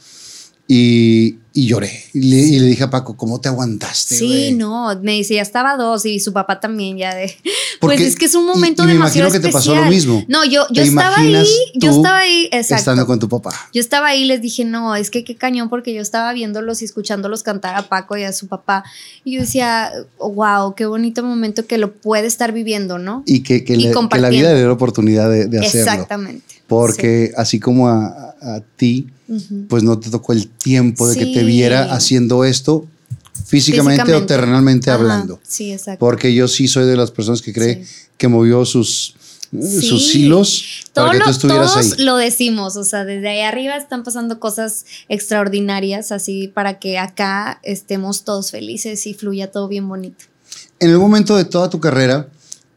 Y, 0.68 1.38
y 1.58 1.68
lloré. 1.68 2.04
Y 2.14 2.20
le, 2.60 2.66
dije 2.66 2.84
a 2.84 2.90
Paco, 2.90 3.16
¿cómo 3.16 3.40
te 3.40 3.48
aguantaste? 3.48 4.16
Sí, 4.16 4.52
no, 4.52 4.94
me 5.02 5.14
dice, 5.14 5.36
ya 5.36 5.42
estaba 5.42 5.78
dos 5.78 6.06
y 6.06 6.20
su 6.20 6.34
papá 6.34 6.60
también 6.60 6.98
ya 6.98 7.16
de... 7.16 7.34
pues 7.80 8.02
es 8.02 8.18
que 8.18 8.26
es 8.26 8.36
un 8.36 8.46
momento 8.46 8.84
y, 8.84 8.86
y 8.86 8.88
me 8.90 8.96
imagino 8.96 9.32
que 9.32 9.40
te 9.40 9.48
pasó 9.50 9.74
lo 9.74 9.86
mismo. 9.86 10.22
No, 10.28 10.44
yo, 10.44 10.66
yo 10.70 10.84
estaba 10.84 11.16
ahí, 11.16 11.48
yo 11.74 11.92
estaba 11.92 12.18
ahí, 12.18 12.50
exacto. 12.52 12.82
Estando 12.82 13.08
con 13.08 13.20
tu 13.20 13.30
papá. 13.30 13.52
Yo 13.74 13.80
estaba 13.80 14.08
ahí 14.08 14.24
y 14.24 14.26
les 14.26 14.42
dije, 14.42 14.66
no, 14.66 14.98
es 14.98 15.10
que 15.10 15.24
qué 15.24 15.38
cañón 15.38 15.70
porque 15.70 15.94
yo 15.94 16.02
estaba 16.02 16.34
viéndolos 16.34 16.82
y 16.82 16.86
escuchándolos 16.86 17.42
cantar 17.42 17.76
a 17.76 17.84
Paco 17.84 18.18
y 18.18 18.24
a 18.24 18.34
su 18.34 18.48
papá. 18.48 18.84
Y 19.24 19.36
yo 19.36 19.42
decía, 19.42 19.94
wow, 20.20 20.76
qué 20.76 20.86
bonito 20.86 21.24
momento 21.24 21.66
que 21.66 21.78
lo 21.78 21.94
puede 21.94 22.28
estar 22.28 22.52
viviendo, 22.52 23.00
¿no? 23.00 23.24
Y 23.26 23.44
que, 23.44 23.64
que, 23.64 23.78
la 23.78 24.30
vida 24.30 24.52
le 24.52 24.58
dio 24.58 24.68
la 24.68 24.74
oportunidad 24.74 25.30
de, 25.30 25.46
de 25.46 25.60
hacerlo. 25.60 25.92
Exactamente. 25.92 26.56
Porque 26.68 27.32
así 27.38 27.62
como 27.62 27.88
a, 27.88 28.36
a, 28.42 28.62
ti, 28.76 29.08
pues 29.68 29.84
no 29.84 30.00
te 30.00 30.10
tocó 30.10 30.34
el 30.34 30.48
tiempo 30.48 31.08
de 31.08 31.18
que 31.18 31.26
te 31.28 31.44
viera 31.44 31.94
haciendo 31.94 32.46
esto 32.46 32.86
físicamente, 33.46 34.14
o 34.14 34.26
terrenalmente 34.26 34.92
hablando. 34.92 35.40
Sí, 35.48 35.72
exacto. 35.72 36.00
Porque 36.00 36.34
yo 36.34 36.48
sí 36.48 36.68
soy 36.68 36.86
de 36.86 36.96
las 36.96 37.12
personas 37.12 37.42
que 37.42 37.54
cree 37.54 37.86
que 38.18 38.28
movió 38.28 38.66
sus 38.66 39.16
sus 39.62 40.16
hilos 40.16 40.84
para 40.94 41.12
que 41.12 41.20
tú 41.20 41.30
estuvieras 41.30 41.74
todos 41.74 42.00
lo 42.00 42.18
decimos, 42.18 42.76
o 42.76 42.84
sea, 42.84 43.06
desde 43.06 43.30
ahí 43.30 43.42
arriba 43.42 43.78
están 43.78 44.04
pasando 44.04 44.40
cosas 44.40 44.86
extraordinarias, 45.08 46.12
así 46.12 46.48
para 46.48 46.80
que 46.80 46.98
acá 46.98 47.60
estemos 47.64 48.24
todos 48.24 48.52
felices 48.52 49.06
y 49.08 49.14
fluya 49.14 49.52
todo 49.52 49.68
bien 49.68 49.88
bonito. 49.88 50.26
En 50.80 50.90
el 50.90 50.98
momento 50.98 51.38
de 51.38 51.46
toda 51.46 51.70
tu 51.70 51.80
carrera, 51.80 52.28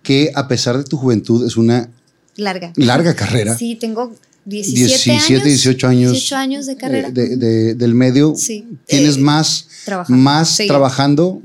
que 0.03 0.31
a 0.35 0.47
pesar 0.47 0.79
de 0.79 0.85
tu 0.85 0.97
juventud 0.97 1.45
es 1.47 1.57
una 1.57 1.91
larga, 2.37 2.73
larga 2.77 3.15
carrera. 3.15 3.57
Sí, 3.57 3.75
tengo 3.75 4.15
17, 4.49 5.11
17 5.11 5.49
18 5.49 5.89
años. 5.89 6.12
18 6.12 6.37
años 6.37 6.66
de 6.66 6.77
carrera. 6.77 7.11
del 7.11 7.95
medio. 7.95 8.35
Sí. 8.35 8.66
Tienes 8.87 9.16
eh, 9.16 9.20
más, 9.20 9.69
trabajando, 9.85 10.23
más 10.23 10.57
trabajando 10.57 11.43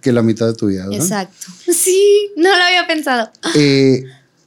que 0.00 0.12
la 0.12 0.22
mitad 0.22 0.46
de 0.46 0.54
tu 0.54 0.66
vida, 0.66 0.86
¿verdad? 0.86 1.02
Exacto. 1.02 1.46
Sí, 1.72 2.30
no 2.36 2.48
lo 2.48 2.62
había 2.62 2.86
pensado. 2.86 3.30
Eh, 3.54 4.04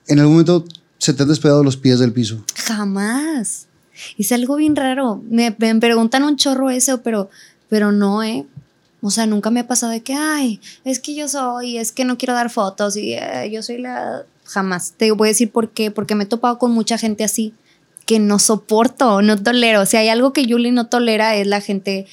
en 0.08 0.20
algún 0.20 0.34
momento 0.34 0.66
se 0.98 1.14
te 1.14 1.24
han 1.24 1.30
despegado 1.30 1.64
los 1.64 1.78
pies 1.78 2.00
del 2.00 2.12
piso. 2.12 2.44
Jamás. 2.56 3.68
Es 4.18 4.32
algo 4.34 4.58
bien 4.58 4.76
raro. 4.76 5.24
Me, 5.30 5.52
preguntan 5.52 6.24
un 6.24 6.36
chorro 6.36 6.70
eso, 6.70 7.02
pero, 7.02 7.30
pero 7.70 7.92
no, 7.92 8.22
¿eh? 8.22 8.46
O 9.02 9.10
sea, 9.10 9.26
nunca 9.26 9.50
me 9.50 9.62
ha 9.62 9.68
pasado 9.68 9.92
de 9.92 10.02
que, 10.02 10.14
ay, 10.14 10.60
es 10.84 11.00
que 11.00 11.16
yo 11.16 11.28
soy, 11.28 11.78
es 11.78 11.92
que 11.92 12.06
no 12.06 12.18
quiero 12.18 12.34
dar 12.34 12.50
fotos 12.50 12.96
y 12.98 13.14
eh, 13.14 13.50
yo 13.52 13.64
soy 13.64 13.80
la... 13.80 14.24
Jamás. 14.46 14.94
Te 14.98 15.10
voy 15.12 15.28
a 15.28 15.32
decir 15.32 15.50
por 15.52 15.70
qué, 15.70 15.90
porque 15.90 16.16
me 16.16 16.26
he 16.26 16.28
topado 16.28 16.60
con 16.60 16.72
mucha 16.72 16.98
gente 16.98 17.24
así 17.24 17.54
que 18.06 18.20
no 18.20 18.40
soporto, 18.40 19.22
no 19.22 19.42
tolero. 19.42 19.86
Sea, 19.86 20.02
hay 20.02 20.10
algo 20.10 20.34
que 20.34 20.46
Julie 20.48 20.72
no 20.72 20.88
tolera 20.88 21.36
es 21.36 21.48
la 21.48 21.62
gente 21.62 22.06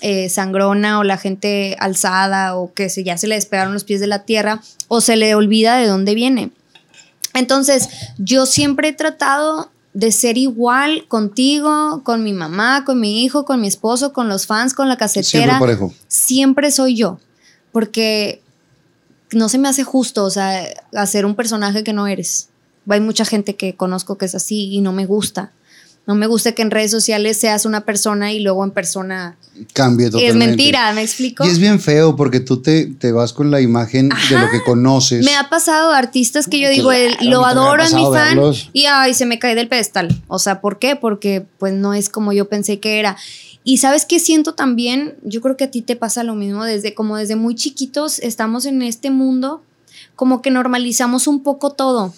eh, 0.00 0.28
sangrona 0.28 0.98
o 0.98 1.04
la 1.04 1.16
gente 1.16 1.76
alzada 1.78 2.56
o 2.56 2.72
que 2.72 2.88
se, 2.88 3.04
ya 3.04 3.16
se 3.18 3.28
le 3.28 3.36
despegaron 3.36 3.72
los 3.72 3.84
pies 3.84 4.00
de 4.00 4.06
la 4.06 4.24
tierra 4.24 4.60
o 4.88 5.00
se 5.00 5.16
le 5.16 5.34
olvida 5.34 5.76
de 5.76 5.86
dónde 5.86 6.14
viene. 6.14 6.50
Entonces, 7.34 7.88
yo 8.18 8.46
siempre 8.46 8.88
he 8.88 8.92
tratado 8.92 9.70
de 9.94 10.10
ser 10.10 10.38
igual 10.38 11.06
contigo, 11.08 12.02
con 12.02 12.24
mi 12.24 12.32
mamá, 12.32 12.84
con 12.84 12.98
mi 13.00 13.22
hijo, 13.22 13.44
con 13.44 13.60
mi 13.60 13.68
esposo, 13.68 14.12
con 14.12 14.28
los 14.28 14.46
fans, 14.46 14.74
con 14.74 14.88
la 14.88 14.96
casetera. 14.96 15.44
Siempre 15.44 15.58
parejo. 15.58 15.94
Siempre 16.08 16.70
soy 16.70 16.96
yo, 16.96 17.18
porque 17.72 18.42
no 19.32 19.48
se 19.48 19.58
me 19.58 19.68
hace 19.68 19.84
justo, 19.84 20.24
o 20.24 20.30
sea, 20.30 20.64
hacer 20.94 21.26
un 21.26 21.34
personaje 21.34 21.84
que 21.84 21.92
no 21.92 22.06
eres. 22.06 22.48
Hay 22.88 23.00
mucha 23.00 23.24
gente 23.24 23.56
que 23.56 23.74
conozco 23.74 24.18
que 24.18 24.26
es 24.26 24.34
así 24.34 24.72
y 24.72 24.80
no 24.80 24.92
me 24.92 25.06
gusta. 25.06 25.52
No 26.04 26.16
me 26.16 26.26
gusta 26.26 26.50
que 26.52 26.62
en 26.62 26.72
redes 26.72 26.90
sociales 26.90 27.36
seas 27.36 27.64
una 27.64 27.82
persona 27.82 28.32
y 28.32 28.40
luego 28.40 28.64
en 28.64 28.72
persona 28.72 29.36
cambie 29.72 30.06
totalmente. 30.06 30.44
Es 30.44 30.48
mentira, 30.48 30.92
¿me 30.94 31.02
explico? 31.02 31.44
Y 31.44 31.48
es 31.48 31.60
bien 31.60 31.78
feo 31.78 32.16
porque 32.16 32.40
tú 32.40 32.60
te, 32.60 32.86
te 32.86 33.12
vas 33.12 33.32
con 33.32 33.52
la 33.52 33.60
imagen 33.60 34.08
de 34.08 34.38
lo 34.38 34.50
que 34.50 34.62
conoces. 34.64 35.24
Me 35.24 35.36
ha 35.36 35.48
pasado 35.48 35.92
artistas 35.92 36.48
que 36.48 36.58
yo 36.58 36.68
digo, 36.70 36.90
lo 37.20 37.44
adoro 37.44 37.84
en 37.84 37.94
mi 37.94 38.04
fan 38.06 38.40
y 38.72 38.86
ay, 38.86 39.14
se 39.14 39.26
me 39.26 39.38
cae 39.38 39.54
del 39.54 39.68
pedestal. 39.68 40.20
O 40.26 40.40
sea, 40.40 40.60
¿por 40.60 40.80
qué? 40.80 40.96
Porque 40.96 41.46
pues 41.58 41.72
no 41.72 41.94
es 41.94 42.08
como 42.08 42.32
yo 42.32 42.48
pensé 42.48 42.80
que 42.80 42.98
era. 42.98 43.16
Y 43.62 43.76
sabes 43.76 44.04
qué 44.04 44.18
siento 44.18 44.54
también, 44.54 45.14
yo 45.22 45.40
creo 45.40 45.56
que 45.56 45.64
a 45.64 45.70
ti 45.70 45.82
te 45.82 45.94
pasa 45.94 46.24
lo 46.24 46.34
mismo 46.34 46.64
desde 46.64 46.94
como 46.94 47.16
desde 47.16 47.36
muy 47.36 47.54
chiquitos 47.54 48.18
estamos 48.18 48.66
en 48.66 48.82
este 48.82 49.12
mundo 49.12 49.62
como 50.16 50.42
que 50.42 50.50
normalizamos 50.50 51.28
un 51.28 51.44
poco 51.44 51.70
todo 51.70 52.12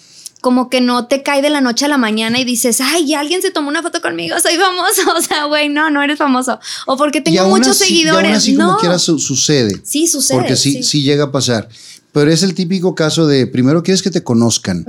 como 0.45 0.69
que 0.69 0.79
no 0.79 1.07
te 1.07 1.23
cae 1.23 1.41
de 1.41 1.49
la 1.49 1.59
noche 1.59 1.85
a 1.85 1.87
la 1.87 1.97
mañana 1.97 2.39
y 2.39 2.45
dices, 2.45 2.79
ay, 2.79 3.07
ya 3.07 3.19
alguien 3.19 3.41
se 3.41 3.49
tomó 3.49 3.67
una 3.67 3.81
foto 3.81 3.99
conmigo, 3.99 4.35
soy 4.39 4.57
famoso. 4.57 5.01
O 5.17 5.21
sea, 5.21 5.45
güey, 5.45 5.69
no, 5.69 5.89
no 5.89 6.03
eres 6.03 6.19
famoso. 6.19 6.59
O 6.85 6.97
porque 6.97 7.19
tengo 7.19 7.47
muchos 7.47 7.77
seguidores. 7.77 8.25
Y 8.25 8.27
aún 8.27 8.35
así, 8.35 8.53
no. 8.53 8.67
como 8.67 8.77
quiera 8.77 8.99
sucede. 8.99 9.81
Sí, 9.83 10.05
sucede. 10.05 10.37
Porque 10.37 10.55
sí, 10.55 10.83
sí, 10.83 11.01
llega 11.01 11.23
a 11.23 11.31
pasar. 11.31 11.67
Pero 12.11 12.29
es 12.29 12.43
el 12.43 12.53
típico 12.53 12.93
caso 12.93 13.25
de 13.25 13.47
primero 13.47 13.81
quieres 13.81 14.03
que 14.03 14.11
te 14.11 14.21
conozcan 14.21 14.85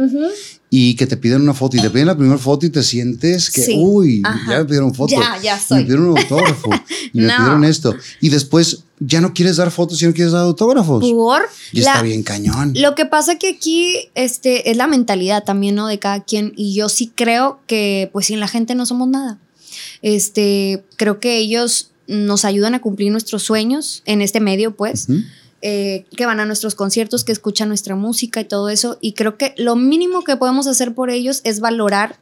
y 0.69 0.95
que 0.95 1.07
te 1.07 1.17
piden 1.17 1.41
una 1.41 1.55
foto 1.55 1.79
y 1.79 1.81
te 1.81 1.89
piden 1.89 2.09
la 2.09 2.19
primera 2.19 2.37
foto 2.37 2.67
y 2.67 2.71
te 2.71 2.83
sientes 2.83 3.51
que, 3.51 3.65
uy, 3.79 4.23
ya 4.47 4.59
me 4.59 4.65
pidieron 4.67 4.95
foto. 4.95 5.13
Ya, 5.19 5.41
ya 5.43 5.59
soy. 5.59 5.79
Me 5.79 5.85
pidieron 5.85 6.09
un 6.09 6.19
autógrafo 6.19 6.69
y 7.15 7.21
me 7.23 7.29
pidieron 7.35 7.65
esto. 7.65 7.97
Y 8.21 8.29
después 8.29 8.81
ya 8.99 9.21
no 9.21 9.35
quieres 9.35 9.57
dar 9.57 9.71
fotos 9.71 10.01
y 10.03 10.07
no 10.07 10.15
quieres 10.15 10.33
dar 10.33 10.43
autógrafos. 10.43 11.05
Por. 11.05 11.43
Y 11.73 11.81
está 11.81 12.03
bien 12.03 12.23
cañón. 12.23 12.73
Lo 12.77 12.95
que 12.95 13.05
pasa 13.07 13.37
que 13.37 13.51
aquí 13.51 14.11
este, 14.15 14.71
es 14.71 14.77
la 14.77 14.87
mentalidad 14.87 15.45
también, 15.45 15.75
¿no? 15.75 15.87
De 15.87 15.99
cada 15.99 16.23
quien. 16.25 16.53
Y 16.57 16.75
yo 16.75 16.89
sí 16.89 17.13
creo 17.15 17.61
que, 17.67 18.09
pues, 18.13 18.27
sin 18.27 18.41
la 18.41 18.49
gente 18.49 18.75
no 18.75 18.87
somos 18.87 19.09
nada. 19.09 19.39
Este, 20.03 20.85
creo 20.97 21.21
que 21.21 21.37
ellos 21.37 21.91
nos 22.07 22.45
ayudan 22.45 22.75
a 22.75 22.81
cumplir 22.81 23.11
nuestros 23.11 23.43
sueños 23.43 24.03
en 24.07 24.23
este 24.23 24.41
medio, 24.41 24.75
pues. 24.75 25.09
Eh, 25.63 26.05
que 26.17 26.27
van 26.27 26.39
a 26.39 26.47
nuestros 26.47 26.75
conciertos, 26.75 27.25
que 27.25 27.33
escuchan 27.33 27.69
nuestra 27.69 27.97
música 27.97 28.41
y 28.41 28.45
todo 28.45 28.69
eso. 28.69 28.99
Y 29.01 29.13
creo 29.13 29.37
que 29.37 29.55
lo 29.57 29.77
mínimo 29.77 30.23
que 30.23 30.37
podemos 30.37 30.67
hacer 30.67 30.95
por 30.95 31.11
ellos 31.11 31.41
es 31.45 31.61
valorar 31.61 32.17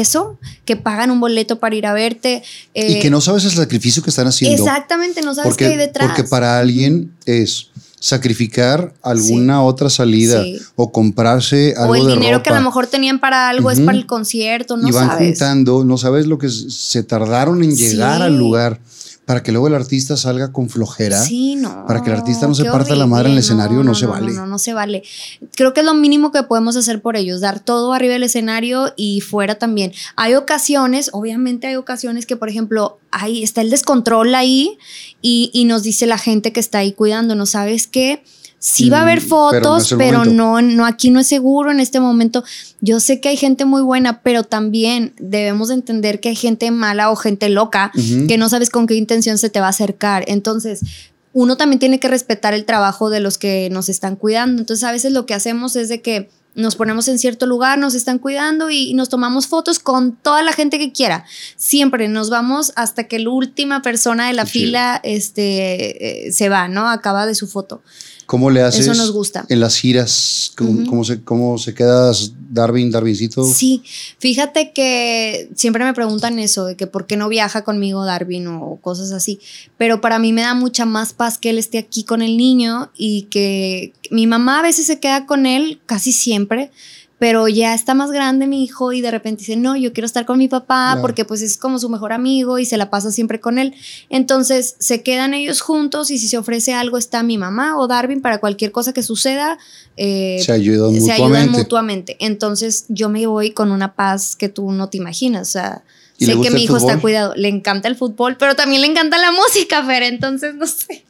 eso, 0.00 0.38
que 0.64 0.76
pagan 0.76 1.10
un 1.10 1.20
boleto 1.20 1.58
para 1.58 1.74
ir 1.74 1.86
a 1.86 1.92
verte. 1.92 2.42
y 2.74 2.80
eh, 2.80 2.98
que 3.00 3.10
no 3.10 3.20
sabes 3.20 3.44
el 3.44 3.52
sacrificio 3.52 4.02
que 4.02 4.10
están 4.10 4.26
haciendo. 4.26 4.62
Exactamente, 4.62 5.22
no 5.22 5.34
sabes 5.34 5.56
qué 5.56 5.66
hay 5.66 5.76
detrás. 5.76 6.08
Porque 6.08 6.24
para 6.24 6.58
alguien 6.58 7.12
es 7.24 7.70
sacrificar 7.98 8.94
alguna 9.02 9.62
otra 9.62 9.90
salida 9.90 10.44
o 10.76 10.92
comprarse 10.92 11.74
algo 11.76 11.92
o 11.92 11.96
el 11.96 12.06
dinero 12.06 12.42
que 12.42 12.50
a 12.50 12.54
lo 12.54 12.60
mejor 12.60 12.86
tenían 12.86 13.18
para 13.18 13.48
algo 13.48 13.70
es 13.70 13.80
para 13.80 13.96
el 13.96 14.06
concierto, 14.06 14.76
no 14.76 14.88
y 14.88 14.92
van 14.92 15.08
sabes. 15.08 15.28
juntando, 15.28 15.84
no 15.84 15.98
sabes 15.98 16.26
lo 16.26 16.38
que 16.38 16.48
se 16.48 17.02
tardaron 17.02 17.64
en 17.64 17.74
llegar 17.74 18.22
al 18.22 18.36
lugar 18.36 18.80
para 19.26 19.42
que 19.42 19.50
luego 19.50 19.66
el 19.66 19.74
artista 19.74 20.16
salga 20.16 20.52
con 20.52 20.70
flojera. 20.70 21.20
Sí, 21.20 21.56
no. 21.56 21.84
Para 21.84 22.00
que 22.00 22.10
el 22.10 22.16
artista 22.16 22.46
no 22.46 22.54
se 22.54 22.64
parta 22.64 22.94
la 22.94 23.06
madre 23.06 23.26
en 23.26 23.32
el 23.32 23.40
escenario, 23.40 23.82
no, 23.82 23.92
se 23.92 24.06
vale. 24.06 24.32
No, 24.32 24.42
no, 24.42 24.46
no 24.46 24.58
se 24.60 24.72
vale. 24.72 25.02
Creo 25.56 25.74
que 25.74 25.80
es 25.80 25.86
lo 25.86 25.94
mínimo 25.94 26.30
que 26.30 26.44
podemos 26.44 26.76
hacer 26.76 27.02
por 27.02 27.16
ellos, 27.16 27.40
dar 27.40 27.58
todo 27.58 27.92
arriba 27.92 28.12
del 28.12 28.22
escenario 28.22 28.92
y 28.96 29.20
fuera 29.22 29.56
también. 29.56 29.92
Hay 30.14 30.36
ocasiones, 30.36 31.10
obviamente 31.12 31.66
hay 31.66 31.74
ocasiones 31.74 32.24
que, 32.24 32.36
por 32.36 32.48
ejemplo, 32.48 33.00
ahí 33.10 33.42
está 33.42 33.62
el 33.62 33.70
descontrol 33.70 34.32
ahí 34.32 34.78
y, 35.20 35.50
y 35.52 35.64
nos 35.64 35.82
dice 35.82 36.06
la 36.06 36.18
gente 36.18 36.52
que 36.52 36.60
está 36.60 36.78
ahí 36.78 36.92
cuidándonos, 36.92 37.50
¿sabes 37.50 37.88
qué? 37.88 38.22
Sí 38.68 38.90
va 38.90 38.98
a 38.98 39.02
haber 39.02 39.20
fotos, 39.20 39.94
pero, 39.96 40.24
no, 40.24 40.60
no, 40.60 40.86
aquí 40.86 41.10
no 41.10 41.20
es 41.20 41.28
seguro 41.28 41.70
en 41.70 41.78
este 41.78 42.00
momento. 42.00 42.42
Yo 42.80 42.98
sé 42.98 43.20
que 43.20 43.28
hay 43.28 43.36
gente 43.36 43.64
muy 43.64 43.80
buena, 43.80 44.22
pero 44.22 44.42
también 44.42 45.14
debemos 45.20 45.70
entender 45.70 46.18
que 46.18 46.30
hay 46.30 46.34
gente 46.34 46.72
mala 46.72 47.12
o 47.12 47.16
gente 47.16 47.48
loca 47.48 47.92
que 48.26 48.36
no 48.36 48.48
sabes 48.48 48.70
con 48.70 48.88
qué 48.88 48.96
intención 48.96 49.38
se 49.38 49.50
te 49.50 49.60
va 49.60 49.66
a 49.66 49.70
acercar. 49.70 50.24
Entonces, 50.26 50.80
uno 51.32 51.56
también 51.56 51.78
tiene 51.78 52.00
que 52.00 52.08
respetar 52.08 52.54
el 52.54 52.64
trabajo 52.64 53.08
de 53.08 53.20
los 53.20 53.38
que 53.38 53.68
nos 53.70 53.88
están 53.88 54.16
cuidando. 54.16 54.62
Entonces, 54.62 54.82
a 54.82 54.90
veces 54.90 55.12
lo 55.12 55.26
que 55.26 55.34
hacemos 55.34 55.76
es 55.76 55.88
de 55.88 56.02
que 56.02 56.28
nos 56.56 56.74
ponemos 56.74 57.06
en 57.06 57.20
cierto 57.20 57.46
lugar, 57.46 57.78
nos 57.78 57.94
están 57.94 58.18
cuidando 58.18 58.68
y 58.68 58.94
nos 58.94 59.08
tomamos 59.08 59.46
fotos 59.46 59.78
con 59.78 60.16
toda 60.16 60.42
la 60.42 60.52
gente 60.52 60.80
que 60.80 60.90
quiera. 60.90 61.24
Siempre 61.54 62.08
nos 62.08 62.30
vamos 62.30 62.72
hasta 62.74 63.04
que 63.04 63.20
la 63.20 63.30
última 63.30 63.80
persona 63.82 64.26
de 64.26 64.32
la 64.32 64.44
fila 64.44 65.00
este, 65.04 66.26
eh, 66.26 66.32
se 66.32 66.48
va, 66.48 66.66
¿no? 66.66 66.88
Acaba 66.88 67.26
de 67.26 67.36
su 67.36 67.46
foto. 67.46 67.82
¿Cómo 68.26 68.50
le 68.50 68.60
haces? 68.60 68.88
Eso 68.88 68.94
nos 68.94 69.12
gusta. 69.12 69.46
En 69.48 69.60
las 69.60 69.76
giras, 69.76 70.52
¿cómo, 70.56 71.04
se, 71.04 71.22
cómo 71.22 71.58
se 71.58 71.74
queda 71.74 72.10
Darwin, 72.50 72.90
Darwincito? 72.90 73.44
Sí, 73.44 73.82
fíjate 74.18 74.72
que 74.72 75.48
siempre 75.54 75.84
me 75.84 75.94
preguntan 75.94 76.40
eso, 76.40 76.64
de 76.66 76.76
que 76.76 76.88
por 76.88 77.06
qué 77.06 77.16
no 77.16 77.28
viaja 77.28 77.62
conmigo 77.62 78.04
Darwin 78.04 78.48
o 78.48 78.78
cosas 78.82 79.12
así. 79.12 79.38
Pero 79.78 80.00
para 80.00 80.18
mí 80.18 80.32
me 80.32 80.42
da 80.42 80.54
mucha 80.54 80.84
más 80.86 81.12
paz 81.12 81.38
que 81.38 81.50
él 81.50 81.58
esté 81.58 81.78
aquí 81.78 82.02
con 82.02 82.20
el 82.20 82.36
niño 82.36 82.90
y 82.96 83.22
que 83.30 83.92
mi 84.10 84.26
mamá 84.26 84.58
a 84.58 84.62
veces 84.62 84.86
se 84.86 84.98
queda 84.98 85.24
con 85.26 85.46
él, 85.46 85.80
casi 85.86 86.10
siempre, 86.10 86.72
pero 87.18 87.48
ya 87.48 87.74
está 87.74 87.94
más 87.94 88.10
grande 88.10 88.46
mi 88.46 88.62
hijo 88.62 88.92
y 88.92 89.00
de 89.00 89.10
repente 89.10 89.40
dice, 89.40 89.56
no, 89.56 89.74
yo 89.74 89.92
quiero 89.94 90.06
estar 90.06 90.26
con 90.26 90.38
mi 90.38 90.48
papá 90.48 90.98
porque 91.00 91.24
pues 91.24 91.40
es 91.40 91.56
como 91.56 91.78
su 91.78 91.88
mejor 91.88 92.12
amigo 92.12 92.58
y 92.58 92.66
se 92.66 92.76
la 92.76 92.90
pasa 92.90 93.10
siempre 93.10 93.40
con 93.40 93.58
él. 93.58 93.74
Entonces 94.10 94.76
se 94.78 95.02
quedan 95.02 95.32
ellos 95.32 95.62
juntos 95.62 96.10
y 96.10 96.18
si 96.18 96.28
se 96.28 96.36
ofrece 96.36 96.74
algo 96.74 96.98
está 96.98 97.22
mi 97.22 97.38
mamá 97.38 97.78
o 97.78 97.86
Darwin 97.86 98.20
para 98.20 98.38
cualquier 98.38 98.70
cosa 98.70 98.92
que 98.92 99.02
suceda. 99.02 99.58
Eh, 99.96 100.42
se 100.44 100.52
ayudan 100.52 100.92
mutuamente. 100.92 101.06
Se 101.06 101.22
ayudan 101.22 101.50
mutuamente. 101.50 102.16
Entonces 102.20 102.84
yo 102.88 103.08
me 103.08 103.26
voy 103.26 103.52
con 103.52 103.70
una 103.72 103.94
paz 103.94 104.36
que 104.36 104.50
tú 104.50 104.72
no 104.72 104.90
te 104.90 104.98
imaginas. 104.98 105.48
O 105.48 105.52
sea, 105.52 105.84
sé 106.18 106.38
que 106.38 106.50
mi 106.50 106.64
hijo 106.64 106.76
está 106.76 107.00
cuidado. 107.00 107.32
Le 107.34 107.48
encanta 107.48 107.88
el 107.88 107.96
fútbol, 107.96 108.36
pero 108.36 108.56
también 108.56 108.82
le 108.82 108.88
encanta 108.88 109.16
la 109.16 109.32
música, 109.32 109.82
Fer. 109.84 110.02
Entonces 110.02 110.54
no 110.54 110.66
sé. 110.66 111.05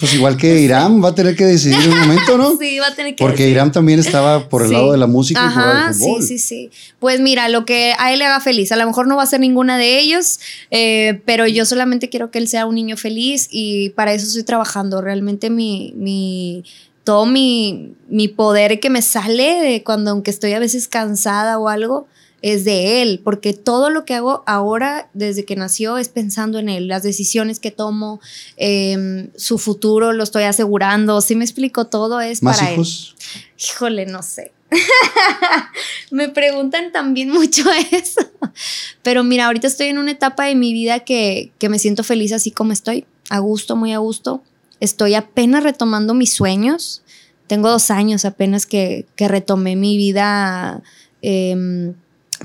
Pues 0.00 0.14
igual 0.14 0.38
que 0.38 0.58
Irán 0.60 1.04
va 1.04 1.10
a 1.10 1.14
tener 1.14 1.36
que 1.36 1.44
decidir 1.44 1.90
un 1.90 2.00
momento, 2.00 2.38
¿no? 2.38 2.56
sí, 2.58 2.78
va 2.78 2.86
a 2.86 2.94
tener 2.94 3.14
que 3.14 3.22
Porque 3.22 3.50
Irán 3.50 3.70
también 3.70 4.00
estaba 4.00 4.48
por 4.48 4.62
el 4.64 4.72
lado 4.72 4.92
de 4.92 4.98
la 4.98 5.06
música 5.06 5.40
y 5.44 5.54
por 5.54 5.76
el 5.76 5.94
fútbol. 5.94 6.22
Sí, 6.22 6.28
sí, 6.28 6.38
sí. 6.38 6.70
Pues 6.98 7.20
mira, 7.20 7.50
lo 7.50 7.66
que 7.66 7.92
a 7.98 8.10
él 8.10 8.20
le 8.20 8.24
haga 8.24 8.40
feliz. 8.40 8.72
A 8.72 8.76
lo 8.76 8.86
mejor 8.86 9.06
no 9.06 9.16
va 9.16 9.24
a 9.24 9.26
ser 9.26 9.40
ninguna 9.40 9.76
de 9.76 9.98
ellos, 9.98 10.40
eh, 10.70 11.20
pero 11.26 11.46
yo 11.46 11.66
solamente 11.66 12.08
quiero 12.08 12.30
que 12.30 12.38
él 12.38 12.48
sea 12.48 12.64
un 12.64 12.76
niño 12.76 12.96
feliz 12.96 13.46
y 13.50 13.90
para 13.90 14.14
eso 14.14 14.26
estoy 14.26 14.44
trabajando. 14.44 15.02
Realmente 15.02 15.50
mi, 15.50 15.92
mi 15.96 16.64
todo 17.04 17.26
mi, 17.26 17.92
mi 18.08 18.28
poder 18.28 18.80
que 18.80 18.88
me 18.88 19.02
sale 19.02 19.60
de 19.60 19.82
cuando, 19.82 20.12
aunque 20.12 20.30
estoy 20.30 20.54
a 20.54 20.58
veces 20.58 20.88
cansada 20.88 21.58
o 21.58 21.68
algo, 21.68 22.06
es 22.42 22.64
de 22.64 23.02
él, 23.02 23.20
porque 23.22 23.52
todo 23.52 23.90
lo 23.90 24.04
que 24.04 24.14
hago 24.14 24.42
ahora, 24.46 25.10
desde 25.12 25.44
que 25.44 25.56
nació, 25.56 25.98
es 25.98 26.08
pensando 26.08 26.58
en 26.58 26.68
él, 26.68 26.88
las 26.88 27.02
decisiones 27.02 27.60
que 27.60 27.70
tomo, 27.70 28.20
em, 28.56 29.30
su 29.36 29.58
futuro 29.58 30.12
lo 30.12 30.22
estoy 30.22 30.44
asegurando, 30.44 31.20
si 31.20 31.36
me 31.36 31.44
explico, 31.44 31.86
todo 31.86 32.20
es 32.20 32.42
¿Más 32.42 32.58
para 32.58 32.72
hijos? 32.72 33.14
él. 33.18 33.42
Híjole, 33.58 34.06
no 34.06 34.22
sé. 34.22 34.52
me 36.10 36.28
preguntan 36.28 36.92
también 36.92 37.30
mucho 37.30 37.64
eso. 37.92 38.20
Pero 39.02 39.24
mira, 39.24 39.46
ahorita 39.46 39.66
estoy 39.66 39.88
en 39.88 39.98
una 39.98 40.12
etapa 40.12 40.46
de 40.46 40.54
mi 40.54 40.72
vida 40.72 41.00
que, 41.00 41.52
que 41.58 41.68
me 41.68 41.78
siento 41.78 42.04
feliz 42.04 42.32
así 42.32 42.50
como 42.50 42.72
estoy, 42.72 43.06
a 43.28 43.38
gusto, 43.38 43.76
muy 43.76 43.92
a 43.92 43.98
gusto. 43.98 44.42
Estoy 44.80 45.14
apenas 45.14 45.62
retomando 45.62 46.14
mis 46.14 46.32
sueños. 46.32 47.02
Tengo 47.46 47.68
dos 47.68 47.90
años 47.90 48.24
apenas 48.24 48.64
que, 48.64 49.06
que 49.16 49.28
retomé 49.28 49.76
mi 49.76 49.96
vida 49.96 50.82
em, 51.20 51.94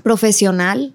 profesional 0.04 0.94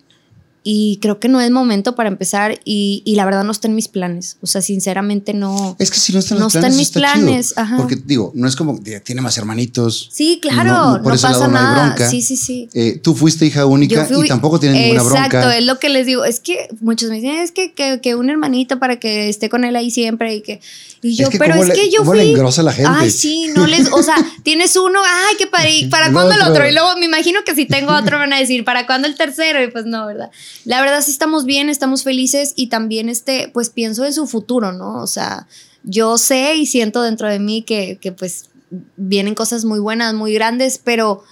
y 0.63 0.99
creo 1.01 1.19
que 1.19 1.29
no 1.29 1.41
es 1.41 1.51
momento 1.51 1.95
para 1.95 2.11
empezar 2.11 2.61
y, 2.65 3.03
y, 3.07 3.15
la 3.15 3.25
verdad 3.25 3.45
no 3.45 3.53
está 3.53 3.67
en 3.67 3.75
mis 3.75 3.89
planes. 3.89 4.37
O 4.43 4.47
sea, 4.47 4.61
sinceramente 4.61 5.33
no. 5.33 5.75
Es 5.79 5.91
que 5.91 5.99
si 5.99 6.13
no 6.13 6.19
está 6.19 6.35
en, 6.35 6.41
no 6.41 6.49
está 6.49 6.67
en 6.67 6.77
mis 6.77 6.91
planes. 6.91 7.55
Ajá. 7.57 7.79
Porque 7.79 7.97
digo, 7.97 8.31
no 8.35 8.47
es 8.47 8.57
como 8.57 8.79
tiene 9.05 9.23
más 9.23 9.39
hermanitos. 9.39 10.11
Sí, 10.13 10.39
claro, 10.43 10.99
no, 10.99 11.03
pasa 11.03 11.49
nada. 11.49 12.11
Sí, 12.11 12.21
sí, 12.21 12.37
sí. 12.37 12.69
Eh, 12.75 13.01
tú 13.03 13.15
fuiste 13.15 13.47
hija 13.47 13.65
única 13.65 14.07
y 14.23 14.29
tampoco 14.29 14.61
tienes 14.61 14.83
ninguna 14.83 15.03
bronca. 15.03 15.27
Exacto, 15.27 15.51
es 15.51 15.65
lo 15.65 15.79
que 15.79 15.89
les 15.89 16.05
digo. 16.05 16.27
Es 16.27 16.41
que 16.41 16.69
muchos 16.81 17.09
me 17.09 17.17
dicen, 17.17 17.39
es 17.39 17.53
que, 17.53 17.73
que, 17.73 18.01
que, 18.03 18.15
un 18.15 18.29
hermanito 18.29 18.79
para 18.79 19.01
que 19.01 19.31
esté 19.31 19.49
con 19.49 19.65
él 19.65 19.77
ahí 19.77 19.91
siempre 19.91 20.35
y 20.35 20.43
que. 20.43 20.61
Y 21.03 21.17
yo, 21.17 21.29
pero 21.39 21.55
es 21.55 21.71
que 21.71 21.91
yo 21.91 22.05
fui. 22.05 22.19
le 22.19 22.31
engrosa 22.33 22.63
la 22.63 22.75
gente? 22.75 22.91
Ay, 22.93 23.11
sí, 23.11 23.51
no 23.57 23.67
les. 23.67 23.91
O 23.93 24.03
sea, 24.03 24.17
tienes 24.43 24.77
uno, 24.77 25.01
ay, 25.03 25.37
qué 25.39 25.47
para, 25.47 25.65
¿para 25.89 26.13
cuándo 26.13 26.35
el 26.35 26.43
otro? 26.43 26.69
Y 26.69 26.73
luego 26.73 26.97
me 26.99 27.07
imagino 27.07 27.41
que 27.47 27.55
si 27.55 27.65
tengo 27.65 27.95
otro 27.95 28.19
van 28.19 28.35
a 28.35 28.39
decir, 28.39 28.63
¿para 28.65 28.87
cuándo 28.87 29.09
el 29.09 29.15
tercero? 29.15 29.63
Y 29.63 29.69
pues 29.69 29.87
no, 29.87 30.07
¿verdad? 30.07 30.31
La 30.65 30.81
verdad 30.81 31.01
sí 31.03 31.11
estamos 31.11 31.45
bien, 31.45 31.69
estamos 31.69 32.03
felices 32.03 32.53
y 32.57 32.69
también 32.69 33.09
este, 33.09 33.51
pues 33.53 33.71
pienso 33.71 34.05
en 34.05 34.13
su 34.13 34.27
futuro, 34.27 34.73
¿no? 34.73 35.03
O 35.03 35.07
sea, 35.07 35.47
yo 35.83 36.19
sé 36.19 36.57
y 36.57 36.67
siento 36.67 37.03
dentro 37.03 37.29
de 37.29 37.39
mí 37.39 37.63
que, 37.63 37.99
que 38.01 38.13
pues 38.13 38.51
vienen 38.97 39.35
cosas 39.35 39.65
muy 39.65 39.81
buenas, 39.81 40.15
muy 40.15 40.35
grandes, 40.35 40.81
pero, 40.83 41.23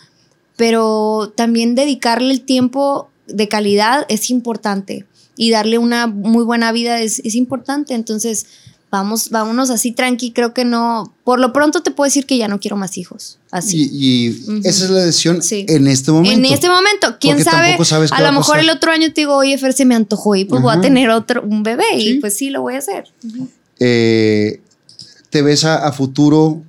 pero 0.56 1.32
también 1.36 1.74
dedicarle 1.74 2.32
el 2.32 2.42
tiempo 2.42 3.10
de 3.26 3.48
calidad 3.48 4.06
es 4.08 4.30
importante 4.30 5.06
y 5.36 5.50
darle 5.50 5.78
una 5.78 6.06
muy 6.06 6.44
buena 6.44 6.72
vida 6.72 7.00
es, 7.00 7.20
es 7.20 7.34
importante. 7.34 7.94
Entonces, 7.94 8.46
vamos, 8.90 9.30
vámonos 9.30 9.70
así 9.70 9.92
tranqui, 9.92 10.32
creo 10.32 10.54
que 10.54 10.64
no, 10.64 11.12
por 11.24 11.40
lo 11.40 11.52
pronto 11.52 11.82
te 11.82 11.90
puedo 11.90 12.06
decir 12.06 12.26
que 12.26 12.38
ya 12.38 12.48
no 12.48 12.58
quiero 12.58 12.76
más 12.76 12.96
hijos, 12.96 13.38
así. 13.50 13.88
Y, 13.92 14.28
esa 14.66 14.84
es 14.84 14.90
la 14.90 15.04
decisión 15.04 15.40
en 15.50 15.86
este 15.86 16.10
momento. 16.10 16.38
En 16.38 16.44
este 16.52 16.68
momento, 16.68 17.16
quién 17.20 17.42
sabe, 17.42 17.76
a 18.10 18.22
lo 18.22 18.32
mejor 18.32 18.58
el 18.58 18.70
otro 18.70 18.90
año 18.90 19.12
te 19.12 19.22
digo, 19.22 19.36
oye, 19.36 19.56
Fer, 19.58 19.72
se 19.72 19.84
me 19.84 19.94
antojó 19.94 20.36
y 20.36 20.44
pues 20.44 20.62
voy 20.62 20.74
a 20.74 20.80
tener 20.80 21.10
otro, 21.10 21.42
un 21.42 21.62
bebé 21.62 21.96
y 21.96 22.18
pues 22.18 22.34
sí, 22.34 22.50
lo 22.50 22.62
voy 22.62 22.74
a 22.74 22.78
hacer. 22.78 23.04
Eh, 23.78 24.60
¿Te 25.30 25.42
ves 25.42 25.64
a, 25.64 25.92
futuro 25.92 26.62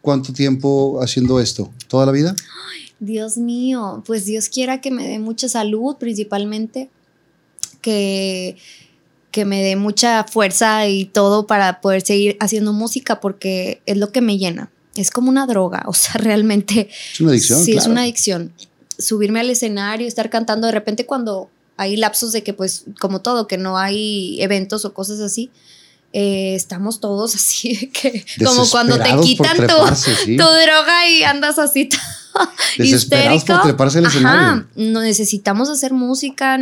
cuánto 0.00 0.32
tiempo 0.32 1.00
haciendo 1.02 1.40
esto? 1.40 1.70
¿Toda 1.88 2.06
la 2.06 2.12
vida? 2.12 2.36
Dios 3.00 3.36
mío, 3.36 4.04
pues 4.06 4.24
Dios 4.24 4.48
quiera 4.48 4.80
que 4.80 4.92
me 4.92 5.08
dé 5.08 5.18
mucha 5.18 5.48
salud 5.48 5.96
principalmente, 5.96 6.88
que 7.80 8.56
que 9.32 9.44
me 9.44 9.62
dé 9.62 9.74
mucha 9.74 10.24
fuerza 10.24 10.86
y 10.86 11.06
todo 11.06 11.46
para 11.48 11.80
poder 11.80 12.02
seguir 12.02 12.36
haciendo 12.38 12.72
música 12.72 13.20
porque 13.20 13.82
es 13.86 13.96
lo 13.96 14.12
que 14.12 14.20
me 14.20 14.38
llena. 14.38 14.70
Es 14.94 15.10
como 15.10 15.30
una 15.30 15.46
droga, 15.46 15.82
o 15.86 15.94
sea, 15.94 16.14
realmente. 16.14 16.88
Es 17.12 17.20
una 17.20 17.30
adicción. 17.30 17.64
Sí, 17.64 17.72
es 17.72 17.86
una 17.86 18.02
adicción. 18.02 18.52
Subirme 18.98 19.40
al 19.40 19.50
escenario, 19.50 20.06
estar 20.06 20.30
cantando, 20.30 20.68
de 20.68 20.72
repente 20.72 21.06
cuando 21.06 21.50
hay 21.76 21.96
lapsos 21.96 22.30
de 22.32 22.44
que, 22.44 22.52
pues, 22.52 22.84
como 23.00 23.22
todo, 23.22 23.48
que 23.48 23.56
no 23.56 23.78
hay 23.78 24.40
eventos 24.40 24.84
o 24.84 24.92
cosas 24.92 25.18
así, 25.18 25.50
eh, 26.12 26.54
estamos 26.54 27.00
todos 27.00 27.34
así, 27.34 27.88
que 27.88 28.24
como 28.44 28.68
cuando 28.68 28.98
te 28.98 29.16
quitan 29.22 29.56
tu, 29.56 30.36
tu, 30.36 30.44
droga 30.44 31.08
y 31.08 31.22
andas 31.22 31.58
así 31.58 31.88
Desesperados 32.78 33.44
por 33.44 33.62
treparse 33.62 33.98
el 33.98 34.06
escenario. 34.06 34.66
No 34.76 35.00
necesitamos 35.00 35.68
hacer 35.68 35.92
música, 35.92 36.58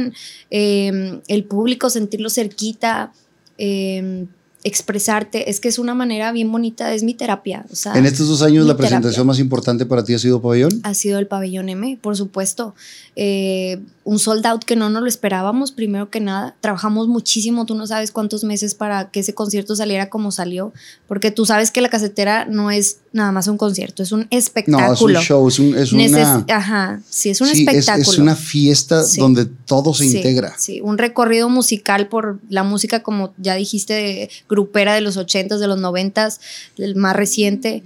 em, 0.50 1.20
el 1.28 1.44
público 1.44 1.90
sentirlo 1.90 2.30
cerquita, 2.30 3.12
eh, 3.58 4.26
expresarte, 4.62 5.48
es 5.48 5.58
que 5.58 5.68
es 5.68 5.78
una 5.78 5.94
manera 5.94 6.32
bien 6.32 6.52
bonita, 6.52 6.92
es 6.92 7.02
mi 7.02 7.14
terapia. 7.14 7.64
O 7.72 7.76
sea, 7.76 7.94
en 7.94 8.04
estos 8.04 8.28
dos 8.28 8.42
años, 8.42 8.66
la 8.66 8.76
presentación 8.76 9.26
más 9.26 9.38
importante 9.38 9.86
para 9.86 10.04
ti 10.04 10.12
ha 10.14 10.18
sido 10.18 10.42
Pabellón. 10.42 10.80
Ha 10.82 10.92
sido 10.92 11.18
el 11.18 11.26
Pabellón 11.26 11.68
M, 11.70 11.98
por 12.00 12.16
supuesto. 12.16 12.74
Eh, 13.16 13.80
un 14.04 14.18
sold 14.18 14.44
out 14.46 14.64
que 14.64 14.76
no 14.76 14.90
nos 14.90 15.02
lo 15.02 15.08
esperábamos, 15.08 15.72
primero 15.72 16.10
que 16.10 16.20
nada. 16.20 16.56
Trabajamos 16.60 17.08
muchísimo, 17.08 17.64
tú 17.64 17.74
no 17.74 17.86
sabes 17.86 18.12
cuántos 18.12 18.44
meses 18.44 18.74
para 18.74 19.10
que 19.10 19.20
ese 19.20 19.34
concierto 19.34 19.76
saliera 19.76 20.10
como 20.10 20.30
salió, 20.30 20.72
porque 21.08 21.30
tú 21.30 21.46
sabes 21.46 21.70
que 21.70 21.80
la 21.80 21.88
casetera 21.88 22.44
no 22.44 22.70
es 22.70 22.98
nada 23.12 23.32
más 23.32 23.48
un 23.48 23.56
concierto, 23.56 24.02
es 24.02 24.12
un 24.12 24.26
espectáculo. 24.30 24.86
No, 24.88 24.94
es 24.94 25.00
un 25.00 25.14
show, 25.16 25.48
es, 25.48 25.58
un, 25.58 25.76
es 25.76 25.92
una... 25.92 26.44
Ajá, 26.48 27.00
sí, 27.08 27.30
es 27.30 27.40
un 27.40 27.48
espectáculo. 27.48 28.10
Es, 28.10 28.18
una 28.18 28.36
fiesta 28.36 29.02
donde 29.16 29.46
todo 29.46 29.92
se 29.94 30.06
integra. 30.06 30.54
Sí, 30.58 30.80
un 30.80 30.96
recorrido 30.96 31.48
musical 31.48 32.08
por 32.08 32.38
la 32.48 32.62
música, 32.62 33.02
como 33.02 33.32
ya 33.38 33.54
dijiste, 33.56 33.94
de 33.94 34.30
grupera 34.48 34.94
de 34.94 35.00
los 35.00 35.16
80s, 35.16 35.58
de 35.58 35.66
los 35.66 35.78
90s, 35.80 36.38
el 36.78 36.94
más 36.96 37.16
reciente. 37.16 37.82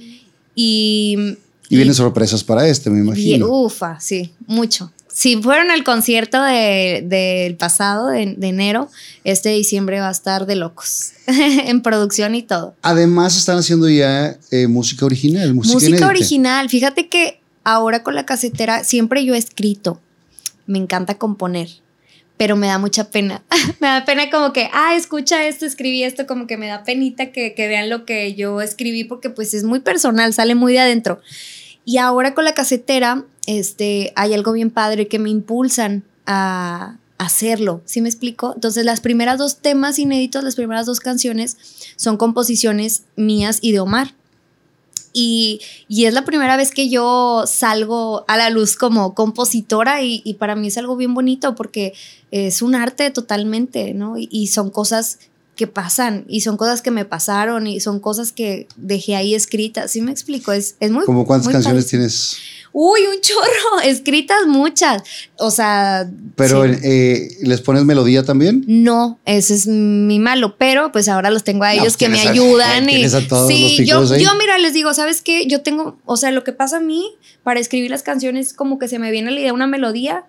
Y, 0.54 1.36
y, 1.68 1.76
vienen 1.76 1.94
sorpresas 1.94 2.44
para 2.44 2.68
este, 2.68 2.90
me 2.90 3.00
imagino. 3.00 3.48
ufa, 3.48 3.98
sí, 4.00 4.32
mucho. 4.46 4.92
Si 5.14 5.40
fueron 5.40 5.70
al 5.70 5.84
concierto 5.84 6.42
del 6.42 7.08
de, 7.08 7.56
pasado, 7.56 8.08
de, 8.08 8.36
enero, 8.40 8.90
este 9.22 9.50
diciembre 9.50 10.00
va 10.00 10.08
a 10.08 10.10
estar 10.10 10.44
de 10.44 10.56
locos, 10.56 11.12
en 11.26 11.82
producción 11.82 12.34
y 12.34 12.42
todo. 12.42 12.74
Además 12.82 13.36
están 13.36 13.58
haciendo 13.58 13.88
ya 13.88 14.36
eh, 14.50 14.66
música 14.66 15.06
original, 15.06 15.54
música, 15.54 15.74
música 15.74 16.08
original. 16.08 16.68
Fíjate 16.68 17.08
que 17.08 17.40
ahora 17.62 18.02
con 18.02 18.16
la 18.16 18.26
casetera 18.26 18.82
siempre 18.82 19.24
yo 19.24 19.34
he 19.34 19.38
escrito, 19.38 20.00
me 20.66 20.78
encanta 20.78 21.14
componer 21.14 21.68
pero 22.36 22.56
me 22.56 22.66
da 22.66 22.78
mucha 22.78 23.10
pena. 23.10 23.44
me 23.80 23.86
da 23.86 24.04
pena 24.04 24.28
como 24.28 24.52
que, 24.52 24.68
ah, 24.72 24.96
escucha 24.96 25.46
esto, 25.46 25.66
escribí 25.66 26.02
esto, 26.02 26.26
como 26.26 26.46
que 26.46 26.56
me 26.56 26.66
da 26.66 26.82
penita 26.82 27.30
que, 27.30 27.54
que, 27.54 27.68
vean 27.68 27.88
lo 27.88 28.04
que 28.04 28.34
yo 28.34 28.60
escribí 28.60 29.04
porque 29.04 29.30
pues 29.30 29.54
es 29.54 29.64
muy 29.64 29.80
personal, 29.80 30.34
sale 30.34 30.54
muy 30.54 30.72
de 30.72 30.80
adentro. 30.80 31.20
Y 31.84 31.98
ahora 31.98 32.34
con 32.34 32.44
la 32.44 32.54
casetera, 32.54 33.24
este, 33.46 34.12
hay 34.16 34.34
algo 34.34 34.52
bien 34.52 34.70
padre 34.70 35.08
que 35.08 35.18
me 35.18 35.30
impulsan 35.30 36.04
a 36.26 36.98
hacerlo, 37.18 37.82
¿sí 37.84 38.00
me 38.00 38.08
explico? 38.08 38.52
Entonces 38.54 38.84
las 38.84 39.00
primeras 39.00 39.38
dos 39.38 39.58
temas 39.58 39.98
inéditos, 39.98 40.42
las 40.44 40.56
primeras 40.56 40.86
dos 40.86 41.00
canciones 41.00 41.56
son 41.96 42.16
composiciones 42.16 43.04
mías 43.16 43.58
y 43.60 43.72
de 43.72 43.80
Omar. 43.80 44.14
Y, 45.16 45.60
es 45.88 46.12
la 46.12 46.24
primera 46.24 46.56
vez 46.56 46.72
que 46.72 46.88
yo 46.88 47.44
salgo 47.46 48.24
a 48.26 48.36
la 48.36 48.50
luz 48.50 48.74
como 48.74 49.14
compositora 49.14 50.02
y, 50.02 50.34
para 50.40 50.56
mí 50.56 50.66
es 50.66 50.76
algo 50.76 50.96
bien 50.96 51.14
bonito 51.14 51.54
porque 51.54 51.94
es 52.32 52.62
un 52.62 52.74
arte 52.74 53.10
totalmente, 53.10 53.94
¿no? 53.94 54.14
Y, 54.18 54.48
son 54.48 54.70
cosas 54.70 55.20
que 55.56 55.66
pasan 55.66 56.24
y 56.28 56.40
son 56.40 56.56
cosas 56.56 56.82
que 56.82 56.90
me 56.90 57.04
pasaron 57.04 57.66
y 57.66 57.80
son 57.80 58.00
cosas 58.00 58.32
que 58.32 58.66
dejé 58.76 59.16
ahí 59.16 59.34
escritas, 59.34 59.90
¿sí 59.90 60.02
me 60.02 60.10
explico? 60.10 60.52
Es, 60.52 60.76
es 60.80 60.90
muy... 60.90 61.04
¿Cómo 61.04 61.26
cuántas 61.26 61.52
canciones 61.52 61.86
tienes? 61.86 62.36
Uy, 62.76 63.02
un 63.06 63.20
chorro, 63.20 63.80
escritas 63.84 64.48
muchas. 64.48 65.04
O 65.38 65.52
sea. 65.52 66.10
Pero 66.34 66.64
eh, 66.64 67.28
¿les 67.42 67.60
pones 67.60 67.84
melodía 67.84 68.24
también? 68.24 68.64
No, 68.66 69.20
ese 69.24 69.54
es 69.54 69.68
mi 69.68 70.18
malo, 70.18 70.56
pero 70.58 70.90
pues 70.90 71.08
ahora 71.08 71.30
los 71.30 71.44
tengo 71.44 71.62
a 71.62 71.72
ellos 71.72 71.96
que 71.96 72.08
me 72.08 72.20
ayudan. 72.20 72.90
y, 72.90 73.08
sí, 73.46 73.84
yo, 73.86 74.04
yo, 74.16 74.30
mira, 74.40 74.58
les 74.58 74.74
digo, 74.74 74.92
¿sabes 74.92 75.22
qué? 75.22 75.46
Yo 75.46 75.62
tengo, 75.62 75.98
o 76.04 76.16
sea, 76.16 76.32
lo 76.32 76.42
que 76.42 76.52
pasa 76.52 76.78
a 76.78 76.80
mí 76.80 77.14
para 77.44 77.60
escribir 77.60 77.92
las 77.92 78.02
canciones, 78.02 78.52
como 78.52 78.80
que 78.80 78.88
se 78.88 78.98
me 78.98 79.12
viene 79.12 79.30
la 79.30 79.38
idea 79.38 79.52
una 79.52 79.68
melodía 79.68 80.24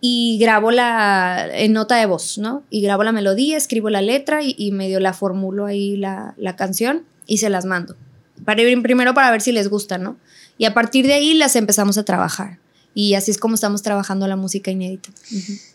y 0.00 0.38
grabo 0.38 0.70
la 0.70 1.48
en 1.52 1.72
nota 1.72 1.96
de 1.96 2.06
voz, 2.06 2.38
¿no? 2.38 2.62
Y 2.70 2.80
grabo 2.80 3.04
la 3.04 3.12
melodía, 3.12 3.56
escribo 3.56 3.90
la 3.90 4.02
letra 4.02 4.42
y, 4.42 4.54
y 4.56 4.72
medio 4.72 5.00
la 5.00 5.12
formulo 5.12 5.66
ahí 5.66 5.96
la, 5.96 6.34
la 6.36 6.56
canción 6.56 7.02
y 7.26 7.38
se 7.38 7.50
las 7.50 7.64
mando. 7.64 7.96
Para, 8.44 8.62
primero 8.82 9.14
para 9.14 9.30
ver 9.30 9.42
si 9.42 9.52
les 9.52 9.68
gusta, 9.68 9.98
¿no? 9.98 10.16
Y 10.58 10.64
a 10.64 10.74
partir 10.74 11.06
de 11.06 11.14
ahí 11.14 11.34
las 11.34 11.56
empezamos 11.56 11.98
a 11.98 12.04
trabajar. 12.04 12.58
Y 12.92 13.14
así 13.14 13.30
es 13.30 13.38
como 13.38 13.54
estamos 13.54 13.82
trabajando 13.82 14.26
la 14.26 14.36
música 14.36 14.70
inédita. 14.70 15.10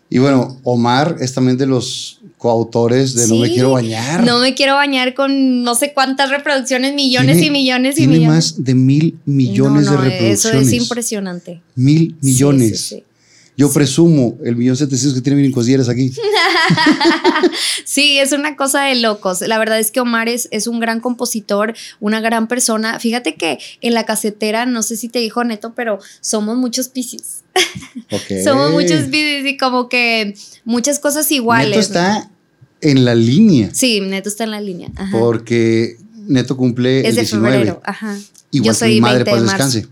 Y 0.10 0.20
bueno, 0.20 0.60
Omar 0.64 1.16
es 1.22 1.34
también 1.34 1.58
de 1.58 1.66
los 1.66 2.20
coautores 2.38 3.16
de 3.16 3.28
No 3.28 3.38
me 3.38 3.50
quiero 3.50 3.72
bañar. 3.72 4.24
No 4.24 4.40
me 4.40 4.54
quiero 4.54 4.76
bañar 4.76 5.14
con 5.14 5.64
no 5.64 5.76
sé 5.76 5.94
cuántas 5.94 6.30
reproducciones, 6.30 6.94
millones 6.94 7.42
y 7.42 7.50
millones 7.50 7.96
y 7.96 8.00
tiene 8.00 8.18
millones. 8.20 8.54
más 8.58 8.64
de 8.64 8.76
mil 8.76 9.18
millones 9.26 9.90
de 9.90 9.98
reproducciones. 9.98 10.46
Eso 10.46 10.52
es 10.52 10.74
impresionante. 10.74 11.62
Mil 11.76 12.18
millones. 12.22 12.82
Sí, 12.82 12.96
sí, 12.98 13.04
yo 13.58 13.72
presumo 13.72 14.38
el 14.44 14.56
millón 14.56 14.76
setecientos 14.76 15.16
que 15.16 15.22
tiene 15.22 15.52
Cosieres 15.52 15.88
aquí. 15.88 16.12
sí, 17.86 18.18
es 18.18 18.34
una 18.34 18.56
cosa 18.56 18.84
de 18.84 18.96
locos. 18.96 19.42
La 19.42 19.58
verdad 19.58 19.80
es 19.80 19.92
que 19.92 20.02
Omar 20.02 20.28
es, 20.28 20.50
es, 20.52 20.68
un 20.68 20.80
gran 20.80 21.00
compositor, 21.00 21.74
una 22.00 22.20
gran 22.20 22.48
persona. 22.48 23.00
Fíjate 23.00 23.36
que 23.36 23.60
en 23.82 23.94
la 23.94 24.06
casetera, 24.06 24.66
no 24.66 24.84
sé 24.84 24.98
si 24.98 25.08
te 25.08 25.20
dijo 25.20 25.44
Neto, 25.44 25.74
pero 25.76 26.00
somos 26.20 26.58
muchos 26.58 26.90
piscis. 26.90 27.44
somos 28.44 28.72
muchos 28.72 29.04
piscis 29.04 29.46
y 29.46 29.58
como 29.58 29.88
que 29.88 30.36
muchas 30.66 31.00
cosas 31.00 31.32
iguales. 31.32 31.70
Neto 31.70 31.80
está 31.80 32.32
en 32.82 33.06
la 33.06 33.16
línea. 33.16 33.70
Sí, 33.74 34.02
Neto 34.02 34.28
está 34.28 34.44
en 34.44 34.52
la 34.52 34.62
línea. 34.62 34.92
Porque 35.12 35.98
Neto 36.28 36.58
cumple 36.58 37.02
es 37.02 37.06
el 37.10 37.16
de 37.16 37.22
19. 37.22 37.56
febrero. 37.56 37.82
Ajá. 37.86 38.18
Igual 38.52 38.68
Yo 38.68 38.74
soy 38.74 38.96
mi 38.96 39.02
madre, 39.02 39.24
para 39.24 39.42
descanse. 39.42 39.88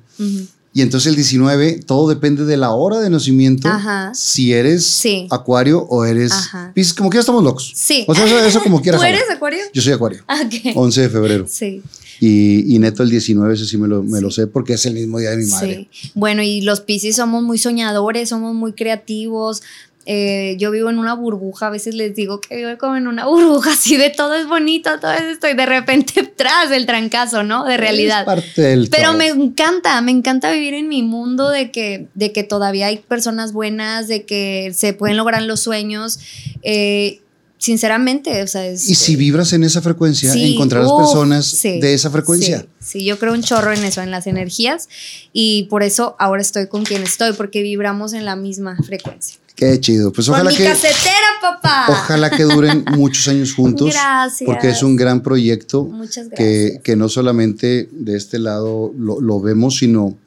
Y 0.75 0.81
entonces 0.81 1.07
el 1.07 1.15
19, 1.15 1.81
todo 1.85 2.09
depende 2.09 2.45
de 2.45 2.57
la 2.57 2.71
hora 2.71 2.99
de 2.99 3.09
nacimiento. 3.09 3.69
Si 4.13 4.53
eres 4.53 5.03
acuario 5.29 5.81
o 5.81 6.03
eres 6.03 6.33
Pisces, 6.73 6.93
como 6.93 7.09
que 7.11 7.17
ya 7.17 7.19
estamos 7.19 7.43
locos. 7.43 7.71
Sí. 7.75 8.05
O 8.07 8.15
sea, 8.15 8.45
eso, 8.45 8.61
como 8.61 8.81
quieras. 8.81 8.99
¿Tú 9.01 9.05
eres 9.05 9.29
acuario? 9.29 9.59
Yo 9.73 9.81
soy 9.81 9.93
acuario. 9.93 10.23
Okay. 10.45 10.73
11 10.75 11.01
de 11.01 11.09
febrero. 11.09 11.45
Sí. 11.47 11.83
Y, 12.19 12.79
neto 12.79 13.03
el 13.03 13.09
19, 13.09 13.53
ese 13.53 13.65
sí 13.65 13.77
me, 13.77 13.87
lo, 13.87 14.01
me 14.01 14.21
lo, 14.21 14.31
sé 14.31 14.47
porque 14.47 14.73
es 14.73 14.85
el 14.85 14.93
mismo 14.93 15.19
día 15.19 15.31
de 15.31 15.37
mi 15.37 15.45
madre. 15.45 15.87
Sí. 15.91 16.11
Bueno, 16.15 16.41
y 16.41 16.61
los 16.61 16.79
Pisces 16.79 17.17
somos 17.17 17.43
muy 17.43 17.57
soñadores, 17.57 18.29
somos 18.29 18.55
muy 18.55 18.73
creativos, 18.73 19.61
eh, 20.05 20.55
yo 20.59 20.71
vivo 20.71 20.89
en 20.89 20.99
una 20.99 21.13
burbuja, 21.13 21.67
a 21.67 21.69
veces 21.69 21.95
les 21.95 22.13
digo 22.13 22.41
que 22.41 22.55
vivo 22.55 22.77
como 22.77 22.97
en 22.97 23.07
una 23.07 23.25
burbuja, 23.27 23.73
así 23.73 23.95
de 23.97 24.09
todo 24.09 24.35
es 24.35 24.47
bonito, 24.47 24.99
todo 24.99 25.11
es 25.11 25.21
esto, 25.21 25.49
y 25.49 25.53
de 25.53 25.65
repente 25.65 26.23
tras 26.35 26.71
el 26.71 26.85
trancazo, 26.85 27.43
¿no? 27.43 27.65
De 27.65 27.77
realidad. 27.77 28.25
Pero 28.55 29.13
me 29.13 29.27
encanta, 29.27 30.01
me 30.01 30.11
encanta 30.11 30.51
vivir 30.51 30.73
en 30.73 30.89
mi 30.89 31.03
mundo 31.03 31.49
de 31.49 31.71
que, 31.71 32.07
de 32.15 32.31
que 32.31 32.43
todavía 32.43 32.87
hay 32.87 32.97
personas 32.97 33.53
buenas, 33.53 34.07
de 34.07 34.25
que 34.25 34.73
se 34.75 34.93
pueden 34.93 35.17
lograr 35.17 35.41
los 35.43 35.61
sueños. 35.61 36.19
Eh, 36.63 37.21
sinceramente, 37.63 38.43
o 38.43 38.47
sea, 38.47 38.69
Y 38.69 38.77
si 38.77 39.15
vibras 39.15 39.53
en 39.53 39.63
esa 39.63 39.81
frecuencia, 39.81 40.33
encontrarás 40.33 40.91
personas 40.91 41.61
de 41.61 41.93
esa 41.93 42.11
frecuencia. 42.11 42.65
Sí, 42.81 43.05
yo 43.05 43.17
creo 43.17 43.31
un 43.31 43.41
chorro 43.41 43.71
en 43.71 43.85
eso, 43.85 44.01
en 44.01 44.11
las 44.11 44.27
energías, 44.27 44.89
y 45.31 45.63
por 45.69 45.81
eso 45.81 46.17
ahora 46.19 46.41
estoy 46.41 46.67
con 46.67 46.83
quien 46.83 47.03
estoy, 47.03 47.31
porque 47.31 47.61
vibramos 47.61 48.11
en 48.11 48.25
la 48.25 48.35
misma 48.35 48.75
frecuencia. 48.85 49.37
Qué 49.55 49.79
chido. 49.79 50.11
Pues 50.11 50.27
ojalá 50.29 50.49
mi 50.49 50.57
que. 50.57 50.63
casetera, 50.63 51.27
papá. 51.41 51.85
Ojalá 51.89 52.29
que 52.29 52.43
duren 52.43 52.83
muchos 52.95 53.27
años 53.27 53.53
juntos. 53.53 53.93
Gracias. 53.93 54.45
Porque 54.45 54.69
es 54.69 54.81
un 54.81 54.95
gran 54.95 55.21
proyecto. 55.21 55.83
Muchas 55.83 56.29
gracias. 56.29 56.37
Que, 56.37 56.81
que 56.83 56.95
no 56.95 57.07
solamente 57.09 57.87
de 57.91 58.17
este 58.17 58.39
lado 58.39 58.93
lo, 58.97 59.41
vemos, 59.41 59.77
sino 59.77 60.17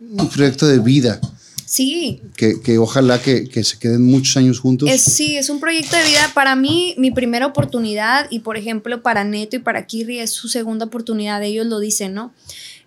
un 0.00 0.28
proyecto 0.28 0.66
de 0.66 0.78
vida. 0.78 1.20
Sí. 1.66 2.20
Que, 2.36 2.60
que 2.60 2.78
ojalá 2.78 3.20
que, 3.20 3.48
que, 3.48 3.64
se 3.64 3.78
queden 3.78 4.02
muchos 4.04 4.36
años 4.36 4.60
juntos. 4.60 4.88
Es, 4.90 5.02
sí, 5.02 5.36
es 5.36 5.48
un 5.48 5.60
proyecto 5.60 5.96
de 5.96 6.04
vida. 6.04 6.30
Para 6.34 6.56
mí, 6.56 6.94
mi 6.98 7.10
primera 7.10 7.46
oportunidad, 7.46 8.26
y 8.30 8.40
por 8.40 8.56
ejemplo, 8.56 9.02
para 9.02 9.24
Neto 9.24 9.56
y 9.56 9.60
para 9.60 9.86
Kirri, 9.86 10.18
es 10.18 10.30
su 10.30 10.48
segunda 10.48 10.86
oportunidad. 10.86 11.42
Ellos 11.42 11.66
lo 11.66 11.80
dicen, 11.80 12.14
¿no? 12.14 12.32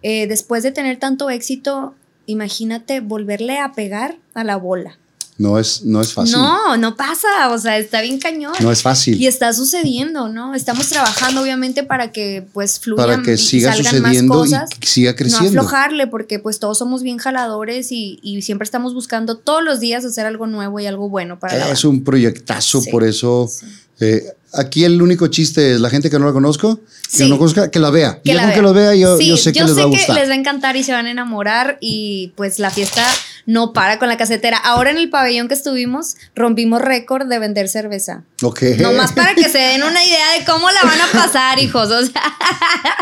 Eh, 0.04 0.28
después 0.28 0.64
de 0.64 0.72
tener 0.72 1.00
tanto 1.00 1.30
éxito, 1.30 1.96
imagínate 2.28 3.00
volverle 3.00 3.58
a 3.60 3.72
pegar 3.72 4.18
a 4.34 4.44
la 4.44 4.58
bola. 4.58 4.98
No 5.38 5.60
es, 5.60 5.84
no 5.84 6.02
es 6.02 6.14
fácil. 6.14 6.34
No, 6.34 6.78
no 6.78 6.96
pasa, 6.96 7.28
o 7.52 7.60
sea, 7.60 7.78
está 7.78 8.02
bien 8.02 8.18
cañón. 8.18 8.54
No 8.60 8.72
es 8.72 8.82
fácil. 8.82 9.22
Y 9.22 9.28
está 9.28 9.54
sucediendo, 9.54 10.30
¿no? 10.30 10.56
Estamos 10.56 10.88
trabajando 10.90 11.42
obviamente 11.42 11.84
para 11.84 12.12
que 12.12 12.44
pues 12.54 12.80
fluyan 12.80 13.06
para 13.06 13.22
que 13.22 13.38
siga 13.38 13.74
sucediendo 13.74 14.46
y 14.46 14.86
siga 14.86 15.16
creciendo. 15.16 15.52
No 15.52 15.62
aflojarle 15.62 16.08
porque 16.08 16.40
pues 16.40 16.58
todos 16.58 16.80
somos 16.80 17.04
bien 17.04 17.20
jaladores 17.20 17.92
y, 17.92 18.18
siempre 18.42 18.64
estamos 18.66 18.94
buscando 18.94 19.36
todos 19.38 19.64
los 19.64 19.80
días 19.80 20.06
hacer 20.06 20.26
algo 20.26 20.48
nuevo 20.48 20.80
y 20.80 20.86
algo 20.86 21.10
bueno 21.10 21.40
para 21.40 21.72
Es 21.72 21.84
un 21.86 22.04
proyectazo, 22.04 22.82
por 22.92 23.04
eso 23.04 23.50
eh, 24.00 24.24
aquí 24.54 24.84
el 24.84 25.02
único 25.02 25.28
chiste 25.28 25.74
es 25.74 25.80
la 25.80 25.90
gente 25.90 26.10
que 26.10 26.20
no 26.20 26.26
la 26.26 26.34
conozco, 26.34 26.80
que 27.16 27.26
no 27.26 27.38
conozca, 27.38 27.70
que 27.72 27.80
la 27.80 27.90
vea. 27.90 28.20
Que 28.24 28.34
la 28.34 28.54
que 28.54 28.62
lo 28.62 28.74
vea, 28.74 28.96
yo, 28.96 29.20
yo 29.20 29.38
sé 29.38 29.54
que 29.54 29.64
les 29.64 29.78
va 29.78 29.84
a 29.84 29.86
gustar. 29.86 30.00
Yo 30.00 30.14
sé 30.14 30.14
que 30.14 30.20
les 30.20 30.30
va 30.30 30.34
a 30.34 30.38
encantar 30.38 30.76
y 30.76 30.84
se 30.84 30.92
van 30.92 31.06
a 31.06 31.12
enamorar 31.12 31.78
y 31.80 32.34
pues 32.36 32.60
la 32.60 32.70
fiesta 32.70 33.06
no 33.46 33.74
para 33.74 33.98
con 33.98 34.10
la 34.10 34.18
casetera. 34.18 34.58
Ahora 34.58 34.92
en 34.92 34.98
el 34.98 35.10
pabellón 35.10 35.48
que 35.48 35.54
estuvimos, 35.54 36.16
rompimos 36.36 36.82
récord 36.82 37.28
de 37.28 37.40
vender 37.40 37.70
cerveza. 37.70 38.24
Ok. 38.42 38.62
Nomás 38.80 39.14
para 39.14 39.36
que 39.36 39.50
se 39.50 39.58
den 39.58 39.84
una 39.84 40.04
idea 40.04 40.34
de 40.38 40.46
cómo 40.46 40.70
la 40.70 40.84
van 40.84 41.02
a 41.02 41.12
pasar, 41.12 41.60
hijos. 41.60 41.90
O 41.90 42.06
sea. 42.06 42.22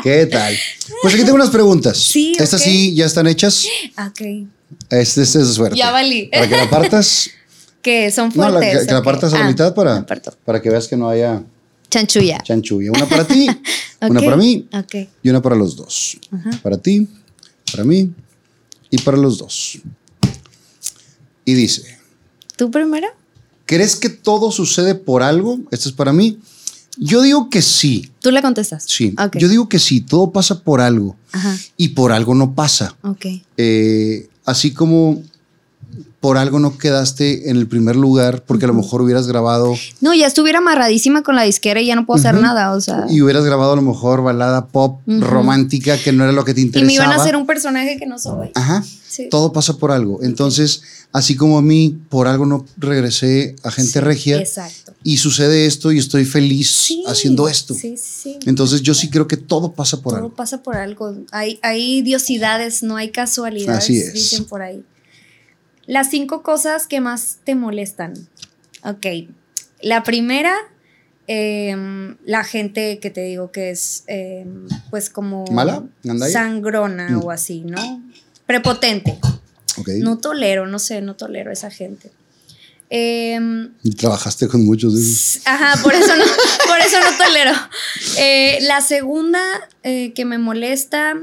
¿Qué 0.03 0.25
tal? 0.27 0.55
Pues 1.01 1.13
aquí 1.13 1.23
tengo 1.23 1.35
unas 1.35 1.49
preguntas. 1.49 1.97
Sí. 1.97 2.33
Estas 2.37 2.61
sí 2.61 2.93
ya 2.95 3.05
están 3.05 3.27
hechas. 3.27 3.65
Ok. 3.97 4.47
Este, 4.89 5.23
es 5.23 5.33
de 5.33 5.45
suerte. 5.45 5.77
Ya 5.77 5.91
valí. 5.91 6.29
Para 6.31 6.47
que 6.47 6.57
la 6.57 6.69
partas. 6.69 7.29
que 7.85 8.09
son 8.09 8.31
fuertes. 8.31 8.81
No, 8.81 8.87
que, 8.87 8.93
la 8.93 9.03
partas 9.03 9.31
a 9.35 9.37
la 9.37 9.45
ah, 9.45 9.47
mitad 9.47 9.75
para, 9.75 10.03
para 10.43 10.59
que 10.59 10.71
veas 10.71 10.87
que 10.87 10.97
no 10.97 11.07
haya. 11.07 11.43
Chanchulla. 11.91 12.41
Chanchulla. 12.41 12.89
Una 12.89 13.05
para 13.05 13.27
ti, 13.27 13.47
una 14.01 14.21
para 14.21 14.37
mí 14.37 14.67
okay. 14.73 15.07
y 15.21 15.29
una 15.29 15.39
para 15.39 15.55
los 15.55 15.75
dos. 15.75 16.17
Para 16.63 16.79
ti, 16.79 17.07
para 17.71 17.83
mí 17.83 18.11
y 18.89 18.97
para 18.97 19.17
los 19.17 19.37
dos. 19.37 19.77
Y 21.45 21.53
dice. 21.53 21.99
¿Tú 22.55 22.71
primero? 22.71 23.07
¿Crees 23.67 23.95
que 23.95 24.09
todo 24.09 24.51
sucede 24.51 24.95
por 24.95 25.21
algo? 25.21 25.59
Esto 25.69 25.89
es 25.89 25.93
para 25.93 26.11
mí. 26.11 26.39
Yo 26.97 27.21
digo 27.21 27.51
que 27.51 27.61
sí. 27.61 28.09
¿Tú 28.19 28.31
le 28.31 28.41
contestas? 28.41 28.85
Sí. 28.87 29.13
Yo 29.35 29.47
digo 29.47 29.69
que 29.69 29.77
sí, 29.77 30.01
todo 30.01 30.31
pasa 30.31 30.63
por 30.63 30.81
algo. 30.81 31.15
Y 31.77 31.89
por 31.89 32.11
algo 32.11 32.33
no 32.33 32.55
pasa. 32.55 32.95
Eh, 33.57 34.27
así 34.43 34.73
como 34.73 35.21
por 36.25 36.39
algo 36.39 36.57
no 36.57 36.75
quedaste 36.79 37.51
en 37.51 37.57
el 37.57 37.67
primer 37.67 37.95
lugar 37.95 38.43
porque 38.47 38.65
a 38.65 38.67
lo 38.67 38.73
mejor 38.73 39.03
hubieras 39.03 39.27
grabado. 39.27 39.75
No, 40.01 40.11
ya 40.15 40.25
estuviera 40.25 40.57
amarradísima 40.57 41.21
con 41.21 41.35
la 41.35 41.43
disquera 41.43 41.81
y 41.81 41.85
ya 41.85 41.95
no 41.95 42.07
puedo 42.07 42.17
hacer 42.17 42.33
nada, 42.41 42.73
o 42.73 42.81
sea. 42.81 43.05
Y 43.11 43.21
hubieras 43.21 43.45
grabado 43.45 43.73
a 43.73 43.75
lo 43.75 43.83
mejor 43.83 44.23
balada 44.23 44.65
pop 44.65 45.01
romántica 45.05 45.99
que 45.99 46.11
no 46.11 46.23
era 46.23 46.33
lo 46.33 46.43
que 46.43 46.55
te 46.55 46.61
interesaba. 46.61 46.83
Y 46.83 46.87
me 46.87 46.93
iban 46.95 47.11
a 47.11 47.21
hacer 47.21 47.35
un 47.35 47.45
personaje 47.45 47.97
que 47.99 48.07
no 48.07 48.17
soy. 48.17 48.49
Ajá. 48.55 48.83
Todo 49.29 49.53
pasa 49.53 49.77
por 49.77 49.91
algo. 49.91 50.23
Entonces, 50.23 50.81
así 51.11 51.35
como 51.35 51.59
a 51.59 51.61
mí, 51.61 51.95
por 52.09 52.27
algo 52.27 52.47
no 52.47 52.65
regresé 52.77 53.55
a 53.61 53.69
gente 53.69 54.01
regia. 54.01 54.39
Exacto. 54.39 54.95
Y 55.03 55.17
sucede 55.17 55.67
esto 55.67 55.91
y 55.91 55.99
estoy 55.99 56.25
feliz 56.25 56.89
haciendo 57.05 57.47
esto. 57.47 57.75
Sí, 57.75 57.97
sí. 57.97 58.39
Entonces, 58.47 58.81
yo 58.81 58.95
sí 58.95 59.11
creo 59.11 59.27
que 59.27 59.37
todo 59.37 59.73
pasa 59.73 60.01
por 60.01 60.15
algo. 60.15 60.29
Todo 60.29 60.35
pasa 60.35 60.63
por 60.63 60.75
algo. 60.75 61.15
Hay, 61.31 61.59
hay 61.61 62.01
diosidades, 62.01 62.81
no 62.81 62.95
hay 62.95 63.11
casualidades. 63.11 63.83
Así 63.83 63.99
es. 63.99 64.13
Dicen 64.13 64.45
por 64.45 64.63
ahí. 64.63 64.83
Las 65.87 66.09
cinco 66.09 66.41
cosas 66.43 66.87
que 66.87 67.01
más 67.01 67.39
te 67.43 67.55
molestan. 67.55 68.13
Ok. 68.83 69.05
La 69.81 70.03
primera, 70.03 70.55
em, 71.27 72.17
la 72.25 72.43
gente 72.43 72.99
que 72.99 73.09
te 73.09 73.21
digo 73.21 73.51
que 73.51 73.71
es, 73.71 74.03
em, 74.07 74.67
pues 74.89 75.09
como. 75.09 75.45
¿Mala? 75.51 75.83
Sangrona 76.31 77.09
mm. 77.09 77.23
o 77.23 77.31
así, 77.31 77.61
¿no? 77.61 78.01
Prepotente. 78.45 79.17
Okay. 79.77 79.99
No 79.99 80.17
tolero, 80.17 80.67
no 80.67 80.79
sé, 80.79 81.01
no 81.01 81.15
tolero 81.15 81.49
a 81.49 81.53
esa 81.53 81.69
gente. 81.69 82.11
Eh, 82.89 83.39
Trabajaste 83.97 84.47
con 84.47 84.63
muchos 84.65 84.95
de 84.95 85.01
esos. 85.01 85.41
Ajá, 85.45 85.81
por 85.81 85.93
eso 85.93 86.15
no, 86.15 86.23
por 86.67 86.79
eso 86.79 86.97
no 87.01 87.25
tolero. 87.25 87.51
Eh, 88.17 88.59
la 88.61 88.81
segunda 88.81 89.41
eh, 89.83 90.13
que 90.13 90.25
me 90.25 90.37
molesta 90.37 91.15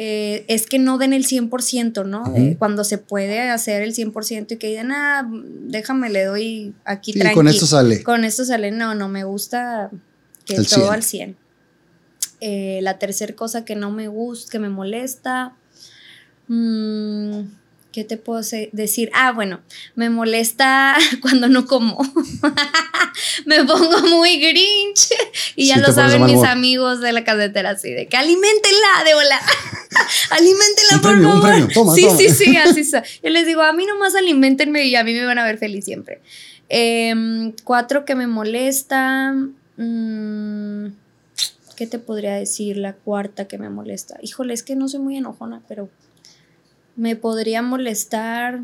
eh, 0.00 0.44
es 0.46 0.68
que 0.68 0.78
no 0.78 0.96
den 0.96 1.12
el 1.12 1.26
100%, 1.26 2.06
¿no? 2.06 2.32
cuando 2.60 2.84
se 2.84 2.98
puede 2.98 3.50
hacer 3.50 3.82
el 3.82 3.92
100% 3.92 4.52
y 4.52 4.56
que 4.56 4.68
digan, 4.68 4.92
ah, 4.92 5.28
déjame, 5.28 6.08
le 6.08 6.24
doy 6.24 6.72
aquí 6.84 7.12
sí, 7.12 7.20
con 7.34 7.48
esto 7.48 7.66
sale. 7.66 8.04
Con 8.04 8.24
esto 8.24 8.44
sale, 8.44 8.70
no, 8.70 8.94
no 8.94 9.08
me 9.08 9.24
gusta 9.24 9.90
que 10.44 10.54
todo 10.62 10.92
al 10.92 11.02
100. 11.02 11.36
Eh, 12.40 12.78
la 12.82 13.00
tercera 13.00 13.34
cosa 13.34 13.64
que 13.64 13.74
no 13.74 13.90
me 13.90 14.06
gusta, 14.06 14.52
que 14.52 14.60
me 14.60 14.68
molesta, 14.68 15.56
mmm, 16.46 17.40
¿Qué 17.92 18.04
te 18.04 18.18
puedo 18.18 18.42
decir? 18.72 19.10
Ah, 19.14 19.32
bueno, 19.32 19.60
me 19.94 20.10
molesta 20.10 20.96
cuando 21.22 21.48
no 21.48 21.66
como. 21.66 21.98
me 23.46 23.64
pongo 23.64 24.00
muy 24.02 24.38
grinch. 24.38 25.08
Y 25.56 25.68
ya 25.68 25.78
lo 25.78 25.92
saben 25.92 26.24
mis 26.26 26.42
amigos 26.44 27.00
de 27.00 27.12
la 27.12 27.24
casetera 27.24 27.70
así, 27.70 27.90
de 27.90 28.06
que 28.06 28.16
alimentenla, 28.18 29.04
de 29.06 29.14
hola. 29.14 29.40
alimentenla, 30.30 31.00
por 31.02 31.74
favor. 31.74 31.94
sí, 31.94 32.08
sí, 32.16 32.28
sí, 32.28 32.56
así 32.58 32.80
es. 32.80 32.92
Yo 33.22 33.30
les 33.30 33.46
digo, 33.46 33.62
a 33.62 33.72
mí 33.72 33.86
nomás 33.86 34.14
alimentenme 34.14 34.84
y 34.84 34.94
a 34.94 35.02
mí 35.02 35.14
me 35.14 35.24
van 35.24 35.38
a 35.38 35.44
ver 35.44 35.56
feliz 35.56 35.86
siempre. 35.86 36.20
Em, 36.68 37.52
cuatro 37.64 38.04
que 38.04 38.14
me 38.14 38.26
molesta. 38.26 39.32
Mm, 39.78 40.88
¿Qué 41.74 41.86
te 41.86 41.98
podría 41.98 42.34
decir? 42.34 42.76
La 42.76 42.92
cuarta 42.92 43.46
que 43.46 43.56
me 43.56 43.70
molesta. 43.70 44.18
Híjole, 44.20 44.52
es 44.52 44.62
que 44.62 44.76
no 44.76 44.88
soy 44.88 45.00
muy 45.00 45.16
enojona, 45.16 45.62
pero 45.68 45.88
me 46.98 47.14
podría 47.14 47.62
molestar 47.62 48.60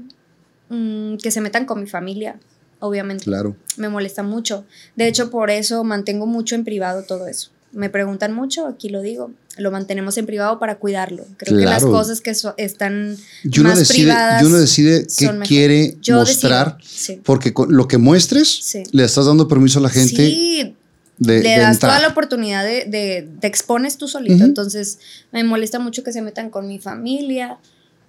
mm, 0.69 1.17
que 1.23 1.31
se 1.31 1.41
metan 1.41 1.65
con 1.65 1.81
mi 1.81 1.87
familia, 1.87 2.37
obviamente. 2.81 3.25
Claro. 3.25 3.57
Me 3.77 3.89
molesta 3.89 4.23
mucho. 4.23 4.65
De 4.97 5.07
hecho, 5.07 5.31
por 5.31 5.51
eso 5.51 5.85
mantengo 5.85 6.27
mucho 6.27 6.57
en 6.57 6.65
privado 6.65 7.05
todo 7.05 7.29
eso. 7.29 7.51
Me 7.73 7.91
preguntan 7.91 8.35
mucho, 8.35 8.67
aquí 8.67 8.89
lo 8.89 9.03
digo, 9.03 9.31
lo 9.57 9.71
mantenemos 9.71 10.19
en 10.19 10.27
privado 10.27 10.59
para 10.59 10.77
cuidarlo. 10.77 11.25
Creo 11.37 11.59
que 11.59 11.65
las 11.65 11.85
cosas 11.85 12.21
que 12.21 12.31
están 12.31 13.17
más 13.63 13.79
decide, 13.79 14.05
privadas. 14.05 14.43
Y 14.43 14.47
uno 14.47 14.57
decide 14.59 15.07
qué 15.17 15.41
quiere 15.47 15.97
mostrar, 16.09 16.79
porque 17.25 17.53
con 17.53 17.75
lo 17.75 17.89
que 17.89 17.99
muestres 17.99 18.77
le 18.91 19.05
estás 19.05 19.27
dando 19.27 19.49
permiso 19.49 19.79
a 19.79 19.83
la 19.83 19.91
gente. 19.91 20.29
Sí. 20.29 20.75
le 21.19 21.59
das 21.59 21.79
toda 21.79 22.01
la 22.01 22.09
oportunidad 22.09 22.65
de, 22.65 23.29
te 23.41 23.47
expones 23.47 23.97
tú 23.97 24.07
solito. 24.09 24.45
Entonces, 24.45 24.99
me 25.33 25.43
molesta 25.45 25.79
mucho 25.79 26.03
que 26.03 26.13
se 26.13 26.23
metan 26.23 26.51
con 26.51 26.67
mi 26.67 26.79
familia 26.79 27.59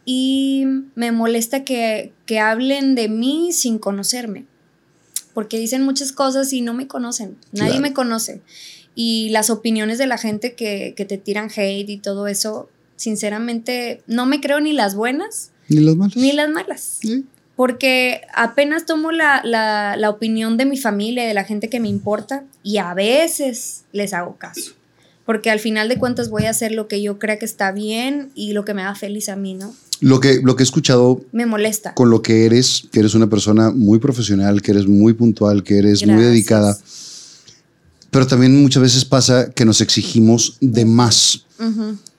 y 0.05 0.65
me 0.93 1.11
molesta 1.11 1.63
que, 1.63 2.13
hablen 2.39 2.95
de 2.95 3.09
mí 3.09 3.51
sin 3.51 3.79
conocerme, 3.79 4.45
porque 5.33 5.59
dicen 5.59 5.83
muchas 5.83 6.11
cosas 6.11 6.53
y 6.53 6.61
no 6.61 6.73
me 6.73 6.87
conocen, 6.87 7.35
nadie 7.51 7.79
me 7.79 7.93
conoce. 7.93 8.41
Y 8.93 9.29
las 9.31 9.49
opiniones 9.49 9.97
de 9.97 10.07
la 10.07 10.17
gente 10.17 10.53
que, 10.53 10.93
te 10.95 11.17
tiran 11.17 11.49
hate 11.49 11.89
y 11.89 11.97
todo 11.97 12.27
eso, 12.27 12.69
Sinceramente, 12.97 14.01
no 14.07 14.25
me 14.25 14.39
creo 14.39 14.61
ni 14.61 14.71
las 14.71 14.95
buenas. 14.95 15.51
Ni 15.67 15.81
las 15.81 15.95
malas. 15.95 16.15
Ni 16.15 16.31
las 16.31 16.49
malas. 16.49 16.99
Porque 17.55 18.21
apenas 18.33 18.85
tomo 18.85 19.11
la, 19.11 19.41
la, 19.43 19.95
la 19.97 20.09
opinión 20.09 20.57
de 20.57 20.65
mi 20.65 20.77
familia, 20.77 21.27
de 21.27 21.33
la 21.33 21.43
gente 21.43 21.69
que 21.69 21.81
me 21.81 21.89
importa, 21.89 22.45
y 22.63 22.77
a 22.77 22.93
veces 22.93 23.83
les 23.91 24.13
hago 24.13 24.37
caso 24.37 24.71
porque 25.25 25.49
al 25.49 25.59
final 25.59 25.89
de 25.89 25.97
cuentas 25.97 26.29
voy 26.29 26.45
a 26.45 26.51
hacer 26.51 26.71
lo 26.71 26.87
que 26.87 27.01
yo 27.01 27.17
crea 27.17 27.39
que 27.39 27.45
está 27.45 27.71
bien 27.71 28.31
y 28.35 28.53
lo 28.53 28.63
que 28.63 28.73
me 28.73 28.83
haga 28.83 28.95
feliz 28.95 29.27
a 29.27 29.35
mí, 29.35 29.55
¿no? 29.55 29.75
Lo 30.01 30.19
que, 30.19 30.41
lo 30.43 30.55
que 30.55 30.63
he 30.63 30.65
escuchado... 30.65 31.21
Me 31.31 31.45
molesta. 31.45 31.93
Con 31.93 32.09
lo 32.09 32.21
que 32.21 32.45
eres, 32.45 32.87
que 32.91 32.99
eres 32.99 33.13
una 33.13 33.29
persona 33.29 33.71
muy 33.71 33.99
profesional, 33.99 34.61
que 34.61 34.71
eres 34.71 34.87
muy 34.87 35.13
puntual, 35.13 35.63
que 35.63 35.77
eres 35.77 36.05
muy 36.05 36.21
dedicada. 36.21 36.77
Pero 38.11 38.27
también 38.27 38.61
muchas 38.61 38.81
veces 38.81 39.05
pasa 39.05 39.51
que 39.51 39.65
nos 39.65 39.81
exigimos 39.81 40.57
de 40.61 40.85
más. 40.85 41.45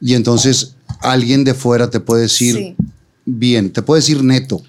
Y 0.00 0.14
entonces 0.14 0.74
alguien 1.00 1.44
de 1.44 1.55
fuera 1.55 1.90
te 1.90 2.00
puede 2.00 2.22
decir, 2.22 2.76
bien, 3.24 3.72
te 3.72 3.82
puede 3.82 4.00
decir 4.00 4.22
neto, 4.22 4.62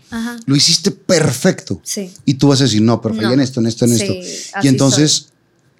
lo 0.45 0.55
hiciste 0.55 0.91
perfecto. 0.91 1.79
Sí. 1.83 2.11
Y 2.25 2.35
tú 2.35 2.49
vas 2.49 2.61
a 2.61 2.65
decir, 2.65 2.81
no, 2.81 3.01
pero 3.01 3.15
fallé 3.15 3.33
en 3.33 3.39
esto, 3.41 3.59
en 3.59 3.67
esto, 3.67 3.85
en 3.85 3.91
esto. 3.93 4.13
Y 4.61 4.67
entonces 4.67 5.27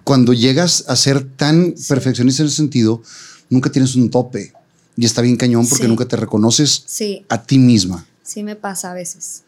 cuando 0.08 0.32
llegas 0.32 0.84
a 0.88 0.96
ser 0.96 1.22
tan 1.22 1.74
perfeccionista 1.86 2.42
en 2.42 2.48
ese 2.48 2.56
sentido, 2.56 3.02
nunca 3.50 3.70
tienes 3.70 3.94
un 3.94 4.08
tope. 4.08 4.54
Y 4.98 5.06
está 5.06 5.22
bien 5.22 5.36
cañón 5.36 5.68
porque 5.68 5.86
nunca 5.86 6.06
te 6.06 6.16
reconoces 6.16 6.84
a 7.28 7.40
ti 7.44 7.56
misma. 7.56 8.04
Sí, 8.24 8.42
me 8.42 8.56
pasa 8.56 8.90
a 8.90 8.94
veces. 8.94 9.42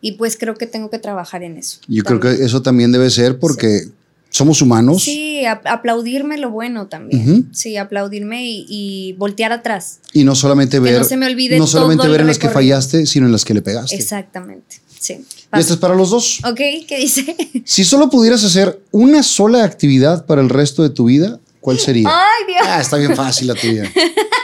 Y 0.00 0.12
pues 0.12 0.38
creo 0.38 0.54
que 0.54 0.66
tengo 0.66 0.88
que 0.88 0.98
trabajar 0.98 1.42
en 1.42 1.58
eso. 1.58 1.78
Yo 1.88 2.04
creo 2.04 2.20
que 2.20 2.42
eso 2.42 2.62
también 2.62 2.90
debe 2.90 3.10
ser 3.10 3.38
porque 3.38 3.82
somos 4.30 4.62
humanos. 4.62 5.02
Sí, 5.02 5.44
aplaudirme 5.44 6.38
lo 6.38 6.50
bueno 6.50 6.86
también. 6.86 7.50
Sí, 7.52 7.76
aplaudirme 7.76 8.44
y, 8.46 9.12
voltear 9.18 9.52
atrás. 9.52 9.98
Y 10.14 10.24
no 10.24 10.34
solamente 10.34 10.80
ver. 10.80 10.98
no 10.98 11.04
se 11.04 11.18
me 11.18 11.26
olvide. 11.26 11.58
No 11.58 11.66
solamente 11.66 12.08
ver 12.08 12.22
en 12.22 12.28
las 12.28 12.38
que 12.38 12.48
fallaste, 12.48 13.04
sino 13.04 13.26
en 13.26 13.32
las 13.32 13.44
que 13.44 13.52
le 13.52 13.60
pegaste. 13.60 13.94
Exactamente. 13.94 14.80
Sí. 14.98 15.22
¿Y 15.54 15.60
esto 15.60 15.74
es 15.74 15.78
para 15.78 15.94
los 15.94 16.08
dos? 16.08 16.40
Ok, 16.46 16.56
¿qué 16.88 16.98
dice? 16.98 17.36
Si 17.66 17.84
solo 17.84 18.08
pudieras 18.08 18.42
hacer 18.42 18.80
una 18.90 19.22
sola 19.22 19.64
actividad 19.64 20.24
para 20.24 20.40
el 20.40 20.48
resto 20.48 20.82
de 20.82 20.88
tu 20.88 21.04
vida, 21.04 21.40
¿cuál 21.60 21.78
sería? 21.78 22.08
Ay, 22.08 22.46
Dios. 22.46 22.66
Ah, 22.66 22.80
está 22.80 22.96
bien 22.96 23.14
fácil 23.14 23.48
la 23.48 23.54
tuya. 23.54 23.92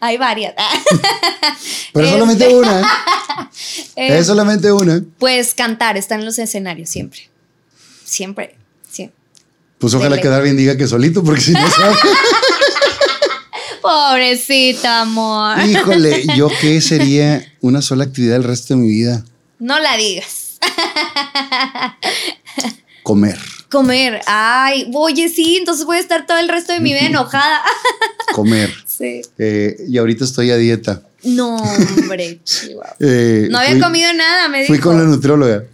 Hay 0.00 0.18
varias. 0.18 0.54
Pero 1.92 2.10
solamente 2.10 2.54
una. 2.54 2.82
es 3.96 4.26
solamente 4.26 4.72
una. 4.72 5.02
Pues 5.18 5.54
cantar, 5.54 5.96
estar 5.96 6.18
en 6.18 6.26
los 6.26 6.38
escenarios 6.38 6.90
siempre. 6.90 7.28
Siempre. 8.04 8.56
Sí. 8.90 9.10
Pues 9.78 9.94
ojalá 9.94 10.20
que 10.20 10.28
Darwin 10.28 10.56
diga 10.56 10.76
que 10.76 10.86
solito, 10.86 11.24
porque 11.24 11.40
si 11.40 11.52
no 11.52 11.70
sabe. 11.70 11.96
Pobrecita, 13.82 15.02
amor. 15.02 15.58
Híjole, 15.62 16.24
¿yo 16.36 16.48
qué 16.60 16.80
sería 16.80 17.44
una 17.60 17.82
sola 17.82 18.04
actividad 18.04 18.36
el 18.36 18.44
resto 18.44 18.74
de 18.74 18.80
mi 18.80 18.88
vida? 18.88 19.24
No 19.58 19.78
la 19.78 19.96
digas. 19.96 20.58
Comer. 23.02 23.38
Comer. 23.70 24.22
Ay, 24.26 24.90
oye, 24.94 25.28
sí, 25.28 25.56
entonces 25.58 25.84
voy 25.84 25.98
a 25.98 26.00
estar 26.00 26.26
todo 26.26 26.38
el 26.38 26.48
resto 26.48 26.72
de 26.72 26.80
mi 26.80 26.92
vida 26.92 27.06
enojada. 27.06 27.60
Comer. 28.32 28.72
Sí. 28.96 29.22
Eh, 29.38 29.76
y 29.88 29.98
ahorita 29.98 30.24
estoy 30.24 30.50
a 30.50 30.56
dieta. 30.56 31.02
No, 31.22 31.56
hombre, 31.56 32.40
eh, 33.00 33.48
no 33.50 33.58
había 33.58 33.80
comido 33.80 34.12
nada, 34.12 34.48
me 34.48 34.60
dijo. 34.60 34.68
Fui 34.72 34.78
con 34.78 34.98
la 34.98 35.04
nutrióloga 35.04 35.64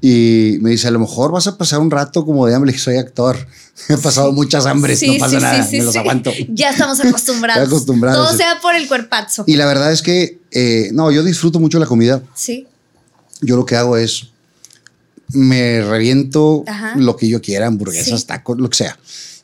y 0.00 0.58
me 0.60 0.70
dice, 0.70 0.88
a 0.88 0.90
lo 0.90 0.98
mejor 0.98 1.32
vas 1.32 1.46
a 1.46 1.56
pasar 1.56 1.78
un 1.78 1.90
rato 1.90 2.24
como 2.24 2.46
de 2.46 2.54
hambre. 2.54 2.72
Le 2.72 2.78
soy 2.78 2.96
actor. 2.96 3.36
He 3.88 3.96
pasado 3.96 4.32
muchas 4.32 4.66
hambres, 4.66 5.02
no 5.02 5.18
pasa 5.18 5.38
nada, 5.38 5.68
me 5.70 5.82
los 5.82 5.96
aguanto. 5.96 6.32
Ya 6.48 6.70
estamos 6.70 6.98
acostumbrados. 7.00 7.68
acostumbrados. 7.68 8.28
Todo 8.28 8.36
sea 8.36 8.58
por 8.60 8.74
el 8.74 8.88
cuerpazo. 8.88 9.44
Y 9.46 9.56
la 9.56 9.66
verdad 9.66 9.92
es 9.92 10.02
que, 10.02 10.38
eh, 10.50 10.90
no, 10.92 11.10
yo 11.10 11.22
disfruto 11.22 11.60
mucho 11.60 11.78
la 11.78 11.86
comida. 11.86 12.22
Sí 12.34 12.66
yo 13.40 13.56
lo 13.56 13.66
que 13.66 13.76
hago 13.76 13.96
es 13.96 14.28
me 15.28 15.82
reviento 15.82 16.64
lo 16.96 17.16
que 17.16 17.28
yo 17.28 17.42
quiera, 17.42 17.66
hamburguesas, 17.66 18.26
tacos, 18.26 18.58
lo 18.58 18.70
que 18.70 18.76
sea. 18.76 18.96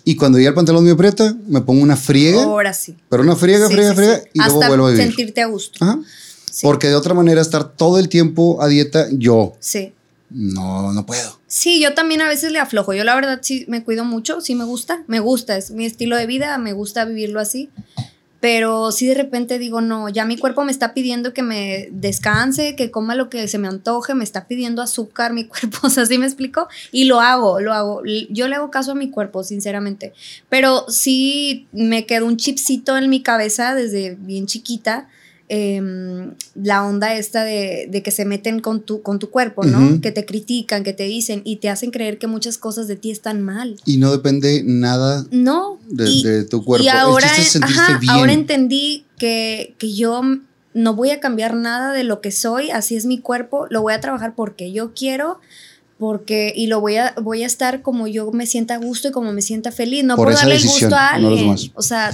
Y 0.04 0.16
cuando 0.16 0.38
ya 0.38 0.48
el 0.48 0.54
pantalón 0.54 0.84
me 0.84 0.90
aprieta, 0.90 1.36
me 1.46 1.60
pongo 1.60 1.82
una 1.82 1.96
friega. 1.96 2.42
Ahora 2.42 2.72
sí. 2.72 2.96
Pero 3.08 3.22
una 3.22 3.36
friega, 3.36 3.68
friega, 3.68 3.94
friega 3.94 4.22
y 4.32 4.38
luego 4.38 4.58
vuelvo 4.66 4.86
a 4.86 4.90
vivir. 4.90 5.06
sentirte 5.06 5.42
a 5.42 5.46
gusto. 5.46 5.84
Porque 6.62 6.88
de 6.88 6.94
otra 6.94 7.14
manera 7.14 7.40
estar 7.40 7.64
todo 7.64 7.98
el 7.98 8.08
tiempo 8.08 8.60
a 8.62 8.68
dieta, 8.68 9.06
yo. 9.12 9.54
Sí. 9.60 9.92
No, 10.30 10.92
no 10.92 11.06
puedo. 11.06 11.38
Sí, 11.46 11.80
yo 11.80 11.94
también 11.94 12.22
a 12.22 12.28
veces 12.28 12.52
le 12.52 12.58
aflojo. 12.58 12.94
Yo 12.94 13.04
la 13.04 13.14
verdad 13.14 13.40
sí 13.42 13.64
me 13.68 13.84
cuido 13.84 14.04
mucho, 14.04 14.40
sí 14.40 14.54
me 14.54 14.64
gusta, 14.64 15.04
me 15.06 15.20
gusta, 15.20 15.56
es 15.56 15.70
mi 15.70 15.84
estilo 15.84 16.16
de 16.16 16.26
vida, 16.26 16.56
me 16.58 16.72
gusta 16.72 17.04
vivirlo 17.04 17.40
así 17.40 17.70
pero 18.42 18.90
si 18.90 19.06
de 19.06 19.14
repente 19.14 19.60
digo, 19.60 19.80
no, 19.80 20.08
ya 20.08 20.24
mi 20.24 20.36
cuerpo 20.36 20.64
me 20.64 20.72
está 20.72 20.94
pidiendo 20.94 21.32
que 21.32 21.44
me 21.44 21.86
descanse, 21.92 22.74
que 22.74 22.90
coma 22.90 23.14
lo 23.14 23.30
que 23.30 23.46
se 23.46 23.56
me 23.56 23.68
antoje, 23.68 24.16
me 24.16 24.24
está 24.24 24.48
pidiendo 24.48 24.82
azúcar 24.82 25.32
mi 25.32 25.44
cuerpo, 25.46 25.78
o 25.84 25.90
sea, 25.90 26.06
¿sí 26.06 26.18
me 26.18 26.26
explico? 26.26 26.66
Y 26.90 27.04
lo 27.04 27.20
hago, 27.20 27.60
lo 27.60 27.72
hago. 27.72 28.02
Yo 28.30 28.48
le 28.48 28.56
hago 28.56 28.72
caso 28.72 28.90
a 28.90 28.94
mi 28.96 29.10
cuerpo, 29.10 29.44
sinceramente. 29.44 30.12
Pero 30.48 30.86
sí 30.88 31.68
me 31.70 32.04
quedó 32.04 32.26
un 32.26 32.36
chipcito 32.36 32.96
en 32.96 33.08
mi 33.10 33.22
cabeza 33.22 33.76
desde 33.76 34.16
bien 34.18 34.46
chiquita 34.46 35.08
Em, 35.54 36.32
la 36.54 36.82
onda 36.82 37.14
esta 37.14 37.44
de, 37.44 38.00
que 38.02 38.10
se 38.10 38.24
meten 38.24 38.60
con 38.60 38.80
tu, 38.80 39.02
con 39.02 39.18
tu 39.18 39.28
cuerpo, 39.28 39.64
¿no? 39.64 40.00
Que 40.00 40.10
te 40.10 40.24
critican, 40.24 40.82
que 40.82 40.94
te 40.94 41.02
dicen 41.02 41.42
y 41.44 41.56
te 41.56 41.68
hacen 41.68 41.90
creer 41.90 42.16
que 42.16 42.26
muchas 42.26 42.56
cosas 42.56 42.88
de 42.88 42.96
ti 42.96 43.10
están 43.10 43.42
mal. 43.42 43.76
Y 43.84 43.98
no 43.98 44.12
depende 44.12 44.62
nada 44.64 45.26
no, 45.30 45.78
de, 45.90 46.44
tu 46.44 46.64
cuerpo. 46.64 46.86
Y 46.86 46.88
ahora, 46.88 47.30
ahora 48.08 48.32
entendí 48.32 49.04
que, 49.18 49.74
que 49.76 49.92
yo 49.92 50.22
no 50.72 50.94
voy 50.94 51.10
a 51.10 51.20
cambiar 51.20 51.54
nada 51.54 51.92
de 51.92 52.04
lo 52.04 52.22
que 52.22 52.32
soy, 52.32 52.70
así 52.70 52.96
es 52.96 53.04
mi 53.04 53.18
cuerpo, 53.18 53.66
lo 53.68 53.82
voy 53.82 53.92
a 53.92 54.00
trabajar 54.00 54.34
porque 54.34 54.72
yo 54.72 54.94
quiero 54.94 55.38
porque 56.02 56.52
y 56.56 56.66
lo 56.66 56.80
voy 56.80 56.96
a 56.96 57.14
voy 57.22 57.44
a 57.44 57.46
estar 57.46 57.80
como 57.80 58.08
yo 58.08 58.32
me 58.32 58.44
sienta 58.46 58.74
a 58.74 58.78
gusto 58.78 59.06
y 59.06 59.12
como 59.12 59.32
me 59.32 59.40
sienta 59.40 59.70
feliz 59.70 60.02
no 60.02 60.16
puedo 60.16 60.36
darle 60.36 60.56
el 60.56 60.64
gusto 60.64 60.96
a 60.96 61.10
alguien. 61.10 61.54
o 61.74 61.82
sea 61.82 62.12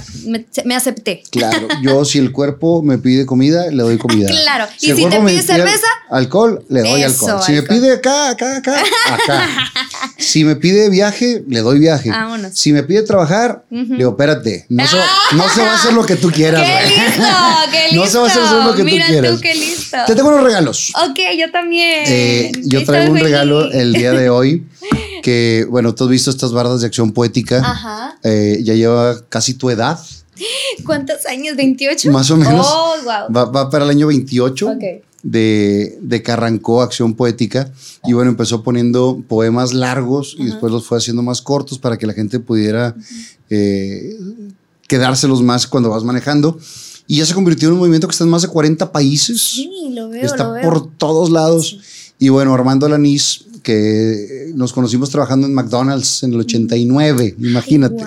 me, 0.63 0.75
acepté. 0.75 1.23
Claro 1.31 1.67
yo 1.81 2.05
si 2.05 2.19
el 2.19 2.31
cuerpo 2.31 2.83
me 2.83 2.99
pide 2.99 3.25
comida 3.25 3.65
le 3.71 3.81
doy 3.81 3.97
comida. 3.97 4.29
Claro 4.29 4.67
y 4.79 4.93
si 4.93 5.05
te 5.09 5.19
pide 5.19 5.41
cerveza 5.41 5.87
alcohol 6.11 6.63
le 6.69 6.81
doy 6.81 7.01
alcohol. 7.01 7.41
Si 7.43 7.53
me 7.53 7.63
pide 7.63 7.93
acá 7.93 8.29
acá 8.29 8.57
acá 8.57 8.79
acá 9.11 9.47
si 10.17 10.43
me 10.43 10.55
pide 10.55 10.89
viaje 10.89 11.43
le 11.47 11.59
doy 11.61 11.79
viaje 11.79 12.09
Vámonos. 12.09 12.53
si 12.53 12.73
me 12.73 12.83
pide 12.83 13.03
trabajar 13.03 13.63
le 13.69 13.83
digo 13.85 14.11
espérate 14.11 14.65
no, 14.69 14.85
se, 14.87 14.97
no 15.35 15.49
se 15.49 15.61
va 15.61 15.71
a 15.71 15.75
hacer 15.75 15.93
lo 15.93 16.05
que 16.05 16.15
tú 16.15 16.31
quieras 16.31 16.61
qué 16.61 16.87
listo 16.87 17.23
qué 17.71 17.83
listo 17.91 17.95
no 17.95 18.07
se 18.07 18.17
va 18.17 18.23
a 18.25 18.47
hacer 18.47 18.63
lo 18.65 18.75
que 18.75 18.83
Mira 18.83 19.05
tú 19.05 19.11
quieras 19.11 19.35
tú, 19.35 19.41
qué 19.41 19.55
listo. 19.55 19.97
te 20.07 20.15
tengo 20.15 20.29
unos 20.29 20.43
regalos 20.43 20.91
ok 20.95 21.19
yo 21.37 21.51
también 21.51 22.03
eh, 22.07 22.51
yo 22.63 22.83
traigo 22.83 23.11
un 23.13 23.19
regalo 23.19 23.71
el 23.71 23.93
día 23.93 24.11
de 24.11 24.29
hoy. 24.29 24.65
Que, 25.21 25.67
bueno, 25.69 25.93
tú 25.93 26.05
has 26.05 26.09
visto 26.09 26.29
estas 26.29 26.53
bardas 26.53 26.79
de 26.79 26.87
acción 26.87 27.11
poética. 27.11 27.57
Ajá. 27.57 28.17
Eh, 28.23 28.59
ya 28.63 28.73
lleva 28.73 29.17
casi 29.27 29.53
tu 29.53 29.69
edad. 29.69 29.99
¿Cuántos 30.85 31.25
años? 31.25 31.57
¿28? 31.57 32.09
Más 32.09 32.31
o 32.31 32.37
menos. 32.37 32.65
Oh, 32.69 32.95
wow. 33.03 33.51
va, 33.53 33.69
para 33.69 33.83
el 33.83 33.91
año 33.91 34.07
28. 34.07 34.77
De, 35.21 35.97
de, 36.01 36.23
que 36.23 36.31
arrancó 36.31 36.81
Acción 36.81 37.13
Poética 37.13 37.73
y 38.05 38.13
bueno, 38.13 38.31
empezó 38.31 38.63
poniendo 38.63 39.21
poemas 39.27 39.73
largos 39.73 40.33
y 40.39 40.45
después 40.45 40.71
los 40.71 40.87
fue 40.87 40.97
haciendo 40.97 41.21
más 41.21 41.41
cortos 41.41 41.77
para 41.77 41.97
que 41.97 42.07
la 42.07 42.13
gente 42.13 42.39
pudiera 42.39 42.95
eh, 43.49 44.17
quedárselos 44.87 45.41
más 45.41 45.67
cuando 45.67 45.89
vas 45.89 46.05
manejando. 46.05 46.57
Y 47.05 47.17
ya 47.17 47.25
se 47.25 47.33
convirtió 47.33 47.67
en 47.67 47.73
un 47.73 47.79
movimiento 47.79 48.07
que 48.07 48.13
está 48.13 48.23
en 48.23 48.29
más 48.29 48.43
de 48.43 48.47
40 48.47 48.93
países. 48.93 49.41
Sí, 49.41 49.89
lo 49.91 50.07
veo. 50.07 50.23
Está 50.23 50.61
por 50.61 50.89
todos 50.95 51.31
lados. 51.31 51.79
Y 52.17 52.29
bueno, 52.29 52.53
Armando 52.53 52.87
Lanís 52.87 53.45
que 53.63 54.51
nos 54.55 54.73
conocimos 54.73 55.09
trabajando 55.09 55.47
en 55.47 55.53
McDonald's 55.53 56.23
en 56.23 56.33
el 56.33 56.39
89, 56.41 57.35
imagínate. 57.39 58.03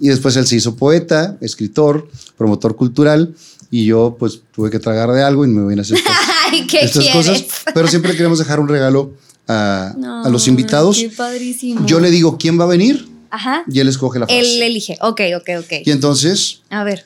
Y 0.00 0.08
después 0.08 0.36
él 0.36 0.46
se 0.46 0.56
hizo 0.56 0.76
poeta, 0.76 1.38
escritor, 1.40 2.08
promotor 2.36 2.76
cultural 2.76 3.34
y 3.74 3.86
yo 3.86 4.14
pues 4.16 4.40
tuve 4.54 4.70
que 4.70 4.78
tragar 4.78 5.10
de 5.10 5.24
algo 5.24 5.44
y 5.44 5.48
me 5.48 5.60
voy 5.60 5.76
a 5.76 5.80
hacer 5.80 5.98
estas, 6.80 7.08
cosas. 7.08 7.44
Pero 7.74 7.88
siempre 7.88 8.14
queremos 8.14 8.38
dejar 8.38 8.60
un 8.60 8.68
regalo 8.68 9.14
a, 9.48 9.92
a 10.24 10.28
los 10.28 10.46
invitados. 10.46 10.98
Qué 10.98 11.10
padrísimo. 11.10 11.84
Yo 11.84 11.98
le 11.98 12.12
digo 12.12 12.38
quién 12.38 12.58
va 12.58 12.64
a 12.64 12.68
venir 12.68 13.08
Ajá. 13.30 13.64
y 13.68 13.80
él 13.80 13.88
escoge 13.88 14.20
la 14.20 14.28
frase. 14.28 14.40
Él 14.40 14.62
elige, 14.62 14.96
ok, 15.00 15.22
ok, 15.38 15.48
ok. 15.58 15.72
Y 15.84 15.90
entonces... 15.90 16.60
A 16.70 16.84
ver 16.84 17.04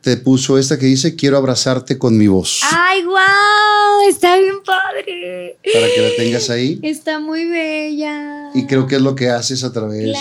te 0.00 0.16
puso 0.16 0.56
esta 0.56 0.78
que 0.78 0.86
dice 0.86 1.14
quiero 1.14 1.36
abrazarte 1.36 1.98
con 1.98 2.16
mi 2.16 2.26
voz. 2.26 2.62
¡Ay, 2.72 3.04
wow! 3.04 4.08
Está 4.08 4.38
bien 4.38 4.62
padre. 4.64 5.58
Para 5.72 5.86
que 5.94 6.02
la 6.02 6.16
tengas 6.16 6.48
ahí. 6.48 6.80
Está 6.82 7.20
muy 7.20 7.44
bella. 7.44 8.50
Y 8.54 8.66
creo 8.66 8.86
que 8.86 8.96
es 8.96 9.02
lo 9.02 9.14
que 9.14 9.28
haces 9.28 9.62
a 9.62 9.72
través 9.72 10.16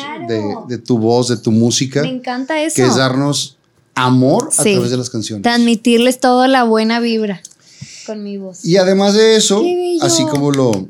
de, 0.67 0.77
tu 0.79 0.97
voz, 0.97 1.29
de 1.29 1.37
tu 1.37 1.51
música. 1.51 2.01
Me 2.01 2.09
encanta 2.09 2.61
eso. 2.61 2.75
Que 2.75 2.83
es 2.83 2.95
darnos 2.97 3.57
amor 3.95 4.49
a 4.57 4.63
través 4.63 4.89
de 4.89 4.97
las 4.97 5.09
canciones. 5.09 5.43
Transmitirles 5.43 6.19
toda 6.19 6.47
la 6.47 6.63
buena 6.63 6.99
vibra 6.99 7.41
con 8.05 8.23
mi 8.23 8.37
voz. 8.37 8.65
Y 8.65 8.77
además 8.77 9.13
de 9.13 9.35
eso, 9.35 9.61
así 10.01 10.23
como 10.25 10.51
lo, 10.51 10.87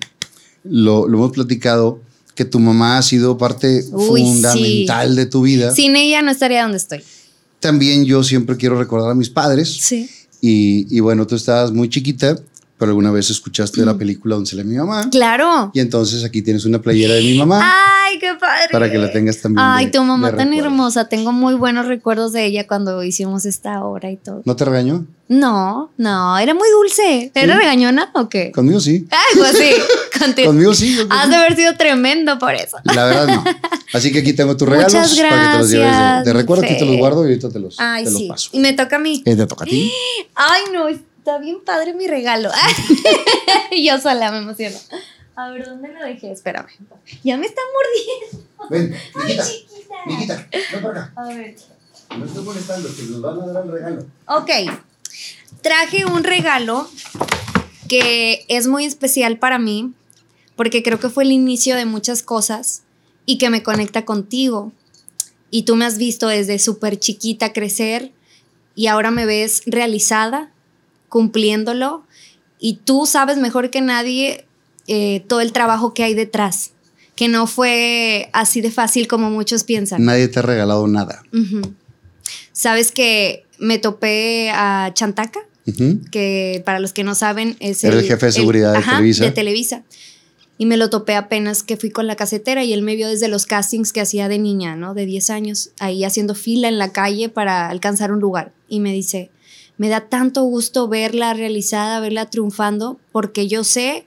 lo, 0.64 1.08
hemos 1.08 1.32
platicado, 1.32 2.00
que 2.36 2.46
tu 2.46 2.60
mamá 2.60 2.98
ha 2.98 3.02
sido 3.02 3.38
parte 3.38 3.84
fundamental 3.84 5.16
de 5.16 5.26
tu 5.26 5.42
vida. 5.42 5.74
Sin 5.76 5.96
ella 5.96 6.22
no 6.22 6.32
estaría 6.32 6.64
donde 6.64 6.78
estoy. 6.78 7.02
también 7.60 8.06
yo 8.06 8.24
siempre 8.24 8.56
quiero 8.56 8.80
recordar 8.80 9.12
a 9.12 9.16
mis 9.16 9.30
padres. 9.30 9.78
Sí. 9.82 10.10
Y, 10.42 10.88
y 10.96 11.02
bueno, 11.02 11.28
tú 11.28 11.36
estabas 11.36 11.74
muy 11.74 11.90
chiquita 11.90 12.40
pero 12.80 12.92
alguna 12.92 13.12
vez 13.12 13.30
escuchaste 13.30 13.82
de 13.82 13.86
la 13.86 13.98
película 13.98 14.36
donde 14.36 14.50
sale 14.50 14.64
mi 14.64 14.78
mamá. 14.78 15.10
Claro. 15.12 15.70
Y 15.74 15.82
entonces 15.82 16.24
aquí 16.24 16.42
tienes 16.42 16.64
una 16.64 16.82
playera 16.82 17.14
de 17.14 17.22
mi 17.22 17.38
mamá. 17.38 17.62
Ay, 17.62 18.18
qué 18.20 18.34
padre. 18.40 18.70
Para 18.72 18.90
que 18.90 18.98
la 18.98 19.12
tengas 19.12 19.40
también. 19.40 19.66
Ay, 19.68 19.92
tu 19.92 20.02
mamá 20.02 20.34
tan 20.34 20.54
hermosa. 20.54 21.10
Tengo 21.10 21.34
muy 21.34 21.56
buenos 21.56 21.88
recuerdos 21.88 22.32
de 22.32 22.46
ella 22.46 22.68
cuando 22.68 23.04
hicimos 23.04 23.46
esta 23.46 23.84
obra 23.84 24.10
y 24.10 24.16
todo. 24.16 24.44
¿No 24.46 24.56
te 24.56 24.64
regañó? 24.64 25.06
No, 25.28 25.92
no, 25.98 26.40
era 26.40 26.56
muy 26.56 26.68
dulce. 26.72 27.32
¿Era 27.36 27.56
regañona 27.56 28.10
o 28.16 28.30
qué? 28.30 28.52
Conmigo 28.52 28.80
sí. 28.80 29.06
Ay, 29.12 29.38
pues 29.38 29.58
sí. 29.58 30.44
Conmigo 30.46 30.74
sí. 30.74 30.98
Has 31.10 31.30
de 31.30 31.36
haber 31.36 31.56
sido 31.56 31.76
tremendo 31.76 32.40
por 32.40 32.56
eso. 32.56 32.78
La 32.84 33.06
verdad 33.06 33.28
no. 33.28 33.44
Así 33.94 34.12
que 34.12 34.20
aquí 34.20 34.34
tengo 34.34 34.56
tus 34.56 34.68
regalos 34.68 34.94
Muchas 34.94 35.18
gracias, 35.18 35.30
para 35.30 35.52
que 35.52 35.52
te 35.52 35.60
los 35.60 35.70
lleves 35.70 36.26
de, 36.26 36.34
recuerdo. 36.34 36.64
Aquí 36.64 36.78
te 36.78 36.86
los 36.86 36.98
guardo 36.98 37.24
y 37.24 37.30
ahorita 37.30 37.50
te 37.50 37.60
los, 37.60 37.76
Ay, 37.80 38.06
te 38.06 38.10
sí. 38.10 38.20
los 38.22 38.30
paso. 38.30 38.50
Y 38.54 38.60
me 38.60 38.74
toca 38.74 38.96
a 38.96 39.00
mí. 39.00 39.22
¿Eh, 39.26 39.36
¿Te 39.36 39.46
toca 39.46 39.66
a 39.66 39.68
ti? 39.68 39.92
Ay, 40.36 40.62
no, 40.74 40.88
está 41.20 41.38
bien 41.38 41.64
padre 41.64 41.94
mi 41.94 42.08
regalo. 42.08 42.50
Yo 43.84 44.00
sola 44.00 44.32
me 44.32 44.40
emociono. 44.40 44.78
A 45.36 45.50
ver, 45.52 45.66
¿dónde 45.66 45.90
lo 45.90 46.04
dejé? 46.06 46.32
Espérame. 46.32 46.70
Ya 47.24 47.38
me 47.38 47.46
está 47.46 47.62
mordiendo. 47.74 48.48
Ven. 48.70 48.96
Ay, 49.16 49.38
chiquita. 49.38 49.96
Miquita, 50.06 50.48
ven 50.52 50.82
para 50.82 51.04
acá. 51.04 51.14
A 51.16 51.28
ver. 51.28 51.56
No 52.18 52.26
estoy 52.26 52.44
molestando, 52.44 52.90
que 52.96 53.04
nos 53.04 53.22
van 53.22 53.42
a 53.42 53.54
dar 53.54 53.66
el 53.66 53.72
regalo. 53.72 54.06
Ok. 54.28 54.50
Traje 55.62 56.06
un 56.06 56.24
regalo 56.24 56.90
que 57.88 58.46
es 58.48 58.68
muy 58.68 58.86
especial 58.86 59.38
para 59.38 59.60
mí 59.60 59.94
porque 60.56 60.84
creo 60.84 61.00
que 61.00 61.10
fue 61.10 61.24
el 61.26 61.32
inicio 61.32 61.76
de 61.76 61.86
muchas 61.86 62.24
cosas 62.24 62.84
y 63.26 63.38
que 63.38 63.50
me 63.50 63.62
conecta 63.62 64.06
contigo. 64.06 64.72
Y 65.52 65.64
tú 65.64 65.76
me 65.76 65.86
has 65.86 65.98
visto 65.98 66.28
desde 66.28 66.60
súper 66.60 67.00
chiquita 67.00 67.54
crecer 67.54 68.12
y 68.76 68.88
ahora 68.88 69.12
me 69.12 69.26
ves 69.26 69.64
realizada, 69.66 70.52
cumpliéndolo. 71.10 72.04
Y 72.60 72.76
tú 72.84 73.06
sabes 73.06 73.38
mejor 73.38 73.70
que 73.70 73.82
nadie 73.82 74.46
eh, 74.88 75.24
todo 75.28 75.42
el 75.42 75.52
trabajo 75.52 75.94
que 75.94 76.04
hay 76.04 76.16
detrás, 76.16 76.72
que 77.16 77.28
no 77.28 77.46
fue 77.46 78.30
así 78.34 78.60
de 78.60 78.72
fácil 78.72 79.08
como 79.08 79.30
muchos 79.30 79.64
piensan. 79.64 80.04
Nadie 80.04 80.28
te 80.28 80.40
ha 80.40 80.42
regalado 80.42 80.88
nada. 80.88 81.22
Sabes 82.52 82.92
que 82.92 83.46
me 83.60 83.78
topé 83.78 84.50
a 84.50 84.92
Chantaca, 84.94 85.42
que 86.12 86.64
para 86.66 86.80
los 86.80 86.94
que 86.94 87.04
no 87.04 87.14
saben 87.14 87.56
es 87.60 87.84
el 87.84 88.02
jefe 88.02 88.26
de 88.26 88.32
seguridad 88.32 88.72
de 88.72 88.80
ajá, 88.80 88.94
Televisa. 88.94 89.26
de 89.26 89.32
Televisa. 89.32 89.84
Y 90.58 90.66
me 90.66 90.76
lo 90.76 90.90
topé 90.90 91.16
apenas 91.16 91.62
que 91.62 91.78
fui 91.78 91.92
con 91.92 92.08
la 92.08 92.16
casetera 92.16 92.64
y 92.64 92.74
él 92.74 92.82
me 92.82 92.96
vio 92.96 93.08
desde 93.08 93.28
los 93.28 93.46
castings 93.46 93.94
que 93.94 94.02
hacía 94.02 94.28
de 94.28 94.40
niña, 94.40 94.76
¿no? 94.76 94.94
De 94.94 95.06
10 95.06 95.30
años, 95.30 95.70
ahí 95.80 96.04
haciendo 96.04 96.34
fila 96.34 96.68
en 96.68 96.80
la 96.80 96.92
calle 96.92 97.30
para 97.30 97.70
alcanzar 97.70 98.12
un 98.12 98.20
lugar. 98.20 98.52
Y 98.68 98.80
me 98.80 98.92
dice, 98.92 99.30
me 99.80 99.88
da 99.88 100.02
tanto 100.02 100.44
gusto 100.44 100.90
verla 100.90 101.34
realizada, 101.34 102.02
verla 102.02 102.30
triunfando, 102.30 103.00
porque 103.14 103.48
yo 103.48 103.64
sé 103.64 104.06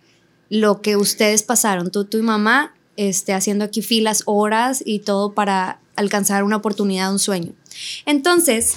lo 0.50 0.82
que 0.82 0.96
ustedes 0.96 1.42
pasaron, 1.42 1.90
tú, 1.90 2.04
tú 2.04 2.18
y 2.18 2.22
mamá, 2.22 2.74
este, 2.98 3.32
haciendo 3.32 3.64
aquí 3.64 3.80
filas, 3.80 4.22
horas 4.26 4.82
y 4.84 4.98
todo 4.98 5.32
para 5.32 5.80
alcanzar 5.96 6.44
una 6.44 6.56
oportunidad, 6.56 7.10
un 7.10 7.18
sueño. 7.18 7.54
Entonces, 8.04 8.74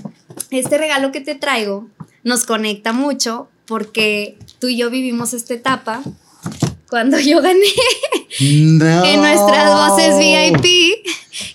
este 0.50 0.76
regalo 0.76 1.12
que 1.12 1.22
te 1.22 1.34
traigo 1.34 1.88
nos 2.24 2.44
conecta 2.44 2.92
mucho 2.92 3.48
porque 3.64 4.36
tú 4.58 4.68
y 4.68 4.76
yo 4.76 4.90
vivimos 4.90 5.32
esta 5.32 5.54
etapa 5.54 6.02
cuando 6.94 7.18
yo 7.18 7.42
gané 7.42 7.58
No. 8.40 9.04
en 9.04 9.20
nuestras 9.20 9.74
voces 9.74 10.16
VIP 10.16 10.64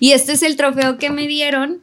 y 0.01 0.11
este 0.11 0.33
es 0.33 0.43
el 0.43 0.57
trofeo 0.57 0.97
que 0.97 1.09
me 1.11 1.29
dieron 1.29 1.79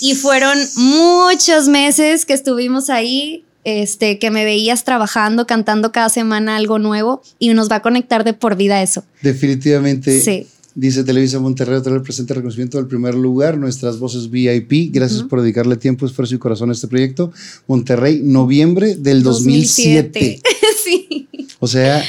y 0.00 0.14
fueron 0.14 0.56
muchos 0.76 1.68
meses 1.68 2.24
que 2.24 2.32
estuvimos 2.32 2.88
ahí 2.88 3.44
este 3.64 4.18
que 4.18 4.30
me 4.30 4.46
veías 4.46 4.84
trabajando 4.84 5.46
cantando 5.46 5.92
cada 5.92 6.08
semana 6.08 6.56
algo 6.56 6.78
nuevo 6.78 7.20
y 7.38 7.52
nos 7.52 7.70
va 7.70 7.76
a 7.76 7.82
conectar 7.82 8.24
de 8.24 8.32
por 8.32 8.56
vida 8.56 8.80
eso 8.82 9.04
Definitivamente. 9.20 10.18
Sí. 10.22 10.46
Dice 10.74 11.04
Televisa 11.04 11.40
Monterrey, 11.40 11.82
trae 11.82 11.96
el 11.96 12.02
presente 12.02 12.32
reconocimiento 12.32 12.78
del 12.78 12.86
primer 12.86 13.14
lugar, 13.16 13.58
nuestras 13.58 13.98
voces 13.98 14.30
VIP. 14.30 14.94
Gracias 14.94 15.24
por 15.24 15.42
dedicarle 15.42 15.76
tiempo, 15.76 16.06
esfuerzo 16.06 16.36
y 16.36 16.38
corazón 16.38 16.70
a 16.70 16.72
este 16.72 16.86
proyecto. 16.86 17.32
Monterrey, 17.66 18.20
noviembre 18.22 18.94
del 18.94 19.22
2007. 19.24 20.40
sí 20.84 21.28
O 21.58 21.66
sea, 21.66 22.02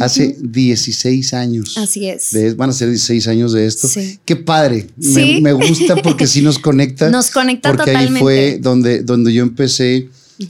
hace 0.00 0.36
16 0.40 1.34
años. 1.34 1.76
así 1.78 2.08
es 2.08 2.30
De- 2.32 2.54
van 2.54 2.70
a 2.70 2.72
ser 2.72 2.88
16 2.88 3.28
años 3.28 3.52
de 3.52 3.66
esto. 3.66 3.88
Sí. 3.88 4.18
Qué 4.24 4.36
padre. 4.36 4.88
Sí. 5.00 5.40
Me, 5.40 5.40
me 5.40 5.52
gusta 5.52 5.96
porque 5.96 6.26
sí 6.26 6.42
nos 6.42 6.58
conecta. 6.60 7.10
Nos 7.10 7.30
conecta 7.30 7.70
porque 7.70 7.92
totalmente. 7.92 8.18
ahí 8.18 8.22
fue 8.22 8.58
donde, 8.60 9.02
donde 9.02 9.32
yo 9.32 9.42
empecé 9.42 10.08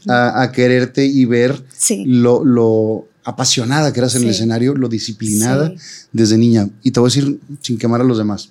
a, 0.09 0.43
a 0.43 0.53
quererte 0.53 1.05
y 1.07 1.25
ver 1.27 1.63
Sí. 1.77 2.05
lo, 2.07 2.45
lo 2.45 3.07
apasionada 3.25 3.93
que 3.93 4.01
eras 4.01 4.15
en 4.17 4.23
el 4.25 4.31
escenario, 4.31 4.75
lo 4.75 4.89
disciplinada 4.89 5.73
desde 6.13 6.37
niña. 6.39 6.69
Y 6.83 6.91
te 6.91 7.01
voy 7.01 7.09
a 7.09 7.11
decir 7.15 7.39
sin 7.63 7.79
quemar 7.79 8.01
a 8.01 8.05
los 8.05 8.19
demás. 8.19 8.51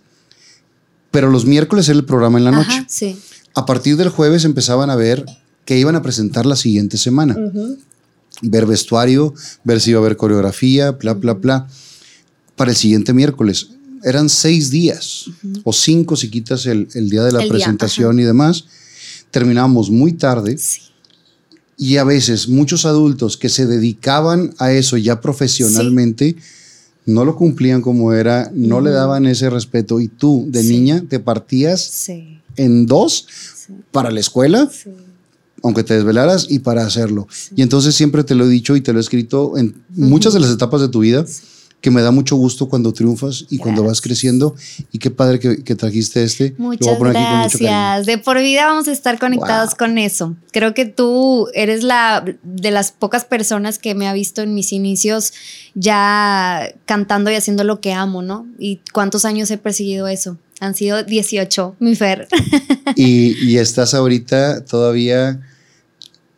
Pero 1.11 1.29
los 1.29 1.45
miércoles 1.45 1.87
era 1.89 1.97
el 1.97 2.05
programa 2.05 2.37
en 2.39 2.43
la 2.45 2.51
noche. 2.51 2.69
Ajá, 2.71 2.85
sí 2.89 3.15
A 3.53 3.65
partir 3.67 3.97
del 3.97 4.09
jueves 4.09 4.45
empezaban 4.45 4.89
a 4.89 4.95
ver 4.95 5.25
que 5.65 5.77
iban 5.77 5.95
a 5.95 6.01
presentar 6.01 6.45
la 6.45 6.55
siguiente 6.55 6.97
semana. 6.97 7.35
Ver 8.43 8.65
vestuario, 8.65 9.33
ver 9.63 9.81
si 9.81 9.91
iba 9.91 9.99
a 9.99 10.03
haber 10.03 10.17
coreografía, 10.17 10.91
bla, 10.91 11.13
bla, 11.13 11.33
bla. 11.33 11.67
Para 12.55 12.71
el 12.71 12.77
siguiente 12.77 13.13
miércoles. 13.13 13.69
Eran 14.03 14.29
seis 14.29 14.69
días 14.69 15.25
o 15.63 15.71
cinco 15.73 16.15
si 16.15 16.29
quitas 16.29 16.65
el, 16.65 16.87
el 16.93 17.09
día 17.09 17.23
de 17.23 17.31
la 17.31 17.39
El 17.39 17.45
día, 17.45 17.53
presentación 17.53 18.19
y 18.19 18.23
demás. 18.23 18.65
Terminábamos 19.31 19.89
muy 19.89 20.13
tarde 20.13 20.57
sí 20.57 20.81
y 21.77 21.97
a 21.97 22.03
veces 22.03 22.47
muchos 22.47 22.85
adultos 22.85 23.35
que 23.35 23.49
se 23.49 23.65
dedicaban 23.65 24.53
a 24.59 24.71
eso 24.71 24.95
ya 24.95 25.21
profesionalmente 25.21 26.35
no 27.05 27.25
lo 27.25 27.35
cumplían 27.35 27.81
como 27.81 28.13
era, 28.13 28.49
no 28.53 28.79
le 28.79 28.91
daban 28.91 29.25
ese 29.25 29.49
respeto 29.49 29.99
y 29.99 30.07
tú 30.07 30.45
de 30.47 30.61
Sí. 30.61 30.69
niña 30.69 31.03
te 31.09 31.19
partías 31.19 32.07
en 32.55 32.85
dos 32.85 33.27
para 33.91 34.11
la 34.11 34.19
escuela, 34.19 34.69
sí. 34.71 34.89
Aunque 35.63 35.83
te 35.83 35.95
desvelaras 35.95 36.45
y 36.49 36.59
para 36.59 36.85
hacerlo. 36.85 37.27
Y 37.55 37.61
entonces 37.63 37.95
siempre 37.95 38.23
te 38.23 38.35
lo 38.35 38.45
he 38.45 38.49
dicho 38.49 38.75
y 38.75 38.81
te 38.81 38.93
lo 38.93 38.99
he 38.99 39.01
escrito 39.01 39.57
en 39.57 39.73
muchas 39.89 40.33
de 40.33 40.39
las 40.41 40.51
etapas 40.51 40.81
de 40.81 40.89
tu 40.89 40.99
vida. 40.99 41.25
Que 41.81 41.91
me 41.91 42.01
da 42.01 42.11
mucho 42.11 42.37
gusto 42.37 42.69
cuando 42.69 42.93
triunfas 42.93 43.45
y 43.49 43.57
cuando 43.57 43.81
vas 43.81 43.99
Gracias. 43.99 44.01
creciendo. 44.03 44.55
Y 44.93 44.99
qué 44.99 45.11
padre 45.11 45.37
que, 45.41 45.63
que 45.65 45.75
trajiste 45.75 46.23
este. 46.23 46.55
Muchas 46.57 46.97
gracias. 46.97 48.05
De 48.05 48.17
por 48.17 48.39
vida 48.39 48.65
vamos 48.67 48.87
a 48.87 48.93
estar 48.93 49.19
conectados 49.19 49.71
Wow. 49.71 49.77
con 49.79 49.97
eso. 49.97 50.33
Creo 50.53 50.73
que 50.73 50.85
tú 50.85 51.49
eres 51.53 51.83
la 51.83 52.23
de 52.43 52.71
las 52.71 52.93
pocas 52.93 53.25
personas 53.25 53.79
que 53.79 53.95
me 53.95 54.07
ha 54.07 54.13
visto 54.13 54.41
en 54.41 54.53
mis 54.53 54.71
inicios 54.71 55.33
ya 55.75 56.73
cantando 56.85 57.29
y 57.31 57.35
haciendo 57.35 57.63
lo 57.65 57.81
que 57.81 57.91
amo, 57.91 58.21
¿no? 58.21 58.47
Y 58.57 58.79
cuántos 58.93 59.25
años 59.25 59.51
he 59.51 59.57
perseguido 59.57 60.07
eso. 60.07 60.37
Han 60.61 60.75
sido 60.75 61.03
18, 61.03 61.75
mi 61.79 61.95
Fer. 61.97 62.29
Y, 62.95 63.35
y 63.45 63.57
estás 63.57 63.93
ahorita 63.93 64.63
todavía 64.63 65.41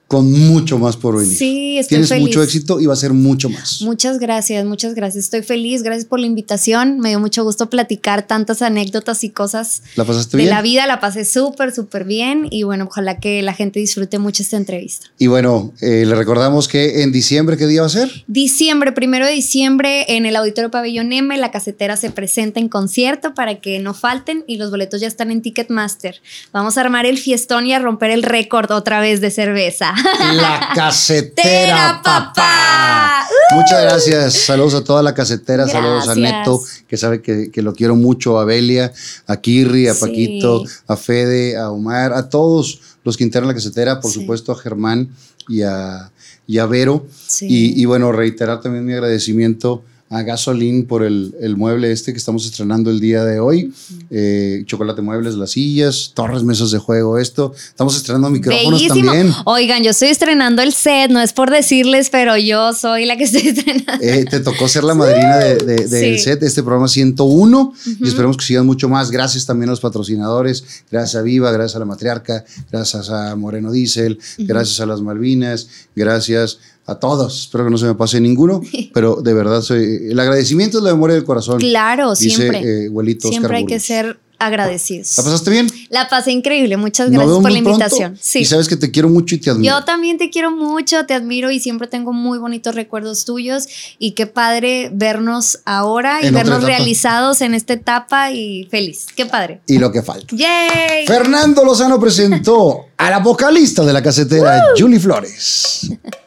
con 0.07 0.31
mucho 0.31 0.77
más 0.77 0.97
por 0.97 1.17
venir. 1.17 1.35
Sí, 1.35 1.79
estoy 1.79 1.95
Tienes 1.95 2.09
feliz. 2.09 2.21
mucho 2.27 2.43
éxito 2.43 2.79
y 2.79 2.85
va 2.85 2.93
a 2.93 2.97
ser 2.97 3.13
mucho 3.13 3.49
más. 3.49 3.81
Muchas 3.81 4.19
gracias, 4.19 4.63
muchas 4.65 4.93
gracias. 4.93 5.25
Estoy 5.25 5.41
feliz, 5.41 5.81
gracias 5.81 6.05
por 6.05 6.19
la 6.19 6.27
invitación. 6.27 6.99
Me 6.99 7.09
dio 7.09 7.19
mucho 7.19 7.43
gusto 7.43 7.69
platicar 7.71 8.27
tantas 8.27 8.61
anécdotas 8.61 9.23
y 9.23 9.29
cosas 9.31 9.81
¿La 9.95 10.05
pasaste 10.05 10.37
de 10.37 10.43
bien? 10.43 10.53
la 10.53 10.61
vida. 10.61 10.85
La 10.85 10.99
pasé 10.99 11.25
súper, 11.25 11.73
súper 11.73 12.03
bien 12.03 12.47
y 12.51 12.63
bueno, 12.63 12.85
ojalá 12.85 13.19
que 13.19 13.41
la 13.41 13.53
gente 13.53 13.79
disfrute 13.79 14.19
mucho 14.19 14.43
esta 14.43 14.57
entrevista. 14.57 15.07
Y 15.17 15.27
bueno, 15.27 15.73
eh, 15.81 16.03
le 16.05 16.13
recordamos 16.15 16.67
que 16.67 17.01
en 17.01 17.11
diciembre, 17.11 17.57
¿qué 17.57 17.65
día 17.65 17.81
va 17.81 17.87
a 17.87 17.89
ser? 17.89 18.25
Diciembre, 18.27 18.91
primero 18.91 19.25
de 19.25 19.31
diciembre, 19.31 20.05
en 20.15 20.25
el 20.27 20.35
Auditorio 20.35 20.69
Pabellón 20.69 21.13
M, 21.13 21.35
la 21.37 21.49
casetera 21.49 21.97
se 21.97 22.11
presenta 22.11 22.59
en 22.59 22.69
concierto 22.69 23.33
para 23.33 23.55
que 23.59 23.79
no 23.79 23.93
falten 23.95 24.43
y 24.45 24.57
los 24.57 24.69
boletos 24.69 25.01
ya 25.01 25.07
están 25.07 25.31
en 25.31 25.41
Ticketmaster. 25.41 26.21
Vamos 26.53 26.77
a 26.77 26.81
armar 26.81 27.05
el 27.07 27.17
fiestón 27.17 27.65
y 27.65 27.73
a 27.73 27.79
romper 27.79 28.11
el 28.11 28.21
récord 28.23 28.69
otra 28.71 28.99
vez 28.99 29.19
de 29.19 29.31
cerveza. 29.31 29.93
La 30.33 30.69
casetera, 30.75 31.33
Tera, 31.43 32.01
papá. 32.03 32.33
papá. 32.35 33.27
Muchas 33.51 33.81
gracias. 33.83 34.33
Saludos 34.33 34.73
a 34.75 34.83
toda 34.83 35.03
la 35.03 35.13
casetera. 35.13 35.67
Saludos 35.67 36.07
a. 36.07 36.15
Neto, 36.15 36.61
que 36.87 36.97
sabe 36.97 37.21
que, 37.21 37.51
que 37.51 37.61
lo 37.61 37.73
quiero 37.73 37.95
mucho. 37.95 38.39
A 38.39 38.45
Belia, 38.45 38.91
a 39.27 39.37
Kirri, 39.37 39.87
a 39.87 39.93
Sí. 39.93 40.01
Paquito, 40.01 40.63
a 40.87 40.95
Fede, 40.97 41.57
a 41.57 41.71
Omar, 41.71 42.13
a 42.13 42.29
todos 42.29 42.79
los 43.03 43.17
que 43.17 43.23
integran 43.23 43.47
la 43.47 43.53
casetera. 43.53 43.99
Por 43.99 44.11
Sí. 44.11 44.19
supuesto, 44.21 44.51
a 44.51 44.55
Germán 44.57 45.09
y 45.47 45.61
a, 45.61 46.11
y 46.47 46.57
a 46.57 46.65
Vero. 46.65 47.05
Sí. 47.27 47.47
Y, 47.49 47.81
y 47.81 47.85
bueno, 47.85 48.11
reiterar 48.11 48.61
también 48.61 48.85
mi 48.85 48.93
agradecimiento 48.93 49.83
a 50.09 50.21
Gasolín 50.21 50.85
por 50.85 51.03
el, 51.03 51.33
el, 51.41 51.57
mueble 51.57 51.91
este 51.91 52.11
que 52.11 52.19
estamos 52.19 52.45
estrenando 52.45 52.91
el 52.91 52.99
día 52.99 53.25
de 53.25 53.39
hoy. 53.39 53.73
Eh, 54.11 54.63
chocolate 54.67 55.01
Muebles, 55.01 55.33
las 55.33 55.51
sillas, 55.51 56.11
torres, 56.13 56.43
mesas 56.43 56.69
de 56.69 56.77
juego, 56.77 57.17
esto. 57.17 57.53
Estamos 57.55 57.97
estrenando 57.97 58.29
micrófonos 58.29 58.87
también. 58.87 59.33
Oigan, 59.45 59.81
yo 59.81 59.91
estoy 59.91 60.09
estrenando 60.09 60.61
el 60.61 60.73
set, 60.73 61.09
no 61.09 61.19
es 61.21 61.33
por 61.33 61.49
decirles, 61.49 62.11
pero 62.11 62.37
yo 62.37 62.73
soy 62.73 63.05
la 63.05 63.17
que 63.17 63.23
estoy 63.25 63.47
estrenando. 63.47 64.03
Eh, 64.05 64.25
te 64.29 64.41
tocó 64.41 64.67
ser 64.67 64.83
la 64.83 64.93
madrina 64.93 65.37
del 65.37 65.65
de, 65.65 65.87
de, 65.87 66.19
set, 66.19 66.43
este 66.43 66.61
programa 66.61 66.87
101, 66.87 67.73
y 68.01 68.07
esperemos 68.07 68.37
que 68.37 68.45
sigan 68.45 68.65
mucho 68.65 68.87
más. 68.87 69.09
Gracias 69.09 69.47
también 69.47 69.69
a 69.69 69.71
los 69.71 69.81
patrocinadores, 69.81 70.63
gracias 70.91 71.15
a 71.19 71.23
Viva, 71.23 71.51
gracias 71.51 71.77
a 71.77 71.79
la 71.79 71.85
matriarca, 71.85 72.45
gracias 72.71 73.09
a 73.09 73.35
Moreno 73.35 73.71
Diesel, 73.71 74.19
gracias 74.37 74.79
a 74.79 74.85
las 74.85 75.01
Malvinas, 75.01 75.67
gracias 75.95 76.59
a 76.85 76.95
todos. 76.95 77.41
Espero 77.41 77.65
que 77.65 77.71
no 77.71 77.77
se 77.77 77.85
me 77.85 77.95
pase 77.95 78.19
ninguno, 78.19 78.61
pero 78.93 79.21
de 79.21 79.33
verdad 79.33 79.61
soy, 79.61 80.09
el 80.09 80.19
agradecimiento 80.19 80.77
es 80.77 80.83
la 80.83 80.91
memoria 80.91 81.15
del 81.15 81.25
corazón. 81.25 81.59
Claro, 81.59 82.13
dice, 82.15 82.35
siempre. 82.35 82.85
Eh, 82.85 83.17
siempre 83.19 83.57
hay 83.57 83.65
que 83.65 83.79
ser 83.79 84.19
agradecidos. 84.39 85.17
¿La 85.17 85.23
pasaste 85.23 85.49
bien? 85.49 85.67
La 85.89 86.09
pasé 86.09 86.31
increíble. 86.31 86.77
Muchas 86.77 87.09
gracias 87.09 87.37
por 87.39 87.51
la 87.51 87.57
invitación. 87.57 88.17
Sí. 88.19 88.39
Y 88.39 88.45
sabes 88.45 88.67
que 88.67 88.75
te 88.75 88.91
quiero 88.91 89.09
mucho 89.09 89.35
y 89.35 89.37
te 89.39 89.49
admiro. 89.49 89.73
Yo 89.73 89.85
también 89.85 90.17
te 90.17 90.29
quiero 90.29 90.51
mucho, 90.51 91.05
te 91.05 91.13
admiro 91.13 91.51
y 91.51 91.59
siempre 91.59 91.87
tengo 91.87 92.13
muy 92.13 92.37
bonitos 92.37 92.75
recuerdos 92.75 93.25
tuyos. 93.25 93.67
Y 93.97 94.11
qué 94.11 94.27
padre 94.27 94.89
vernos 94.93 95.59
ahora 95.65 96.19
y 96.21 96.31
vernos 96.31 96.63
realizados 96.63 97.41
en 97.41 97.53
esta 97.53 97.73
etapa 97.73 98.31
y 98.31 98.67
feliz. 98.69 99.07
Qué 99.15 99.25
padre. 99.25 99.61
Y 99.67 99.77
lo 99.77 99.91
que 99.91 100.01
falta. 100.01 100.35
¡Yay! 100.35 101.07
Fernando 101.07 101.63
Lozano 101.63 101.99
presentó 101.99 102.87
a 102.97 103.09
la 103.09 103.19
vocalista 103.19 103.83
de 103.85 103.93
la 103.93 104.03
casetera, 104.03 104.63
Julie 104.77 104.99
Flores. 104.99 105.89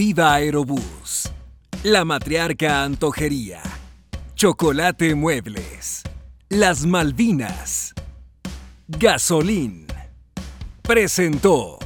Viva 0.00 0.32
Aerobús, 0.32 1.30
la 1.82 2.06
matriarca 2.06 2.84
Antojería, 2.84 3.60
Chocolate 4.34 5.14
Muebles, 5.14 6.04
Las 6.48 6.86
Malvinas, 6.86 7.92
Gasolín, 8.88 9.86
presentó. 10.80 11.79